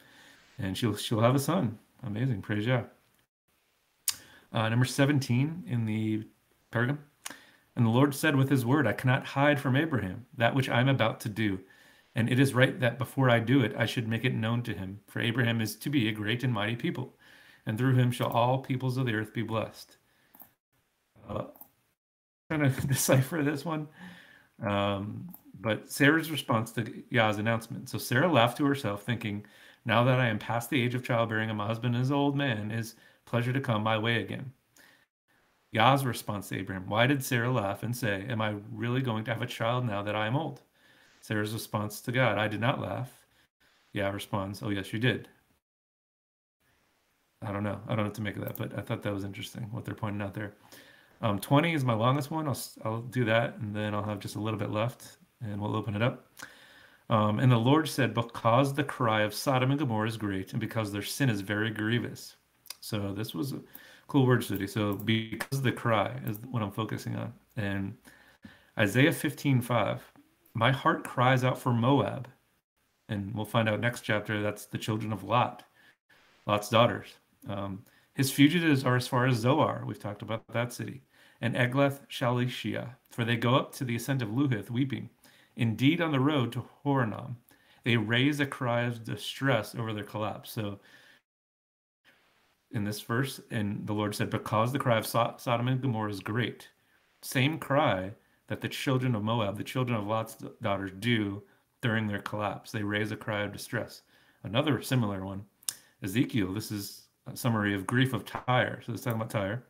and 0.57 0.77
she'll 0.77 0.95
she'll 0.95 1.21
have 1.21 1.35
a 1.35 1.39
son. 1.39 1.77
Amazing, 2.03 2.41
praise 2.41 2.65
Yah. 2.65 2.83
Uh, 4.51 4.69
number 4.69 4.85
seventeen 4.85 5.63
in 5.67 5.85
the 5.85 6.23
Targum, 6.71 6.99
and 7.75 7.85
the 7.85 7.89
Lord 7.89 8.15
said 8.15 8.35
with 8.35 8.49
His 8.49 8.65
word, 8.65 8.87
I 8.87 8.93
cannot 8.93 9.25
hide 9.25 9.59
from 9.59 9.75
Abraham 9.75 10.25
that 10.37 10.55
which 10.55 10.69
I 10.69 10.79
am 10.79 10.87
about 10.87 11.19
to 11.21 11.29
do, 11.29 11.59
and 12.15 12.29
it 12.29 12.39
is 12.39 12.53
right 12.53 12.79
that 12.79 12.97
before 12.97 13.29
I 13.29 13.39
do 13.39 13.61
it, 13.61 13.73
I 13.77 13.85
should 13.85 14.07
make 14.07 14.25
it 14.25 14.33
known 14.33 14.63
to 14.63 14.73
him. 14.73 14.99
For 15.07 15.19
Abraham 15.19 15.61
is 15.61 15.75
to 15.77 15.89
be 15.89 16.07
a 16.07 16.13
great 16.13 16.43
and 16.43 16.53
mighty 16.53 16.75
people, 16.75 17.15
and 17.65 17.77
through 17.77 17.95
him 17.95 18.11
shall 18.11 18.29
all 18.29 18.59
peoples 18.59 18.97
of 18.97 19.05
the 19.05 19.13
earth 19.13 19.33
be 19.33 19.43
blessed. 19.43 19.97
Uh, 21.29 21.45
trying 22.49 22.73
to 22.73 22.81
decipher 22.87 23.43
this 23.43 23.63
one. 23.63 23.87
Um, 24.61 25.33
but 25.61 25.91
Sarah's 25.91 26.31
response 26.31 26.71
to 26.73 27.03
Yah's 27.09 27.37
announcement. 27.37 27.89
So 27.89 27.97
Sarah 27.97 28.31
laughed 28.31 28.57
to 28.57 28.65
herself, 28.65 29.03
thinking, 29.03 29.45
Now 29.85 30.03
that 30.05 30.19
I 30.19 30.27
am 30.27 30.39
past 30.39 30.69
the 30.69 30.81
age 30.81 30.95
of 30.95 31.03
childbearing 31.03 31.49
and 31.49 31.57
my 31.57 31.67
husband 31.67 31.95
is 31.95 32.09
an 32.09 32.15
old 32.15 32.35
man, 32.35 32.71
is 32.71 32.95
pleasure 33.25 33.53
to 33.53 33.61
come 33.61 33.83
my 33.83 33.97
way 33.97 34.21
again. 34.21 34.51
Yah's 35.71 36.05
response 36.05 36.49
to 36.49 36.57
Abraham, 36.57 36.87
Why 36.87 37.07
did 37.07 37.23
Sarah 37.23 37.51
laugh 37.51 37.83
and 37.83 37.95
say, 37.95 38.25
Am 38.29 38.41
I 38.41 38.55
really 38.71 39.01
going 39.01 39.23
to 39.25 39.33
have 39.33 39.41
a 39.41 39.47
child 39.47 39.85
now 39.85 40.01
that 40.03 40.15
I 40.15 40.27
am 40.27 40.35
old? 40.35 40.61
Sarah's 41.21 41.53
response 41.53 42.01
to 42.01 42.11
God, 42.11 42.37
I 42.37 42.47
did 42.47 42.61
not 42.61 42.79
laugh. 42.81 43.11
Yah 43.93 44.09
responds, 44.09 44.63
Oh, 44.63 44.69
yes, 44.69 44.93
you 44.93 44.99
did. 44.99 45.27
I 47.41 47.51
don't 47.51 47.63
know. 47.63 47.79
I 47.85 47.89
don't 47.89 47.97
know 47.97 48.03
what 48.03 48.15
to 48.15 48.21
make 48.21 48.35
of 48.35 48.43
that, 48.43 48.57
but 48.57 48.77
I 48.77 48.81
thought 48.81 49.03
that 49.03 49.13
was 49.13 49.23
interesting 49.23 49.69
what 49.71 49.85
they're 49.85 49.95
pointing 49.95 50.21
out 50.21 50.33
there. 50.33 50.53
Um, 51.21 51.39
20 51.39 51.73
is 51.73 51.83
my 51.83 51.93
longest 51.93 52.31
one. 52.31 52.47
I'll, 52.47 52.59
I'll 52.85 53.01
do 53.01 53.25
that 53.25 53.57
and 53.57 53.75
then 53.75 53.93
I'll 53.93 54.03
have 54.03 54.19
just 54.19 54.35
a 54.35 54.39
little 54.39 54.59
bit 54.59 54.71
left 54.71 55.17
and 55.41 55.59
we'll 55.59 55.75
open 55.75 55.95
it 55.95 56.01
up. 56.01 56.25
Um, 57.09 57.39
and 57.39 57.51
the 57.51 57.57
Lord 57.57 57.87
said, 57.89 58.13
Because 58.13 58.73
the 58.73 58.83
cry 58.83 59.21
of 59.21 59.33
Sodom 59.33 59.71
and 59.71 59.79
Gomorrah 59.79 60.07
is 60.07 60.17
great, 60.17 60.51
and 60.51 60.59
because 60.59 60.91
their 60.91 61.01
sin 61.01 61.29
is 61.29 61.41
very 61.41 61.71
grievous. 61.71 62.35
So 62.81 63.13
this 63.13 63.33
was 63.33 63.53
a 63.53 63.59
cool 64.07 64.25
word 64.25 64.43
study. 64.43 64.67
So 64.67 64.93
because 64.93 65.61
the 65.61 65.71
cry 65.71 66.19
is 66.25 66.37
what 66.51 66.61
I'm 66.61 66.71
focusing 66.71 67.15
on. 67.15 67.33
And 67.57 67.97
Isaiah 68.77 69.11
15, 69.11 69.61
5, 69.61 70.13
my 70.53 70.71
heart 70.71 71.03
cries 71.03 71.43
out 71.43 71.57
for 71.57 71.73
Moab. 71.73 72.27
And 73.09 73.33
we'll 73.33 73.45
find 73.45 73.67
out 73.67 73.79
next 73.79 74.01
chapter 74.01 74.41
that's 74.41 74.67
the 74.67 74.77
children 74.77 75.11
of 75.11 75.23
Lot, 75.23 75.63
Lot's 76.45 76.69
daughters. 76.69 77.07
Um, 77.47 77.83
his 78.13 78.31
fugitives 78.31 78.83
are 78.83 78.95
as 78.95 79.07
far 79.07 79.25
as 79.25 79.37
Zoar. 79.37 79.83
We've 79.85 79.99
talked 79.99 80.21
about 80.21 80.43
that 80.53 80.71
city. 80.71 81.01
And 81.41 81.55
Eglath 81.55 82.07
Shalishia, 82.09 82.95
for 83.09 83.23
they 83.23 83.37
go 83.37 83.55
up 83.55 83.73
to 83.75 83.85
the 83.85 83.95
ascent 83.95 84.21
of 84.21 84.29
Luhith 84.29 84.69
weeping. 84.69 85.09
Indeed, 85.55 86.01
on 86.01 86.11
the 86.11 86.19
road 86.19 86.51
to 86.53 86.65
Horonaim, 86.85 87.35
they 87.83 87.97
raise 87.97 88.39
a 88.39 88.45
cry 88.45 88.83
of 88.83 89.03
distress 89.03 89.75
over 89.75 89.93
their 89.93 90.03
collapse. 90.03 90.51
So, 90.51 90.79
in 92.71 92.83
this 92.83 93.01
verse, 93.01 93.41
and 93.51 93.85
the 93.87 93.93
Lord 93.93 94.15
said, 94.15 94.29
Because 94.29 94.71
the 94.71 94.79
cry 94.79 94.97
of 94.97 95.07
Sodom 95.07 95.67
and 95.67 95.81
Gomorrah 95.81 96.11
is 96.11 96.19
great, 96.19 96.69
same 97.21 97.57
cry 97.57 98.13
that 98.47 98.61
the 98.61 98.69
children 98.69 99.15
of 99.15 99.23
Moab, 99.23 99.57
the 99.57 99.63
children 99.63 99.97
of 99.97 100.07
Lot's 100.07 100.37
daughters, 100.61 100.91
do 100.99 101.41
during 101.81 102.07
their 102.07 102.21
collapse. 102.21 102.71
They 102.71 102.83
raise 102.83 103.11
a 103.11 103.15
cry 103.15 103.43
of 103.43 103.53
distress. 103.53 104.01
Another 104.43 104.81
similar 104.81 105.25
one, 105.25 105.43
Ezekiel, 106.03 106.53
this 106.53 106.71
is 106.71 107.07
a 107.27 107.35
summary 107.35 107.73
of 107.73 107.87
grief 107.87 108.13
of 108.13 108.25
Tyre. 108.25 108.81
So, 108.85 108.91
let's 108.91 109.03
talk 109.03 109.15
about 109.15 109.29
Tyre. 109.29 109.63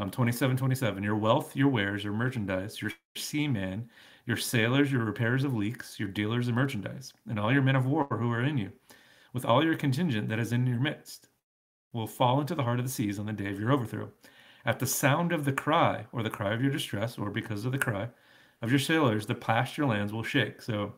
Um, 0.00 0.10
27 0.10 0.56
27 0.56 1.02
your 1.02 1.16
wealth 1.16 1.54
your 1.54 1.68
wares 1.68 2.02
your 2.02 2.14
merchandise 2.14 2.80
your 2.80 2.90
seamen 3.16 3.90
your 4.30 4.36
sailors, 4.36 4.92
your 4.92 5.04
repairers 5.04 5.42
of 5.42 5.56
leaks, 5.56 5.98
your 5.98 6.08
dealers 6.08 6.46
of 6.46 6.54
merchandise, 6.54 7.12
and 7.28 7.38
all 7.38 7.52
your 7.52 7.62
men 7.62 7.74
of 7.74 7.86
war 7.86 8.06
who 8.08 8.30
are 8.30 8.44
in 8.44 8.58
you, 8.58 8.70
with 9.32 9.44
all 9.44 9.64
your 9.64 9.74
contingent 9.74 10.28
that 10.28 10.38
is 10.38 10.52
in 10.52 10.68
your 10.68 10.78
midst, 10.78 11.28
will 11.92 12.06
fall 12.06 12.40
into 12.40 12.54
the 12.54 12.62
heart 12.62 12.78
of 12.78 12.84
the 12.84 12.90
seas 12.90 13.18
on 13.18 13.26
the 13.26 13.32
day 13.32 13.50
of 13.50 13.58
your 13.58 13.72
overthrow. 13.72 14.08
At 14.64 14.78
the 14.78 14.86
sound 14.86 15.32
of 15.32 15.44
the 15.44 15.52
cry, 15.52 16.06
or 16.12 16.22
the 16.22 16.30
cry 16.30 16.52
of 16.52 16.62
your 16.62 16.70
distress, 16.70 17.18
or 17.18 17.30
because 17.30 17.64
of 17.64 17.72
the 17.72 17.78
cry 17.78 18.08
of 18.62 18.70
your 18.70 18.78
sailors, 18.78 19.26
the 19.26 19.34
pasture 19.34 19.86
lands 19.86 20.12
will 20.12 20.22
shake. 20.22 20.62
So, 20.62 20.94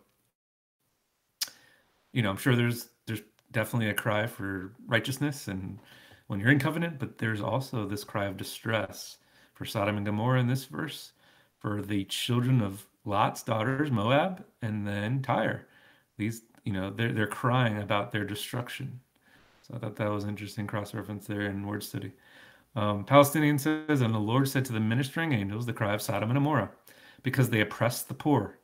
you 2.13 2.21
know, 2.21 2.29
I'm 2.29 2.37
sure 2.37 2.55
there's 2.55 2.89
there's 3.07 3.23
definitely 3.51 3.89
a 3.89 3.95
cry 3.95 4.27
for 4.27 4.75
righteousness 4.87 5.49
and 5.49 5.79
when 6.33 6.41
you're 6.41 6.51
in 6.51 6.59
covenant, 6.59 6.99
but 6.99 7.19
there's 7.19 7.43
also 7.43 7.87
this 7.87 8.05
cry 8.05 8.25
of 8.25 8.39
distress 8.39 9.19
for 9.53 9.67
Sodom 9.67 9.99
and 9.99 10.07
Gomorrah 10.07 10.41
in 10.41 10.47
this 10.47 10.65
verse, 10.65 11.13
for 11.59 11.83
the 11.83 12.05
children 12.07 12.63
of 12.63 12.87
Lot's 13.05 13.43
daughters, 13.43 13.91
Moab, 13.91 14.43
and 14.63 14.89
then 14.89 15.21
Tyre. 15.21 15.67
These, 16.17 16.41
you 16.65 16.73
know, 16.73 16.89
they're 16.89 17.13
they're 17.13 17.27
crying 17.27 17.83
about 17.83 18.13
their 18.13 18.25
destruction. 18.25 18.99
So 19.61 19.75
I 19.75 19.79
thought 19.79 19.97
that 19.97 20.11
was 20.11 20.25
interesting 20.25 20.67
cross 20.67 20.95
reference 20.95 21.27
there 21.27 21.43
in 21.43 21.67
word 21.67 21.83
study. 21.83 22.13
Um, 22.77 23.05
Palestinian 23.05 23.59
says, 23.59 24.01
and 24.01 24.15
the 24.15 24.19
Lord 24.19 24.49
said 24.49 24.65
to 24.65 24.73
the 24.73 24.81
ministering 24.81 25.35
angels, 25.35 25.67
the 25.67 25.75
cry 25.75 25.93
of 25.93 26.01
Sodom 26.01 26.31
and 26.31 26.39
Gomorrah, 26.39 26.71
because 27.23 27.51
they 27.51 27.61
oppress 27.61 28.05
the 28.05 28.15
poor, 28.15 28.59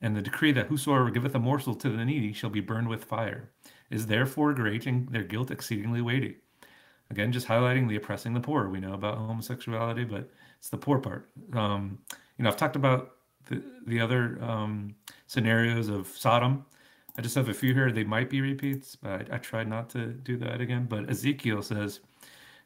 and 0.00 0.16
the 0.16 0.20
decree 0.20 0.50
that 0.50 0.66
whosoever 0.66 1.10
giveth 1.10 1.36
a 1.36 1.38
morsel 1.38 1.76
to 1.76 1.90
the 1.90 2.04
needy 2.04 2.32
shall 2.32 2.50
be 2.50 2.58
burned 2.60 2.88
with 2.88 3.04
fire, 3.04 3.52
is 3.88 4.06
therefore 4.06 4.52
great 4.52 4.84
and 4.86 5.08
their 5.10 5.22
guilt 5.22 5.52
exceedingly 5.52 6.02
weighty. 6.02 6.38
Again, 7.12 7.30
just 7.30 7.46
highlighting 7.46 7.86
the 7.86 7.96
oppressing 7.96 8.32
the 8.32 8.40
poor. 8.40 8.70
We 8.70 8.80
know 8.80 8.94
about 8.94 9.18
homosexuality, 9.18 10.04
but 10.04 10.30
it's 10.58 10.70
the 10.70 10.78
poor 10.78 10.98
part. 10.98 11.28
Um, 11.52 11.98
you 12.38 12.42
know, 12.42 12.48
I've 12.48 12.56
talked 12.56 12.74
about 12.74 13.16
the, 13.50 13.62
the 13.86 14.00
other 14.00 14.42
um, 14.42 14.94
scenarios 15.26 15.90
of 15.90 16.08
Sodom. 16.08 16.64
I 17.18 17.20
just 17.20 17.34
have 17.34 17.50
a 17.50 17.54
few 17.54 17.74
here. 17.74 17.92
They 17.92 18.02
might 18.02 18.30
be 18.30 18.40
repeats, 18.40 18.96
but 18.96 19.30
I, 19.30 19.34
I 19.34 19.38
tried 19.38 19.68
not 19.68 19.90
to 19.90 20.06
do 20.06 20.38
that 20.38 20.62
again. 20.62 20.86
But 20.88 21.10
Ezekiel 21.10 21.60
says 21.60 22.00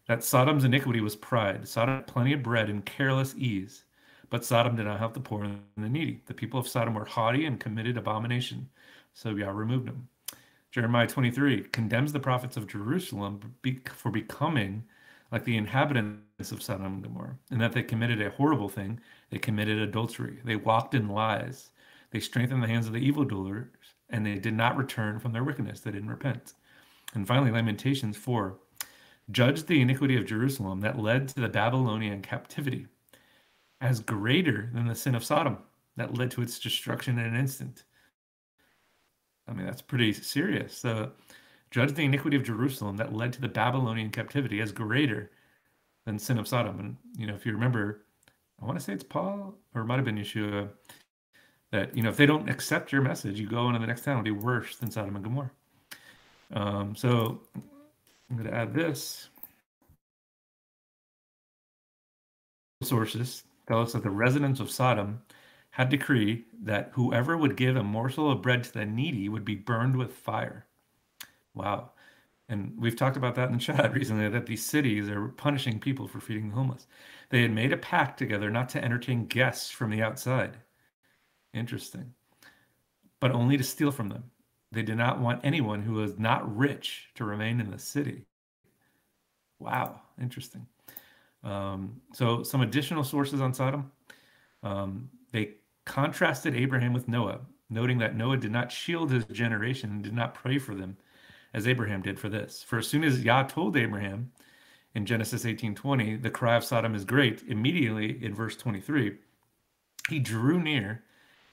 that 0.07 0.23
Sodom's 0.23 0.62
iniquity 0.62 1.00
was 1.00 1.16
pride. 1.16 1.66
Sodom 1.66 1.97
had 1.97 2.07
plenty 2.07 2.33
of 2.33 2.44
bread 2.44 2.70
and 2.70 2.86
careless 2.86 3.34
ease, 3.36 3.84
but 4.31 4.44
Sodom 4.44 4.76
did 4.76 4.86
not 4.86 5.00
help 5.00 5.15
the 5.15 5.18
poor 5.18 5.42
and 5.42 5.60
the 5.76 5.89
needy. 5.89 6.23
The 6.26 6.34
people 6.34 6.60
of 6.60 6.68
Sodom 6.68 6.94
were 6.94 7.05
haughty 7.05 7.47
and 7.47 7.58
committed 7.58 7.97
abomination, 7.99 8.68
so 9.12 9.31
Yah 9.31 9.50
removed 9.50 9.89
them. 9.89 10.08
Jeremiah 10.72 11.06
23 11.06 11.62
condemns 11.72 12.12
the 12.12 12.20
prophets 12.20 12.56
of 12.56 12.66
Jerusalem 12.66 13.54
for 13.94 14.10
becoming 14.10 14.84
like 15.32 15.44
the 15.44 15.56
inhabitants 15.56 16.52
of 16.52 16.62
Sodom 16.62 16.86
and 16.86 17.02
Gomorrah, 17.02 17.36
and 17.50 17.60
that 17.60 17.72
they 17.72 17.82
committed 17.82 18.20
a 18.20 18.30
horrible 18.30 18.68
thing. 18.68 19.00
They 19.30 19.38
committed 19.38 19.78
adultery. 19.78 20.38
They 20.44 20.56
walked 20.56 20.94
in 20.94 21.08
lies. 21.08 21.70
They 22.10 22.20
strengthened 22.20 22.62
the 22.62 22.68
hands 22.68 22.86
of 22.86 22.92
the 22.92 23.00
evildoers, 23.00 23.68
and 24.10 24.24
they 24.24 24.38
did 24.38 24.54
not 24.54 24.76
return 24.76 25.18
from 25.18 25.32
their 25.32 25.44
wickedness. 25.44 25.80
They 25.80 25.90
didn't 25.90 26.10
repent. 26.10 26.54
And 27.14 27.26
finally, 27.26 27.50
Lamentations 27.50 28.16
4 28.16 28.58
judge 29.32 29.66
the 29.66 29.80
iniquity 29.80 30.16
of 30.16 30.26
Jerusalem 30.26 30.80
that 30.82 31.00
led 31.00 31.26
to 31.28 31.40
the 31.40 31.48
Babylonian 31.48 32.22
captivity 32.22 32.86
as 33.80 33.98
greater 33.98 34.70
than 34.72 34.86
the 34.86 34.94
sin 34.94 35.16
of 35.16 35.24
Sodom 35.24 35.58
that 35.96 36.14
led 36.14 36.30
to 36.32 36.42
its 36.42 36.60
destruction 36.60 37.18
in 37.18 37.26
an 37.26 37.34
instant. 37.34 37.82
I 39.49 39.52
mean, 39.52 39.66
that's 39.66 39.83
pretty 39.83 40.12
serious. 40.12 40.83
The 40.83 41.10
judge 41.70 41.94
the 41.94 42.05
iniquity 42.05 42.36
of 42.36 42.42
Jerusalem 42.42 42.97
that 42.97 43.12
led 43.12 43.33
to 43.34 43.41
the 43.41 43.49
Babylonian 43.49 44.10
captivity 44.10 44.60
as 44.60 44.73
greater 44.73 45.31
than 46.05 46.18
sin 46.18 46.39
of 46.39 46.49
Sodom. 46.49 46.78
And 46.78 46.97
you 47.16 47.26
know, 47.26 47.34
if 47.34 47.47
you 47.47 47.52
remember, 47.52 48.05
I 48.60 48.65
want 48.65 48.78
to 48.78 48.84
say 48.84 48.92
it's 48.92 49.05
Paul 49.05 49.55
or 49.75 49.83
it 49.83 49.86
might 49.86 49.97
have 49.97 50.05
been 50.05 50.16
Yeshua 50.16 50.68
that 51.73 51.97
you 51.97 52.02
know 52.02 52.10
if 52.10 52.16
they 52.16 52.26
don't 52.26 52.49
accept 52.49 52.92
your 52.92 53.02
message, 53.02 53.39
you 53.39 53.47
go 53.49 53.66
into 53.68 53.81
the 53.81 53.86
next 53.86 54.05
town 54.05 54.16
will 54.16 54.23
be 54.23 54.31
worse 54.31 54.76
than 54.76 54.91
Sodom 54.91 55.16
and 55.16 55.25
Gomorrah. 55.25 55.50
Um, 56.52 56.94
so 56.94 57.41
I'm 58.31 58.36
going 58.36 58.49
to 58.49 58.55
add 58.55 58.73
this. 58.73 59.28
Sources 62.83 63.42
tell 63.66 63.83
us 63.83 63.92
that 63.92 64.02
the 64.02 64.10
residents 64.10 64.60
of 64.60 64.70
Sodom 64.70 65.20
had 65.76 65.90
decreed 65.90 66.42
that 66.62 66.88
whoever 66.94 67.36
would 67.36 67.55
give 67.55 67.76
a 67.76 67.82
morsel 67.82 68.32
of 68.32 68.40
bread 68.40 68.64
to 68.64 68.72
the 68.72 68.86
needy 68.86 69.28
would 69.28 69.44
be 69.44 69.55
burned 69.55 69.94
with 69.94 70.10
fire. 70.10 70.66
Wow. 71.52 71.90
And 72.48 72.72
we've 72.78 72.96
talked 72.96 73.18
about 73.18 73.34
that 73.34 73.50
in 73.50 73.56
the 73.56 73.60
chat 73.60 73.92
recently 73.94 74.26
that 74.30 74.46
these 74.46 74.64
cities 74.64 75.10
are 75.10 75.28
punishing 75.28 75.78
people 75.78 76.08
for 76.08 76.18
feeding 76.18 76.48
the 76.48 76.55
homeless. 76.55 76.86
They 77.28 77.42
had 77.42 77.50
made 77.50 77.74
a 77.74 77.76
pact 77.76 78.18
together 78.18 78.50
not 78.50 78.70
to 78.70 78.82
entertain 78.82 79.26
guests 79.26 79.68
from 79.68 79.90
the 79.90 80.00
outside. 80.00 80.56
Interesting. 81.52 82.14
But 83.20 83.32
only 83.32 83.58
to 83.58 83.62
steal 83.62 83.90
from 83.90 84.08
them. 84.08 84.24
They 84.72 84.82
did 84.82 84.96
not 84.96 85.20
want 85.20 85.44
anyone 85.44 85.82
who 85.82 85.92
was 85.92 86.18
not 86.18 86.56
rich 86.56 87.10
to 87.16 87.26
remain 87.26 87.60
in 87.60 87.70
the 87.70 87.78
city. 87.78 88.24
Wow, 89.58 90.00
interesting. 90.18 90.66
Um, 91.44 92.00
so, 92.14 92.42
some 92.42 92.62
additional 92.62 93.05
sources 93.05 93.42
on 93.42 93.52
Sodom. 93.52 93.92
Um, 94.62 95.10
they 95.32 95.56
contrasted 95.86 96.55
Abraham 96.55 96.92
with 96.92 97.08
Noah, 97.08 97.40
noting 97.70 97.98
that 97.98 98.16
Noah 98.16 98.36
did 98.36 98.52
not 98.52 98.70
shield 98.70 99.10
his 99.10 99.24
generation 99.24 99.90
and 99.90 100.02
did 100.02 100.12
not 100.12 100.34
pray 100.34 100.58
for 100.58 100.74
them 100.74 100.98
as 101.55 101.66
Abraham 101.66 102.02
did 102.02 102.20
for 102.20 102.28
this. 102.28 102.62
For 102.62 102.78
as 102.78 102.86
soon 102.86 103.02
as 103.02 103.24
Yah 103.24 103.44
told 103.44 103.76
Abraham 103.76 104.32
in 104.94 105.06
Genesis 105.06 105.44
18:20, 105.44 106.16
the 106.16 106.31
cry 106.31 106.56
of 106.56 106.65
Sodom 106.65 106.94
is 106.94 107.05
great, 107.05 107.42
immediately 107.48 108.23
in 108.23 108.34
verse 108.34 108.56
23, 108.56 109.16
he 110.10 110.18
drew 110.18 110.60
near 110.60 111.02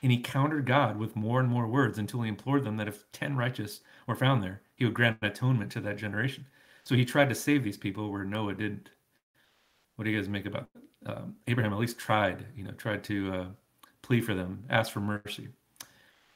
and 0.02 0.12
he 0.12 0.20
countered 0.20 0.66
God 0.66 0.98
with 0.98 1.16
more 1.16 1.40
and 1.40 1.48
more 1.48 1.68
words 1.68 1.98
until 1.98 2.22
he 2.22 2.30
implored 2.30 2.66
them 2.66 2.76
that 2.78 2.90
if 2.90 3.10
10 3.14 3.38
righteous 3.38 3.80
were 4.06 4.16
found 4.16 4.44
there, 4.44 4.62
he 4.76 4.84
would 4.84 4.94
grant 4.94 5.18
atonement 5.22 5.72
to 5.72 5.82
that 5.82 5.98
generation. 5.98 6.46
So 6.84 6.96
he 6.96 7.06
tried 7.06 7.30
to 7.30 7.36
save 7.36 7.64
these 7.64 7.78
people 7.78 8.12
where 8.12 8.26
Noah 8.26 8.56
didn't. 8.56 8.90
What 9.96 10.04
do 10.04 10.12
you 10.12 10.20
guys 10.20 10.28
make 10.28 10.46
about 10.46 10.68
um, 11.06 11.36
Abraham? 11.48 11.72
At 11.72 11.80
least 11.80 11.98
tried, 11.98 12.46
you 12.56 12.66
know, 12.66 12.72
tried 12.72 13.04
to 13.06 13.34
uh, 13.34 13.46
plead 14.04 14.24
for 14.24 14.36
them, 14.36 14.64
ask 14.70 14.92
for 14.92 15.00
mercy. 15.00 15.48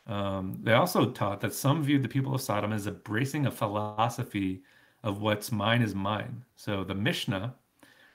Um, 0.08 0.58
they 0.64 0.74
also 0.74 1.12
taught 1.12 1.42
that 1.42 1.54
some 1.54 1.84
viewed 1.84 2.02
the 2.02 2.08
people 2.08 2.34
of 2.34 2.42
Sodom 2.42 2.74
as 2.74 2.88
embracing 2.88 3.46
a 3.46 3.52
philosophy 3.52 4.64
of 5.04 5.22
what's 5.22 5.52
mine 5.52 5.82
is 5.82 5.94
mine. 5.94 6.44
So 6.56 6.84
the 6.84 6.96
Mishnah 6.96 7.54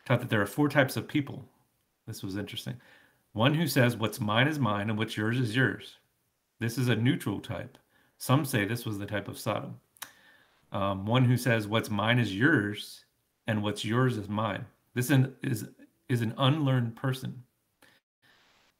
taught 0.06 0.20
that 0.20 0.31
there 0.31 0.40
are 0.40 0.47
four 0.47 0.68
types 0.68 0.97
of 0.97 1.06
people. 1.06 1.44
This 2.06 2.22
was 2.22 2.36
interesting. 2.36 2.74
One 3.34 3.55
who 3.55 3.66
says 3.66 3.97
what's 3.97 4.20
mine 4.20 4.48
is 4.48 4.58
mine 4.58 4.90
and 4.90 4.98
what's 4.98 5.16
yours 5.16 5.39
is 5.39 5.55
yours. 5.55 5.97
This 6.58 6.78
is 6.78 6.89
a 6.89 6.97
neutral 6.97 7.40
type. 7.40 7.78
Some 8.18 8.44
say 8.44 8.64
this 8.64 8.84
was 8.84 8.98
the 8.98 9.06
type 9.06 9.28
of 9.28 9.39
Sodom. 9.39 9.78
Um, 10.72 11.05
one 11.05 11.24
who 11.24 11.36
says 11.36 11.68
what's 11.68 11.90
mine 11.90 12.18
is 12.18 12.34
yours 12.34 13.05
and 13.47 13.62
what's 13.62 13.84
yours 13.84 14.16
is 14.16 14.28
mine. 14.28 14.64
This 14.94 15.10
is, 15.42 15.66
is 16.08 16.22
an 16.22 16.34
unlearned 16.39 16.97
person. 16.97 17.42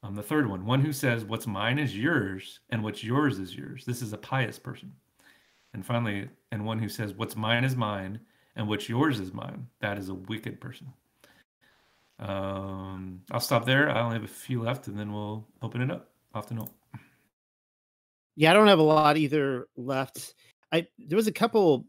Um, 0.03 0.15
the 0.15 0.23
third 0.23 0.49
one, 0.49 0.67
one 0.67 0.81
who 0.81 0.93
says 0.93 1.25
what's 1.25 1.47
mine 1.47 1.79
is 1.79 1.97
yours 1.97 2.61
and 2.71 2.83
what's 2.83 3.05
yours 3.05 3.39
is 3.39 3.55
yours. 3.55 3.85
This 3.85 4.03
is 4.03 4.13
a 4.13 4.19
pious 4.19 4.59
person. 4.59 4.93
And 5.75 5.87
finally, 5.87 6.29
and 6.51 6.67
one 6.67 6.79
who 6.79 6.89
says 6.89 7.15
what's 7.15 7.37
mine 7.37 7.65
is 7.65 7.77
mine 7.77 8.21
and 8.57 8.69
what's 8.69 8.89
yours 8.89 9.21
is 9.21 9.33
mine. 9.33 9.67
That 9.81 9.99
is 9.99 10.09
a 10.09 10.15
wicked 10.15 10.61
person. 10.61 10.93
Um, 12.19 13.23
I'll 13.31 13.41
stop 13.41 13.65
there. 13.65 13.91
I 13.91 14.01
only 14.01 14.15
have 14.15 14.25
a 14.25 14.29
few 14.29 14.63
left, 14.63 14.87
and 14.87 14.99
then 14.99 15.13
we'll 15.13 15.47
open 15.61 15.83
it 15.83 15.91
up. 15.91 16.11
Off 16.35 16.47
the 16.47 16.55
note. 16.55 16.71
Yeah, 18.37 18.51
I 18.51 18.55
don't 18.55 18.69
have 18.69 18.79
a 18.79 18.83
lot 18.83 19.19
either 19.19 19.69
left. 19.77 20.35
I 20.73 20.87
there 20.99 21.17
was 21.17 21.27
a 21.27 21.33
couple 21.33 21.85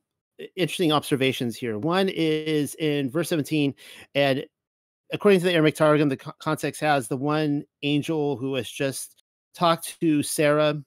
interesting 0.56 0.92
observations 0.92 1.56
here. 1.56 1.78
One 1.78 2.10
is 2.10 2.76
in 2.76 3.10
verse 3.10 3.30
17, 3.30 3.74
and 4.16 4.46
according 5.12 5.40
to 5.40 5.46
the 5.46 5.54
Aramaic 5.54 5.76
Targum, 5.76 6.10
the 6.10 6.18
context 6.18 6.82
has 6.82 7.08
the 7.08 7.18
one 7.18 7.64
angel 7.82 8.38
who 8.38 8.56
has 8.56 8.70
just 8.70 9.24
talked 9.56 10.00
to 10.00 10.24
Sarah 10.24 10.82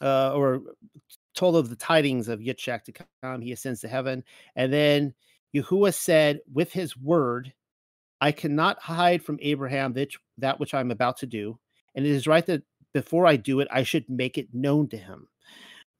uh, 0.00 0.32
or 0.34 0.62
told 1.34 1.56
of 1.56 1.70
the 1.70 1.76
tidings 1.76 2.28
of 2.28 2.40
Yitzchak 2.40 2.84
to 2.84 2.92
come. 3.22 3.40
He 3.40 3.52
ascends 3.52 3.80
to 3.80 3.88
heaven. 3.88 4.24
And 4.56 4.72
then 4.72 5.14
Yahuwah 5.54 5.94
said, 5.94 6.40
with 6.52 6.72
his 6.72 6.96
word, 6.96 7.52
I 8.20 8.32
cannot 8.32 8.80
hide 8.80 9.22
from 9.22 9.38
Abraham 9.40 9.92
that, 9.94 10.10
that 10.38 10.58
which 10.58 10.74
I'm 10.74 10.90
about 10.90 11.18
to 11.18 11.26
do. 11.26 11.58
And 11.94 12.04
it 12.04 12.10
is 12.10 12.26
right 12.26 12.44
that 12.46 12.62
before 12.92 13.26
I 13.26 13.36
do 13.36 13.60
it, 13.60 13.68
I 13.70 13.82
should 13.82 14.08
make 14.08 14.38
it 14.38 14.48
known 14.52 14.88
to 14.88 14.96
him. 14.96 15.28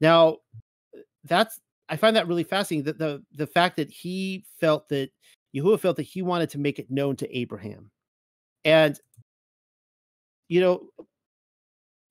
Now, 0.01 0.37
that's 1.23 1.59
I 1.89 1.97
find 1.97 2.15
that 2.15 2.27
really 2.27 2.43
fascinating. 2.43 2.85
That 2.85 2.99
the 2.99 3.23
the 3.33 3.47
fact 3.47 3.75
that 3.77 3.89
he 3.89 4.45
felt 4.59 4.87
that 4.89 5.09
Yahuwah 5.55 5.79
felt 5.79 5.97
that 5.97 6.03
he 6.03 6.21
wanted 6.21 6.49
to 6.51 6.59
make 6.59 6.79
it 6.79 6.91
known 6.91 7.15
to 7.17 7.37
Abraham. 7.37 7.91
And, 8.65 8.99
you 10.47 10.61
know, 10.61 10.89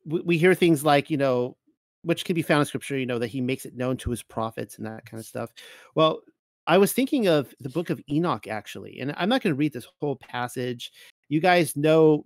we, 0.04 0.20
we 0.20 0.38
hear 0.38 0.54
things 0.54 0.84
like, 0.84 1.10
you 1.10 1.16
know, 1.16 1.56
which 2.02 2.24
can 2.24 2.34
be 2.34 2.42
found 2.42 2.60
in 2.60 2.66
scripture, 2.66 2.98
you 2.98 3.06
know, 3.06 3.18
that 3.18 3.26
he 3.28 3.40
makes 3.40 3.66
it 3.66 3.76
known 3.76 3.96
to 3.98 4.10
his 4.10 4.22
prophets 4.22 4.78
and 4.78 4.86
that 4.86 5.04
kind 5.06 5.20
of 5.20 5.26
stuff. 5.26 5.50
Well, 5.94 6.20
I 6.66 6.78
was 6.78 6.92
thinking 6.92 7.28
of 7.28 7.54
the 7.60 7.68
book 7.68 7.90
of 7.90 8.00
Enoch, 8.10 8.46
actually, 8.46 9.00
and 9.00 9.14
I'm 9.16 9.28
not 9.28 9.42
going 9.42 9.54
to 9.54 9.58
read 9.58 9.72
this 9.72 9.88
whole 10.00 10.16
passage. 10.16 10.92
You 11.28 11.40
guys 11.40 11.76
know 11.76 12.24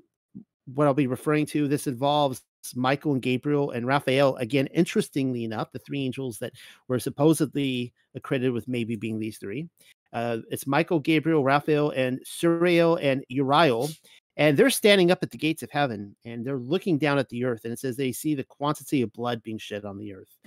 what 0.66 0.86
I'll 0.86 0.94
be 0.94 1.06
referring 1.06 1.46
to. 1.46 1.68
This 1.68 1.86
involves 1.86 2.42
Michael 2.74 3.12
and 3.12 3.22
Gabriel 3.22 3.70
and 3.70 3.86
Raphael. 3.86 4.36
Again, 4.36 4.66
interestingly 4.68 5.44
enough, 5.44 5.72
the 5.72 5.78
three 5.80 6.04
angels 6.04 6.38
that 6.38 6.52
were 6.88 6.98
supposedly 6.98 7.92
accredited 8.14 8.52
with 8.52 8.68
maybe 8.68 8.96
being 8.96 9.18
these 9.18 9.38
three. 9.38 9.68
Uh, 10.12 10.38
it's 10.50 10.66
Michael, 10.66 11.00
Gabriel, 11.00 11.42
Raphael, 11.42 11.90
and 11.90 12.20
Suriel 12.24 12.98
and 13.02 13.24
Uriel. 13.28 13.88
And 14.36 14.56
they're 14.56 14.70
standing 14.70 15.10
up 15.10 15.22
at 15.22 15.30
the 15.30 15.38
gates 15.38 15.62
of 15.62 15.70
heaven 15.70 16.16
and 16.24 16.44
they're 16.44 16.58
looking 16.58 16.98
down 16.98 17.18
at 17.18 17.28
the 17.28 17.44
earth. 17.44 17.64
And 17.64 17.72
it 17.72 17.78
says 17.78 17.96
they 17.96 18.12
see 18.12 18.34
the 18.34 18.44
quantity 18.44 19.02
of 19.02 19.12
blood 19.12 19.42
being 19.42 19.58
shed 19.58 19.84
on 19.84 19.98
the 19.98 20.14
earth. 20.14 20.38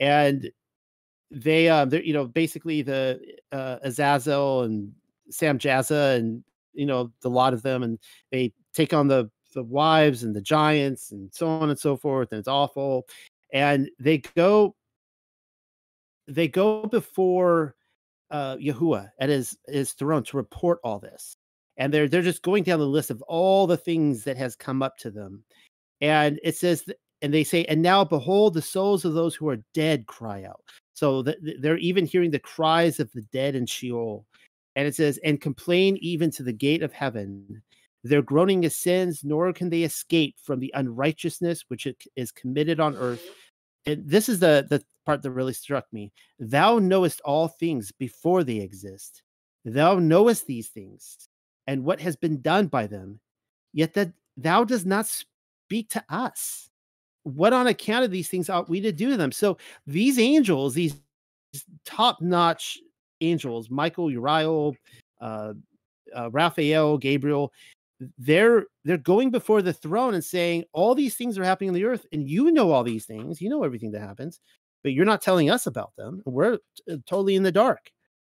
And 0.00 0.50
they, 1.30 1.68
uh, 1.68 1.84
they're, 1.84 2.02
you 2.02 2.14
know, 2.14 2.26
basically 2.26 2.82
the 2.82 3.20
uh, 3.52 3.76
Azazel 3.82 4.62
and 4.62 4.92
Sam 5.30 5.58
Samjaza 5.58 6.16
and, 6.16 6.42
you 6.72 6.86
know, 6.86 7.12
the 7.20 7.30
lot 7.30 7.52
of 7.52 7.62
them. 7.62 7.82
And 7.82 7.98
they 8.30 8.52
take 8.72 8.94
on 8.94 9.06
the, 9.06 9.30
the 9.54 9.62
wives 9.62 10.22
and 10.22 10.34
the 10.34 10.40
giants 10.40 11.12
and 11.12 11.32
so 11.32 11.46
on 11.46 11.68
and 11.68 11.78
so 11.78 11.96
forth. 11.96 12.32
And 12.32 12.38
it's 12.38 12.48
awful. 12.48 13.06
And 13.52 13.90
they 13.98 14.18
go, 14.34 14.74
they 16.26 16.48
go 16.48 16.86
before 16.86 17.74
uh, 18.30 18.56
Yahuwah 18.56 19.10
at 19.20 19.28
his 19.28 19.56
his 19.68 19.92
throne 19.92 20.22
to 20.24 20.36
report 20.36 20.78
all 20.84 20.98
this, 20.98 21.36
and 21.76 21.92
they're 21.92 22.08
they're 22.08 22.22
just 22.22 22.42
going 22.42 22.64
down 22.64 22.78
the 22.78 22.86
list 22.86 23.10
of 23.10 23.22
all 23.22 23.66
the 23.66 23.76
things 23.76 24.24
that 24.24 24.36
has 24.36 24.56
come 24.56 24.82
up 24.82 24.96
to 24.98 25.10
them, 25.10 25.44
and 26.00 26.40
it 26.42 26.56
says, 26.56 26.84
and 27.22 27.34
they 27.34 27.44
say, 27.44 27.64
and 27.64 27.82
now 27.82 28.04
behold, 28.04 28.54
the 28.54 28.62
souls 28.62 29.04
of 29.04 29.14
those 29.14 29.34
who 29.34 29.48
are 29.48 29.62
dead 29.74 30.06
cry 30.06 30.44
out. 30.44 30.62
So 30.94 31.22
they're 31.22 31.78
even 31.78 32.06
hearing 32.06 32.30
the 32.30 32.38
cries 32.38 33.00
of 33.00 33.10
the 33.12 33.22
dead 33.32 33.54
in 33.54 33.66
Sheol, 33.66 34.26
and 34.76 34.86
it 34.86 34.94
says, 34.94 35.18
and 35.24 35.40
complain 35.40 35.96
even 36.00 36.30
to 36.32 36.42
the 36.42 36.52
gate 36.52 36.82
of 36.82 36.92
heaven. 36.92 37.62
Their 38.02 38.22
groaning 38.22 38.64
ascends, 38.64 39.24
nor 39.24 39.52
can 39.52 39.68
they 39.68 39.82
escape 39.82 40.36
from 40.42 40.58
the 40.58 40.72
unrighteousness 40.74 41.64
which 41.68 41.86
is 42.16 42.32
committed 42.32 42.80
on 42.80 42.96
earth 42.96 43.22
and 43.86 44.08
this 44.08 44.28
is 44.28 44.40
the 44.40 44.66
the 44.68 44.82
part 45.10 45.22
that 45.22 45.32
really 45.32 45.52
struck 45.52 45.86
me. 45.92 46.12
Thou 46.38 46.78
knowest 46.78 47.20
all 47.22 47.48
things 47.48 47.90
before 47.90 48.44
they 48.44 48.58
exist. 48.58 49.22
Thou 49.64 49.98
knowest 49.98 50.46
these 50.46 50.68
things 50.68 51.28
and 51.66 51.84
what 51.84 52.00
has 52.00 52.14
been 52.14 52.40
done 52.40 52.68
by 52.68 52.86
them, 52.86 53.18
yet 53.72 53.92
that 53.94 54.12
thou 54.36 54.62
does 54.62 54.86
not 54.86 55.06
speak 55.06 55.90
to 55.90 56.04
us. 56.08 56.70
What 57.24 57.52
on 57.52 57.66
account 57.66 58.04
of 58.04 58.12
these 58.12 58.28
things 58.28 58.48
ought 58.48 58.68
we 58.70 58.80
to 58.82 58.92
do 58.92 59.10
to 59.10 59.16
them? 59.16 59.32
So 59.32 59.58
these 59.84 60.18
angels, 60.18 60.74
these 60.74 60.94
top-notch 61.84 62.78
angels, 63.20 63.68
Michael, 63.68 64.12
Uriel, 64.12 64.76
uh, 65.20 65.54
uh, 66.16 66.30
Raphael, 66.30 66.98
Gabriel, 66.98 67.52
they're 68.16 68.66
they're 68.84 68.96
going 68.96 69.30
before 69.30 69.60
the 69.60 69.72
throne 69.72 70.14
and 70.14 70.24
saying 70.24 70.64
all 70.72 70.94
these 70.94 71.16
things 71.16 71.36
are 71.36 71.44
happening 71.44 71.68
on 71.68 71.74
the 71.74 71.84
earth 71.84 72.06
and 72.12 72.26
you 72.26 72.50
know 72.50 72.72
all 72.72 72.82
these 72.82 73.04
things 73.04 73.42
you 73.42 73.50
know 73.50 73.62
everything 73.62 73.90
that 73.90 74.00
happens 74.00 74.40
but 74.82 74.92
you're 74.92 75.04
not 75.04 75.22
telling 75.22 75.50
us 75.50 75.66
about 75.66 75.92
them 75.96 76.22
we're 76.24 76.56
t- 76.56 76.92
uh, 76.92 76.96
totally 77.06 77.36
in 77.36 77.42
the 77.42 77.52
dark 77.52 77.90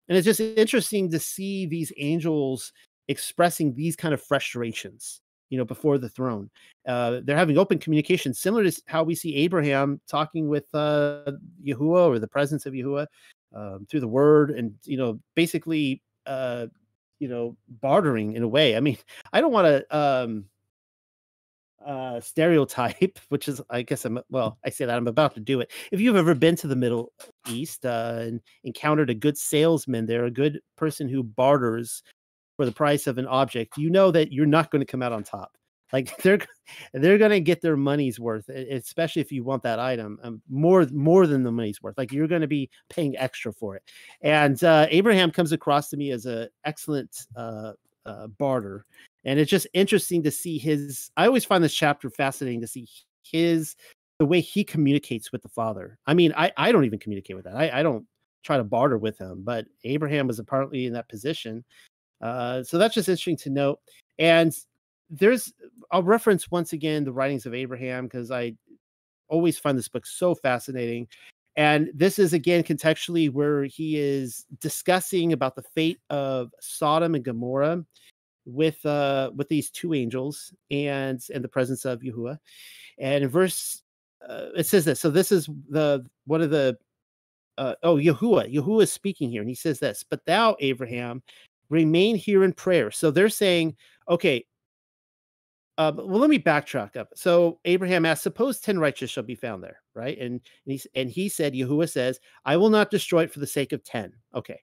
and 0.07 0.17
it's 0.17 0.25
just 0.25 0.39
interesting 0.39 1.09
to 1.09 1.19
see 1.19 1.65
these 1.65 1.91
angels 1.97 2.71
expressing 3.07 3.73
these 3.73 3.95
kind 3.95 4.13
of 4.13 4.21
frustrations 4.21 5.21
you 5.49 5.57
know, 5.57 5.65
before 5.65 5.97
the 5.97 6.09
throne. 6.09 6.49
Uh, 6.87 7.21
they're 7.23 7.37
having 7.37 7.57
open 7.57 7.77
communication, 7.77 8.33
similar 8.33 8.69
to 8.69 8.81
how 8.87 9.03
we 9.03 9.15
see 9.15 9.35
Abraham 9.35 10.01
talking 10.07 10.47
with 10.47 10.65
uh, 10.73 11.31
Yahuwah 11.65 12.07
or 12.07 12.19
the 12.19 12.27
presence 12.27 12.65
of 12.65 12.73
Yahuwah 12.73 13.07
um, 13.55 13.85
through 13.89 13.99
the 13.99 14.07
word, 14.07 14.51
and 14.51 14.73
you 14.83 14.97
know, 14.97 15.19
basically, 15.35 16.01
uh, 16.25 16.67
you 17.19 17.27
know, 17.27 17.55
bartering 17.81 18.33
in 18.33 18.43
a 18.43 18.47
way. 18.47 18.75
I 18.75 18.79
mean, 18.79 18.97
I 19.33 19.41
don't 19.41 19.51
want 19.51 19.67
to 19.67 19.97
um, 19.97 20.45
uh, 21.85 22.19
stereotype, 22.19 23.19
which 23.29 23.47
is, 23.47 23.61
I 23.69 23.81
guess, 23.81 24.05
I'm 24.05 24.19
well. 24.29 24.57
I 24.65 24.69
say 24.69 24.85
that 24.85 24.97
I'm 24.97 25.07
about 25.07 25.33
to 25.35 25.39
do 25.39 25.59
it. 25.59 25.71
If 25.91 25.99
you've 25.99 26.15
ever 26.15 26.35
been 26.35 26.55
to 26.57 26.67
the 26.67 26.75
Middle 26.75 27.11
East 27.47 27.85
uh, 27.85 28.17
and 28.19 28.41
encountered 28.63 29.09
a 29.09 29.15
good 29.15 29.37
salesman, 29.37 30.05
there, 30.05 30.25
a 30.25 30.31
good 30.31 30.59
person 30.77 31.07
who 31.07 31.23
barters 31.23 32.03
for 32.57 32.65
the 32.65 32.71
price 32.71 33.07
of 33.07 33.17
an 33.17 33.27
object, 33.27 33.77
you 33.77 33.89
know 33.89 34.11
that 34.11 34.31
you're 34.31 34.45
not 34.45 34.71
going 34.71 34.79
to 34.81 34.91
come 34.91 35.01
out 35.01 35.11
on 35.11 35.23
top. 35.23 35.51
Like 35.93 36.17
they're 36.23 36.39
they're 36.93 37.17
going 37.17 37.31
to 37.31 37.39
get 37.39 37.61
their 37.61 37.77
money's 37.77 38.19
worth, 38.19 38.49
especially 38.49 39.21
if 39.21 39.31
you 39.31 39.43
want 39.43 39.63
that 39.63 39.79
item 39.79 40.19
um, 40.23 40.41
more 40.49 40.85
more 40.91 41.27
than 41.27 41.43
the 41.43 41.51
money's 41.51 41.81
worth. 41.81 41.97
Like 41.97 42.11
you're 42.11 42.27
going 42.27 42.41
to 42.41 42.47
be 42.47 42.69
paying 42.89 43.17
extra 43.17 43.53
for 43.53 43.75
it. 43.75 43.83
And 44.21 44.61
uh, 44.63 44.87
Abraham 44.89 45.31
comes 45.31 45.51
across 45.51 45.89
to 45.89 45.97
me 45.97 46.11
as 46.11 46.25
an 46.25 46.49
excellent 46.65 47.15
uh, 47.35 47.73
uh, 48.05 48.27
barter, 48.27 48.85
and 49.25 49.39
it's 49.39 49.51
just 49.51 49.67
interesting 49.73 50.23
to 50.23 50.31
see 50.31 50.57
his. 50.57 51.11
I 51.17 51.25
always 51.25 51.45
find 51.45 51.63
this 51.63 51.73
chapter 51.73 52.09
fascinating 52.09 52.61
to 52.61 52.67
see 52.67 52.87
his 53.23 53.75
the 54.19 54.25
way 54.25 54.39
he 54.39 54.63
communicates 54.63 55.31
with 55.31 55.41
the 55.41 55.49
father. 55.49 55.99
I 56.07 56.13
mean, 56.13 56.33
I 56.37 56.51
I 56.57 56.71
don't 56.71 56.85
even 56.85 56.99
communicate 56.99 57.35
with 57.35 57.45
that. 57.45 57.55
I 57.55 57.79
I 57.79 57.83
don't 57.83 58.05
try 58.43 58.57
to 58.57 58.63
barter 58.63 58.97
with 58.97 59.17
him, 59.17 59.41
but 59.43 59.65
Abraham 59.83 60.27
was 60.27 60.39
apparently 60.39 60.85
in 60.85 60.93
that 60.93 61.09
position 61.09 61.65
uh, 62.21 62.63
so 62.63 62.77
that's 62.77 62.95
just 62.95 63.09
interesting 63.09 63.37
to 63.37 63.49
note. 63.49 63.79
And 64.17 64.53
there's, 65.09 65.53
I'll 65.91 66.03
reference 66.03 66.49
once 66.49 66.73
again 66.73 67.03
the 67.03 67.13
writings 67.13 67.45
of 67.45 67.53
Abraham 67.53 68.05
because 68.05 68.31
I 68.31 68.53
always 69.27 69.57
find 69.57 69.77
this 69.77 69.87
book 69.87 70.05
so 70.05 70.35
fascinating. 70.35 71.07
And 71.57 71.89
this 71.93 72.19
is 72.19 72.33
again 72.33 72.63
contextually 72.63 73.31
where 73.31 73.63
he 73.63 73.97
is 73.97 74.45
discussing 74.59 75.33
about 75.33 75.55
the 75.55 75.61
fate 75.61 75.99
of 76.09 76.51
Sodom 76.59 77.15
and 77.15 77.23
Gomorrah 77.23 77.85
with 78.45 78.85
uh 78.85 79.31
with 79.35 79.49
these 79.49 79.69
two 79.69 79.93
angels 79.93 80.53
and 80.71 81.21
and 81.33 81.43
the 81.43 81.49
presence 81.49 81.85
of 81.85 82.01
Yahuwah. 82.01 82.37
And 82.99 83.23
in 83.23 83.29
verse 83.29 83.81
uh, 84.27 84.47
it 84.55 84.65
says 84.65 84.85
this. 84.85 84.99
So 84.99 85.09
this 85.09 85.31
is 85.31 85.49
the 85.69 86.05
one 86.25 86.41
of 86.41 86.49
the 86.49 86.77
uh, 87.57 87.75
oh 87.83 87.97
Yahuwah. 87.97 88.53
Yahuwah 88.53 88.83
is 88.83 88.91
speaking 88.91 89.29
here, 89.29 89.41
and 89.41 89.49
he 89.49 89.55
says 89.55 89.79
this. 89.79 90.03
But 90.03 90.25
thou, 90.25 90.55
Abraham, 90.59 91.21
remain 91.69 92.15
here 92.15 92.43
in 92.43 92.53
prayer. 92.53 92.91
So 92.91 93.11
they're 93.11 93.29
saying, 93.29 93.75
okay, 94.09 94.45
uh, 95.77 95.91
well, 95.95 96.19
let 96.19 96.29
me 96.29 96.39
backtrack 96.39 96.95
up. 96.95 97.09
So 97.15 97.59
Abraham 97.65 98.05
asked, 98.05 98.23
"Suppose 98.23 98.59
ten 98.59 98.79
righteous 98.79 99.09
shall 99.09 99.23
be 99.23 99.35
found 99.35 99.63
there, 99.63 99.81
right?" 99.93 100.17
And 100.17 100.41
and 100.65 100.73
he 100.73 100.81
and 100.95 101.09
he 101.09 101.29
said, 101.29 101.53
Yahuwah 101.53 101.89
says, 101.89 102.19
"I 102.45 102.57
will 102.57 102.69
not 102.69 102.91
destroy 102.91 103.23
it 103.23 103.31
for 103.31 103.39
the 103.39 103.47
sake 103.47 103.73
of 103.73 103.83
ten. 103.83 104.13
Okay, 104.33 104.61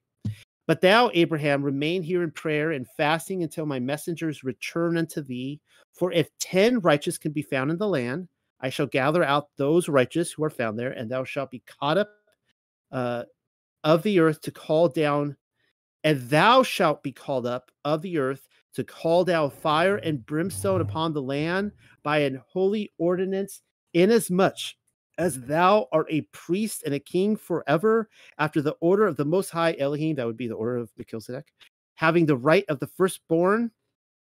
but 0.72 0.80
thou, 0.80 1.10
Abraham, 1.12 1.62
remain 1.62 2.02
here 2.02 2.22
in 2.22 2.30
prayer 2.30 2.70
and 2.70 2.88
fasting 2.96 3.42
until 3.42 3.66
my 3.66 3.78
messengers 3.78 4.42
return 4.42 4.96
unto 4.96 5.20
thee. 5.20 5.60
For 5.92 6.10
if 6.12 6.30
ten 6.38 6.78
righteous 6.78 7.18
can 7.18 7.30
be 7.30 7.42
found 7.42 7.70
in 7.70 7.76
the 7.76 7.86
land, 7.86 8.26
I 8.58 8.70
shall 8.70 8.86
gather 8.86 9.22
out 9.22 9.50
those 9.58 9.90
righteous 9.90 10.32
who 10.32 10.42
are 10.44 10.48
found 10.48 10.78
there, 10.78 10.92
and 10.92 11.10
thou 11.10 11.24
shalt 11.24 11.50
be 11.50 11.62
caught 11.66 11.98
up 11.98 12.08
uh, 12.90 13.24
of 13.84 14.02
the 14.02 14.18
earth 14.18 14.40
to 14.40 14.50
call 14.50 14.88
down 14.88 15.36
and 16.04 16.22
thou 16.30 16.62
shalt 16.62 17.02
be 17.02 17.12
called 17.12 17.44
up 17.44 17.70
of 17.84 18.00
the 18.00 18.16
earth 18.16 18.48
to 18.72 18.82
call 18.82 19.24
down 19.24 19.50
fire 19.50 19.96
and 19.96 20.24
brimstone 20.24 20.80
upon 20.80 21.12
the 21.12 21.20
land 21.20 21.72
by 22.02 22.20
an 22.20 22.40
holy 22.48 22.90
ordinance, 22.96 23.60
inasmuch 23.92 24.56
as 25.18 25.40
thou 25.40 25.88
art 25.92 26.06
a 26.10 26.22
priest 26.32 26.82
and 26.84 26.94
a 26.94 27.00
king 27.00 27.36
forever, 27.36 28.08
after 28.38 28.62
the 28.62 28.76
order 28.80 29.06
of 29.06 29.16
the 29.16 29.24
Most 29.24 29.50
High 29.50 29.76
Elohim, 29.78 30.16
that 30.16 30.26
would 30.26 30.36
be 30.36 30.48
the 30.48 30.54
order 30.54 30.76
of 30.76 30.90
Melchizedek, 30.96 31.52
having 31.94 32.26
the 32.26 32.36
right 32.36 32.64
of 32.68 32.78
the 32.78 32.86
firstborn. 32.86 33.70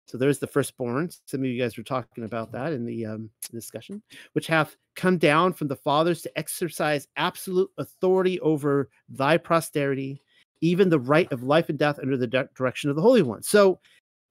So 0.06 0.18
there's 0.18 0.38
the 0.38 0.46
firstborn. 0.46 1.10
Some 1.26 1.40
of 1.40 1.46
you 1.46 1.60
guys 1.60 1.78
were 1.78 1.82
talking 1.82 2.24
about 2.24 2.52
that 2.52 2.74
in 2.74 2.84
the 2.84 3.06
um, 3.06 3.30
discussion, 3.50 4.02
which 4.34 4.46
hath 4.46 4.76
come 4.96 5.16
down 5.16 5.54
from 5.54 5.68
the 5.68 5.76
fathers 5.76 6.20
to 6.22 6.38
exercise 6.38 7.08
absolute 7.16 7.70
authority 7.78 8.38
over 8.40 8.90
thy 9.08 9.38
posterity 9.38 10.20
even 10.64 10.88
the 10.88 10.98
right 10.98 11.30
of 11.30 11.42
life 11.42 11.68
and 11.68 11.78
death 11.78 11.98
under 12.00 12.16
the 12.16 12.48
direction 12.56 12.88
of 12.88 12.96
the 12.96 13.02
Holy 13.02 13.20
One. 13.22 13.42
So, 13.42 13.80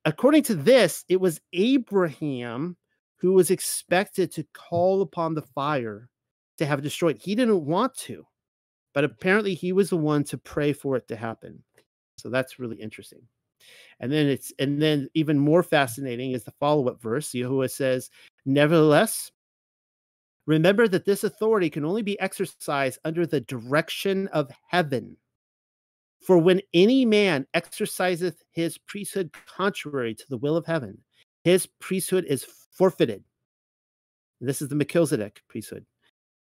according 0.03 0.43
to 0.43 0.55
this, 0.55 1.05
it 1.07 1.21
was 1.21 1.39
Abraham 1.53 2.75
who 3.17 3.33
was 3.33 3.51
expected 3.51 4.31
to 4.31 4.45
call 4.53 5.01
upon 5.01 5.35
the 5.35 5.43
fire 5.43 6.09
to 6.57 6.65
have 6.65 6.81
destroyed. 6.81 7.17
He 7.17 7.35
didn't 7.35 7.65
want 7.65 7.95
to, 7.99 8.25
but 8.93 9.03
apparently 9.03 9.53
he 9.53 9.71
was 9.71 9.89
the 9.89 9.97
one 9.97 10.23
to 10.25 10.37
pray 10.37 10.73
for 10.73 10.95
it 10.95 11.07
to 11.07 11.15
happen. 11.15 11.63
So 12.17 12.29
that's 12.29 12.59
really 12.59 12.77
interesting. 12.77 13.21
And 13.99 14.11
then 14.11 14.27
it's 14.27 14.51
and 14.59 14.81
then 14.81 15.07
even 15.13 15.39
more 15.39 15.63
fascinating 15.63 16.31
is 16.31 16.43
the 16.43 16.53
follow-up 16.59 17.01
verse. 17.01 17.29
Yahuwah 17.31 17.71
says, 17.71 18.09
Nevertheless, 18.45 19.31
remember 20.45 20.87
that 20.87 21.05
this 21.05 21.23
authority 21.23 21.69
can 21.69 21.85
only 21.85 22.01
be 22.01 22.19
exercised 22.19 22.99
under 23.05 23.25
the 23.25 23.41
direction 23.41 24.27
of 24.29 24.51
heaven. 24.67 25.17
For 26.25 26.37
when 26.37 26.61
any 26.73 27.05
man 27.05 27.45
exerciseth 27.53 28.43
his 28.51 28.77
priesthood 28.77 29.31
contrary 29.57 30.15
to 30.15 30.25
the 30.29 30.37
will 30.37 30.55
of 30.55 30.65
heaven, 30.65 30.97
his 31.43 31.67
priesthood 31.79 32.25
is 32.25 32.45
forfeited. 32.71 33.23
This 34.39 34.61
is 34.61 34.69
the 34.69 34.75
Melchizedek 34.75 35.41
priesthood. 35.47 35.85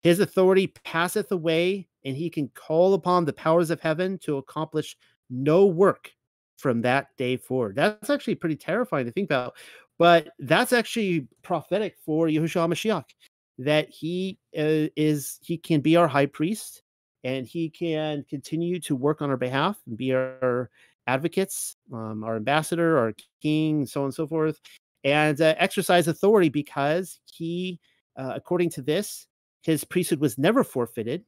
His 0.02 0.20
authority 0.20 0.68
passeth 0.84 1.30
away, 1.32 1.88
and 2.04 2.16
he 2.16 2.28
can 2.28 2.48
call 2.48 2.94
upon 2.94 3.24
the 3.24 3.32
powers 3.32 3.70
of 3.70 3.80
heaven 3.80 4.18
to 4.18 4.38
accomplish 4.38 4.96
no 5.30 5.66
work 5.66 6.10
from 6.58 6.82
that 6.82 7.08
day 7.16 7.36
forward. 7.36 7.76
That's 7.76 8.10
actually 8.10 8.34
pretty 8.36 8.56
terrifying 8.56 9.06
to 9.06 9.12
think 9.12 9.26
about, 9.26 9.54
but 9.98 10.28
that's 10.38 10.72
actually 10.72 11.28
prophetic 11.42 11.96
for 12.04 12.26
Yahushua 12.26 12.68
Mashiach 12.68 13.04
that 13.58 13.88
he 13.90 14.38
uh, 14.56 14.88
is 14.96 15.38
he 15.42 15.56
can 15.56 15.80
be 15.80 15.96
our 15.96 16.08
high 16.08 16.26
priest 16.26 16.82
and 17.24 17.46
he 17.46 17.68
can 17.70 18.24
continue 18.28 18.80
to 18.80 18.96
work 18.96 19.22
on 19.22 19.30
our 19.30 19.36
behalf 19.36 19.78
and 19.86 19.96
be 19.96 20.12
our 20.12 20.70
advocates, 21.06 21.76
um, 21.92 22.24
our 22.24 22.36
ambassador, 22.36 22.98
our 22.98 23.12
king, 23.40 23.86
so 23.86 24.00
on 24.00 24.06
and 24.06 24.14
so 24.14 24.26
forth, 24.26 24.58
and 25.04 25.40
uh, 25.40 25.54
exercise 25.58 26.08
authority 26.08 26.48
because 26.48 27.20
he, 27.24 27.78
uh, 28.16 28.32
according 28.34 28.70
to 28.70 28.82
this, 28.82 29.26
his 29.62 29.84
priesthood 29.84 30.20
was 30.20 30.38
never 30.38 30.64
forfeited 30.64 31.24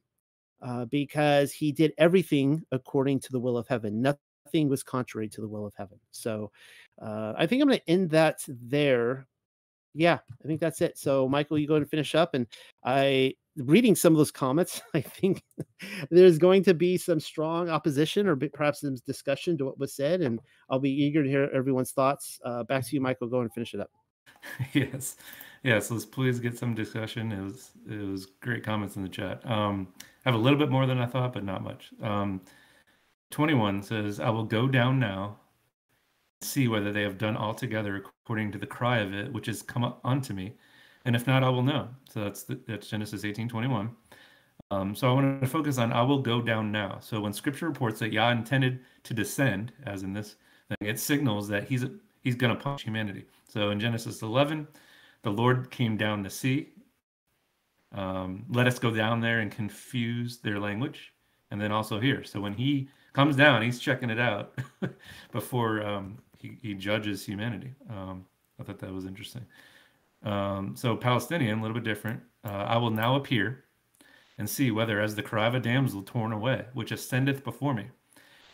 uh, 0.61 0.85
because 0.85 1.51
he 1.51 1.71
did 1.71 1.93
everything 1.97 2.63
according 2.71 3.19
to 3.21 3.31
the 3.31 3.39
will 3.39 3.57
of 3.57 3.67
heaven. 3.67 4.01
Nothing 4.01 4.69
was 4.69 4.83
contrary 4.83 5.29
to 5.29 5.41
the 5.41 5.47
will 5.47 5.65
of 5.65 5.73
heaven. 5.75 5.99
So 6.11 6.51
uh, 7.01 7.33
I 7.37 7.45
think 7.45 7.61
I'm 7.61 7.67
going 7.67 7.79
to 7.79 7.89
end 7.89 8.09
that 8.11 8.39
there. 8.47 9.27
Yeah, 9.93 10.19
I 10.43 10.47
think 10.47 10.59
that's 10.59 10.81
it. 10.81 10.97
So, 10.97 11.27
Michael, 11.27 11.57
you 11.57 11.67
go 11.67 11.75
and 11.75 11.89
finish 11.89 12.15
up. 12.15 12.33
And 12.33 12.47
I 12.83 13.35
reading 13.57 13.95
some 13.95 14.13
of 14.13 14.17
those 14.17 14.31
comments, 14.31 14.81
I 14.93 15.01
think 15.01 15.43
there's 16.09 16.37
going 16.37 16.63
to 16.63 16.73
be 16.73 16.97
some 16.97 17.19
strong 17.19 17.69
opposition 17.69 18.27
or 18.27 18.35
perhaps 18.35 18.81
some 18.81 18.95
discussion 19.05 19.57
to 19.57 19.65
what 19.65 19.79
was 19.79 19.93
said, 19.93 20.21
and 20.21 20.39
I'll 20.69 20.79
be 20.79 20.91
eager 20.91 21.23
to 21.23 21.29
hear 21.29 21.49
everyone's 21.53 21.91
thoughts. 21.91 22.39
Uh, 22.43 22.63
back 22.63 22.85
to 22.85 22.95
you, 22.95 23.01
Michael. 23.01 23.27
Go 23.27 23.41
and 23.41 23.53
finish 23.53 23.73
it 23.73 23.79
up. 23.79 23.91
yes, 24.73 25.15
yes. 25.65 25.91
Let's 25.91 26.05
please 26.05 26.39
get 26.39 26.57
some 26.57 26.75
discussion. 26.75 27.31
It 27.31 27.41
was 27.41 27.71
it 27.89 28.07
was 28.11 28.27
great 28.41 28.63
comments 28.63 28.95
in 28.95 29.03
the 29.03 29.09
chat. 29.09 29.45
Um, 29.49 29.87
I 30.25 30.29
have 30.29 30.39
a 30.39 30.43
little 30.43 30.59
bit 30.59 30.69
more 30.69 30.85
than 30.85 30.99
I 30.99 31.05
thought, 31.05 31.33
but 31.33 31.43
not 31.43 31.63
much. 31.63 31.91
Um, 32.01 32.41
Twenty 33.31 33.55
one 33.55 33.81
says, 33.81 34.19
"I 34.19 34.29
will 34.29 34.45
go 34.45 34.67
down 34.67 34.99
now." 34.99 35.39
See 36.41 36.67
whether 36.67 36.91
they 36.91 37.01
have 37.01 37.17
done 37.17 37.35
altogether 37.35 37.95
according 37.95 38.51
to 38.51 38.59
the 38.59 38.67
cry 38.67 38.99
of 38.99 39.13
it, 39.13 39.33
which 39.33 39.47
has 39.47 39.61
come 39.63 39.95
unto 40.03 40.33
me, 40.33 40.53
and 41.05 41.15
if 41.15 41.25
not, 41.25 41.43
I 41.43 41.49
will 41.49 41.63
know. 41.63 41.89
So 42.09 42.23
that's 42.23 42.43
the, 42.43 42.59
that's 42.67 42.87
Genesis 42.87 43.25
eighteen 43.25 43.49
twenty 43.49 43.67
one. 43.67 43.95
Um, 44.71 44.95
so 44.95 45.09
I 45.09 45.13
want 45.13 45.41
to 45.41 45.47
focus 45.47 45.77
on 45.79 45.91
I 45.91 46.03
will 46.03 46.21
go 46.21 46.41
down 46.41 46.71
now. 46.71 46.99
So 47.01 47.19
when 47.21 47.33
Scripture 47.33 47.67
reports 47.67 47.99
that 47.99 48.13
Yah 48.13 48.31
intended 48.31 48.81
to 49.03 49.13
descend, 49.13 49.73
as 49.85 50.03
in 50.03 50.13
this 50.13 50.35
thing, 50.69 50.87
it 50.87 50.99
signals 50.99 51.47
that 51.47 51.63
he's 51.63 51.85
he's 52.21 52.35
going 52.35 52.55
to 52.55 52.63
punish 52.63 52.83
humanity. 52.83 53.25
So 53.47 53.71
in 53.71 53.79
Genesis 53.79 54.21
eleven, 54.21 54.67
the 55.25 55.31
Lord 55.31 55.71
came 55.71 55.97
down 55.97 56.23
to 56.23 56.29
see. 56.29 56.69
Um, 57.91 58.45
let 58.49 58.67
us 58.67 58.77
go 58.77 58.91
down 58.91 59.21
there 59.21 59.39
and 59.39 59.51
confuse 59.51 60.37
their 60.37 60.59
language, 60.59 61.13
and 61.49 61.59
then 61.59 61.71
also 61.71 61.99
here. 61.99 62.23
So 62.23 62.39
when 62.39 62.53
he 62.53 62.89
comes 63.13 63.35
down, 63.35 63.63
he's 63.63 63.79
checking 63.79 64.11
it 64.11 64.19
out 64.19 64.59
before 65.31 65.83
um, 65.83 66.19
he, 66.37 66.59
he 66.61 66.73
judges 66.75 67.25
humanity. 67.25 67.73
Um, 67.89 68.25
I 68.59 68.63
thought 68.63 68.77
that 68.79 68.93
was 68.93 69.05
interesting. 69.05 69.45
Um, 70.23 70.75
so 70.75 70.95
Palestinian, 70.95 71.57
a 71.57 71.61
little 71.61 71.75
bit 71.75 71.83
different. 71.83 72.21
Uh, 72.43 72.65
I 72.67 72.77
will 72.77 72.91
now 72.91 73.15
appear 73.15 73.63
and 74.37 74.47
see 74.47 74.69
whether, 74.69 75.01
as 75.01 75.15
the 75.15 75.23
cry 75.23 75.47
of 75.47 75.55
a 75.55 75.59
damsel 75.59 76.03
torn 76.03 76.33
away, 76.33 76.65
which 76.73 76.91
ascendeth 76.91 77.43
before 77.43 77.73
me, 77.73 77.87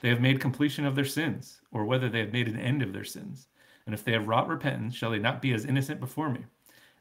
they 0.02 0.08
have 0.08 0.22
made 0.22 0.40
completion 0.40 0.86
of 0.86 0.96
their 0.96 1.04
sins, 1.04 1.60
or 1.72 1.84
whether 1.84 2.08
they 2.08 2.20
have 2.20 2.32
made 2.32 2.48
an 2.48 2.60
end 2.60 2.82
of 2.82 2.94
their 2.94 3.04
sins. 3.04 3.48
And 3.86 3.94
if 3.94 4.06
they 4.06 4.14
have 4.14 4.28
wrought 4.28 4.48
repentance, 4.48 4.96
shall 4.96 5.12
they 5.12 5.20
not 5.20 5.42
be 5.42 5.54
as 5.54 5.66
innocent 5.66 6.00
before 6.00 6.30
me? 6.30 6.46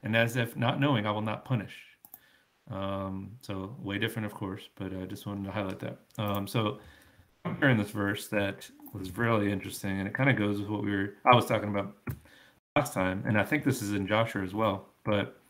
And 0.03 0.17
as 0.17 0.37
if 0.37 0.57
not 0.57 0.81
knowing, 0.81 1.07
I 1.07 1.11
will 1.11 1.21
not 1.21 1.45
punish. 1.45 1.75
Um, 2.71 3.33
so 3.41 3.77
way 3.81 3.99
different, 3.99 4.27
of 4.27 4.35
course, 4.35 4.69
but 4.77 4.95
I 4.95 5.05
just 5.05 5.27
wanted 5.27 5.45
to 5.45 5.51
highlight 5.51 5.81
that. 5.81 5.99
Um, 6.19 6.47
so 6.47 6.79
I'm 7.45 7.57
hearing 7.59 7.77
this 7.77 7.91
verse 7.91 8.29
that 8.29 8.71
was 8.93 9.17
really 9.17 9.51
interesting, 9.51 9.99
and 9.99 10.07
it 10.07 10.15
kind 10.15 10.31
of 10.31 10.37
goes 10.37 10.61
with 10.61 10.69
what 10.69 10.83
we 10.85 10.93
were 10.93 11.15
I 11.31 11.35
was 11.35 11.47
talking 11.47 11.69
about 11.69 11.97
last 12.77 12.95
time, 12.95 13.25
and 13.27 13.39
I 13.39 13.45
think 13.45 13.65
this 13.65 13.83
is 13.83 13.93
in 13.93 14.07
Jasher 14.07 14.43
as 14.43 14.55
well. 14.55 14.87
But 15.05 15.41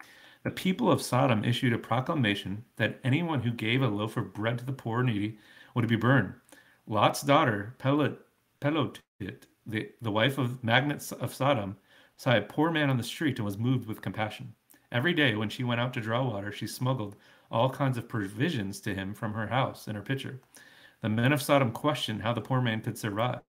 the 0.43 0.51
people 0.51 0.91
of 0.91 1.03
Sodom 1.03 1.45
issued 1.45 1.73
a 1.73 1.79
proclamation 1.79 2.65
that 2.77 2.99
anyone 3.05 3.41
who 3.41 3.51
gave 3.51 3.83
a 3.83 3.89
loaf 3.89 4.17
of 4.17 4.33
bread 4.33 4.59
to 4.59 4.65
the 4.65 4.73
poor 4.73 5.03
needy 5.03 5.39
would 5.75 5.87
be 5.87 5.97
burned. 5.97 6.33
Lot's 6.87 7.23
daughter, 7.23 7.75
Pelot, 7.79 8.17
Pelotit, 8.61 9.43
the, 9.67 9.91
the 10.01 10.11
wife 10.11 10.39
of 10.39 10.65
Magnate 10.65 11.12
of 11.12 11.35
Sodom, 11.35 11.77
saw 12.20 12.36
a 12.36 12.42
poor 12.42 12.70
man 12.70 12.90
on 12.90 12.99
the 12.99 13.02
street 13.02 13.39
and 13.39 13.47
was 13.47 13.57
moved 13.57 13.89
with 13.89 14.02
compassion. 14.02 14.52
Every 14.92 15.15
day 15.15 15.36
when 15.36 15.49
she 15.49 15.65
went 15.65 15.81
out 15.81 15.94
to 15.94 16.02
draw 16.02 16.23
water, 16.23 16.52
she 16.52 16.66
smuggled 16.66 17.16
all 17.50 17.70
kinds 17.70 17.97
of 17.97 18.10
provisions 18.10 18.78
to 18.81 18.94
him 18.94 19.15
from 19.15 19.32
her 19.32 19.47
house 19.47 19.89
in 19.89 19.97
her 19.97 20.02
pitcher. 20.02 20.39
The 21.00 21.08
men 21.08 21.32
of 21.32 21.40
Sodom 21.40 21.73
questioned 21.73 22.20
how 22.20 22.34
the 22.34 22.42
poor 22.42 22.60
man 22.60 22.82
could 22.82 22.99
survive. 22.99 23.40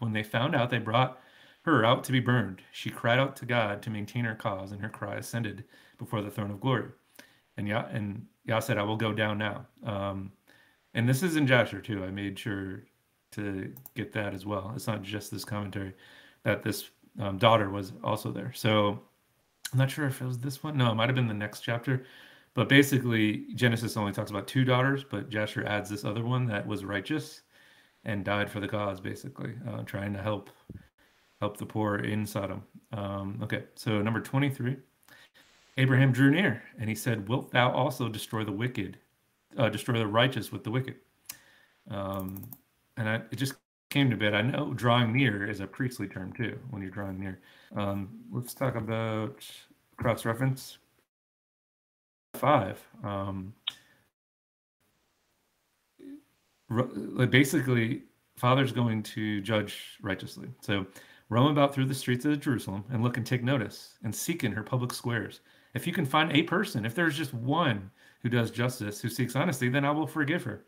When 0.00 0.12
they 0.12 0.24
found 0.24 0.56
out, 0.56 0.70
they 0.70 0.78
brought 0.78 1.20
her 1.62 1.84
out 1.84 2.02
to 2.02 2.10
be 2.10 2.18
burned. 2.18 2.62
She 2.72 2.90
cried 2.90 3.20
out 3.20 3.36
to 3.36 3.46
God 3.46 3.80
to 3.82 3.90
maintain 3.90 4.24
her 4.24 4.34
cause, 4.34 4.72
and 4.72 4.80
her 4.80 4.88
cry 4.88 5.14
ascended 5.14 5.62
before 5.96 6.20
the 6.20 6.32
throne 6.32 6.50
of 6.50 6.60
glory. 6.60 6.88
And 7.58 7.68
Yah, 7.68 7.86
and 7.92 8.26
Yah 8.44 8.58
said, 8.58 8.76
I 8.76 8.82
will 8.82 8.96
go 8.96 9.12
down 9.12 9.38
now. 9.38 9.66
Um, 9.84 10.32
and 10.94 11.08
this 11.08 11.22
is 11.22 11.36
in 11.36 11.46
Jasher 11.46 11.80
too. 11.80 12.02
I 12.02 12.10
made 12.10 12.40
sure 12.40 12.82
to 13.32 13.72
get 13.94 14.12
that 14.14 14.34
as 14.34 14.44
well. 14.44 14.72
It's 14.74 14.88
not 14.88 15.02
just 15.02 15.30
this 15.30 15.44
commentary 15.44 15.94
that 16.42 16.64
this 16.64 16.90
um, 17.18 17.38
daughter 17.38 17.70
was 17.70 17.92
also 18.04 18.30
there. 18.30 18.52
So 18.52 19.00
I'm 19.72 19.78
not 19.78 19.90
sure 19.90 20.06
if 20.06 20.20
it 20.20 20.26
was 20.26 20.38
this 20.38 20.62
one. 20.62 20.76
No, 20.76 20.90
it 20.90 20.94
might 20.94 21.08
have 21.08 21.16
been 21.16 21.28
the 21.28 21.34
next 21.34 21.60
chapter. 21.60 22.04
But 22.54 22.68
basically, 22.68 23.46
Genesis 23.54 23.96
only 23.96 24.12
talks 24.12 24.30
about 24.30 24.48
two 24.48 24.64
daughters, 24.64 25.04
but 25.04 25.30
Jasher 25.30 25.64
adds 25.66 25.88
this 25.88 26.04
other 26.04 26.24
one 26.24 26.46
that 26.46 26.66
was 26.66 26.84
righteous 26.84 27.42
and 28.04 28.24
died 28.24 28.50
for 28.50 28.60
the 28.60 28.66
cause, 28.66 29.00
basically, 29.00 29.54
uh, 29.68 29.82
trying 29.82 30.12
to 30.14 30.22
help 30.22 30.50
help 31.40 31.56
the 31.56 31.66
poor 31.66 31.96
in 31.96 32.26
Sodom. 32.26 32.62
Um, 32.92 33.38
okay, 33.42 33.64
so 33.74 34.02
number 34.02 34.20
23. 34.20 34.76
Abraham 35.78 36.12
drew 36.12 36.30
near 36.30 36.62
and 36.78 36.88
he 36.88 36.94
said, 36.94 37.28
Wilt 37.28 37.50
thou 37.50 37.70
also 37.70 38.08
destroy 38.08 38.44
the 38.44 38.52
wicked, 38.52 38.98
uh, 39.56 39.68
destroy 39.68 39.98
the 39.98 40.06
righteous 40.06 40.52
with 40.52 40.64
the 40.64 40.70
wicked? 40.70 40.96
Um, 41.90 42.50
and 42.96 43.08
I, 43.08 43.14
it 43.30 43.36
just 43.36 43.54
came 43.90 44.08
to 44.08 44.16
bed. 44.16 44.34
I 44.34 44.42
know 44.42 44.72
drawing 44.72 45.12
near 45.12 45.48
is 45.48 45.60
a 45.60 45.66
priestly 45.66 46.08
term 46.08 46.32
too, 46.32 46.58
when 46.70 46.80
you're 46.80 46.90
drawing 46.90 47.18
near. 47.18 47.40
Um, 47.76 48.08
let's 48.32 48.54
talk 48.54 48.76
about 48.76 49.44
cross 49.96 50.24
reference. 50.24 50.78
Five. 52.34 52.80
Um, 53.02 53.52
basically, 57.28 58.02
Father's 58.36 58.72
going 58.72 59.02
to 59.02 59.40
judge 59.40 59.98
righteously. 60.00 60.48
So 60.60 60.86
roam 61.28 61.50
about 61.50 61.74
through 61.74 61.86
the 61.86 61.94
streets 61.94 62.24
of 62.24 62.40
Jerusalem 62.40 62.84
and 62.90 63.02
look 63.02 63.16
and 63.16 63.26
take 63.26 63.42
notice 63.42 63.98
and 64.04 64.14
seek 64.14 64.44
in 64.44 64.52
her 64.52 64.62
public 64.62 64.92
squares. 64.92 65.40
If 65.74 65.86
you 65.86 65.92
can 65.92 66.06
find 66.06 66.32
a 66.32 66.44
person, 66.44 66.86
if 66.86 66.94
there's 66.94 67.16
just 67.16 67.34
one 67.34 67.90
who 68.22 68.28
does 68.28 68.50
justice, 68.50 69.00
who 69.00 69.08
seeks 69.08 69.36
honesty, 69.36 69.68
then 69.68 69.84
I 69.84 69.90
will 69.90 70.06
forgive 70.06 70.44
her. 70.44 70.64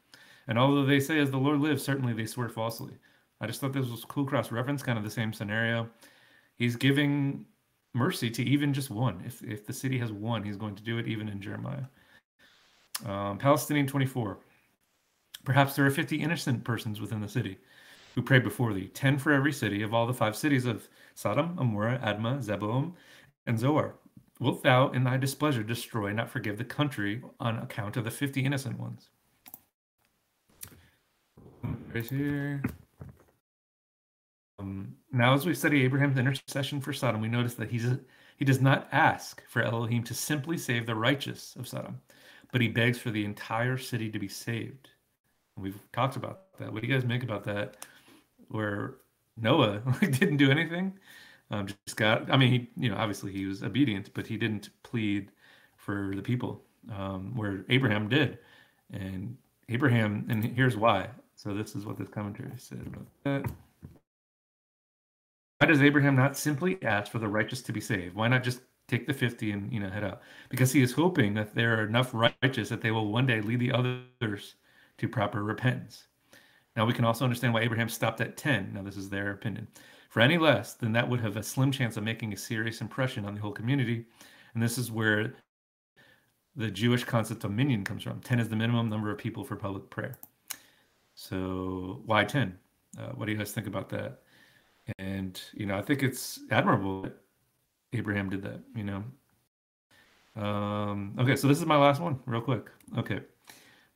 And 0.48 0.58
although 0.58 0.84
they 0.84 1.00
say, 1.00 1.20
as 1.20 1.30
the 1.30 1.38
Lord 1.38 1.60
lives, 1.60 1.84
certainly 1.84 2.12
they 2.12 2.26
swear 2.26 2.48
falsely. 2.48 2.94
I 3.42 3.46
just 3.48 3.60
thought 3.60 3.72
this 3.72 3.88
was 3.88 4.04
cool 4.04 4.24
cross 4.24 4.52
reference, 4.52 4.84
kind 4.84 4.96
of 4.96 5.04
the 5.04 5.10
same 5.10 5.32
scenario. 5.32 5.90
He's 6.54 6.76
giving 6.76 7.44
mercy 7.92 8.30
to 8.30 8.42
even 8.44 8.72
just 8.72 8.88
one. 8.88 9.20
If, 9.26 9.42
if 9.42 9.66
the 9.66 9.72
city 9.72 9.98
has 9.98 10.12
one, 10.12 10.44
he's 10.44 10.56
going 10.56 10.76
to 10.76 10.82
do 10.82 10.98
it 10.98 11.08
even 11.08 11.28
in 11.28 11.40
Jeremiah. 11.40 11.84
Um, 13.04 13.38
Palestinian 13.38 13.88
24. 13.88 14.38
Perhaps 15.44 15.74
there 15.74 15.84
are 15.84 15.90
50 15.90 16.22
innocent 16.22 16.62
persons 16.62 17.00
within 17.00 17.20
the 17.20 17.28
city 17.28 17.58
who 18.14 18.22
pray 18.22 18.38
before 18.38 18.72
thee, 18.72 18.88
10 18.94 19.18
for 19.18 19.32
every 19.32 19.52
city 19.52 19.82
of 19.82 19.92
all 19.92 20.06
the 20.06 20.14
five 20.14 20.36
cities 20.36 20.64
of 20.64 20.88
Sodom, 21.16 21.56
Amorah, 21.56 22.00
Admah, 22.00 22.44
Zeboim, 22.44 22.92
and 23.46 23.58
Zoar. 23.58 23.96
Wilt 24.38 24.62
thou 24.62 24.90
in 24.90 25.02
thy 25.02 25.16
displeasure 25.16 25.64
destroy, 25.64 26.12
not 26.12 26.30
forgive 26.30 26.58
the 26.58 26.64
country 26.64 27.22
on 27.40 27.58
account 27.58 27.96
of 27.96 28.04
the 28.04 28.10
50 28.10 28.44
innocent 28.44 28.78
ones? 28.78 29.08
Right 31.92 32.06
here. 32.06 32.62
Um, 34.62 34.94
now, 35.12 35.34
as 35.34 35.44
we 35.44 35.54
study 35.54 35.84
Abraham's 35.84 36.18
intercession 36.18 36.80
for 36.80 36.92
Sodom, 36.92 37.20
we 37.20 37.28
notice 37.28 37.54
that 37.54 37.70
he's 37.70 37.86
a, 37.86 37.98
he 38.36 38.44
does 38.44 38.60
not 38.60 38.88
ask 38.92 39.42
for 39.48 39.62
Elohim 39.62 40.04
to 40.04 40.14
simply 40.14 40.56
save 40.56 40.86
the 40.86 40.94
righteous 40.94 41.56
of 41.56 41.66
Sodom, 41.66 42.00
but 42.52 42.60
he 42.60 42.68
begs 42.68 42.98
for 42.98 43.10
the 43.10 43.24
entire 43.24 43.76
city 43.76 44.08
to 44.10 44.18
be 44.18 44.28
saved. 44.28 44.88
We've 45.56 45.78
talked 45.92 46.16
about 46.16 46.56
that. 46.58 46.72
What 46.72 46.82
do 46.82 46.88
you 46.88 46.94
guys 46.94 47.04
make 47.04 47.24
about 47.24 47.44
that? 47.44 47.86
Where 48.48 48.94
Noah 49.36 49.82
didn't 50.00 50.36
do 50.36 50.50
anything, 50.50 50.98
um, 51.50 51.66
just 51.66 51.96
got. 51.96 52.30
I 52.30 52.36
mean, 52.36 52.50
he, 52.50 52.70
you 52.76 52.88
know, 52.88 52.96
obviously 52.96 53.32
he 53.32 53.46
was 53.46 53.62
obedient, 53.62 54.14
but 54.14 54.26
he 54.26 54.36
didn't 54.36 54.70
plead 54.82 55.30
for 55.76 56.12
the 56.14 56.22
people. 56.22 56.62
Um, 56.96 57.36
where 57.36 57.64
Abraham 57.68 58.08
did, 58.08 58.38
and 58.92 59.36
Abraham, 59.68 60.26
and 60.28 60.44
here's 60.44 60.76
why. 60.76 61.08
So 61.36 61.54
this 61.54 61.76
is 61.76 61.86
what 61.86 61.96
this 61.96 62.08
commentary 62.08 62.50
said 62.56 62.84
about 62.86 63.06
that. 63.22 63.50
Why 65.62 65.66
does 65.66 65.80
Abraham 65.80 66.16
not 66.16 66.36
simply 66.36 66.76
ask 66.82 67.12
for 67.12 67.20
the 67.20 67.28
righteous 67.28 67.62
to 67.62 67.72
be 67.72 67.80
saved? 67.80 68.16
Why 68.16 68.26
not 68.26 68.42
just 68.42 68.62
take 68.88 69.06
the 69.06 69.14
50 69.14 69.52
and 69.52 69.72
you 69.72 69.78
know 69.78 69.88
head 69.88 70.02
out? 70.02 70.22
Because 70.48 70.72
he 70.72 70.82
is 70.82 70.90
hoping 70.90 71.34
that 71.34 71.54
there 71.54 71.78
are 71.78 71.86
enough 71.86 72.12
righteous 72.12 72.68
that 72.68 72.80
they 72.80 72.90
will 72.90 73.12
one 73.12 73.26
day 73.26 73.40
lead 73.40 73.60
the 73.60 73.70
others 73.70 74.56
to 74.98 75.08
proper 75.08 75.44
repentance. 75.44 76.08
Now 76.74 76.84
we 76.84 76.92
can 76.92 77.04
also 77.04 77.22
understand 77.22 77.54
why 77.54 77.60
Abraham 77.60 77.88
stopped 77.88 78.20
at 78.20 78.36
10. 78.36 78.72
Now 78.74 78.82
this 78.82 78.96
is 78.96 79.08
their 79.08 79.30
opinion. 79.30 79.68
For 80.08 80.18
any 80.18 80.36
less, 80.36 80.74
then 80.74 80.90
that 80.94 81.08
would 81.08 81.20
have 81.20 81.36
a 81.36 81.44
slim 81.44 81.70
chance 81.70 81.96
of 81.96 82.02
making 82.02 82.32
a 82.32 82.36
serious 82.36 82.80
impression 82.80 83.24
on 83.24 83.32
the 83.32 83.40
whole 83.40 83.52
community. 83.52 84.06
And 84.54 84.62
this 84.64 84.78
is 84.78 84.90
where 84.90 85.32
the 86.56 86.72
Jewish 86.72 87.04
concept 87.04 87.44
of 87.44 87.52
minyan 87.52 87.84
comes 87.84 88.02
from. 88.02 88.18
10 88.18 88.40
is 88.40 88.48
the 88.48 88.56
minimum 88.56 88.88
number 88.88 89.12
of 89.12 89.18
people 89.18 89.44
for 89.44 89.54
public 89.54 89.90
prayer. 89.90 90.16
So 91.14 92.02
why 92.04 92.24
10? 92.24 92.58
Uh, 92.98 93.10
what 93.10 93.26
do 93.26 93.32
you 93.32 93.38
guys 93.38 93.52
think 93.52 93.68
about 93.68 93.88
that? 93.90 94.21
And, 94.98 95.40
you 95.54 95.66
know, 95.66 95.76
I 95.76 95.82
think 95.82 96.02
it's 96.02 96.40
admirable 96.50 97.02
that 97.02 97.16
Abraham 97.92 98.30
did 98.30 98.42
that, 98.42 98.60
you 98.74 98.84
know. 98.84 99.04
Um, 100.34 101.14
okay, 101.18 101.36
so 101.36 101.46
this 101.46 101.58
is 101.58 101.66
my 101.66 101.76
last 101.76 102.00
one, 102.00 102.18
real 102.26 102.40
quick. 102.40 102.66
Okay. 102.96 103.20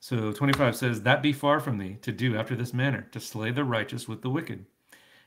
So 0.00 0.32
25 0.32 0.76
says, 0.76 1.02
That 1.02 1.22
be 1.22 1.32
far 1.32 1.60
from 1.60 1.78
thee 1.78 1.98
to 2.02 2.12
do 2.12 2.36
after 2.36 2.54
this 2.54 2.74
manner, 2.74 3.08
to 3.12 3.20
slay 3.20 3.50
the 3.50 3.64
righteous 3.64 4.06
with 4.06 4.22
the 4.22 4.30
wicked, 4.30 4.64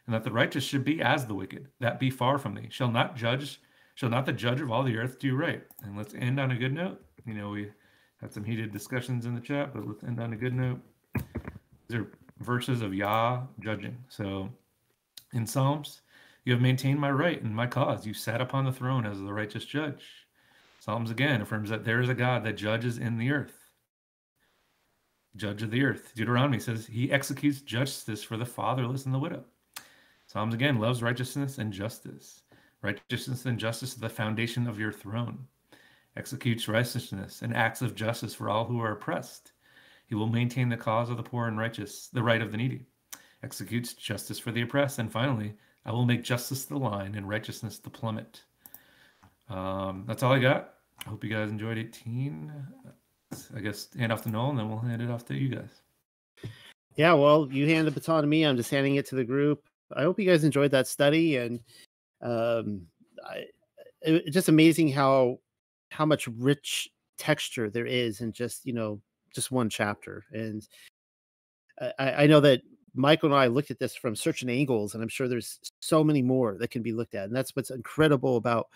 and 0.05 0.13
that 0.13 0.23
the 0.23 0.31
righteous 0.31 0.63
should 0.63 0.85
be 0.85 1.01
as 1.01 1.25
the 1.25 1.33
wicked. 1.33 1.67
That 1.79 1.99
be 1.99 2.09
far 2.09 2.37
from 2.37 2.55
thee. 2.55 2.67
Shall 2.69 2.91
not 2.91 3.15
judge, 3.15 3.59
shall 3.95 4.09
not 4.09 4.25
the 4.25 4.33
judge 4.33 4.61
of 4.61 4.71
all 4.71 4.83
the 4.83 4.97
earth 4.97 5.19
do 5.19 5.35
right? 5.35 5.63
And 5.83 5.97
let's 5.97 6.13
end 6.13 6.39
on 6.39 6.51
a 6.51 6.57
good 6.57 6.73
note. 6.73 7.01
You 7.25 7.33
know, 7.33 7.49
we 7.49 7.71
had 8.21 8.33
some 8.33 8.43
heated 8.43 8.71
discussions 8.71 9.25
in 9.25 9.33
the 9.33 9.41
chat, 9.41 9.73
but 9.73 9.87
let's 9.87 10.03
end 10.03 10.19
on 10.19 10.33
a 10.33 10.37
good 10.37 10.53
note. 10.53 10.79
These 11.87 11.99
are 11.99 12.11
verses 12.39 12.81
of 12.81 12.93
Yah 12.93 13.41
judging. 13.59 13.97
So 14.09 14.49
in 15.33 15.45
Psalms, 15.45 16.01
you 16.43 16.53
have 16.53 16.61
maintained 16.61 16.99
my 16.99 17.11
right 17.11 17.41
and 17.41 17.55
my 17.55 17.67
cause. 17.67 18.05
You 18.05 18.13
sat 18.13 18.41
upon 18.41 18.65
the 18.65 18.71
throne 18.71 19.05
as 19.05 19.19
the 19.19 19.33
righteous 19.33 19.65
judge. 19.65 20.05
Psalms 20.79 21.11
again 21.11 21.41
affirms 21.41 21.69
that 21.69 21.83
there 21.83 22.01
is 22.01 22.09
a 22.09 22.15
God 22.15 22.43
that 22.43 22.53
judges 22.53 22.97
in 22.97 23.17
the 23.17 23.31
earth. 23.31 23.69
Judge 25.35 25.61
of 25.61 25.71
the 25.71 25.83
earth. 25.83 26.13
Deuteronomy 26.15 26.59
says 26.59 26.87
he 26.87 27.11
executes 27.11 27.61
justice 27.61 28.23
for 28.23 28.37
the 28.37 28.45
fatherless 28.45 29.05
and 29.05 29.13
the 29.13 29.19
widow. 29.19 29.43
Psalms 30.27 30.53
again 30.53 30.79
loves 30.79 31.03
righteousness 31.03 31.57
and 31.57 31.71
justice. 31.71 32.41
Righteousness 32.81 33.45
and 33.45 33.59
justice 33.59 33.95
are 33.95 33.99
the 33.99 34.09
foundation 34.09 34.67
of 34.67 34.79
your 34.79 34.91
throne. 34.91 35.45
Executes 36.17 36.67
righteousness 36.67 37.41
and 37.41 37.55
acts 37.55 37.81
of 37.81 37.93
justice 37.93 38.33
for 38.33 38.49
all 38.49 38.65
who 38.65 38.81
are 38.81 38.93
oppressed. 38.93 39.51
He 40.07 40.15
will 40.15 40.27
maintain 40.27 40.69
the 40.69 40.77
cause 40.77 41.09
of 41.09 41.17
the 41.17 41.23
poor 41.23 41.47
and 41.47 41.57
righteous, 41.57 42.07
the 42.07 42.23
right 42.23 42.41
of 42.41 42.51
the 42.51 42.57
needy 42.57 42.87
executes 43.43 43.93
justice 43.93 44.39
for 44.39 44.51
the 44.51 44.61
oppressed. 44.61 44.99
And 44.99 45.11
finally, 45.11 45.53
I 45.85 45.91
will 45.91 46.05
make 46.05 46.23
justice 46.23 46.65
the 46.65 46.77
line 46.77 47.15
and 47.15 47.27
righteousness 47.27 47.77
the 47.77 47.89
plummet. 47.89 48.43
Um, 49.49 50.03
that's 50.07 50.23
all 50.23 50.33
I 50.33 50.39
got. 50.39 50.73
I 51.05 51.09
hope 51.09 51.23
you 51.23 51.29
guys 51.29 51.49
enjoyed 51.49 51.77
18. 51.77 52.51
I 53.55 53.59
guess 53.59 53.87
hand 53.97 54.11
off 54.11 54.23
to 54.23 54.29
Noel, 54.29 54.49
and 54.49 54.59
then 54.59 54.69
we'll 54.69 54.79
hand 54.79 55.01
it 55.01 55.09
off 55.09 55.25
to 55.25 55.35
you 55.35 55.49
guys. 55.49 55.81
Yeah, 56.95 57.13
well, 57.13 57.47
you 57.51 57.67
hand 57.67 57.87
the 57.87 57.91
baton 57.91 58.21
to 58.21 58.27
me. 58.27 58.43
I'm 58.43 58.57
just 58.57 58.71
handing 58.71 58.95
it 58.95 59.05
to 59.07 59.15
the 59.15 59.23
group. 59.23 59.63
I 59.95 60.01
hope 60.01 60.19
you 60.19 60.25
guys 60.25 60.43
enjoyed 60.43 60.71
that 60.71 60.87
study, 60.87 61.37
and 61.37 61.59
um, 62.21 62.81
I, 63.25 63.45
it, 64.01 64.23
it's 64.25 64.33
just 64.33 64.49
amazing 64.49 64.89
how 64.89 65.39
how 65.91 66.05
much 66.05 66.27
rich 66.27 66.89
texture 67.17 67.69
there 67.69 67.85
is 67.85 68.21
in 68.21 68.31
just 68.31 68.65
you 68.65 68.73
know 68.73 68.99
just 69.33 69.51
one 69.51 69.69
chapter. 69.69 70.25
And 70.31 70.67
I, 71.97 72.23
I 72.23 72.27
know 72.27 72.39
that 72.41 72.61
Michael 72.93 73.29
and 73.29 73.37
I 73.37 73.47
looked 73.47 73.71
at 73.71 73.79
this 73.79 73.95
from 73.95 74.15
certain 74.15 74.49
angles, 74.49 74.93
and 74.93 75.03
I'm 75.03 75.09
sure 75.09 75.27
there's 75.27 75.59
so 75.79 76.03
many 76.03 76.21
more 76.21 76.57
that 76.59 76.71
can 76.71 76.81
be 76.81 76.93
looked 76.93 77.15
at. 77.15 77.25
And 77.25 77.35
that's 77.35 77.55
what's 77.55 77.71
incredible 77.71 78.37
about 78.37 78.67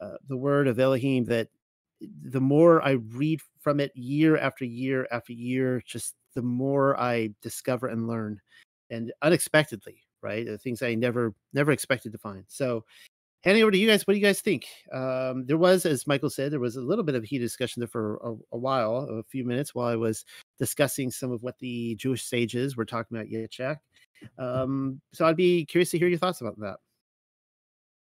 uh, 0.00 0.16
the 0.28 0.36
word 0.36 0.68
of 0.68 0.78
Elohim 0.78 1.24
that 1.26 1.48
the 2.00 2.40
more 2.40 2.82
I 2.82 2.92
read 2.92 3.40
from 3.60 3.80
it 3.80 3.92
year 3.94 4.36
after 4.36 4.64
year 4.64 5.08
after 5.10 5.32
year, 5.32 5.82
just 5.86 6.14
the 6.34 6.42
more 6.42 6.98
I 7.00 7.30
discover 7.42 7.88
and 7.88 8.06
learn, 8.06 8.40
and 8.90 9.12
unexpectedly, 9.22 10.02
right? 10.22 10.46
The 10.46 10.58
things 10.58 10.82
I 10.82 10.94
never 10.94 11.34
never 11.52 11.72
expected 11.72 12.12
to 12.12 12.18
find. 12.18 12.44
So, 12.48 12.84
handing 13.42 13.62
over 13.62 13.70
to 13.70 13.78
you 13.78 13.88
guys, 13.88 14.06
what 14.06 14.14
do 14.14 14.20
you 14.20 14.26
guys 14.26 14.40
think? 14.40 14.66
Um, 14.92 15.46
there 15.46 15.56
was, 15.56 15.86
as 15.86 16.06
Michael 16.06 16.30
said, 16.30 16.52
there 16.52 16.60
was 16.60 16.76
a 16.76 16.82
little 16.82 17.04
bit 17.04 17.14
of 17.14 17.24
heated 17.24 17.44
discussion 17.44 17.80
there 17.80 17.88
for 17.88 18.16
a, 18.16 18.34
a, 18.52 18.58
while, 18.58 18.98
a 19.10 19.22
few 19.22 19.44
minutes, 19.44 19.74
while 19.74 19.88
I 19.88 19.96
was 19.96 20.24
discussing 20.58 21.10
some 21.10 21.32
of 21.32 21.42
what 21.42 21.58
the 21.58 21.94
Jewish 21.96 22.24
sages 22.24 22.76
were 22.76 22.84
talking 22.84 23.16
about 23.16 23.28
Yitzhak. 23.28 23.76
Um, 24.38 25.00
so 25.12 25.26
I'd 25.26 25.36
be 25.36 25.64
curious 25.64 25.90
to 25.90 25.98
hear 25.98 26.08
your 26.08 26.18
thoughts 26.18 26.40
about 26.40 26.58
that. 26.60 26.76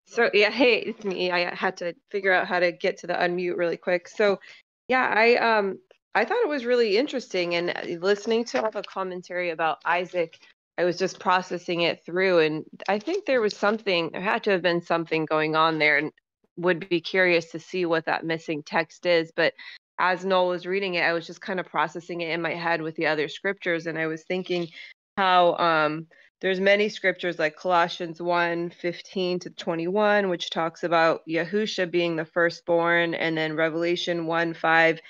So 0.07 0.29
yeah, 0.35 0.51
hey, 0.51 0.79
it's 0.79 1.05
me. 1.05 1.31
I 1.31 1.55
had 1.55 1.77
to 1.79 1.95
figure 2.11 2.33
out 2.33 2.49
how 2.49 2.59
to 2.59 2.73
get 2.73 2.99
to 2.99 3.07
the 3.07 3.15
unmute 3.15 3.57
really 3.57 3.77
quick. 3.77 4.09
So 4.09 4.41
yeah, 4.89 5.07
I 5.15 5.37
um 5.37 5.79
I 6.17 6.25
thought 6.25 6.43
it 6.43 6.49
was 6.49 6.65
really 6.65 6.97
interesting 6.97 7.55
and 7.55 7.70
uh, 7.70 7.83
listening 8.05 8.45
to 8.47 8.65
all 8.65 8.73
the 8.73 8.83
commentary 8.83 9.51
about 9.51 9.79
Isaac, 9.85 10.41
I 10.79 10.83
was 10.85 10.99
just 10.99 11.20
processing 11.20 11.83
it 11.83 12.05
through 12.05 12.41
and 12.41 12.65
I 12.89 12.99
think 12.99 13.25
there 13.25 13.41
was 13.41 13.57
something 13.57 14.11
there 14.12 14.20
had 14.20 14.43
to 14.45 14.51
have 14.51 14.62
been 14.62 14.83
something 14.83 15.27
going 15.27 15.55
on 15.55 15.79
there 15.79 15.99
and 15.99 16.11
would 16.57 16.89
be 16.89 17.01
curious 17.01 17.53
to 17.53 17.61
see 17.61 17.87
what 17.87 18.07
that 18.07 18.25
missing 18.25 18.65
text 18.65 19.07
is, 19.07 19.31
but 19.35 19.55
as 20.01 20.25
Noel 20.25 20.49
was 20.49 20.67
reading 20.67 20.95
it, 20.95 21.03
I 21.03 21.12
was 21.12 21.27
just 21.27 21.41
kind 21.41 21.61
of 21.61 21.67
processing 21.67 22.23
it 22.23 22.31
in 22.31 22.43
my 22.43 22.55
head 22.55 22.83
with 22.83 22.97
the 22.97 23.07
other 23.07 23.29
scriptures 23.29 23.87
and 23.87 23.99
I 23.99 24.07
was 24.07 24.25
thinking 24.25 24.69
how 25.17 25.57
um 25.57 26.07
there's 26.41 26.59
many 26.59 26.89
scriptures 26.89 27.39
like 27.39 27.57
Colossians 27.57 28.20
1 28.20 28.70
15 28.70 29.41
to 29.41 29.51
21, 29.51 30.31
which 30.31 30.49
talks 30.49 30.85
about 30.85 31.20
Yahusha 31.29 31.91
being 31.91 32.17
the 32.17 32.25
firstborn, 32.25 33.12
and 33.12 33.37
then 33.37 33.57
Revelation 33.57 34.27
1 34.27 34.55
5 34.55 35.01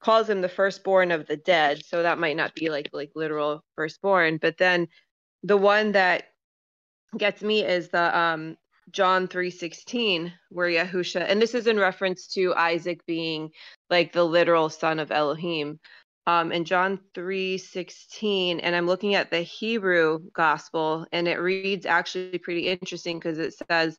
calls 0.00 0.30
him 0.30 0.42
the 0.42 0.48
firstborn 0.48 1.10
of 1.10 1.26
the 1.26 1.36
dead. 1.36 1.84
So 1.84 2.04
that 2.04 2.20
might 2.20 2.36
not 2.36 2.54
be 2.54 2.70
like 2.70 2.90
like 2.92 3.10
literal 3.16 3.64
firstborn, 3.74 4.38
but 4.40 4.58
then 4.58 4.86
the 5.42 5.56
one 5.56 5.92
that 5.92 6.28
gets 7.18 7.42
me 7.42 7.64
is 7.64 7.88
the 7.88 8.16
um 8.16 8.56
John 8.92 9.26
3:16 9.26 10.32
where 10.50 10.68
Yahusha 10.68 11.24
and 11.28 11.42
this 11.42 11.54
is 11.54 11.66
in 11.66 11.78
reference 11.78 12.28
to 12.34 12.54
Isaac 12.54 13.04
being 13.06 13.50
like 13.90 14.12
the 14.12 14.24
literal 14.24 14.68
son 14.68 14.98
of 14.98 15.12
Elohim 15.12 15.78
um, 16.26 16.50
in 16.50 16.64
John 16.64 16.98
3 17.14 17.56
16, 17.56 18.60
and 18.60 18.74
I'm 18.74 18.86
looking 18.86 19.14
at 19.14 19.30
the 19.30 19.40
Hebrew 19.40 20.20
gospel, 20.32 21.06
and 21.12 21.28
it 21.28 21.36
reads 21.36 21.86
actually 21.86 22.38
pretty 22.38 22.68
interesting 22.68 23.18
because 23.18 23.38
it 23.38 23.54
says, 23.70 23.98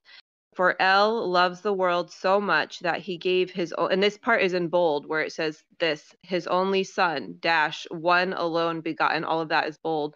For 0.56 0.80
El 0.82 1.30
loves 1.30 1.62
the 1.62 1.74
world 1.74 2.12
so 2.12 2.42
much 2.42 2.80
that 2.80 3.00
he 3.00 3.18
gave 3.18 3.50
his, 3.52 3.74
and 3.78 4.04
this 4.04 4.18
part 4.18 4.42
is 4.42 4.54
in 4.54 4.68
bold 4.68 5.08
where 5.08 5.22
it 5.22 5.32
says 5.32 5.64
this, 5.80 6.14
his 6.22 6.48
only 6.48 6.84
son, 6.84 7.38
dash, 7.40 7.88
one 7.92 8.34
alone 8.34 8.82
begotten, 8.82 9.24
all 9.24 9.40
of 9.40 9.50
that 9.50 9.68
is 9.68 9.78
bold. 9.78 10.14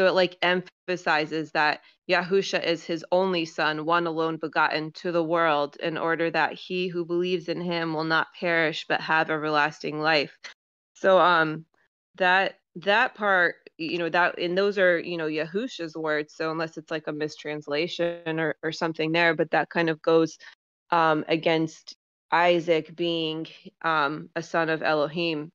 So 0.00 0.06
it 0.06 0.14
like 0.14 0.38
emphasizes 0.40 1.52
that 1.52 1.82
Yahusha 2.10 2.64
is 2.64 2.82
his 2.82 3.04
only 3.12 3.44
son, 3.44 3.84
one 3.84 4.06
alone 4.06 4.38
begotten 4.38 4.92
to 4.92 5.12
the 5.12 5.22
world, 5.22 5.76
in 5.76 5.98
order 5.98 6.30
that 6.30 6.54
he 6.54 6.88
who 6.88 7.04
believes 7.04 7.50
in 7.50 7.60
him 7.60 7.92
will 7.92 8.04
not 8.04 8.28
perish 8.40 8.86
but 8.88 9.02
have 9.02 9.28
everlasting 9.28 10.00
life. 10.00 10.38
So 10.94 11.18
um 11.18 11.66
that 12.14 12.60
that 12.76 13.14
part, 13.14 13.56
you 13.76 13.98
know, 13.98 14.08
that 14.08 14.38
and 14.38 14.56
those 14.56 14.78
are, 14.78 14.98
you 14.98 15.18
know, 15.18 15.26
Yahusha's 15.26 15.94
words. 15.94 16.32
So 16.34 16.50
unless 16.50 16.78
it's 16.78 16.90
like 16.90 17.06
a 17.06 17.12
mistranslation 17.12 18.40
or, 18.40 18.56
or 18.62 18.72
something 18.72 19.12
there, 19.12 19.34
but 19.34 19.50
that 19.50 19.68
kind 19.68 19.90
of 19.90 20.00
goes 20.00 20.38
um 20.90 21.26
against 21.28 21.94
Isaac 22.32 22.96
being 22.96 23.48
um 23.82 24.30
a 24.34 24.42
son 24.42 24.70
of 24.70 24.82
Elohim 24.82 25.52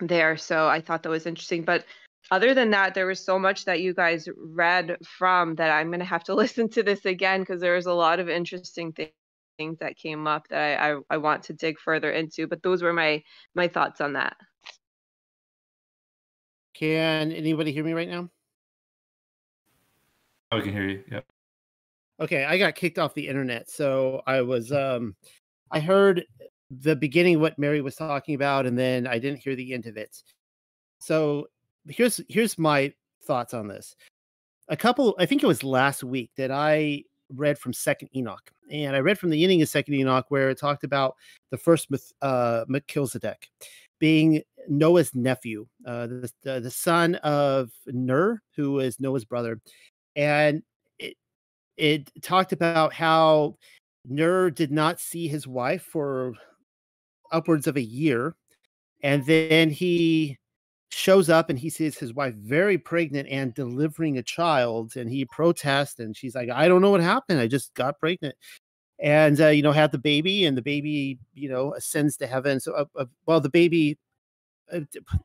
there. 0.00 0.36
So 0.36 0.66
I 0.66 0.80
thought 0.80 1.04
that 1.04 1.10
was 1.10 1.26
interesting. 1.26 1.62
But 1.64 1.84
other 2.30 2.54
than 2.54 2.70
that, 2.70 2.94
there 2.94 3.06
was 3.06 3.24
so 3.24 3.38
much 3.38 3.64
that 3.64 3.80
you 3.80 3.94
guys 3.94 4.28
read 4.36 4.96
from 5.04 5.54
that 5.56 5.70
I'm 5.70 5.88
going 5.88 6.00
to 6.00 6.04
have 6.04 6.24
to 6.24 6.34
listen 6.42 6.68
to 6.70 6.82
this 6.82 7.04
again 7.04 7.40
because 7.40 7.60
there 7.60 7.74
was 7.74 7.86
a 7.86 7.92
lot 7.92 8.20
of 8.20 8.28
interesting 8.28 8.92
things 8.92 9.12
things 9.58 9.78
that 9.78 9.96
came 9.96 10.26
up 10.26 10.46
that 10.48 10.80
I, 10.80 10.92
I, 10.92 11.00
I 11.10 11.16
want 11.16 11.42
to 11.44 11.52
dig 11.52 11.78
further 11.78 12.10
into. 12.10 12.46
But 12.46 12.62
those 12.62 12.82
were 12.82 12.92
my 12.92 13.22
my 13.54 13.68
thoughts 13.68 14.00
on 14.00 14.14
that. 14.14 14.36
Can 16.74 17.32
anybody 17.32 17.72
hear 17.72 17.84
me 17.84 17.92
right 17.92 18.08
now? 18.08 18.28
Oh, 20.52 20.58
I 20.58 20.60
can 20.60 20.72
hear 20.72 20.88
you. 20.88 21.04
Yep. 21.10 21.24
Okay, 22.20 22.44
I 22.44 22.58
got 22.58 22.74
kicked 22.74 22.98
off 22.98 23.14
the 23.14 23.28
internet, 23.28 23.70
so 23.70 24.22
I 24.26 24.42
was 24.42 24.72
um 24.72 25.16
I 25.70 25.80
heard 25.80 26.24
the 26.70 26.96
beginning 26.96 27.40
what 27.40 27.58
Mary 27.58 27.80
was 27.80 27.96
talking 27.96 28.34
about, 28.34 28.66
and 28.66 28.78
then 28.78 29.06
I 29.06 29.18
didn't 29.18 29.40
hear 29.40 29.56
the 29.56 29.72
end 29.72 29.86
of 29.86 29.96
it. 29.96 30.16
So 30.98 31.46
here's 31.88 32.20
here's 32.28 32.58
my 32.58 32.92
thoughts 33.24 33.54
on 33.54 33.68
this. 33.68 33.96
A 34.68 34.76
couple, 34.76 35.14
I 35.18 35.26
think 35.26 35.42
it 35.42 35.46
was 35.46 35.62
last 35.62 36.02
week 36.02 36.30
that 36.36 36.50
I 36.50 37.04
read 37.34 37.58
from 37.58 37.72
Second 37.72 38.08
Enoch, 38.16 38.50
and 38.70 38.96
I 38.96 39.00
read 39.00 39.18
from 39.18 39.30
the 39.30 39.42
ending 39.42 39.62
of 39.62 39.68
Second 39.68 39.94
Enoch 39.94 40.26
where 40.28 40.50
it 40.50 40.58
talked 40.58 40.84
about 40.84 41.16
the 41.50 41.58
first 41.58 41.88
uh, 42.22 42.64
Melchizedek 42.68 43.48
being 43.98 44.42
Noah's 44.68 45.14
nephew, 45.14 45.66
uh, 45.86 46.06
the, 46.06 46.30
the, 46.42 46.60
the 46.60 46.70
son 46.70 47.14
of 47.16 47.70
Ner, 47.86 48.42
who 48.56 48.80
is 48.80 49.00
Noah's 49.00 49.24
brother, 49.24 49.60
and 50.16 50.62
it 50.98 51.16
it 51.76 52.10
talked 52.22 52.52
about 52.52 52.92
how 52.92 53.56
Ner 54.04 54.50
did 54.50 54.72
not 54.72 55.00
see 55.00 55.28
his 55.28 55.46
wife 55.46 55.82
for 55.82 56.32
upwards 57.30 57.66
of 57.66 57.76
a 57.76 57.82
year, 57.82 58.34
and 59.02 59.24
then 59.26 59.70
he 59.70 60.38
shows 60.90 61.28
up 61.28 61.50
and 61.50 61.58
he 61.58 61.68
sees 61.68 61.98
his 61.98 62.14
wife 62.14 62.34
very 62.34 62.78
pregnant 62.78 63.28
and 63.28 63.54
delivering 63.54 64.18
a 64.18 64.22
child 64.22 64.96
and 64.96 65.10
he 65.10 65.24
protests 65.24 65.98
and 65.98 66.16
she's 66.16 66.34
like 66.34 66.48
i 66.50 66.68
don't 66.68 66.80
know 66.80 66.90
what 66.90 67.00
happened 67.00 67.40
i 67.40 67.46
just 67.46 67.74
got 67.74 67.98
pregnant. 67.98 68.34
And 68.98 69.38
uh, 69.40 69.48
you 69.48 69.62
know 69.62 69.72
had 69.72 69.92
the 69.92 69.98
baby 69.98 70.46
and 70.46 70.56
the 70.56 70.62
baby 70.62 71.18
you 71.34 71.48
know 71.50 71.74
ascends 71.74 72.16
to 72.18 72.26
heaven 72.26 72.60
so 72.60 72.72
uh, 72.72 72.84
uh, 72.96 73.04
well 73.26 73.40
the 73.40 73.50
baby 73.50 73.98
uh, 74.72 74.80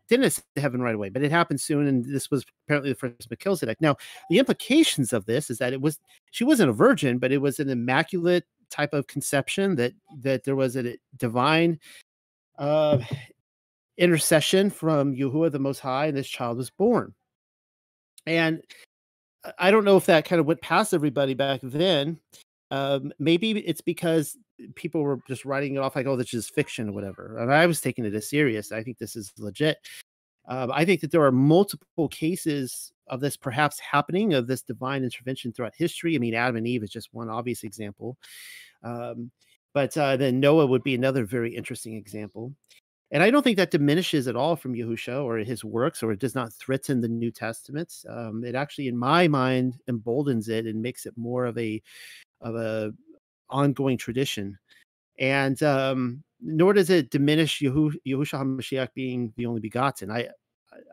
didn't 0.09 0.25
ascend 0.25 0.45
to 0.55 0.61
heaven 0.61 0.81
right 0.81 0.95
away 0.95 1.09
but 1.09 1.23
it 1.23 1.31
happened 1.31 1.61
soon 1.61 1.87
and 1.87 2.03
this 2.03 2.29
was 2.29 2.43
apparently 2.67 2.91
the 2.91 2.97
first 2.97 3.29
melchizedek. 3.29 3.79
Now 3.79 3.95
the 4.29 4.39
implications 4.39 5.13
of 5.13 5.25
this 5.25 5.49
is 5.49 5.57
that 5.59 5.71
it 5.71 5.81
was 5.81 5.99
she 6.31 6.43
wasn't 6.43 6.69
a 6.69 6.73
virgin 6.73 7.17
but 7.17 7.31
it 7.31 7.37
was 7.37 7.59
an 7.59 7.69
immaculate 7.69 8.45
type 8.69 8.93
of 8.93 9.07
conception 9.07 9.75
that 9.75 9.93
that 10.19 10.43
there 10.43 10.55
was 10.55 10.75
a 10.75 10.97
divine 11.17 11.79
uh 12.57 12.97
intercession 14.01 14.71
from 14.71 15.15
Yahuwah 15.15 15.51
the 15.51 15.59
Most 15.59 15.79
High, 15.79 16.07
and 16.07 16.17
this 16.17 16.27
child 16.27 16.57
was 16.57 16.71
born. 16.71 17.13
And 18.25 18.61
I 19.57 19.71
don't 19.71 19.85
know 19.85 19.95
if 19.95 20.07
that 20.07 20.25
kind 20.25 20.39
of 20.39 20.47
went 20.47 20.61
past 20.61 20.93
everybody 20.93 21.35
back 21.35 21.61
then. 21.63 22.19
Um, 22.71 23.13
maybe 23.19 23.51
it's 23.51 23.81
because 23.81 24.37
people 24.75 25.01
were 25.01 25.19
just 25.27 25.45
writing 25.45 25.75
it 25.75 25.79
off 25.79 25.95
like, 25.95 26.07
oh, 26.07 26.15
this 26.15 26.33
is 26.33 26.49
fiction 26.49 26.89
or 26.89 26.93
whatever. 26.93 27.37
And 27.37 27.53
I 27.53 27.65
was 27.67 27.79
taking 27.79 28.05
it 28.05 28.13
as 28.15 28.29
serious. 28.29 28.71
I 28.71 28.83
think 28.83 28.97
this 28.97 29.15
is 29.15 29.31
legit. 29.37 29.77
Um, 30.47 30.71
I 30.73 30.83
think 30.83 31.01
that 31.01 31.11
there 31.11 31.23
are 31.23 31.31
multiple 31.31 32.07
cases 32.07 32.91
of 33.07 33.19
this 33.19 33.37
perhaps 33.37 33.79
happening, 33.79 34.33
of 34.33 34.47
this 34.47 34.63
divine 34.63 35.03
intervention 35.03 35.51
throughout 35.51 35.73
history. 35.75 36.15
I 36.15 36.19
mean, 36.19 36.33
Adam 36.33 36.55
and 36.55 36.67
Eve 36.67 36.83
is 36.83 36.89
just 36.89 37.13
one 37.13 37.29
obvious 37.29 37.63
example. 37.63 38.17
Um, 38.83 39.31
but 39.73 39.95
uh, 39.95 40.17
then 40.17 40.39
Noah 40.39 40.65
would 40.65 40.83
be 40.83 40.95
another 40.95 41.25
very 41.25 41.55
interesting 41.55 41.95
example. 41.95 42.53
And 43.11 43.21
I 43.21 43.29
don't 43.29 43.43
think 43.43 43.57
that 43.57 43.71
diminishes 43.71 44.27
at 44.27 44.37
all 44.37 44.55
from 44.55 44.73
Yahusha 44.73 45.23
or 45.23 45.37
his 45.37 45.65
works, 45.65 46.01
or 46.01 46.13
it 46.13 46.19
does 46.19 46.33
not 46.33 46.53
threaten 46.53 47.01
the 47.01 47.09
New 47.09 47.29
Testament. 47.29 47.93
Um, 48.09 48.43
it 48.45 48.55
actually, 48.55 48.87
in 48.87 48.97
my 48.97 49.27
mind, 49.27 49.79
emboldens 49.87 50.47
it 50.47 50.65
and 50.65 50.81
makes 50.81 51.05
it 51.05 51.17
more 51.17 51.45
of 51.45 51.57
a 51.57 51.81
of 52.39 52.55
a 52.55 52.93
ongoing 53.49 53.97
tradition. 53.97 54.57
And 55.19 55.61
um, 55.61 56.23
nor 56.41 56.73
does 56.73 56.89
it 56.89 57.11
diminish 57.11 57.59
Yahushua 57.59 57.99
HaMashiach 58.05 58.93
being 58.95 59.33
the 59.35 59.45
only 59.45 59.61
begotten. 59.61 60.09
I 60.09 60.29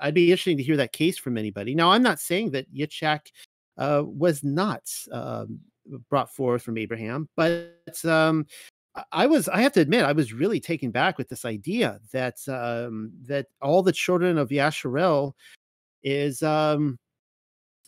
I'd 0.01 0.15
be 0.15 0.31
interesting 0.31 0.57
to 0.57 0.63
hear 0.63 0.77
that 0.77 0.93
case 0.93 1.19
from 1.19 1.39
anybody. 1.39 1.75
Now, 1.75 1.93
I'm 1.93 2.03
not 2.03 2.19
saying 2.19 2.51
that 2.51 2.73
Yitzhak 2.75 3.29
uh, 3.77 4.03
was 4.05 4.43
not 4.43 4.83
um, 5.13 5.61
brought 6.11 6.35
forth 6.35 6.63
from 6.63 6.79
Abraham, 6.79 7.29
but 7.37 8.05
um, 8.05 8.47
I 9.13 9.27
was 9.27 9.49
I 9.49 9.61
have 9.63 9.73
to 9.75 9.81
admit 9.81 10.05
I 10.05 10.13
was 10.13 10.33
really 10.33 10.61
taken 10.61 10.91
back 10.91 11.19
with 11.19 11.29
this 11.29 11.45
idea 11.45 12.01
that 12.13 12.37
um 12.49 13.13
that 13.27 13.47
all 13.63 13.83
the 13.83 13.93
children 13.93 14.39
of 14.39 14.51
Yasharel 14.51 15.33
is 16.03 16.43
um 16.43 16.99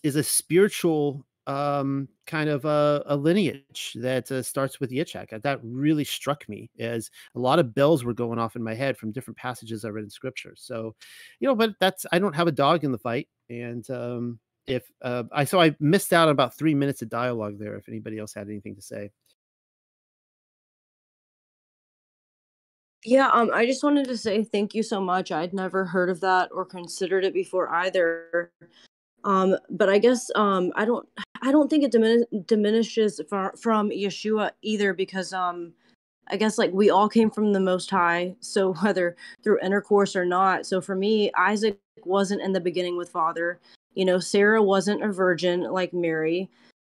is 0.02 0.16
a 0.16 0.22
spiritual 0.22 1.26
um 1.46 2.08
kind 2.26 2.50
of 2.50 2.64
a, 2.64 3.02
a 3.06 3.16
lineage 3.16 3.96
that 3.96 4.30
uh, 4.30 4.42
starts 4.42 4.80
with 4.80 4.90
Yitzhak. 4.90 5.42
That 5.42 5.60
really 5.62 6.04
struck 6.04 6.48
me 6.48 6.70
as 6.78 7.10
a 7.34 7.38
lot 7.40 7.58
of 7.58 7.74
bells 7.74 8.04
were 8.04 8.14
going 8.14 8.38
off 8.38 8.56
in 8.56 8.62
my 8.62 8.74
head 8.74 8.96
from 8.96 9.12
different 9.12 9.38
passages 9.38 9.84
I 9.84 9.88
read 9.88 10.04
in 10.04 10.10
scripture. 10.10 10.54
So, 10.56 10.94
you 11.40 11.48
know, 11.48 11.54
but 11.54 11.72
that's 11.80 12.06
I 12.12 12.18
don't 12.18 12.36
have 12.36 12.48
a 12.48 12.52
dog 12.52 12.84
in 12.84 12.92
the 12.92 12.98
fight 12.98 13.28
and 13.48 13.88
um 13.90 14.38
if 14.66 14.90
uh, 15.02 15.24
I 15.32 15.44
so 15.44 15.60
I 15.60 15.74
missed 15.80 16.12
out 16.12 16.28
on 16.28 16.32
about 16.32 16.56
three 16.56 16.74
minutes 16.74 17.02
of 17.02 17.08
dialogue 17.08 17.58
there. 17.58 17.76
If 17.76 17.88
anybody 17.88 18.18
else 18.18 18.34
had 18.34 18.48
anything 18.48 18.76
to 18.76 18.82
say. 18.82 19.10
Yeah, 23.04 23.28
um, 23.32 23.50
I 23.54 23.64
just 23.64 23.82
wanted 23.82 24.06
to 24.08 24.16
say 24.16 24.44
thank 24.44 24.74
you 24.74 24.82
so 24.82 25.00
much. 25.00 25.32
I'd 25.32 25.54
never 25.54 25.84
heard 25.84 26.10
of 26.10 26.20
that 26.20 26.50
or 26.52 26.66
considered 26.66 27.24
it 27.24 27.32
before 27.32 27.70
either. 27.70 28.52
Um, 29.24 29.56
but 29.70 29.88
I 29.88 29.98
guess 29.98 30.30
um, 30.34 30.70
I 30.76 30.84
don't, 30.84 31.08
I 31.42 31.50
don't 31.50 31.68
think 31.68 31.84
it 31.84 31.92
dimin- 31.92 32.46
diminishes 32.46 33.20
far, 33.28 33.54
from 33.56 33.90
Yeshua 33.90 34.50
either 34.62 34.92
because 34.92 35.32
um, 35.32 35.72
I 36.28 36.36
guess 36.36 36.58
like 36.58 36.72
we 36.72 36.90
all 36.90 37.08
came 37.08 37.30
from 37.30 37.52
the 37.52 37.60
Most 37.60 37.90
High, 37.90 38.34
so 38.40 38.74
whether 38.82 39.16
through 39.42 39.60
intercourse 39.60 40.14
or 40.14 40.26
not. 40.26 40.66
So 40.66 40.80
for 40.80 40.94
me, 40.94 41.30
Isaac 41.38 41.78
wasn't 42.04 42.42
in 42.42 42.52
the 42.52 42.60
beginning 42.60 42.96
with 42.96 43.10
Father. 43.10 43.60
You 43.94 44.04
know, 44.04 44.18
Sarah 44.18 44.62
wasn't 44.62 45.02
a 45.02 45.12
virgin 45.12 45.62
like 45.62 45.92
Mary. 45.92 46.48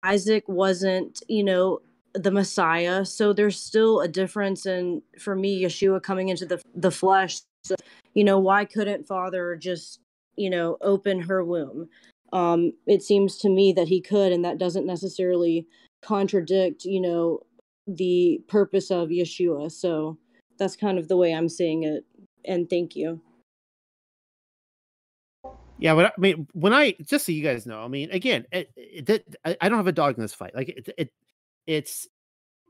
Isaac 0.03 0.47
wasn't, 0.47 1.21
you 1.27 1.43
know, 1.43 1.81
the 2.15 2.31
Messiah. 2.31 3.05
So 3.05 3.33
there's 3.33 3.59
still 3.59 4.01
a 4.01 4.07
difference 4.07 4.65
in 4.65 5.01
for 5.19 5.35
me 5.35 5.63
Yeshua 5.63 6.01
coming 6.01 6.29
into 6.29 6.45
the 6.45 6.61
the 6.73 6.91
flesh. 6.91 7.41
So, 7.63 7.75
you 8.13 8.23
know, 8.23 8.39
why 8.39 8.65
couldn't 8.65 9.07
Father 9.07 9.55
just, 9.55 9.99
you 10.35 10.49
know, 10.49 10.77
open 10.81 11.21
her 11.21 11.43
womb? 11.43 11.89
Um 12.33 12.73
it 12.87 13.03
seems 13.03 13.37
to 13.39 13.49
me 13.49 13.73
that 13.73 13.87
he 13.87 14.01
could 14.01 14.31
and 14.31 14.43
that 14.45 14.57
doesn't 14.57 14.85
necessarily 14.85 15.67
contradict, 16.01 16.85
you 16.85 17.01
know, 17.01 17.39
the 17.87 18.41
purpose 18.47 18.91
of 18.91 19.09
Yeshua. 19.09 19.71
So 19.71 20.17
that's 20.57 20.75
kind 20.75 20.97
of 20.97 21.07
the 21.07 21.17
way 21.17 21.33
I'm 21.33 21.49
seeing 21.49 21.83
it. 21.83 22.05
And 22.45 22.69
thank 22.69 22.95
you. 22.95 23.21
Yeah, 25.77 25.93
but 25.93 26.05
I 26.05 26.11
mean, 26.17 26.47
when 26.53 26.73
I 26.73 26.95
just 27.03 27.25
so 27.25 27.31
you 27.31 27.43
guys 27.43 27.65
know, 27.65 27.81
I 27.81 27.89
mean, 27.89 28.09
again, 28.11 28.45
it, 28.51 28.71
it, 28.77 29.35
I, 29.43 29.57
I 29.59 29.67
don't 29.67 29.77
have 29.77 29.87
a 29.87 29.91
dog 29.91 30.15
in 30.15 30.21
this 30.21 30.33
fight. 30.33 30.55
Like 30.55 30.69
it, 30.69 30.89
it 30.97 31.11
it's 31.67 32.07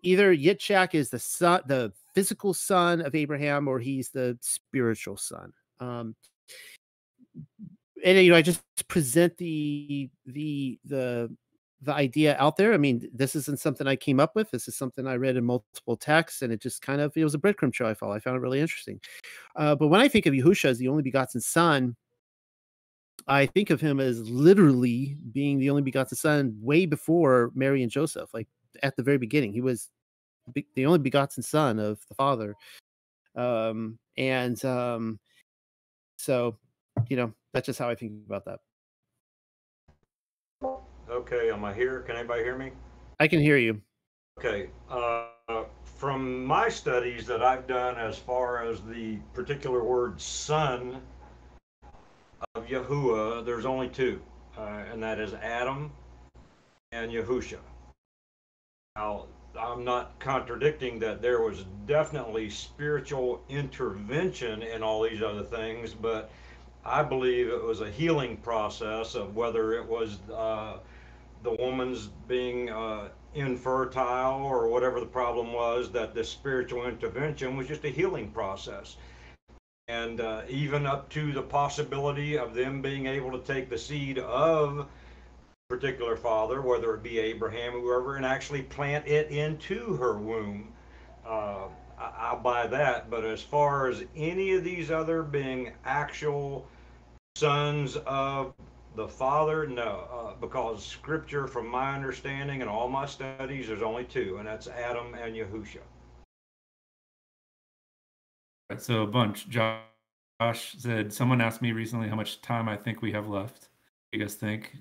either 0.03 0.35
Yitzhak 0.35 0.93
is 0.93 1.09
the 1.09 1.19
son, 1.19 1.61
the 1.67 1.91
physical 2.13 2.53
son 2.53 3.01
of 3.01 3.15
Abraham, 3.15 3.67
or 3.67 3.79
he's 3.79 4.09
the 4.09 4.37
spiritual 4.41 5.17
son. 5.17 5.51
Um, 5.79 6.15
and 8.03 8.17
you 8.17 8.31
know, 8.31 8.37
I 8.37 8.41
just 8.41 8.61
present 8.87 9.37
the 9.37 10.09
the 10.25 10.79
the 10.85 11.35
the 11.81 11.93
idea 11.93 12.35
out 12.39 12.57
there. 12.57 12.73
I 12.73 12.77
mean, 12.77 13.09
this 13.13 13.35
isn't 13.35 13.59
something 13.59 13.87
I 13.87 13.95
came 13.95 14.19
up 14.19 14.35
with. 14.35 14.49
This 14.51 14.67
is 14.67 14.75
something 14.75 15.07
I 15.07 15.15
read 15.15 15.37
in 15.37 15.45
multiple 15.45 15.97
texts, 15.97 16.41
and 16.41 16.53
it 16.53 16.61
just 16.61 16.81
kind 16.81 17.01
of 17.01 17.15
it 17.15 17.23
was 17.23 17.35
a 17.35 17.39
breadcrumb 17.39 17.73
trail 17.73 17.89
I 17.89 17.93
followed. 17.93 18.15
I 18.15 18.19
found 18.19 18.37
it 18.37 18.41
really 18.41 18.61
interesting. 18.61 18.99
Uh, 19.55 19.75
but 19.75 19.87
when 19.87 20.01
I 20.01 20.07
think 20.07 20.25
of 20.25 20.33
Yahusha 20.33 20.65
as 20.65 20.77
the 20.77 20.87
only 20.87 21.03
begotten 21.03 21.41
son, 21.41 21.95
I 23.27 23.45
think 23.45 23.69
of 23.69 23.81
him 23.81 23.99
as 23.99 24.29
literally 24.29 25.17
being 25.31 25.59
the 25.59 25.69
only 25.69 25.81
begotten 25.81 26.15
son 26.15 26.55
way 26.61 26.85
before 26.85 27.51
Mary 27.55 27.81
and 27.81 27.91
Joseph. 27.91 28.33
Like 28.33 28.47
at 28.83 28.95
the 28.95 29.03
very 29.03 29.17
beginning. 29.17 29.53
He 29.53 29.61
was 29.61 29.89
the 30.53 30.85
only 30.85 30.99
begotten 30.99 31.41
son 31.43 31.79
of 31.79 31.99
the 32.07 32.15
Father. 32.15 32.55
Um, 33.35 33.97
and 34.17 34.63
um, 34.63 35.19
so, 36.17 36.57
you 37.09 37.17
know, 37.17 37.33
that's 37.53 37.65
just 37.65 37.79
how 37.79 37.89
I 37.89 37.95
think 37.95 38.13
about 38.25 38.45
that. 38.45 38.59
Okay, 41.09 41.51
am 41.51 41.63
I 41.63 41.73
here? 41.73 42.01
Can 42.01 42.15
anybody 42.15 42.43
hear 42.43 42.57
me? 42.57 42.71
I 43.19 43.27
can 43.27 43.39
hear 43.39 43.57
you. 43.57 43.81
Okay. 44.39 44.69
Uh, 44.89 45.27
from 45.83 46.45
my 46.45 46.67
studies 46.67 47.25
that 47.25 47.41
I've 47.41 47.67
done 47.67 47.97
as 47.97 48.17
far 48.17 48.63
as 48.63 48.81
the 48.81 49.17
particular 49.33 49.83
word 49.83 50.19
son 50.19 51.01
of 52.55 52.65
Yahuwah, 52.67 53.45
there's 53.45 53.65
only 53.65 53.87
two, 53.87 54.21
uh, 54.57 54.83
and 54.91 55.01
that 55.01 55.19
is 55.19 55.33
Adam 55.35 55.91
and 56.91 57.11
Yahusha. 57.11 57.59
Now, 58.97 59.25
I'm 59.59 59.83
not 59.83 60.17
contradicting 60.19 60.99
that 60.99 61.21
there 61.21 61.41
was 61.41 61.65
definitely 61.85 62.49
spiritual 62.49 63.43
intervention 63.49 64.63
in 64.63 64.83
all 64.83 65.03
these 65.03 65.21
other 65.21 65.43
things, 65.43 65.93
but 65.93 66.31
I 66.85 67.03
believe 67.03 67.49
it 67.49 67.61
was 67.61 67.81
a 67.81 67.91
healing 67.91 68.37
process 68.37 69.15
of 69.15 69.35
whether 69.35 69.73
it 69.73 69.85
was 69.85 70.19
uh, 70.33 70.77
the 71.43 71.51
woman's 71.59 72.07
being 72.29 72.69
uh, 72.69 73.09
infertile 73.33 74.41
or 74.45 74.69
whatever 74.69 75.01
the 75.01 75.05
problem 75.05 75.51
was, 75.51 75.91
that 75.91 76.15
this 76.15 76.29
spiritual 76.29 76.87
intervention 76.87 77.57
was 77.57 77.67
just 77.67 77.83
a 77.83 77.89
healing 77.89 78.31
process. 78.31 78.95
And 79.89 80.21
uh, 80.21 80.43
even 80.47 80.85
up 80.85 81.09
to 81.09 81.33
the 81.33 81.41
possibility 81.41 82.37
of 82.37 82.53
them 82.53 82.81
being 82.81 83.07
able 83.07 83.37
to 83.37 83.39
take 83.39 83.69
the 83.69 83.77
seed 83.77 84.19
of 84.19 84.87
particular 85.67 86.15
father, 86.15 86.61
whether 86.61 86.93
it 86.93 87.01
be 87.01 87.17
Abraham 87.17 87.75
or 87.75 87.79
whoever, 87.79 88.15
and 88.17 88.25
actually 88.25 88.61
plant 88.61 89.07
it 89.07 89.31
into 89.31 89.95
her 89.95 90.17
womb. 90.17 90.71
Uh, 91.25 91.63
I, 91.97 92.33
will 92.33 92.41
buy 92.41 92.67
that. 92.67 93.09
But 93.09 93.25
as 93.25 93.41
far 93.41 93.87
as 93.87 94.03
any 94.15 94.53
of 94.53 94.63
these 94.63 94.91
other 94.91 95.23
being 95.23 95.71
actual 95.83 96.67
sons 97.35 97.97
of 98.05 98.53
the 98.95 99.07
Father, 99.07 99.65
no, 99.65 100.07
uh, 100.11 100.39
because 100.39 100.85
Scripture, 100.85 101.47
from 101.47 101.67
my 101.67 101.95
understanding 101.95 102.61
and 102.61 102.69
all 102.69 102.87
my 102.87 103.07
studies, 103.07 103.67
there's 103.67 103.81
only 103.81 104.03
two, 104.03 104.37
and 104.37 104.47
that's 104.47 104.67
Adam 104.67 105.15
and 105.15 105.35
Yahusha. 105.35 105.79
So 108.77 109.01
a 109.01 109.07
bunch. 109.07 109.49
Josh 109.49 110.75
said, 110.77 111.11
someone 111.11 111.41
asked 111.41 111.61
me 111.61 111.71
recently 111.71 112.07
how 112.07 112.15
much 112.15 112.41
time 112.41 112.69
I 112.69 112.77
think 112.77 113.01
we 113.01 113.11
have 113.13 113.27
left. 113.27 113.69
You 114.11 114.19
guys 114.19 114.35
think? 114.35 114.75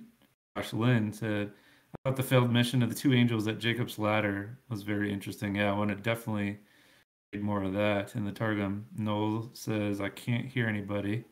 Josh 0.57 0.73
Lynn 0.73 1.13
said, 1.13 1.51
I 1.95 2.09
thought 2.09 2.17
the 2.17 2.23
failed 2.23 2.53
mission 2.53 2.83
of 2.83 2.89
the 2.89 2.95
two 2.95 3.13
angels 3.13 3.49
at 3.49 3.59
Jacob's 3.59 3.99
ladder 3.99 4.59
was 4.69 4.83
very 4.83 5.13
interesting. 5.13 5.57
Yeah, 5.57 5.71
I 5.71 5.77
want 5.77 5.91
to 5.91 5.97
definitely 5.97 6.59
read 7.33 7.43
more 7.43 7.63
of 7.63 7.73
that 7.73 8.15
in 8.15 8.25
the 8.25 8.33
Targum. 8.33 8.87
Noel 8.97 9.51
says, 9.53 10.01
I 10.01 10.09
can't 10.09 10.47
hear 10.47 10.69
anybody. 10.69 11.25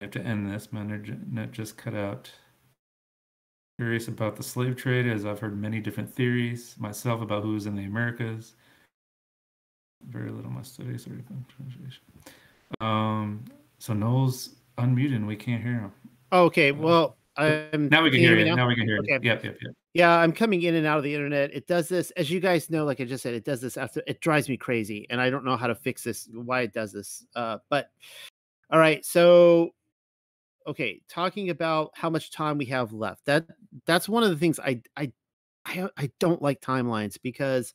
I 0.00 0.04
have 0.04 0.10
to 0.12 0.22
end 0.22 0.50
this. 0.50 0.72
My 0.72 0.80
internet 0.80 1.52
just 1.52 1.76
cut 1.76 1.94
out. 1.94 2.30
Curious 3.78 4.08
about 4.08 4.36
the 4.36 4.42
slave 4.42 4.76
trade, 4.76 5.06
as 5.06 5.26
I've 5.26 5.40
heard 5.40 5.60
many 5.60 5.80
different 5.80 6.12
theories 6.12 6.76
myself 6.78 7.20
about 7.20 7.42
who's 7.42 7.66
in 7.66 7.74
the 7.74 7.84
Americas. 7.84 8.54
Very 10.08 10.30
little 10.30 10.50
my 10.50 10.62
studies. 10.62 11.04
Translation. 11.04 12.02
Um, 12.80 13.44
so 13.78 13.92
Noel's 13.92 14.50
unmuted 14.78 15.16
and 15.16 15.26
we 15.26 15.36
can't 15.36 15.62
hear 15.62 15.72
him. 15.72 15.92
Okay, 16.32 16.72
well, 16.72 17.16
I'm 17.36 17.88
now 17.88 18.02
we 18.02 18.10
can 18.10 18.20
hear 18.20 18.36
you. 18.36 18.44
Now? 18.44 18.54
now? 18.54 18.68
we 18.68 18.76
can 18.76 18.86
hear 18.86 18.98
okay. 18.98 19.14
you. 19.14 19.20
Yep, 19.22 19.44
yep, 19.44 19.56
yep. 19.60 19.72
Yeah, 19.92 20.16
I'm 20.16 20.32
coming 20.32 20.62
in 20.62 20.74
and 20.74 20.86
out 20.86 20.98
of 20.98 21.04
the 21.04 21.14
internet. 21.14 21.52
It 21.52 21.66
does 21.66 21.88
this, 21.88 22.10
as 22.12 22.30
you 22.30 22.40
guys 22.40 22.70
know, 22.70 22.84
like 22.84 23.00
I 23.00 23.04
just 23.04 23.22
said, 23.22 23.34
it 23.34 23.44
does 23.44 23.60
this 23.60 23.76
after 23.76 24.02
it 24.06 24.20
drives 24.20 24.48
me 24.48 24.56
crazy, 24.56 25.06
and 25.10 25.20
I 25.20 25.30
don't 25.30 25.44
know 25.44 25.56
how 25.56 25.66
to 25.66 25.74
fix 25.74 26.04
this, 26.04 26.28
why 26.32 26.62
it 26.62 26.72
does 26.72 26.92
this. 26.92 27.26
Uh, 27.34 27.58
but 27.70 27.90
all 28.70 28.78
right, 28.78 29.04
so 29.04 29.70
okay, 30.66 31.00
talking 31.08 31.50
about 31.50 31.90
how 31.94 32.08
much 32.08 32.30
time 32.30 32.58
we 32.58 32.66
have 32.66 32.92
left. 32.92 33.24
That 33.26 33.46
that's 33.86 34.08
one 34.08 34.22
of 34.22 34.30
the 34.30 34.36
things 34.36 34.58
I 34.60 34.80
I 34.96 35.12
I, 35.66 35.88
I 35.96 36.10
don't 36.20 36.42
like 36.42 36.60
timelines 36.60 37.18
because 37.22 37.74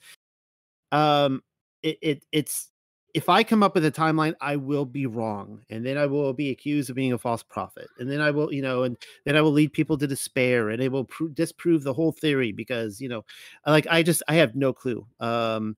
um 0.91 1.41
it, 1.83 1.97
it 2.01 2.25
it's 2.31 2.71
if 3.19 3.27
I 3.27 3.43
come 3.43 3.63
up 3.63 3.75
with 3.75 3.83
a 3.83 3.91
timeline, 3.91 4.33
I 4.39 4.55
will 4.55 4.85
be 4.85 5.05
wrong, 5.05 5.59
and 5.69 5.85
then 5.85 5.97
I 5.97 6.05
will 6.05 6.31
be 6.31 6.51
accused 6.51 6.89
of 6.89 6.95
being 6.95 7.11
a 7.11 7.17
false 7.17 7.43
prophet, 7.43 7.89
and 7.99 8.09
then 8.09 8.21
I 8.21 8.31
will, 8.31 8.53
you 8.53 8.61
know, 8.61 8.83
and 8.83 8.95
then 9.25 9.35
I 9.35 9.41
will 9.41 9.51
lead 9.51 9.73
people 9.73 9.97
to 9.97 10.07
despair, 10.07 10.69
and 10.69 10.81
it 10.81 10.89
will 10.89 11.03
pro- 11.03 11.27
disprove 11.27 11.83
the 11.83 11.93
whole 11.93 12.13
theory 12.13 12.53
because, 12.53 13.01
you 13.01 13.09
know, 13.09 13.25
like 13.67 13.85
I 13.89 14.03
just 14.03 14.23
I 14.29 14.35
have 14.35 14.55
no 14.55 14.71
clue. 14.71 15.05
Um, 15.19 15.75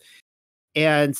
and 0.75 1.19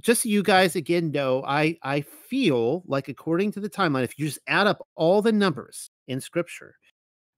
just 0.00 0.24
so 0.24 0.28
you 0.28 0.42
guys 0.42 0.76
again 0.76 1.10
know, 1.10 1.42
I 1.46 1.78
I 1.82 2.02
feel 2.02 2.82
like 2.86 3.08
according 3.08 3.52
to 3.52 3.60
the 3.60 3.70
timeline, 3.70 4.04
if 4.04 4.18
you 4.18 4.26
just 4.26 4.40
add 4.46 4.66
up 4.66 4.86
all 4.94 5.22
the 5.22 5.32
numbers 5.32 5.90
in 6.06 6.20
Scripture, 6.20 6.74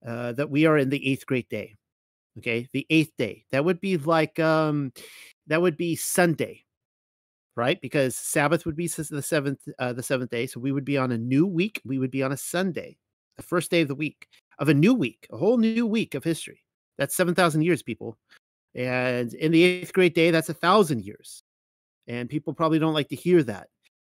uh, 0.04 0.32
that 0.32 0.50
we 0.50 0.66
are 0.66 0.76
in 0.76 0.90
the 0.90 1.08
eighth 1.08 1.24
great 1.24 1.48
day. 1.48 1.76
Okay, 2.38 2.66
the 2.72 2.84
eighth 2.90 3.12
day. 3.16 3.44
That 3.52 3.64
would 3.64 3.80
be 3.80 3.96
like 3.96 4.40
um, 4.40 4.92
that 5.46 5.62
would 5.62 5.76
be 5.76 5.94
Sunday 5.94 6.64
right? 7.56 7.80
Because 7.80 8.16
Sabbath 8.16 8.64
would 8.66 8.76
be 8.76 8.86
the 8.86 9.22
seventh, 9.22 9.60
uh, 9.78 9.92
the 9.92 10.02
seventh 10.02 10.30
day, 10.30 10.46
so 10.46 10.60
we 10.60 10.72
would 10.72 10.84
be 10.84 10.98
on 10.98 11.12
a 11.12 11.18
new 11.18 11.46
week. 11.46 11.80
We 11.84 11.98
would 11.98 12.10
be 12.10 12.22
on 12.22 12.32
a 12.32 12.36
Sunday, 12.36 12.96
the 13.36 13.42
first 13.42 13.70
day 13.70 13.82
of 13.82 13.88
the 13.88 13.94
week 13.94 14.28
of 14.58 14.68
a 14.68 14.74
new 14.74 14.94
week, 14.94 15.26
a 15.32 15.36
whole 15.36 15.58
new 15.58 15.86
week 15.86 16.14
of 16.14 16.24
history. 16.24 16.60
That's 16.98 17.14
seven 17.14 17.34
thousand 17.34 17.62
years, 17.62 17.82
people. 17.82 18.16
And 18.74 19.34
in 19.34 19.52
the 19.52 19.62
eighth 19.62 19.92
great 19.92 20.14
day, 20.14 20.30
that's 20.30 20.48
a 20.48 20.54
thousand 20.54 21.04
years. 21.04 21.42
And 22.06 22.28
people 22.28 22.54
probably 22.54 22.78
don't 22.78 22.94
like 22.94 23.08
to 23.08 23.16
hear 23.16 23.42
that. 23.44 23.68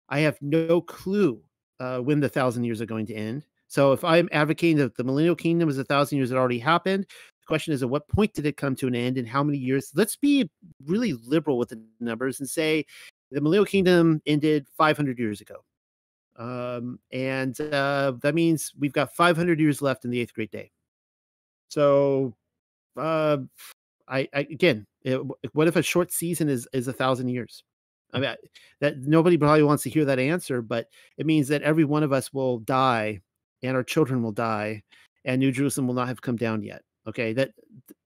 I 0.09 0.19
have 0.19 0.37
no 0.41 0.81
clue 0.81 1.41
uh, 1.79 1.99
when 1.99 2.19
the 2.19 2.29
thousand 2.29 2.63
years 2.63 2.81
are 2.81 2.85
going 2.85 3.05
to 3.07 3.13
end. 3.13 3.43
So 3.67 3.93
if 3.93 4.03
I'm 4.03 4.27
advocating 4.33 4.77
that 4.77 4.97
the 4.97 5.03
millennial 5.03 5.35
kingdom 5.35 5.69
is 5.69 5.77
a 5.77 5.85
thousand 5.85 6.17
years 6.17 6.29
that 6.29 6.37
already 6.37 6.59
happened, 6.59 7.05
the 7.05 7.47
question 7.47 7.73
is 7.73 7.81
at 7.81 7.89
what 7.89 8.07
point 8.09 8.33
did 8.33 8.45
it 8.45 8.57
come 8.57 8.75
to 8.75 8.87
an 8.87 8.95
end 8.95 9.17
and 9.17 9.27
how 9.27 9.43
many 9.43 9.57
years? 9.57 9.91
Let's 9.95 10.17
be 10.17 10.49
really 10.85 11.13
liberal 11.13 11.57
with 11.57 11.69
the 11.69 11.81
numbers 11.99 12.39
and 12.39 12.49
say 12.49 12.85
the 13.31 13.41
millennial 13.41 13.65
kingdom 13.65 14.21
ended 14.25 14.67
500 14.77 15.17
years 15.19 15.41
ago 15.41 15.63
Um, 16.37 16.99
and 17.11 17.59
uh, 17.61 18.13
that 18.21 18.35
means 18.35 18.73
we've 18.79 18.93
got 18.93 19.15
500 19.15 19.59
years 19.59 19.81
left 19.81 20.05
in 20.05 20.11
the 20.11 20.19
eighth 20.21 20.33
great 20.33 20.51
day. 20.51 20.71
So, 21.69 22.35
uh, 22.97 23.37
I, 24.07 24.27
I 24.33 24.39
again, 24.41 24.85
it, 25.03 25.21
what 25.53 25.67
if 25.67 25.75
a 25.77 25.81
short 25.83 26.11
season 26.11 26.49
is 26.49 26.67
is 26.73 26.87
a 26.87 26.93
thousand 26.93 27.29
years? 27.29 27.63
I 28.13 28.19
mean, 28.19 28.35
that 28.81 28.97
nobody 28.99 29.37
probably 29.37 29.63
wants 29.63 29.83
to 29.83 29.89
hear 29.89 30.05
that 30.05 30.19
answer, 30.19 30.61
but 30.61 30.87
it 31.17 31.25
means 31.25 31.47
that 31.49 31.61
every 31.63 31.85
one 31.85 32.03
of 32.03 32.13
us 32.13 32.33
will 32.33 32.59
die, 32.59 33.21
and 33.63 33.75
our 33.77 33.83
children 33.83 34.23
will 34.23 34.33
die, 34.33 34.83
and 35.25 35.39
New 35.39 35.51
Jerusalem 35.51 35.87
will 35.87 35.95
not 35.95 36.07
have 36.09 36.21
come 36.21 36.37
down 36.37 36.63
yet. 36.63 36.83
Okay, 37.07 37.33
that 37.33 37.51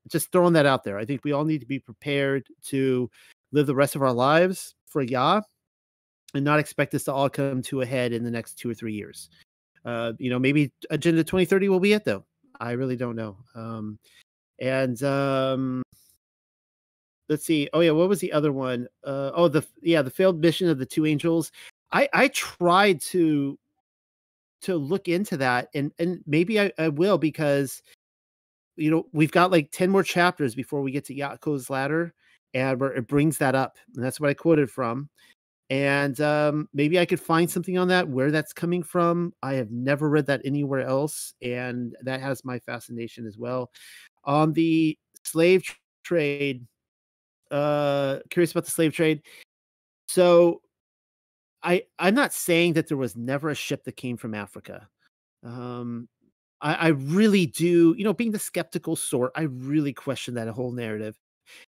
just 0.10 0.32
throwing 0.32 0.54
that 0.54 0.66
out 0.68 0.84
there. 0.84 0.98
I 1.00 1.06
think 1.06 1.24
we 1.24 1.32
all 1.34 1.45
need 1.45 1.62
to 1.62 1.66
be 1.68 1.80
prepared 1.80 2.48
to 2.66 3.10
live 3.52 3.68
the 3.68 3.76
rest 3.76 3.95
of 3.95 4.02
our 4.04 4.14
lives 4.14 4.76
for 4.95 5.01
Yah, 5.01 5.41
and 6.33 6.45
not 6.45 6.57
expect 6.57 6.93
this 6.93 7.03
to 7.03 7.14
all 7.14 7.30
come 7.30 7.61
to 7.64 7.82
a 7.82 7.85
head 7.85 8.14
in 8.14 8.24
the 8.24 8.32
next 8.32 8.53
two 8.53 8.69
or 8.69 8.74
three 8.74 8.93
years. 8.93 9.30
Uh, 9.83 10.14
you 10.19 10.30
know, 10.30 10.40
maybe 10.40 10.72
Agenda 10.90 11.22
2030 11.22 11.67
will 11.67 11.82
be 11.82 11.91
it 11.91 12.06
though. 12.06 12.24
I 12.61 12.72
really 12.72 12.95
don't 12.95 13.17
know. 13.17 13.35
Um, 13.56 13.99
and 14.61 15.03
um, 15.03 15.83
let's 17.27 17.45
see. 17.45 17.67
Oh 17.74 17.82
yeah, 17.82 17.91
what 17.91 18.07
was 18.07 18.22
the 18.22 18.32
other 18.32 18.53
one? 18.53 18.88
Uh, 19.03 19.32
oh 19.35 19.49
the 19.49 19.65
yeah 19.82 20.01
the 20.01 20.09
failed 20.09 20.40
mission 20.40 20.69
of 20.69 20.80
the 20.80 20.85
two 20.85 21.06
angels. 21.06 21.51
I 21.91 22.07
I 22.14 22.30
tried 22.30 23.01
to 23.11 23.59
to 24.61 24.77
look 24.77 25.09
into 25.09 25.35
that, 25.38 25.67
and 25.75 25.91
and 25.99 26.24
maybe 26.25 26.61
I, 26.61 26.72
I 26.77 26.88
will 26.88 27.17
because 27.17 27.83
you 28.77 28.91
know 28.91 29.07
we've 29.11 29.33
got 29.33 29.51
like 29.51 29.72
ten 29.72 29.90
more 29.90 30.03
chapters 30.03 30.56
before 30.56 30.82
we 30.82 30.93
get 30.93 31.03
to 31.07 31.15
Yaakov's 31.15 31.69
ladder, 31.69 32.14
and 32.56 32.82
it 32.82 33.08
brings 33.08 33.38
that 33.38 33.53
up, 33.53 33.77
and 33.95 34.03
that's 34.03 34.19
what 34.19 34.32
I 34.32 34.34
quoted 34.34 34.72
from. 34.72 35.09
And 35.69 36.19
um, 36.22 36.69
maybe 36.74 37.00
I 37.00 37.06
could 37.06 37.19
find 37.19 37.50
something 37.50 37.77
on 37.77 37.88
that 37.90 38.08
where 38.08 38.32
that's 38.32 38.53
coming 38.53 38.84
from. 38.84 39.34
I 39.43 39.53
have 39.56 39.72
never 39.72 40.09
read 40.09 40.27
that 40.27 40.42
anywhere 40.45 40.82
else, 40.82 41.34
and 41.42 41.95
that 42.03 42.22
has 42.22 42.45
my 42.45 42.59
fascination 42.59 43.27
as 43.27 43.38
well. 43.38 43.72
On 44.25 44.53
the 44.53 44.98
slave 45.24 45.64
trade, 46.03 46.66
uh 47.51 48.19
curious 48.32 48.51
about 48.51 48.66
the 48.66 48.72
slave 48.72 48.93
trade. 48.93 49.22
So 50.08 50.61
I 51.64 51.84
I'm 52.00 52.16
not 52.16 52.34
saying 52.34 52.74
that 52.74 52.88
there 52.88 52.98
was 52.98 53.16
never 53.16 53.50
a 53.50 53.56
ship 53.56 53.84
that 53.85 53.98
came 53.98 54.17
from 54.17 54.34
Africa. 54.34 54.88
Um 55.43 56.08
I, 56.61 56.74
I 56.75 56.88
really 56.90 57.48
do, 57.48 57.95
you 57.98 58.03
know, 58.03 58.14
being 58.14 58.32
the 58.32 58.40
skeptical 58.40 58.95
sort, 58.95 59.32
I 59.35 59.43
really 59.43 59.93
question 59.93 60.35
that 60.35 60.48
whole 60.50 60.72
narrative, 60.72 61.16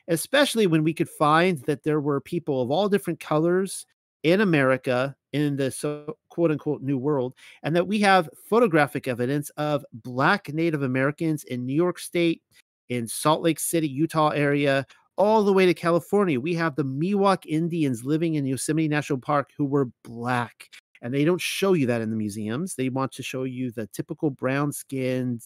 especially 0.08 0.66
when 0.66 0.84
we 0.84 0.94
could 0.94 1.08
find 1.08 1.58
that 1.60 1.82
there 1.82 2.00
were 2.00 2.20
people 2.20 2.62
of 2.62 2.70
all 2.70 2.88
different 2.88 3.20
colors 3.20 3.86
in 4.22 4.40
America 4.40 5.14
in 5.32 5.56
the 5.56 5.70
so 5.70 6.16
quote 6.30 6.50
unquote 6.50 6.82
new 6.82 6.98
world, 6.98 7.34
and 7.62 7.76
that 7.76 7.86
we 7.86 8.00
have 8.00 8.28
photographic 8.48 9.06
evidence 9.06 9.50
of 9.50 9.84
black 9.92 10.52
Native 10.52 10.82
Americans 10.82 11.44
in 11.44 11.64
New 11.64 11.74
York 11.74 11.98
State, 11.98 12.42
in 12.88 13.06
Salt 13.06 13.42
Lake 13.42 13.60
City, 13.60 13.88
Utah 13.88 14.30
area, 14.30 14.86
all 15.16 15.42
the 15.44 15.52
way 15.52 15.66
to 15.66 15.74
California. 15.74 16.40
We 16.40 16.54
have 16.54 16.76
the 16.76 16.84
Miwok 16.84 17.46
Indians 17.46 18.04
living 18.04 18.34
in 18.34 18.46
Yosemite 18.46 18.88
National 18.88 19.18
Park 19.18 19.50
who 19.56 19.64
were 19.64 19.90
black. 20.04 20.68
And 21.02 21.12
they 21.12 21.24
don't 21.24 21.40
show 21.40 21.74
you 21.74 21.86
that 21.86 22.00
in 22.00 22.10
the 22.10 22.16
museums. 22.16 22.74
They 22.74 22.88
want 22.88 23.12
to 23.12 23.22
show 23.22 23.44
you 23.44 23.70
the 23.70 23.86
typical 23.88 24.30
brown 24.30 24.72
skinned 24.72 25.42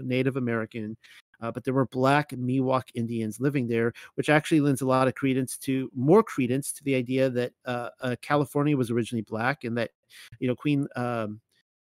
Native 0.00 0.36
American. 0.36 0.96
Uh, 1.40 1.50
but 1.50 1.64
there 1.64 1.74
were 1.74 1.86
black 1.86 2.30
Miwok 2.30 2.84
Indians 2.94 3.40
living 3.40 3.66
there, 3.66 3.92
which 4.14 4.28
actually 4.28 4.60
lends 4.60 4.80
a 4.80 4.86
lot 4.86 5.08
of 5.08 5.14
credence 5.14 5.56
to 5.58 5.90
more 5.94 6.22
credence 6.22 6.72
to 6.72 6.84
the 6.84 6.94
idea 6.94 7.30
that 7.30 7.52
uh, 7.64 7.90
uh, 8.00 8.16
California 8.22 8.76
was 8.76 8.90
originally 8.90 9.22
black 9.22 9.64
and 9.64 9.76
that, 9.76 9.90
you 10.38 10.48
know, 10.48 10.56
Queen 10.56 10.86
um, 10.96 11.40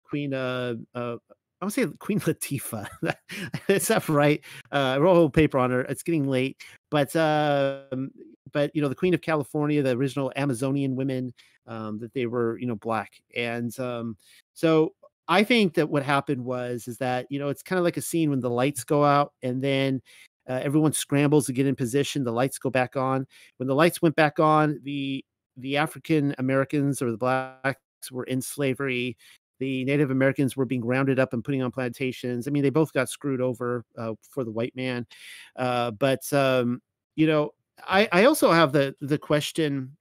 Queen 0.03 0.33
uh, 0.33 0.75
uh, 0.93 1.17
I 1.61 1.65
to 1.65 1.71
say 1.71 1.85
Queen 1.99 2.19
Latifah. 2.19 2.87
Is 3.67 3.87
that 3.87 4.07
right? 4.09 4.41
Uh, 4.71 4.97
wrote 4.99 5.11
a 5.11 5.15
whole 5.15 5.29
paper 5.29 5.57
on 5.57 5.71
her. 5.71 5.81
It's 5.81 6.03
getting 6.03 6.27
late, 6.27 6.61
but 6.89 7.15
um, 7.15 8.11
but 8.51 8.71
you 8.75 8.81
know 8.81 8.89
the 8.89 8.95
Queen 8.95 9.13
of 9.13 9.21
California, 9.21 9.81
the 9.81 9.91
original 9.91 10.31
Amazonian 10.35 10.95
women, 10.95 11.33
um, 11.67 11.99
that 11.99 12.13
they 12.13 12.25
were 12.25 12.57
you 12.59 12.67
know 12.67 12.75
black, 12.75 13.11
and 13.35 13.77
um, 13.79 14.17
so 14.53 14.93
I 15.27 15.43
think 15.43 15.73
that 15.75 15.89
what 15.89 16.03
happened 16.03 16.43
was 16.43 16.87
is 16.87 16.97
that 16.99 17.25
you 17.29 17.39
know 17.39 17.49
it's 17.49 17.63
kind 17.63 17.79
of 17.79 17.83
like 17.83 17.97
a 17.97 18.01
scene 18.01 18.29
when 18.29 18.39
the 18.39 18.49
lights 18.49 18.83
go 18.83 19.03
out 19.03 19.33
and 19.43 19.63
then 19.63 20.01
uh, 20.47 20.59
everyone 20.63 20.93
scrambles 20.93 21.47
to 21.47 21.53
get 21.53 21.65
in 21.65 21.75
position. 21.75 22.23
The 22.23 22.31
lights 22.31 22.59
go 22.59 22.69
back 22.69 22.95
on. 22.95 23.25
When 23.57 23.67
the 23.67 23.75
lights 23.75 24.01
went 24.01 24.15
back 24.15 24.39
on, 24.39 24.79
the 24.83 25.23
the 25.57 25.77
African 25.77 26.35
Americans 26.37 27.01
or 27.01 27.11
the 27.11 27.17
blacks 27.17 27.79
were 28.11 28.25
in 28.25 28.41
slavery 28.41 29.17
the 29.59 29.85
Native 29.85 30.11
Americans 30.11 30.55
were 30.55 30.65
being 30.65 30.85
rounded 30.85 31.19
up 31.19 31.33
and 31.33 31.43
putting 31.43 31.61
on 31.61 31.71
plantations. 31.71 32.47
I 32.47 32.51
mean, 32.51 32.63
they 32.63 32.69
both 32.69 32.93
got 32.93 33.09
screwed 33.09 33.41
over 33.41 33.85
uh, 33.97 34.13
for 34.29 34.43
the 34.43 34.51
white 34.51 34.75
man. 34.75 35.05
Uh, 35.55 35.91
but 35.91 36.21
um, 36.33 36.81
you 37.15 37.27
know, 37.27 37.51
I, 37.87 38.07
I 38.11 38.25
also 38.25 38.51
have 38.51 38.71
the 38.71 38.95
the 39.01 39.17
question 39.17 39.95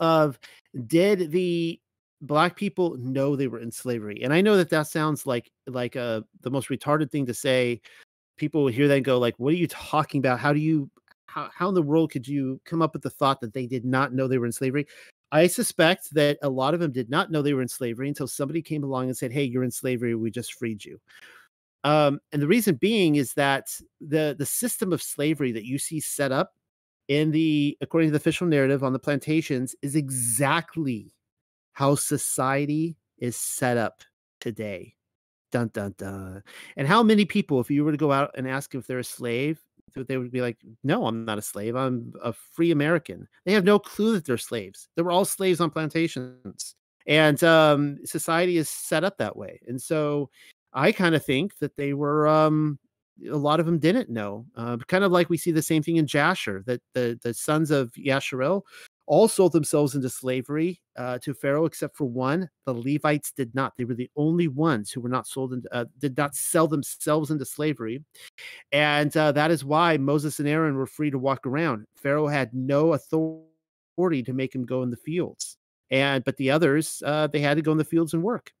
of 0.00 0.38
did 0.86 1.30
the 1.30 1.80
black 2.20 2.56
people 2.56 2.96
know 2.98 3.36
they 3.36 3.48
were 3.48 3.60
in 3.60 3.70
slavery? 3.70 4.20
And 4.22 4.32
I 4.32 4.40
know 4.40 4.56
that 4.56 4.70
that 4.70 4.88
sounds 4.88 5.26
like 5.26 5.50
like 5.66 5.96
uh, 5.96 6.22
the 6.40 6.50
most 6.50 6.68
retarded 6.68 7.10
thing 7.10 7.26
to 7.26 7.34
say. 7.34 7.80
People 8.36 8.62
will 8.62 8.72
hear 8.72 8.86
that 8.88 8.96
and 8.96 9.04
go 9.04 9.18
like, 9.18 9.34
"What 9.38 9.52
are 9.52 9.56
you 9.56 9.66
talking 9.68 10.20
about? 10.20 10.38
How 10.38 10.52
do 10.52 10.60
you 10.60 10.90
how, 11.26 11.50
how 11.54 11.68
in 11.68 11.74
the 11.74 11.82
world 11.82 12.10
could 12.10 12.26
you 12.26 12.60
come 12.64 12.82
up 12.82 12.92
with 12.92 13.02
the 13.02 13.10
thought 13.10 13.40
that 13.40 13.52
they 13.52 13.66
did 13.66 13.84
not 13.84 14.12
know 14.14 14.28
they 14.28 14.38
were 14.38 14.46
in 14.46 14.52
slavery? 14.52 14.86
I 15.30 15.46
suspect 15.46 16.14
that 16.14 16.38
a 16.42 16.48
lot 16.48 16.72
of 16.72 16.80
them 16.80 16.92
did 16.92 17.10
not 17.10 17.30
know 17.30 17.42
they 17.42 17.52
were 17.52 17.62
in 17.62 17.68
slavery 17.68 18.08
until 18.08 18.26
somebody 18.26 18.62
came 18.62 18.82
along 18.84 19.06
and 19.06 19.16
said, 19.16 19.32
"Hey, 19.32 19.44
you're 19.44 19.64
in 19.64 19.70
slavery. 19.70 20.14
We 20.14 20.30
just 20.30 20.54
freed 20.54 20.84
you." 20.84 21.00
Um, 21.84 22.20
and 22.32 22.42
the 22.42 22.48
reason 22.48 22.76
being 22.76 23.16
is 23.16 23.34
that 23.34 23.68
the 24.00 24.34
the 24.38 24.46
system 24.46 24.92
of 24.92 25.02
slavery 25.02 25.52
that 25.52 25.64
you 25.64 25.78
see 25.78 26.00
set 26.00 26.32
up 26.32 26.54
in 27.08 27.30
the 27.30 27.76
according 27.80 28.08
to 28.08 28.12
the 28.12 28.18
official 28.18 28.46
narrative 28.46 28.84
on 28.84 28.92
the 28.92 28.98
plantations 28.98 29.74
is 29.82 29.96
exactly 29.96 31.12
how 31.78 31.94
society 31.94 32.96
is 33.18 33.36
set 33.36 33.76
up 33.76 34.02
today. 34.40 34.96
Dun 35.52 35.70
dun 35.72 35.94
dun. 35.96 36.42
And 36.76 36.88
how 36.88 37.04
many 37.04 37.24
people, 37.24 37.60
if 37.60 37.70
you 37.70 37.84
were 37.84 37.92
to 37.92 37.96
go 37.96 38.10
out 38.10 38.32
and 38.36 38.48
ask 38.48 38.74
if 38.74 38.88
they're 38.88 38.98
a 38.98 39.04
slave, 39.04 39.60
they 39.94 40.16
would 40.16 40.32
be 40.32 40.40
like, 40.40 40.58
"No, 40.82 41.06
I'm 41.06 41.24
not 41.24 41.38
a 41.38 41.42
slave. 41.42 41.76
I'm 41.76 42.14
a 42.20 42.32
free 42.32 42.72
American." 42.72 43.28
They 43.44 43.52
have 43.52 43.62
no 43.62 43.78
clue 43.78 44.14
that 44.14 44.24
they're 44.24 44.36
slaves. 44.36 44.88
They 44.96 45.02
were 45.02 45.12
all 45.12 45.24
slaves 45.24 45.60
on 45.60 45.70
plantations, 45.70 46.74
and 47.06 47.42
um, 47.44 47.98
society 48.04 48.56
is 48.56 48.68
set 48.68 49.04
up 49.04 49.16
that 49.18 49.36
way. 49.36 49.60
And 49.68 49.80
so, 49.80 50.30
I 50.72 50.90
kind 50.90 51.14
of 51.14 51.24
think 51.24 51.58
that 51.58 51.76
they 51.76 51.94
were. 51.94 52.26
Um, 52.26 52.80
a 53.30 53.36
lot 53.36 53.60
of 53.60 53.66
them 53.66 53.78
didn't 53.78 54.10
know. 54.10 54.46
Uh, 54.56 54.78
kind 54.88 55.04
of 55.04 55.12
like 55.12 55.30
we 55.30 55.36
see 55.36 55.52
the 55.52 55.62
same 55.62 55.84
thing 55.84 55.96
in 55.96 56.08
Jasher, 56.08 56.64
that 56.66 56.82
the 56.94 57.20
the 57.22 57.34
sons 57.34 57.70
of 57.70 57.92
Yasharel 57.92 58.62
all 59.08 59.26
sold 59.26 59.52
themselves 59.52 59.94
into 59.94 60.10
slavery 60.10 60.80
uh, 60.96 61.18
to 61.18 61.32
Pharaoh, 61.32 61.64
except 61.64 61.96
for 61.96 62.04
one. 62.04 62.48
The 62.66 62.74
Levites 62.74 63.32
did 63.32 63.54
not. 63.54 63.72
They 63.76 63.84
were 63.84 63.94
the 63.94 64.10
only 64.16 64.48
ones 64.48 64.92
who 64.92 65.00
were 65.00 65.08
not 65.08 65.26
sold 65.26 65.54
into, 65.54 65.74
uh, 65.74 65.86
did 65.98 66.16
not 66.16 66.34
sell 66.34 66.68
themselves 66.68 67.30
into 67.30 67.44
slavery, 67.44 68.04
and 68.70 69.16
uh, 69.16 69.32
that 69.32 69.50
is 69.50 69.64
why 69.64 69.96
Moses 69.96 70.38
and 70.38 70.48
Aaron 70.48 70.76
were 70.76 70.86
free 70.86 71.10
to 71.10 71.18
walk 71.18 71.46
around. 71.46 71.86
Pharaoh 71.96 72.28
had 72.28 72.52
no 72.52 72.92
authority 72.92 74.22
to 74.22 74.32
make 74.32 74.54
him 74.54 74.66
go 74.66 74.82
in 74.82 74.90
the 74.90 74.96
fields, 74.96 75.56
and 75.90 76.22
but 76.24 76.36
the 76.36 76.50
others, 76.50 77.02
uh, 77.04 77.26
they 77.26 77.40
had 77.40 77.56
to 77.56 77.62
go 77.62 77.72
in 77.72 77.78
the 77.78 77.84
fields 77.84 78.12
and 78.12 78.22
work. 78.22 78.52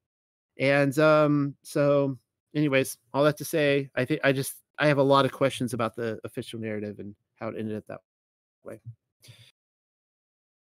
And 0.58 0.98
um, 0.98 1.54
so, 1.62 2.18
anyways, 2.54 2.96
all 3.12 3.24
that 3.24 3.36
to 3.38 3.44
say, 3.44 3.90
I 3.94 4.06
think 4.06 4.22
I 4.24 4.32
just 4.32 4.54
I 4.78 4.86
have 4.86 4.98
a 4.98 5.02
lot 5.02 5.26
of 5.26 5.32
questions 5.32 5.74
about 5.74 5.94
the 5.94 6.18
official 6.24 6.58
narrative 6.58 6.98
and 7.00 7.14
how 7.36 7.48
it 7.48 7.56
ended 7.58 7.76
up 7.76 7.84
that 7.88 8.00
way. 8.64 8.80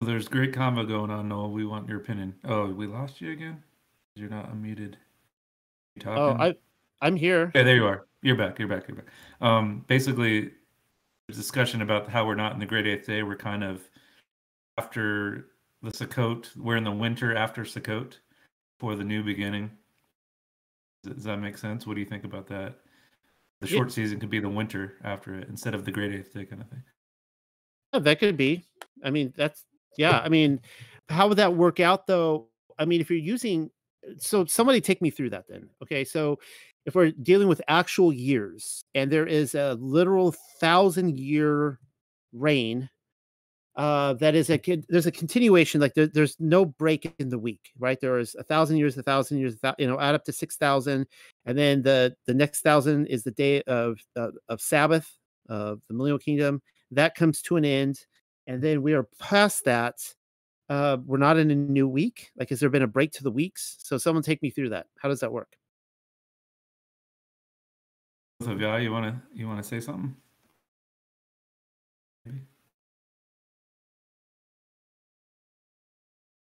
There's 0.01 0.29
great 0.29 0.53
combo 0.53 0.85
going 0.85 1.11
on, 1.11 1.29
Noel. 1.29 1.51
We 1.51 1.65
want 1.65 1.89
your 1.89 1.99
opinion. 1.99 2.35
Oh, 2.45 2.67
we 2.67 2.87
lost 2.87 3.21
you 3.21 3.33
again? 3.33 3.63
You're 4.15 4.29
not 4.29 4.53
unmuted. 4.53 4.95
You 5.95 6.03
oh, 6.07 6.33
I 6.33 6.55
I'm 7.01 7.17
here. 7.17 7.47
Okay, 7.49 7.63
there 7.63 7.77
you 7.77 7.87
are. 7.87 8.07
You're 8.23 8.37
back. 8.37 8.59
You're 8.59 8.69
back. 8.69 8.89
You're 8.89 8.97
back. 8.97 9.07
Um, 9.41 9.85
basically, 9.89 10.51
the 11.29 11.35
discussion 11.35 11.83
about 11.83 12.09
how 12.09 12.27
we're 12.27 12.35
not 12.35 12.53
in 12.53 12.61
the 12.61 12.67
Great 12.67 12.87
Eighth 12.87 13.07
Day. 13.07 13.23
We're 13.23 13.37
kind 13.37 13.65
of 13.65 13.83
after 14.79 15.47
the 15.83 15.91
Sukkot. 15.91 16.55
We're 16.57 16.77
in 16.77 16.85
the 16.85 16.93
winter 16.93 17.35
after 17.35 17.63
Sukkot 17.63 18.15
for 18.79 18.97
the 18.97 19.05
new 19.05 19.23
beginning. 19.23 19.71
Does 21.05 21.25
that 21.25 21.39
make 21.39 21.57
sense? 21.57 21.87
What 21.87 21.95
do 21.95 22.01
you 22.01 22.07
think 22.07 22.25
about 22.25 22.47
that? 22.49 22.75
The 23.61 23.67
short 23.67 23.91
season 23.91 24.21
could 24.21 24.29
be 24.29 24.41
the 24.41 24.49
winter 24.49 24.95
after 25.03 25.35
it 25.39 25.49
instead 25.49 25.75
of 25.75 25.85
the 25.85 25.91
Great 25.91 26.13
Eighth 26.13 26.35
Day 26.35 26.45
kind 26.45 26.61
of 26.61 26.69
thing. 26.69 26.83
Yeah, 27.95 28.01
that 28.01 28.19
could 28.19 28.37
be. 28.37 28.65
I 29.03 29.11
mean, 29.11 29.33
that's 29.37 29.65
yeah, 29.97 30.21
I 30.21 30.29
mean, 30.29 30.61
how 31.09 31.29
would 31.29 31.39
that 31.39 31.55
work 31.55 31.81
out 31.81 32.07
though? 32.07 32.49
I 32.79 32.85
mean, 32.85 33.01
if 33.01 33.11
you're 33.11 33.19
using 33.19 33.71
so 34.19 34.45
somebody 34.45 34.81
take 34.81 35.03
me 35.03 35.11
through 35.11 35.31
that 35.31 35.47
then. 35.49 35.69
Okay, 35.83 36.05
so 36.05 36.39
if 36.85 36.95
we're 36.95 37.11
dealing 37.11 37.49
with 37.49 37.61
actual 37.69 38.13
years 38.13 38.85
and 38.95 39.11
there 39.11 39.27
is 39.27 39.55
a 39.55 39.75
literal 39.75 40.35
thousand 40.61 41.19
year 41.19 41.81
reign 42.33 42.89
uh, 43.77 44.15
that 44.15 44.35
is 44.35 44.49
a. 44.49 44.59
There's 44.89 45.07
a 45.07 45.13
continuation. 45.13 45.83
Like 45.83 45.93
there, 45.93 46.07
there's 46.07 46.37
no 46.41 46.65
break 46.65 47.13
in 47.19 47.29
the 47.29 47.39
week, 47.39 47.73
right? 47.79 48.01
There 48.01 48.19
is 48.19 48.35
a 48.35 48.43
thousand 48.43 48.79
years, 48.79 48.97
a 48.97 49.03
thousand 49.03 49.39
years, 49.39 49.57
you 49.79 49.87
know, 49.87 50.01
add 50.01 50.15
up 50.15 50.25
to 50.25 50.33
six 50.33 50.57
thousand, 50.57 51.07
and 51.45 51.59
then 51.59 51.83
the 51.83 52.17
the 52.27 52.33
next 52.33 52.63
thousand 52.63 53.07
is 53.09 53.23
the 53.23 53.33
day 53.33 53.63
of 53.63 53.99
uh, 54.17 54.31
of 54.49 54.63
Sabbath 54.63 55.11
of 55.51 55.83
the 55.89 55.95
Millennial 55.95 56.19
Kingdom. 56.19 56.63
That 56.91 57.17
comes 57.17 57.43
to 57.43 57.57
an 57.57 57.67
end, 57.67 58.01
and 58.47 58.63
then 58.63 58.83
we 58.83 58.95
are 58.95 59.09
past 59.19 59.65
that. 59.65 59.97
Uh, 60.69 60.97
we're 61.05 61.19
not 61.19 61.39
in 61.39 61.51
a 61.51 61.55
new 61.55 61.87
week. 61.87 62.31
Like, 62.37 62.51
has 62.51 62.61
there 62.61 62.71
been 62.71 62.83
a 62.83 62.89
break 62.89 63.13
to 63.13 63.23
the 63.23 63.31
weeks? 63.31 63.77
So, 63.79 63.99
someone 63.99 64.23
take 64.23 64.43
me 64.43 64.51
through 64.51 64.71
that. 64.71 64.87
How 64.99 65.09
does 65.09 65.21
that 65.21 65.33
work? 65.33 65.57
So, 68.43 68.53
yeah, 68.53 68.77
you 68.79 68.93
wanna 68.93 69.23
you 69.33 69.47
wanna 69.47 69.63
say 69.63 69.81
something? 69.81 70.15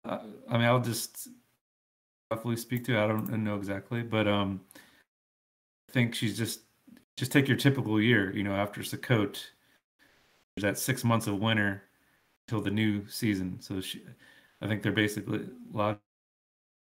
Uh, 0.04 0.18
I 0.48 0.52
mean, 0.52 0.66
I'll 0.66 0.80
just 0.80 1.28
roughly 2.30 2.56
speak 2.56 2.84
to. 2.84 2.96
It. 2.96 3.02
I 3.02 3.06
don't 3.06 3.30
know 3.44 3.56
exactly, 3.56 4.02
but 4.02 4.28
um, 4.28 4.60
I 5.88 5.92
think 5.92 6.14
she's 6.14 6.36
just 6.36 6.60
just 7.16 7.32
take 7.32 7.48
your 7.48 7.56
typical 7.56 8.00
year. 8.00 8.34
You 8.34 8.42
know, 8.42 8.54
after 8.54 8.80
Sukkot, 8.82 9.38
that 10.62 10.78
six 10.78 11.04
months 11.04 11.26
of 11.26 11.38
winter 11.38 11.82
until 12.46 12.60
the 12.60 12.70
new 12.70 13.06
season. 13.08 13.60
So 13.60 13.80
she, 13.80 14.02
I 14.60 14.68
think 14.68 14.82
they're 14.82 14.92
basically 14.92 15.46
logged 15.72 16.00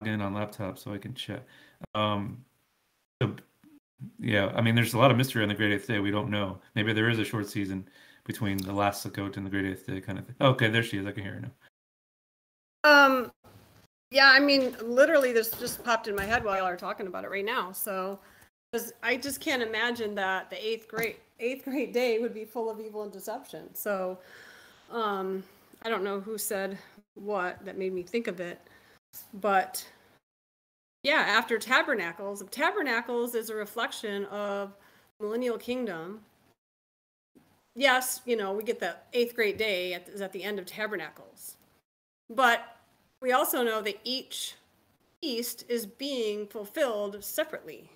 in 0.03 0.21
on 0.21 0.33
laptop, 0.33 0.77
so 0.77 0.93
I 0.93 0.97
can 0.97 1.13
check. 1.13 1.41
Um, 1.93 2.43
so 3.21 3.35
yeah, 4.19 4.51
I 4.55 4.61
mean, 4.61 4.75
there's 4.75 4.93
a 4.93 4.97
lot 4.97 5.11
of 5.11 5.17
mystery 5.17 5.43
on 5.43 5.49
the 5.49 5.55
Great 5.55 5.71
Eighth 5.71 5.87
Day. 5.87 5.99
We 5.99 6.11
don't 6.11 6.29
know. 6.29 6.59
Maybe 6.75 6.93
there 6.93 7.09
is 7.09 7.19
a 7.19 7.25
short 7.25 7.47
season 7.47 7.87
between 8.25 8.57
the 8.57 8.73
last 8.73 9.05
Sukkot 9.05 9.37
and 9.37 9.45
the 9.45 9.49
Great 9.49 9.65
Eighth 9.65 9.85
Day, 9.85 10.01
kind 10.01 10.19
of 10.19 10.25
thing. 10.25 10.35
Okay, 10.41 10.69
there 10.69 10.83
she 10.83 10.97
is. 10.97 11.05
I 11.05 11.11
can 11.11 11.23
hear 11.23 11.33
her 11.33 11.41
now. 11.41 11.51
Um, 12.83 13.31
yeah, 14.11 14.29
I 14.29 14.39
mean, 14.39 14.75
literally, 14.81 15.31
this 15.31 15.51
just 15.51 15.83
popped 15.83 16.07
in 16.07 16.15
my 16.15 16.25
head 16.25 16.43
while 16.43 16.57
you 16.57 16.63
are 16.63 16.77
talking 16.77 17.07
about 17.07 17.23
it 17.23 17.31
right 17.31 17.45
now. 17.45 17.71
So, 17.71 18.19
because 18.75 18.91
I 19.01 19.15
just 19.15 19.39
can't 19.39 19.61
imagine 19.61 20.15
that 20.15 20.49
the 20.49 20.65
eighth 20.65 20.89
grade 20.89 21.15
eighth 21.39 21.63
grade 21.63 21.93
day 21.93 22.19
would 22.19 22.33
be 22.33 22.43
full 22.43 22.69
of 22.69 22.81
evil 22.81 23.03
and 23.03 23.11
deception. 23.11 23.73
So, 23.73 24.17
um, 24.91 25.43
I 25.83 25.89
don't 25.89 26.03
know 26.03 26.19
who 26.19 26.37
said 26.37 26.77
what 27.13 27.63
that 27.63 27.77
made 27.77 27.93
me 27.93 28.03
think 28.03 28.27
of 28.27 28.41
it, 28.41 28.59
but 29.33 29.87
yeah, 31.03 31.23
after 31.25 31.57
tabernacles, 31.57 32.43
tabernacles 32.51 33.33
is 33.33 33.49
a 33.49 33.55
reflection 33.55 34.25
of 34.25 34.73
millennial 35.21 35.57
kingdom. 35.57 36.19
Yes, 37.77 38.21
you 38.25 38.35
know, 38.35 38.51
we 38.51 38.63
get 38.63 38.81
the 38.81 38.97
eighth 39.13 39.35
grade 39.35 39.57
day 39.57 39.93
at, 39.93 40.09
is 40.09 40.19
at 40.19 40.33
the 40.33 40.43
end 40.43 40.59
of 40.59 40.65
tabernacles. 40.65 41.55
But 42.29 42.77
we 43.21 43.31
also 43.31 43.63
know 43.63 43.81
that 43.81 43.99
each 44.03 44.55
feast 45.21 45.63
is 45.69 45.85
being 45.85 46.47
fulfilled 46.47 47.23
separately. 47.23 47.89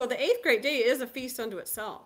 So 0.00 0.08
the 0.08 0.20
eighth 0.20 0.42
great 0.42 0.62
day 0.62 0.78
is 0.78 1.00
a 1.00 1.06
feast 1.06 1.40
unto 1.40 1.58
itself. 1.58 2.02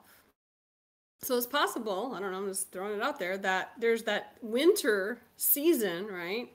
So 1.22 1.36
it's 1.36 1.46
possible, 1.46 2.12
I 2.14 2.20
don't 2.20 2.30
know, 2.30 2.38
I'm 2.38 2.46
just 2.46 2.70
throwing 2.70 2.94
it 2.98 3.02
out 3.02 3.18
there, 3.18 3.36
that 3.38 3.72
there's 3.78 4.04
that 4.04 4.36
winter 4.40 5.20
season, 5.36 6.06
right? 6.06 6.48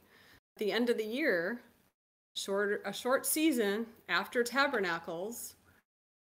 At 0.55 0.59
the 0.59 0.71
end 0.71 0.89
of 0.89 0.97
the 0.97 1.03
year, 1.03 1.59
short 2.37 2.81
a 2.85 2.93
short 2.93 3.25
season 3.25 3.85
after 4.07 4.43
tabernacles 4.43 5.55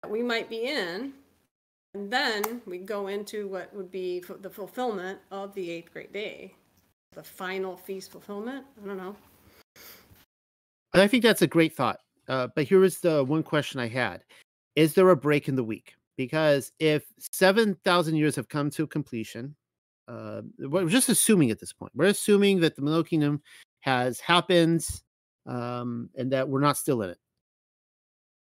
that 0.01 0.09
we 0.09 0.23
might 0.23 0.49
be 0.49 0.67
in. 0.67 1.13
And 1.93 2.11
then 2.11 2.61
we 2.65 2.79
go 2.79 3.07
into 3.07 3.47
what 3.47 3.73
would 3.73 3.91
be 3.91 4.23
the 4.41 4.49
fulfillment 4.49 5.19
of 5.31 5.53
the 5.53 5.69
eighth 5.69 5.93
great 5.93 6.11
day 6.11 6.55
the 7.15 7.23
final 7.23 7.77
feast 7.77 8.11
fulfillment. 8.11 8.65
I 8.83 8.85
don't 8.85 8.97
know. 8.97 9.15
I 10.93 11.07
think 11.07 11.23
that's 11.23 11.41
a 11.41 11.47
great 11.47 11.73
thought. 11.73 11.99
Uh, 12.27 12.47
but 12.55 12.65
here 12.65 12.83
is 12.83 12.99
the 12.99 13.23
one 13.23 13.43
question 13.43 13.79
I 13.79 13.87
had: 13.87 14.23
Is 14.75 14.93
there 14.93 15.09
a 15.09 15.15
break 15.15 15.47
in 15.47 15.55
the 15.55 15.63
week? 15.63 15.93
Because 16.17 16.71
if 16.79 17.05
seven 17.19 17.75
thousand 17.83 18.15
years 18.15 18.35
have 18.35 18.47
come 18.47 18.69
to 18.71 18.87
completion, 18.87 19.55
uh, 20.07 20.41
we're 20.59 20.87
just 20.87 21.09
assuming 21.09 21.51
at 21.51 21.59
this 21.59 21.73
point. 21.73 21.91
We're 21.95 22.05
assuming 22.05 22.61
that 22.61 22.75
the 22.75 22.81
Millennial 22.81 23.03
Kingdom 23.03 23.41
has 23.81 24.19
happened, 24.19 24.87
um, 25.45 26.09
and 26.15 26.31
that 26.31 26.47
we're 26.47 26.61
not 26.61 26.77
still 26.77 27.01
in 27.01 27.09
it. 27.09 27.17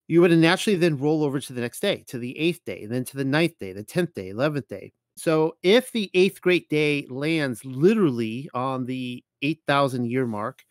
You 0.07 0.21
would 0.21 0.31
naturally 0.31 0.77
then 0.77 0.97
roll 0.97 1.23
over 1.23 1.39
to 1.39 1.53
the 1.53 1.61
next 1.61 1.81
day, 1.81 2.05
to 2.07 2.17
the 2.17 2.37
eighth 2.37 2.63
day, 2.63 2.85
then 2.85 3.03
to 3.05 3.17
the 3.17 3.25
ninth 3.25 3.57
day, 3.59 3.73
the 3.73 3.83
tenth 3.83 4.13
day, 4.13 4.29
eleventh 4.29 4.67
day, 4.67 4.93
so 5.17 5.57
if 5.63 5.91
the 5.91 6.11
eighth 6.13 6.41
great 6.41 6.69
day 6.69 7.07
lands 7.09 7.65
literally 7.65 8.49
on 8.53 8.85
the 8.85 9.23
8,000 9.41 10.05
year 10.05 10.27
mark, 10.27 10.63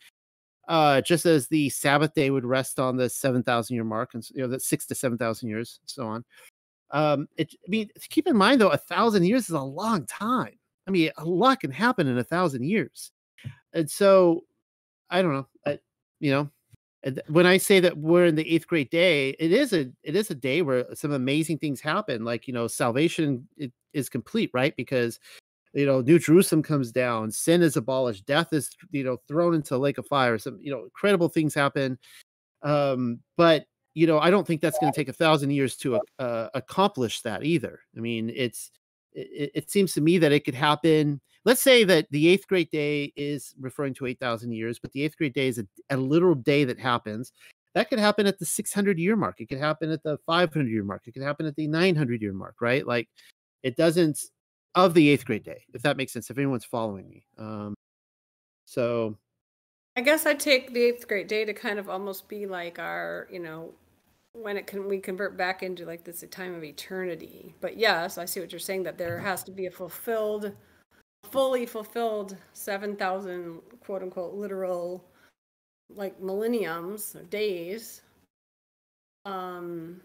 uh, 0.67 1.01
just 1.01 1.25
as 1.25 1.47
the 1.47 1.69
Sabbath 1.69 2.13
day 2.13 2.29
would 2.29 2.45
rest 2.45 2.79
on 2.79 2.97
the 2.97 3.09
7,000 3.09 3.73
year 3.73 3.83
mark, 3.83 4.13
and 4.13 4.27
you 4.31 4.41
know, 4.41 4.47
that 4.47 4.61
six 4.61 4.85
to 4.87 4.95
7,000 4.95 5.49
years, 5.49 5.79
and 5.81 5.89
so 5.89 6.07
on. 6.07 6.25
Um, 6.91 7.27
it, 7.37 7.53
I 7.67 7.69
mean, 7.69 7.89
keep 8.09 8.27
in 8.27 8.37
mind 8.37 8.61
though, 8.61 8.69
a 8.69 8.77
thousand 8.77 9.25
years 9.25 9.43
is 9.49 9.55
a 9.55 9.61
long 9.61 10.05
time. 10.05 10.57
I 10.87 10.91
mean, 10.91 11.11
a 11.17 11.25
lot 11.25 11.59
can 11.59 11.71
happen 11.71 12.07
in 12.07 12.17
a 12.17 12.23
thousand 12.23 12.63
years. 12.63 13.11
And 13.73 13.89
so 13.89 14.43
I 15.09 15.21
don't 15.21 15.33
know, 15.33 15.47
I, 15.65 15.79
you 16.19 16.31
know, 16.31 16.49
when 17.27 17.45
I 17.45 17.57
say 17.57 17.79
that 17.79 17.97
we're 17.97 18.25
in 18.25 18.35
the 18.35 18.49
eighth 18.49 18.67
grade 18.67 18.89
day, 18.89 19.29
it 19.39 19.51
is 19.51 19.73
a 19.73 19.89
it 20.03 20.15
is 20.15 20.29
a 20.31 20.35
day 20.35 20.61
where 20.61 20.85
some 20.95 21.11
amazing 21.11 21.59
things 21.59 21.79
happen. 21.79 22.25
Like 22.25 22.47
you 22.47 22.53
know, 22.53 22.67
salvation 22.67 23.47
is 23.93 24.09
complete, 24.09 24.49
right? 24.53 24.75
Because 24.75 25.19
you 25.77 25.85
know, 25.85 26.01
New 26.01 26.19
Jerusalem 26.19 26.63
comes 26.63 26.91
down, 26.91 27.31
sin 27.31 27.61
is 27.61 27.77
abolished, 27.77 28.25
death 28.25 28.53
is 28.53 28.69
you 28.91 29.03
know 29.03 29.17
thrown 29.27 29.53
into 29.53 29.75
a 29.75 29.77
lake 29.77 29.97
of 29.97 30.07
fire. 30.07 30.37
Some 30.37 30.59
you 30.61 30.71
know 30.71 30.83
incredible 30.83 31.29
things 31.29 31.53
happen. 31.53 31.97
Um, 32.63 33.19
but 33.37 33.65
you 33.93 34.07
know, 34.07 34.19
I 34.19 34.29
don't 34.29 34.45
think 34.45 34.61
that's 34.61 34.77
going 34.79 34.91
to 34.91 34.99
take 34.99 35.09
a 35.09 35.13
thousand 35.13 35.51
years 35.51 35.75
to 35.77 35.99
uh, 36.19 36.49
accomplish 36.53 37.21
that 37.21 37.43
either. 37.43 37.79
I 37.95 37.99
mean, 37.99 38.31
it's 38.35 38.71
it, 39.13 39.51
it 39.55 39.71
seems 39.71 39.93
to 39.93 40.01
me 40.01 40.17
that 40.19 40.31
it 40.31 40.45
could 40.45 40.55
happen 40.55 41.21
let's 41.47 41.61
say 41.61 41.85
that 41.85 42.05
the 42.11 42.27
eighth 42.27 42.45
great 42.45 42.69
day 42.71 43.13
is 43.15 43.55
referring 43.57 43.93
to 43.93 44.05
8,000 44.05 44.51
years, 44.51 44.79
but 44.79 44.91
the 44.91 45.01
eighth 45.03 45.17
great 45.17 45.33
day 45.33 45.47
is 45.47 45.57
a, 45.57 45.65
a 45.89 45.95
literal 45.95 46.35
day 46.35 46.65
that 46.65 46.77
happens. 46.77 47.31
That 47.73 47.89
could 47.89 47.99
happen 47.99 48.27
at 48.27 48.37
the 48.37 48.45
600 48.45 48.99
year 48.99 49.15
mark. 49.15 49.39
It 49.39 49.47
could 49.47 49.57
happen 49.57 49.89
at 49.89 50.03
the 50.03 50.17
500 50.25 50.69
year 50.69 50.83
mark. 50.83 51.03
It 51.07 51.13
could 51.13 51.23
happen 51.23 51.45
at 51.45 51.55
the 51.55 51.67
900 51.67 52.21
year 52.21 52.33
mark, 52.33 52.55
right? 52.59 52.85
Like 52.85 53.07
it 53.63 53.77
doesn't 53.77 54.19
of 54.77 54.93
the 54.93 55.09
eighth 55.09 55.25
grade 55.25 55.43
day, 55.43 55.63
if 55.73 55.81
that 55.81 55.97
makes 55.97 56.13
sense, 56.13 56.29
if 56.29 56.37
anyone's 56.37 56.63
following 56.63 57.09
me. 57.09 57.25
Um, 57.37 57.73
so 58.65 59.15
I 59.95 60.01
guess 60.01 60.25
I 60.25 60.35
take 60.35 60.73
the 60.73 60.83
eighth 60.83 61.07
grade 61.07 61.27
day 61.27 61.45
to 61.45 61.53
kind 61.53 61.79
of 61.79 61.89
almost 61.89 62.29
be 62.29 62.45
like 62.45 62.77
our, 62.77 63.27
you 63.31 63.39
know, 63.39 63.73
when 64.33 64.55
it 64.55 64.67
can 64.67 64.87
we 64.87 64.99
convert 64.99 65.35
back 65.35 65.63
into 65.63 65.85
like 65.85 66.03
this 66.03 66.21
a 66.21 66.27
time 66.27 66.53
of 66.53 66.63
eternity. 66.63 67.55
But 67.59 67.77
yes, 67.77 68.19
I 68.19 68.25
see 68.25 68.39
what 68.39 68.51
you're 68.51 68.59
saying 68.59 68.83
that 68.83 68.99
there 68.99 69.17
has 69.17 69.43
to 69.45 69.51
be 69.51 69.65
a 69.65 69.71
fulfilled 69.71 70.53
fully 71.31 71.65
fulfilled 71.65 72.37
7,000 72.53 73.59
quote 73.81 74.03
unquote 74.03 74.35
literal 74.35 75.03
like 75.89 76.21
millenniums 76.21 77.15
or 77.15 77.23
days. 77.23 78.01
Um, 79.25 80.01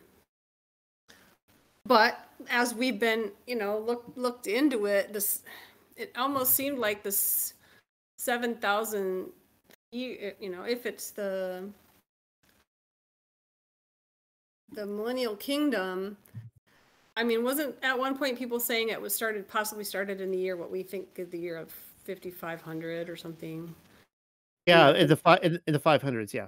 but 1.86 2.28
as 2.50 2.74
we've 2.74 2.98
been, 2.98 3.30
you 3.46 3.56
know, 3.56 3.78
look, 3.78 4.04
looked 4.16 4.46
into 4.46 4.86
it, 4.86 5.12
this, 5.12 5.42
it 5.96 6.12
almost 6.16 6.54
seemed 6.54 6.78
like 6.78 7.02
this 7.02 7.54
7,000, 8.18 9.26
you, 9.90 10.32
you 10.40 10.50
know, 10.50 10.62
if 10.62 10.86
it's 10.86 11.10
the, 11.10 11.68
the 14.72 14.86
millennial 14.86 15.36
kingdom, 15.36 16.16
I 17.16 17.24
mean, 17.24 17.44
wasn't 17.44 17.76
at 17.82 17.98
one 17.98 18.16
point 18.16 18.38
people 18.38 18.58
saying 18.58 18.88
it 18.88 19.00
was 19.00 19.14
started, 19.14 19.46
possibly 19.48 19.84
started 19.84 20.20
in 20.20 20.30
the 20.30 20.38
year 20.38 20.56
what 20.56 20.70
we 20.70 20.82
think 20.82 21.08
is 21.16 21.28
the 21.28 21.38
year 21.38 21.56
of 21.56 21.70
5500 22.04 23.08
or 23.10 23.16
something? 23.16 23.74
Yeah, 24.66 24.94
in 24.94 25.08
the 25.08 25.38
in, 25.42 25.60
in 25.66 25.72
the 25.72 25.80
500s, 25.80 26.32
yeah. 26.32 26.46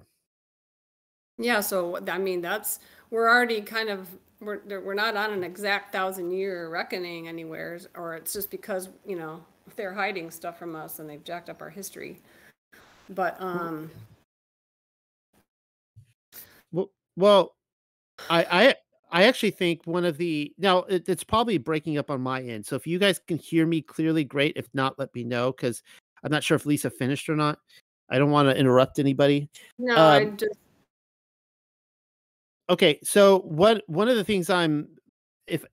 Yeah, 1.37 1.61
so 1.61 1.99
I 2.09 2.19
mean, 2.19 2.41
that's 2.41 2.79
we're 3.11 3.29
already 3.29 3.61
kind 3.61 3.89
of 3.89 4.09
we're 4.41 4.61
we're 4.81 4.95
not 4.95 5.17
on 5.17 5.33
an 5.33 5.45
exact 5.45 5.93
thousand 5.93 6.31
year 6.31 6.69
reckoning 6.69 7.29
anywhere, 7.29 7.79
or 7.95 8.15
it's 8.15 8.33
just 8.33 8.51
because 8.51 8.89
you 9.07 9.17
know 9.17 9.43
they're 9.77 9.95
hiding 9.95 10.31
stuff 10.31 10.59
from 10.59 10.77
us 10.77 10.99
and 10.99 11.09
they've 11.09 11.25
jacked 11.25 11.49
up 11.49 11.63
our 11.63 11.71
history. 11.71 12.21
But 13.11 13.41
um, 13.41 13.91
well, 16.73 16.91
well, 17.17 17.55
I 18.29 18.47
I 18.51 18.75
I 19.11 19.25
actually 19.25 19.53
think 19.53 19.83
one 19.85 20.05
of 20.05 20.17
the 20.17 20.53
now 20.59 20.81
it, 20.81 21.09
it's 21.09 21.25
probably 21.25 21.59
breaking 21.59 21.99
up 21.99 22.11
on 22.11 22.21
my 22.21 22.43
end. 22.43 22.67
So 22.67 22.77
if 22.77 22.87
you 22.87 22.99
guys 22.99 23.19
can 23.19 23.39
hear 23.39 23.67
me 23.67 23.83
clearly, 23.83 24.25
great. 24.25 24.55
If 24.57 24.69
not, 24.75 24.99
let 24.99 25.15
me 25.15 25.25
know 25.25 25.53
because 25.53 25.83
I'm 26.23 26.31
not 26.31 26.43
sure 26.43 26.57
if 26.57 26.67
Lisa 26.67 26.91
finished 26.91 27.29
or 27.29 27.37
not. 27.37 27.59
I 28.11 28.19
don't 28.19 28.31
want 28.31 28.49
to 28.49 28.57
interrupt 28.57 28.99
anybody. 28.99 29.49
No, 29.79 29.95
um, 29.95 30.01
I 30.01 30.25
just. 30.25 30.59
Okay, 32.70 32.99
so 33.02 33.41
what 33.41 33.83
one 33.86 34.09
of 34.09 34.17
the 34.17 34.25
things 34.25 34.49
I'm 34.49 34.89
if 35.47 35.65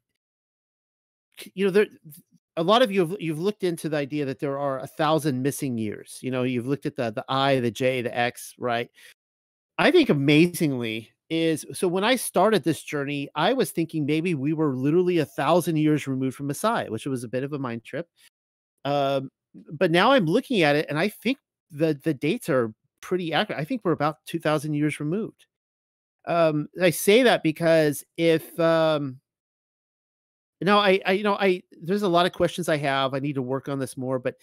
you 1.54 1.66
know 1.66 1.72
there 1.72 1.88
a 2.58 2.64
lot 2.64 2.82
of 2.82 2.92
you 2.92 3.00
have 3.02 3.16
you've 3.20 3.40
looked 3.40 3.64
into 3.64 3.90
the 3.90 3.98
idea 3.98 4.26
that 4.26 4.40
there 4.40 4.60
are 4.60 4.80
a 4.80 4.88
thousand 4.88 5.42
missing 5.42 5.78
years. 5.78 6.20
You 6.22 6.32
know, 6.32 6.44
you've 6.44 6.68
looked 6.68 6.86
at 6.86 6.96
the 6.96 7.12
the 7.12 7.26
I, 7.30 7.60
the 7.60 7.72
J, 7.72 8.02
the 8.02 8.16
X, 8.18 8.56
right? 8.58 8.90
I 9.78 9.92
think 9.92 10.10
amazingly 10.10 11.12
is 11.30 11.66
so 11.74 11.88
when 11.88 12.04
I 12.04 12.18
started 12.18 12.64
this 12.64 12.84
journey, 12.84 13.30
I 13.36 13.54
was 13.54 13.72
thinking 13.72 14.06
maybe 14.06 14.36
we 14.36 14.54
were 14.54 14.76
literally 14.76 15.20
a 15.20 15.26
thousand 15.26 15.78
years 15.78 16.08
removed 16.08 16.36
from 16.36 16.48
Messiah, 16.48 16.92
which 16.92 17.06
was 17.06 17.24
a 17.24 17.30
bit 17.30 17.44
of 17.44 17.54
a 17.54 17.60
mind 17.60 17.86
trip. 17.86 18.08
Um, 18.86 19.32
but 19.74 19.92
now 19.92 20.12
I'm 20.12 20.26
looking 20.26 20.62
at 20.64 20.76
it 20.76 20.88
and 20.90 21.00
I 21.00 21.10
think 21.10 21.38
the 21.72 22.00
the 22.04 22.14
dates 22.14 22.50
are 22.50 22.74
pretty 23.02 23.34
accurate. 23.34 23.62
I 23.62 23.66
think 23.66 23.82
we're 23.84 23.94
about 23.94 24.18
two 24.26 24.40
thousand 24.40 24.74
years 24.74 25.00
removed. 25.00 25.46
Um, 26.26 26.68
I 26.82 26.92
say 26.92 27.24
that 27.24 27.44
because 27.44 28.04
if 28.18 28.60
um, 28.60 29.20
now 30.62 30.80
I, 30.80 31.00
I 31.06 31.12
you 31.14 31.24
know 31.24 31.36
I 31.36 31.64
there's 31.82 32.04
a 32.04 32.10
lot 32.10 32.26
of 32.26 32.34
questions 32.34 32.70
I 32.70 32.78
have. 32.78 33.14
I 33.14 33.20
need 33.20 33.36
to 33.36 33.42
work 33.42 33.68
on 33.70 33.80
this 33.80 33.98
more, 33.98 34.20
but 34.20 34.36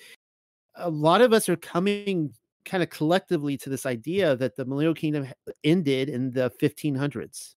a 0.74 0.90
lot 0.90 1.20
of 1.20 1.32
us 1.32 1.48
are 1.48 1.56
coming 1.56 2.32
kind 2.64 2.82
of 2.82 2.90
collectively 2.90 3.56
to 3.56 3.70
this 3.70 3.86
idea 3.86 4.36
that 4.36 4.56
the 4.56 4.64
millennial 4.64 4.94
kingdom 4.94 5.26
ended 5.64 6.08
in 6.08 6.30
the 6.30 6.52
1500s 6.60 7.54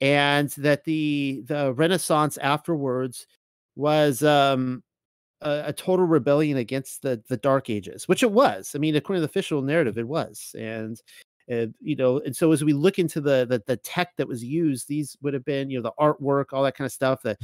and 0.00 0.50
that 0.50 0.84
the 0.84 1.42
the 1.46 1.72
renaissance 1.74 2.36
afterwards 2.38 3.26
was 3.76 4.22
um 4.22 4.82
a, 5.42 5.64
a, 5.66 5.72
total 5.72 6.06
rebellion 6.06 6.58
against 6.58 7.02
the 7.02 7.22
the 7.28 7.36
dark 7.38 7.70
ages 7.70 8.08
which 8.08 8.22
it 8.22 8.30
was 8.30 8.72
i 8.74 8.78
mean 8.78 8.94
according 8.96 9.18
to 9.18 9.26
the 9.26 9.30
official 9.30 9.62
narrative 9.62 9.96
it 9.96 10.06
was 10.06 10.54
and 10.58 11.00
uh, 11.50 11.66
you 11.80 11.96
know 11.96 12.20
and 12.20 12.34
so 12.36 12.52
as 12.52 12.62
we 12.62 12.72
look 12.72 12.98
into 12.98 13.20
the, 13.20 13.46
the 13.48 13.62
the 13.66 13.76
tech 13.78 14.16
that 14.16 14.28
was 14.28 14.44
used 14.44 14.88
these 14.88 15.16
would 15.22 15.34
have 15.34 15.44
been 15.44 15.70
you 15.70 15.78
know 15.78 15.82
the 15.82 15.92
artwork 15.98 16.46
all 16.52 16.62
that 16.62 16.76
kind 16.76 16.86
of 16.86 16.92
stuff 16.92 17.22
the 17.22 17.36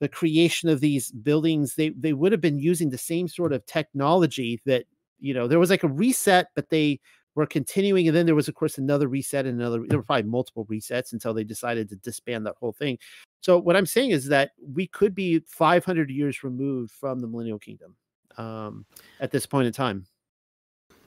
the 0.00 0.08
creation 0.08 0.68
of 0.68 0.80
these 0.80 1.10
buildings 1.10 1.74
they 1.74 1.90
they 1.90 2.12
would 2.12 2.32
have 2.32 2.40
been 2.40 2.58
using 2.58 2.90
the 2.90 2.98
same 2.98 3.28
sort 3.28 3.52
of 3.52 3.64
technology 3.66 4.60
that 4.66 4.84
you 5.20 5.32
know 5.32 5.46
there 5.46 5.58
was 5.58 5.70
like 5.70 5.82
a 5.82 5.88
reset 5.88 6.48
but 6.54 6.68
they 6.68 7.00
were 7.34 7.46
continuing 7.46 8.08
and 8.08 8.16
then 8.16 8.26
there 8.26 8.34
was 8.34 8.48
of 8.48 8.54
course 8.54 8.78
another 8.78 9.08
reset 9.08 9.46
and 9.46 9.60
another 9.60 9.82
there 9.86 9.98
were 9.98 10.04
probably 10.04 10.28
multiple 10.28 10.66
resets 10.66 11.12
until 11.12 11.34
they 11.34 11.44
decided 11.44 11.88
to 11.88 11.96
disband 11.96 12.46
that 12.46 12.56
whole 12.58 12.72
thing. 12.72 12.98
So 13.40 13.58
what 13.58 13.76
i'm 13.76 13.86
saying 13.86 14.10
is 14.10 14.26
that 14.26 14.50
we 14.74 14.88
could 14.88 15.14
be 15.14 15.40
500 15.46 16.10
years 16.10 16.42
removed 16.42 16.90
from 16.90 17.20
the 17.20 17.28
millennial 17.28 17.58
kingdom 17.58 17.94
um, 18.38 18.84
at 19.20 19.30
this 19.30 19.46
point 19.46 19.66
in 19.66 19.72
time 19.72 20.06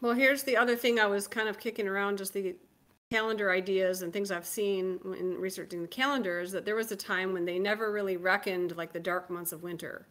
well 0.01 0.13
here's 0.13 0.43
the 0.43 0.57
other 0.57 0.75
thing 0.75 0.99
i 0.99 1.05
was 1.05 1.27
kind 1.27 1.49
of 1.49 1.59
kicking 1.59 1.87
around 1.87 2.17
just 2.17 2.33
the 2.33 2.55
calendar 3.11 3.51
ideas 3.51 4.01
and 4.01 4.13
things 4.13 4.31
i've 4.31 4.45
seen 4.45 4.99
in 5.19 5.35
researching 5.39 5.81
the 5.81 5.87
calendar 5.87 6.39
is 6.39 6.51
that 6.51 6.65
there 6.65 6.75
was 6.75 6.91
a 6.91 6.95
time 6.95 7.33
when 7.33 7.45
they 7.45 7.57
never 7.57 7.91
really 7.91 8.17
reckoned 8.17 8.75
like 8.77 8.93
the 8.93 8.99
dark 8.99 9.29
months 9.29 9.51
of 9.51 9.63
winter. 9.63 10.05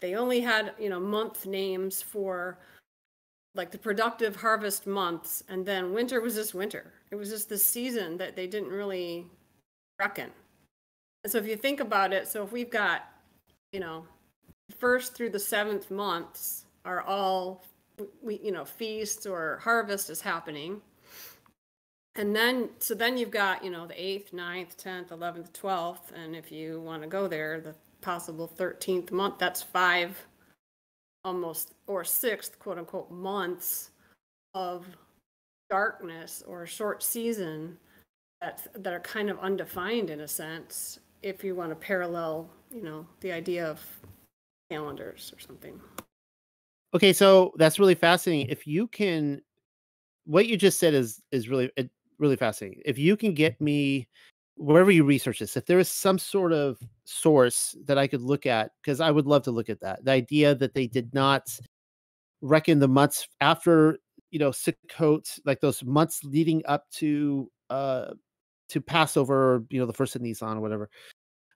They 0.00 0.14
only 0.14 0.40
had 0.40 0.72
you 0.78 0.88
know 0.88 1.00
month 1.00 1.46
names 1.46 2.02
for 2.02 2.58
like 3.54 3.70
the 3.70 3.78
productive 3.78 4.36
harvest 4.36 4.86
months 4.86 5.42
and 5.48 5.64
then 5.64 5.92
winter 5.92 6.20
was 6.20 6.34
just 6.34 6.54
winter. 6.54 6.92
It 7.10 7.16
was 7.16 7.30
just 7.30 7.48
the 7.48 7.58
season 7.58 8.16
that 8.18 8.36
they 8.36 8.46
didn't 8.46 8.68
really 8.68 9.26
reckon. 9.98 10.30
And 11.24 11.32
so 11.32 11.38
if 11.38 11.46
you 11.46 11.56
think 11.56 11.80
about 11.80 12.12
it 12.12 12.28
so 12.28 12.42
if 12.42 12.52
we've 12.52 12.70
got 12.70 13.10
you 13.72 13.80
know 13.80 14.06
first 14.78 15.14
through 15.14 15.30
the 15.30 15.38
seventh 15.38 15.90
months 15.90 16.64
are 16.84 17.02
all 17.02 17.64
we 18.22 18.40
you 18.42 18.52
know 18.52 18.64
feast 18.64 19.26
or 19.26 19.60
harvest 19.62 20.10
is 20.10 20.20
happening. 20.20 20.80
And 22.14 22.34
then 22.34 22.70
so 22.78 22.94
then 22.94 23.16
you've 23.16 23.30
got 23.30 23.64
you 23.64 23.70
know 23.70 23.86
the 23.86 23.94
8th 23.94 24.32
9th 24.32 24.76
10th 24.76 25.08
11th 25.08 25.52
12th 25.52 26.12
and 26.14 26.34
if 26.34 26.50
you 26.50 26.80
want 26.80 27.02
to 27.02 27.08
go 27.08 27.28
there 27.28 27.60
the 27.60 27.74
possible 28.00 28.50
13th 28.56 29.10
month 29.10 29.38
that's 29.38 29.62
five 29.62 30.26
almost 31.24 31.74
or 31.86 32.04
sixth 32.04 32.58
quote 32.58 32.78
unquote 32.78 33.10
months 33.10 33.90
of 34.54 34.86
darkness 35.68 36.42
or 36.46 36.64
short 36.66 37.02
season 37.02 37.76
that 38.40 38.66
that 38.74 38.92
are 38.92 39.00
kind 39.00 39.28
of 39.28 39.38
undefined 39.40 40.08
in 40.08 40.20
a 40.20 40.28
sense 40.28 41.00
if 41.22 41.42
you 41.42 41.54
want 41.54 41.70
to 41.70 41.76
parallel 41.76 42.48
you 42.72 42.82
know 42.82 43.06
the 43.20 43.32
idea 43.32 43.66
of 43.66 43.84
calendars 44.70 45.32
or 45.36 45.40
something 45.40 45.80
okay 46.96 47.12
so 47.12 47.52
that's 47.56 47.78
really 47.78 47.94
fascinating 47.94 48.48
if 48.48 48.66
you 48.66 48.88
can 48.88 49.40
what 50.24 50.46
you 50.46 50.56
just 50.56 50.80
said 50.80 50.94
is 50.94 51.22
is 51.30 51.48
really 51.48 51.70
really 52.18 52.36
fascinating 52.36 52.80
if 52.84 52.98
you 52.98 53.16
can 53.16 53.34
get 53.34 53.60
me 53.60 54.08
wherever 54.56 54.90
you 54.90 55.04
research 55.04 55.38
this, 55.38 55.56
if 55.56 55.66
there 55.66 55.78
is 55.78 55.88
some 55.88 56.18
sort 56.18 56.52
of 56.52 56.78
source 57.04 57.76
that 57.84 57.98
I 57.98 58.06
could 58.06 58.22
look 58.22 58.46
at, 58.46 58.70
because 58.82 59.00
I 59.00 59.10
would 59.10 59.26
love 59.26 59.42
to 59.44 59.50
look 59.50 59.68
at 59.68 59.80
that. 59.80 60.04
The 60.04 60.12
idea 60.12 60.54
that 60.54 60.74
they 60.74 60.86
did 60.86 61.12
not 61.14 61.48
reckon 62.40 62.78
the 62.78 62.88
months 62.88 63.28
after, 63.40 63.98
you 64.30 64.38
know, 64.38 64.50
Sukkot, 64.50 65.38
like 65.44 65.60
those 65.60 65.84
months 65.84 66.24
leading 66.24 66.62
up 66.66 66.88
to 66.92 67.50
uh 67.70 68.12
to 68.68 68.80
Passover, 68.80 69.64
you 69.70 69.78
know, 69.78 69.86
the 69.86 69.92
first 69.92 70.16
of 70.16 70.22
Nisan 70.22 70.56
or 70.56 70.60
whatever, 70.60 70.90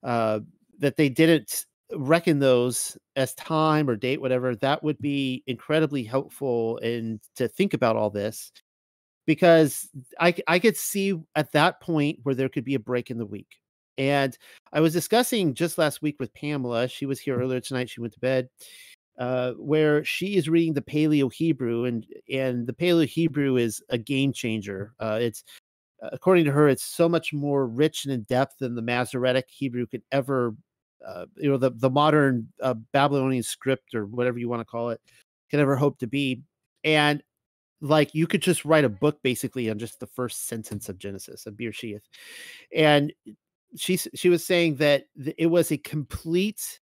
uh, 0.05 0.41
that 0.79 0.97
they 0.97 1.09
didn't 1.09 1.67
reckon 1.97 2.39
those 2.39 2.97
as 3.17 3.35
time 3.35 3.89
or 3.89 3.97
date, 3.97 4.21
whatever, 4.21 4.55
that 4.57 4.83
would 4.83 4.99
be 4.99 5.43
incredibly 5.47 6.05
helpful 6.05 6.79
and 6.79 7.21
to 7.37 7.49
think 7.49 7.75
about 7.75 7.97
all 7.97 8.11
this 8.11 8.53
because 9.27 9.89
I 10.19 10.35
I 10.47 10.59
could 10.59 10.77
see 10.77 11.19
at 11.37 11.53
that 11.53 11.81
point 11.81 12.21
where 12.23 12.35
there 12.35 12.49
could 12.49 12.65
be 12.65 12.75
a 12.75 12.81
break 12.81 13.11
in 13.11 13.19
the 13.19 13.27
week. 13.27 13.57
And 13.99 14.37
I 14.73 14.81
was 14.81 14.93
discussing 14.93 15.55
just 15.55 15.79
last 15.79 16.01
week 16.03 16.17
with 16.19 16.33
Pamela. 16.35 16.89
She 16.89 17.07
was 17.07 17.21
here 17.21 17.39
earlier 17.39 17.61
tonight. 17.61 17.91
She 17.91 18.01
went 18.01 18.15
to 18.15 18.21
bed. 18.21 18.49
Uh, 19.19 19.53
where 19.59 20.03
she 20.03 20.37
is 20.37 20.49
reading 20.49 20.73
the 20.73 20.81
Paleo 20.81 21.31
Hebrew, 21.31 21.85
and 21.85 22.07
and 22.33 22.67
the 22.67 22.73
Paleo 22.73 23.07
Hebrew 23.07 23.57
is 23.57 23.83
a 23.91 23.99
game 23.99 24.33
changer. 24.33 24.95
Uh, 24.99 25.19
it's 25.21 25.45
according 26.03 26.45
to 26.47 26.53
her, 26.53 26.69
it's 26.69 26.83
so 26.83 27.09
much 27.09 27.33
more 27.33 27.67
rich 27.67 28.05
and 28.05 28.15
in 28.15 28.23
depth 28.23 28.59
than 28.59 28.75
the 28.75 28.83
Masoretic 28.83 29.47
Hebrew 29.49 29.87
could 29.87 30.03
ever, 30.13 30.55
uh, 31.07 31.27
you 31.37 31.51
know, 31.51 31.57
the 31.57 31.71
the 31.71 31.91
modern 31.91 32.49
uh, 32.63 32.75
Babylonian 32.93 33.43
script 33.43 33.95
or 33.95 34.07
whatever 34.07 34.39
you 34.39 34.49
want 34.49 34.61
to 34.61 34.65
call 34.65 34.91
it, 34.91 35.01
can 35.51 35.61
ever 35.61 35.77
hope 35.77 35.99
to 35.99 36.07
be. 36.07 36.43
And 36.85 37.23
like 37.81 38.15
you 38.15 38.27
could 38.27 38.43
just 38.43 38.65
write 38.65 38.85
a 38.85 38.89
book 38.89 39.19
basically 39.23 39.71
on 39.71 39.79
just 39.79 40.01
the 40.01 40.07
first 40.07 40.47
sentence 40.47 40.89
of 40.89 40.99
Genesis 40.99 41.47
of 41.47 41.55
Bereshith. 41.55 42.03
And 42.75 43.13
she 43.77 43.97
she 43.97 44.29
was 44.29 44.45
saying 44.45 44.77
that 44.77 45.05
it 45.37 45.47
was 45.47 45.71
a 45.71 45.79
complete 45.79 46.81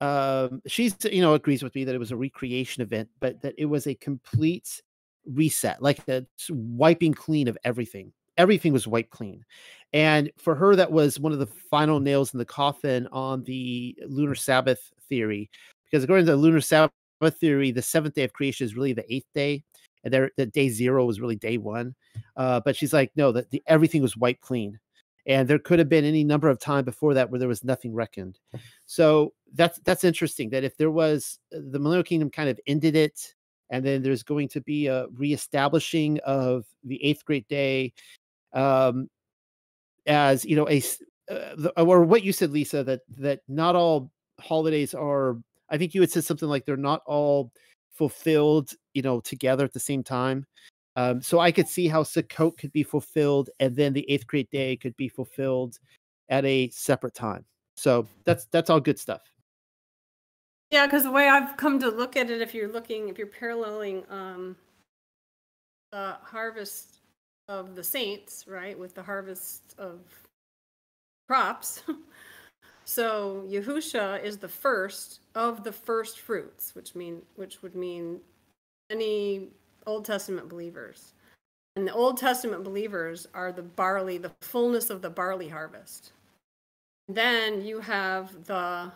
um 0.00 0.62
she's 0.66 0.94
you 1.10 1.20
know 1.20 1.34
agrees 1.34 1.62
with 1.62 1.74
me 1.74 1.84
that 1.84 1.94
it 1.94 1.98
was 1.98 2.12
a 2.12 2.16
recreation 2.16 2.82
event 2.82 3.08
but 3.18 3.40
that 3.42 3.54
it 3.58 3.64
was 3.64 3.88
a 3.88 3.94
complete 3.96 4.80
reset 5.26 5.82
like 5.82 6.06
a 6.08 6.24
wiping 6.50 7.12
clean 7.12 7.48
of 7.48 7.58
everything 7.64 8.12
everything 8.38 8.72
was 8.72 8.86
wiped 8.86 9.10
clean 9.10 9.44
and 9.92 10.30
for 10.38 10.54
her 10.54 10.74
that 10.74 10.90
was 10.90 11.20
one 11.20 11.32
of 11.32 11.38
the 11.38 11.46
final 11.46 12.00
nails 12.00 12.32
in 12.32 12.38
the 12.38 12.44
coffin 12.44 13.06
on 13.12 13.42
the 13.44 13.94
lunar 14.06 14.34
sabbath 14.34 14.90
theory 15.08 15.50
because 15.84 16.02
according 16.02 16.24
to 16.24 16.32
the 16.32 16.36
lunar 16.36 16.60
sabbath 16.60 16.92
theory 17.32 17.70
the 17.70 17.82
seventh 17.82 18.14
day 18.14 18.24
of 18.24 18.32
creation 18.32 18.64
is 18.64 18.76
really 18.76 18.92
the 18.92 19.12
eighth 19.12 19.28
day 19.34 19.62
and 20.04 20.12
there 20.12 20.30
the 20.36 20.46
day 20.46 20.68
zero 20.68 21.04
was 21.04 21.20
really 21.20 21.36
day 21.36 21.58
one. 21.58 21.94
Uh, 22.36 22.60
but 22.64 22.76
she's 22.76 22.92
like, 22.92 23.10
no, 23.16 23.32
that 23.32 23.46
everything 23.66 24.02
was 24.02 24.16
wiped 24.16 24.40
clean. 24.40 24.78
And 25.26 25.46
there 25.46 25.58
could 25.58 25.78
have 25.78 25.88
been 25.88 26.04
any 26.04 26.24
number 26.24 26.48
of 26.48 26.58
time 26.58 26.84
before 26.84 27.14
that 27.14 27.30
where 27.30 27.38
there 27.38 27.48
was 27.48 27.62
nothing 27.62 27.94
reckoned. 27.94 28.38
So 28.86 29.34
that's 29.54 29.78
that's 29.80 30.04
interesting. 30.04 30.50
That 30.50 30.64
if 30.64 30.76
there 30.76 30.90
was 30.90 31.38
uh, 31.54 31.58
the 31.70 31.78
Millennial 31.78 32.04
Kingdom 32.04 32.30
kind 32.30 32.48
of 32.48 32.58
ended 32.66 32.96
it, 32.96 33.34
and 33.70 33.84
then 33.84 34.02
there's 34.02 34.22
going 34.22 34.48
to 34.48 34.62
be 34.62 34.86
a 34.86 35.06
reestablishing 35.08 36.18
of 36.24 36.64
the 36.84 37.02
eighth 37.04 37.24
great 37.26 37.46
day, 37.48 37.92
um, 38.52 39.08
as 40.06 40.44
you 40.44 40.56
know, 40.56 40.68
a 40.68 40.78
uh, 41.30 41.54
the, 41.56 41.72
or 41.76 42.04
what 42.04 42.24
you 42.24 42.32
said, 42.32 42.50
Lisa, 42.50 42.82
that 42.84 43.00
that 43.16 43.40
not 43.48 43.76
all 43.76 44.10
holidays 44.40 44.94
are. 44.94 45.36
I 45.70 45.76
think 45.76 45.94
you 45.94 46.00
had 46.00 46.10
said 46.10 46.24
something 46.24 46.48
like 46.48 46.64
they're 46.64 46.76
not 46.76 47.02
all 47.04 47.52
fulfilled, 47.92 48.72
you 48.94 49.02
know, 49.02 49.20
together 49.20 49.64
at 49.64 49.72
the 49.72 49.80
same 49.80 50.02
time. 50.02 50.46
Um, 50.96 51.20
so 51.20 51.38
I 51.38 51.52
could 51.52 51.68
see 51.68 51.86
how 51.88 52.02
Sukkot 52.02 52.56
could 52.56 52.72
be 52.72 52.82
fulfilled, 52.82 53.50
and 53.60 53.76
then 53.76 53.92
the 53.92 54.08
eighth 54.10 54.26
great 54.26 54.50
day 54.50 54.76
could 54.76 54.96
be 54.96 55.08
fulfilled 55.08 55.78
at 56.28 56.44
a 56.44 56.70
separate 56.70 57.14
time. 57.14 57.44
So 57.76 58.08
that's 58.24 58.46
that's 58.46 58.70
all 58.70 58.80
good 58.80 58.98
stuff. 58.98 59.22
Yeah, 60.70 60.86
because 60.86 61.04
the 61.04 61.10
way 61.10 61.28
I've 61.28 61.56
come 61.56 61.78
to 61.78 61.88
look 61.88 62.16
at 62.16 62.30
it, 62.30 62.42
if 62.42 62.54
you're 62.54 62.70
looking, 62.70 63.08
if 63.08 63.16
you're 63.16 63.26
paralleling 63.26 64.04
um, 64.10 64.56
the 65.92 66.16
harvest 66.22 66.97
of 67.48 67.74
the 67.74 67.84
saints, 67.84 68.46
right, 68.46 68.78
with 68.78 68.94
the 68.94 69.02
harvest 69.02 69.74
of 69.78 70.00
crops, 71.28 71.82
So 72.88 73.44
Yahusha 73.46 74.24
is 74.24 74.38
the 74.38 74.48
first 74.48 75.20
of 75.34 75.62
the 75.62 75.72
first 75.72 76.20
fruits, 76.20 76.74
which 76.74 76.94
mean 76.94 77.20
which 77.36 77.60
would 77.60 77.74
mean 77.74 78.18
any 78.88 79.48
Old 79.86 80.06
Testament 80.06 80.48
believers. 80.48 81.12
And 81.76 81.86
the 81.86 81.92
Old 81.92 82.16
Testament 82.16 82.64
believers 82.64 83.28
are 83.34 83.52
the 83.52 83.60
barley, 83.60 84.16
the 84.16 84.32
fullness 84.40 84.88
of 84.88 85.02
the 85.02 85.10
barley 85.10 85.50
harvest. 85.50 86.12
Then 87.08 87.60
you 87.60 87.80
have 87.80 88.46
the 88.46 88.90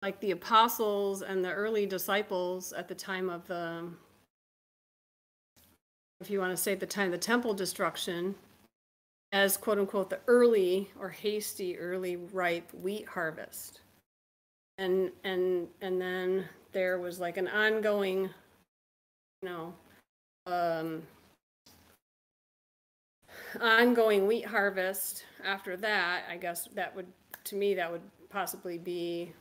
like 0.00 0.18
the 0.20 0.30
apostles 0.30 1.20
and 1.20 1.44
the 1.44 1.52
early 1.52 1.84
disciples 1.84 2.72
at 2.72 2.88
the 2.88 2.94
time 2.94 3.28
of 3.28 3.46
the 3.46 3.90
if 6.20 6.30
you 6.30 6.40
want 6.40 6.50
to 6.50 6.56
say 6.56 6.72
at 6.72 6.80
the 6.80 6.86
time 6.86 7.06
of 7.06 7.12
the 7.12 7.18
temple 7.18 7.54
destruction 7.54 8.34
as 9.32 9.56
quote 9.56 9.78
unquote 9.78 10.10
the 10.10 10.20
early 10.26 10.90
or 10.98 11.08
hasty 11.08 11.78
early 11.78 12.16
ripe 12.16 12.72
wheat 12.74 13.06
harvest. 13.06 13.80
And 14.78 15.10
and 15.24 15.68
and 15.80 16.00
then 16.00 16.44
there 16.72 16.98
was 16.98 17.18
like 17.18 17.36
an 17.36 17.48
ongoing 17.48 18.30
you 19.42 19.48
know 19.48 19.74
um 20.46 21.02
ongoing 23.60 24.26
wheat 24.26 24.44
harvest 24.44 25.24
after 25.44 25.76
that 25.76 26.24
i 26.28 26.36
guess 26.36 26.68
that 26.74 26.94
would 26.94 27.06
to 27.44 27.56
me 27.56 27.74
that 27.74 27.90
would 27.90 28.02
possibly 28.30 28.78
be 28.78 29.32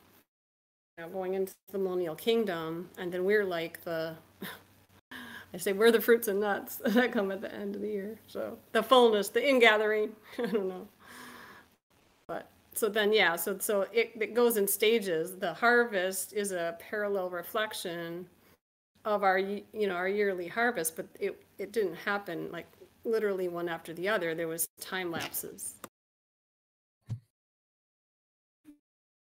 you 0.98 1.06
know, 1.06 1.10
going 1.10 1.34
into 1.36 1.54
the 1.72 1.78
millennial 1.78 2.16
kingdom. 2.16 2.90
And 2.98 3.12
then 3.12 3.26
we're 3.26 3.46
like 3.46 3.84
the 3.84 4.16
I 5.54 5.58
say 5.58 5.74
we're 5.74 5.92
the 5.92 6.02
fruits 6.02 6.28
and 6.28 6.40
nuts 6.40 6.76
that 6.86 7.12
come 7.12 7.32
at 7.32 7.42
the 7.42 7.54
end 7.54 7.76
of 7.76 7.82
the 7.82 7.88
year. 7.88 8.20
So 8.28 8.58
the 8.72 8.84
fullness, 8.84 9.30
the 9.30 9.48
ingathering, 9.48 10.12
I 10.38 10.46
don't 10.48 10.68
know. 10.68 10.88
But 12.28 12.50
so 12.74 12.90
then 12.90 13.14
yeah, 13.14 13.36
so 13.36 13.58
so 13.60 13.86
it, 13.94 14.12
it 14.20 14.34
goes 14.34 14.58
in 14.58 14.68
stages. 14.68 15.38
The 15.38 15.54
harvest 15.54 16.34
is 16.34 16.52
a 16.52 16.78
parallel 16.80 17.30
reflection 17.30 18.28
of 19.06 19.24
our 19.24 19.40
you 19.40 19.64
know 19.74 19.96
our 19.96 20.10
yearly 20.10 20.48
harvest, 20.48 20.96
but 20.96 21.08
it 21.20 21.42
it 21.58 21.72
didn't 21.72 21.96
happen 21.96 22.52
like 22.52 22.68
literally 23.06 23.48
one 23.48 23.70
after 23.70 23.94
the 23.94 24.10
other. 24.10 24.36
There 24.36 24.48
was 24.48 24.68
time 24.82 25.12
lapses. 25.12 25.76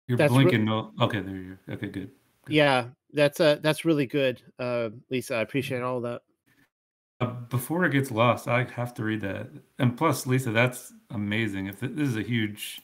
You're 0.08 0.18
That's 0.18 0.32
re- 0.32 0.44
blinking. 0.44 0.64
no, 0.64 0.92
okay, 1.00 1.20
there 1.20 1.36
you 1.36 1.58
are. 1.68 1.74
Okay, 1.74 1.88
good. 1.88 2.10
Yeah, 2.48 2.88
that's 3.12 3.40
uh 3.40 3.58
that's 3.62 3.84
really 3.84 4.06
good, 4.06 4.42
uh, 4.58 4.90
Lisa. 5.10 5.36
I 5.36 5.40
appreciate 5.42 5.82
all 5.82 6.00
that. 6.02 6.22
Uh, 7.20 7.26
before 7.50 7.84
it 7.84 7.92
gets 7.92 8.10
lost, 8.10 8.48
I 8.48 8.64
have 8.64 8.94
to 8.94 9.04
read 9.04 9.20
that. 9.20 9.48
And 9.78 9.96
plus, 9.96 10.26
Lisa, 10.26 10.50
that's 10.50 10.92
amazing. 11.10 11.68
If 11.68 11.78
th- 11.78 11.92
this 11.94 12.08
is 12.08 12.16
a 12.16 12.22
huge 12.22 12.80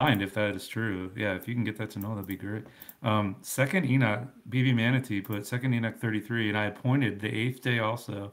find, 0.00 0.22
if 0.22 0.32
that 0.34 0.54
is 0.54 0.66
true, 0.66 1.12
yeah, 1.14 1.34
if 1.34 1.46
you 1.46 1.54
can 1.54 1.64
get 1.64 1.76
that 1.76 1.90
to 1.90 1.98
know, 1.98 2.14
that'd 2.14 2.26
be 2.26 2.36
great. 2.36 2.64
Um, 3.02 3.36
second 3.42 3.84
Enoch, 3.84 4.28
BB 4.48 4.74
Manatee 4.74 5.20
put 5.20 5.46
Second 5.46 5.74
Enoch 5.74 5.98
33, 6.00 6.48
and 6.48 6.56
I 6.56 6.64
appointed 6.64 7.20
the 7.20 7.28
eighth 7.28 7.60
day 7.60 7.80
also. 7.80 8.32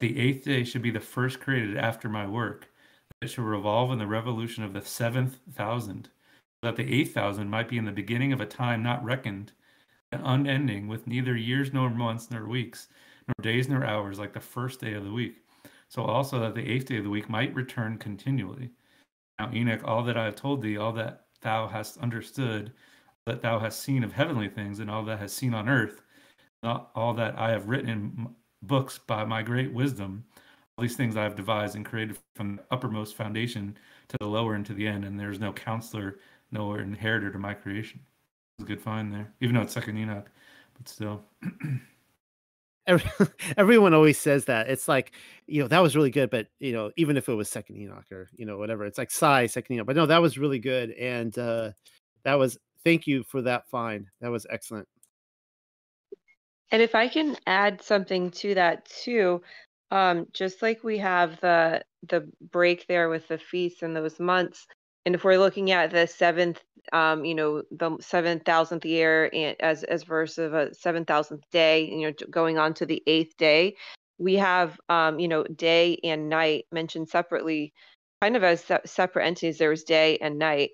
The 0.00 0.18
eighth 0.18 0.44
day 0.44 0.64
should 0.64 0.82
be 0.82 0.90
the 0.90 1.00
first 1.00 1.40
created 1.40 1.78
after 1.78 2.08
my 2.08 2.26
work. 2.26 2.68
It 3.22 3.30
should 3.30 3.44
revolve 3.44 3.90
in 3.90 3.98
the 3.98 4.06
revolution 4.06 4.64
of 4.64 4.74
the 4.74 4.82
seventh 4.82 5.38
thousand, 5.50 6.10
that 6.62 6.76
the 6.76 6.92
eighth 6.92 7.14
thousand 7.14 7.48
might 7.48 7.68
be 7.68 7.78
in 7.78 7.84
the 7.84 7.92
beginning 7.92 8.34
of 8.34 8.40
a 8.40 8.46
time 8.46 8.82
not 8.82 9.02
reckoned, 9.02 9.52
unending, 10.12 10.88
with 10.88 11.06
neither 11.06 11.36
years 11.36 11.72
nor 11.72 11.90
months 11.90 12.30
nor 12.30 12.48
weeks 12.48 12.88
nor 13.26 13.42
days 13.42 13.68
nor 13.68 13.84
hours 13.84 14.18
like 14.18 14.32
the 14.32 14.40
first 14.40 14.80
day 14.80 14.94
of 14.94 15.04
the 15.04 15.12
week. 15.12 15.36
So 15.88 16.02
also 16.02 16.40
that 16.40 16.54
the 16.54 16.66
eighth 16.66 16.86
day 16.86 16.98
of 16.98 17.04
the 17.04 17.10
week 17.10 17.28
might 17.28 17.54
return 17.54 17.98
continually. 17.98 18.70
Now, 19.38 19.50
Enoch, 19.52 19.82
all 19.84 20.02
that 20.04 20.16
I 20.16 20.24
have 20.24 20.34
told 20.34 20.62
thee, 20.62 20.76
all 20.76 20.92
that 20.92 21.26
thou 21.42 21.66
hast 21.68 21.98
understood, 21.98 22.72
that 23.26 23.42
thou 23.42 23.58
hast 23.58 23.80
seen 23.82 24.02
of 24.02 24.12
heavenly 24.12 24.48
things, 24.48 24.80
and 24.80 24.90
all 24.90 25.04
that 25.04 25.18
hast 25.18 25.36
seen 25.36 25.54
on 25.54 25.68
earth, 25.68 26.02
all 26.62 27.14
that 27.14 27.38
I 27.38 27.50
have 27.50 27.68
written 27.68 27.88
in 27.88 28.28
books 28.62 28.98
by 28.98 29.24
my 29.24 29.42
great 29.42 29.72
wisdom, 29.72 30.24
all 30.76 30.82
these 30.82 30.96
things 30.96 31.16
I 31.16 31.22
have 31.22 31.36
devised 31.36 31.76
and 31.76 31.84
created 31.84 32.18
from 32.34 32.56
the 32.56 32.64
uppermost 32.70 33.14
foundation 33.14 33.76
to 34.08 34.16
the 34.18 34.26
lower 34.26 34.54
and 34.54 34.66
to 34.66 34.74
the 34.74 34.88
end, 34.88 35.04
and 35.04 35.20
there's 35.20 35.38
no 35.38 35.52
counselor, 35.52 36.18
no 36.50 36.74
inheritor 36.74 37.30
to 37.30 37.38
my 37.38 37.54
creation. 37.54 38.00
It's 38.58 38.64
a 38.64 38.66
good 38.66 38.80
find 38.80 39.12
there, 39.12 39.32
even 39.40 39.54
though 39.54 39.62
it's 39.62 39.72
second 39.72 39.98
Enoch, 39.98 40.28
but 40.76 40.88
still. 40.88 41.22
Everyone 43.56 43.94
always 43.94 44.18
says 44.18 44.46
that. 44.46 44.68
It's 44.68 44.88
like, 44.88 45.12
you 45.46 45.60
know, 45.62 45.68
that 45.68 45.80
was 45.80 45.94
really 45.94 46.10
good, 46.10 46.30
but 46.30 46.48
you 46.58 46.72
know, 46.72 46.90
even 46.96 47.16
if 47.16 47.28
it 47.28 47.34
was 47.34 47.48
second 47.48 47.76
Enoch 47.76 48.10
or 48.10 48.28
you 48.34 48.46
know 48.46 48.58
whatever, 48.58 48.84
it's 48.86 48.98
like 48.98 49.10
Psy 49.10 49.46
second 49.46 49.74
Enoch. 49.74 49.86
But 49.86 49.96
no, 49.96 50.06
that 50.06 50.22
was 50.22 50.38
really 50.38 50.58
good, 50.58 50.90
and 50.92 51.36
uh 51.38 51.72
that 52.24 52.34
was 52.34 52.58
thank 52.84 53.06
you 53.06 53.22
for 53.22 53.42
that 53.42 53.68
find. 53.68 54.06
That 54.20 54.30
was 54.30 54.46
excellent. 54.50 54.88
And 56.70 56.82
if 56.82 56.94
I 56.94 57.08
can 57.08 57.36
add 57.46 57.82
something 57.82 58.30
to 58.32 58.54
that 58.54 58.86
too, 58.86 59.42
um, 59.90 60.26
just 60.32 60.62
like 60.62 60.82
we 60.82 60.98
have 60.98 61.40
the 61.40 61.84
the 62.08 62.28
break 62.50 62.86
there 62.86 63.08
with 63.08 63.28
the 63.28 63.38
feasts 63.38 63.82
and 63.82 63.94
those 63.94 64.18
months, 64.18 64.66
and 65.04 65.14
if 65.14 65.24
we're 65.24 65.38
looking 65.38 65.70
at 65.70 65.90
the 65.90 66.06
seventh, 66.06 66.62
um, 66.92 67.24
you 67.24 67.34
know, 67.34 67.62
the 67.70 67.96
seven 68.00 68.40
thousandth 68.40 68.84
year 68.84 69.30
and 69.32 69.56
as 69.60 69.84
as 69.84 70.02
verse 70.02 70.38
of 70.38 70.54
a 70.54 70.74
seven 70.74 71.04
thousandth 71.04 71.44
day, 71.50 71.84
you 71.84 72.06
know, 72.08 72.12
going 72.30 72.58
on 72.58 72.74
to 72.74 72.86
the 72.86 73.02
eighth 73.06 73.36
day, 73.36 73.76
we 74.18 74.34
have, 74.34 74.78
um, 74.88 75.18
you 75.18 75.28
know, 75.28 75.44
day 75.44 75.98
and 76.04 76.28
night 76.28 76.66
mentioned 76.72 77.08
separately, 77.08 77.72
kind 78.22 78.36
of 78.36 78.44
as 78.44 78.64
se- 78.64 78.80
separate 78.86 79.26
entities. 79.26 79.58
There 79.58 79.70
was 79.70 79.84
day 79.84 80.18
and 80.18 80.38
night, 80.38 80.70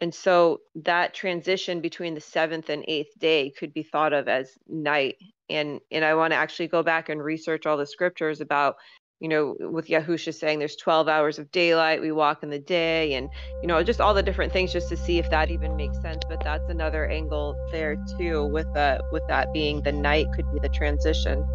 and 0.00 0.14
so 0.14 0.60
that 0.76 1.14
transition 1.14 1.80
between 1.80 2.14
the 2.14 2.20
seventh 2.20 2.68
and 2.70 2.84
eighth 2.88 3.18
day 3.18 3.52
could 3.58 3.72
be 3.72 3.82
thought 3.82 4.12
of 4.12 4.28
as 4.28 4.52
night. 4.68 5.16
And 5.48 5.80
and 5.90 6.04
I 6.04 6.14
want 6.14 6.32
to 6.32 6.36
actually 6.36 6.68
go 6.68 6.82
back 6.82 7.08
and 7.08 7.22
research 7.22 7.66
all 7.66 7.76
the 7.76 7.86
scriptures 7.86 8.40
about 8.40 8.76
you 9.20 9.28
know, 9.28 9.56
with 9.60 9.86
Yahusha 9.88 10.34
saying 10.34 10.58
there's 10.58 10.76
12 10.76 11.08
hours 11.08 11.38
of 11.38 11.50
daylight, 11.50 12.00
we 12.00 12.12
walk 12.12 12.42
in 12.42 12.50
the 12.50 12.58
day, 12.58 13.14
and, 13.14 13.30
you 13.62 13.68
know, 13.68 13.82
just 13.82 14.00
all 14.00 14.14
the 14.14 14.22
different 14.22 14.52
things 14.52 14.72
just 14.72 14.88
to 14.90 14.96
see 14.96 15.18
if 15.18 15.28
that 15.30 15.50
even 15.50 15.76
makes 15.76 16.00
sense. 16.00 16.24
But 16.28 16.42
that's 16.42 16.68
another 16.68 17.06
angle 17.08 17.58
there 17.72 17.98
too, 18.18 18.46
with 18.46 18.68
the 18.74 19.00
with 19.10 19.26
that 19.26 19.52
being 19.52 19.82
the 19.82 19.92
night 19.92 20.32
could 20.32 20.48
be 20.50 20.58
the 20.60 20.68
transition. 20.68 21.46